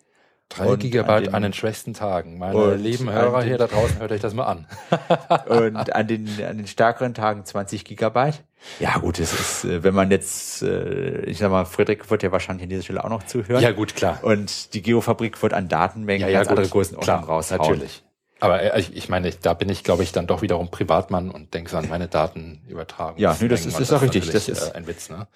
Drei 0.57 0.77
Gigabyte 0.77 1.09
an 1.09 1.23
den, 1.24 1.35
an 1.35 1.43
den, 1.43 1.53
schwächsten 1.53 1.95
Tagen. 1.95 2.39
Meine 2.39 2.74
lieben 2.74 3.11
Hörer 3.11 3.43
hier 3.43 3.59
da 3.59 3.66
draußen, 3.66 3.99
hört 3.99 4.12
euch 4.12 4.20
das 4.20 4.35
mal 4.35 4.45
an. 4.45 4.66
und 5.47 5.95
an 5.95 6.07
den, 6.07 6.29
an 6.45 6.57
den 6.59 6.66
stärkeren 6.66 7.15
Tagen 7.15 7.45
20 7.45 7.85
Gigabyte. 7.85 8.43
Ja 8.79 8.99
gut, 8.99 9.19
es 9.19 9.33
ist, 9.33 9.65
äh, 9.65 9.83
wenn 9.83 9.95
man 9.95 10.11
jetzt, 10.11 10.62
äh, 10.62 11.23
ich 11.23 11.39
sag 11.39 11.51
mal, 11.51 11.65
Friedrich 11.65 12.11
wird 12.11 12.23
ja 12.23 12.31
wahrscheinlich 12.33 12.65
an 12.65 12.69
dieser 12.69 12.83
Stelle 12.83 13.05
auch 13.05 13.09
noch 13.09 13.24
zuhören. 13.24 13.62
Ja 13.62 13.73
gut, 13.73 13.97
klar. 13.97 14.19
Und 14.23 14.74
die 14.74 14.83
Geofabrik 14.83 15.43
wird 15.43 15.53
an 15.55 15.69
Datenmengen 15.69 16.23
ja, 16.23 16.29
ja, 16.29 16.39
ganz 16.39 16.49
gut, 16.49 16.59
andere 16.59 16.73
Größenordnungen 16.73 17.24
raushauen. 17.24 17.61
Natürlich. 17.61 18.03
Aber 18.41 18.77
ich, 18.77 18.97
ich 18.97 19.09
meine, 19.09 19.31
da 19.31 19.55
bin 19.55 19.69
ich, 19.69 19.85
glaube 19.85 20.03
ich, 20.03 20.11
dann 20.11 20.27
doch 20.27 20.43
wiederum 20.43 20.69
Privatmann 20.69 21.31
und 21.31 21.55
denke 21.55 21.77
an 21.79 21.89
meine 21.89 22.09
Datenübertragung. 22.09 23.20
Ja, 23.20 23.37
nee, 23.41 23.47
das 23.47 23.66
ist, 23.66 23.79
ist 23.79 23.93
auch 23.93 24.03
richtig. 24.03 24.29
Das 24.31 24.49
ist 24.49 24.74
ein 24.74 24.89
Witz, 24.89 25.11
ne? 25.11 25.29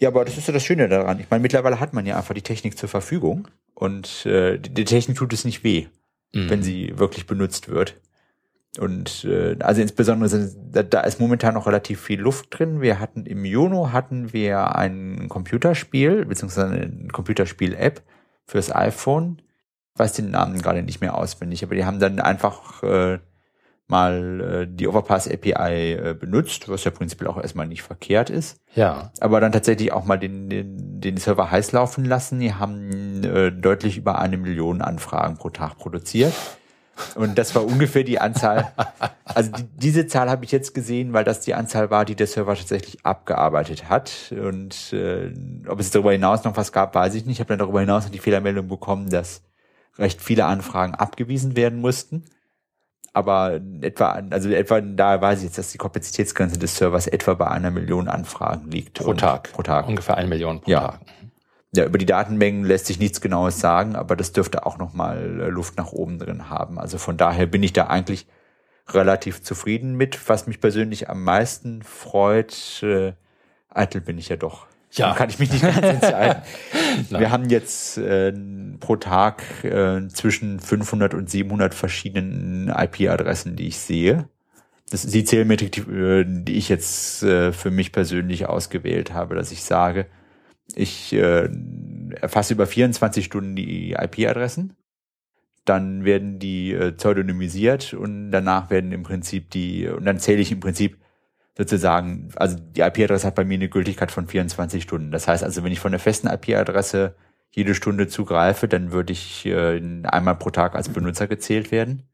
Ja, 0.00 0.08
aber 0.08 0.24
das 0.24 0.38
ist 0.38 0.48
ja 0.48 0.54
das 0.54 0.64
Schöne 0.64 0.88
daran. 0.88 1.20
Ich 1.20 1.30
meine, 1.30 1.42
mittlerweile 1.42 1.78
hat 1.78 1.92
man 1.92 2.06
ja 2.06 2.16
einfach 2.16 2.34
die 2.34 2.42
Technik 2.42 2.76
zur 2.78 2.88
Verfügung 2.88 3.48
und 3.74 4.24
äh, 4.24 4.58
die 4.58 4.86
Technik 4.86 5.18
tut 5.18 5.32
es 5.34 5.44
nicht 5.44 5.62
weh, 5.62 5.88
mhm. 6.34 6.48
wenn 6.48 6.62
sie 6.62 6.98
wirklich 6.98 7.26
benutzt 7.26 7.68
wird. 7.68 8.00
Und 8.78 9.24
äh, 9.24 9.56
also 9.60 9.82
insbesondere 9.82 10.30
sind, 10.30 10.56
da, 10.74 10.82
da 10.82 11.00
ist 11.02 11.20
momentan 11.20 11.52
noch 11.52 11.66
relativ 11.66 12.00
viel 12.00 12.20
Luft 12.20 12.46
drin. 12.58 12.80
Wir 12.80 12.98
hatten 12.98 13.26
im 13.26 13.44
Juni 13.44 13.90
hatten 13.92 14.32
wir 14.32 14.74
ein 14.74 15.28
Computerspiel 15.28 16.24
beziehungsweise 16.24 16.72
eine 16.72 17.08
Computerspiel-App 17.08 18.00
fürs 18.46 18.74
iPhone. 18.74 19.42
Ich 19.92 19.98
weiß 19.98 20.14
den 20.14 20.30
Namen 20.30 20.62
gerade 20.62 20.82
nicht 20.82 21.02
mehr 21.02 21.14
auswendig, 21.14 21.62
aber 21.62 21.74
die 21.74 21.84
haben 21.84 22.00
dann 22.00 22.20
einfach 22.20 22.82
äh, 22.82 23.18
mal 23.90 24.40
äh, 24.40 24.66
die 24.68 24.88
Overpass 24.88 25.28
API 25.28 25.92
äh, 25.92 26.16
benutzt, 26.18 26.68
was 26.68 26.84
ja 26.84 26.90
prinzipiell 26.90 27.28
auch 27.28 27.36
erstmal 27.36 27.66
nicht 27.66 27.82
verkehrt 27.82 28.30
ist. 28.30 28.58
Ja. 28.74 29.12
Aber 29.20 29.40
dann 29.40 29.52
tatsächlich 29.52 29.92
auch 29.92 30.04
mal 30.04 30.18
den, 30.18 30.48
den, 30.48 31.00
den 31.00 31.16
Server 31.16 31.50
heiß 31.50 31.72
laufen 31.72 32.04
lassen. 32.04 32.38
Die 32.38 32.54
haben 32.54 33.22
äh, 33.24 33.50
deutlich 33.50 33.98
über 33.98 34.18
eine 34.18 34.38
Million 34.38 34.80
Anfragen 34.80 35.36
pro 35.36 35.50
Tag 35.50 35.76
produziert. 35.76 36.32
Und 37.14 37.38
das 37.38 37.54
war 37.54 37.64
ungefähr 37.64 38.04
die 38.04 38.20
Anzahl. 38.20 38.72
Also 39.32 39.52
die, 39.52 39.62
diese 39.76 40.08
Zahl 40.08 40.28
habe 40.28 40.44
ich 40.44 40.50
jetzt 40.50 40.74
gesehen, 40.74 41.12
weil 41.12 41.22
das 41.22 41.38
die 41.38 41.54
Anzahl 41.54 41.88
war, 41.88 42.04
die 42.04 42.16
der 42.16 42.26
Server 42.26 42.56
tatsächlich 42.56 43.06
abgearbeitet 43.06 43.88
hat. 43.88 44.10
Und 44.32 44.92
äh, 44.92 45.32
ob 45.68 45.78
es 45.78 45.92
darüber 45.92 46.10
hinaus 46.10 46.42
noch 46.42 46.56
was 46.56 46.72
gab, 46.72 46.96
weiß 46.96 47.14
ich 47.14 47.26
nicht. 47.26 47.36
Ich 47.36 47.40
habe 47.40 47.50
dann 47.50 47.60
darüber 47.60 47.78
hinaus 47.78 48.02
noch 48.02 48.10
die 48.10 48.18
Fehlermeldung 48.18 48.66
bekommen, 48.66 49.08
dass 49.08 49.42
recht 49.98 50.20
viele 50.20 50.46
Anfragen 50.46 50.96
abgewiesen 50.96 51.54
werden 51.54 51.80
mussten 51.80 52.24
aber 53.12 53.60
etwa, 53.80 54.22
also 54.30 54.50
etwa 54.50 54.80
da 54.80 55.20
weiß 55.20 55.38
ich 55.38 55.44
jetzt, 55.46 55.58
dass 55.58 55.72
die 55.72 55.78
Kapazitätsgrenze 55.78 56.58
des 56.58 56.76
Servers 56.76 57.06
etwa 57.06 57.34
bei 57.34 57.48
einer 57.48 57.70
Million 57.70 58.08
Anfragen 58.08 58.70
liegt. 58.70 58.94
Pro 58.94 59.14
Tag. 59.14 59.52
Pro 59.52 59.62
Tag. 59.62 59.88
Ungefähr 59.88 60.16
eine 60.16 60.28
Million 60.28 60.60
pro 60.60 60.70
ja. 60.70 60.80
Tag. 60.80 61.00
Ja, 61.74 61.84
über 61.84 61.98
die 61.98 62.06
Datenmengen 62.06 62.64
lässt 62.64 62.86
sich 62.86 62.98
nichts 62.98 63.20
Genaues 63.20 63.60
sagen, 63.60 63.94
aber 63.94 64.16
das 64.16 64.32
dürfte 64.32 64.66
auch 64.66 64.78
nochmal 64.78 65.40
äh, 65.40 65.48
Luft 65.48 65.76
nach 65.76 65.92
oben 65.92 66.18
drin 66.18 66.50
haben. 66.50 66.78
Also 66.80 66.98
von 66.98 67.16
daher 67.16 67.46
bin 67.46 67.62
ich 67.62 67.72
da 67.72 67.86
eigentlich 67.86 68.26
relativ 68.88 69.42
zufrieden 69.42 69.96
mit. 69.96 70.28
Was 70.28 70.46
mich 70.48 70.60
persönlich 70.60 71.08
am 71.08 71.22
meisten 71.22 71.82
freut, 71.82 72.82
äh, 72.82 73.12
eitel 73.68 74.00
bin 74.00 74.18
ich 74.18 74.28
ja 74.28 74.36
doch. 74.36 74.66
Ja. 74.92 75.14
kann 75.14 75.30
ich 75.30 75.38
mich 75.38 75.52
nicht 75.52 75.62
ganz 75.62 75.78
entscheiden. 75.78 76.42
Wir 77.10 77.30
haben 77.30 77.48
jetzt 77.48 77.96
äh, 77.98 78.32
pro 78.80 78.96
Tag 78.96 79.64
äh, 79.64 80.08
zwischen 80.08 80.58
500 80.58 81.14
und 81.14 81.30
700 81.30 81.74
verschiedenen 81.74 82.68
IP-Adressen, 82.68 83.56
die 83.56 83.68
ich 83.68 83.78
sehe. 83.78 84.28
Das 84.90 85.04
ist 85.04 85.14
die 85.14 85.24
Zählmetrik, 85.24 85.72
die, 85.72 85.80
äh, 85.82 86.24
die 86.26 86.54
ich 86.54 86.68
jetzt 86.68 87.22
äh, 87.22 87.52
für 87.52 87.70
mich 87.70 87.92
persönlich 87.92 88.46
ausgewählt 88.46 89.12
habe, 89.12 89.36
dass 89.36 89.52
ich 89.52 89.62
sage, 89.62 90.06
ich 90.74 91.12
äh, 91.12 91.48
erfasse 92.20 92.54
über 92.54 92.66
24 92.66 93.24
Stunden 93.24 93.56
die 93.56 93.92
IP-Adressen. 93.92 94.76
Dann 95.64 96.04
werden 96.04 96.38
die 96.38 96.72
äh, 96.72 96.92
pseudonymisiert 96.92 97.94
und 97.94 98.32
danach 98.32 98.70
werden 98.70 98.92
im 98.92 99.04
Prinzip 99.04 99.50
die, 99.50 99.88
und 99.88 100.04
dann 100.04 100.18
zähle 100.18 100.40
ich 100.40 100.50
im 100.50 100.60
Prinzip 100.60 100.99
sozusagen, 101.60 102.30
also 102.36 102.56
die 102.58 102.80
IP-Adresse 102.80 103.26
hat 103.26 103.34
bei 103.34 103.44
mir 103.44 103.56
eine 103.56 103.68
Gültigkeit 103.68 104.10
von 104.10 104.26
24 104.26 104.82
Stunden. 104.82 105.10
Das 105.10 105.28
heißt 105.28 105.44
also, 105.44 105.62
wenn 105.62 105.72
ich 105.72 105.78
von 105.78 105.92
der 105.92 106.00
festen 106.00 106.26
IP-Adresse 106.26 107.14
jede 107.50 107.74
Stunde 107.74 108.08
zugreife, 108.08 108.66
dann 108.66 108.92
würde 108.92 109.12
ich 109.12 109.44
äh, 109.44 109.78
einmal 110.04 110.36
pro 110.36 110.48
Tag 110.48 110.74
als 110.74 110.88
Benutzer 110.88 111.26
gezählt 111.26 111.70
werden. 111.70 112.04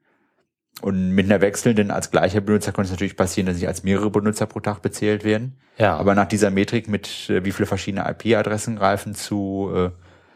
Und 0.83 1.11
mit 1.11 1.27
einer 1.27 1.41
wechselnden 1.41 1.93
als 1.93 2.11
gleicher 2.11 2.41
Benutzer 2.41 2.73
könnte 2.73 2.87
es 2.87 2.91
natürlich 2.91 3.17
passieren, 3.17 3.47
dass 3.47 3.57
ich 3.57 3.69
als 3.69 3.85
mehrere 3.85 4.11
Benutzer 4.11 4.47
pro 4.47 4.59
Tag 4.59 4.83
bezählt 4.83 5.23
werden. 5.23 5.59
Ja. 5.79 5.97
Aber 5.97 6.17
nach 6.17 6.27
dieser 6.27 6.51
Metrik 6.51 6.89
mit 6.89 7.31
äh, 7.31 7.45
wie 7.45 7.53
viele 7.53 7.67
verschiedene 7.67 8.05
IP-Adressen 8.11 8.75
greifen 8.75 9.15
zu, 9.15 9.71
äh, 9.73 9.91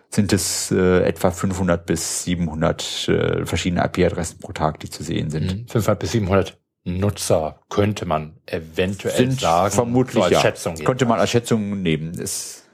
sind 0.08 0.32
es 0.32 0.70
äh, 0.70 1.02
etwa 1.02 1.32
500 1.32 1.84
bis 1.84 2.22
700 2.22 3.08
äh, 3.08 3.44
verschiedene 3.44 3.84
IP-Adressen 3.84 4.38
pro 4.38 4.52
Tag, 4.52 4.78
die 4.78 4.88
zu 4.88 5.02
sehen 5.02 5.30
sind. 5.30 5.68
500 5.68 5.88
mhm. 5.88 5.98
bis 5.98 6.12
700 6.12 6.59
Nutzer 6.98 7.60
könnte 7.68 8.06
man 8.06 8.36
eventuell 8.46 9.16
Sind 9.16 9.40
sagen. 9.40 9.72
Vermutlich, 9.72 10.24
so 10.24 10.30
ja. 10.30 10.40
Schätzung 10.40 10.74
könnte 10.76 11.06
man 11.06 11.20
als 11.20 11.30
Schätzung 11.30 11.82
nehmen. 11.82 12.14
Ist 12.14 12.68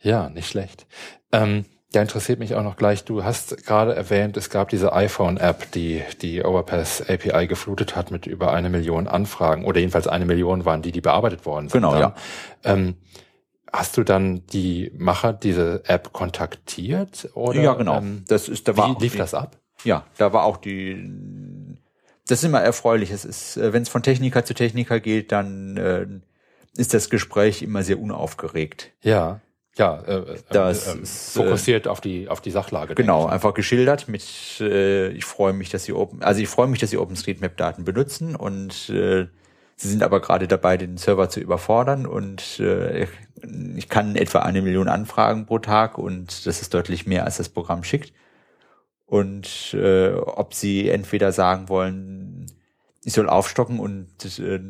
ja, 0.00 0.28
nicht 0.28 0.48
schlecht. 0.48 0.86
Ähm, 1.32 1.64
da 1.94 2.02
interessiert 2.02 2.38
mich 2.38 2.54
auch 2.54 2.62
noch 2.62 2.76
gleich, 2.76 3.04
du 3.04 3.24
hast 3.24 3.66
gerade 3.66 3.94
erwähnt, 3.94 4.36
es 4.36 4.50
gab 4.50 4.68
diese 4.68 4.92
iPhone-App, 4.92 5.70
die 5.72 6.02
die 6.22 6.42
Overpass 6.42 7.00
API 7.08 7.46
geflutet 7.46 7.94
hat 7.94 8.10
mit 8.10 8.26
über 8.26 8.52
eine 8.52 8.68
Million 8.68 9.06
Anfragen 9.06 9.64
oder 9.64 9.80
jedenfalls 9.80 10.08
eine 10.08 10.24
Million 10.24 10.64
waren 10.64 10.82
die, 10.82 10.92
die 10.92 11.00
bearbeitet 11.00 11.46
worden 11.46 11.68
sind. 11.68 11.80
Genau, 11.80 11.92
dann. 11.92 12.00
ja. 12.00 12.14
Ähm, 12.64 12.96
hast 13.72 13.96
du 13.96 14.02
dann 14.02 14.44
die 14.46 14.92
Macher 14.96 15.32
diese 15.32 15.82
App 15.86 16.12
kontaktiert? 16.12 17.30
Oder, 17.34 17.62
ja, 17.62 17.74
genau. 17.74 17.98
Ähm, 17.98 18.24
das 18.28 18.48
ist, 18.48 18.68
da 18.68 18.76
war 18.76 18.96
wie 18.96 19.02
lief 19.02 19.12
die, 19.12 19.18
das 19.18 19.34
ab? 19.34 19.56
Ja, 19.84 20.04
da 20.18 20.32
war 20.32 20.44
auch 20.44 20.56
die 20.56 20.94
das 22.26 22.38
ist 22.38 22.44
immer 22.44 22.60
erfreulich. 22.60 23.10
Es 23.10 23.24
ist, 23.24 23.56
äh, 23.56 23.72
wenn 23.72 23.82
es 23.82 23.88
von 23.88 24.02
Techniker 24.02 24.44
zu 24.44 24.54
Techniker 24.54 25.00
geht, 25.00 25.32
dann 25.32 25.76
äh, 25.76 26.06
ist 26.76 26.94
das 26.94 27.10
Gespräch 27.10 27.62
immer 27.62 27.82
sehr 27.82 27.98
unaufgeregt. 27.98 28.92
Ja. 29.02 29.40
Ja, 29.76 30.00
äh, 30.02 30.18
äh 30.18 30.38
das 30.50 30.86
äh, 30.86 31.00
ist, 31.00 31.34
fokussiert 31.34 31.86
äh, 31.86 31.88
auf 31.88 32.00
die 32.00 32.28
auf 32.28 32.40
die 32.40 32.52
Sachlage. 32.52 32.94
Genau, 32.94 33.26
einfach 33.26 33.54
geschildert 33.54 34.06
mit. 34.08 34.24
Äh, 34.60 35.08
ich 35.08 35.24
freue 35.24 35.52
mich, 35.52 35.70
dass 35.70 35.84
sie 35.84 35.92
Open, 35.92 36.22
also 36.22 36.40
ich 36.40 36.48
freue 36.48 36.68
mich, 36.68 36.78
dass 36.78 36.90
sie 36.90 36.96
OpenStreetMap-Daten 36.96 37.84
benutzen 37.84 38.36
und 38.36 38.88
äh, 38.90 39.26
sie 39.74 39.88
sind 39.88 40.04
aber 40.04 40.20
gerade 40.20 40.46
dabei, 40.46 40.76
den 40.76 40.96
Server 40.96 41.28
zu 41.28 41.40
überfordern 41.40 42.06
und 42.06 42.60
äh, 42.60 43.08
ich 43.74 43.88
kann 43.88 44.14
etwa 44.14 44.38
eine 44.40 44.62
Million 44.62 44.86
Anfragen 44.86 45.44
pro 45.44 45.58
Tag 45.58 45.98
und 45.98 46.46
das 46.46 46.62
ist 46.62 46.72
deutlich 46.72 47.06
mehr, 47.06 47.24
als 47.24 47.38
das 47.38 47.48
Programm 47.48 47.82
schickt 47.82 48.12
und 49.06 49.74
äh, 49.74 50.12
ob 50.14 50.54
sie 50.54 50.88
entweder 50.88 51.32
sagen 51.32 51.68
wollen, 51.68 52.46
ich 53.04 53.12
soll 53.12 53.28
aufstocken 53.28 53.78
und 53.78 54.38
äh, 54.38 54.60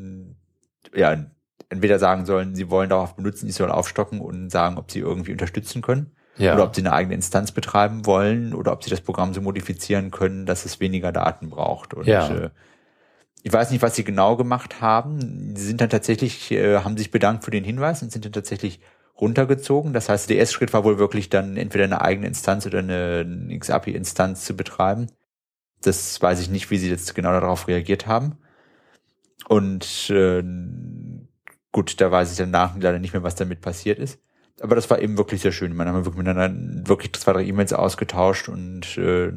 ja, 0.99 1.27
entweder 1.69 1.99
sagen 1.99 2.27
sollen, 2.27 2.55
sie 2.55 2.71
wollen 2.71 2.91
darauf 2.91 3.17
benutzen, 3.17 3.49
ich 3.49 3.55
soll 3.55 3.71
aufstocken 3.71 4.21
und 4.21 4.51
sagen, 4.51 4.79
ob 4.79 4.91
sie 4.91 5.01
irgendwie 5.01 5.33
unterstützen 5.33 5.83
können. 5.83 6.13
Ja. 6.37 6.55
Oder 6.55 6.65
ob 6.65 6.75
sie 6.75 6.83
eine 6.83 6.93
eigene 6.93 7.15
Instanz 7.15 7.53
betreiben 7.53 8.07
wollen 8.07 8.55
oder 8.55 8.73
ob 8.73 8.83
sie 8.83 8.91
das 8.91 9.01
Programm 9.01 9.35
so 9.35 9.41
modifizieren 9.41 10.11
können, 10.11 10.47
dass 10.47 10.65
es 10.65 10.81
weniger 10.81 11.13
Daten 11.13 11.49
braucht. 11.49 11.95
Und 11.95 12.09
ja. 12.09 12.29
äh, 12.29 12.51
ich 13.45 13.53
weiß 13.53 13.71
nicht, 13.71 13.83
was 13.83 13.95
sie 13.95 14.03
genau 14.03 14.37
gemacht 14.37 14.81
haben. 14.81 15.55
Sie 15.55 15.65
sind 15.65 15.81
dann 15.81 15.91
tatsächlich, 15.91 16.51
äh, 16.51 16.79
haben 16.79 16.97
sich 16.97 17.13
bedankt 17.13 17.45
für 17.45 17.53
den 17.53 17.63
Hinweis 17.63 18.03
und 18.03 18.11
sind 18.11 18.25
dann 18.25 18.33
tatsächlich 18.33 18.81
runtergezogen. 19.21 19.93
Das 19.93 20.09
heißt, 20.09 20.29
der 20.29 20.39
erste 20.39 20.55
Schritt 20.55 20.73
war 20.73 20.85
wohl 20.85 20.99
wirklich 20.99 21.31
dann 21.31 21.57
entweder 21.57 21.85
eine 21.85 22.03
eigene 22.03 22.27
Instanz 22.27 22.67
oder 22.67 22.81
eine 22.81 23.57
XAPI-Instanz 23.59 24.45
zu 24.45 24.57
betreiben. 24.57 25.07
Das 25.83 26.21
weiß 26.21 26.41
ich 26.41 26.51
nicht, 26.51 26.71
wie 26.71 26.79
sie 26.79 26.91
jetzt 26.91 27.15
genau 27.15 27.31
darauf 27.31 27.69
reagiert 27.69 28.07
haben. 28.07 28.39
Und 29.49 30.11
äh, 30.11 30.43
gut, 31.73 32.01
da 32.01 32.11
weiß 32.11 32.33
ich 32.33 32.39
danach 32.39 32.77
leider 32.77 32.99
nicht 32.99 33.13
mehr, 33.13 33.23
was 33.23 33.35
damit 33.35 33.61
passiert 33.61 33.99
ist. 33.99 34.19
Aber 34.61 34.77
das 34.77 34.89
war 34.89 35.01
eben 35.01 35.19
wirklich 35.19 35.43
sehr 35.43 35.53
schön. 35.53 35.75
Man 35.75 35.89
haben 35.89 36.05
wirklich 36.05 36.17
miteinander 36.17 36.89
wirklich 36.89 37.13
zwei, 37.15 37.33
drei 37.33 37.45
E-Mails 37.45 37.73
ausgetauscht 37.73 38.49
und 38.49 38.97
äh, 38.97 39.33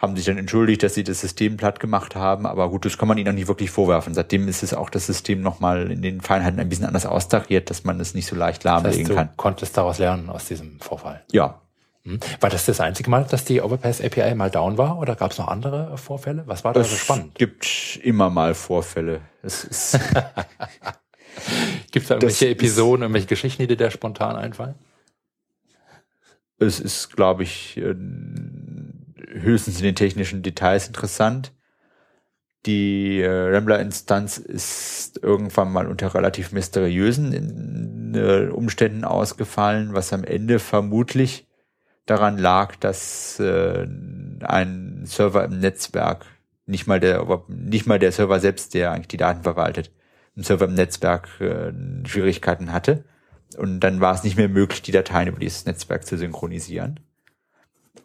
haben 0.00 0.16
sich 0.16 0.24
dann 0.24 0.38
entschuldigt, 0.38 0.82
dass 0.82 0.94
sie 0.94 1.04
das 1.04 1.20
System 1.20 1.56
platt 1.56 1.78
gemacht 1.78 2.16
haben. 2.16 2.46
Aber 2.46 2.70
gut, 2.70 2.86
das 2.86 2.96
kann 2.96 3.06
man 3.06 3.18
ihnen 3.18 3.28
auch 3.28 3.34
nicht 3.34 3.48
wirklich 3.48 3.70
vorwerfen. 3.70 4.14
Seitdem 4.14 4.48
ist 4.48 4.62
es 4.62 4.72
auch 4.72 4.88
das 4.88 5.06
System 5.06 5.42
nochmal 5.42 5.90
in 5.90 6.00
den 6.00 6.20
Feinheiten 6.20 6.58
ein 6.58 6.68
bisschen 6.68 6.86
anders 6.86 7.06
austariert, 7.06 7.68
dass 7.68 7.84
man 7.84 8.00
es 8.00 8.14
nicht 8.14 8.26
so 8.26 8.34
leicht 8.34 8.64
lahmlegen 8.64 9.06
das 9.06 9.16
heißt, 9.16 9.28
kann. 9.28 9.36
konntest 9.36 9.76
daraus 9.76 9.98
lernen 9.98 10.30
aus 10.30 10.46
diesem 10.46 10.80
Vorfall. 10.80 11.22
Ja, 11.30 11.60
hm? 12.04 12.18
War 12.40 12.48
das 12.48 12.64
das 12.64 12.80
einzige 12.80 13.10
Mal, 13.10 13.24
dass 13.24 13.44
die 13.44 13.60
Overpass 13.60 14.00
API 14.00 14.34
mal 14.34 14.50
down 14.50 14.78
war 14.78 14.98
oder 14.98 15.16
gab 15.16 15.32
es 15.32 15.38
noch 15.38 15.48
andere 15.48 15.98
Vorfälle? 15.98 16.44
Was 16.46 16.64
war 16.64 16.72
da 16.72 16.82
so 16.82 16.96
spannend? 16.96 17.32
Es 17.34 17.38
gibt 17.38 18.00
immer 18.02 18.30
mal 18.30 18.54
Vorfälle. 18.54 19.20
Es 19.42 19.64
ist 19.64 19.98
Gibt 21.90 22.04
es 22.04 22.08
da 22.08 22.14
irgendwelche 22.14 22.48
Episoden, 22.48 23.02
irgendwelche 23.02 23.26
Geschichten, 23.26 23.62
die 23.62 23.68
dir 23.68 23.76
da 23.76 23.90
spontan 23.90 24.36
einfallen? 24.36 24.74
Es 26.58 26.78
ist, 26.78 27.16
glaube 27.16 27.42
ich, 27.42 27.76
äh, 27.78 27.94
höchstens 29.32 29.78
in 29.78 29.84
den 29.84 29.94
technischen 29.94 30.42
Details 30.42 30.88
interessant. 30.88 31.52
Die 32.66 33.20
äh, 33.20 33.54
Rambler-Instanz 33.54 34.36
ist 34.36 35.22
irgendwann 35.22 35.72
mal 35.72 35.86
unter 35.86 36.14
relativ 36.14 36.52
mysteriösen 36.52 38.14
äh, 38.14 38.48
Umständen 38.48 39.04
ausgefallen, 39.04 39.94
was 39.94 40.12
am 40.12 40.24
Ende 40.24 40.58
vermutlich 40.58 41.46
daran 42.04 42.36
lag, 42.36 42.76
dass 42.76 43.40
äh, 43.40 43.86
ein 44.40 45.02
Server 45.04 45.44
im 45.44 45.60
Netzwerk, 45.60 46.26
nicht 46.66 46.86
mal 46.86 47.00
der, 47.00 47.26
nicht 47.48 47.86
mal 47.86 47.98
der 47.98 48.12
Server 48.12 48.40
selbst, 48.40 48.74
der 48.74 48.92
eigentlich 48.92 49.08
die 49.08 49.16
Daten 49.16 49.42
verwaltet, 49.42 49.90
ein 50.36 50.42
Server 50.42 50.66
im 50.66 50.74
Netzwerk 50.74 51.28
äh, 51.40 51.72
Schwierigkeiten 52.06 52.72
hatte. 52.72 53.04
Und 53.56 53.80
dann 53.80 54.00
war 54.00 54.14
es 54.14 54.22
nicht 54.22 54.36
mehr 54.36 54.48
möglich, 54.48 54.82
die 54.82 54.92
Dateien 54.92 55.28
über 55.28 55.40
dieses 55.40 55.64
Netzwerk 55.64 56.06
zu 56.06 56.16
synchronisieren. 56.18 57.00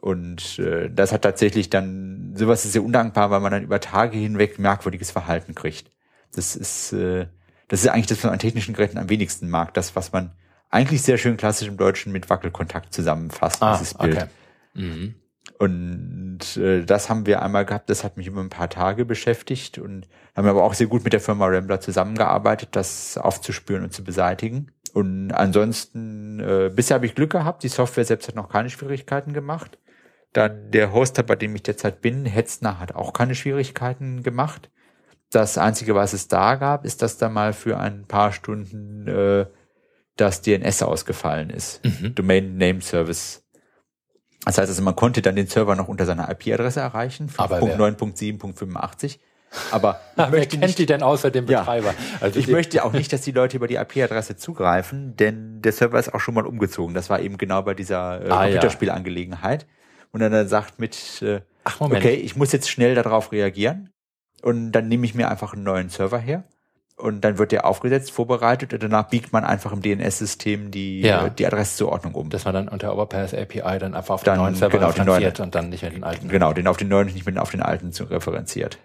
Und 0.05 0.59
äh, 0.59 0.91
das 0.91 1.11
hat 1.11 1.23
tatsächlich 1.23 1.71
dann, 1.71 2.35
sowas 2.35 2.63
ist 2.63 2.73
sehr 2.73 2.83
undankbar, 2.83 3.31
weil 3.31 3.39
man 3.39 3.51
dann 3.51 3.63
über 3.63 3.79
Tage 3.79 4.15
hinweg 4.15 4.59
merkwürdiges 4.59 5.09
Verhalten 5.09 5.55
kriegt. 5.55 5.89
Das 6.35 6.55
ist, 6.55 6.93
äh, 6.93 7.25
das 7.69 7.81
ist 7.81 7.87
eigentlich 7.87 8.05
das, 8.05 8.19
was 8.19 8.25
man 8.25 8.33
an 8.33 8.39
technischen 8.39 8.75
Geräten 8.75 8.99
am 8.99 9.09
wenigsten 9.09 9.49
mag. 9.49 9.73
Das, 9.73 9.95
was 9.95 10.11
man 10.11 10.33
eigentlich 10.69 11.01
sehr 11.01 11.17
schön 11.17 11.37
klassisch 11.37 11.67
im 11.67 11.77
Deutschen 11.77 12.11
mit 12.11 12.29
Wackelkontakt 12.29 12.93
zusammenfasst, 12.93 13.63
ah, 13.63 13.73
dieses 13.73 13.95
Bild. 13.95 14.15
Okay. 14.15 14.25
Mhm. 14.75 15.15
Und 15.57 16.57
äh, 16.57 16.85
das 16.85 17.09
haben 17.09 17.25
wir 17.25 17.41
einmal 17.41 17.65
gehabt, 17.65 17.89
das 17.89 18.03
hat 18.03 18.15
mich 18.15 18.27
über 18.27 18.41
ein 18.41 18.49
paar 18.49 18.69
Tage 18.69 19.05
beschäftigt 19.05 19.79
und 19.79 20.07
haben 20.35 20.47
aber 20.47 20.65
auch 20.65 20.75
sehr 20.75 20.85
gut 20.85 21.03
mit 21.03 21.13
der 21.13 21.19
Firma 21.19 21.47
Rambler 21.47 21.81
zusammengearbeitet, 21.81 22.69
das 22.73 23.17
aufzuspüren 23.17 23.83
und 23.83 23.91
zu 23.91 24.03
beseitigen. 24.03 24.71
Und 24.93 25.31
ansonsten, 25.31 26.39
äh, 26.41 26.69
bisher 26.71 26.93
habe 26.93 27.07
ich 27.07 27.15
Glück 27.15 27.31
gehabt, 27.31 27.63
die 27.63 27.69
Software 27.69 28.05
selbst 28.05 28.27
hat 28.27 28.35
noch 28.35 28.49
keine 28.49 28.69
Schwierigkeiten 28.69 29.33
gemacht. 29.33 29.79
Dann 30.35 30.71
der 30.71 30.91
Hoster, 30.91 31.23
bei 31.23 31.35
dem 31.35 31.55
ich 31.55 31.63
derzeit 31.63 32.01
bin, 32.01 32.25
Hetzner, 32.25 32.79
hat 32.79 32.93
auch 32.93 33.13
keine 33.13 33.35
Schwierigkeiten 33.35 34.21
gemacht. 34.21 34.69
Das 35.31 35.57
Einzige, 35.57 35.95
was 35.95 36.13
es 36.13 36.27
da 36.27 36.55
gab, 36.55 36.85
ist, 36.85 37.01
dass 37.01 37.17
da 37.17 37.29
mal 37.29 37.53
für 37.53 37.77
ein 37.77 38.05
paar 38.05 38.31
Stunden 38.31 39.07
äh, 39.07 39.45
das 40.17 40.41
DNS 40.41 40.83
ausgefallen 40.83 41.49
ist. 41.49 41.83
Mhm. 41.83 42.15
Domain 42.15 42.57
Name 42.57 42.81
Service 42.81 43.45
das 44.45 44.59
heißt 44.59 44.69
also, 44.69 44.81
man 44.83 44.95
konnte 44.95 45.21
dann 45.21 45.35
den 45.35 45.47
Server 45.47 45.75
noch 45.75 45.87
unter 45.87 46.05
seiner 46.05 46.29
IP-Adresse 46.29 46.79
erreichen, 46.79 47.29
5.9.7.85. 47.29 49.17
Aber 49.71 49.99
ich 50.17 50.31
wer 50.31 50.45
kennt 50.45 50.63
nicht, 50.63 50.77
die 50.77 50.85
denn 50.85 51.01
außer 51.01 51.31
dem 51.31 51.47
Betreiber? 51.47 51.89
Ja, 51.89 51.95
also 52.21 52.39
ich 52.39 52.47
möchte 52.47 52.83
auch 52.85 52.93
nicht, 52.93 53.11
dass 53.11 53.21
die 53.21 53.31
Leute 53.31 53.57
über 53.57 53.67
die 53.67 53.75
IP-Adresse 53.75 54.35
zugreifen, 54.37 55.15
denn 55.15 55.61
der 55.61 55.71
Server 55.71 55.97
ist 55.97 56.13
auch 56.13 56.19
schon 56.19 56.35
mal 56.35 56.45
umgezogen. 56.45 56.93
Das 56.93 57.09
war 57.09 57.19
eben 57.21 57.37
genau 57.37 57.63
bei 57.63 57.73
dieser 57.73 58.23
äh, 58.23 58.29
ah, 58.29 58.43
Computerspielangelegenheit. 58.43 59.63
Ja. 59.63 59.67
Und 60.15 60.21
dann, 60.21 60.31
dann 60.31 60.47
sagt 60.47 60.79
mit, 60.79 61.21
äh, 61.23 61.41
Ach, 61.65 61.81
Moment. 61.81 62.01
okay, 62.01 62.13
ich 62.13 62.37
muss 62.37 62.53
jetzt 62.53 62.69
schnell 62.69 62.95
darauf 62.95 63.33
reagieren 63.33 63.89
und 64.41 64.71
dann 64.71 64.87
nehme 64.87 65.05
ich 65.05 65.13
mir 65.13 65.29
einfach 65.29 65.51
einen 65.51 65.63
neuen 65.63 65.89
Server 65.89 66.17
her 66.17 66.45
und 66.95 67.19
dann 67.25 67.37
wird 67.37 67.51
der 67.51 67.65
aufgesetzt, 67.65 68.11
vorbereitet 68.11 68.73
und 68.73 68.81
danach 68.81 69.09
biegt 69.09 69.33
man 69.33 69.43
einfach 69.43 69.73
im 69.73 69.81
DNS-System 69.81 70.71
die, 70.71 71.01
ja. 71.01 71.27
die 71.27 71.45
Adresszuordnung 71.45 72.15
um. 72.15 72.29
Dass 72.29 72.45
man 72.45 72.53
dann 72.53 72.69
unter 72.69 72.93
Overpass 72.93 73.33
API 73.33 73.77
dann 73.77 73.93
einfach 73.93 74.13
auf 74.13 74.23
den 74.23 74.37
neuen 74.37 74.55
Server 74.55 74.77
genau, 74.77 74.87
referenziert 74.87 75.41
und 75.41 75.53
dann 75.53 75.67
nicht 75.67 75.83
mit 75.83 75.93
den 75.93 76.05
alten. 76.05 76.29
Genau, 76.29 76.53
den 76.53 76.67
auf 76.67 76.77
den 76.77 76.87
neuen 76.87 77.07
nicht 77.07 77.25
mit 77.25 77.37
auf 77.37 77.51
den 77.51 77.61
alten 77.61 77.91
zu 77.91 78.05
referenziert. 78.05 78.77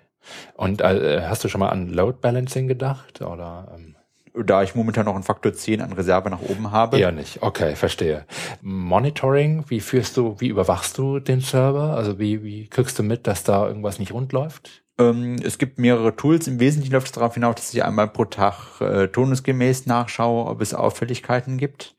Und 0.54 0.80
äh, 0.80 1.22
hast 1.28 1.44
du 1.44 1.48
schon 1.48 1.60
mal 1.60 1.68
an 1.68 1.90
Load 1.90 2.18
Balancing 2.20 2.66
gedacht 2.66 3.22
oder? 3.22 3.72
Ähm? 3.72 3.94
Da 4.34 4.62
ich 4.62 4.74
momentan 4.74 5.06
noch 5.06 5.14
einen 5.14 5.24
Faktor 5.24 5.52
10 5.52 5.80
an 5.80 5.92
Reserve 5.92 6.30
nach 6.30 6.40
oben 6.40 6.70
habe. 6.70 6.98
Eher 6.98 7.12
nicht. 7.12 7.42
Okay, 7.42 7.74
verstehe. 7.74 8.26
Monitoring, 8.62 9.64
wie 9.68 9.80
führst 9.80 10.16
du, 10.16 10.36
wie 10.38 10.48
überwachst 10.48 10.98
du 10.98 11.18
den 11.18 11.40
Server? 11.40 11.96
Also 11.96 12.18
wie, 12.18 12.44
wie 12.44 12.68
kriegst 12.68 12.98
du 12.98 13.02
mit, 13.02 13.26
dass 13.26 13.42
da 13.42 13.66
irgendwas 13.66 13.98
nicht 13.98 14.12
rund 14.12 14.32
läuft? 14.32 14.84
Ähm, 14.98 15.36
es 15.44 15.58
gibt 15.58 15.78
mehrere 15.78 16.14
Tools. 16.14 16.46
Im 16.46 16.60
Wesentlichen 16.60 16.92
läuft 16.92 17.06
es 17.06 17.12
darauf 17.12 17.34
hinaus, 17.34 17.56
dass 17.56 17.74
ich 17.74 17.84
einmal 17.84 18.08
pro 18.08 18.24
Tag 18.26 18.80
äh, 18.80 19.08
turnusgemäß 19.08 19.86
nachschaue, 19.86 20.46
ob 20.46 20.60
es 20.60 20.74
Auffälligkeiten 20.74 21.58
gibt. 21.58 21.96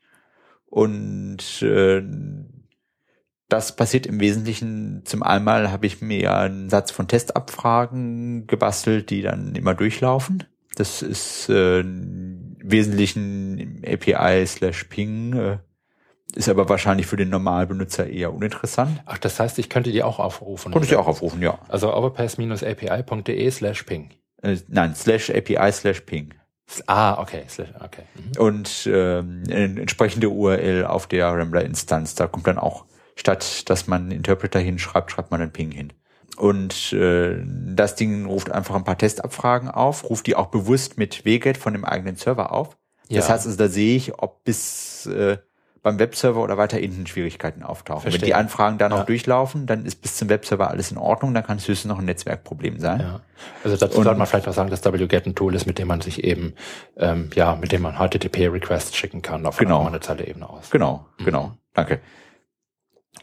Und 0.66 1.60
äh, 1.60 2.02
das 3.52 3.76
passiert 3.76 4.06
im 4.06 4.20
Wesentlichen 4.20 5.02
zum 5.04 5.22
einmal 5.22 5.70
habe 5.70 5.84
ich 5.84 6.00
mir 6.00 6.34
einen 6.34 6.70
Satz 6.70 6.90
von 6.90 7.08
Testabfragen 7.08 8.46
gebastelt, 8.46 9.10
die 9.10 9.20
dann 9.20 9.54
immer 9.54 9.74
durchlaufen. 9.74 10.44
Das 10.76 11.02
ist 11.02 11.48
äh, 11.48 11.80
im 11.80 12.56
Wesentlichen 12.62 13.82
API 13.86 14.46
slash 14.46 14.84
Ping 14.84 15.34
äh, 15.34 15.58
ist 16.34 16.48
aber 16.48 16.68
wahrscheinlich 16.68 17.06
für 17.06 17.16
den 17.16 17.28
Normalbenutzer 17.28 18.06
eher 18.08 18.32
uninteressant. 18.32 19.02
Ach, 19.04 19.18
das 19.18 19.38
heißt, 19.38 19.58
ich 19.58 19.68
könnte 19.68 19.92
die 19.92 20.02
auch 20.02 20.18
aufrufen? 20.18 20.72
Könnte 20.72 20.88
ich 20.88 20.96
auch 20.96 21.06
aufrufen, 21.06 21.42
ja. 21.42 21.58
Also 21.68 21.94
overpass-api.de 21.94 23.50
slash 23.50 23.82
ping. 23.82 24.10
Äh, 24.42 24.56
nein, 24.68 24.94
slash 24.94 25.30
API 25.30 25.70
slash 25.72 26.00
ping. 26.00 26.34
Ah, 26.86 27.20
okay. 27.20 27.44
Slash, 27.48 27.68
okay. 27.84 28.04
Mhm. 28.14 28.40
Und 28.40 28.88
ähm, 28.90 29.42
eine 29.46 29.80
entsprechende 29.80 30.30
URL 30.30 30.86
auf 30.86 31.06
der 31.06 31.26
Rambler-Instanz. 31.26 32.14
Da 32.14 32.26
kommt 32.26 32.46
dann 32.46 32.58
auch, 32.58 32.86
statt 33.14 33.68
dass 33.68 33.86
man 33.86 34.02
einen 34.02 34.12
Interpreter 34.12 34.58
hinschreibt, 34.58 35.10
schreibt 35.10 35.30
man 35.30 35.42
einen 35.42 35.52
Ping 35.52 35.70
hin. 35.70 35.92
Und 36.36 36.92
äh, 36.92 37.42
das 37.44 37.94
Ding 37.94 38.26
ruft 38.26 38.50
einfach 38.50 38.74
ein 38.74 38.84
paar 38.84 38.98
Testabfragen 38.98 39.68
auf, 39.68 40.08
ruft 40.08 40.26
die 40.26 40.34
auch 40.34 40.46
bewusst 40.46 40.98
mit 40.98 41.24
WGET 41.24 41.56
von 41.56 41.72
dem 41.72 41.84
eigenen 41.84 42.16
Server 42.16 42.52
auf. 42.52 42.76
Das 43.08 43.28
ja. 43.28 43.34
heißt 43.34 43.46
also, 43.46 43.58
da 43.58 43.68
sehe 43.68 43.96
ich, 43.96 44.18
ob 44.18 44.42
bis 44.44 45.06
äh, 45.06 45.36
beim 45.82 45.98
Webserver 45.98 46.40
oder 46.40 46.56
weiter 46.56 46.78
hinten 46.78 47.06
Schwierigkeiten 47.06 47.62
auftauchen. 47.62 48.02
Verstehe. 48.02 48.20
Wenn 48.20 48.26
die 48.26 48.34
Anfragen 48.34 48.78
da 48.78 48.88
noch 48.88 48.98
ja. 48.98 49.04
durchlaufen, 49.04 49.66
dann 49.66 49.84
ist 49.84 50.00
bis 50.00 50.16
zum 50.16 50.28
Webserver 50.28 50.70
alles 50.70 50.92
in 50.92 50.98
Ordnung, 50.98 51.34
dann 51.34 51.44
kann 51.44 51.58
es 51.58 51.66
höchstens 51.66 51.88
noch 51.88 51.98
ein 51.98 52.04
Netzwerkproblem 52.04 52.78
sein. 52.78 53.00
Ja. 53.00 53.20
Also 53.64 53.76
dazu 53.76 54.02
sollte 54.02 54.16
man 54.16 54.26
vielleicht 54.26 54.46
auch 54.46 54.52
sagen, 54.52 54.70
dass 54.70 54.84
wget 54.84 55.26
ein 55.26 55.34
Tool 55.34 55.54
ist, 55.54 55.66
mit 55.66 55.78
dem 55.78 55.88
man 55.88 56.00
sich 56.00 56.22
eben, 56.22 56.54
ähm, 56.96 57.30
ja, 57.34 57.56
mit 57.56 57.72
dem 57.72 57.82
man 57.82 57.96
HTTP-Requests 57.96 58.96
schicken 58.96 59.22
kann 59.22 59.44
auf 59.44 59.56
genau. 59.56 59.84
einer 59.84 60.00
Zeile-Ebene 60.00 60.48
aus. 60.48 60.70
Genau, 60.70 61.06
mhm. 61.18 61.24
genau. 61.24 61.52
Danke. 61.74 62.00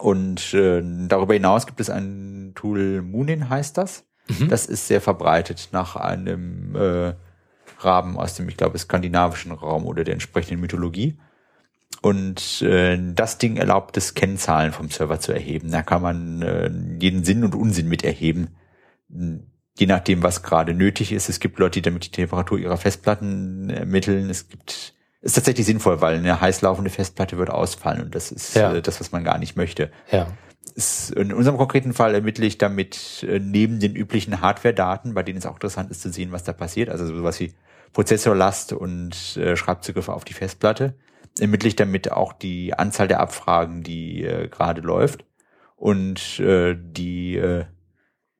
Und 0.00 0.54
äh, 0.54 0.82
darüber 1.08 1.34
hinaus 1.34 1.66
gibt 1.66 1.80
es 1.80 1.90
ein 1.90 2.52
Tool, 2.54 3.02
Moonin 3.02 3.50
heißt 3.50 3.76
das. 3.76 4.06
Mhm. 4.28 4.48
Das 4.48 4.66
ist 4.66 4.86
sehr 4.86 5.00
verbreitet 5.00 5.68
nach 5.72 5.96
einem 5.96 6.74
äh, 6.74 7.14
Raben 7.78 8.16
aus 8.16 8.34
dem, 8.34 8.48
ich 8.48 8.56
glaube, 8.56 8.78
skandinavischen 8.78 9.52
Raum 9.52 9.86
oder 9.86 10.04
der 10.04 10.14
entsprechenden 10.14 10.60
Mythologie. 10.60 11.18
Und 12.02 12.62
äh, 12.62 12.98
das 13.14 13.36
Ding 13.38 13.56
erlaubt 13.56 13.96
es, 13.96 14.14
Kennzahlen 14.14 14.72
vom 14.72 14.90
Server 14.90 15.20
zu 15.20 15.32
erheben. 15.32 15.70
Da 15.70 15.82
kann 15.82 16.00
man 16.00 16.42
äh, 16.42 16.70
jeden 16.98 17.24
Sinn 17.24 17.44
und 17.44 17.54
Unsinn 17.54 17.88
mit 17.88 18.02
erheben. 18.02 18.56
Je 19.08 19.86
nachdem, 19.86 20.22
was 20.22 20.42
gerade 20.42 20.72
nötig 20.72 21.12
ist. 21.12 21.28
Es 21.28 21.40
gibt 21.40 21.58
Leute, 21.58 21.80
die 21.80 21.82
damit 21.82 22.06
die 22.06 22.10
Temperatur 22.10 22.58
ihrer 22.58 22.76
Festplatten 22.78 23.68
ermitteln. 23.68 24.30
Es 24.30 24.48
gibt 24.48 24.94
ist 25.22 25.34
tatsächlich 25.34 25.66
sinnvoll, 25.66 26.00
weil 26.00 26.16
eine 26.16 26.40
heiß 26.40 26.62
laufende 26.62 26.90
Festplatte 26.90 27.38
wird 27.38 27.50
ausfallen 27.50 28.02
und 28.02 28.14
das 28.14 28.32
ist 28.32 28.56
ja. 28.56 28.74
äh, 28.74 28.82
das, 28.82 29.00
was 29.00 29.12
man 29.12 29.24
gar 29.24 29.38
nicht 29.38 29.56
möchte. 29.56 29.90
Ja. 30.10 30.28
Ist, 30.74 31.10
in 31.10 31.32
unserem 31.32 31.58
konkreten 31.58 31.92
Fall 31.92 32.14
ermittle 32.14 32.46
ich 32.46 32.58
damit 32.58 33.26
äh, 33.28 33.38
neben 33.38 33.80
den 33.80 33.94
üblichen 33.94 34.40
Hardware-Daten, 34.40 35.14
bei 35.14 35.22
denen 35.22 35.38
es 35.38 35.46
auch 35.46 35.54
interessant 35.54 35.90
ist 35.90 36.00
zu 36.00 36.10
sehen, 36.10 36.32
was 36.32 36.44
da 36.44 36.52
passiert, 36.52 36.88
also 36.88 37.06
sowas 37.06 37.38
wie 37.40 37.52
Prozessorlast 37.92 38.72
und 38.72 39.36
äh, 39.36 39.56
Schreibzugriffe 39.56 40.12
auf 40.12 40.24
die 40.24 40.32
Festplatte, 40.32 40.94
ermittle 41.38 41.68
ich 41.68 41.76
damit 41.76 42.12
auch 42.12 42.32
die 42.32 42.74
Anzahl 42.74 43.08
der 43.08 43.20
Abfragen, 43.20 43.82
die 43.82 44.24
äh, 44.24 44.48
gerade 44.48 44.80
läuft 44.80 45.24
und 45.76 46.38
äh, 46.40 46.76
die 46.78 47.36
äh, 47.36 47.64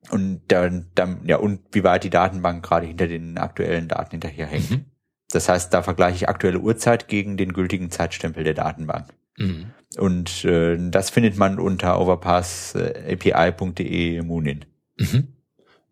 und 0.09 0.41
dann, 0.47 0.89
dann 0.95 1.27
ja 1.27 1.37
und 1.37 1.61
wie 1.73 1.83
weit 1.83 2.03
die 2.03 2.09
Datenbank 2.09 2.63
gerade 2.63 2.87
hinter 2.87 3.07
den 3.07 3.37
aktuellen 3.37 3.87
Daten 3.87 4.11
hinterherhängt. 4.11 4.71
Mhm. 4.71 4.85
Das 5.31 5.49
heißt, 5.49 5.73
da 5.73 5.83
vergleiche 5.83 6.15
ich 6.15 6.29
aktuelle 6.29 6.59
Uhrzeit 6.59 7.07
gegen 7.07 7.37
den 7.37 7.53
gültigen 7.53 7.91
Zeitstempel 7.91 8.43
der 8.43 8.53
Datenbank. 8.53 9.07
Mhm. 9.37 9.71
Und 9.97 10.45
äh, 10.45 10.77
das 10.79 11.09
findet 11.09 11.37
man 11.37 11.59
unter 11.59 11.99
overpassapi.de 11.99 14.17
äh, 14.17 14.21
Moonin. 14.21 14.65
Mhm. 14.97 15.27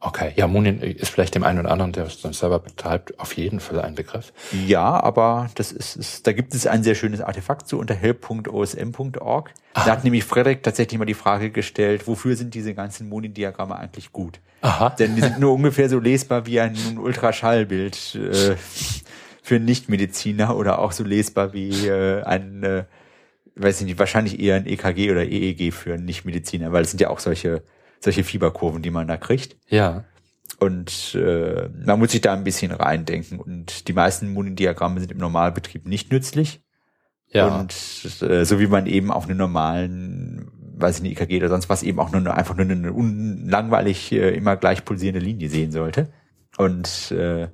Okay, 0.01 0.31
ja, 0.37 0.47
Moonin 0.47 0.79
ist 0.79 1.09
vielleicht 1.09 1.35
dem 1.35 1.43
einen 1.43 1.59
oder 1.59 1.71
anderen, 1.71 1.91
der 1.91 2.05
so 2.05 2.29
einen 2.29 2.33
Server 2.33 2.59
betreibt, 2.59 3.19
auf 3.19 3.35
jeden 3.35 3.59
Fall 3.59 3.81
ein 3.81 3.95
Begriff. 3.95 4.31
Ja, 4.65 5.03
aber 5.03 5.49
das 5.55 5.73
ist, 5.73 5.97
ist 5.97 6.25
da 6.25 6.31
gibt 6.31 6.55
es 6.55 6.65
ein 6.67 6.83
sehr 6.83 6.95
schönes 6.95 7.19
Artefakt 7.19 7.67
zu 7.67 7.77
unter 7.77 7.95
help.osm.org. 7.95 9.53
Da 9.73 9.85
hat 9.85 10.05
nämlich 10.05 10.23
Frederik 10.23 10.63
tatsächlich 10.63 10.97
mal 10.97 11.03
die 11.03 11.13
Frage 11.13 11.51
gestellt, 11.51 12.07
wofür 12.07 12.37
sind 12.37 12.53
diese 12.53 12.73
ganzen 12.73 13.09
Moonin-Diagramme 13.09 13.75
eigentlich 13.75 14.13
gut? 14.13 14.39
Aha. 14.61 14.89
Denn 14.91 15.15
die 15.15 15.21
sind 15.21 15.39
nur 15.39 15.53
ungefähr 15.53 15.89
so 15.89 15.99
lesbar 15.99 16.45
wie 16.45 16.61
ein 16.61 16.97
Ultraschallbild 16.97 18.15
äh, 18.15 18.55
für 19.49 19.59
Nichtmediziner 19.59 20.55
oder 20.55 20.77
auch 20.77 20.91
so 20.91 21.03
lesbar 21.03 21.53
wie 21.53 21.87
äh, 21.87 22.21
ein 22.21 22.61
äh, 22.61 22.83
weiß 23.55 23.81
nicht, 23.81 23.97
wahrscheinlich 23.97 24.39
eher 24.39 24.57
ein 24.57 24.67
EKG 24.67 25.09
oder 25.09 25.25
EEG 25.25 25.73
für 25.73 25.97
Nichtmediziner, 25.97 26.71
weil 26.71 26.83
es 26.83 26.91
sind 26.91 27.01
ja 27.01 27.09
auch 27.09 27.17
solche, 27.17 27.63
solche 27.99 28.23
Fieberkurven, 28.23 28.83
die 28.83 28.91
man 28.91 29.07
da 29.07 29.17
kriegt. 29.17 29.57
Ja. 29.67 30.05
Und 30.59 31.15
äh, 31.15 31.67
man 31.83 31.97
muss 31.97 32.11
sich 32.11 32.21
da 32.21 32.31
ein 32.31 32.43
bisschen 32.43 32.71
reindenken. 32.71 33.39
Und 33.39 33.87
die 33.87 33.93
meisten 33.93 34.33
Muni-Diagramme 34.33 34.99
sind 34.99 35.11
im 35.11 35.17
Normalbetrieb 35.17 35.87
nicht 35.87 36.11
nützlich. 36.11 36.61
Ja. 37.31 37.59
Und 37.59 37.73
äh, 38.21 38.45
so 38.45 38.59
wie 38.59 38.67
man 38.67 38.85
eben 38.85 39.09
auch 39.09 39.27
einen 39.27 39.37
normalen, 39.37 40.51
weiß 40.77 40.97
ich 40.97 41.01
nicht, 41.01 41.19
EKG 41.19 41.37
oder 41.37 41.49
sonst 41.49 41.69
was, 41.69 41.81
eben 41.81 41.99
auch 41.99 42.11
nur 42.11 42.31
einfach 42.31 42.55
nur 42.55 42.69
eine 42.69 42.93
unlangweilig 42.93 44.11
äh, 44.11 44.29
immer 44.29 44.57
gleich 44.57 44.85
pulsierende 44.85 45.25
Linie 45.25 45.49
sehen 45.49 45.71
sollte. 45.71 46.13
Und 46.55 47.09
äh, 47.09 47.47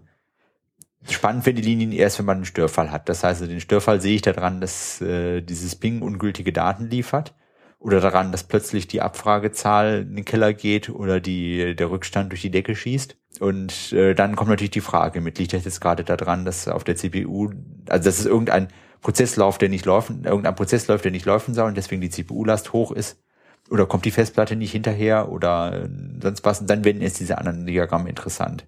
Spannend 1.10 1.45
werden 1.45 1.57
die 1.57 1.61
Linien 1.61 1.91
erst, 1.91 2.19
wenn 2.19 2.26
man 2.26 2.38
einen 2.38 2.45
Störfall 2.45 2.91
hat. 2.91 3.10
Das 3.10 3.23
heißt, 3.23 3.41
den 3.41 3.61
Störfall 3.61 4.02
sehe 4.02 4.15
ich 4.15 4.22
daran, 4.22 4.60
dass 4.60 5.02
äh, 5.02 5.41
dieses 5.41 5.76
Ping 5.76 6.02
ungültige 6.02 6.52
Daten 6.52 6.90
liefert 6.90 7.36
oder 7.80 8.02
daran, 8.02 8.32
dass 8.32 8.44
plötzlich 8.44 8.88
die 8.88 9.02
Abfragezahl 9.02 10.06
in 10.10 10.15
den 10.15 10.26
Keller 10.26 10.53
geht 10.53 10.90
oder 10.90 11.19
die, 11.19 11.76
der 11.76 11.91
Rückstand 11.91 12.32
durch 12.32 12.41
die 12.41 12.49
Decke 12.49 12.76
schießt. 12.76 13.18
Und 13.40 13.94
äh, 13.94 14.15
dann 14.15 14.36
kommt 14.36 14.49
natürlich 14.49 14.72
die 14.72 14.82
Frage 14.82 15.22
mit, 15.22 15.38
liegt 15.38 15.53
das 15.53 15.65
jetzt 15.65 15.82
gerade 15.82 16.03
daran, 16.03 16.45
dass 16.45 16.68
auf 16.68 16.84
der 16.84 16.95
CPU, 16.95 17.52
also 17.88 18.06
dass 18.06 18.19
es 18.19 18.26
irgendein 18.26 18.69
Prozesslauf, 19.02 19.60
der 19.60 19.69
nicht 19.69 19.86
laufen, 19.86 20.23
irgendein 20.23 20.56
Prozess 20.56 20.88
läuft, 20.88 21.06
der 21.06 21.11
nicht 21.11 21.26
laufen 21.26 21.53
soll 21.53 21.68
und 21.68 21.77
deswegen 21.77 22.02
die 22.02 22.10
CPU-Last 22.10 22.73
hoch 22.73 22.91
ist, 22.91 23.22
oder 23.69 23.86
kommt 23.86 24.06
die 24.06 24.11
Festplatte 24.11 24.56
nicht 24.56 24.72
hinterher 24.72 25.32
oder 25.32 25.84
äh, 25.84 25.90
sonst 26.22 26.44
was, 26.44 26.61
und 26.61 26.69
dann 26.69 26.86
werden 26.86 27.02
jetzt 27.02 27.19
diese 27.19 27.38
anderen 27.38 27.68
Diagramme 27.68 28.10
interessant. 28.10 28.65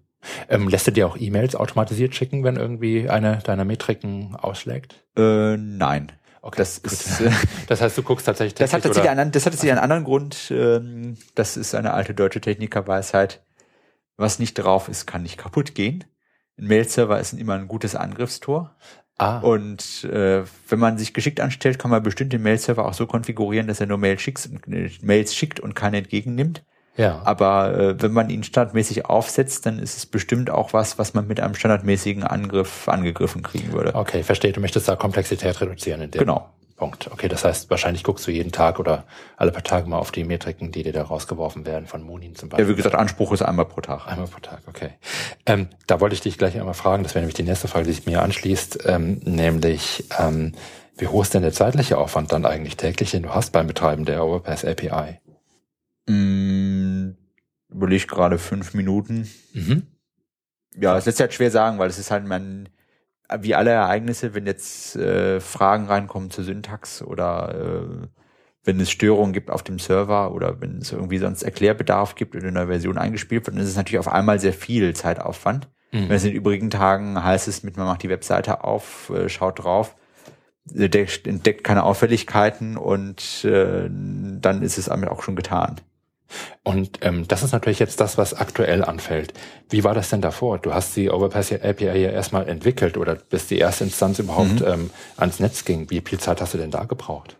Ähm, 0.49 0.67
lässt 0.67 0.87
du 0.87 0.91
dir 0.91 1.07
auch 1.07 1.17
E-Mails 1.17 1.55
automatisiert 1.55 2.15
schicken, 2.15 2.43
wenn 2.43 2.55
irgendwie 2.55 3.09
eine 3.09 3.37
deiner 3.37 3.65
Metriken 3.65 4.35
ausschlägt? 4.35 5.03
Äh, 5.17 5.57
nein. 5.57 6.11
Okay, 6.41 6.57
das, 6.57 6.77
ist, 6.77 7.19
äh, 7.21 7.31
das 7.67 7.81
heißt, 7.81 7.97
du 7.97 8.03
guckst 8.03 8.25
tatsächlich 8.25 8.53
Das 8.55 8.73
hat 8.73 8.83
tatsächlich, 8.83 9.09
einen, 9.09 9.31
das 9.31 9.45
hat 9.45 9.53
tatsächlich 9.53 9.71
einen 9.71 9.81
anderen 9.81 10.03
Grund. 10.03 10.51
Ähm, 10.51 11.17
das 11.35 11.57
ist 11.57 11.75
eine 11.75 11.93
alte 11.93 12.13
deutsche 12.13 12.41
Technikerweisheit. 12.41 13.43
Was 14.15 14.39
nicht 14.39 14.53
drauf 14.55 14.89
ist, 14.89 15.05
kann 15.05 15.23
nicht 15.23 15.37
kaputt 15.37 15.75
gehen. 15.75 16.03
Ein 16.57 16.67
Mail-Server 16.67 17.19
ist 17.19 17.33
immer 17.33 17.55
ein 17.55 17.67
gutes 17.67 17.95
Angriffstor. 17.95 18.75
Ah. 19.17 19.39
Und 19.39 20.03
äh, 20.05 20.43
wenn 20.69 20.79
man 20.79 20.97
sich 20.97 21.13
geschickt 21.13 21.39
anstellt, 21.39 21.79
kann 21.79 21.91
man 21.91 22.03
bestimmt 22.03 22.33
den 22.33 22.43
Mail-Server 22.43 22.85
auch 22.85 22.93
so 22.93 23.07
konfigurieren, 23.07 23.67
dass 23.67 23.79
er 23.79 23.87
nur 23.87 23.97
Mail 23.97 24.19
schickt, 24.19 24.47
äh, 24.67 24.89
Mails 25.01 25.35
schickt 25.35 25.59
und 25.59 25.73
keine 25.75 25.97
entgegennimmt. 25.97 26.63
Ja. 26.97 27.21
Aber 27.23 27.77
äh, 27.77 28.01
wenn 28.01 28.11
man 28.11 28.29
ihn 28.29 28.43
standardmäßig 28.43 29.05
aufsetzt, 29.05 29.65
dann 29.65 29.79
ist 29.79 29.97
es 29.97 30.05
bestimmt 30.05 30.49
auch 30.49 30.73
was, 30.73 30.97
was 30.97 31.13
man 31.13 31.27
mit 31.27 31.39
einem 31.39 31.55
standardmäßigen 31.55 32.23
Angriff 32.23 32.89
angegriffen 32.89 33.43
kriegen 33.43 33.71
würde. 33.71 33.95
Okay, 33.95 34.23
verstehe. 34.23 34.51
Du 34.51 34.59
möchtest 34.59 34.87
da 34.87 34.95
Komplexität 34.95 35.61
reduzieren 35.61 36.01
in 36.01 36.11
dem 36.11 36.19
genau. 36.19 36.49
Punkt. 36.75 37.09
Okay, 37.11 37.27
das 37.27 37.43
heißt, 37.43 37.71
wahrscheinlich 37.71 38.03
guckst 38.03 38.27
du 38.27 38.31
jeden 38.31 38.51
Tag 38.51 38.79
oder 38.79 39.05
alle 39.35 39.51
paar 39.51 39.63
Tage 39.63 39.89
mal 39.89 39.97
auf 39.97 40.11
die 40.11 40.23
Metriken, 40.23 40.71
die 40.71 40.83
dir 40.83 40.93
da 40.93 41.03
rausgeworfen 41.03 41.65
werden 41.65 41.87
von 41.87 42.03
Monin 42.03 42.35
zum 42.35 42.49
Beispiel. 42.49 42.65
Ja, 42.65 42.71
wie 42.71 42.75
gesagt, 42.75 42.93
Anspruch 42.93 43.31
ist 43.31 43.41
einmal 43.41 43.65
pro 43.65 43.81
Tag. 43.81 44.07
Einmal 44.07 44.27
pro 44.27 44.39
Tag, 44.39 44.61
okay. 44.67 44.91
Ähm, 45.47 45.69
da 45.87 45.99
wollte 45.99 46.13
ich 46.13 46.21
dich 46.21 46.37
gleich 46.37 46.59
einmal 46.59 46.75
fragen, 46.75 47.01
das 47.01 47.15
wäre 47.15 47.21
nämlich 47.21 47.35
die 47.35 47.43
nächste 47.43 47.67
Frage, 47.67 47.85
die 47.85 47.93
sich 47.93 48.05
mir 48.05 48.21
anschließt, 48.21 48.85
ähm, 48.85 49.21
nämlich 49.23 50.05
ähm, 50.19 50.53
wie 50.97 51.07
hoch 51.07 51.23
ist 51.23 51.33
denn 51.33 51.41
der 51.41 51.51
zeitliche 51.51 51.97
Aufwand 51.97 52.31
dann 52.31 52.45
eigentlich 52.45 52.77
täglich, 52.77 53.11
den 53.11 53.23
du 53.23 53.33
hast 53.33 53.51
beim 53.51 53.67
Betreiben 53.67 54.05
der 54.05 54.23
Overpass 54.23 54.63
API? 54.63 55.19
Mm, 56.07 57.11
überlege 57.69 58.07
gerade 58.07 58.37
fünf 58.37 58.73
Minuten. 58.73 59.29
Mhm. 59.53 59.83
Ja, 60.79 60.93
das 60.93 61.05
lässt 61.05 61.17
sich 61.17 61.23
halt 61.23 61.33
schwer 61.33 61.51
sagen, 61.51 61.79
weil 61.79 61.89
es 61.89 61.99
ist 61.99 62.11
halt 62.11 62.25
man 62.25 62.69
wie 63.39 63.55
alle 63.55 63.71
Ereignisse, 63.71 64.33
wenn 64.33 64.45
jetzt 64.45 64.95
äh, 64.95 65.39
Fragen 65.39 65.87
reinkommen 65.87 66.31
zur 66.31 66.43
Syntax 66.43 67.01
oder 67.01 67.81
äh, 67.83 68.07
wenn 68.63 68.79
es 68.79 68.91
Störungen 68.91 69.33
gibt 69.33 69.49
auf 69.49 69.63
dem 69.63 69.79
Server 69.79 70.33
oder 70.33 70.61
wenn 70.61 70.79
es 70.79 70.91
irgendwie 70.91 71.17
sonst 71.17 71.43
Erklärbedarf 71.43 72.15
gibt 72.15 72.35
oder 72.35 72.47
eine 72.47 72.67
Version 72.67 72.97
eingespielt 72.97 73.45
wird, 73.45 73.55
dann 73.55 73.63
ist 73.63 73.69
es 73.69 73.75
natürlich 73.75 73.99
auf 73.99 74.07
einmal 74.07 74.39
sehr 74.39 74.53
viel 74.53 74.95
Zeitaufwand. 74.95 75.67
Mhm. 75.91 76.09
Wenn 76.09 76.15
es 76.15 76.23
in 76.23 76.31
den 76.31 76.37
übrigen 76.37 76.69
Tagen 76.69 77.21
heißt 77.21 77.47
es 77.47 77.63
mit, 77.63 77.77
man 77.77 77.85
macht 77.85 78.03
die 78.03 78.09
Webseite 78.09 78.63
auf, 78.63 79.09
äh, 79.09 79.29
schaut 79.29 79.63
drauf, 79.63 79.95
entdeckt 80.73 81.63
keine 81.63 81.83
Auffälligkeiten 81.83 82.75
und 82.77 83.45
äh, 83.45 83.89
dann 83.89 84.61
ist 84.61 84.77
es 84.77 84.85
damit 84.85 85.09
auch 85.09 85.23
schon 85.23 85.37
getan. 85.37 85.79
Und 86.63 86.99
ähm, 87.01 87.27
das 87.27 87.43
ist 87.43 87.51
natürlich 87.51 87.79
jetzt 87.79 87.99
das, 87.99 88.17
was 88.17 88.33
aktuell 88.33 88.83
anfällt. 88.83 89.33
Wie 89.69 89.83
war 89.83 89.93
das 89.93 90.09
denn 90.09 90.21
davor? 90.21 90.59
Du 90.59 90.73
hast 90.73 90.95
die 90.95 91.09
Overpass 91.09 91.51
API 91.51 91.85
ja 91.85 92.09
erstmal 92.09 92.47
entwickelt 92.47 92.97
oder 92.97 93.15
bis 93.15 93.47
die 93.47 93.57
erste 93.57 93.85
Instanz 93.85 94.19
überhaupt 94.19 94.61
mhm. 94.61 94.67
ähm, 94.67 94.89
ans 95.17 95.39
Netz 95.39 95.65
ging. 95.65 95.89
Wie 95.89 96.01
viel 96.01 96.19
Zeit 96.19 96.41
hast 96.41 96.53
du 96.53 96.57
denn 96.57 96.71
da 96.71 96.83
gebraucht? 96.83 97.37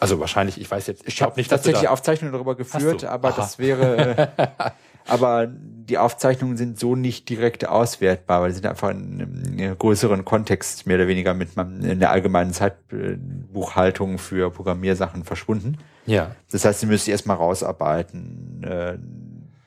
Also 0.00 0.18
wahrscheinlich, 0.18 0.60
ich 0.60 0.68
weiß 0.68 0.88
jetzt, 0.88 1.06
ich 1.06 1.22
habe 1.22 1.34
nicht 1.36 1.48
tatsächlich 1.48 1.84
da 1.84 1.90
Aufzeichnungen 1.90 2.32
darüber 2.32 2.56
geführt, 2.56 3.04
aber 3.04 3.28
Aha. 3.28 3.36
das 3.36 3.60
wäre, 3.60 4.16
äh, 4.36 4.46
aber 5.06 5.46
die 5.46 5.96
Aufzeichnungen 5.96 6.56
sind 6.56 6.76
so 6.76 6.96
nicht 6.96 7.28
direkt 7.28 7.68
auswertbar, 7.68 8.42
weil 8.42 8.50
sie 8.50 8.56
sind 8.56 8.66
einfach 8.66 8.90
in 8.90 9.54
einem 9.58 9.78
größeren 9.78 10.24
Kontext 10.24 10.88
mehr 10.88 10.96
oder 10.96 11.06
weniger 11.06 11.34
mit 11.34 11.50
in 11.56 12.00
der 12.00 12.10
allgemeinen 12.10 12.52
Zeitbuchhaltung 12.52 14.18
für 14.18 14.50
Programmiersachen 14.50 15.22
verschwunden. 15.22 15.78
Ja. 16.06 16.34
Das 16.50 16.64
heißt, 16.64 16.80
sie 16.80 16.86
müssen 16.86 17.10
erstmal 17.10 17.36
rausarbeiten. 17.36 18.62
Äh, 18.64 18.98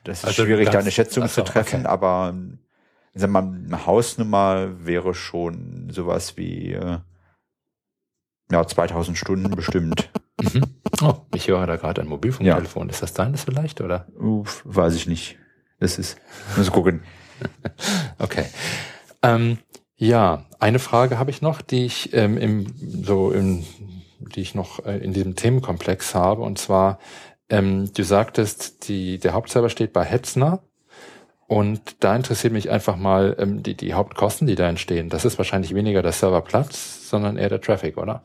das 0.04 0.20
ist 0.20 0.26
also 0.26 0.46
schwierig, 0.46 0.70
da 0.70 0.80
eine 0.80 0.92
Schätzung 0.92 1.24
also, 1.24 1.42
zu 1.42 1.52
treffen, 1.52 1.82
okay. 1.82 1.88
aber 1.88 2.36
ich 3.14 3.22
sag 3.22 3.30
mal, 3.30 3.44
eine 3.44 3.86
Hausnummer 3.86 4.86
wäre 4.86 5.14
schon 5.14 5.90
sowas 5.90 6.38
wie 6.38 6.74
äh, 6.74 7.00
ja, 8.52 8.68
2000 8.68 9.18
Stunden 9.18 9.50
bestimmt. 9.56 10.10
Mhm. 10.42 10.64
Oh, 11.02 11.16
ich 11.34 11.48
höre 11.48 11.66
da 11.66 11.78
gerade 11.78 12.02
ein 12.02 12.08
Mobilfunktelefon. 12.08 12.88
Ja. 12.88 12.92
Ist 12.92 13.02
das 13.02 13.14
deines 13.14 13.44
vielleicht, 13.44 13.82
oder? 13.82 14.08
Uff, 14.20 14.62
weiß 14.66 14.96
ich 14.96 15.08
nicht. 15.08 15.38
Das 15.80 15.98
ist, 15.98 16.18
muss 16.56 16.72
gucken. 16.72 17.04
okay. 18.20 18.46
Ähm, 19.22 19.58
ja, 19.96 20.46
eine 20.60 20.80
Frage 20.80 21.18
habe 21.18 21.32
ich 21.32 21.42
noch, 21.42 21.62
die 21.62 21.86
ich 21.86 22.14
ähm, 22.14 22.38
im, 22.38 22.74
so 23.04 23.32
im 23.32 23.64
die 24.20 24.42
ich 24.42 24.56
noch 24.56 24.86
äh, 24.86 24.98
in 24.98 25.14
diesem 25.14 25.36
Themenkomplex 25.36 26.16
habe. 26.16 26.42
Und 26.42 26.58
zwar, 26.58 27.00
ähm, 27.50 27.92
du 27.94 28.04
sagtest, 28.04 28.88
die, 28.88 29.18
der 29.20 29.34
Hauptserver 29.34 29.70
steht 29.70 29.94
bei 29.94 30.04
Hetzner. 30.04 30.62
Und 31.48 32.04
da 32.04 32.16
interessiert 32.16 32.54
mich 32.54 32.72
einfach 32.72 32.96
mal 32.96 33.36
ähm, 33.40 33.62
die, 33.62 33.76
die 33.76 33.94
Hauptkosten, 33.94 34.48
die 34.48 34.56
da 34.56 34.68
entstehen. 34.68 35.10
Das 35.10 35.26
ist 35.26 35.38
wahrscheinlich 35.38 35.76
weniger 35.76 36.02
der 36.02 36.12
Serverplatz, 36.12 37.08
sondern 37.10 37.38
eher 37.38 37.50
der 37.50 37.62
Traffic, 37.62 37.98
oder? 37.98 38.22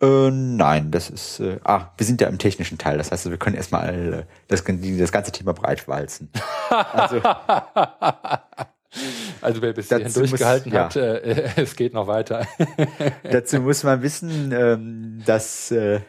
Äh, 0.00 0.30
nein, 0.30 0.90
das 0.90 1.08
ist. 1.08 1.40
Äh, 1.40 1.60
ah, 1.64 1.92
wir 1.96 2.04
sind 2.04 2.20
ja 2.20 2.28
im 2.28 2.38
technischen 2.38 2.78
Teil. 2.78 2.98
Das 2.98 3.12
heißt, 3.12 3.30
wir 3.30 3.36
können 3.38 3.56
erstmal 3.56 4.12
äh, 4.12 4.24
das, 4.48 4.64
das 4.64 5.12
ganze 5.12 5.32
Thema 5.32 5.52
breitwalzen. 5.52 6.30
Also, 6.70 7.20
Also 9.40 9.62
wer 9.62 9.72
bis 9.72 9.88
hierhin 9.88 10.12
durchgehalten 10.12 10.72
muss, 10.72 10.80
hat, 10.80 10.94
ja. 10.94 11.14
äh, 11.14 11.50
es 11.56 11.76
geht 11.76 11.94
noch 11.94 12.06
weiter. 12.06 12.46
dazu 13.22 13.60
muss 13.60 13.82
man 13.82 14.02
wissen, 14.02 14.52
ähm, 14.52 15.22
dass 15.26 15.70
äh, 15.70 16.00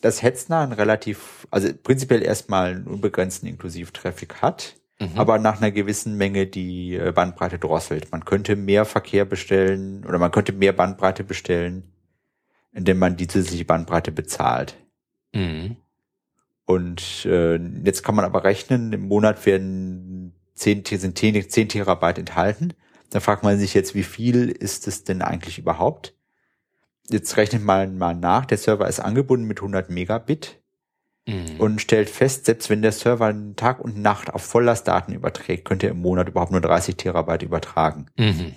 das 0.00 0.22
Hetzner 0.22 0.60
ein 0.60 0.72
relativ, 0.72 1.46
also 1.50 1.68
prinzipiell 1.82 2.22
erstmal 2.22 2.72
einen 2.72 2.86
unbegrenzten 2.86 3.48
Inklusivtraffic 3.48 4.42
hat, 4.42 4.76
mhm. 5.00 5.12
aber 5.16 5.38
nach 5.38 5.60
einer 5.60 5.70
gewissen 5.70 6.16
Menge 6.16 6.46
die 6.46 6.94
äh, 6.96 7.12
Bandbreite 7.12 7.58
drosselt. 7.58 8.12
Man 8.12 8.24
könnte 8.24 8.56
mehr 8.56 8.84
Verkehr 8.84 9.24
bestellen 9.24 10.04
oder 10.06 10.18
man 10.18 10.30
könnte 10.30 10.52
mehr 10.52 10.72
Bandbreite 10.72 11.24
bestellen, 11.24 11.84
indem 12.72 12.98
man 12.98 13.16
die 13.16 13.28
zusätzliche 13.28 13.64
Bandbreite 13.64 14.12
bezahlt. 14.12 14.76
Mhm. 15.32 15.76
Und 16.66 17.24
äh, 17.26 17.56
jetzt 17.56 18.02
kann 18.02 18.14
man 18.14 18.24
aber 18.24 18.44
rechnen, 18.44 18.92
im 18.92 19.08
Monat 19.08 19.44
werden 19.46 20.33
10, 20.54 20.84
sind 20.84 21.18
10, 21.18 21.48
10 21.48 21.68
Terabyte 21.68 22.18
enthalten. 22.18 22.74
Da 23.10 23.20
fragt 23.20 23.42
man 23.42 23.58
sich 23.58 23.74
jetzt, 23.74 23.94
wie 23.94 24.02
viel 24.02 24.48
ist 24.50 24.88
es 24.88 25.04
denn 25.04 25.22
eigentlich 25.22 25.58
überhaupt? 25.58 26.14
Jetzt 27.08 27.36
rechnet 27.36 27.62
man 27.62 27.98
mal 27.98 28.14
nach, 28.14 28.46
der 28.46 28.58
Server 28.58 28.88
ist 28.88 29.00
angebunden 29.00 29.46
mit 29.46 29.58
100 29.58 29.90
Megabit 29.90 30.60
mhm. 31.26 31.60
und 31.60 31.80
stellt 31.80 32.08
fest, 32.08 32.46
selbst 32.46 32.70
wenn 32.70 32.82
der 32.82 32.92
Server 32.92 33.34
Tag 33.56 33.80
und 33.80 33.98
Nacht 33.98 34.32
auf 34.32 34.42
Volllastdaten 34.42 35.14
überträgt, 35.14 35.64
könnte 35.64 35.86
er 35.86 35.92
im 35.92 36.00
Monat 36.00 36.28
überhaupt 36.28 36.52
nur 36.52 36.60
30 36.60 36.96
Terabyte 36.96 37.42
übertragen. 37.42 38.06
Mhm. 38.16 38.54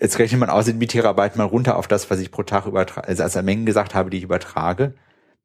Jetzt 0.00 0.18
rechnet 0.18 0.40
man 0.40 0.50
außerdem 0.50 0.80
wie 0.80 0.86
Terabyte 0.86 1.36
mal 1.36 1.44
runter 1.44 1.76
auf 1.76 1.88
das, 1.88 2.10
was 2.10 2.20
ich 2.20 2.30
pro 2.30 2.42
Tag 2.42 2.66
übertrage, 2.66 3.08
also 3.08 3.22
als 3.22 3.40
Mengen 3.42 3.66
gesagt 3.66 3.94
habe, 3.94 4.10
die 4.10 4.18
ich 4.18 4.24
übertrage, 4.24 4.94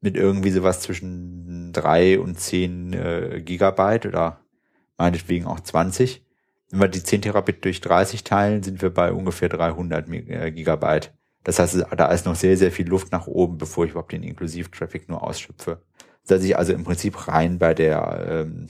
mit 0.00 0.16
irgendwie 0.16 0.50
sowas 0.50 0.80
zwischen 0.80 1.72
drei 1.72 2.18
und 2.18 2.38
zehn 2.38 2.92
äh, 2.92 3.42
Gigabyte 3.44 4.06
oder 4.06 4.40
meinetwegen 5.00 5.46
auch 5.46 5.60
20. 5.60 6.24
Wenn 6.70 6.80
wir 6.80 6.88
die 6.88 7.02
10 7.02 7.22
Terabit 7.22 7.64
durch 7.64 7.80
30 7.80 8.22
teilen, 8.22 8.62
sind 8.62 8.82
wir 8.82 8.90
bei 8.90 9.12
ungefähr 9.12 9.48
300 9.48 10.08
äh, 10.08 10.52
Gigabyte. 10.52 11.12
Das 11.42 11.58
heißt, 11.58 11.86
da 11.96 12.06
ist 12.12 12.26
noch 12.26 12.36
sehr, 12.36 12.56
sehr 12.56 12.70
viel 12.70 12.86
Luft 12.86 13.10
nach 13.10 13.26
oben, 13.26 13.56
bevor 13.56 13.84
ich 13.86 13.92
überhaupt 13.92 14.12
den 14.12 14.22
Inklusiv-Traffic 14.22 15.08
nur 15.08 15.22
ausschöpfe. 15.22 15.82
Dass 16.26 16.44
ich 16.44 16.56
also 16.56 16.74
im 16.74 16.84
Prinzip 16.84 17.28
rein 17.28 17.58
bei 17.58 17.72
der 17.72 18.26
ähm, 18.28 18.68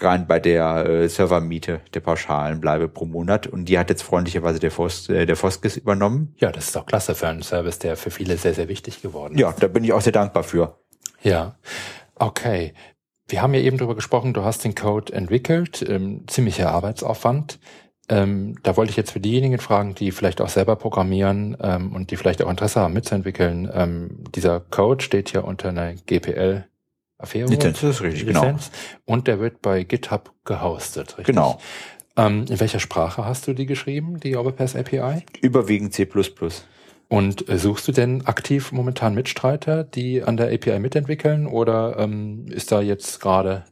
rein 0.00 0.26
bei 0.26 0.40
der 0.40 0.86
äh, 0.86 1.08
Servermiete 1.08 1.80
der 1.94 2.00
Pauschalen 2.00 2.60
bleibe 2.60 2.88
pro 2.88 3.04
Monat 3.04 3.46
und 3.46 3.66
die 3.66 3.78
hat 3.78 3.90
jetzt 3.90 4.02
freundlicherweise 4.02 4.58
der, 4.58 4.70
Fos, 4.70 5.08
äh, 5.08 5.26
der 5.26 5.36
Foskis 5.36 5.76
übernommen. 5.76 6.34
Ja, 6.38 6.50
das 6.50 6.68
ist 6.68 6.76
doch 6.76 6.86
klasse 6.86 7.14
für 7.14 7.28
einen 7.28 7.42
Service, 7.42 7.78
der 7.78 7.96
für 7.96 8.10
viele 8.10 8.36
sehr, 8.36 8.54
sehr 8.54 8.68
wichtig 8.68 9.02
geworden 9.02 9.34
ist. 9.34 9.40
Ja, 9.40 9.52
da 9.52 9.68
bin 9.68 9.84
ich 9.84 9.92
auch 9.92 10.00
sehr 10.00 10.12
dankbar 10.12 10.42
für. 10.42 10.80
Ja, 11.22 11.56
okay. 12.16 12.74
Wir 13.28 13.42
haben 13.42 13.54
ja 13.54 13.60
eben 13.60 13.76
darüber 13.76 13.94
gesprochen, 13.94 14.34
du 14.34 14.44
hast 14.44 14.64
den 14.64 14.74
Code 14.74 15.12
entwickelt, 15.12 15.84
ähm, 15.88 16.26
ziemlicher 16.28 16.70
Arbeitsaufwand. 16.70 17.58
Ähm, 18.08 18.56
da 18.62 18.76
wollte 18.76 18.90
ich 18.90 18.96
jetzt 18.96 19.10
für 19.10 19.20
diejenigen 19.20 19.58
fragen, 19.58 19.96
die 19.96 20.12
vielleicht 20.12 20.40
auch 20.40 20.48
selber 20.48 20.76
programmieren 20.76 21.56
ähm, 21.60 21.92
und 21.92 22.12
die 22.12 22.16
vielleicht 22.16 22.42
auch 22.42 22.50
Interesse 22.50 22.80
haben 22.80 22.94
mitzuentwickeln. 22.94 23.68
Ähm, 23.72 24.24
dieser 24.34 24.60
Code 24.60 25.02
steht 25.02 25.32
ja 25.32 25.40
unter 25.40 25.70
einer 25.70 25.94
GPL 25.94 26.66
Affäre. 27.18 27.48
Lizenz 27.48 27.82
ist 27.82 28.02
richtig, 28.02 28.26
genau. 28.26 28.42
Lizenz, 28.42 28.70
genau. 28.70 29.02
Und 29.06 29.26
der 29.26 29.40
wird 29.40 29.62
bei 29.62 29.82
GitHub 29.84 30.32
gehostet, 30.44 31.18
richtig? 31.18 31.34
Genau. 31.34 31.58
Ähm, 32.16 32.44
in 32.48 32.60
welcher 32.60 32.80
Sprache 32.80 33.24
hast 33.24 33.46
du 33.46 33.54
die 33.54 33.66
geschrieben, 33.66 34.20
die 34.20 34.36
Overpass 34.36 34.76
API? 34.76 35.24
Überwiegend 35.40 35.94
C++. 35.94 36.06
Und 37.08 37.48
äh, 37.48 37.58
suchst 37.58 37.86
du 37.86 37.92
denn 37.92 38.26
aktiv 38.26 38.72
momentan 38.72 39.14
Mitstreiter, 39.14 39.84
die 39.84 40.22
an 40.22 40.36
der 40.36 40.52
API 40.52 40.78
mitentwickeln 40.80 41.46
oder 41.46 41.98
ähm, 41.98 42.46
ist 42.48 42.72
da 42.72 42.80
jetzt 42.80 43.20
gerade 43.20 43.64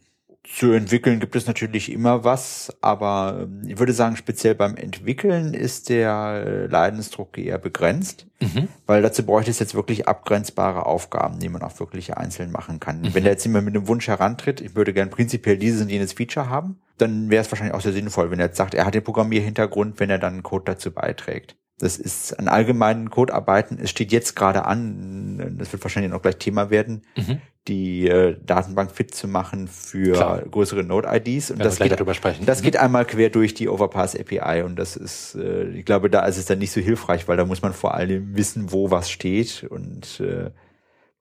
zu 0.44 0.72
entwickeln 0.72 1.20
gibt 1.20 1.36
es 1.36 1.46
natürlich 1.46 1.90
immer 1.90 2.22
was, 2.22 2.70
aber 2.82 3.40
ähm, 3.42 3.62
ich 3.66 3.78
würde 3.78 3.94
sagen, 3.94 4.16
speziell 4.16 4.54
beim 4.54 4.76
Entwickeln 4.76 5.54
ist 5.54 5.88
der 5.88 6.68
Leidensdruck 6.68 7.38
eher 7.38 7.56
begrenzt, 7.56 8.26
mhm. 8.40 8.68
weil 8.86 9.00
dazu 9.00 9.24
bräuchte 9.24 9.50
es 9.50 9.58
jetzt 9.58 9.74
wirklich 9.74 10.06
abgrenzbare 10.06 10.84
Aufgaben, 10.84 11.38
die 11.38 11.48
man 11.48 11.62
auch 11.62 11.80
wirklich 11.80 12.16
einzeln 12.18 12.52
machen 12.52 12.78
kann. 12.78 13.00
Mhm. 13.00 13.14
Wenn 13.14 13.24
da 13.24 13.30
jetzt 13.30 13.44
jemand 13.44 13.64
mit 13.64 13.74
einem 13.74 13.88
Wunsch 13.88 14.06
herantritt, 14.06 14.60
ich 14.60 14.76
würde 14.76 14.92
gern 14.92 15.08
prinzipiell 15.08 15.56
dieses 15.56 15.80
und 15.80 15.88
jenes 15.88 16.12
Feature 16.12 16.50
haben, 16.50 16.78
dann 16.98 17.30
wäre 17.30 17.42
es 17.42 17.50
wahrscheinlich 17.50 17.74
auch 17.74 17.80
sehr 17.80 17.92
sinnvoll, 17.92 18.30
wenn 18.30 18.38
er 18.38 18.46
jetzt 18.46 18.58
sagt, 18.58 18.74
er 18.74 18.84
hat 18.84 18.94
den 18.94 19.02
Programmierhintergrund, 19.02 19.98
wenn 19.98 20.10
er 20.10 20.18
dann 20.18 20.42
Code 20.42 20.64
dazu 20.66 20.92
beiträgt. 20.92 21.56
Das 21.78 21.96
ist 21.96 22.38
an 22.38 22.46
allgemeinen 22.46 23.10
Codearbeiten. 23.10 23.78
Es 23.82 23.90
steht 23.90 24.12
jetzt 24.12 24.36
gerade 24.36 24.64
an, 24.64 25.56
das 25.58 25.72
wird 25.72 25.82
wahrscheinlich 25.82 26.12
noch 26.12 26.22
gleich 26.22 26.36
Thema 26.36 26.70
werden, 26.70 27.02
mhm. 27.16 27.40
die 27.66 28.06
äh, 28.06 28.36
Datenbank 28.44 28.92
fit 28.92 29.12
zu 29.12 29.26
machen 29.26 29.66
für 29.66 30.12
Klar. 30.12 30.42
größere 30.42 30.84
Node-IDs. 30.84 31.50
Und 31.50 31.58
das, 31.58 31.80
geht, 31.80 31.98
das 32.46 32.60
mhm. 32.60 32.64
geht 32.64 32.76
einmal 32.76 33.04
quer 33.04 33.28
durch 33.28 33.54
die 33.54 33.68
Overpass 33.68 34.14
API 34.14 34.62
und 34.62 34.76
das 34.76 34.94
ist, 34.94 35.34
äh, 35.34 35.64
ich 35.70 35.84
glaube, 35.84 36.10
da 36.10 36.24
ist 36.26 36.36
es 36.36 36.44
dann 36.44 36.60
nicht 36.60 36.70
so 36.70 36.80
hilfreich, 36.80 37.26
weil 37.26 37.36
da 37.36 37.44
muss 37.44 37.62
man 37.62 37.72
vor 37.72 37.94
allem 37.94 38.36
wissen, 38.36 38.70
wo 38.70 38.92
was 38.92 39.10
steht 39.10 39.64
und 39.68 40.20
äh, 40.20 40.52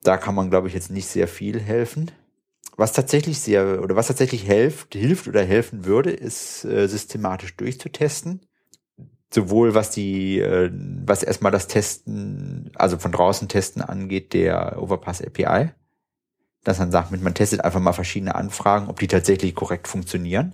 da 0.03 0.17
kann 0.17 0.35
man, 0.35 0.51
glaube 0.51 0.67
ich, 0.67 0.75
jetzt 0.75 0.91
nicht 0.91 1.07
sehr 1.07 1.27
viel 1.27 1.59
helfen. 1.59 2.11
Was 2.77 2.91
tatsächlich 2.91 3.39
sehr 3.39 3.81
oder 3.81 3.95
was 3.95 4.07
tatsächlich 4.07 4.43
hilft, 4.43 4.93
hilft 4.93 5.27
oder 5.27 5.43
helfen 5.43 5.85
würde, 5.85 6.11
ist 6.11 6.63
äh, 6.65 6.87
systematisch 6.87 7.55
durchzutesten 7.55 8.41
sowohl 9.33 9.73
was 9.73 9.89
die, 9.89 10.39
äh, 10.39 10.69
was 11.05 11.23
erstmal 11.23 11.51
das 11.51 11.67
Testen, 11.67 12.71
also 12.75 12.97
von 12.97 13.11
draußen 13.11 13.49
Testen 13.49 13.81
angeht, 13.81 14.33
der 14.33 14.81
Overpass 14.81 15.21
API, 15.21 15.71
dass 16.63 16.79
man 16.79 16.91
sagt, 16.91 17.11
man 17.11 17.33
testet 17.33 17.63
einfach 17.63 17.79
mal 17.79 17.93
verschiedene 17.93 18.35
Anfragen, 18.35 18.87
ob 18.87 18.99
die 18.99 19.07
tatsächlich 19.07 19.55
korrekt 19.55 19.87
funktionieren, 19.87 20.53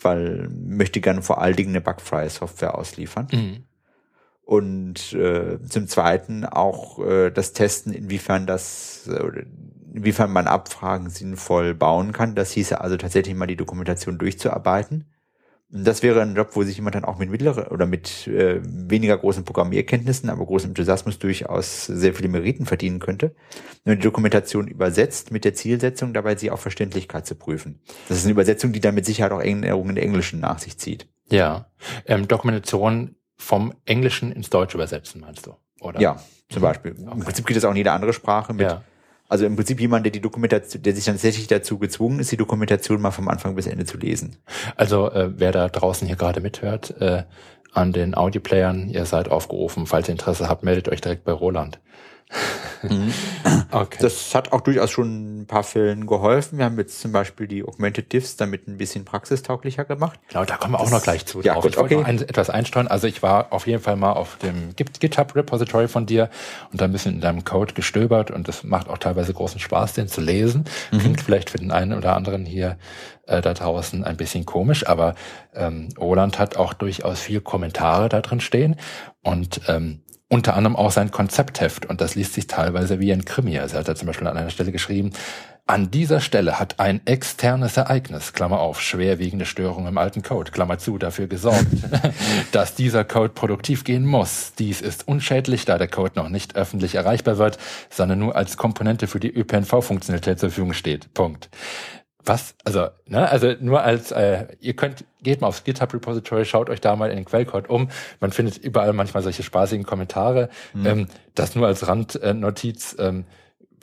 weil 0.00 0.48
möchte 0.50 1.00
gerne 1.00 1.22
vor 1.22 1.40
allen 1.40 1.56
Dingen 1.56 1.70
eine 1.70 1.80
bugfreie 1.80 2.28
Software 2.28 2.78
ausliefern. 2.78 3.28
Mhm. 3.32 3.64
Und 4.42 5.14
äh, 5.14 5.58
zum 5.62 5.88
Zweiten 5.88 6.44
auch 6.44 6.98
äh, 7.04 7.30
das 7.30 7.54
Testen, 7.54 7.94
inwiefern 7.94 8.46
das, 8.46 9.08
äh, 9.08 9.46
inwiefern 9.94 10.30
man 10.30 10.46
Abfragen 10.46 11.08
sinnvoll 11.08 11.72
bauen 11.72 12.12
kann. 12.12 12.34
Das 12.34 12.52
hieße 12.52 12.78
also 12.78 12.98
tatsächlich 12.98 13.34
mal 13.34 13.46
die 13.46 13.56
Dokumentation 13.56 14.18
durchzuarbeiten 14.18 15.06
das 15.68 16.02
wäre 16.02 16.22
ein 16.22 16.36
Job, 16.36 16.50
wo 16.52 16.62
sich 16.62 16.76
jemand 16.76 16.94
dann 16.94 17.04
auch 17.04 17.18
mit 17.18 17.30
mittlerer 17.30 17.72
oder 17.72 17.86
mit 17.86 18.26
äh, 18.28 18.60
weniger 18.62 19.16
großen 19.18 19.44
Programmierkenntnissen, 19.44 20.30
aber 20.30 20.44
großem 20.44 20.70
Enthusiasmus 20.70 21.18
durchaus 21.18 21.86
sehr 21.86 22.14
viele 22.14 22.28
Meriten 22.28 22.66
verdienen 22.66 23.00
könnte. 23.00 23.34
Wenn 23.84 23.98
die 23.98 24.04
Dokumentation 24.04 24.68
übersetzt 24.68 25.32
mit 25.32 25.44
der 25.44 25.54
Zielsetzung, 25.54 26.14
dabei 26.14 26.36
sie 26.36 26.50
auf 26.50 26.60
Verständlichkeit 26.60 27.26
zu 27.26 27.34
prüfen. 27.34 27.80
Das 28.08 28.18
ist 28.18 28.24
eine 28.24 28.32
Übersetzung, 28.32 28.72
die 28.72 28.80
dann 28.80 28.94
mit 28.94 29.06
Sicherheit 29.06 29.32
auch 29.32 29.40
Änderungen 29.40 29.96
in 29.96 30.02
Englischen 30.02 30.40
nach 30.40 30.58
sich 30.58 30.78
zieht. 30.78 31.08
Ja, 31.30 31.70
ähm, 32.06 32.28
Dokumentation 32.28 33.16
vom 33.36 33.74
Englischen 33.84 34.30
ins 34.32 34.50
Deutsche 34.50 34.76
übersetzen, 34.76 35.22
meinst 35.22 35.46
du? 35.46 35.54
Oder? 35.80 36.00
Ja, 36.00 36.22
zum 36.50 36.62
Beispiel. 36.62 36.92
Okay. 36.92 37.10
Im 37.12 37.20
Prinzip 37.20 37.46
geht 37.46 37.56
das 37.56 37.64
auch 37.64 37.70
in 37.70 37.76
jede 37.76 37.92
andere 37.92 38.12
Sprache 38.12 38.52
mit. 38.52 38.70
Ja 38.70 38.84
also 39.34 39.46
im 39.46 39.56
Prinzip 39.56 39.80
jemand, 39.80 40.06
der 40.06 40.12
die 40.12 40.20
Dokumentation, 40.20 40.80
der 40.84 40.94
sich 40.94 41.06
dann 41.06 41.16
tatsächlich 41.16 41.48
dazu 41.48 41.76
gezwungen 41.76 42.20
ist, 42.20 42.30
die 42.30 42.36
Dokumentation 42.36 43.00
mal 43.00 43.10
vom 43.10 43.26
Anfang 43.26 43.56
bis 43.56 43.66
Ende 43.66 43.84
zu 43.84 43.98
lesen. 43.98 44.36
Also 44.76 45.10
äh, 45.10 45.28
wer 45.34 45.50
da 45.50 45.68
draußen 45.68 46.06
hier 46.06 46.14
gerade 46.14 46.40
mithört, 46.40 46.94
äh, 47.00 47.24
an 47.72 47.92
den 47.92 48.14
Audioplayern, 48.14 48.88
ihr 48.88 49.06
seid 49.06 49.28
aufgerufen. 49.28 49.88
Falls 49.88 50.08
ihr 50.08 50.12
Interesse 50.12 50.48
habt, 50.48 50.62
meldet 50.62 50.88
euch 50.88 51.00
direkt 51.00 51.24
bei 51.24 51.32
Roland. 51.32 51.80
Mhm. 52.82 53.12
okay. 53.70 53.98
Das 54.00 54.34
hat 54.34 54.52
auch 54.52 54.60
durchaus 54.60 54.90
schon 54.90 55.40
ein 55.40 55.46
paar 55.46 55.62
Fällen 55.62 56.06
geholfen. 56.06 56.58
Wir 56.58 56.66
haben 56.66 56.78
jetzt 56.78 57.00
zum 57.00 57.12
Beispiel 57.12 57.46
die 57.46 57.64
Augmented 57.64 58.12
Diffs 58.12 58.36
damit 58.36 58.68
ein 58.68 58.76
bisschen 58.76 59.04
praxistauglicher 59.04 59.84
gemacht. 59.84 60.20
Genau, 60.28 60.44
da 60.44 60.56
kommen 60.56 60.74
wir 60.74 60.78
das, 60.78 60.88
auch 60.88 60.92
noch 60.92 61.02
gleich 61.02 61.26
zu. 61.26 61.40
Ja, 61.42 61.54
gut, 61.54 61.70
ich 61.70 61.76
wollte 61.76 61.96
okay. 61.96 61.96
noch 61.96 62.04
ein, 62.04 62.20
etwas 62.20 62.50
einsteuern. 62.50 62.88
Also 62.88 63.06
ich 63.06 63.22
war 63.22 63.52
auf 63.52 63.66
jeden 63.66 63.82
Fall 63.82 63.96
mal 63.96 64.12
auf 64.12 64.36
dem 64.38 64.74
GitHub 64.76 65.34
Repository 65.34 65.88
von 65.88 66.06
dir 66.06 66.30
und 66.72 66.80
da 66.80 66.84
ein 66.84 66.92
bisschen 66.92 67.14
in 67.14 67.20
deinem 67.20 67.44
Code 67.44 67.74
gestöbert 67.74 68.30
und 68.30 68.48
das 68.48 68.64
macht 68.64 68.88
auch 68.88 68.98
teilweise 68.98 69.32
großen 69.32 69.60
Spaß, 69.60 69.94
den 69.94 70.08
zu 70.08 70.20
lesen. 70.20 70.64
Mhm. 70.92 70.98
Klingt 70.98 71.20
vielleicht 71.20 71.50
für 71.50 71.58
den 71.58 71.70
einen 71.70 71.94
oder 71.94 72.16
anderen 72.16 72.44
hier 72.44 72.76
äh, 73.26 73.40
da 73.40 73.54
draußen 73.54 74.04
ein 74.04 74.16
bisschen 74.16 74.44
komisch, 74.44 74.86
aber 74.86 75.14
ähm, 75.54 75.88
Roland 75.98 76.38
hat 76.38 76.56
auch 76.56 76.74
durchaus 76.74 77.20
viel 77.20 77.40
Kommentare 77.40 78.08
da 78.08 78.20
drin 78.20 78.40
stehen 78.40 78.76
und 79.22 79.62
ähm, 79.68 80.03
unter 80.34 80.56
anderem 80.56 80.74
auch 80.74 80.90
sein 80.90 81.12
Konzeptheft 81.12 81.86
und 81.86 82.00
das 82.00 82.16
liest 82.16 82.34
sich 82.34 82.48
teilweise 82.48 82.98
wie 82.98 83.12
ein 83.12 83.24
Krimi. 83.24 83.56
Also 83.60 83.76
er 83.76 83.80
hat 83.80 83.88
da 83.88 83.94
zum 83.94 84.08
Beispiel 84.08 84.26
an 84.26 84.36
einer 84.36 84.50
Stelle 84.50 84.72
geschrieben, 84.72 85.12
an 85.68 85.92
dieser 85.92 86.20
Stelle 86.20 86.58
hat 86.58 86.80
ein 86.80 87.00
externes 87.06 87.76
Ereignis, 87.76 88.32
Klammer 88.32 88.58
auf, 88.58 88.80
schwerwiegende 88.80 89.46
Störung 89.46 89.86
im 89.86 89.96
alten 89.96 90.22
Code, 90.22 90.50
Klammer 90.50 90.78
zu, 90.78 90.98
dafür 90.98 91.28
gesorgt, 91.28 91.68
dass 92.52 92.74
dieser 92.74 93.04
Code 93.04 93.28
produktiv 93.28 93.84
gehen 93.84 94.04
muss. 94.04 94.54
Dies 94.58 94.80
ist 94.80 95.06
unschädlich, 95.06 95.66
da 95.66 95.78
der 95.78 95.86
Code 95.86 96.14
noch 96.16 96.28
nicht 96.28 96.56
öffentlich 96.56 96.96
erreichbar 96.96 97.38
wird, 97.38 97.56
sondern 97.88 98.18
nur 98.18 98.34
als 98.34 98.56
Komponente 98.56 99.06
für 99.06 99.20
die 99.20 99.32
ÖPNV-Funktionalität 99.32 100.40
zur 100.40 100.50
Verfügung 100.50 100.72
steht. 100.72 101.14
Punkt 101.14 101.48
was, 102.24 102.54
also, 102.64 102.88
ne, 103.06 103.28
also 103.28 103.52
nur 103.60 103.82
als, 103.82 104.10
äh, 104.12 104.46
ihr 104.60 104.74
könnt, 104.74 105.04
geht 105.22 105.40
mal 105.40 105.48
aufs 105.48 105.64
GitHub 105.64 105.92
Repository, 105.92 106.44
schaut 106.44 106.70
euch 106.70 106.80
da 106.80 106.96
mal 106.96 107.10
in 107.10 107.16
den 107.16 107.24
Quellcode 107.24 107.68
um. 107.68 107.90
Man 108.20 108.32
findet 108.32 108.58
überall 108.58 108.92
manchmal 108.92 109.22
solche 109.22 109.42
spaßigen 109.42 109.84
Kommentare. 109.84 110.48
Mhm. 110.72 110.86
Ähm, 110.86 111.06
das 111.34 111.54
nur 111.54 111.66
als 111.66 111.86
Randnotiz. 111.86 112.96
Ähm, 112.98 113.24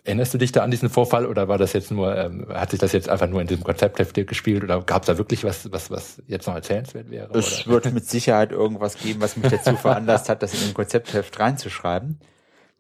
erinnerst 0.03 0.33
du 0.33 0.39
dich 0.39 0.51
da 0.51 0.63
an 0.63 0.71
diesen 0.71 0.89
Vorfall 0.89 1.27
oder 1.27 1.47
war 1.47 1.59
das 1.59 1.73
jetzt 1.73 1.91
nur, 1.91 2.15
ähm, 2.17 2.47
hat 2.49 2.71
sich 2.71 2.79
das 2.79 2.91
jetzt 2.91 3.07
einfach 3.07 3.27
nur 3.27 3.41
in 3.41 3.47
diesem 3.47 3.63
Konzeptheft 3.63 4.15
gespielt 4.27 4.63
oder 4.63 4.81
gab 4.81 5.03
es 5.03 5.07
da 5.07 5.17
wirklich 5.17 5.43
was, 5.43 5.71
was, 5.71 5.91
was 5.91 6.21
jetzt 6.27 6.47
noch 6.47 6.55
erzählenswert 6.55 7.11
wäre? 7.11 7.29
Es 7.37 7.67
oder? 7.67 7.83
wird 7.83 7.93
mit 7.93 8.09
Sicherheit 8.09 8.51
irgendwas 8.51 8.97
geben, 8.97 9.21
was 9.21 9.37
mich 9.37 9.51
dazu 9.51 9.75
veranlasst 9.77 10.29
hat, 10.29 10.41
das 10.41 10.53
in 10.53 10.61
den 10.61 10.73
Konzeptheft 10.73 11.39
reinzuschreiben 11.39 12.19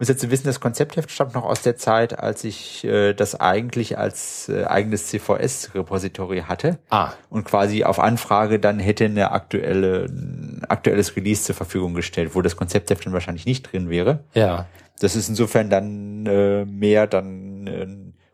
muss 0.01 0.07
jetzt 0.07 0.31
wissen, 0.31 0.47
das 0.47 0.59
Konzeptheft 0.59 1.11
stammt 1.11 1.35
noch 1.35 1.43
aus 1.43 1.61
der 1.61 1.77
Zeit, 1.77 2.17
als 2.17 2.43
ich 2.43 2.83
äh, 2.83 3.13
das 3.13 3.39
eigentlich 3.39 3.99
als 3.99 4.49
äh, 4.49 4.65
eigenes 4.65 5.05
CVS-Repository 5.09 6.45
hatte. 6.47 6.79
Ah. 6.89 7.11
Und 7.29 7.43
quasi 7.43 7.83
auf 7.83 7.99
Anfrage 7.99 8.59
dann 8.59 8.79
hätte 8.79 9.05
eine 9.05 9.31
aktuelle 9.31 10.05
ein 10.05 10.65
aktuelles 10.67 11.15
Release 11.15 11.43
zur 11.43 11.53
Verfügung 11.53 11.93
gestellt, 11.93 12.31
wo 12.33 12.41
das 12.41 12.55
Konzeptheft 12.55 13.05
dann 13.05 13.13
wahrscheinlich 13.13 13.45
nicht 13.45 13.71
drin 13.71 13.91
wäre. 13.91 14.23
Ja. 14.33 14.65
Das 14.99 15.15
ist 15.15 15.29
insofern 15.29 15.69
dann 15.69 16.25
äh, 16.25 16.65
mehr 16.65 17.05
dann 17.05 17.67
äh, 17.67 17.87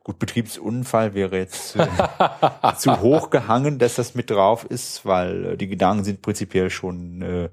gut 0.06 0.20
Betriebsunfall 0.20 1.16
wäre 1.16 1.38
jetzt 1.38 1.76
äh, 1.76 1.86
zu 2.78 3.02
hoch 3.02 3.30
gehangen, 3.30 3.78
dass 3.78 3.96
das 3.96 4.16
mit 4.16 4.30
drauf 4.30 4.64
ist, 4.64 5.06
weil 5.06 5.46
äh, 5.46 5.58
die 5.58 5.68
Gedanken 5.68 6.06
sind 6.06 6.22
prinzipiell 6.22 6.70
schon 6.70 7.22
äh, 7.22 7.50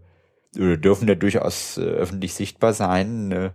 dürfen 0.76 1.08
ja 1.08 1.16
durchaus 1.16 1.78
äh, 1.78 1.80
öffentlich 1.80 2.32
sichtbar 2.34 2.74
sein. 2.74 3.50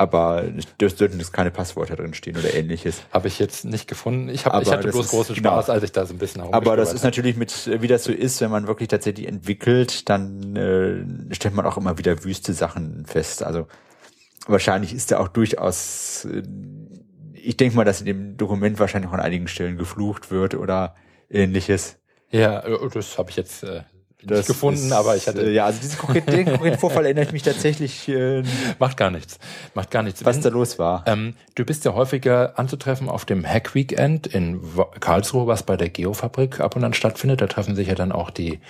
Aber 0.00 0.44
es 0.56 0.98
jetzt 0.98 1.32
keine 1.34 1.50
Passwörter 1.50 1.94
drin 1.94 2.14
stehen 2.14 2.34
oder 2.38 2.54
ähnliches. 2.54 3.02
Habe 3.12 3.28
ich 3.28 3.38
jetzt 3.38 3.66
nicht 3.66 3.86
gefunden. 3.86 4.30
Ich, 4.30 4.46
hab, 4.46 4.54
Aber 4.54 4.62
ich 4.62 4.70
hatte 4.72 4.88
bloß 4.88 5.04
ist- 5.04 5.10
großen 5.10 5.34
genau. 5.34 5.50
Spaß, 5.50 5.68
als 5.68 5.82
ich 5.84 5.92
da 5.92 6.06
so 6.06 6.14
ein 6.14 6.18
bisschen 6.18 6.40
Aber 6.40 6.74
das 6.74 6.94
ist 6.94 7.04
natürlich 7.04 7.36
mit, 7.36 7.68
wie 7.82 7.86
das 7.86 8.04
so 8.04 8.10
ist, 8.12 8.40
wenn 8.40 8.50
man 8.50 8.66
wirklich 8.66 8.88
tatsächlich 8.88 9.28
entwickelt, 9.28 10.08
dann 10.08 10.56
äh, 10.56 11.34
stellt 11.34 11.54
man 11.54 11.66
auch 11.66 11.76
immer 11.76 11.98
wieder 11.98 12.24
wüste 12.24 12.54
Sachen 12.54 13.04
fest. 13.04 13.42
Also 13.42 13.66
wahrscheinlich 14.46 14.94
ist 14.94 15.10
da 15.12 15.18
auch 15.18 15.28
durchaus, 15.28 16.24
äh, 16.24 16.44
ich 17.34 17.58
denke 17.58 17.76
mal, 17.76 17.84
dass 17.84 18.00
in 18.00 18.06
dem 18.06 18.36
Dokument 18.38 18.78
wahrscheinlich 18.78 19.10
auch 19.10 19.14
an 19.14 19.20
einigen 19.20 19.48
Stellen 19.48 19.76
geflucht 19.76 20.30
wird 20.30 20.54
oder 20.54 20.94
ähnliches. 21.28 21.98
Ja, 22.30 22.60
äh, 22.60 22.88
das 22.94 23.18
habe 23.18 23.28
ich 23.28 23.36
jetzt 23.36 23.64
äh, 23.64 23.82
nicht 24.22 24.30
Das 24.30 24.46
gefunden, 24.46 24.86
ist, 24.86 24.92
aber 24.92 25.16
ich 25.16 25.26
hatte. 25.26 25.42
äh, 25.42 25.52
Ja, 25.52 25.66
also 25.66 25.80
diesen 25.80 25.98
konkreten, 25.98 26.78
Vorfall 26.78 27.04
erinnert 27.04 27.32
mich 27.32 27.42
tatsächlich, 27.42 28.08
äh, 28.08 28.42
Macht 28.78 28.96
gar 28.96 29.10
nichts. 29.10 29.38
Macht 29.74 29.90
gar 29.90 30.02
nichts. 30.02 30.24
was 30.24 30.36
Wenn- 30.36 30.42
da 30.42 30.48
los 30.50 30.78
war. 30.78 31.04
Ähm, 31.06 31.34
du 31.54 31.64
bist 31.64 31.84
ja 31.84 31.94
häufiger 31.94 32.58
anzutreffen 32.58 33.08
auf 33.08 33.24
dem 33.24 33.46
Hack 33.46 33.74
Weekend 33.74 34.26
in 34.26 34.60
Karlsruhe, 35.00 35.46
was 35.46 35.62
bei 35.62 35.76
der 35.76 35.88
Geofabrik 35.88 36.60
ab 36.60 36.76
und 36.76 36.84
an 36.84 36.92
stattfindet. 36.94 37.40
Da 37.40 37.46
treffen 37.46 37.74
sich 37.76 37.88
ja 37.88 37.94
dann 37.94 38.12
auch 38.12 38.30
die 38.30 38.60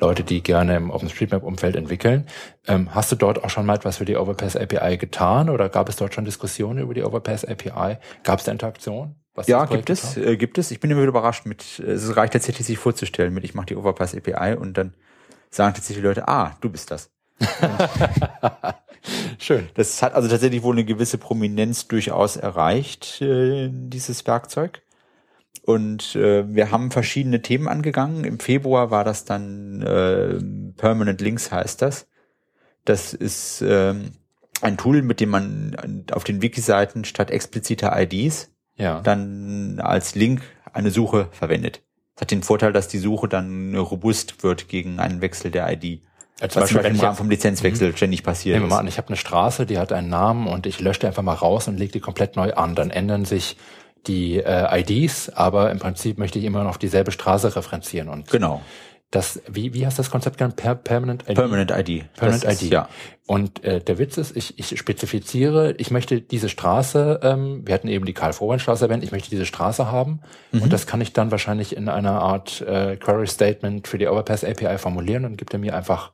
Leute, 0.00 0.24
die 0.24 0.42
gerne 0.42 0.76
im 0.76 0.90
OpenStreetMap-Umfeld 0.90 1.76
entwickeln. 1.76 2.26
Ähm, 2.66 2.94
hast 2.94 3.12
du 3.12 3.16
dort 3.16 3.44
auch 3.44 3.50
schon 3.50 3.66
mal 3.66 3.74
etwas 3.76 3.98
für 3.98 4.04
die 4.06 4.16
Overpass 4.16 4.56
API 4.56 4.96
getan 4.96 5.50
oder 5.50 5.68
gab 5.68 5.88
es 5.88 5.96
dort 5.96 6.14
schon 6.14 6.24
Diskussionen 6.24 6.78
über 6.78 6.94
die 6.94 7.02
Overpass 7.02 7.44
API? 7.44 7.98
Gab 8.22 8.38
es 8.38 8.44
da 8.46 8.52
Interaktion? 8.52 9.16
Was 9.34 9.46
Ja, 9.46 9.64
gibt 9.64 9.90
es, 9.90 10.16
äh, 10.16 10.36
gibt 10.36 10.58
es. 10.58 10.70
Ich 10.70 10.80
bin 10.80 10.90
immer 10.90 11.00
wieder 11.00 11.10
überrascht 11.10 11.46
mit, 11.46 11.80
äh, 11.80 11.92
es 11.92 12.16
reicht 12.16 12.32
tatsächlich, 12.32 12.66
sich 12.66 12.78
vorzustellen 12.78 13.32
mit, 13.32 13.44
ich 13.44 13.54
mache 13.54 13.66
die 13.66 13.76
Overpass 13.76 14.14
API 14.14 14.56
und 14.56 14.76
dann 14.76 14.94
sagen 15.50 15.74
tatsächlich 15.74 16.02
die 16.02 16.08
Leute, 16.08 16.28
ah, 16.28 16.56
du 16.60 16.70
bist 16.70 16.90
das. 16.90 17.10
Schön. 19.38 19.68
Das 19.74 20.02
hat 20.02 20.14
also 20.14 20.28
tatsächlich 20.28 20.62
wohl 20.62 20.74
eine 20.74 20.84
gewisse 20.84 21.18
Prominenz 21.18 21.88
durchaus 21.88 22.36
erreicht, 22.36 23.20
äh, 23.22 23.70
dieses 23.72 24.26
Werkzeug. 24.26 24.82
Und 25.62 26.16
äh, 26.16 26.52
wir 26.52 26.70
haben 26.70 26.90
verschiedene 26.90 27.42
Themen 27.42 27.68
angegangen. 27.68 28.24
Im 28.24 28.40
Februar 28.40 28.90
war 28.90 29.04
das 29.04 29.24
dann 29.24 29.82
äh, 29.82 30.38
Permanent 30.76 31.20
Links 31.20 31.52
heißt 31.52 31.82
das. 31.82 32.08
Das 32.84 33.14
ist 33.14 33.62
ähm, 33.62 34.12
ein 34.62 34.76
Tool, 34.76 35.02
mit 35.02 35.20
dem 35.20 35.30
man 35.30 36.04
auf 36.12 36.24
den 36.24 36.42
Wiki-Seiten 36.42 37.04
statt 37.04 37.30
expliziter 37.30 37.92
IDs 37.98 38.50
Ja. 38.80 39.00
dann 39.00 39.78
als 39.80 40.14
Link 40.14 40.42
eine 40.72 40.90
Suche 40.90 41.28
verwendet. 41.32 41.82
Das 42.16 42.22
hat 42.22 42.30
den 42.32 42.42
Vorteil, 42.42 42.72
dass 42.72 42.88
die 42.88 42.98
Suche 42.98 43.28
dann 43.28 43.74
robust 43.76 44.42
wird 44.42 44.68
gegen 44.68 44.98
einen 45.00 45.20
Wechsel 45.20 45.50
der 45.50 45.70
ID. 45.72 46.00
Also 46.40 46.60
Was 46.60 46.68
zum 46.68 46.76
Beispiel 46.78 46.82
wenn 46.84 46.90
im 46.92 46.96
ich 46.96 47.02
Rahmen 47.02 47.10
jetzt- 47.12 47.18
vom 47.18 47.30
Lizenzwechsel 47.30 47.96
ständig 47.96 48.22
passiert 48.22 48.56
Nehmen 48.56 48.66
wir 48.70 48.74
mal 48.74 48.80
an, 48.80 48.86
ich 48.86 48.96
habe 48.98 49.08
eine 49.08 49.16
Straße, 49.16 49.66
die 49.66 49.78
hat 49.78 49.92
einen 49.92 50.08
Namen 50.08 50.46
und 50.46 50.66
ich 50.66 50.80
lösche 50.80 51.00
die 51.00 51.06
einfach 51.06 51.22
mal 51.22 51.34
raus 51.34 51.68
und 51.68 51.76
lege 51.78 51.92
die 51.92 52.00
komplett 52.00 52.36
neu 52.36 52.54
an. 52.54 52.74
Dann 52.74 52.90
ändern 52.90 53.24
sich 53.26 53.56
die 54.06 54.38
äh, 54.38 54.80
IDs, 54.80 55.28
aber 55.28 55.70
im 55.70 55.78
Prinzip 55.78 56.18
möchte 56.18 56.38
ich 56.38 56.46
immer 56.46 56.64
noch 56.64 56.78
dieselbe 56.78 57.10
Straße 57.12 57.54
referenzieren. 57.56 58.08
Und 58.08 58.30
Genau. 58.30 58.62
Das, 59.10 59.40
wie, 59.48 59.74
wie 59.74 59.84
heißt 59.84 59.98
das 59.98 60.10
Konzept 60.10 60.38
genannt? 60.38 60.54
Per 60.56 60.74
Permanent 60.76 61.24
ID? 61.28 61.34
Permanent 61.34 61.70
ID. 61.72 62.12
Permanent 62.14 62.44
Das 62.44 62.52
ist- 62.54 62.62
ID. 62.62 62.70
Ja. 62.72 62.88
Und 63.26 63.62
äh, 63.64 63.80
der 63.80 63.98
Witz 63.98 64.16
ist, 64.18 64.36
ich, 64.36 64.58
ich 64.58 64.78
spezifiziere, 64.78 65.72
ich 65.78 65.90
möchte 65.90 66.20
diese 66.20 66.48
Straße, 66.48 67.20
ähm, 67.22 67.62
wir 67.64 67.74
hatten 67.74 67.88
eben 67.88 68.04
die 68.04 68.12
Karl-Vorwein-Straße 68.12 68.84
erwähnt, 68.84 69.02
ich 69.04 69.12
möchte 69.12 69.30
diese 69.30 69.46
Straße 69.46 69.90
haben 69.90 70.20
Mhm. 70.52 70.62
und 70.62 70.72
das 70.72 70.86
kann 70.86 71.00
ich 71.00 71.12
dann 71.12 71.30
wahrscheinlich 71.30 71.76
in 71.76 71.88
einer 71.88 72.20
Art 72.22 72.60
äh, 72.62 72.96
Query-Statement 72.96 73.86
für 73.88 73.98
die 73.98 74.06
Overpass 74.08 74.44
API 74.44 74.78
formulieren 74.78 75.24
und 75.24 75.36
gibt 75.36 75.52
er 75.52 75.58
mir 75.60 75.74
einfach 75.76 76.12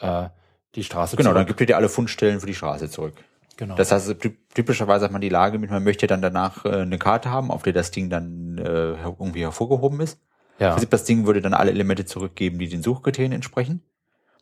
äh, 0.00 0.28
die 0.74 0.84
Straße 0.84 1.16
Genau, 1.16 1.30
dann 1.30 1.38
zurück. 1.38 1.48
gibt 1.48 1.60
ihr 1.60 1.66
dir 1.66 1.76
alle 1.76 1.88
Fundstellen 1.88 2.40
für 2.40 2.46
die 2.46 2.54
Straße 2.54 2.88
zurück. 2.90 3.14
Genau. 3.56 3.74
Das 3.76 3.92
heißt, 3.92 4.08
typ- 4.20 4.36
typischerweise 4.54 5.04
hat 5.04 5.12
man 5.12 5.20
die 5.20 5.28
Lage 5.28 5.58
mit, 5.58 5.70
man 5.70 5.84
möchte 5.84 6.06
dann 6.06 6.22
danach 6.22 6.64
äh, 6.64 6.70
eine 6.82 6.98
Karte 6.98 7.30
haben, 7.30 7.50
auf 7.50 7.62
der 7.62 7.72
das 7.72 7.90
Ding 7.90 8.10
dann 8.10 8.58
äh, 8.58 8.94
irgendwie 9.04 9.42
hervorgehoben 9.42 10.00
ist. 10.00 10.18
Ja. 10.62 10.70
Prinzip 10.70 10.90
das 10.90 11.04
Ding 11.04 11.26
würde 11.26 11.40
dann 11.40 11.54
alle 11.54 11.72
Elemente 11.72 12.04
zurückgeben, 12.04 12.58
die 12.58 12.68
den 12.68 12.82
Suchkriterien 12.82 13.32
entsprechen. 13.32 13.82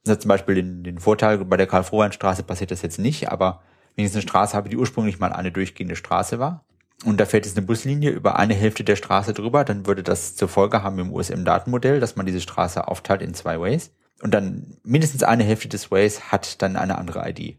Das 0.05 0.12
hat 0.12 0.23
zum 0.23 0.28
Beispiel 0.28 0.55
den, 0.55 0.84
den 0.84 0.99
Vorteil, 0.99 1.39
bei 1.39 1.57
der 1.57 1.66
Karl-Frohwein-Straße 1.66 2.42
passiert 2.42 2.70
das 2.70 2.82
jetzt 2.82 2.99
nicht, 2.99 3.31
aber 3.31 3.62
wenn 3.97 4.05
ich 4.05 4.12
eine 4.12 4.23
Straße 4.23 4.57
habe, 4.57 4.68
die 4.68 4.76
ursprünglich 4.76 5.18
mal 5.18 5.32
eine 5.32 5.50
durchgehende 5.50 5.97
Straße 5.97 6.39
war, 6.39 6.65
und 7.07 7.18
da 7.18 7.24
fährt 7.24 7.47
jetzt 7.47 7.57
eine 7.57 7.66
Buslinie 7.66 8.10
über 8.10 8.39
eine 8.39 8.52
Hälfte 8.52 8.84
der 8.84 8.97
Straße 8.97 9.32
drüber, 9.32 9.65
dann 9.65 9.86
würde 9.86 10.02
das 10.02 10.36
zur 10.36 10.49
Folge 10.49 10.82
haben 10.82 10.99
im 10.99 11.12
USM-Datenmodell, 11.12 11.99
dass 11.99 12.16
man 12.16 12.26
diese 12.26 12.42
Straße 12.42 12.86
aufteilt 12.86 13.23
in 13.23 13.32
zwei 13.32 13.58
Ways. 13.58 13.92
Und 14.23 14.34
dann 14.34 14.76
mindestens 14.82 15.23
eine 15.23 15.44
Hälfte 15.44 15.68
des 15.68 15.90
Ways 15.90 16.31
hat 16.31 16.60
dann 16.60 16.76
eine 16.76 16.99
andere 16.99 17.26
ID. 17.26 17.57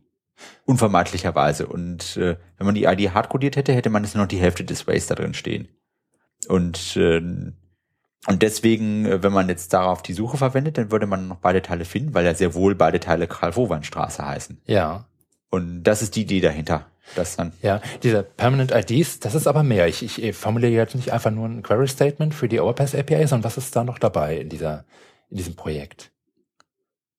Unvermeidlicherweise. 0.66 1.66
Und 1.66 2.18
äh, 2.18 2.38
wenn 2.58 2.66
man 2.68 2.76
die 2.76 2.84
ID 2.84 3.16
hardcodiert 3.16 3.56
hätte, 3.56 3.74
hätte 3.74 3.90
man 3.90 4.04
jetzt 4.04 4.14
nur 4.14 4.26
noch 4.26 4.30
die 4.30 4.38
Hälfte 4.38 4.64
des 4.64 4.86
Ways 4.86 5.08
da 5.08 5.16
drin 5.16 5.34
stehen. 5.34 5.70
Und 6.48 6.96
äh, 6.98 7.20
und 8.28 8.42
deswegen, 8.44 9.06
äh, 9.06 9.24
wenn 9.24 9.34
man 9.34 9.50
jetzt 9.50 9.74
darauf 9.74 10.02
die 10.02 10.14
Suche 10.14 10.38
verwendet, 10.38 10.78
dann 10.78 10.92
würde 10.92 11.08
man 11.08 11.28
noch 11.28 11.38
beide 11.38 11.62
Teile 11.62 11.86
finden, 11.86 12.14
weil 12.14 12.26
ja 12.26 12.34
sehr 12.34 12.54
wohl 12.54 12.76
beide 12.76 13.00
Teile 13.00 13.28
Karl-Wowan-Straße 13.28 14.26
heißen. 14.26 14.62
ja. 14.66 15.06
Und 15.54 15.84
das 15.84 16.02
ist 16.02 16.16
die 16.16 16.22
Idee 16.22 16.40
dahinter. 16.40 16.86
Das 17.14 17.36
dann, 17.36 17.52
Ja, 17.62 17.82
diese 18.04 18.24
Permanent 18.24 18.72
IDs, 18.72 19.20
das 19.20 19.36
ist 19.36 19.46
aber 19.46 19.64
mehr. 19.64 19.86
Ich, 19.90 20.02
ich 20.02 20.34
formuliere 20.34 20.72
jetzt 20.72 20.96
nicht 20.96 21.12
einfach 21.12 21.30
nur 21.30 21.46
ein 21.46 21.62
Query 21.62 21.90
Statement 21.90 22.34
für 22.34 22.48
die 22.48 22.62
Overpass 22.62 22.96
API, 22.96 23.28
sondern 23.28 23.44
was 23.44 23.58
ist 23.58 23.76
da 23.76 23.84
noch 23.84 24.00
dabei 24.00 24.38
in 24.38 24.48
dieser, 24.48 24.86
in 25.30 25.36
diesem 25.36 25.56
Projekt? 25.56 26.12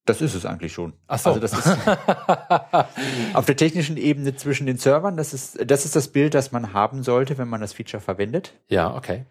das 0.05 0.21
ist 0.21 0.35
es 0.35 0.45
eigentlich 0.45 0.73
schon. 0.73 0.95
Ach 1.07 1.19
so. 1.19 1.31
Also 1.31 1.41
das 1.41 1.53
ist 1.53 1.79
auf 3.35 3.47
der 3.47 3.57
technischen 3.57 3.97
Ebene 3.97 4.35
zwischen 4.35 4.67
den 4.67 4.77
Servern, 4.77 5.17
das 5.17 5.33
ist, 5.33 5.59
das 5.65 5.85
ist 5.85 5.95
das 5.95 6.09
Bild, 6.09 6.35
das 6.35 6.53
man 6.53 6.73
haben 6.73 7.03
sollte, 7.03 7.39
wenn 7.39 7.49
man 7.49 7.61
das 7.61 7.73
Feature 7.73 8.01
verwendet. 8.01 8.55
ja, 8.69 8.95
okay. 8.95 9.25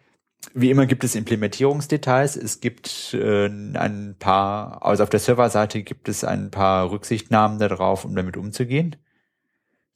Wie 0.54 0.70
immer 0.70 0.86
gibt 0.86 1.04
es 1.04 1.14
Implementierungsdetails. 1.14 2.36
Es 2.36 2.60
gibt 2.60 3.14
äh, 3.14 3.46
ein 3.46 4.16
paar, 4.18 4.84
also 4.84 5.02
auf 5.02 5.10
der 5.10 5.20
Serverseite 5.20 5.82
gibt 5.82 6.08
es 6.08 6.24
ein 6.24 6.50
paar 6.50 6.90
Rücksichtnahmen 6.90 7.58
darauf, 7.58 8.04
um 8.04 8.14
damit 8.14 8.36
umzugehen. 8.36 8.96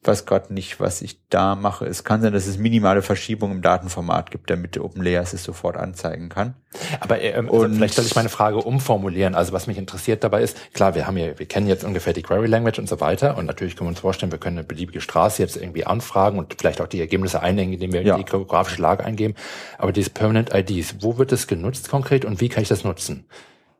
Ich 0.07 0.09
weiß 0.09 0.25
gerade 0.25 0.55
nicht, 0.55 0.79
was 0.79 1.03
ich 1.03 1.19
da 1.31 1.57
mache. 1.57 1.85
Es 1.85 2.05
kann 2.05 2.23
sein, 2.23 2.33
dass 2.33 2.47
es 2.47 2.59
minimale 2.59 3.03
Verschiebungen 3.03 3.57
im 3.57 3.63
Datenformat 3.63 4.31
gibt, 4.31 4.49
damit 4.51 4.79
OpenLayers 4.79 5.33
es 5.33 5.43
sofort 5.43 5.77
anzeigen 5.77 6.29
kann. 6.29 6.55
Aber 7.01 7.21
äh, 7.21 7.31
ähm, 7.31 7.51
also 7.53 7.69
vielleicht 7.69 7.95
soll 7.95 8.05
ich 8.05 8.15
meine 8.15 8.29
Frage 8.29 8.59
umformulieren. 8.59 9.35
Also 9.35 9.53
was 9.53 9.67
mich 9.67 9.79
interessiert 9.79 10.23
dabei 10.23 10.43
ist, 10.43 10.73
klar, 10.75 10.95
wir 10.95 11.09
haben 11.09 11.17
ja, 11.17 11.37
wir 11.37 11.47
kennen 11.47 11.67
jetzt 11.67 11.83
ungefähr 11.83 12.13
die 12.13 12.23
Query 12.23 12.47
Language 12.47 12.79
und 12.79 12.89
so 12.89 13.01
weiter. 13.01 13.37
Und 13.37 13.47
natürlich 13.47 13.75
können 13.75 13.87
wir 13.89 13.91
uns 13.95 13.99
vorstellen, 13.99 14.31
wir 14.31 14.39
können 14.39 14.59
eine 14.59 14.65
beliebige 14.67 15.01
Straße 15.01 15.43
jetzt 15.43 15.57
irgendwie 15.57 15.87
anfragen 15.87 16.39
und 16.39 16.55
vielleicht 16.57 16.81
auch 16.81 16.87
die 16.87 17.01
Ergebnisse 17.01 17.43
einlegen, 17.43 17.73
indem 17.73 17.93
wir 17.93 18.03
Ja. 18.03 18.17
die 18.17 18.25
geografische 18.25 18.81
Lage 18.81 19.05
eingeben. 19.05 19.35
Aber 19.77 19.91
diese 19.91 20.11
Permanent 20.11 20.55
IDs, 20.55 20.99
wo 21.01 21.19
wird 21.19 21.33
es 21.33 21.49
genutzt 21.49 21.89
konkret 21.91 22.25
und 22.25 22.41
wie 22.41 22.49
kann 22.49 22.63
ich 22.63 22.69
das 22.69 22.85
nutzen? 22.85 23.27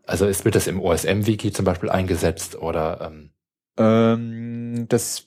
Also 0.05 0.27
ist, 0.27 0.45
wird 0.45 0.57
das 0.57 0.67
im 0.67 0.81
OSM-Wiki 0.83 1.53
zum 1.53 1.65
Beispiel 1.65 1.89
eingesetzt 1.89 2.57
oder 2.57 3.01
ähm, 3.13 3.31
Ähm, 3.79 4.87
das 4.89 5.26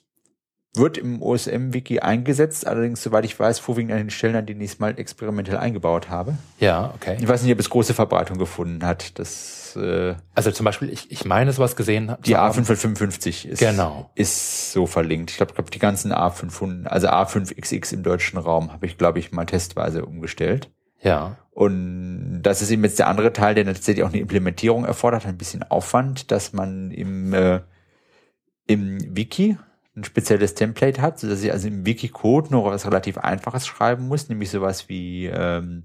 wird 0.74 0.98
im 0.98 1.20
OSM-Wiki 1.20 1.98
eingesetzt, 1.98 2.66
allerdings, 2.66 3.02
soweit 3.02 3.24
ich 3.24 3.38
weiß, 3.38 3.58
vorwiegend 3.58 3.90
an 3.92 3.98
den 3.98 4.10
Stellen, 4.10 4.36
an 4.36 4.46
denen 4.46 4.60
ich 4.60 4.72
es 4.72 4.78
mal 4.78 4.96
experimentell 4.98 5.56
eingebaut 5.56 6.08
habe. 6.08 6.34
ja, 6.60 6.92
okay. 6.94 7.16
Ich 7.20 7.26
weiß 7.26 7.42
nicht, 7.42 7.52
ob 7.52 7.58
es 7.58 7.70
große 7.70 7.92
Verbreitung 7.92 8.38
gefunden 8.38 8.86
hat. 8.86 9.18
Das 9.18 9.76
äh, 9.76 10.14
Also 10.34 10.52
zum 10.52 10.64
Beispiel, 10.64 10.88
ich, 10.90 11.10
ich 11.10 11.24
meine 11.24 11.52
sowas 11.52 11.74
gesehen. 11.74 12.14
Die 12.24 12.32
zu 12.32 12.36
haben. 12.38 12.62
A555 12.62 13.48
ist, 13.48 13.58
Genau. 13.58 14.10
ist 14.14 14.70
so 14.72 14.86
verlinkt. 14.86 15.32
Ich 15.32 15.38
glaube, 15.38 15.54
glaub, 15.54 15.70
die 15.72 15.80
ganzen 15.80 16.12
A500, 16.12 16.86
also 16.86 17.08
A5XX 17.08 17.92
im 17.94 18.02
deutschen 18.04 18.38
Raum 18.38 18.72
habe 18.72 18.86
ich, 18.86 18.96
glaube 18.96 19.18
ich, 19.18 19.32
mal 19.32 19.46
testweise 19.46 20.04
umgestellt. 20.06 20.70
Ja, 21.02 21.36
Und 21.50 22.42
das 22.42 22.62
ist 22.62 22.70
eben 22.70 22.84
jetzt 22.84 22.98
der 22.98 23.08
andere 23.08 23.32
Teil, 23.32 23.54
der 23.56 23.64
tatsächlich 23.64 24.04
auch 24.04 24.10
eine 24.10 24.18
Implementierung 24.18 24.84
erfordert, 24.84 25.26
ein 25.26 25.38
bisschen 25.38 25.62
Aufwand, 25.64 26.30
dass 26.30 26.52
man 26.52 26.90
im, 26.90 27.32
äh, 27.34 27.60
im 28.66 28.98
Wiki 29.16 29.56
ein 29.96 30.04
spezielles 30.04 30.54
Template 30.54 31.02
hat, 31.02 31.18
sodass 31.18 31.42
ich 31.42 31.50
also 31.52 31.66
im 31.68 31.84
Wiki-Code 31.84 32.50
nur 32.50 32.64
was 32.64 32.86
relativ 32.86 33.18
Einfaches 33.18 33.66
schreiben 33.66 34.06
muss, 34.08 34.28
nämlich 34.28 34.50
sowas 34.50 34.88
wie 34.88 35.26
ähm, 35.26 35.82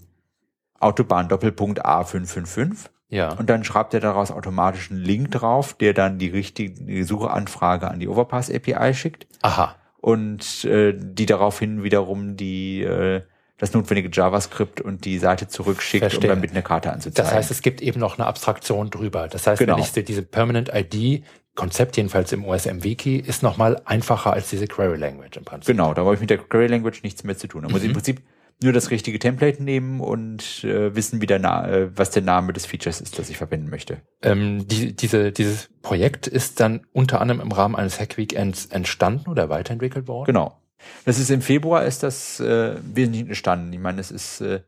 Autobahn 0.79 1.27
Doppelpunkt 1.29 1.85
A555. 1.85 2.75
ja. 3.09 3.33
Und 3.33 3.49
dann 3.49 3.63
schreibt 3.63 3.93
er 3.93 3.99
daraus 4.01 4.31
automatisch 4.31 4.91
einen 4.91 4.99
Link 5.01 5.31
drauf, 5.31 5.73
der 5.73 5.93
dann 5.93 6.19
die 6.19 6.27
richtige 6.29 6.73
die 6.83 7.03
Suchanfrage 7.03 7.89
an 7.89 7.99
die 7.99 8.07
Overpass 8.07 8.51
API 8.51 8.93
schickt 8.93 9.27
Aha. 9.41 9.75
und 9.97 10.65
äh, 10.65 10.93
die 10.95 11.25
daraufhin 11.25 11.83
wiederum 11.83 12.35
die 12.35 12.83
äh, 12.83 13.21
das 13.57 13.73
notwendige 13.73 14.09
JavaScript 14.11 14.81
und 14.81 15.05
die 15.05 15.17
Seite 15.17 15.47
zurückschickt, 15.47 16.01
Verstehe. 16.03 16.29
um 16.29 16.35
dann 16.35 16.41
mit 16.41 16.51
einer 16.51 16.61
Karte 16.61 16.91
anzuzeigen. 16.91 17.23
Das 17.25 17.33
heißt, 17.33 17.51
es 17.51 17.61
gibt 17.61 17.81
eben 17.81 18.01
noch 18.01 18.17
eine 18.19 18.27
Abstraktion 18.27 18.89
drüber. 18.89 19.29
Das 19.29 19.47
heißt, 19.47 19.59
Genau. 19.59 19.77
wenn 19.77 19.81
ich 19.83 19.91
se- 19.91 20.03
diese 20.03 20.23
Permanent 20.23 20.69
ID 20.73 21.23
Konzept 21.55 21.97
jedenfalls 21.97 22.31
im 22.33 22.45
OSM-Wiki 22.45 23.17
ist 23.17 23.41
nochmal 23.43 23.81
einfacher 23.85 24.33
als 24.33 24.49
diese 24.49 24.67
Query 24.67 24.97
Language 24.97 25.37
im 25.37 25.45
Prinzip. 25.45 25.67
Genau, 25.67 25.93
da 25.93 26.03
brauche 26.03 26.15
ich 26.15 26.19
mit 26.19 26.29
der 26.29 26.37
Query 26.37 26.67
Language 26.67 27.01
nichts 27.03 27.23
mehr 27.23 27.37
zu 27.37 27.47
tun. 27.47 27.63
Da 27.63 27.69
muss 27.69 27.79
ich 27.79 27.85
im 27.85 27.91
Mhm. 27.91 27.95
Prinzip 27.95 28.21
nur 28.63 28.71
das 28.71 28.89
richtige 28.89 29.19
Template 29.19 29.61
nehmen 29.61 29.99
und 29.99 30.63
äh, 30.63 30.95
wissen, 30.95 31.21
wie 31.21 31.25
der 31.25 31.39
Na 31.39 31.67
äh, 31.67 31.89
was 31.97 32.11
der 32.11 32.21
Name 32.21 32.53
des 32.53 32.65
Features 32.65 33.01
ist, 33.01 33.19
das 33.19 33.29
ich 33.29 33.37
verwenden 33.37 33.69
möchte. 33.69 34.01
Ähm, 34.21 34.65
die, 34.67 34.95
diese, 34.95 35.31
dieses 35.31 35.69
Projekt 35.81 36.27
ist 36.27 36.59
dann 36.61 36.85
unter 36.93 37.19
anderem 37.19 37.41
im 37.41 37.51
Rahmen 37.51 37.75
eines 37.75 37.99
Hack-Weekends 37.99 38.67
entstanden 38.67 39.29
oder 39.29 39.49
weiterentwickelt 39.49 40.07
worden? 40.07 40.25
Genau. 40.27 40.57
Das 41.03 41.19
ist 41.19 41.31
im 41.31 41.41
Februar 41.41 41.85
ist 41.85 42.03
das 42.03 42.39
äh, 42.39 42.75
wesentlich 42.93 43.27
entstanden. 43.27 43.73
Ich 43.73 43.79
meine, 43.79 43.99
es 43.99 44.11
ist 44.11 44.39
äh, 44.41 44.61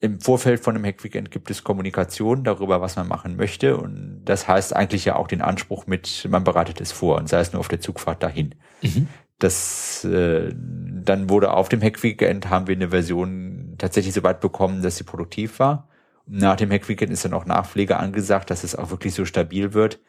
im 0.00 0.18
Vorfeld 0.18 0.60
von 0.60 0.74
einem 0.74 0.84
Hack-Weekend 0.84 1.30
gibt 1.30 1.50
es 1.50 1.62
Kommunikation 1.62 2.42
darüber, 2.42 2.80
was 2.80 2.96
man 2.96 3.06
machen 3.06 3.36
möchte. 3.36 3.76
Und 3.76 4.22
das 4.24 4.48
heißt 4.48 4.74
eigentlich 4.74 5.04
ja 5.04 5.16
auch 5.16 5.28
den 5.28 5.42
Anspruch 5.42 5.86
mit, 5.86 6.26
man 6.30 6.42
bereitet 6.42 6.80
es 6.80 6.90
vor 6.90 7.18
und 7.18 7.28
sei 7.28 7.40
es 7.40 7.52
nur 7.52 7.60
auf 7.60 7.68
der 7.68 7.80
Zugfahrt 7.80 8.22
dahin. 8.22 8.54
Mhm. 8.80 9.08
Das 9.38 10.04
äh, 10.04 10.54
dann 10.54 11.28
wurde 11.28 11.52
auf 11.52 11.68
dem 11.68 11.82
Hack-Weekend 11.82 12.48
haben 12.48 12.66
wir 12.66 12.74
eine 12.74 12.90
Version 12.90 13.74
tatsächlich 13.78 14.14
so 14.14 14.22
weit 14.22 14.40
bekommen, 14.40 14.82
dass 14.82 14.96
sie 14.96 15.04
produktiv 15.04 15.58
war. 15.58 15.88
Nach 16.26 16.56
dem 16.56 16.70
Hack-Weekend 16.70 17.12
ist 17.12 17.24
dann 17.24 17.34
auch 17.34 17.44
Nachpflege 17.44 17.98
angesagt, 17.98 18.50
dass 18.50 18.64
es 18.64 18.74
auch 18.74 18.90
wirklich 18.90 19.14
so 19.14 19.24
stabil 19.26 19.74
wird, 19.74 20.00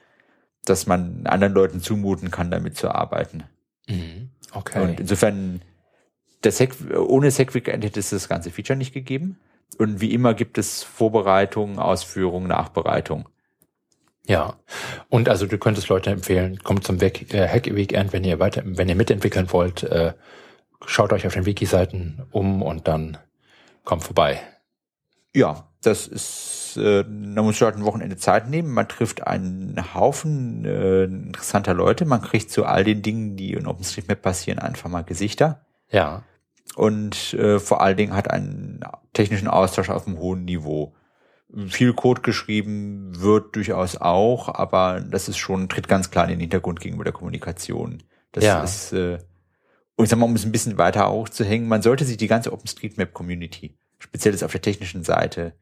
dass 0.64 0.88
man 0.88 1.26
anderen 1.26 1.54
Leuten 1.54 1.82
zumuten 1.82 2.32
kann, 2.32 2.52
damit 2.52 2.78
zu 2.78 2.92
arbeiten. 2.92 3.44
Mhm. 3.90 4.30
Okay. 4.54 4.82
Und 4.82 5.00
insofern, 5.02 5.62
das 6.42 6.60
Hack, 6.60 6.76
ohne 6.96 7.28
das 7.28 7.40
Hack-Weekend 7.40 7.84
hätte 7.84 8.00
es 8.00 8.12
das 8.12 8.30
ganze 8.30 8.52
Feature 8.52 8.78
nicht 8.78 8.94
gegeben. 8.94 9.38
Und 9.78 10.02
wie 10.02 10.14
immer 10.14 10.34
gibt 10.34 10.58
es 10.58 10.84
Vorbereitung, 10.84 11.80
Ausführung, 11.80 12.48
Nachbereitung. 12.48 13.28
Ja, 14.28 14.56
und 15.10 15.30
also 15.30 15.48
du 15.48 15.58
könntest 15.58 15.90
Leute 15.90 16.12
empfehlen, 16.12 16.60
kommt 16.60 16.84
zum 16.84 17.02
Weg, 17.02 17.34
äh, 17.34 17.48
Hack 17.48 17.74
Weekend, 17.74 18.14
wenn 18.14 18.24
ihr 18.24 18.40
weiter, 18.40 18.62
wenn 18.66 18.88
ihr 18.88 18.96
mitentwickeln 18.96 19.52
wollt, 19.52 19.84
äh, 19.84 20.14
schaut 20.86 21.12
euch 21.12 21.26
auf 21.26 21.34
den 21.34 21.46
Wiki-Seiten 21.46 22.22
um 22.32 22.62
und 22.62 22.88
dann 22.88 23.18
kommt 23.84 24.04
vorbei. 24.04 24.40
Ja, 25.34 25.68
das 25.82 26.08
ist, 26.08 26.78
äh, 26.78 27.04
da 27.04 27.42
muss 27.42 27.60
halt 27.62 27.76
ein 27.76 27.86
Wochenende 27.86 28.18
Zeit 28.18 28.48
nehmen. 28.48 28.72
Man 28.72 28.88
trifft 28.88 29.26
einen 29.26 29.94
Haufen 29.96 30.66
äh, 30.66 31.06
interessanter 31.06 31.74
Leute. 31.74 32.06
Man 32.06 32.22
kriegt 32.22 32.52
zu 32.52 32.66
all 32.66 32.84
den 32.84 33.02
Dingen, 33.02 33.36
die 33.36 33.54
in 33.54 33.66
OpenStreetMap 33.66 34.22
passieren, 34.22 34.60
einfach 34.60 34.90
mal 34.90 35.04
Gesichter. 35.04 35.66
Ja, 35.90 36.24
Und 36.76 37.34
äh, 37.34 37.60
vor 37.60 37.82
allen 37.82 37.98
Dingen 37.98 38.16
hat 38.16 38.30
einen 38.32 38.82
technischen 39.14 39.48
Austausch 39.48 39.90
auf 39.90 40.08
einem 40.08 40.20
hohen 40.20 40.46
Niveau. 40.46 40.94
Viel 41.68 41.92
Code 41.94 42.22
geschrieben 42.22 43.12
wird 43.20 43.58
durchaus 43.58 43.98
auch, 43.98 44.48
aber 44.48 45.02
das 45.02 45.28
ist 45.28 45.38
schon, 45.38 45.68
tritt 45.68 45.90
ganz 45.90 46.10
klar 46.10 46.24
in 46.24 46.30
den 46.32 46.40
Hintergrund 46.40 46.80
gegenüber 46.80 47.04
der 47.04 47.12
Kommunikation. 47.12 48.04
Das 48.32 48.46
Ja. 48.46 48.64
ist, 48.64 48.94
äh, 48.94 49.18
und 49.98 50.06
ich 50.06 50.10
sag 50.10 50.18
mal, 50.18 50.26
um 50.28 50.36
es 50.36 50.46
ein 50.46 50.54
bisschen 50.54 50.78
weiter 50.78 51.08
aufzuhängen, 51.08 51.68
man 51.68 51.82
sollte 51.82 52.06
sich 52.06 52.16
die 52.16 52.28
ganze 52.28 52.54
OpenStreetMap-Community, 52.54 53.78
speziell 54.00 54.34
jetzt 54.34 54.46
auf 54.46 54.54
der 54.54 54.62
technischen 54.62 55.04
Seite, 55.04 55.54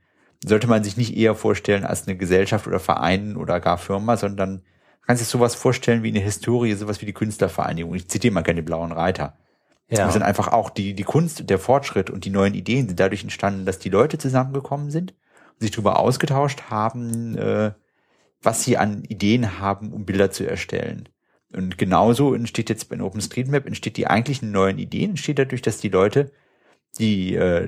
sollte 0.46 0.68
man 0.68 0.84
sich 0.84 0.96
nicht 0.96 1.18
eher 1.18 1.34
vorstellen 1.34 1.86
als 1.86 2.08
eine 2.08 2.18
Gesellschaft 2.18 2.68
oder 2.68 2.80
Verein 2.80 3.36
oder 3.36 3.60
gar 3.60 3.80
Firma, 3.80 4.16
sondern 4.16 4.62
kann 5.08 5.18
sich 5.18 5.28
sowas 5.28 5.56
vorstellen 5.56 6.04
wie 6.04 6.10
eine 6.10 6.20
Historie, 6.20 6.76
sowas 6.76 7.02
wie 7.02 7.08
die 7.08 7.14
Künstlervereinigung. 7.14 7.96
Ich 7.96 8.08
zitiere 8.10 8.32
mal 8.34 8.42
gerne 8.44 8.62
die 8.62 8.66
Blauen 8.66 8.92
Reiter. 8.92 9.38
Ja, 9.90 10.06
Wir 10.06 10.12
sind 10.12 10.24
einfach 10.24 10.50
auch 10.50 10.70
die, 10.70 10.94
die 10.94 11.04
Kunst, 11.04 11.50
der 11.50 11.58
Fortschritt 11.58 12.10
und 12.10 12.26
die 12.26 12.30
neuen 12.30 12.54
Ideen 12.54 12.88
sind 12.88 13.00
dadurch 13.00 13.24
entstanden, 13.24 13.66
dass 13.66 13.80
die 13.80 13.90
Leute 13.90 14.18
zusammengekommen 14.18 14.92
sind 14.92 15.12
und 15.54 15.62
sich 15.62 15.72
darüber 15.72 16.00
ausgetauscht 16.00 16.64
haben, 16.70 17.36
äh, 17.36 17.72
was 18.42 18.64
sie 18.64 18.78
an 18.78 19.04
Ideen 19.06 19.60
haben, 19.60 19.92
um 19.92 20.06
Bilder 20.06 20.30
zu 20.30 20.48
erstellen. 20.48 21.10
Und 21.52 21.80
genauso 21.80 22.36
entsteht 22.36 22.70
jetzt 22.70 22.90
bei 22.90 23.02
OpenStreetMap, 23.02 23.66
entsteht 23.66 23.98
die 23.98 24.06
eigentlichen 24.06 24.52
neuen 24.52 24.78
Ideen, 24.78 25.12
entsteht 25.12 25.40
dadurch, 25.40 25.64
dass 25.64 25.80
die 25.80 25.90
Leute, 25.90 26.32
die 27.00 27.34
äh, 27.34 27.68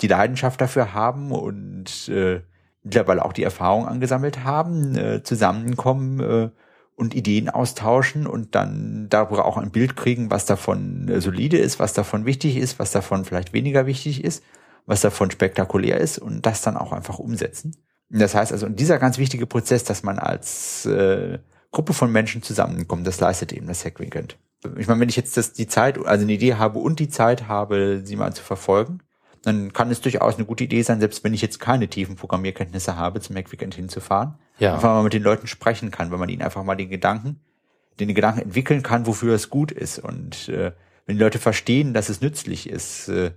die 0.00 0.08
Leidenschaft 0.08 0.60
dafür 0.60 0.94
haben 0.94 1.30
und 1.30 2.08
äh, 2.08 2.40
mittlerweile 2.82 3.24
auch 3.24 3.32
die 3.32 3.42
Erfahrung 3.42 3.86
angesammelt 3.86 4.44
haben, 4.44 4.96
äh, 4.96 5.22
zusammenkommen 5.22 6.20
äh, 6.20 6.50
und 6.96 7.14
Ideen 7.14 7.48
austauschen 7.48 8.26
und 8.26 8.54
dann 8.54 9.08
darüber 9.10 9.44
auch 9.44 9.56
ein 9.56 9.70
Bild 9.70 9.96
kriegen, 9.96 10.30
was 10.30 10.46
davon 10.46 11.08
äh, 11.08 11.20
solide 11.20 11.58
ist, 11.58 11.78
was 11.78 11.92
davon 11.92 12.24
wichtig 12.24 12.56
ist, 12.56 12.78
was 12.78 12.92
davon 12.92 13.24
vielleicht 13.24 13.52
weniger 13.52 13.86
wichtig 13.86 14.22
ist, 14.22 14.44
was 14.86 15.00
davon 15.00 15.30
spektakulär 15.30 15.98
ist 15.98 16.18
und 16.18 16.46
das 16.46 16.62
dann 16.62 16.76
auch 16.76 16.92
einfach 16.92 17.18
umsetzen. 17.18 17.76
Das 18.10 18.34
heißt 18.34 18.52
also, 18.52 18.66
und 18.66 18.78
dieser 18.78 18.98
ganz 18.98 19.18
wichtige 19.18 19.46
Prozess, 19.46 19.82
dass 19.82 20.02
man 20.02 20.18
als 20.18 20.86
äh, 20.86 21.38
Gruppe 21.72 21.94
von 21.94 22.12
Menschen 22.12 22.42
zusammenkommt, 22.42 23.06
das 23.06 23.18
leistet 23.18 23.52
eben 23.52 23.66
das 23.66 23.84
Hack. 23.84 23.98
Ich 24.00 24.86
meine, 24.86 25.00
wenn 25.00 25.08
ich 25.08 25.16
jetzt 25.16 25.36
das, 25.36 25.52
die 25.52 25.66
Zeit, 25.66 25.98
also 25.98 26.22
eine 26.22 26.32
Idee 26.32 26.54
habe 26.54 26.78
und 26.78 27.00
die 27.00 27.08
Zeit 27.08 27.48
habe, 27.48 28.02
sie 28.04 28.16
mal 28.16 28.32
zu 28.32 28.42
verfolgen, 28.42 29.00
dann 29.46 29.72
kann 29.72 29.90
es 29.90 30.00
durchaus 30.00 30.36
eine 30.36 30.44
gute 30.44 30.64
Idee 30.64 30.82
sein, 30.82 31.00
selbst 31.00 31.24
wenn 31.24 31.34
ich 31.34 31.42
jetzt 31.42 31.60
keine 31.60 31.88
tiefen 31.88 32.16
Programmierkenntnisse 32.16 32.96
habe, 32.96 33.20
zum 33.20 33.36
Hack 33.36 33.52
Weekend 33.52 33.74
hinzufahren. 33.74 34.34
Ja. 34.58 34.74
Einfach 34.74 34.90
mal 34.90 35.02
mit 35.02 35.12
den 35.12 35.22
Leuten 35.22 35.46
sprechen 35.46 35.90
kann, 35.90 36.10
weil 36.10 36.18
man 36.18 36.28
ihnen 36.28 36.42
einfach 36.42 36.62
mal 36.64 36.76
den 36.76 36.90
Gedanken, 36.90 37.40
den 38.00 38.14
Gedanken 38.14 38.40
entwickeln 38.40 38.82
kann, 38.82 39.06
wofür 39.06 39.34
es 39.34 39.50
gut 39.50 39.72
ist. 39.72 39.98
Und 39.98 40.48
äh, 40.48 40.72
wenn 41.06 41.16
die 41.16 41.22
Leute 41.22 41.38
verstehen, 41.38 41.94
dass 41.94 42.08
es 42.08 42.20
nützlich 42.20 42.68
ist, 42.68 43.08
äh, 43.08 43.32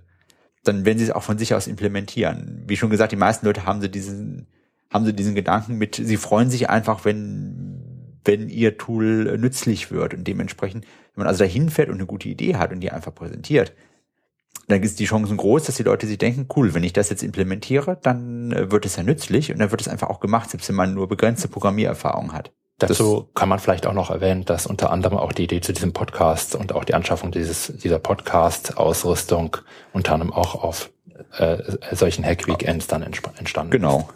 dann 0.64 0.84
werden 0.84 0.98
sie 0.98 1.04
es 1.04 1.10
auch 1.10 1.22
von 1.22 1.38
sich 1.38 1.54
aus 1.54 1.66
implementieren. 1.66 2.62
Wie 2.66 2.76
schon 2.76 2.90
gesagt, 2.90 3.12
die 3.12 3.16
meisten 3.16 3.46
Leute 3.46 3.64
haben 3.64 3.80
so 3.80 3.88
diesen, 3.88 4.46
haben 4.92 5.04
so 5.04 5.12
diesen 5.12 5.34
Gedanken 5.34 5.76
mit, 5.76 5.96
sie 5.96 6.16
freuen 6.16 6.50
sich 6.50 6.68
einfach, 6.68 7.04
wenn, 7.04 8.18
wenn 8.24 8.48
ihr 8.48 8.76
Tool 8.78 9.36
nützlich 9.38 9.90
wird. 9.90 10.14
Und 10.14 10.24
dementsprechend, 10.24 10.84
wenn 10.84 11.24
man 11.24 11.26
also 11.26 11.44
dahin 11.44 11.70
fährt 11.70 11.88
und 11.88 11.96
eine 11.96 12.06
gute 12.06 12.28
Idee 12.28 12.56
hat 12.56 12.72
und 12.72 12.80
die 12.80 12.90
einfach 12.90 13.14
präsentiert, 13.14 13.72
dann 14.68 14.82
ist 14.82 15.00
die 15.00 15.06
Chancen 15.06 15.36
groß, 15.36 15.64
dass 15.64 15.76
die 15.76 15.82
Leute 15.82 16.06
sich 16.06 16.18
denken, 16.18 16.46
cool, 16.54 16.74
wenn 16.74 16.84
ich 16.84 16.92
das 16.92 17.10
jetzt 17.10 17.22
implementiere, 17.22 17.98
dann 18.02 18.52
äh, 18.52 18.70
wird 18.70 18.86
es 18.86 18.96
ja 18.96 19.02
nützlich 19.02 19.50
und 19.50 19.58
dann 19.58 19.70
wird 19.70 19.80
es 19.80 19.88
einfach 19.88 20.10
auch 20.10 20.20
gemacht, 20.20 20.50
selbst 20.50 20.68
wenn 20.68 20.76
man 20.76 20.94
nur 20.94 21.08
begrenzte 21.08 21.48
Programmiererfahrung 21.48 22.32
hat. 22.32 22.52
Dazu 22.78 23.28
kann 23.34 23.48
man 23.48 23.58
vielleicht 23.58 23.88
auch 23.88 23.92
noch 23.92 24.10
erwähnen, 24.10 24.44
dass 24.44 24.66
unter 24.66 24.92
anderem 24.92 25.18
auch 25.18 25.32
die 25.32 25.42
Idee 25.44 25.60
zu 25.60 25.72
diesem 25.72 25.92
Podcast 25.92 26.54
und 26.54 26.72
auch 26.72 26.84
die 26.84 26.94
Anschaffung 26.94 27.32
dieses, 27.32 27.72
dieser 27.76 27.98
Podcast-Ausrüstung 27.98 29.56
unter 29.92 30.12
anderem 30.12 30.32
auch 30.32 30.62
auf 30.62 30.90
äh, 31.36 31.58
solchen 31.90 32.24
Hack-Weekends 32.24 32.86
dann 32.86 33.02
entstanden 33.02 33.70
Genau. 33.70 34.08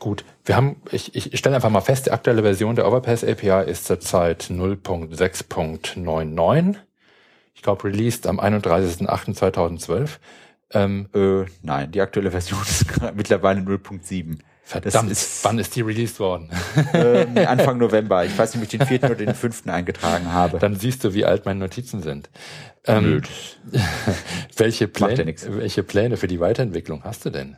Gut, 0.00 0.24
wir 0.44 0.56
haben, 0.56 0.82
ich, 0.90 1.14
ich 1.14 1.38
stelle 1.38 1.54
einfach 1.54 1.70
mal 1.70 1.82
fest, 1.82 2.06
die 2.06 2.10
aktuelle 2.10 2.42
Version 2.42 2.74
der 2.74 2.88
Overpass 2.88 3.22
API 3.22 3.70
ist 3.70 3.84
zurzeit 3.84 4.48
0.6.99. 4.50 6.74
Ich 7.54 7.62
glaube, 7.62 7.84
released 7.84 8.26
am 8.26 8.40
31.08.2012. 8.40 10.18
Ähm, 10.72 11.08
Äh, 11.14 11.44
nein, 11.62 11.90
die 11.90 12.00
aktuelle 12.00 12.30
Version 12.30 12.60
ist 12.62 12.86
mittlerweile 13.14 13.60
0.7. 13.60 14.38
verdammt, 14.62 15.10
ist- 15.10 15.44
wann 15.44 15.58
ist 15.58 15.74
die 15.74 15.80
released 15.82 16.20
worden? 16.20 16.50
Ähm, 16.94 17.36
Anfang 17.46 17.78
November. 17.78 18.24
Ich 18.24 18.36
weiß 18.38 18.54
nicht, 18.54 18.62
ob 18.62 18.72
ich 18.72 18.78
den 18.78 18.86
vierten 18.86 19.06
oder 19.06 19.14
den 19.16 19.34
fünften 19.34 19.68
eingetragen 19.70 20.32
habe. 20.32 20.58
Dann 20.60 20.76
siehst 20.76 21.02
du, 21.04 21.12
wie 21.12 21.24
alt 21.24 21.44
meine 21.44 21.58
Notizen 21.60 22.02
sind. 22.02 22.30
Ähm, 22.86 23.22
welche, 24.56 24.86
Pläne, 24.88 25.34
welche 25.48 25.82
Pläne 25.82 26.16
für 26.16 26.28
die 26.28 26.40
Weiterentwicklung 26.40 27.02
hast 27.04 27.24
du 27.24 27.30
denn? 27.30 27.56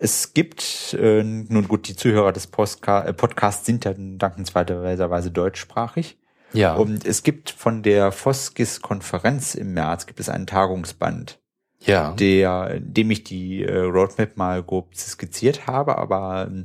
Es 0.00 0.32
gibt, 0.32 0.94
äh, 0.94 1.24
nun 1.24 1.66
gut, 1.66 1.88
die 1.88 1.96
Zuhörer 1.96 2.32
des 2.32 2.46
Postka 2.46 3.02
äh, 3.04 3.12
Podcasts 3.12 3.66
sind 3.66 3.84
ja 3.84 3.92
dankenswerterweise 3.96 5.30
deutschsprachig. 5.32 6.16
Ja, 6.52 6.74
Und 6.74 7.04
es 7.04 7.22
gibt 7.22 7.50
von 7.50 7.82
der 7.82 8.12
Foskis-Konferenz 8.12 9.54
im 9.54 9.74
März 9.74 10.06
gibt 10.06 10.20
es 10.20 10.28
einen 10.28 10.46
Tagungsband, 10.46 11.38
ja, 11.80 12.12
der, 12.12 12.70
in 12.76 12.94
dem 12.94 13.10
ich 13.10 13.24
die 13.24 13.62
äh, 13.62 13.80
Roadmap 13.80 14.36
mal 14.36 14.62
grob 14.62 14.94
skizziert 14.96 15.66
habe, 15.66 15.98
aber 15.98 16.46
ähm, 16.48 16.64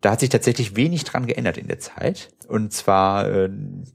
da 0.00 0.10
hat 0.10 0.20
sich 0.20 0.28
tatsächlich 0.28 0.76
wenig 0.76 1.04
dran 1.04 1.26
geändert 1.26 1.56
in 1.56 1.68
der 1.68 1.78
Zeit. 1.78 2.30
Und 2.48 2.72
zwar 2.72 3.30
äh, 3.30 3.48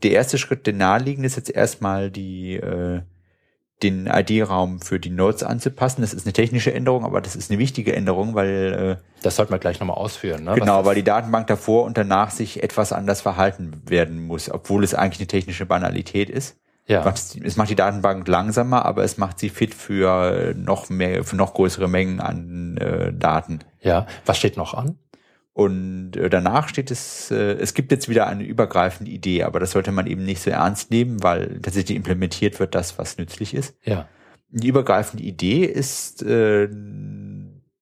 der 0.04 0.12
erste 0.12 0.38
Schritt, 0.38 0.66
der 0.66 0.74
naheliegend 0.74 1.26
ist 1.26 1.36
jetzt 1.36 1.50
erstmal 1.50 2.10
die 2.10 2.56
äh, 2.56 3.02
den 3.84 4.08
ID-Raum 4.08 4.82
für 4.82 5.00
die 5.00 5.10
Nodes 5.12 5.44
anzupassen. 5.44 6.02
Das 6.02 6.14
ist 6.14 6.26
eine 6.26 6.34
technische 6.34 6.74
Änderung, 6.74 7.06
aber 7.06 7.22
das 7.22 7.36
ist 7.36 7.52
eine 7.52 7.60
wichtige 7.60 7.96
Änderung, 7.96 8.34
weil 8.34 8.98
äh, 9.00 9.22
das 9.22 9.36
sollten 9.36 9.52
wir 9.52 9.60
gleich 9.60 9.80
nochmal 9.80 9.98
ausführen. 9.98 10.44
Ne? 10.44 10.56
genau, 10.56 10.84
weil 10.86 10.96
die 10.96 11.04
Datenbank 11.04 11.48
davor 11.48 11.86
und 11.86 11.98
danach 11.98 12.32
sich 12.32 12.64
etwas 12.64 12.92
anders 12.92 13.22
verhalten 13.22 13.82
werden 13.86 14.26
muss, 14.26 14.50
obwohl 14.50 14.84
es 14.84 14.94
eigentlich 14.96 15.20
eine 15.20 15.28
technische 15.28 15.66
Banalität 15.66 16.30
ist. 16.30 16.58
ja, 16.88 17.04
Es 17.44 17.56
macht 17.56 17.70
die 17.70 17.76
Datenbank 17.76 18.28
langsamer, 18.28 18.86
aber 18.86 19.04
es 19.04 19.18
macht 19.18 19.38
sie 19.40 19.50
fit 19.50 19.76
für 19.76 20.54
noch 20.56 20.90
mehr, 20.90 21.24
für 21.24 21.36
noch 21.36 21.54
größere 21.54 21.88
Mengen 21.88 22.20
an 22.20 22.78
äh, 22.78 23.14
Daten. 23.14 23.60
ja, 23.82 24.08
was 24.26 24.38
steht 24.38 24.58
noch 24.58 24.74
an? 24.74 24.98
Und 25.58 26.16
äh, 26.18 26.30
danach 26.30 26.70
steht 26.70 26.92
es, 26.92 27.32
äh, 27.32 27.54
es 27.54 27.74
gibt 27.74 27.92
jetzt 27.92 28.08
wieder 28.08 28.28
eine 28.28 28.44
übergreifende 28.44 29.10
Idee, 29.10 29.42
aber 29.42 29.60
das 29.60 29.72
sollte 29.72 29.92
man 29.92 30.06
eben 30.06 30.24
nicht 30.24 30.40
so 30.40 30.52
ernst 30.52 30.92
nehmen, 30.92 31.24
weil 31.24 31.60
tatsächlich 31.62 31.98
implementiert 31.98 32.60
wird 32.60 32.76
das, 32.76 33.00
was 33.00 33.18
nützlich 33.18 33.56
ist. 33.56 33.76
Ja, 33.84 34.08
Die 34.50 34.68
übergreifende 34.68 35.24
Idee 35.24 35.66
ist 35.66 36.22
äh, 36.22 36.70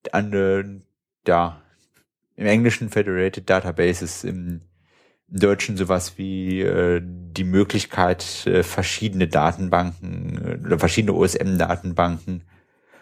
eine, 0.10 0.82
ja, 1.28 1.62
im 2.38 2.45
Englischen 2.45 2.88
Federated 2.92 3.50
Databases, 3.50 4.24
im, 4.24 4.62
im 5.30 5.40
Deutschen 5.42 5.76
sowas 5.76 6.18
wie 6.18 6.62
äh, 6.62 7.02
die 7.04 7.44
Möglichkeit, 7.44 8.48
äh, 8.48 8.64
verschiedene 8.64 9.28
Datenbanken 9.28 10.62
äh, 10.62 10.66
oder 10.66 10.80
verschiedene 10.80 11.14
OSM-Datenbanken 11.14 12.44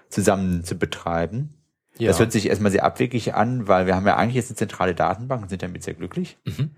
zusammen 0.10 0.64
zu 0.64 0.80
betreiben. 0.80 1.63
Ja. 1.98 2.08
Das 2.08 2.20
hört 2.20 2.32
sich 2.32 2.50
erstmal 2.50 2.72
sehr 2.72 2.84
abwegig 2.84 3.36
an, 3.36 3.68
weil 3.68 3.86
wir 3.86 3.96
haben 3.96 4.08
ja 4.08 4.16
eigentlich 4.16 4.36
jetzt 4.36 4.50
eine 4.50 4.58
zentrale 4.58 4.96
Datenbank 4.96 5.44
und 5.44 5.50
sind 5.50 5.62
damit 5.62 5.84
sehr 5.84 5.94
glücklich. 5.94 6.38
Mhm. 6.46 6.72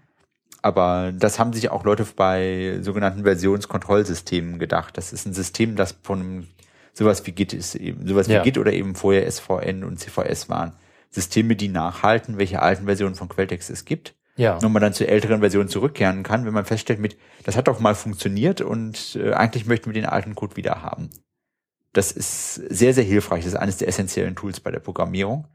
Aber 0.61 1.14
das 1.16 1.38
haben 1.38 1.53
sich 1.53 1.69
auch 1.69 1.84
Leute 1.84 2.06
bei 2.16 2.80
sogenannten 2.82 3.24
Versionskontrollsystemen 3.24 4.58
gedacht. 4.58 4.98
Das 4.98 5.14
ist 5.14 5.26
ein 5.26 5.34
System, 5.34 5.76
das 5.76 5.95
von 6.02 6.48
sowas 6.92 7.26
wie 7.27 7.34
Git 7.34 7.53
ist 7.53 7.76
eben, 7.76 8.08
sowas 8.08 8.27
ja. 8.27 8.40
wie 8.40 8.44
Git 8.45 8.58
oder 8.58 8.74
eben 8.74 8.95
vorher 8.95 9.30
SVN 9.30 9.84
und 9.84 10.00
CVS 10.00 10.50
waren. 10.50 10.74
Systeme, 11.11 11.56
die 11.56 11.68
nachhalten, 11.68 12.38
welche 12.38 12.61
alten 12.61 12.85
Versionen 12.85 13.16
von 13.16 13.30
Quelltext 13.30 13.69
es 13.69 13.85
gibt. 13.85 14.16
Ja. 14.38 14.58
Und 14.58 14.74
man 14.74 14.82
dann 14.82 14.94
zu 14.94 15.08
älteren 15.08 15.40
Versionen 15.40 15.69
zurückkehren 15.69 16.24
kann, 16.24 16.45
wenn 16.45 16.53
man 16.53 16.66
feststellt 16.66 17.00
mit, 17.00 17.16
das 17.44 17.56
hat 17.56 17.69
doch 17.69 17.80
mal 17.80 17.95
funktioniert 17.95 18.60
und 18.60 19.18
äh, 19.22 19.32
eigentlich 19.32 19.66
möchten 19.66 19.85
wir 19.85 19.94
den 19.94 20.06
alten 20.06 20.35
Code 20.35 20.58
wieder 20.58 20.82
haben. 20.82 21.10
Das 21.95 22.11
ist 22.11 22.56
sehr, 22.56 22.93
sehr 22.93 23.06
hilfreich. 23.06 23.45
Das 23.45 23.53
ist 23.53 23.59
eines 23.59 23.77
der 23.77 23.88
essentiellen 23.88 24.35
Tools 24.35 24.59
bei 24.59 24.69
der 24.69 24.82
Programmierung. 24.82 25.48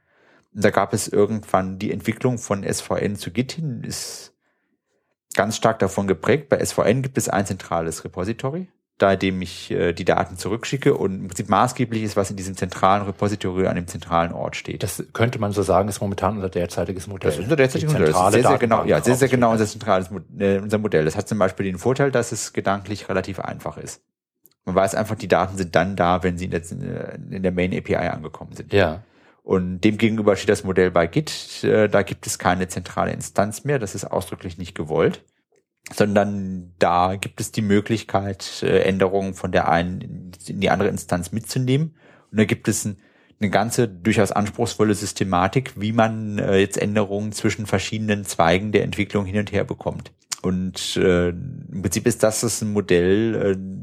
Und 0.55 0.65
da 0.65 0.70
gab 0.70 0.94
es 0.94 1.07
irgendwann 1.07 1.78
die 1.78 1.93
Entwicklung 1.93 2.39
von 2.39 2.65
SVN 2.65 3.17
zu 3.17 3.31
Git 3.31 3.52
hin, 3.52 3.85
ist 3.85 4.33
ganz 5.35 5.57
stark 5.57 5.78
davon 5.81 6.09
geprägt. 6.09 6.49
Bei 6.49 6.65
SVN 6.65 7.02
gibt 7.02 7.19
es 7.19 7.28
ein 7.28 7.44
zentrales 7.44 8.05
Repository, 8.05 8.69
da 8.97 9.17
dem 9.17 9.43
ich 9.43 9.70
äh, 9.70 9.93
die 9.93 10.07
Daten 10.07 10.39
zurückschicke 10.39 10.94
und 10.94 11.20
im 11.20 11.28
Prinzip 11.28 11.51
maßgeblich 11.51 12.02
ist, 12.02 12.17
was 12.17 12.31
in 12.31 12.36
diesem 12.36 12.57
zentralen 12.57 13.02
Repository 13.02 13.67
an 13.67 13.77
dem 13.77 13.86
zentralen 13.86 14.33
Ort 14.33 14.57
steht. 14.57 14.83
Das 14.83 15.05
könnte 15.12 15.39
man 15.39 15.52
so 15.52 15.62
sagen, 15.62 15.91
ist 15.91 16.01
momentan 16.01 16.36
unser 16.36 16.49
derzeitiges 16.49 17.07
Modell. 17.07 17.28
Das 17.28 17.39
ist 17.39 17.44
unser 17.44 17.57
derzeitiges 17.57 17.93
Modell. 17.93 18.12
Das 18.12 18.27
ist 18.27 18.33
sehr, 18.33 18.49
sehr 18.49 18.59
genau, 18.59 18.85
ja, 18.85 19.02
sehr, 19.02 19.15
sehr 19.15 19.28
genau 19.28 19.52
unser 19.52 19.67
zentrales 19.67 20.09
äh, 20.39 20.59
unser 20.59 20.78
Modell. 20.78 21.05
Das 21.05 21.17
hat 21.17 21.28
zum 21.28 21.39
Beispiel 21.39 21.67
den 21.67 21.77
Vorteil, 21.77 22.10
dass 22.10 22.33
es 22.33 22.55
gedanklich 22.55 23.10
relativ 23.10 23.41
einfach 23.41 23.77
ist. 23.77 24.01
Man 24.70 24.84
weiß 24.84 24.94
einfach, 24.94 25.16
die 25.16 25.28
Daten 25.28 25.57
sind 25.57 25.74
dann 25.74 25.97
da, 25.97 26.23
wenn 26.23 26.39
sie 26.39 26.47
in 26.47 26.50
der, 26.50 27.15
in 27.15 27.42
der 27.42 27.52
Main 27.52 27.76
API 27.76 27.97
angekommen 27.97 28.55
sind. 28.55 28.73
Ja. 28.73 29.02
Und 29.42 29.81
demgegenüber 29.81 30.36
steht 30.36 30.50
das 30.50 30.65
Modell 30.65 30.90
bei 30.90 31.07
Git. 31.07 31.65
Äh, 31.65 31.89
da 31.89 32.02
gibt 32.02 32.26
es 32.26 32.39
keine 32.39 32.68
zentrale 32.68 33.12
Instanz 33.12 33.65
mehr. 33.65 33.78
Das 33.78 33.94
ist 33.94 34.05
ausdrücklich 34.05 34.58
nicht 34.58 34.74
gewollt 34.74 35.24
sondern 35.92 36.74
da 36.78 37.16
gibt 37.16 37.40
es 37.40 37.52
die 37.52 37.62
Möglichkeit, 37.62 38.62
äh, 38.62 38.81
Änderungen 38.82 39.34
von 39.34 39.52
der 39.52 39.68
einen 39.68 40.32
in 40.47 40.60
die 40.60 40.70
andere 40.70 40.89
Instanz 40.89 41.32
mitzunehmen. 41.32 41.97
Und 42.31 42.39
da 42.39 42.44
gibt 42.44 42.68
es 42.68 42.84
ein, 42.84 42.99
eine 43.40 43.50
ganze 43.50 43.89
durchaus 43.89 44.32
anspruchsvolle 44.32 44.94
Systematik, 44.94 45.73
wie 45.81 45.92
man 45.92 46.39
äh, 46.39 46.58
jetzt 46.58 46.76
Änderungen 46.76 47.32
zwischen 47.32 47.66
verschiedenen 47.66 48.24
Zweigen 48.24 48.73
der 48.73 48.84
Entwicklung 48.84 49.24
hin 49.24 49.39
und 49.39 49.52
her 49.52 49.65
bekommt. 49.65 50.12
Und 50.42 50.97
äh, 50.97 51.31
im 51.31 51.82
Prinzip 51.82 52.07
ist 52.07 52.23
das, 52.23 52.40
das 52.40 52.62
ein 52.62 52.73
Modell, 52.73 53.34
äh, 53.34 53.80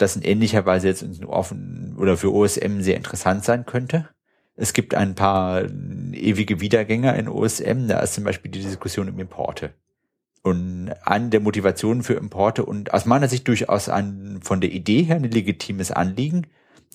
das 0.00 0.16
in 0.16 0.22
ähnlicher 0.22 0.66
Weise 0.66 0.88
jetzt 0.88 1.04
offen 1.24 1.96
oder 1.98 2.16
für 2.16 2.32
OSM 2.32 2.80
sehr 2.80 2.96
interessant 2.96 3.44
sein 3.44 3.66
könnte. 3.66 4.08
Es 4.56 4.72
gibt 4.72 4.94
ein 4.94 5.14
paar 5.14 5.62
ewige 6.12 6.60
Wiedergänger 6.60 7.16
in 7.16 7.28
OSM, 7.28 7.88
da 7.88 8.00
ist 8.00 8.14
zum 8.14 8.24
Beispiel 8.24 8.50
die 8.50 8.60
Diskussion 8.60 9.08
um 9.08 9.18
Importe. 9.18 9.72
Und 10.42 10.90
eine 11.04 11.28
der 11.28 11.40
Motivationen 11.40 12.02
für 12.02 12.14
Importe 12.14 12.64
und 12.64 12.94
aus 12.94 13.04
meiner 13.04 13.28
Sicht 13.28 13.46
durchaus 13.46 13.88
ein 13.88 14.40
von 14.42 14.60
der 14.60 14.72
Idee 14.72 15.02
her 15.02 15.16
ein 15.16 15.24
legitimes 15.24 15.90
Anliegen 15.90 16.46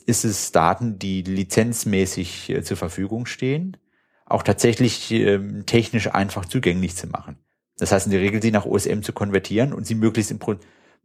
ist 0.05 0.25
es, 0.25 0.51
Daten, 0.51 0.99
die 0.99 1.21
lizenzmäßig 1.21 2.49
äh, 2.49 2.63
zur 2.63 2.77
Verfügung 2.77 3.25
stehen, 3.25 3.77
auch 4.25 4.43
tatsächlich 4.43 5.11
ähm, 5.11 5.65
technisch 5.65 6.13
einfach 6.13 6.45
zugänglich 6.45 6.95
zu 6.95 7.07
machen. 7.07 7.37
Das 7.77 7.91
heißt 7.91 8.07
in 8.07 8.11
der 8.11 8.21
Regel 8.21 8.41
sie 8.41 8.51
nach 8.51 8.65
OSM 8.65 9.01
zu 9.01 9.13
konvertieren 9.13 9.73
und 9.73 9.85
sie 9.85 9.95
möglichst 9.95 10.31
im 10.31 10.39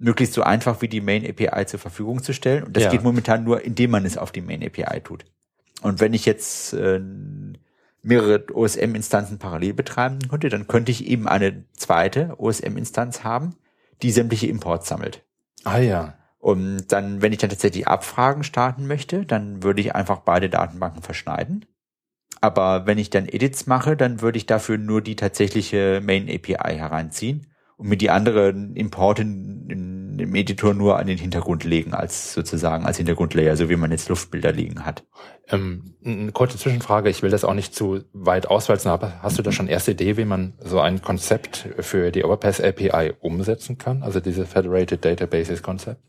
möglichst 0.01 0.35
so 0.35 0.43
einfach 0.43 0.81
wie 0.83 0.89
die 0.89 1.03
Main 1.03 1.25
API 1.25 1.67
zur 1.67 1.79
Verfügung 1.79 2.23
zu 2.23 2.33
stellen. 2.33 2.65
Und 2.65 2.77
das 2.77 2.85
ja. 2.85 2.91
geht 2.91 3.03
momentan 3.03 3.45
nur, 3.45 3.63
indem 3.63 3.91
man 3.91 4.05
es 4.05 4.17
auf 4.17 4.33
die 4.33 4.41
Main 4.41 4.65
API 4.65 5.01
tut. 5.01 5.27
Und 5.83 6.01
wenn 6.01 6.15
ich 6.15 6.25
jetzt 6.25 6.73
äh, 6.73 7.01
mehrere 8.03 8.45
OSM-Instanzen 8.53 9.39
parallel 9.39 9.75
betreiben 9.75 10.19
könnte, 10.29 10.49
dann 10.49 10.67
könnte 10.67 10.91
ich 10.91 11.07
eben 11.07 11.29
eine 11.29 11.65
zweite 11.75 12.35
OSM-Instanz 12.39 13.25
haben, 13.25 13.55
die 14.03 14.11
sämtliche 14.11 14.47
Imports 14.47 14.89
sammelt. 14.89 15.23
Ah 15.65 15.79
ja. 15.79 16.15
Und 16.39 16.89
dann, 16.89 17.21
wenn 17.21 17.33
ich 17.33 17.39
dann 17.39 17.51
tatsächlich 17.51 17.87
Abfragen 17.87 18.43
starten 18.43 18.87
möchte, 18.87 19.27
dann 19.27 19.63
würde 19.63 19.83
ich 19.83 19.95
einfach 19.95 20.21
beide 20.21 20.49
Datenbanken 20.49 21.03
verschneiden. 21.03 21.67
Aber 22.41 22.87
wenn 22.87 22.97
ich 22.97 23.11
dann 23.11 23.29
Edits 23.29 23.67
mache, 23.67 23.99
dann 23.99 24.23
würde 24.23 24.39
ich 24.39 24.47
dafür 24.47 24.79
nur 24.79 25.03
die 25.03 25.17
tatsächliche 25.17 26.01
Main 26.03 26.23
API 26.23 26.79
hereinziehen 26.79 27.50
und 27.81 27.89
mir 27.89 27.97
die 27.97 28.11
anderen 28.11 28.77
Importe 28.77 29.23
im 29.23 30.35
Editor 30.35 30.75
nur 30.75 30.99
an 30.99 31.07
den 31.07 31.17
Hintergrund 31.17 31.65
legen, 31.65 31.95
als 31.95 32.35
sozusagen 32.35 32.85
als 32.85 32.99
Hintergrundlayer, 32.99 33.57
so 33.57 33.71
wie 33.71 33.77
man 33.77 33.91
jetzt 33.91 34.11
Luftbilder 34.11 34.53
liegen 34.53 34.85
hat. 34.85 35.03
Ähm, 35.49 35.95
eine 36.05 36.31
kurze 36.33 36.59
Zwischenfrage, 36.59 37.09
ich 37.09 37.23
will 37.23 37.31
das 37.31 37.43
auch 37.43 37.55
nicht 37.55 37.75
zu 37.75 38.05
weit 38.13 38.47
auswalzen, 38.47 38.91
aber 38.91 39.15
hast 39.23 39.39
du 39.39 39.43
da 39.43 39.51
schon 39.51 39.67
erste 39.67 39.93
Idee, 39.93 40.19
wie 40.19 40.27
man 40.27 40.53
so 40.63 40.79
ein 40.79 41.01
Konzept 41.01 41.71
für 41.79 42.11
die 42.11 42.23
Overpass 42.23 42.61
API 42.61 43.15
umsetzen 43.19 43.79
kann? 43.79 44.03
Also 44.03 44.21
diese 44.21 44.45
Federated 44.45 45.03
Databases 45.03 45.63
Konzept? 45.63 46.03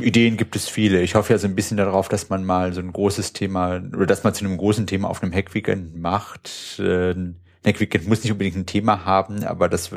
Ideen 0.00 0.38
gibt 0.38 0.56
es 0.56 0.70
viele. 0.70 1.02
Ich 1.02 1.14
hoffe 1.14 1.34
ja 1.34 1.38
so 1.38 1.46
ein 1.46 1.54
bisschen 1.54 1.76
darauf, 1.76 2.08
dass 2.08 2.30
man 2.30 2.42
mal 2.42 2.72
so 2.72 2.80
ein 2.80 2.92
großes 2.92 3.34
Thema 3.34 3.82
oder 3.94 4.06
dass 4.06 4.24
man 4.24 4.32
zu 4.32 4.46
einem 4.46 4.56
großen 4.56 4.86
Thema 4.86 5.10
auf 5.10 5.22
einem 5.22 5.32
Hackweekend 5.32 5.94
macht. 5.94 6.78
Äh, 6.78 7.10
ein 7.10 7.36
Hackweekend 7.66 8.08
muss 8.08 8.22
nicht 8.22 8.32
unbedingt 8.32 8.56
ein 8.56 8.66
Thema 8.66 9.04
haben, 9.04 9.44
aber 9.44 9.68
das 9.68 9.92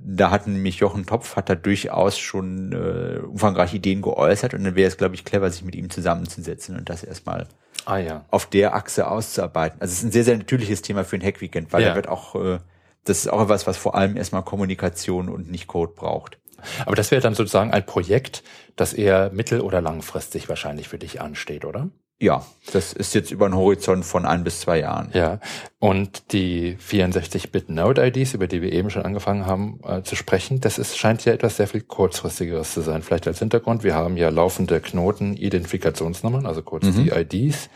da 0.00 0.30
hat 0.30 0.46
nämlich 0.46 0.76
Jochen 0.76 1.06
Topf 1.06 1.36
hat 1.36 1.48
da 1.48 1.54
durchaus 1.54 2.18
schon 2.18 2.72
äh, 2.72 3.18
umfangreiche 3.20 3.76
Ideen 3.76 4.02
geäußert 4.02 4.54
und 4.54 4.64
dann 4.64 4.74
wäre 4.74 4.88
es, 4.88 4.96
glaube 4.96 5.14
ich, 5.14 5.24
clever, 5.24 5.50
sich 5.50 5.64
mit 5.64 5.74
ihm 5.74 5.90
zusammenzusetzen 5.90 6.76
und 6.76 6.88
das 6.88 7.04
erstmal 7.04 7.46
ah, 7.84 7.98
ja. 7.98 8.24
auf 8.30 8.46
der 8.46 8.74
Achse 8.74 9.08
auszuarbeiten. 9.08 9.80
Also 9.80 9.92
es 9.92 9.98
ist 9.98 10.04
ein 10.04 10.12
sehr, 10.12 10.24
sehr 10.24 10.36
natürliches 10.36 10.82
Thema 10.82 11.04
für 11.04 11.16
ein 11.16 11.22
Hackweekend, 11.22 11.72
weil 11.72 11.82
ja. 11.82 11.90
da 11.90 11.94
wird 11.94 12.08
auch, 12.08 12.34
äh, 12.34 12.58
das 13.04 13.18
ist 13.18 13.28
auch 13.28 13.42
etwas, 13.42 13.66
was 13.66 13.76
vor 13.76 13.94
allem 13.94 14.16
erstmal 14.16 14.42
Kommunikation 14.42 15.28
und 15.28 15.50
nicht 15.50 15.66
Code 15.66 15.92
braucht. 15.94 16.38
Aber 16.84 16.96
das 16.96 17.10
wäre 17.10 17.22
dann 17.22 17.34
sozusagen 17.34 17.70
ein 17.70 17.84
Projekt, 17.84 18.42
das 18.76 18.92
eher 18.92 19.30
mittel- 19.30 19.60
oder 19.60 19.80
langfristig 19.80 20.48
wahrscheinlich 20.48 20.88
für 20.88 20.98
dich 20.98 21.20
ansteht, 21.20 21.64
oder? 21.64 21.90
Ja, 22.18 22.46
das 22.72 22.94
ist 22.94 23.14
jetzt 23.14 23.30
über 23.30 23.44
einen 23.44 23.56
Horizont 23.56 24.06
von 24.06 24.24
ein 24.24 24.42
bis 24.42 24.60
zwei 24.60 24.80
Jahren. 24.80 25.10
Ja, 25.12 25.38
und 25.78 26.32
die 26.32 26.76
64-Bit 26.76 27.68
Node-IDs, 27.68 28.32
über 28.32 28.46
die 28.46 28.62
wir 28.62 28.72
eben 28.72 28.88
schon 28.88 29.02
angefangen 29.02 29.44
haben 29.44 29.80
äh, 29.84 30.02
zu 30.02 30.16
sprechen, 30.16 30.62
das 30.62 30.78
ist, 30.78 30.96
scheint 30.96 31.26
ja 31.26 31.34
etwas 31.34 31.58
sehr 31.58 31.68
viel 31.68 31.82
kurzfristigeres 31.82 32.72
zu 32.72 32.80
sein. 32.80 33.02
Vielleicht 33.02 33.26
als 33.26 33.40
Hintergrund, 33.40 33.84
wir 33.84 33.94
haben 33.94 34.16
ja 34.16 34.30
laufende 34.30 34.80
Knoten-Identifikationsnummern, 34.80 36.46
also 36.46 36.62
kurz 36.62 36.86
mhm. 36.86 37.04
die 37.04 37.10
IDs, 37.10 37.68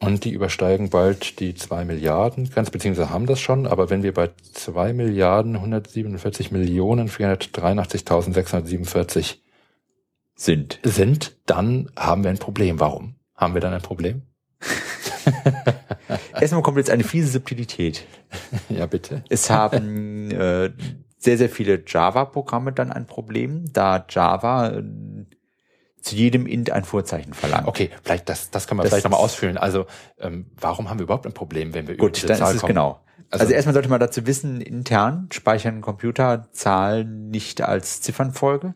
und 0.00 0.24
die 0.24 0.30
übersteigen 0.30 0.88
bald 0.88 1.38
die 1.40 1.54
zwei 1.54 1.84
Milliarden, 1.84 2.48
ganz 2.48 2.70
beziehungsweise 2.70 3.10
haben 3.10 3.26
das 3.26 3.40
schon, 3.40 3.66
aber 3.66 3.90
wenn 3.90 4.02
wir 4.02 4.14
bei 4.14 4.30
zwei 4.54 4.94
Milliarden 4.94 5.56
147 5.56 6.50
Millionen 6.52 7.10
483.647 7.10 9.34
sind. 10.36 10.78
sind, 10.84 11.36
dann 11.46 11.90
haben 11.96 12.22
wir 12.22 12.30
ein 12.30 12.38
Problem. 12.38 12.80
Warum? 12.80 13.17
Haben 13.38 13.54
wir 13.54 13.60
dann 13.60 13.72
ein 13.72 13.80
Problem? 13.80 14.22
Erstmal 16.40 16.62
kommt 16.62 16.76
jetzt 16.76 16.90
eine 16.90 17.04
fiese 17.04 17.28
Subtilität. 17.28 18.04
ja, 18.68 18.86
bitte. 18.86 19.22
Es 19.28 19.48
haben 19.48 20.32
äh, 20.32 20.72
sehr, 21.18 21.38
sehr 21.38 21.48
viele 21.48 21.82
Java-Programme 21.86 22.72
dann 22.72 22.92
ein 22.92 23.06
Problem, 23.06 23.72
da 23.72 24.04
Java 24.08 24.70
äh, 24.70 24.82
zu 26.00 26.16
jedem 26.16 26.46
int 26.46 26.72
ein 26.72 26.82
Vorzeichen 26.82 27.32
verlangt. 27.32 27.68
Okay, 27.68 27.90
vielleicht 28.02 28.28
das, 28.28 28.50
das 28.50 28.66
kann 28.66 28.76
man 28.76 28.84
das 28.84 28.90
vielleicht 28.90 29.04
nochmal 29.04 29.20
ausführen. 29.20 29.56
Also 29.56 29.86
ähm, 30.18 30.50
warum 30.56 30.90
haben 30.90 30.98
wir 30.98 31.04
überhaupt 31.04 31.26
ein 31.26 31.32
Problem, 31.32 31.74
wenn 31.74 31.86
wir 31.86 31.96
gut, 31.96 32.08
über 32.08 32.14
diese 32.14 32.26
dann 32.26 32.38
Zahl 32.38 32.50
ist 32.50 32.56
es 32.56 32.60
kommen? 32.62 32.74
genau. 32.74 33.00
Also, 33.30 33.42
also 33.42 33.54
erstmal 33.54 33.74
sollte 33.74 33.88
man 33.88 34.00
dazu 34.00 34.26
wissen, 34.26 34.60
intern 34.60 35.28
speichern 35.32 35.80
Computer 35.80 36.48
Zahlen 36.50 37.28
nicht 37.28 37.60
als 37.60 38.00
Ziffernfolge, 38.00 38.74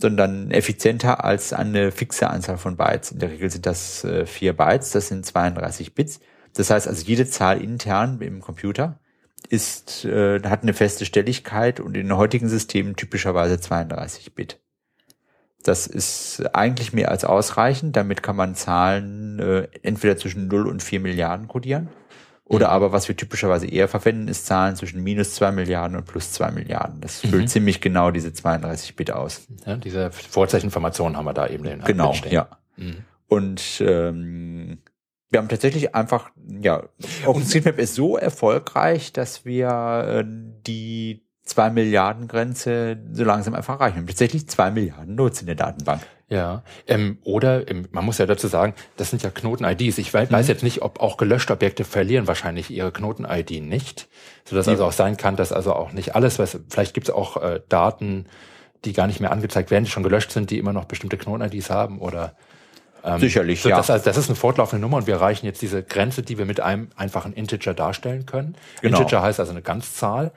sondern 0.00 0.50
effizienter 0.50 1.24
als 1.24 1.52
eine 1.52 1.92
fixe 1.92 2.30
Anzahl 2.30 2.58
von 2.58 2.76
Bytes. 2.76 3.12
In 3.12 3.18
der 3.18 3.30
Regel 3.30 3.50
sind 3.50 3.66
das 3.66 4.04
äh, 4.04 4.26
vier 4.26 4.54
Bytes, 4.54 4.90
das 4.92 5.08
sind 5.08 5.26
32 5.26 5.94
Bits. 5.94 6.20
Das 6.54 6.70
heißt 6.70 6.88
also, 6.88 7.04
jede 7.04 7.26
Zahl 7.26 7.62
intern 7.62 8.20
im 8.20 8.40
Computer 8.40 8.98
ist, 9.48 10.04
äh, 10.04 10.40
hat 10.42 10.62
eine 10.62 10.74
feste 10.74 11.04
Stelligkeit 11.04 11.80
und 11.80 11.96
in 11.96 12.16
heutigen 12.16 12.48
Systemen 12.48 12.96
typischerweise 12.96 13.60
32 13.60 14.34
Bit. 14.34 14.60
Das 15.62 15.86
ist 15.86 16.42
eigentlich 16.54 16.92
mehr 16.92 17.10
als 17.10 17.24
ausreichend. 17.24 17.94
Damit 17.94 18.22
kann 18.22 18.36
man 18.36 18.54
Zahlen 18.54 19.38
äh, 19.38 19.68
entweder 19.82 20.16
zwischen 20.16 20.48
0 20.48 20.66
und 20.66 20.82
4 20.82 21.00
Milliarden 21.00 21.48
codieren 21.48 21.90
oder 22.50 22.66
mhm. 22.66 22.72
aber 22.72 22.92
was 22.92 23.06
wir 23.06 23.16
typischerweise 23.16 23.68
eher 23.68 23.86
verwenden, 23.86 24.26
ist 24.26 24.44
Zahlen 24.44 24.74
zwischen 24.74 25.04
minus 25.04 25.36
zwei 25.36 25.52
Milliarden 25.52 25.96
und 25.96 26.04
plus 26.04 26.32
zwei 26.32 26.50
Milliarden. 26.50 27.00
Das 27.00 27.20
füllt 27.20 27.42
mhm. 27.44 27.46
ziemlich 27.46 27.80
genau 27.80 28.10
diese 28.10 28.32
32 28.32 28.96
Bit 28.96 29.12
aus. 29.12 29.46
Ja, 29.64 29.76
diese 29.76 30.10
Vorzeichenformationen 30.10 31.16
haben 31.16 31.26
wir 31.26 31.32
da 31.32 31.46
eben 31.46 31.62
den 31.62 31.80
Genau, 31.84 32.12
ja. 32.28 32.48
Mhm. 32.76 33.04
Und 33.28 33.80
ähm, 33.86 34.78
wir 35.28 35.38
haben 35.38 35.48
tatsächlich 35.48 35.94
einfach, 35.94 36.32
ja, 36.60 36.82
OpenStreetMap 37.24 37.78
ist 37.78 37.94
so 37.94 38.16
erfolgreich, 38.16 39.12
dass 39.12 39.44
wir 39.44 39.68
äh, 39.68 40.24
die 40.26 41.22
zwei 41.44 41.70
Milliarden 41.70 42.26
Grenze 42.26 42.98
so 43.12 43.22
langsam 43.22 43.54
einfach 43.54 43.74
erreichen. 43.74 43.94
Wir 43.94 44.00
haben 44.00 44.06
tatsächlich 44.08 44.48
zwei 44.48 44.72
Milliarden 44.72 45.14
Nodes 45.14 45.40
in 45.40 45.46
der 45.46 45.54
Datenbank. 45.54 46.02
Ja, 46.30 46.62
ähm, 46.86 47.18
oder 47.24 47.68
ähm, 47.68 47.88
man 47.90 48.04
muss 48.04 48.18
ja 48.18 48.24
dazu 48.24 48.46
sagen, 48.46 48.74
das 48.96 49.10
sind 49.10 49.22
ja 49.24 49.30
Knoten-IDs. 49.30 49.98
Ich 49.98 50.14
weiß, 50.14 50.30
mhm. 50.30 50.34
weiß 50.34 50.46
jetzt 50.46 50.62
nicht, 50.62 50.80
ob 50.80 51.00
auch 51.00 51.16
gelöschte 51.16 51.52
Objekte 51.52 51.84
verlieren 51.84 52.28
wahrscheinlich 52.28 52.70
ihre 52.70 52.92
Knoten-ID 52.92 53.60
nicht, 53.62 54.08
sodass 54.44 54.68
also 54.68 54.84
auch 54.84 54.92
sein 54.92 55.16
kann, 55.16 55.34
dass 55.34 55.52
also 55.52 55.74
auch 55.74 55.92
nicht 55.92 56.14
alles, 56.14 56.38
was 56.38 56.60
vielleicht 56.68 56.94
gibt 56.94 57.08
es 57.08 57.14
auch 57.14 57.36
äh, 57.42 57.60
Daten, 57.68 58.26
die 58.84 58.92
gar 58.92 59.08
nicht 59.08 59.18
mehr 59.18 59.32
angezeigt 59.32 59.72
werden, 59.72 59.84
die 59.84 59.90
schon 59.90 60.04
gelöscht 60.04 60.30
sind, 60.30 60.50
die 60.50 60.58
immer 60.58 60.72
noch 60.72 60.84
bestimmte 60.84 61.18
Knoten-IDs 61.18 61.68
haben 61.68 61.98
oder 61.98 62.36
ähm, 63.02 63.18
Sicherlich, 63.18 63.62
so, 63.62 63.68
ja. 63.68 63.78
Das, 63.78 63.90
also, 63.90 64.04
das 64.04 64.16
ist 64.16 64.28
eine 64.28 64.36
fortlaufende 64.36 64.80
Nummer 64.80 64.98
und 64.98 65.08
wir 65.08 65.14
erreichen 65.14 65.46
jetzt 65.46 65.62
diese 65.62 65.82
Grenze, 65.82 66.22
die 66.22 66.38
wir 66.38 66.44
mit 66.44 66.60
einem 66.60 66.90
einfachen 66.96 67.32
Integer 67.32 67.74
darstellen 67.74 68.26
können. 68.26 68.54
Genau. 68.82 68.98
Integer 68.98 69.22
heißt 69.22 69.40
also 69.40 69.50
eine 69.50 69.62
Ganzzahl. 69.62 70.30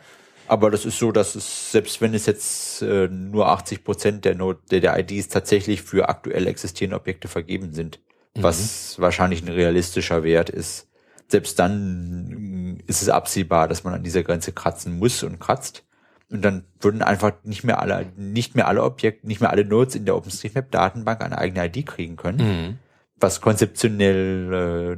Aber 0.47 0.71
das 0.71 0.85
ist 0.85 0.99
so, 0.99 1.11
dass 1.11 1.35
es, 1.35 1.71
selbst 1.71 2.01
wenn 2.01 2.13
es 2.13 2.25
jetzt 2.25 2.81
äh, 2.81 3.07
nur 3.07 3.47
80 3.47 3.83
Prozent 3.83 4.25
der, 4.25 4.35
Not, 4.35 4.71
der, 4.71 4.81
der 4.81 4.99
IDs 4.99 5.29
tatsächlich 5.29 5.81
für 5.81 6.09
aktuell 6.09 6.47
existierende 6.47 6.97
Objekte 6.97 7.27
vergeben 7.27 7.73
sind, 7.73 7.99
mhm. 8.35 8.43
was 8.43 8.99
wahrscheinlich 8.99 9.41
ein 9.41 9.53
realistischer 9.53 10.23
Wert 10.23 10.49
ist, 10.49 10.87
selbst 11.27 11.57
dann 11.59 12.81
ist 12.87 13.01
es 13.01 13.09
absehbar, 13.09 13.67
dass 13.67 13.83
man 13.83 13.93
an 13.93 14.03
dieser 14.03 14.23
Grenze 14.23 14.51
kratzen 14.51 14.99
muss 14.99 15.23
und 15.23 15.39
kratzt. 15.39 15.83
Und 16.29 16.41
dann 16.43 16.65
würden 16.79 17.01
einfach 17.01 17.33
nicht 17.43 17.63
mehr 17.63 17.79
alle, 17.79 18.11
nicht 18.15 18.55
mehr 18.55 18.67
alle 18.67 18.83
Objekte, 18.83 19.27
nicht 19.27 19.39
mehr 19.39 19.51
alle 19.51 19.65
Nodes 19.65 19.95
in 19.95 20.05
der 20.05 20.15
OpenStreetMap 20.15 20.71
Datenbank 20.71 21.21
eine 21.21 21.37
eigene 21.37 21.65
ID 21.67 21.85
kriegen 21.85 22.15
können, 22.15 22.37
mhm. 22.37 22.77
was 23.15 23.39
konzeptionell 23.39 24.97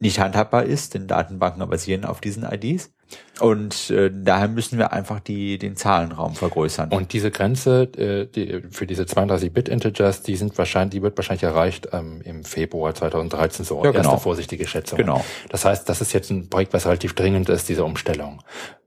nicht 0.00 0.20
handhabbar 0.20 0.64
ist, 0.64 0.94
denn 0.94 1.06
Datenbanken 1.06 1.68
basieren 1.68 2.04
auf 2.04 2.20
diesen 2.20 2.44
IDs. 2.44 2.92
Und 3.40 3.90
äh, 3.90 4.10
daher 4.12 4.48
müssen 4.48 4.78
wir 4.78 4.92
einfach 4.92 5.20
die, 5.20 5.58
den 5.58 5.76
Zahlenraum 5.76 6.34
vergrößern. 6.34 6.90
Und 6.90 7.12
diese 7.12 7.30
Grenze 7.30 7.82
äh, 7.96 8.26
die, 8.26 8.62
für 8.70 8.86
diese 8.86 9.04
32-Bit-Integers, 9.04 10.22
die 10.22 10.36
sind 10.36 10.58
wahrscheinlich, 10.58 10.90
die 10.90 11.02
wird 11.02 11.16
wahrscheinlich 11.16 11.44
erreicht 11.44 11.88
ähm, 11.92 12.20
im 12.22 12.44
Februar 12.44 12.94
2013, 12.94 13.64
so 13.64 13.84
ja, 13.84 13.92
genau. 13.92 14.10
erste 14.10 14.22
vorsichtige 14.22 14.66
Schätzung. 14.66 14.98
Genau. 14.98 15.24
Das 15.50 15.64
heißt, 15.64 15.88
das 15.88 16.00
ist 16.00 16.12
jetzt 16.12 16.30
ein 16.30 16.48
Projekt, 16.48 16.72
was 16.72 16.86
relativ 16.86 17.14
dringend 17.14 17.48
ist, 17.48 17.68
diese 17.68 17.84
Umstellung. 17.84 18.42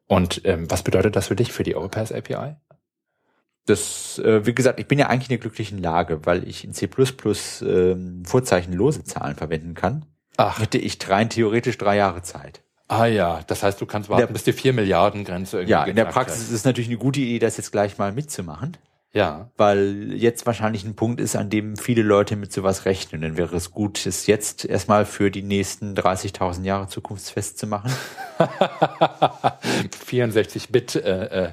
Und 0.07 0.41
ähm, 0.43 0.69
was 0.69 0.83
bedeutet 0.83 1.15
das 1.15 1.27
für 1.27 1.35
dich, 1.37 1.53
für 1.53 1.63
die 1.63 1.75
Overpass 1.75 2.11
API? 2.11 2.55
Das, 3.65 4.19
äh, 4.19 4.45
wie 4.45 4.53
gesagt, 4.53 4.79
ich 4.79 4.87
bin 4.87 4.99
ja 4.99 5.07
eigentlich 5.07 5.29
in 5.29 5.35
der 5.35 5.41
glücklichen 5.41 5.77
Lage, 5.77 6.25
weil 6.25 6.47
ich 6.47 6.65
in 6.65 6.73
C++ 6.73 6.89
ähm, 7.61 8.25
vorzeichenlose 8.25 9.03
Zahlen 9.03 9.35
verwenden 9.35 9.75
kann. 9.75 10.05
Ach. 10.37 10.59
Hätte 10.59 10.77
ich 10.77 10.97
rein 11.07 11.29
theoretisch 11.29 11.77
drei 11.77 11.95
Jahre 11.95 12.21
Zeit. 12.23 12.63
Ah 12.91 13.05
ja, 13.05 13.39
das 13.47 13.63
heißt, 13.63 13.79
du 13.79 13.85
kannst 13.85 14.09
warten, 14.09 14.27
der, 14.27 14.33
bis 14.33 14.43
die 14.43 14.51
4 14.51 14.73
Milliarden 14.73 15.23
Grenze 15.23 15.59
irgendwie 15.59 15.71
Ja, 15.71 15.85
in 15.85 15.95
der 15.95 16.03
Praxis 16.03 16.43
ist 16.43 16.51
es 16.51 16.65
natürlich 16.65 16.89
eine 16.89 16.97
gute 16.97 17.21
Idee, 17.21 17.39
das 17.39 17.55
jetzt 17.55 17.71
gleich 17.71 17.97
mal 17.97 18.11
mitzumachen. 18.11 18.75
Ja. 19.13 19.49
Weil 19.55 20.11
jetzt 20.13 20.45
wahrscheinlich 20.45 20.83
ein 20.83 20.97
Punkt 20.97 21.21
ist, 21.21 21.37
an 21.37 21.49
dem 21.49 21.77
viele 21.77 22.01
Leute 22.01 22.35
mit 22.35 22.51
sowas 22.51 22.83
rechnen. 22.83 23.21
Dann 23.21 23.37
wäre 23.37 23.55
es 23.55 23.71
gut, 23.71 24.05
es 24.05 24.27
jetzt 24.27 24.65
erstmal 24.65 25.05
für 25.05 25.31
die 25.31 25.41
nächsten 25.41 25.95
30.000 25.95 26.63
Jahre 26.63 26.89
zukunftsfest 26.89 27.57
zu 27.57 27.65
machen. 27.65 27.93
64-Bit 30.05 30.95
äh, 30.97 31.45
äh, 31.45 31.51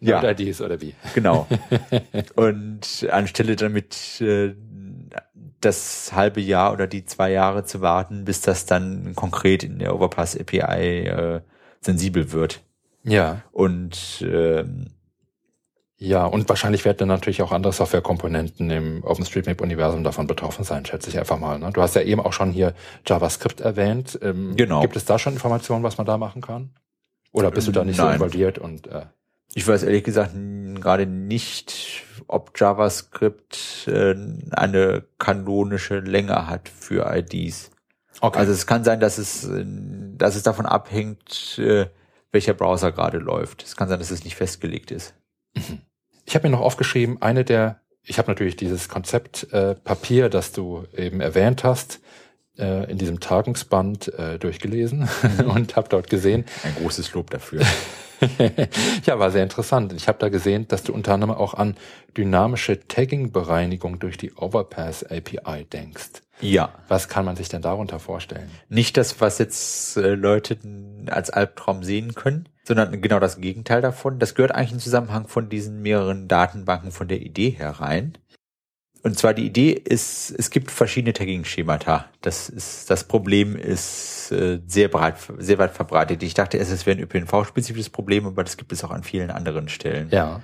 ja. 0.00 0.22
IDs 0.22 0.62
oder 0.62 0.80
wie? 0.80 0.94
Genau. 1.14 1.46
Und 2.34 3.06
anstelle 3.10 3.56
damit 3.56 4.22
äh, 4.22 4.54
das 5.60 6.12
halbe 6.12 6.40
Jahr 6.40 6.72
oder 6.72 6.86
die 6.86 7.04
zwei 7.04 7.30
Jahre 7.30 7.64
zu 7.64 7.80
warten, 7.80 8.24
bis 8.24 8.40
das 8.40 8.66
dann 8.66 9.14
konkret 9.14 9.64
in 9.64 9.78
der 9.78 9.94
Overpass 9.94 10.38
API 10.38 11.06
äh, 11.06 11.40
sensibel 11.80 12.32
wird. 12.32 12.60
Ja. 13.04 13.42
Und 13.52 14.24
ähm, 14.26 14.90
ja, 16.00 16.26
und 16.26 16.48
wahrscheinlich 16.48 16.84
werden 16.84 16.98
dann 16.98 17.08
natürlich 17.08 17.42
auch 17.42 17.50
andere 17.50 17.72
Softwarekomponenten 17.72 18.70
im 18.70 19.02
OpenStreetMap-Universum 19.02 20.04
davon 20.04 20.28
betroffen 20.28 20.64
sein, 20.64 20.86
schätze 20.86 21.10
ich 21.10 21.18
einfach 21.18 21.40
mal. 21.40 21.58
Ne? 21.58 21.72
Du 21.72 21.82
hast 21.82 21.96
ja 21.96 22.02
eben 22.02 22.20
auch 22.20 22.32
schon 22.32 22.52
hier 22.52 22.72
JavaScript 23.04 23.60
erwähnt. 23.60 24.16
Ähm, 24.22 24.54
genau. 24.54 24.80
Gibt 24.80 24.94
es 24.94 25.04
da 25.04 25.18
schon 25.18 25.32
Informationen, 25.32 25.82
was 25.82 25.98
man 25.98 26.06
da 26.06 26.16
machen 26.16 26.40
kann? 26.40 26.70
Oder 27.32 27.50
bist 27.50 27.66
du 27.66 27.72
da 27.72 27.84
nicht 27.84 27.98
Nein. 27.98 28.06
so 28.06 28.14
involviert 28.14 28.58
und 28.58 28.86
äh, 28.86 29.06
ich 29.54 29.66
weiß 29.66 29.82
ehrlich 29.82 30.04
gesagt 30.04 30.34
gerade 30.34 31.06
nicht, 31.06 32.04
ob 32.28 32.58
JavaScript 32.58 33.88
äh, 33.88 34.14
eine 34.52 35.04
kanonische 35.18 36.00
Länge 36.00 36.46
hat 36.46 36.68
für 36.68 37.12
IDs. 37.14 37.70
Okay. 38.20 38.38
Also 38.38 38.52
es 38.52 38.66
kann 38.66 38.84
sein, 38.84 39.00
dass 39.00 39.18
es, 39.18 39.48
dass 39.50 40.36
es 40.36 40.42
davon 40.42 40.66
abhängt, 40.66 41.58
äh, 41.58 41.86
welcher 42.32 42.54
Browser 42.54 42.92
gerade 42.92 43.18
läuft. 43.18 43.62
Es 43.62 43.76
kann 43.76 43.88
sein, 43.88 43.98
dass 43.98 44.10
es 44.10 44.24
nicht 44.24 44.36
festgelegt 44.36 44.90
ist. 44.90 45.14
Mhm. 45.54 45.80
Ich 46.24 46.34
habe 46.34 46.48
mir 46.48 46.56
noch 46.56 46.62
aufgeschrieben, 46.62 47.22
eine 47.22 47.44
der, 47.44 47.80
ich 48.02 48.18
habe 48.18 48.30
natürlich 48.30 48.56
dieses 48.56 48.88
Konzept 48.88 49.52
äh, 49.52 49.74
Papier, 49.74 50.28
das 50.28 50.52
du 50.52 50.84
eben 50.94 51.20
erwähnt 51.20 51.64
hast, 51.64 52.00
äh, 52.58 52.90
in 52.90 52.98
diesem 52.98 53.20
Tagungsband 53.20 54.12
äh, 54.18 54.38
durchgelesen 54.38 55.08
und 55.46 55.76
habe 55.76 55.88
dort 55.88 56.10
gesehen. 56.10 56.44
Ein 56.64 56.74
großes 56.76 57.12
Lob 57.14 57.30
dafür. 57.30 57.62
ja, 59.04 59.18
war 59.18 59.30
sehr 59.30 59.42
interessant. 59.42 59.92
Ich 59.92 60.08
habe 60.08 60.18
da 60.18 60.28
gesehen, 60.28 60.66
dass 60.68 60.82
du 60.82 60.92
unter 60.92 61.14
anderem 61.14 61.34
auch 61.34 61.54
an 61.54 61.76
dynamische 62.16 62.86
Tagging-Bereinigung 62.86 63.98
durch 63.98 64.16
die 64.16 64.32
Overpass 64.32 65.04
API 65.04 65.64
denkst. 65.64 66.22
Ja. 66.40 66.72
Was 66.88 67.08
kann 67.08 67.24
man 67.24 67.36
sich 67.36 67.48
denn 67.48 67.62
darunter 67.62 67.98
vorstellen? 67.98 68.50
Nicht 68.68 68.96
das, 68.96 69.20
was 69.20 69.38
jetzt 69.38 69.96
äh, 69.96 70.14
Leute 70.14 70.56
als 71.06 71.30
Albtraum 71.30 71.82
sehen 71.82 72.14
können, 72.14 72.48
sondern 72.64 73.00
genau 73.00 73.18
das 73.18 73.40
Gegenteil 73.40 73.80
davon. 73.80 74.18
Das 74.18 74.34
gehört 74.34 74.52
eigentlich 74.52 74.72
im 74.72 74.78
Zusammenhang 74.78 75.26
von 75.26 75.48
diesen 75.48 75.82
mehreren 75.82 76.28
Datenbanken 76.28 76.92
von 76.92 77.08
der 77.08 77.22
Idee 77.22 77.50
herein. 77.50 78.18
Und 79.08 79.18
zwar 79.18 79.32
die 79.32 79.46
Idee 79.46 79.70
ist, 79.70 80.34
es 80.36 80.50
gibt 80.50 80.70
verschiedene 80.70 81.14
Tagging-Schemata. 81.14 82.10
Das 82.20 82.50
ist, 82.50 82.90
das 82.90 83.04
Problem 83.04 83.56
ist 83.56 84.30
äh, 84.32 84.60
sehr 84.66 84.88
breit, 84.88 85.14
sehr 85.38 85.56
weit 85.56 85.70
verbreitet. 85.70 86.22
Ich 86.22 86.34
dachte 86.34 86.58
erst, 86.58 86.70
es 86.70 86.84
wäre 86.84 86.98
ein 86.98 87.02
ÖPNV-spezifisches 87.04 87.88
Problem, 87.88 88.26
aber 88.26 88.44
das 88.44 88.58
gibt 88.58 88.70
es 88.70 88.84
auch 88.84 88.90
an 88.90 89.04
vielen 89.04 89.30
anderen 89.30 89.70
Stellen. 89.70 90.10
Ja. 90.10 90.42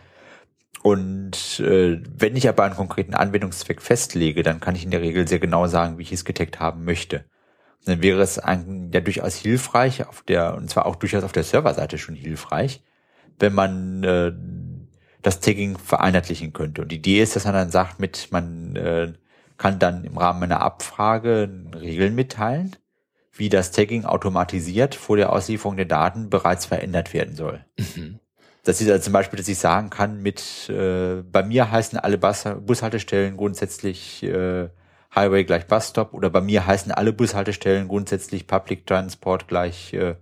Und 0.83 1.60
äh, 1.60 2.01
wenn 2.17 2.36
ich 2.36 2.49
aber 2.49 2.65
einen 2.65 2.75
konkreten 2.75 3.12
Anwendungszweck 3.12 3.83
festlege, 3.83 4.43
dann 4.43 4.60
kann 4.60 4.76
ich 4.76 4.84
in 4.84 4.91
der 4.91 5.02
Regel 5.02 5.28
sehr 5.28 5.41
genau 5.41 5.67
sagen, 5.67 5.99
wie 5.99 6.02
ich 6.02 6.12
es 6.12 6.25
getaggt 6.25 6.59
haben 6.59 6.86
möchte. 6.86 7.26
Und 7.81 7.89
dann 7.89 8.02
wäre 8.02 8.23
es 8.23 8.39
ein, 8.39 8.91
ja 8.94 9.02
durchaus 9.02 9.36
hilfreich, 9.36 10.09
auf 10.09 10.23
der, 10.23 10.55
und 10.57 10.70
zwar 10.70 10.86
auch 10.86 10.97
durchaus 10.97 11.23
auf 11.23 11.33
der 11.33 11.44
Serverseite 11.44 11.99
schon 11.99 12.15
hilfreich, 12.15 12.83
wenn 13.39 13.52
man 13.52 14.05
äh, 14.05 14.33
das 15.24 15.40
Tagging 15.40 15.78
vereinheitlichen 15.78 16.52
könnte. 16.52 16.82
Und 16.82 16.92
die 16.92 16.96
Idee 16.96 17.22
ist, 17.22 17.34
dass 17.34 17.44
man 17.44 17.54
dann 17.54 17.70
sagt, 17.70 17.98
mit 17.98 18.28
man 18.30 18.76
äh, 18.76 19.12
kann 19.56 19.78
dann 19.78 20.04
im 20.04 20.18
Rahmen 20.18 20.42
einer 20.44 20.60
Abfrage 20.60 21.48
Regeln 21.74 22.14
mitteilen, 22.14 22.76
wie 23.32 23.48
das 23.48 23.70
Tagging 23.70 24.04
automatisiert 24.04 24.94
vor 24.94 25.16
der 25.16 25.32
Auslieferung 25.32 25.76
der 25.76 25.86
Daten 25.86 26.28
bereits 26.28 26.66
verändert 26.66 27.14
werden 27.14 27.34
soll. 27.34 27.64
Mhm. 27.78 28.20
Das 28.64 28.80
ist 28.80 28.90
also 28.90 29.02
zum 29.02 29.12
Beispiel, 29.14 29.38
dass 29.38 29.48
ich 29.48 29.58
sagen 29.58 29.90
kann, 29.90 30.22
mit 30.22 30.68
äh, 30.68 31.22
bei 31.22 31.42
mir 31.42 31.70
heißen 31.70 31.98
alle 31.98 32.18
Bus 32.18 32.44
Bushaltestellen 32.60 33.36
grundsätzlich 33.36 34.22
äh, 34.22 34.68
Highway 35.14 35.44
gleich 35.44 35.66
Busstop 35.66 36.12
oder 36.12 36.28
bei 36.28 36.40
mir 36.42 36.66
heißen 36.66 36.92
alle 36.92 37.12
Bushaltestellen 37.12 37.88
grundsätzlich 37.88 38.46
Public 38.46 38.86
Transport 38.86 39.48
gleich 39.48 39.94
äh, 39.94 40.16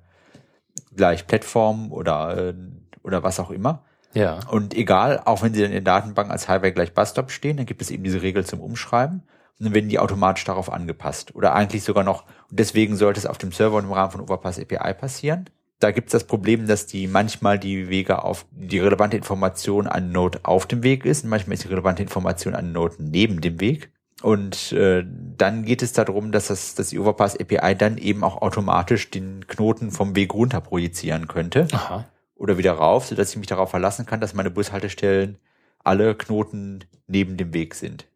gleich 0.94 1.26
Plattform 1.26 1.92
oder 1.92 2.36
äh, 2.36 2.54
oder 3.02 3.22
was 3.24 3.40
auch 3.40 3.50
immer. 3.50 3.84
Ja. 4.14 4.40
Und 4.48 4.74
egal, 4.74 5.20
auch 5.24 5.42
wenn 5.42 5.54
sie 5.54 5.62
dann 5.62 5.72
in 5.72 5.84
der 5.84 5.94
Datenbank 5.94 6.30
als 6.30 6.48
Highway 6.48 6.72
gleich 6.72 6.94
Busstop 6.94 7.30
stehen, 7.30 7.56
dann 7.56 7.66
gibt 7.66 7.82
es 7.82 7.90
eben 7.90 8.04
diese 8.04 8.22
Regel 8.22 8.44
zum 8.44 8.60
Umschreiben 8.60 9.22
und 9.58 9.66
dann 9.66 9.74
werden 9.74 9.88
die 9.88 9.98
automatisch 9.98 10.44
darauf 10.44 10.72
angepasst. 10.72 11.34
Oder 11.34 11.54
eigentlich 11.54 11.84
sogar 11.84 12.04
noch, 12.04 12.24
und 12.50 12.58
deswegen 12.58 12.96
sollte 12.96 13.20
es 13.20 13.26
auf 13.26 13.38
dem 13.38 13.52
Server 13.52 13.76
und 13.76 13.84
im 13.84 13.92
Rahmen 13.92 14.12
von 14.12 14.20
Overpass 14.20 14.58
API 14.58 14.94
passieren. 14.94 15.48
Da 15.78 15.90
gibt 15.90 16.08
es 16.08 16.12
das 16.12 16.24
Problem, 16.24 16.66
dass 16.66 16.86
die 16.86 17.08
manchmal 17.08 17.58
die 17.58 17.88
Wege 17.88 18.22
auf 18.22 18.46
die 18.52 18.78
relevante 18.78 19.16
Information 19.16 19.88
an 19.88 20.12
Node 20.12 20.40
auf 20.44 20.66
dem 20.66 20.84
Weg 20.84 21.04
ist 21.04 21.24
und 21.24 21.30
manchmal 21.30 21.54
ist 21.54 21.64
die 21.64 21.68
relevante 21.68 22.02
Information 22.02 22.54
an 22.54 22.72
Node 22.72 22.96
neben 22.98 23.40
dem 23.40 23.60
Weg. 23.60 23.90
Und 24.22 24.70
äh, 24.70 25.04
dann 25.36 25.64
geht 25.64 25.82
es 25.82 25.92
darum, 25.92 26.30
dass 26.30 26.46
das 26.46 26.76
dass 26.76 26.90
die 26.90 27.00
Overpass 27.00 27.36
API 27.36 27.74
dann 27.74 27.98
eben 27.98 28.22
auch 28.22 28.40
automatisch 28.40 29.10
den 29.10 29.48
Knoten 29.48 29.90
vom 29.90 30.14
Weg 30.14 30.32
runter 30.34 30.60
projizieren 30.60 31.26
könnte. 31.26 31.66
Aha 31.72 32.06
oder 32.42 32.58
wieder 32.58 32.72
rauf, 32.72 33.06
sodass 33.06 33.30
ich 33.30 33.36
mich 33.36 33.46
darauf 33.46 33.70
verlassen 33.70 34.04
kann, 34.04 34.20
dass 34.20 34.34
meine 34.34 34.50
Bushaltestellen 34.50 35.38
alle 35.84 36.16
Knoten 36.16 36.84
neben 37.06 37.36
dem 37.36 37.54
Weg 37.54 37.76
sind. 37.76 38.06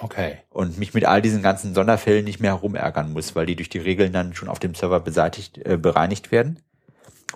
Okay. 0.00 0.38
Und 0.50 0.78
mich 0.78 0.92
mit 0.92 1.06
all 1.06 1.22
diesen 1.22 1.42
ganzen 1.42 1.74
Sonderfällen 1.74 2.24
nicht 2.24 2.38
mehr 2.38 2.52
herumärgern 2.52 3.12
muss, 3.12 3.34
weil 3.34 3.46
die 3.46 3.56
durch 3.56 3.70
die 3.70 3.78
Regeln 3.78 4.12
dann 4.12 4.34
schon 4.34 4.48
auf 4.48 4.58
dem 4.58 4.74
Server 4.74 5.00
beseitigt, 5.00 5.58
äh, 5.58 5.76
bereinigt 5.76 6.30
werden. 6.30 6.60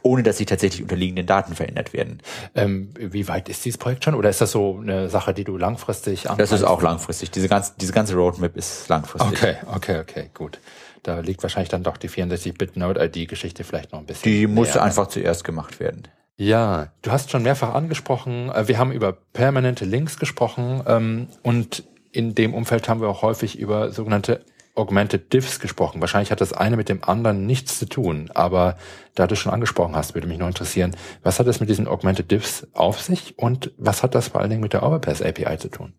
ohne 0.02 0.22
dass 0.22 0.36
die 0.36 0.44
tatsächlich 0.44 0.82
unterliegenden 0.82 1.26
Daten 1.26 1.54
verändert 1.54 1.94
werden. 1.94 2.20
Ähm, 2.54 2.90
wie 2.96 3.26
weit 3.28 3.48
ist 3.48 3.64
dieses 3.64 3.78
Projekt 3.78 4.04
schon? 4.04 4.14
Oder 4.14 4.28
ist 4.28 4.42
das 4.42 4.52
so 4.52 4.78
eine 4.80 5.08
Sache, 5.08 5.32
die 5.32 5.42
du 5.42 5.56
langfristig 5.56 6.28
anplanst? 6.28 6.52
Das 6.52 6.60
ist 6.60 6.66
auch 6.66 6.82
langfristig. 6.82 7.30
Diese 7.30 7.48
ganze, 7.48 7.72
diese 7.80 7.92
ganze 7.92 8.14
Roadmap 8.14 8.56
ist 8.56 8.88
langfristig. 8.88 9.32
Okay, 9.32 9.56
okay, 9.74 9.98
okay, 9.98 10.30
gut. 10.34 10.60
Da 11.02 11.20
liegt 11.20 11.42
wahrscheinlich 11.42 11.70
dann 11.70 11.82
doch 11.82 11.96
die 11.96 12.10
64-Bit-Node-ID-Geschichte 12.10 13.64
vielleicht 13.64 13.92
noch 13.92 14.00
ein 14.00 14.06
bisschen. 14.06 14.30
Die 14.30 14.46
musste 14.46 14.82
einfach 14.82 15.08
zuerst 15.08 15.44
gemacht 15.44 15.80
werden. 15.80 16.02
Ja, 16.38 16.92
du 17.00 17.10
hast 17.10 17.30
schon 17.30 17.42
mehrfach 17.42 17.74
angesprochen, 17.74 18.50
äh, 18.50 18.68
wir 18.68 18.78
haben 18.78 18.92
über 18.92 19.12
permanente 19.12 19.84
Links 19.86 20.18
gesprochen 20.18 20.82
ähm, 20.86 21.28
und 21.42 21.84
in 22.12 22.34
dem 22.34 22.54
Umfeld 22.54 22.88
haben 22.88 23.00
wir 23.00 23.08
auch 23.08 23.22
häufig 23.22 23.58
über 23.58 23.90
sogenannte 23.90 24.44
Augmented 24.74 25.32
Diffs 25.32 25.60
gesprochen. 25.60 26.02
Wahrscheinlich 26.02 26.30
hat 26.30 26.42
das 26.42 26.52
eine 26.52 26.76
mit 26.76 26.90
dem 26.90 27.02
anderen 27.02 27.46
nichts 27.46 27.78
zu 27.78 27.86
tun, 27.86 28.30
aber 28.34 28.76
da 29.14 29.26
du 29.26 29.34
schon 29.34 29.52
angesprochen 29.52 29.96
hast, 29.96 30.14
würde 30.14 30.26
mich 30.26 30.38
noch 30.38 30.46
interessieren, 30.46 30.94
was 31.22 31.40
hat 31.40 31.46
es 31.46 31.60
mit 31.60 31.70
diesen 31.70 31.88
Augmented 31.88 32.30
Diffs 32.30 32.66
auf 32.74 33.00
sich 33.00 33.38
und 33.38 33.72
was 33.78 34.02
hat 34.02 34.14
das 34.14 34.28
vor 34.28 34.42
allen 34.42 34.50
Dingen 34.50 34.62
mit 34.62 34.74
der 34.74 34.82
Overpass 34.82 35.22
API 35.22 35.56
zu 35.56 35.68
tun? 35.68 35.94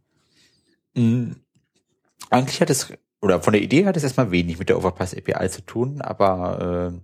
Mhm. 0.94 1.38
Eigentlich 2.30 2.62
hat 2.62 2.70
es, 2.70 2.94
oder 3.22 3.42
von 3.42 3.54
der 3.54 3.62
Idee 3.64 3.86
hat 3.88 3.98
es 3.98 4.04
erstmal 4.04 4.30
wenig 4.30 4.60
mit 4.60 4.70
der 4.70 4.78
Overpass 4.78 5.16
API 5.16 5.50
zu 5.50 5.66
tun, 5.66 6.02
aber 6.02 6.94
äh, 6.94 7.00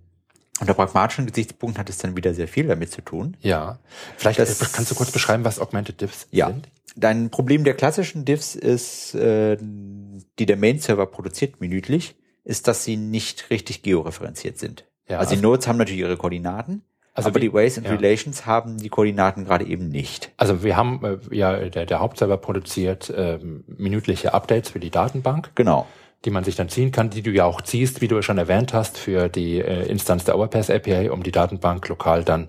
unter 0.60 0.74
pragmatischen 0.74 1.26
Gesichtspunkten 1.26 1.80
hat 1.80 1.90
es 1.90 1.98
dann 1.98 2.16
wieder 2.16 2.32
sehr 2.34 2.48
viel 2.48 2.66
damit 2.66 2.92
zu 2.92 3.00
tun. 3.00 3.36
Ja. 3.40 3.78
Vielleicht 4.16 4.38
das, 4.38 4.72
kannst 4.72 4.90
du 4.90 4.94
kurz 4.94 5.10
beschreiben, 5.10 5.44
was 5.44 5.58
Augmented 5.58 6.00
Diffs 6.00 6.26
ja. 6.30 6.48
sind? 6.48 6.68
Dein 6.96 7.30
Problem 7.30 7.64
der 7.64 7.74
klassischen 7.74 8.24
Diffs 8.24 8.54
ist, 8.54 9.14
äh, 9.16 9.56
die 9.58 10.46
der 10.46 10.56
Main-Server 10.56 11.06
produziert 11.06 11.60
minütlich, 11.60 12.14
ist, 12.44 12.68
dass 12.68 12.84
sie 12.84 12.96
nicht 12.96 13.50
richtig 13.50 13.82
georeferenziert 13.82 14.58
sind. 14.58 14.84
Ja, 15.08 15.18
also, 15.18 15.34
die 15.34 15.40
Nodes 15.40 15.66
haben 15.66 15.76
natürlich 15.76 16.00
ihre 16.00 16.16
Koordinaten, 16.16 16.82
also 17.14 17.28
aber 17.28 17.40
die, 17.40 17.48
die 17.48 17.52
Ways 17.52 17.76
and 17.78 17.86
ja. 17.86 17.94
Relations 17.94 18.46
haben 18.46 18.78
die 18.78 18.88
Koordinaten 18.88 19.44
gerade 19.44 19.66
eben 19.66 19.88
nicht. 19.88 20.30
Also 20.36 20.62
wir 20.62 20.76
haben 20.76 21.00
äh, 21.04 21.18
ja 21.34 21.68
der, 21.68 21.86
der 21.86 22.00
Hauptserver 22.00 22.36
produziert 22.36 23.10
äh, 23.10 23.38
minütliche 23.66 24.34
Updates 24.34 24.70
für 24.70 24.80
die 24.80 24.90
Datenbank. 24.90 25.50
Genau 25.54 25.86
die 26.24 26.30
man 26.30 26.44
sich 26.44 26.56
dann 26.56 26.68
ziehen 26.68 26.90
kann, 26.90 27.10
die 27.10 27.22
du 27.22 27.30
ja 27.30 27.44
auch 27.44 27.60
ziehst, 27.60 28.00
wie 28.00 28.08
du 28.08 28.22
schon 28.22 28.38
erwähnt 28.38 28.72
hast, 28.72 28.98
für 28.98 29.28
die 29.28 29.60
äh, 29.60 29.86
Instanz 29.86 30.24
der 30.24 30.36
Overpass 30.36 30.70
API, 30.70 31.10
um 31.10 31.22
die 31.22 31.32
Datenbank 31.32 31.86
lokal 31.88 32.24
dann 32.24 32.48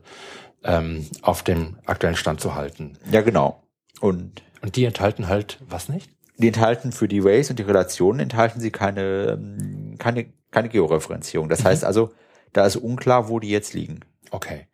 ähm, 0.63 1.05
auf 1.21 1.43
dem 1.43 1.77
aktuellen 1.85 2.15
Stand 2.15 2.39
zu 2.39 2.55
halten. 2.55 2.97
Ja, 3.11 3.21
genau. 3.21 3.63
Und, 3.99 4.43
und 4.61 4.75
die 4.75 4.85
enthalten 4.85 5.27
halt 5.27 5.59
was 5.67 5.89
nicht? 5.89 6.09
Die 6.37 6.47
enthalten 6.47 6.91
für 6.91 7.07
die 7.07 7.23
Ways 7.23 7.49
und 7.49 7.59
die 7.59 7.63
Relationen 7.63 8.19
enthalten 8.19 8.59
sie 8.59 8.71
keine, 8.71 9.39
ähm, 9.39 9.95
keine, 9.97 10.27
keine 10.51 10.69
Georeferenzierung. 10.69 11.49
Das 11.49 11.63
mhm. 11.63 11.67
heißt 11.67 11.85
also, 11.85 12.11
da 12.53 12.65
ist 12.65 12.77
unklar, 12.77 13.29
wo 13.29 13.39
die 13.39 13.49
jetzt 13.49 13.73
liegen. 13.73 14.01
Okay. 14.31 14.67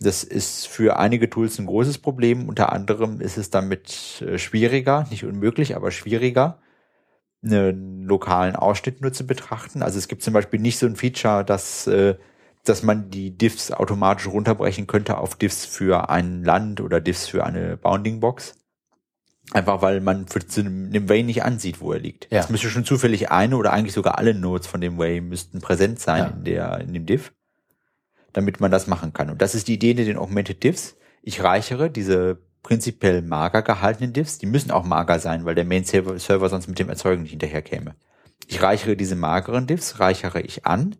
Das 0.00 0.24
ist 0.24 0.66
für 0.66 0.98
einige 0.98 1.30
Tools 1.30 1.58
ein 1.58 1.66
großes 1.66 1.98
Problem. 1.98 2.48
Unter 2.48 2.72
anderem 2.72 3.20
ist 3.20 3.36
es 3.36 3.50
damit 3.50 4.22
äh, 4.22 4.38
schwieriger, 4.38 5.06
nicht 5.10 5.24
unmöglich, 5.24 5.76
aber 5.76 5.90
schwieriger, 5.90 6.58
einen 7.44 8.04
lokalen 8.04 8.56
Ausschnitt 8.56 9.00
nur 9.00 9.12
zu 9.12 9.26
betrachten. 9.26 9.82
Also 9.82 9.98
es 9.98 10.08
gibt 10.08 10.22
zum 10.22 10.34
Beispiel 10.34 10.60
nicht 10.60 10.78
so 10.78 10.86
ein 10.86 10.96
Feature, 10.96 11.44
dass, 11.44 11.86
äh, 11.86 12.16
dass 12.64 12.82
man 12.82 13.10
die 13.10 13.36
Diffs 13.36 13.70
automatisch 13.70 14.26
runterbrechen 14.26 14.86
könnte 14.86 15.18
auf 15.18 15.36
Diffs 15.36 15.64
für 15.64 16.08
ein 16.08 16.42
Land 16.42 16.80
oder 16.80 17.00
Diffs 17.00 17.26
für 17.26 17.44
eine 17.44 17.76
Bounding 17.76 18.20
Box. 18.20 18.54
Einfach 19.52 19.82
weil 19.82 20.00
man 20.00 20.26
für 20.26 20.38
dem 20.40 21.08
Way 21.08 21.22
nicht 21.22 21.42
ansieht, 21.42 21.80
wo 21.80 21.92
er 21.92 21.98
liegt. 21.98 22.32
Ja. 22.32 22.40
Es 22.40 22.48
müsste 22.48 22.70
schon 22.70 22.86
zufällig 22.86 23.30
eine 23.30 23.58
oder 23.58 23.74
eigentlich 23.74 23.92
sogar 23.92 24.18
alle 24.18 24.32
Nodes 24.32 24.66
von 24.66 24.80
dem 24.80 24.96
Way 24.96 25.20
müssten 25.20 25.60
präsent 25.60 26.00
sein 26.00 26.22
ja. 26.22 26.28
in 26.28 26.44
der, 26.44 26.80
in 26.80 26.94
dem 26.94 27.04
Diff, 27.04 27.32
damit 28.32 28.60
man 28.60 28.70
das 28.70 28.86
machen 28.86 29.12
kann. 29.12 29.28
Und 29.28 29.42
das 29.42 29.54
ist 29.54 29.68
die 29.68 29.74
Idee 29.74 29.90
in 29.90 29.98
den 29.98 30.16
Augmented 30.16 30.62
Diffs. 30.62 30.96
Ich 31.22 31.42
reichere 31.42 31.90
diese 31.90 32.38
prinzipiell 32.64 33.22
mager 33.22 33.62
gehaltenen 33.62 34.12
Diffs. 34.12 34.38
Die 34.38 34.46
müssen 34.46 34.72
auch 34.72 34.84
mager 34.84 35.20
sein, 35.20 35.44
weil 35.44 35.54
der 35.54 35.64
Main-Server 35.64 36.48
sonst 36.48 36.66
mit 36.66 36.80
dem 36.80 36.88
Erzeugen 36.88 37.22
nicht 37.22 37.30
hinterherkäme. 37.30 37.94
Ich 38.48 38.60
reichere 38.60 38.96
diese 38.96 39.14
mageren 39.14 39.68
Diffs, 39.68 40.00
reichere 40.00 40.40
ich 40.40 40.66
an 40.66 40.96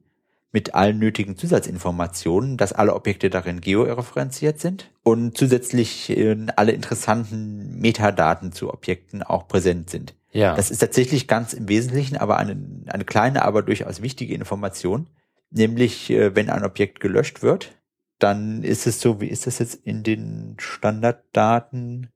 mit 0.52 0.76
allen 0.76 1.00
nötigen 1.00 1.36
Zusatzinformationen, 1.36 2.56
dass 2.56 2.72
alle 2.72 2.94
Objekte 2.94 3.28
darin 3.28 3.60
georeferenziert 3.60 4.60
sind 4.60 4.88
und 5.02 5.36
zusätzlich 5.36 6.16
alle 6.54 6.70
interessanten 6.70 7.80
Metadaten 7.80 8.52
zu 8.52 8.72
Objekten 8.72 9.24
auch 9.24 9.48
präsent 9.48 9.90
sind. 9.90 10.14
Ja. 10.30 10.54
Das 10.54 10.70
ist 10.70 10.78
tatsächlich 10.78 11.26
ganz 11.26 11.54
im 11.54 11.68
Wesentlichen 11.68 12.16
aber 12.16 12.36
eine, 12.36 12.56
eine 12.86 13.04
kleine, 13.04 13.42
aber 13.42 13.62
durchaus 13.62 14.00
wichtige 14.00 14.34
Information, 14.34 15.08
nämlich 15.50 16.10
äh, 16.10 16.36
wenn 16.36 16.50
ein 16.50 16.64
Objekt 16.64 17.00
gelöscht 17.00 17.42
wird, 17.42 17.72
dann 18.18 18.62
ist 18.62 18.86
es 18.86 19.00
so, 19.00 19.20
wie 19.20 19.28
ist 19.28 19.46
das 19.46 19.58
jetzt 19.58 19.74
in 19.74 20.02
den 20.02 20.56
Standarddaten? 20.58 22.10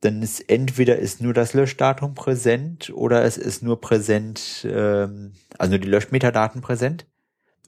Dann 0.00 0.22
ist 0.22 0.48
entweder 0.48 0.96
ist 0.96 1.20
nur 1.20 1.34
das 1.34 1.52
Löschdatum 1.52 2.14
präsent 2.14 2.90
oder 2.94 3.22
es 3.24 3.36
ist 3.36 3.62
nur 3.62 3.80
präsent, 3.80 4.66
ähm, 4.68 5.32
also 5.58 5.72
nur 5.72 5.78
die 5.78 5.88
Löschmetadaten 5.88 6.62
präsent 6.62 7.06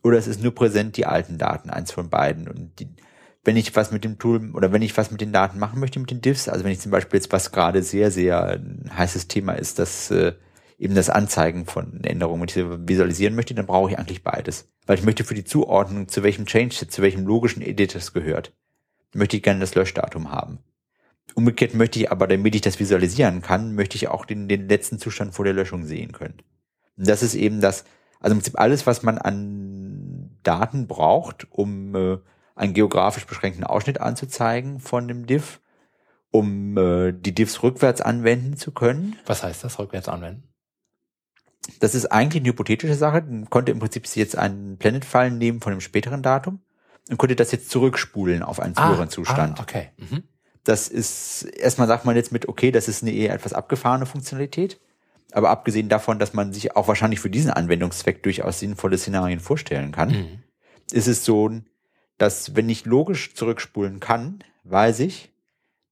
oder 0.03 0.19
es 0.19 0.27
ist 0.27 0.43
nur 0.43 0.55
präsent 0.55 0.97
die 0.97 1.07
alten 1.07 1.39
Daten, 1.39 1.71
eins 1.71 1.93
von 1.93 2.09
beiden. 2.09 2.49
Und 2.49 2.79
die, 2.81 2.89
wenn 3.45 3.57
ich 3.57 3.75
was 3.77 3.91
mit 3.91 4.05
dem 4.05 4.19
Tool 4.19 4.53
oder 4.55 4.73
wenn 4.73 4.83
ich 4.83 4.97
was 4.97 5.11
mit 5.11 5.21
den 5.21 5.33
Daten 5.33 5.59
machen 5.59 5.79
möchte 5.79 6.01
mit 6.01 6.11
den 6.11 6.23
Diffs, 6.23 6.49
also 6.49 6.65
wenn 6.65 6.73
ich 6.73 6.81
zum 6.81 6.93
Beispiel 6.93 7.19
jetzt 7.19 7.33
was 7.33 7.53
gerade 7.53 7.83
sehr, 7.83 8.11
sehr 8.11 8.45
ein 8.45 8.91
heißes 8.97 9.29
Thema 9.29 9.53
ist, 9.53 9.79
das 9.79 10.11
äh, 10.11 10.33
eben 10.83 10.97
das 10.97 11.11
Anzeigen 11.11 11.65
von 11.65 12.03
Änderungen, 12.03 12.41
wenn 12.41 12.49
ich 12.49 12.55
sie 12.55 12.89
visualisieren 12.89 13.37
möchte, 13.37 13.55
dann 13.55 13.67
brauche 13.67 13.93
ich 13.93 13.99
eigentlich 13.99 14.25
beides. 14.25 14.69
Weil 14.85 14.99
ich 14.99 15.05
möchte 15.05 15.23
für 15.23 15.35
die 15.35 15.45
Zuordnung, 15.45 16.09
zu 16.09 16.25
welchem 16.25 16.45
Change, 16.45 16.89
zu 16.89 17.03
welchem 17.03 17.25
logischen 17.25 17.63
Edit 17.63 17.95
es 17.95 18.13
gehört, 18.13 18.53
möchte 19.15 19.37
ich 19.37 19.45
gerne 19.45 19.61
das 19.61 19.77
Löschdatum 19.77 20.33
haben. 20.33 20.59
Umgekehrt 21.37 21.75
möchte 21.75 22.01
ich 22.01 22.11
aber, 22.11 22.27
damit 22.27 22.57
ich 22.57 22.63
das 22.63 22.81
visualisieren 22.81 23.43
kann, 23.43 23.77
möchte 23.77 23.95
ich 23.95 24.09
auch 24.09 24.25
den, 24.25 24.49
den 24.49 24.69
letzten 24.69 24.99
Zustand 24.99 25.35
vor 25.35 25.45
der 25.45 25.55
Löschung 25.55 25.85
sehen 25.85 26.11
können. 26.11 26.43
Und 26.97 27.07
das 27.07 27.23
ist 27.23 27.37
eben 27.37 27.61
das, 27.61 27.85
also 28.19 28.33
im 28.33 28.41
Prinzip 28.41 28.59
alles, 28.59 28.85
was 28.85 29.05
man 29.05 29.19
an 29.19 30.37
Daten 30.43 30.89
braucht, 30.89 31.47
um 31.53 31.95
äh, 31.95 32.19
einen 32.57 32.75
geografisch 32.75 33.27
beschränkten 33.27 33.63
Ausschnitt 33.63 34.01
anzuzeigen 34.01 34.81
von 34.81 35.07
dem 35.07 35.27
Diff, 35.27 35.61
um 36.33 36.77
äh, 36.77 37.13
die 37.13 37.35
Diffs 37.35 37.63
rückwärts 37.63 38.01
anwenden 38.01 38.57
zu 38.57 38.73
können. 38.73 39.17
Was 39.27 39.45
heißt 39.45 39.63
das, 39.63 39.79
rückwärts 39.79 40.09
anwenden? 40.09 40.52
Das 41.81 41.95
ist 41.95 42.07
eigentlich 42.07 42.43
eine 42.43 42.51
hypothetische 42.51 42.95
Sache. 42.95 43.23
Man 43.23 43.49
konnte 43.51 43.73
im 43.73 43.79
Prinzip 43.79 44.07
jetzt 44.17 44.37
einen 44.37 44.79
Planet-File 44.79 45.31
nehmen 45.31 45.61
von 45.61 45.73
einem 45.73 45.81
späteren 45.81 46.23
Datum 46.23 46.61
und 47.09 47.19
konnte 47.19 47.37
das 47.37 47.53
jetzt 47.53 47.71
zurückspulen 47.71 48.43
auf 48.43 48.61
einen 48.61 48.75
früheren 48.75 49.07
ah, 49.07 49.11
Zustand. 49.11 49.59
Ah, 49.59 49.63
okay. 49.63 49.91
Mhm. 49.97 50.25
Das 50.65 50.89
ist, 50.89 51.43
erstmal 51.43 51.89
sagt 51.89 52.05
man 52.05 52.17
jetzt 52.17 52.33
mit, 52.33 52.49
okay, 52.49 52.71
das 52.71 52.89
ist 52.89 53.03
eine 53.03 53.13
eher 53.13 53.35
etwas 53.35 53.53
abgefahrene 53.53 54.07
Funktionalität. 54.07 54.81
Aber 55.33 55.51
abgesehen 55.51 55.89
davon, 55.89 56.19
dass 56.19 56.35
man 56.35 56.53
sich 56.53 56.77
auch 56.77 56.89
wahrscheinlich 56.89 57.21
für 57.21 57.31
diesen 57.31 57.51
Anwendungszweck 57.51 58.23
durchaus 58.23 58.59
sinnvolle 58.61 58.99
Szenarien 58.99 59.41
vorstellen 59.41 59.91
kann, 59.91 60.11
mhm. 60.11 60.43
ist 60.93 61.09
es 61.09 61.25
so, 61.25 61.51
dass 62.19 62.55
wenn 62.55 62.69
ich 62.69 62.85
logisch 62.85 63.35
zurückspulen 63.35 63.99
kann, 63.99 64.45
weiß 64.65 65.01
ich, 65.01 65.32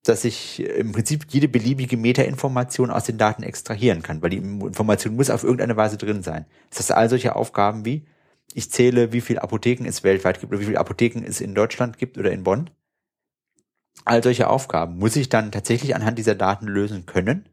dass 0.05 0.25
ich 0.25 0.61
im 0.61 0.93
Prinzip 0.93 1.27
jede 1.29 1.49
beliebige 1.49 1.97
Metainformation 1.97 2.91
aus 2.91 3.05
den 3.05 3.19
Daten 3.19 3.43
extrahieren 3.43 4.03
kann, 4.03 4.23
weil 4.23 4.31
die 4.31 4.39
Information 4.39 5.15
muss 5.15 5.31
auf 5.31 5.45
irgendeine 5.45 5.77
Weise 5.77 5.99
drin 5.99 6.23
sein. 6.23 6.47
Das 6.70 6.79
heißt, 6.79 6.93
all 6.93 7.09
solche 7.11 7.37
Aufgaben 7.37 7.85
wie, 7.85 8.07
ich 8.55 8.70
zähle, 8.70 9.12
wie 9.12 9.20
viele 9.20 9.43
Apotheken 9.43 9.87
es 9.87 10.03
weltweit 10.03 10.41
gibt 10.41 10.53
oder 10.53 10.61
wie 10.61 10.67
viele 10.67 10.79
Apotheken 10.79 11.23
es 11.25 11.41
in 11.41 11.55
Deutschland 11.55 11.99
gibt 11.99 12.17
oder 12.19 12.33
in 12.33 12.45
Bonn. 12.45 12.70
All 14.05 14.23
solche 14.23 14.49
Aufgaben 14.49 14.99
muss 14.99 15.17
ich 15.17 15.29
dann 15.29 15.53
tatsächlich 15.53 15.95
anhand 15.95 16.19
dieser 16.19 16.35
Daten 16.35 16.67
lösen 16.67 17.05
können. 17.05 17.49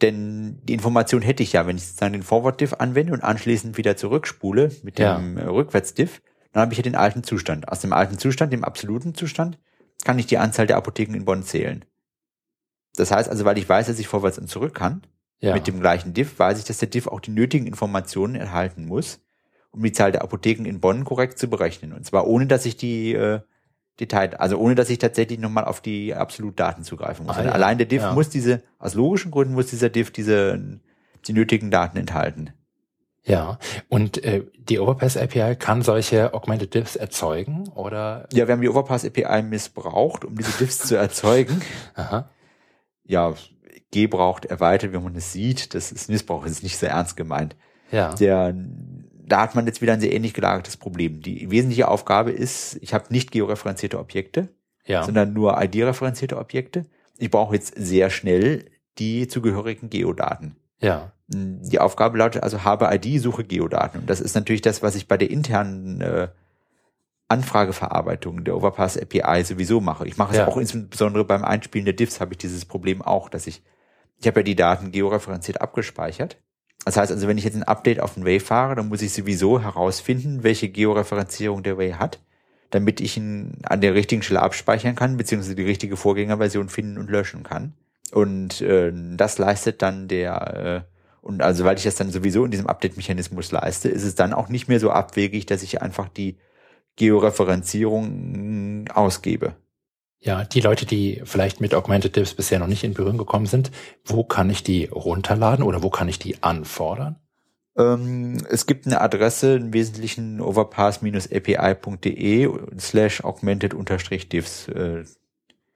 Denn 0.00 0.60
die 0.64 0.74
Information 0.74 1.22
hätte 1.22 1.42
ich 1.42 1.52
ja, 1.52 1.66
wenn 1.66 1.76
ich 1.76 1.84
sozusagen 1.84 2.12
den 2.12 2.22
Forward-Diff 2.22 2.74
anwende 2.74 3.12
und 3.12 3.22
anschließend 3.22 3.76
wieder 3.76 3.96
zurückspule 3.96 4.70
mit 4.82 4.98
dem 4.98 5.36
ja. 5.36 5.48
Rückwärts-Diff, 5.48 6.22
dann 6.52 6.62
habe 6.62 6.72
ich 6.72 6.78
ja 6.78 6.82
den 6.82 6.94
alten 6.94 7.24
Zustand. 7.24 7.68
Aus 7.68 7.80
dem 7.80 7.92
alten 7.92 8.16
Zustand, 8.16 8.52
dem 8.52 8.64
absoluten 8.64 9.14
Zustand, 9.14 9.58
kann 10.04 10.18
ich 10.18 10.26
die 10.26 10.38
Anzahl 10.38 10.66
der 10.66 10.76
Apotheken 10.76 11.14
in 11.14 11.24
Bonn 11.24 11.42
zählen. 11.42 11.84
Das 12.96 13.10
heißt 13.10 13.28
also, 13.28 13.44
weil 13.44 13.58
ich 13.58 13.68
weiß, 13.68 13.86
dass 13.86 13.98
ich 13.98 14.08
vorwärts 14.08 14.38
und 14.38 14.48
zurück 14.48 14.74
kann, 14.74 15.02
ja. 15.40 15.54
mit 15.54 15.66
dem 15.66 15.80
gleichen 15.80 16.14
Diff, 16.14 16.38
weiß 16.38 16.58
ich, 16.58 16.64
dass 16.64 16.78
der 16.78 16.88
Diff 16.88 17.06
auch 17.06 17.20
die 17.20 17.30
nötigen 17.30 17.66
Informationen 17.66 18.34
enthalten 18.34 18.86
muss, 18.86 19.20
um 19.70 19.82
die 19.82 19.92
Zahl 19.92 20.12
der 20.12 20.22
Apotheken 20.22 20.64
in 20.64 20.80
Bonn 20.80 21.04
korrekt 21.04 21.38
zu 21.38 21.48
berechnen. 21.48 21.92
Und 21.92 22.04
zwar 22.04 22.26
ohne, 22.26 22.46
dass 22.46 22.66
ich 22.66 22.76
die 22.76 23.12
äh, 23.12 23.40
Detail, 24.00 24.34
also 24.36 24.58
ohne, 24.58 24.74
dass 24.74 24.90
ich 24.90 24.98
tatsächlich 24.98 25.38
nochmal 25.38 25.64
auf 25.64 25.80
die 25.80 26.14
Absolutdaten 26.14 26.84
zugreifen 26.84 27.26
muss. 27.26 27.36
Ah, 27.36 27.44
ja. 27.44 27.52
Allein 27.52 27.78
der 27.78 27.86
Diff 27.86 28.02
ja. 28.02 28.12
muss 28.12 28.28
diese, 28.28 28.62
aus 28.78 28.94
logischen 28.94 29.30
Gründen 29.30 29.54
muss 29.54 29.66
dieser 29.66 29.90
Diff 29.90 30.10
diese, 30.10 30.80
die 31.26 31.32
nötigen 31.32 31.70
Daten 31.70 31.98
enthalten. 31.98 32.50
Ja, 33.24 33.58
und 33.88 34.22
äh, 34.24 34.44
die 34.58 34.78
Overpass 34.78 35.16
API 35.16 35.56
kann 35.56 35.82
solche 35.82 36.32
Augmented 36.32 36.74
Diffs 36.74 36.96
erzeugen 36.96 37.68
oder? 37.74 38.26
Ja, 38.32 38.46
wir 38.46 38.52
haben 38.52 38.62
die 38.62 38.68
Overpass 38.68 39.04
API 39.04 39.42
missbraucht, 39.42 40.24
um 40.24 40.36
diese 40.36 40.56
Diffs 40.58 40.78
zu 40.78 40.96
erzeugen. 40.96 41.60
Aha. 41.94 42.30
Ja, 43.04 43.34
gebraucht, 43.90 44.46
erweitert, 44.46 44.92
wie 44.92 44.98
man 44.98 45.14
es 45.16 45.32
sieht. 45.32 45.74
Das 45.74 45.92
ist 45.92 46.08
Missbrauch, 46.08 46.42
das 46.42 46.52
ist 46.52 46.62
nicht 46.62 46.78
sehr 46.78 46.90
ernst 46.90 47.16
gemeint. 47.16 47.56
Ja. 47.90 48.14
Der 48.14 48.54
da 49.28 49.42
hat 49.42 49.54
man 49.54 49.66
jetzt 49.66 49.82
wieder 49.82 49.92
ein 49.92 50.00
sehr 50.00 50.12
ähnlich 50.12 50.34
gelagertes 50.34 50.76
Problem. 50.76 51.20
Die 51.20 51.50
wesentliche 51.50 51.88
Aufgabe 51.88 52.30
ist, 52.30 52.78
ich 52.80 52.94
habe 52.94 53.06
nicht 53.10 53.30
georeferenzierte 53.30 53.98
Objekte, 53.98 54.48
ja. 54.86 55.02
sondern 55.02 55.32
nur 55.32 55.62
ID-referenzierte 55.62 56.38
Objekte. 56.38 56.86
Ich 57.18 57.30
brauche 57.30 57.54
jetzt 57.54 57.74
sehr 57.76 58.10
schnell 58.10 58.70
die 58.98 59.28
zugehörigen 59.28 59.90
Geodaten. 59.90 60.56
Ja. 60.80 61.12
Die 61.30 61.78
Aufgabe 61.78 62.16
lautet 62.16 62.42
also, 62.42 62.64
habe 62.64 62.88
ID, 62.90 63.20
suche 63.20 63.44
Geodaten. 63.44 64.00
Und 64.00 64.10
das 64.10 64.20
ist 64.20 64.34
natürlich 64.34 64.62
das, 64.62 64.82
was 64.82 64.94
ich 64.94 65.08
bei 65.08 65.18
der 65.18 65.30
internen 65.30 66.00
äh, 66.00 66.28
Anfrageverarbeitung 67.28 68.44
der 68.44 68.56
Overpass 68.56 68.98
API 68.98 69.44
sowieso 69.44 69.80
mache. 69.80 70.06
Ich 70.06 70.16
mache 70.16 70.32
es 70.32 70.38
ja. 70.38 70.48
auch 70.48 70.56
insbesondere 70.56 71.24
beim 71.24 71.44
Einspielen 71.44 71.84
der 71.84 71.94
Diffs 71.94 72.20
habe 72.20 72.32
ich 72.32 72.38
dieses 72.38 72.64
Problem 72.64 73.02
auch, 73.02 73.28
dass 73.28 73.46
ich, 73.46 73.62
ich 74.18 74.26
habe 74.26 74.40
ja 74.40 74.44
die 74.44 74.56
Daten 74.56 74.90
georeferenziert 74.90 75.60
abgespeichert. 75.60 76.38
Das 76.86 76.96
heißt 76.96 77.12
also, 77.12 77.28
wenn 77.28 77.36
ich 77.36 77.44
jetzt 77.44 77.56
ein 77.56 77.62
Update 77.62 78.00
auf 78.00 78.14
den 78.14 78.24
Way 78.24 78.40
fahre, 78.40 78.74
dann 78.74 78.88
muss 78.88 79.02
ich 79.02 79.12
sowieso 79.12 79.60
herausfinden, 79.60 80.42
welche 80.42 80.70
Georeferenzierung 80.70 81.62
der 81.62 81.76
Way 81.76 81.92
hat, 81.92 82.20
damit 82.70 83.02
ich 83.02 83.18
ihn 83.18 83.58
an 83.64 83.82
der 83.82 83.94
richtigen 83.94 84.22
Stelle 84.22 84.40
abspeichern 84.40 84.94
kann, 84.94 85.18
beziehungsweise 85.18 85.56
die 85.56 85.64
richtige 85.64 85.98
Vorgängerversion 85.98 86.70
finden 86.70 86.96
und 86.96 87.10
löschen 87.10 87.42
kann. 87.42 87.74
Und 88.12 88.62
äh, 88.62 88.90
das 89.16 89.36
leistet 89.36 89.82
dann 89.82 90.08
der, 90.08 90.86
äh, 90.86 90.97
und 91.28 91.42
also 91.42 91.66
weil 91.66 91.76
ich 91.76 91.84
das 91.84 91.96
dann 91.96 92.10
sowieso 92.10 92.46
in 92.46 92.50
diesem 92.50 92.66
Update-Mechanismus 92.66 93.52
leiste, 93.52 93.90
ist 93.90 94.02
es 94.02 94.14
dann 94.14 94.32
auch 94.32 94.48
nicht 94.48 94.66
mehr 94.66 94.80
so 94.80 94.90
abwegig, 94.90 95.44
dass 95.44 95.62
ich 95.62 95.82
einfach 95.82 96.08
die 96.08 96.38
Georeferenzierung 96.96 98.88
ausgebe. 98.88 99.54
Ja, 100.20 100.44
die 100.44 100.62
Leute, 100.62 100.86
die 100.86 101.20
vielleicht 101.24 101.60
mit 101.60 101.74
Augmented 101.74 102.16
Dips 102.16 102.32
bisher 102.32 102.58
noch 102.58 102.66
nicht 102.66 102.82
in 102.82 102.94
Berührung 102.94 103.18
gekommen 103.18 103.44
sind, 103.44 103.70
wo 104.06 104.24
kann 104.24 104.48
ich 104.48 104.62
die 104.62 104.86
runterladen 104.86 105.66
oder 105.66 105.82
wo 105.82 105.90
kann 105.90 106.08
ich 106.08 106.18
die 106.18 106.42
anfordern? 106.42 107.16
Ähm, 107.76 108.38
es 108.48 108.64
gibt 108.64 108.86
eine 108.86 109.02
Adresse, 109.02 109.56
im 109.56 109.74
Wesentlichen 109.74 110.40
overpass-api.de 110.40 112.50
slash 112.78 113.22
augmented-diffs. 113.22 114.68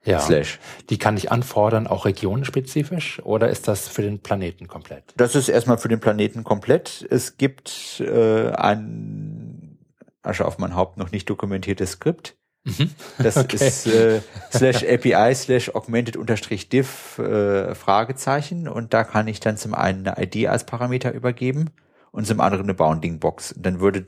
Ja, 0.05 0.19
slash. 0.19 0.59
die 0.89 0.97
kann 0.97 1.15
ich 1.15 1.31
anfordern, 1.31 1.87
auch 1.87 2.05
regionenspezifisch, 2.05 3.21
oder 3.23 3.49
ist 3.49 3.67
das 3.67 3.87
für 3.87 4.01
den 4.01 4.19
Planeten 4.19 4.67
komplett? 4.67 5.03
Das 5.15 5.33
ist 5.35 5.47
erstmal 5.47 5.77
für 5.77 5.87
den 5.87 5.99
Planeten 6.01 6.43
komplett. 6.43 7.07
Es 7.09 7.37
gibt 7.37 8.01
äh, 8.01 8.49
ein 8.49 9.77
Asche 10.21 10.45
auf 10.45 10.57
mein 10.57 10.75
Haupt 10.75 10.97
noch 10.97 11.11
nicht 11.11 11.29
dokumentiertes 11.29 11.91
Skript. 11.91 12.35
Mhm. 12.65 12.91
Das 13.17 13.37
okay. 13.37 13.55
ist 13.55 13.87
äh, 13.87 14.21
slash 14.51 14.83
API 14.83 15.33
slash 15.35 15.69
augmented 15.75 16.17
unterstrich 16.17 16.69
diff 16.69 17.17
äh, 17.19 17.75
Fragezeichen 17.75 18.67
und 18.67 18.93
da 18.93 19.03
kann 19.03 19.27
ich 19.27 19.39
dann 19.39 19.57
zum 19.57 19.73
einen 19.73 20.07
eine 20.07 20.21
ID 20.21 20.47
als 20.47 20.65
Parameter 20.65 21.13
übergeben 21.13 21.69
und 22.11 22.25
zum 22.25 22.39
anderen 22.39 22.65
eine 22.65 22.73
Bounding 22.73 23.19
Box. 23.19 23.51
Und 23.51 23.65
dann 23.65 23.79
würde 23.79 24.05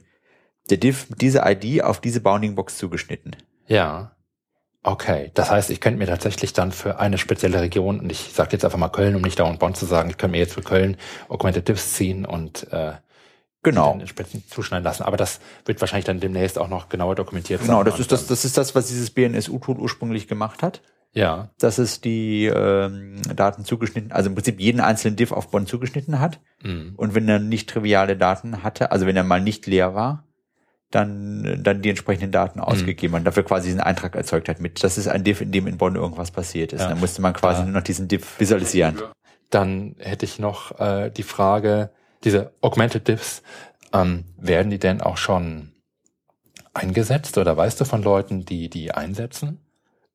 der 0.70 0.78
Diff 0.78 1.08
diese 1.20 1.44
ID 1.46 1.84
auf 1.84 2.00
diese 2.00 2.22
Bounding 2.22 2.56
Box 2.56 2.78
zugeschnitten. 2.78 3.36
Ja. 3.68 4.15
Okay, 4.88 5.32
das 5.34 5.50
heißt, 5.50 5.72
ich 5.72 5.82
könnte 5.82 5.98
mir 5.98 6.06
tatsächlich 6.06 6.54
dann 6.54 6.72
für 6.72 7.00
eine 7.00 7.18
spezielle 7.18 7.60
Region, 7.60 8.00
und 8.00 8.12
ich 8.12 8.20
sage 8.34 8.52
jetzt 8.52 8.64
einfach 8.64 8.78
mal 8.78 8.90
Köln, 8.90 9.16
um 9.16 9.24
nicht 9.24 9.40
dauernd 9.40 9.58
Bonn 9.58 9.74
zu 9.74 9.88
sagen, 9.88 10.12
ich 10.12 10.18
könnte 10.20 10.34
mir 10.34 10.38
jetzt 10.38 10.54
für 10.54 10.62
Köln 10.62 10.98
Augmented 11.28 11.68
Diffs 11.68 11.94
ziehen 11.94 12.24
und 12.24 12.72
äh, 12.72 12.92
genau. 13.64 13.94
entsprechend 13.94 14.48
zuschneiden 14.48 14.84
lassen. 14.84 15.02
Aber 15.02 15.18
das 15.18 15.40
wird 15.66 15.82
wahrscheinlich 15.82 16.06
dann 16.06 16.20
demnächst 16.20 16.60
auch 16.60 16.68
noch 16.68 16.88
genauer 16.88 17.16
dokumentiert 17.16 17.62
genau, 17.62 17.78
sein. 17.78 17.84
Genau, 17.86 17.92
das 17.92 18.00
ist 18.00 18.12
das, 18.12 18.28
das 18.28 18.46
ist 18.46 18.60
das, 18.60 18.76
was 18.76 18.86
dieses 18.86 19.10
BNSU-Tool 19.10 19.78
ursprünglich 19.78 20.28
gemacht 20.28 20.62
hat. 20.62 20.82
Ja. 21.14 21.50
Dass 21.58 21.80
es 21.80 22.00
die 22.00 22.46
ähm, 22.46 23.24
Daten 23.36 23.66
zugeschnitten, 23.66 24.12
also 24.12 24.30
im 24.30 24.36
Prinzip 24.36 24.60
jeden 24.60 24.82
einzelnen 24.82 25.16
Diff 25.16 25.32
auf 25.32 25.50
Bonn 25.50 25.66
zugeschnitten 25.66 26.20
hat. 26.20 26.40
Mhm. 26.62 26.94
Und 26.96 27.16
wenn 27.16 27.28
er 27.28 27.40
nicht 27.40 27.70
triviale 27.70 28.18
Daten 28.18 28.62
hatte, 28.62 28.92
also 28.92 29.08
wenn 29.08 29.18
er 29.18 29.24
mal 29.24 29.42
nicht 29.42 29.66
leer 29.66 29.96
war, 29.96 30.25
dann, 30.92 31.62
dann 31.64 31.82
die 31.82 31.90
entsprechenden 31.90 32.32
Daten 32.32 32.60
mhm. 32.60 32.66
ausgegeben 32.66 33.16
und 33.16 33.24
dafür 33.24 33.44
quasi 33.44 33.68
diesen 33.68 33.82
Eintrag 33.82 34.16
erzeugt 34.16 34.50
hat 34.50 34.60
mit, 34.60 34.84
das 34.84 34.98
ist 34.98 35.08
ein 35.08 35.24
Diff, 35.24 35.42
in 35.42 35.52
dem 35.52 35.68
in 35.68 35.78
Bonn 35.78 35.96
irgendwas 35.96 36.32
passiert 36.32 36.74
ist. 36.74 36.82
Ja. 36.82 36.90
Dann 36.90 37.00
musste 37.00 37.22
man 37.22 37.34
quasi 37.34 37.60
ja. 37.60 37.66
nur 37.66 37.74
noch 37.74 37.84
diesen 37.84 38.08
Diff 38.08 38.40
visualisieren. 38.40 39.02
Dann 39.50 39.96
hätte 40.00 40.26
ich 40.26 40.40
noch 40.40 40.80
äh, 40.80 41.10
die 41.10 41.24
Frage, 41.24 41.92
diese 42.24 42.52
Augmented 42.62 43.08
Diffs, 43.08 43.44
ähm, 43.94 44.26
werden 44.38 44.70
die 44.70 44.80
denn 44.80 45.02
auch 45.02 45.18
schon 45.18 45.72
eingesetzt 46.74 47.38
oder 47.38 47.56
weißt 47.56 47.80
du 47.80 47.86
von 47.86 48.04
Leuten, 48.04 48.46
die 48.46 48.70
die 48.70 48.92
einsetzen? 48.92 49.60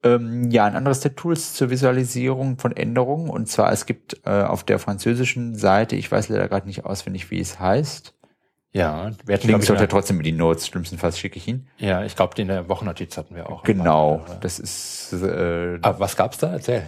Ähm, 0.03 0.51
ja, 0.51 0.65
ein 0.65 0.77
anderes 0.77 1.01
der 1.01 1.15
Tools 1.15 1.55
zur 1.55 1.71
Visualisierung 1.71 2.59
von 2.59 2.75
Änderungen. 2.75 3.29
Und 3.29 3.49
zwar, 3.49 3.73
es 3.73 3.87
gibt 3.87 4.21
äh, 4.25 4.43
auf 4.43 4.65
der 4.65 4.79
französischen 4.79 5.55
Seite, 5.55 5.97
ich 5.97 6.11
weiß 6.11 6.29
leider 6.29 6.49
gerade 6.49 6.67
nicht 6.67 6.85
auswendig, 6.85 7.31
wie 7.31 7.41
es 7.41 7.61
heißt. 7.61 8.15
Ja, 8.73 9.11
wir 9.25 9.35
hatten, 9.35 9.49
Links 9.49 9.67
sollte 9.67 9.89
trotzdem 9.89 10.19
in 10.19 10.23
die 10.23 10.33
Notes, 10.33 10.69
schlimmstenfalls 10.69 11.19
schicke 11.19 11.39
ich 11.39 11.49
ihn. 11.49 11.67
Ja, 11.79 12.05
ich 12.05 12.15
glaube, 12.15 12.41
in 12.41 12.49
der 12.49 12.69
Wochennotiz 12.69 13.17
hatten 13.17 13.35
wir 13.35 13.51
auch. 13.51 13.65
Genau, 13.65 14.25
das 14.41 14.61
ist. 14.61 15.13
Äh, 15.13 15.79
Aber 15.83 15.99
was 15.99 16.17
gab's 16.17 16.39
da? 16.39 16.53
Erzähl. 16.53 16.85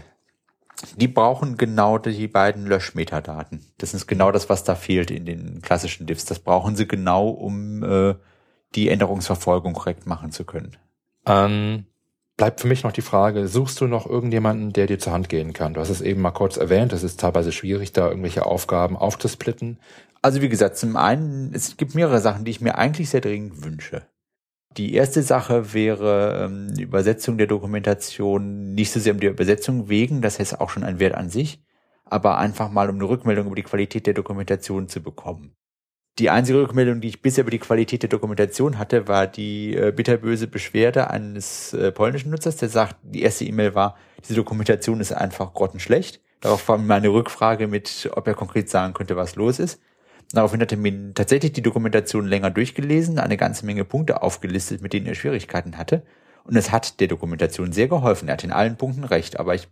Die 0.97 1.09
brauchen 1.09 1.57
genau 1.57 1.99
die 1.99 2.28
beiden 2.28 2.67
Löschmetadaten. 2.67 3.65
Das 3.78 3.94
ist 3.94 4.07
genau 4.07 4.33
das, 4.33 4.49
was 4.49 4.65
da 4.65 4.75
fehlt 4.75 5.11
in 5.11 5.27
den 5.27 5.61
klassischen 5.61 6.07
Diffs. 6.07 6.25
Das 6.25 6.39
brauchen 6.39 6.77
sie 6.77 6.86
genau, 6.89 7.28
um 7.28 7.83
äh, 7.83 8.15
die 8.75 8.89
Änderungsverfolgung 8.89 9.75
korrekt 9.75 10.07
machen 10.07 10.33
zu 10.33 10.44
können. 10.44 10.77
Ähm, 11.27 11.86
bleibt 12.43 12.61
für 12.61 12.67
mich 12.67 12.83
noch 12.83 12.91
die 12.91 13.03
Frage, 13.03 13.47
suchst 13.47 13.81
du 13.81 13.87
noch 13.87 14.05
irgendjemanden, 14.05 14.73
der 14.73 14.89
dir 14.89 14.99
zur 14.99 15.12
Hand 15.12 15.29
gehen 15.29 15.53
kann? 15.53 15.75
Du 15.75 15.81
hast 15.81 15.91
es 15.91 16.01
eben 16.01 16.21
mal 16.21 16.33
kurz 16.33 16.57
erwähnt, 16.57 16.93
es 16.93 17.05
ist 17.05 17.21
teilweise 17.21 17.53
schwierig, 17.53 17.93
da 17.93 18.09
irgendwelche 18.09 18.47
Aufgaben 18.47 18.97
aufzusplitten. 18.97 19.79
Also 20.23 20.43
wie 20.43 20.49
gesagt, 20.49 20.77
zum 20.77 20.97
einen, 20.97 21.55
es 21.55 21.77
gibt 21.77 21.95
mehrere 21.95 22.19
Sachen, 22.19 22.45
die 22.45 22.51
ich 22.51 22.61
mir 22.61 22.77
eigentlich 22.79 23.11
sehr 23.11 23.21
dringend 23.21 23.65
wünsche. 23.65 24.09
Die 24.77 24.93
erste 24.93 25.23
Sache 25.23 25.73
wäre 25.73 26.47
ähm, 26.47 26.75
die 26.75 26.83
Übersetzung 26.83 27.39
der 27.39 27.47
Dokumentation, 27.47 28.75
nicht 28.75 28.91
so 28.91 28.99
sehr 28.99 29.15
um 29.15 29.21
die 29.21 29.29
Übersetzung 29.29 29.89
wegen, 29.89 30.21
das 30.21 30.41
heißt 30.41 30.61
auch 30.61 30.71
schon 30.71 30.83
ein 30.83 30.99
Wert 30.99 31.15
an 31.15 31.31
sich, 31.31 31.62
aber 32.07 32.39
einfach 32.39 32.73
mal 32.73 32.91
um 32.91 32.97
eine 32.97 33.09
Rückmeldung 33.09 33.47
über 33.47 33.55
die 33.55 33.62
Qualität 33.62 34.09
der 34.09 34.15
Dokumentation 34.15 34.89
zu 34.89 35.01
bekommen. 35.01 35.55
Die 36.18 36.28
einzige 36.28 36.60
Rückmeldung, 36.60 37.00
die 37.00 37.08
ich 37.08 37.23
bisher 37.23 37.42
über 37.42 37.50
die 37.50 37.58
Qualität 37.58 38.02
der 38.02 38.10
Dokumentation 38.10 38.78
hatte, 38.78 39.08
war 39.08 39.26
die 39.26 39.74
äh, 39.74 39.92
bitterböse 39.92 40.47
Beschwerde 40.47 41.08
eines 41.08 41.73
äh, 41.73 41.91
polnischen 41.91 42.31
Nutzers, 42.31 42.57
der 42.57 42.68
sagt, 42.68 42.97
die 43.02 43.23
erste 43.23 43.47
E-Mail 43.47 43.74
war, 43.74 43.97
diese 44.23 44.34
Dokumentation 44.34 45.00
ist 45.00 45.12
einfach 45.12 45.55
grottenschlecht. 45.55 46.20
Darauf 46.41 46.68
war 46.68 46.76
meine 46.76 47.08
Rückfrage 47.08 47.66
mit, 47.66 48.10
ob 48.15 48.26
er 48.26 48.34
konkret 48.34 48.68
sagen 48.68 48.92
könnte, 48.92 49.16
was 49.16 49.36
los 49.36 49.58
ist. 49.58 49.81
Daraufhin 50.32 50.60
hat 50.60 50.73
er 50.73 50.78
mir 50.78 51.15
tatsächlich 51.15 51.52
die 51.52 51.62
Dokumentation 51.62 52.26
länger 52.26 52.50
durchgelesen, 52.50 53.18
eine 53.18 53.36
ganze 53.36 53.65
Menge 53.65 53.84
Punkte 53.84 54.23
aufgelistet, 54.23 54.82
mit 54.82 54.92
denen 54.92 55.07
er 55.07 55.15
Schwierigkeiten 55.15 55.78
hatte. 55.78 56.02
Und 56.44 56.57
es 56.57 56.73
hat 56.73 57.00
der 57.00 57.08
Dokumentation 57.08 57.73
sehr 57.73 57.89
geholfen. 57.89 58.28
Er 58.28 58.34
hat 58.34 58.44
in 58.44 58.52
allen 58.52 58.76
Punkten 58.76 59.05
recht. 59.05 59.39
Aber 59.39 59.55
ich 59.55 59.68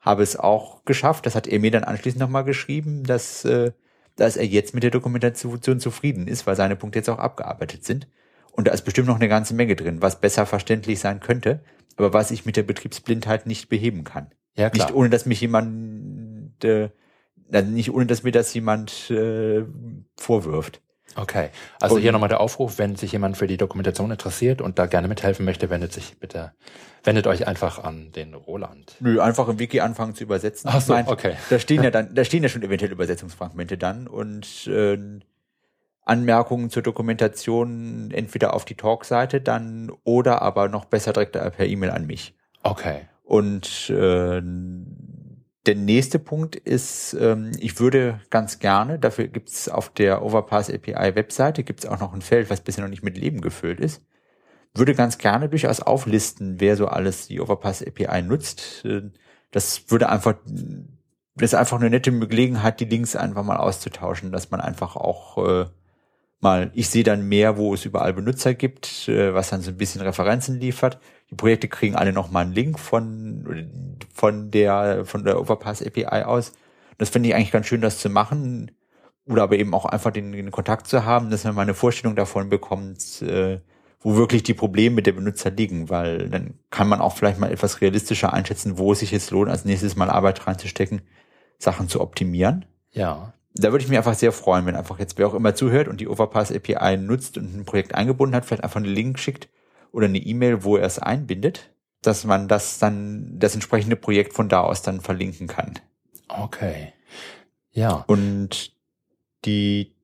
habe 0.00 0.22
es 0.22 0.36
auch 0.36 0.84
geschafft, 0.84 1.26
das 1.26 1.34
hat 1.34 1.46
er 1.46 1.58
mir 1.58 1.70
dann 1.70 1.84
anschließend 1.84 2.20
nochmal 2.20 2.44
geschrieben, 2.44 3.04
dass, 3.04 3.44
äh, 3.44 3.72
dass 4.20 4.36
er 4.36 4.44
jetzt 4.44 4.74
mit 4.74 4.82
der 4.82 4.90
Dokumentation 4.90 5.80
zufrieden 5.80 6.28
ist, 6.28 6.46
weil 6.46 6.56
seine 6.56 6.76
Punkte 6.76 6.98
jetzt 6.98 7.08
auch 7.08 7.18
abgearbeitet 7.18 7.84
sind. 7.84 8.06
Und 8.52 8.66
da 8.66 8.72
ist 8.72 8.82
bestimmt 8.82 9.08
noch 9.08 9.16
eine 9.16 9.28
ganze 9.28 9.54
Menge 9.54 9.76
drin, 9.76 10.02
was 10.02 10.20
besser 10.20 10.44
verständlich 10.44 11.00
sein 11.00 11.20
könnte, 11.20 11.60
aber 11.96 12.12
was 12.12 12.30
ich 12.30 12.44
mit 12.44 12.56
der 12.56 12.62
Betriebsblindheit 12.64 13.46
nicht 13.46 13.68
beheben 13.68 14.04
kann. 14.04 14.30
Ja, 14.56 14.68
klar. 14.68 14.88
Nicht 14.88 14.94
ohne, 14.94 15.08
dass 15.08 15.24
mich 15.24 15.40
jemand 15.40 16.64
äh, 16.64 16.90
also 17.52 17.70
nicht 17.70 17.92
ohne, 17.92 18.06
dass 18.06 18.22
mir 18.22 18.32
das 18.32 18.52
jemand 18.54 19.10
äh, 19.10 19.64
vorwirft. 20.16 20.82
Okay. 21.16 21.50
Also 21.80 21.96
und, 21.96 22.02
hier 22.02 22.12
nochmal 22.12 22.28
der 22.28 22.40
Aufruf, 22.40 22.78
wenn 22.78 22.96
sich 22.96 23.12
jemand 23.12 23.36
für 23.36 23.46
die 23.46 23.56
Dokumentation 23.56 24.10
interessiert 24.10 24.60
und 24.60 24.78
da 24.78 24.86
gerne 24.86 25.08
mithelfen 25.08 25.44
möchte, 25.44 25.70
wendet 25.70 25.92
sich 25.92 26.18
bitte, 26.18 26.52
wendet 27.04 27.26
euch 27.26 27.46
einfach 27.46 27.82
an 27.82 28.12
den 28.12 28.34
Roland. 28.34 28.96
Nö, 29.00 29.20
einfach 29.20 29.48
im 29.48 29.58
Wiki 29.58 29.80
anfangen 29.80 30.14
zu 30.14 30.24
übersetzen. 30.24 30.70
Ach 30.72 30.80
so, 30.80 30.94
okay. 30.94 31.34
Da 31.50 31.58
stehen 31.58 31.82
ja 31.82 31.90
dann, 31.90 32.14
da 32.14 32.24
stehen 32.24 32.42
ja 32.42 32.48
schon 32.48 32.62
eventuell 32.62 32.92
Übersetzungsfragmente 32.92 33.76
dann 33.76 34.06
und 34.06 34.66
äh, 34.68 34.98
Anmerkungen 36.04 36.70
zur 36.70 36.82
Dokumentation 36.82 38.10
entweder 38.12 38.54
auf 38.54 38.64
die 38.64 38.74
Talk-Seite 38.74 39.40
dann 39.40 39.92
oder 40.04 40.42
aber 40.42 40.68
noch 40.68 40.86
besser 40.86 41.12
direkt 41.12 41.32
per 41.32 41.66
E-Mail 41.66 41.90
an 41.90 42.06
mich. 42.06 42.34
Okay. 42.62 43.02
Und 43.22 43.90
äh, 43.90 44.42
der 45.66 45.74
nächste 45.74 46.18
Punkt 46.18 46.56
ist, 46.56 47.14
ähm, 47.20 47.52
ich 47.58 47.78
würde 47.80 48.20
ganz 48.30 48.58
gerne, 48.58 48.98
dafür 48.98 49.28
gibt's 49.28 49.68
auf 49.68 49.90
der 49.90 50.22
Overpass 50.22 50.70
API 50.70 51.14
Webseite, 51.14 51.64
gibt's 51.64 51.86
auch 51.86 52.00
noch 52.00 52.14
ein 52.14 52.22
Feld, 52.22 52.48
was 52.48 52.62
bisher 52.62 52.82
noch 52.82 52.90
nicht 52.90 53.02
mit 53.02 53.18
Leben 53.18 53.40
gefüllt 53.40 53.78
ist, 53.78 54.02
würde 54.74 54.94
ganz 54.94 55.18
gerne 55.18 55.48
durchaus 55.48 55.80
auflisten, 55.80 56.60
wer 56.60 56.76
so 56.76 56.86
alles 56.86 57.28
die 57.28 57.40
Overpass 57.40 57.82
API 57.86 58.22
nutzt. 58.22 58.84
Äh, 58.84 59.10
das 59.50 59.90
würde 59.90 60.08
einfach, 60.08 60.36
das 61.34 61.52
ist 61.52 61.54
einfach 61.54 61.78
eine 61.78 61.90
nette 61.90 62.12
Gelegenheit, 62.12 62.80
die 62.80 62.84
Links 62.84 63.16
einfach 63.16 63.42
mal 63.42 63.56
auszutauschen, 63.56 64.32
dass 64.32 64.50
man 64.50 64.60
einfach 64.60 64.96
auch 64.96 65.38
äh, 65.46 65.66
mal, 66.40 66.70
ich 66.74 66.88
sehe 66.88 67.04
dann 67.04 67.28
mehr, 67.28 67.56
wo 67.56 67.74
es 67.74 67.84
überall 67.84 68.14
Benutzer 68.14 68.54
gibt, 68.54 69.08
äh, 69.08 69.34
was 69.34 69.50
dann 69.50 69.60
so 69.60 69.70
ein 69.70 69.76
bisschen 69.76 70.00
Referenzen 70.00 70.58
liefert. 70.58 71.00
Die 71.30 71.36
Projekte 71.36 71.68
kriegen 71.68 71.94
alle 71.94 72.12
nochmal 72.12 72.44
einen 72.44 72.54
Link 72.54 72.78
von, 72.78 73.68
von 74.12 74.50
der, 74.50 75.04
von 75.04 75.24
der 75.24 75.40
Overpass 75.40 75.82
API 75.82 76.24
aus. 76.24 76.52
Das 76.98 77.08
finde 77.08 77.28
ich 77.28 77.34
eigentlich 77.34 77.52
ganz 77.52 77.66
schön, 77.66 77.80
das 77.80 77.98
zu 77.98 78.10
machen. 78.10 78.72
oder 79.26 79.44
aber 79.44 79.56
eben 79.56 79.72
auch 79.72 79.84
einfach 79.84 80.10
den, 80.10 80.32
den 80.32 80.50
Kontakt 80.50 80.88
zu 80.88 81.04
haben, 81.04 81.30
dass 81.30 81.44
man 81.44 81.54
mal 81.54 81.62
eine 81.62 81.74
Vorstellung 81.74 82.16
davon 82.16 82.50
bekommt, 82.50 83.22
äh, 83.22 83.60
wo 84.00 84.16
wirklich 84.16 84.42
die 84.42 84.54
Probleme 84.54 85.02
der 85.02 85.12
Benutzer 85.12 85.50
liegen, 85.50 85.88
weil 85.88 86.28
dann 86.30 86.54
kann 86.70 86.88
man 86.88 87.00
auch 87.00 87.16
vielleicht 87.16 87.38
mal 87.38 87.52
etwas 87.52 87.80
realistischer 87.80 88.32
einschätzen, 88.32 88.76
wo 88.76 88.92
es 88.92 89.00
sich 89.00 89.12
jetzt 89.12 89.30
lohnt, 89.30 89.50
als 89.50 89.64
nächstes 89.64 89.94
Mal 89.94 90.10
Arbeit 90.10 90.46
reinzustecken, 90.46 91.02
Sachen 91.58 91.88
zu 91.88 92.00
optimieren. 92.00 92.64
Ja. 92.90 93.34
Da 93.54 93.70
würde 93.70 93.84
ich 93.84 93.88
mich 93.88 93.98
einfach 93.98 94.14
sehr 94.14 94.32
freuen, 94.32 94.66
wenn 94.66 94.76
einfach 94.76 94.98
jetzt 94.98 95.18
wer 95.18 95.28
auch 95.28 95.34
immer 95.34 95.54
zuhört 95.54 95.86
und 95.86 96.00
die 96.00 96.08
Overpass 96.08 96.52
API 96.52 96.96
nutzt 96.96 97.36
und 97.38 97.54
ein 97.54 97.64
Projekt 97.64 97.94
eingebunden 97.94 98.34
hat, 98.34 98.46
vielleicht 98.46 98.64
einfach 98.64 98.80
einen 98.80 98.92
Link 98.92 99.18
schickt 99.18 99.48
oder 99.92 100.06
eine 100.06 100.18
E-Mail, 100.18 100.64
wo 100.64 100.76
er 100.76 100.84
es 100.84 100.98
einbindet, 100.98 101.70
dass 102.02 102.24
man 102.24 102.48
das 102.48 102.78
dann, 102.78 103.38
das 103.38 103.54
entsprechende 103.54 103.96
Projekt 103.96 104.32
von 104.34 104.48
da 104.48 104.60
aus 104.60 104.82
dann 104.82 105.00
verlinken 105.00 105.46
kann. 105.46 105.78
Okay. 106.28 106.92
Ja. 107.72 108.04
Und 108.06 108.72
die 109.44 109.94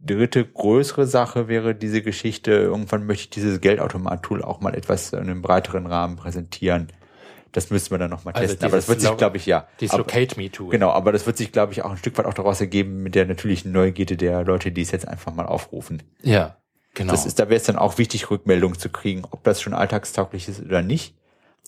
dritte 0.00 0.44
größere 0.44 1.06
Sache 1.06 1.48
wäre 1.48 1.74
diese 1.74 2.02
Geschichte, 2.02 2.52
irgendwann 2.52 3.06
möchte 3.06 3.22
ich 3.24 3.30
dieses 3.30 3.60
Geldautomat-Tool 3.60 4.42
auch 4.42 4.60
mal 4.60 4.74
etwas 4.74 5.12
in 5.12 5.20
einem 5.20 5.42
breiteren 5.42 5.86
Rahmen 5.86 6.16
präsentieren. 6.16 6.88
Das 7.52 7.70
müssen 7.70 7.90
wir 7.90 7.98
dann 7.98 8.10
nochmal 8.10 8.34
Also 8.34 8.48
testen. 8.48 8.66
aber 8.66 8.76
das 8.76 8.88
wird 8.88 9.00
sich, 9.00 9.16
glaube 9.16 9.38
ich, 9.38 9.46
ja. 9.46 9.66
Dieses 9.80 9.94
aber, 9.94 10.04
Locate 10.04 10.36
Me 10.38 10.50
Tool. 10.50 10.70
Genau, 10.70 10.90
aber 10.90 11.12
das 11.12 11.26
wird 11.26 11.36
sich, 11.36 11.50
glaube 11.50 11.72
ich, 11.72 11.82
auch 11.82 11.90
ein 11.90 11.96
Stück 11.96 12.18
weit 12.18 12.26
auch 12.26 12.34
daraus 12.34 12.60
ergeben 12.60 13.02
mit 13.02 13.14
der 13.14 13.26
natürlichen 13.26 13.72
Neugierde 13.72 14.16
der 14.16 14.44
Leute, 14.44 14.70
die 14.70 14.82
es 14.82 14.90
jetzt 14.90 15.08
einfach 15.08 15.32
mal 15.32 15.46
aufrufen. 15.46 16.02
Ja, 16.22 16.58
genau. 16.98 17.12
Das 17.12 17.24
ist, 17.24 17.38
da 17.38 17.48
wäre 17.48 17.56
es 17.56 17.64
dann 17.64 17.78
auch 17.78 17.96
wichtig, 17.96 18.30
Rückmeldung 18.30 18.78
zu 18.78 18.90
kriegen, 18.90 19.24
ob 19.30 19.42
das 19.44 19.62
schon 19.62 19.72
alltagstauglich 19.72 20.48
ist 20.48 20.62
oder 20.62 20.82
nicht. 20.82 21.14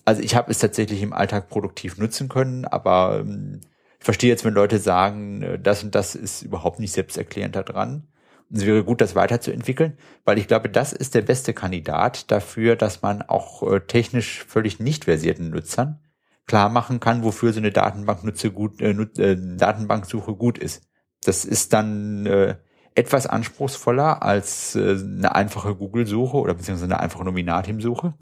Also 0.04 0.22
ich 0.22 0.34
habe 0.34 0.50
es 0.50 0.58
tatsächlich 0.58 1.02
im 1.02 1.12
Alltag 1.12 1.48
produktiv 1.48 1.96
nutzen 1.96 2.28
können, 2.28 2.64
aber 2.64 3.20
ähm, 3.20 3.60
ich 3.98 4.04
verstehe 4.04 4.30
jetzt, 4.30 4.44
wenn 4.44 4.54
Leute 4.54 4.78
sagen, 4.78 5.42
äh, 5.42 5.58
das 5.58 5.82
und 5.82 5.94
das 5.94 6.14
ist 6.14 6.42
überhaupt 6.42 6.80
nicht 6.80 6.92
selbsterklärend 6.92 7.56
da 7.56 7.62
dran. 7.62 8.08
Und 8.50 8.56
es 8.56 8.66
wäre 8.66 8.82
gut, 8.82 9.00
das 9.00 9.14
weiterzuentwickeln, 9.14 9.96
weil 10.24 10.38
ich 10.38 10.48
glaube, 10.48 10.68
das 10.68 10.92
ist 10.92 11.14
der 11.14 11.22
beste 11.22 11.54
Kandidat 11.54 12.30
dafür, 12.30 12.74
dass 12.74 13.00
man 13.00 13.22
auch 13.22 13.62
äh, 13.62 13.80
technisch 13.80 14.44
völlig 14.44 14.80
nicht 14.80 15.04
versierten 15.04 15.50
Nutzern 15.50 16.00
klar 16.46 16.68
machen 16.68 16.98
kann, 16.98 17.22
wofür 17.22 17.52
so 17.52 17.60
eine 17.60 17.70
Datenbanknutze 17.70 18.50
gut, 18.50 18.80
äh, 18.80 18.90
äh, 18.90 19.56
Datenbanksuche 19.56 20.34
gut 20.34 20.58
ist. 20.58 20.82
Das 21.22 21.44
ist 21.44 21.72
dann 21.72 22.26
äh, 22.26 22.56
etwas 22.94 23.26
anspruchsvoller 23.26 24.22
als 24.22 24.74
äh, 24.76 24.96
eine 25.00 25.34
einfache 25.34 25.74
Google-Suche 25.74 26.36
oder 26.36 26.54
beziehungsweise 26.54 26.92
eine 26.92 27.00
einfache 27.00 27.24
Nominatim-Suche. 27.24 28.14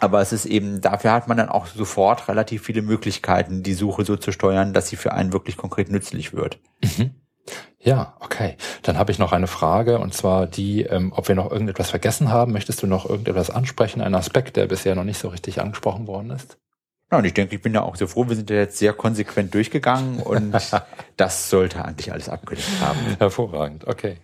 Aber 0.00 0.20
es 0.20 0.32
ist 0.32 0.46
eben, 0.46 0.80
dafür 0.80 1.12
hat 1.12 1.28
man 1.28 1.36
dann 1.36 1.48
auch 1.48 1.66
sofort 1.66 2.28
relativ 2.28 2.62
viele 2.62 2.82
Möglichkeiten, 2.82 3.62
die 3.62 3.74
Suche 3.74 4.04
so 4.04 4.16
zu 4.16 4.30
steuern, 4.30 4.72
dass 4.72 4.88
sie 4.88 4.96
für 4.96 5.12
einen 5.12 5.32
wirklich 5.32 5.56
konkret 5.56 5.90
nützlich 5.90 6.34
wird. 6.34 6.58
Mhm. 6.82 7.12
Ja, 7.78 8.14
okay. 8.20 8.56
Dann 8.82 8.98
habe 8.98 9.12
ich 9.12 9.18
noch 9.18 9.32
eine 9.32 9.46
Frage 9.46 9.98
und 10.00 10.12
zwar 10.12 10.46
die, 10.46 10.82
ähm, 10.82 11.12
ob 11.14 11.28
wir 11.28 11.34
noch 11.34 11.50
irgendetwas 11.50 11.90
vergessen 11.90 12.30
haben. 12.30 12.52
Möchtest 12.52 12.82
du 12.82 12.86
noch 12.86 13.08
irgendetwas 13.08 13.50
ansprechen, 13.50 14.00
einen 14.00 14.16
Aspekt, 14.16 14.56
der 14.56 14.66
bisher 14.66 14.94
noch 14.96 15.04
nicht 15.04 15.18
so 15.18 15.28
richtig 15.28 15.60
angesprochen 15.60 16.06
worden 16.06 16.30
ist? 16.30 16.58
Ja, 17.10 17.18
und 17.18 17.24
ich 17.24 17.34
denke, 17.34 17.54
ich 17.54 17.62
bin 17.62 17.72
da 17.72 17.82
auch 17.82 17.96
sehr 17.96 18.08
froh. 18.08 18.28
Wir 18.28 18.34
sind 18.34 18.50
ja 18.50 18.56
jetzt 18.56 18.78
sehr 18.78 18.92
konsequent 18.92 19.54
durchgegangen 19.54 20.20
und 20.20 20.54
das 21.16 21.50
sollte 21.50 21.84
eigentlich 21.84 22.12
alles 22.12 22.28
abgedeckt 22.28 22.80
haben. 22.80 22.98
Hervorragend, 23.18 23.86
okay. 23.86 24.18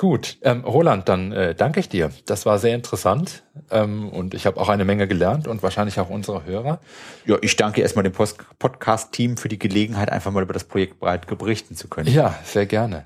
Gut, 0.00 0.38
ähm, 0.40 0.64
Roland, 0.64 1.10
dann 1.10 1.30
äh, 1.32 1.54
danke 1.54 1.78
ich 1.78 1.90
dir. 1.90 2.10
Das 2.24 2.46
war 2.46 2.58
sehr 2.58 2.74
interessant 2.74 3.42
ähm, 3.70 4.08
und 4.08 4.32
ich 4.32 4.46
habe 4.46 4.58
auch 4.58 4.70
eine 4.70 4.86
Menge 4.86 5.06
gelernt 5.06 5.46
und 5.46 5.62
wahrscheinlich 5.62 6.00
auch 6.00 6.08
unsere 6.08 6.44
Hörer. 6.46 6.80
Ja, 7.26 7.36
ich 7.42 7.54
danke 7.56 7.82
erstmal 7.82 8.04
dem 8.04 8.14
Podcast-Team 8.14 9.36
für 9.36 9.48
die 9.48 9.58
Gelegenheit, 9.58 10.10
einfach 10.10 10.30
mal 10.30 10.42
über 10.42 10.54
das 10.54 10.64
Projekt 10.64 11.00
breit 11.00 11.26
berichten 11.26 11.76
zu 11.76 11.88
können. 11.88 12.10
Ja, 12.10 12.38
sehr 12.44 12.64
gerne. 12.64 13.04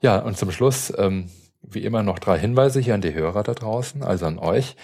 Ja, 0.00 0.18
und 0.18 0.36
zum 0.36 0.50
Schluss, 0.50 0.92
ähm, 0.98 1.30
wie 1.62 1.84
immer, 1.84 2.02
noch 2.02 2.18
drei 2.18 2.40
Hinweise 2.40 2.80
hier 2.80 2.94
an 2.94 3.02
die 3.02 3.14
Hörer 3.14 3.44
da 3.44 3.54
draußen, 3.54 4.02
also 4.02 4.26
an 4.26 4.40
euch. 4.40 4.74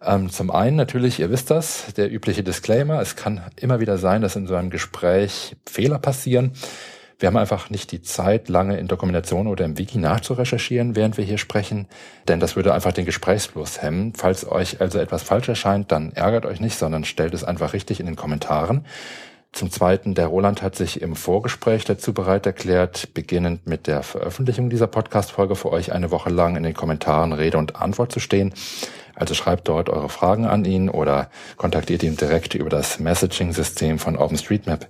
Ähm, 0.00 0.30
zum 0.30 0.50
einen 0.50 0.76
natürlich, 0.76 1.18
ihr 1.18 1.30
wisst 1.30 1.50
das, 1.50 1.92
der 1.94 2.12
übliche 2.12 2.42
Disclaimer. 2.42 3.00
Es 3.00 3.16
kann 3.16 3.42
immer 3.56 3.80
wieder 3.80 3.98
sein, 3.98 4.22
dass 4.22 4.36
in 4.36 4.46
so 4.46 4.54
einem 4.54 4.70
Gespräch 4.70 5.56
Fehler 5.66 5.98
passieren. 5.98 6.52
Wir 7.18 7.26
haben 7.26 7.36
einfach 7.36 7.68
nicht 7.68 7.90
die 7.90 8.00
Zeit, 8.00 8.48
lange 8.48 8.78
in 8.78 8.86
Dokumentation 8.86 9.48
oder 9.48 9.64
im 9.64 9.76
Wiki 9.76 9.98
nachzurecherchieren, 9.98 10.94
während 10.94 11.16
wir 11.16 11.24
hier 11.24 11.38
sprechen, 11.38 11.88
denn 12.28 12.38
das 12.38 12.54
würde 12.54 12.72
einfach 12.72 12.92
den 12.92 13.06
Gesprächsfluss 13.06 13.82
hemmen. 13.82 14.12
Falls 14.14 14.48
euch 14.48 14.80
also 14.80 15.00
etwas 15.00 15.24
falsch 15.24 15.48
erscheint, 15.48 15.90
dann 15.90 16.12
ärgert 16.12 16.46
euch 16.46 16.60
nicht, 16.60 16.78
sondern 16.78 17.02
stellt 17.02 17.34
es 17.34 17.42
einfach 17.42 17.72
richtig 17.72 17.98
in 17.98 18.06
den 18.06 18.14
Kommentaren. 18.14 18.84
Zum 19.50 19.72
Zweiten, 19.72 20.14
der 20.14 20.28
Roland 20.28 20.62
hat 20.62 20.76
sich 20.76 21.02
im 21.02 21.16
Vorgespräch 21.16 21.84
dazu 21.84 22.12
bereit 22.12 22.46
erklärt, 22.46 23.14
beginnend 23.14 23.66
mit 23.66 23.88
der 23.88 24.04
Veröffentlichung 24.04 24.70
dieser 24.70 24.86
Podcast-Folge 24.86 25.56
für 25.56 25.72
euch 25.72 25.90
eine 25.90 26.12
Woche 26.12 26.30
lang 26.30 26.54
in 26.54 26.62
den 26.62 26.74
Kommentaren 26.74 27.32
Rede 27.32 27.58
und 27.58 27.74
Antwort 27.74 28.12
zu 28.12 28.20
stehen. 28.20 28.54
Also 29.18 29.34
schreibt 29.34 29.68
dort 29.68 29.90
eure 29.90 30.08
Fragen 30.08 30.46
an 30.46 30.64
ihn 30.64 30.88
oder 30.88 31.30
kontaktiert 31.56 32.02
ihn 32.02 32.16
direkt 32.16 32.54
über 32.54 32.70
das 32.70 32.98
Messaging-System 32.98 33.98
von 33.98 34.16
OpenStreetMap. 34.16 34.86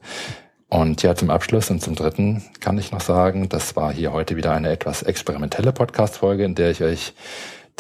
Und 0.69 1.03
ja, 1.03 1.15
zum 1.15 1.31
Abschluss 1.31 1.71
und 1.71 1.81
zum 1.81 1.95
Dritten 1.95 2.43
kann 2.61 2.79
ich 2.79 2.93
noch 2.93 3.01
sagen, 3.01 3.49
das 3.49 3.75
war 3.75 3.93
hier 3.93 4.13
heute 4.13 4.37
wieder 4.37 4.53
eine 4.53 4.71
etwas 4.71 5.03
experimentelle 5.03 5.73
Podcast-Folge, 5.73 6.45
in 6.45 6.55
der 6.55 6.71
ich 6.71 6.83
euch 6.83 7.15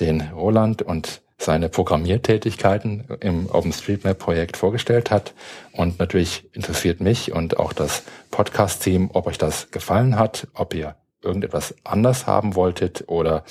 den 0.01 0.23
Roland 0.23 0.81
und 0.81 1.21
seine 1.37 1.69
Programmiertätigkeiten 1.69 3.05
im 3.21 3.49
OpenStreetMap-Projekt 3.51 4.57
vorgestellt 4.57 5.11
hat. 5.11 5.35
Und 5.73 5.99
natürlich 5.99 6.49
interessiert 6.55 7.01
mich 7.01 7.33
und 7.33 7.59
auch 7.59 7.73
das 7.73 8.05
Podcast-Team, 8.31 9.11
ob 9.13 9.27
euch 9.27 9.39
das 9.39 9.71
gefallen 9.71 10.19
hat, 10.19 10.49
ob 10.55 10.75
ihr 10.75 10.97
irgendetwas 11.23 11.75
anders 11.85 12.27
haben 12.27 12.55
wolltet 12.55 13.05
oder 13.07 13.45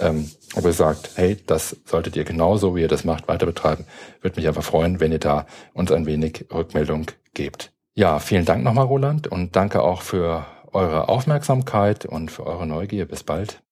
ähm, 0.00 0.30
ihr 0.56 0.72
sagt, 0.72 1.10
hey, 1.16 1.36
das 1.46 1.76
solltet 1.84 2.16
ihr 2.16 2.24
genauso, 2.24 2.74
wie 2.74 2.80
ihr 2.80 2.88
das 2.88 3.04
macht, 3.04 3.28
weiter 3.28 3.46
betreiben. 3.46 3.84
Würde 4.20 4.36
mich 4.36 4.48
einfach 4.48 4.62
freuen, 4.62 5.00
wenn 5.00 5.12
ihr 5.12 5.18
da 5.18 5.46
uns 5.74 5.92
ein 5.92 6.06
wenig 6.06 6.46
Rückmeldung 6.52 7.06
gebt. 7.34 7.72
Ja, 7.94 8.18
vielen 8.18 8.44
Dank 8.44 8.62
nochmal, 8.64 8.86
Roland, 8.86 9.26
und 9.26 9.56
danke 9.56 9.82
auch 9.82 10.02
für 10.02 10.46
eure 10.72 11.08
Aufmerksamkeit 11.08 12.06
und 12.06 12.30
für 12.30 12.46
eure 12.46 12.66
Neugier. 12.66 13.06
Bis 13.06 13.24
bald. 13.24 13.62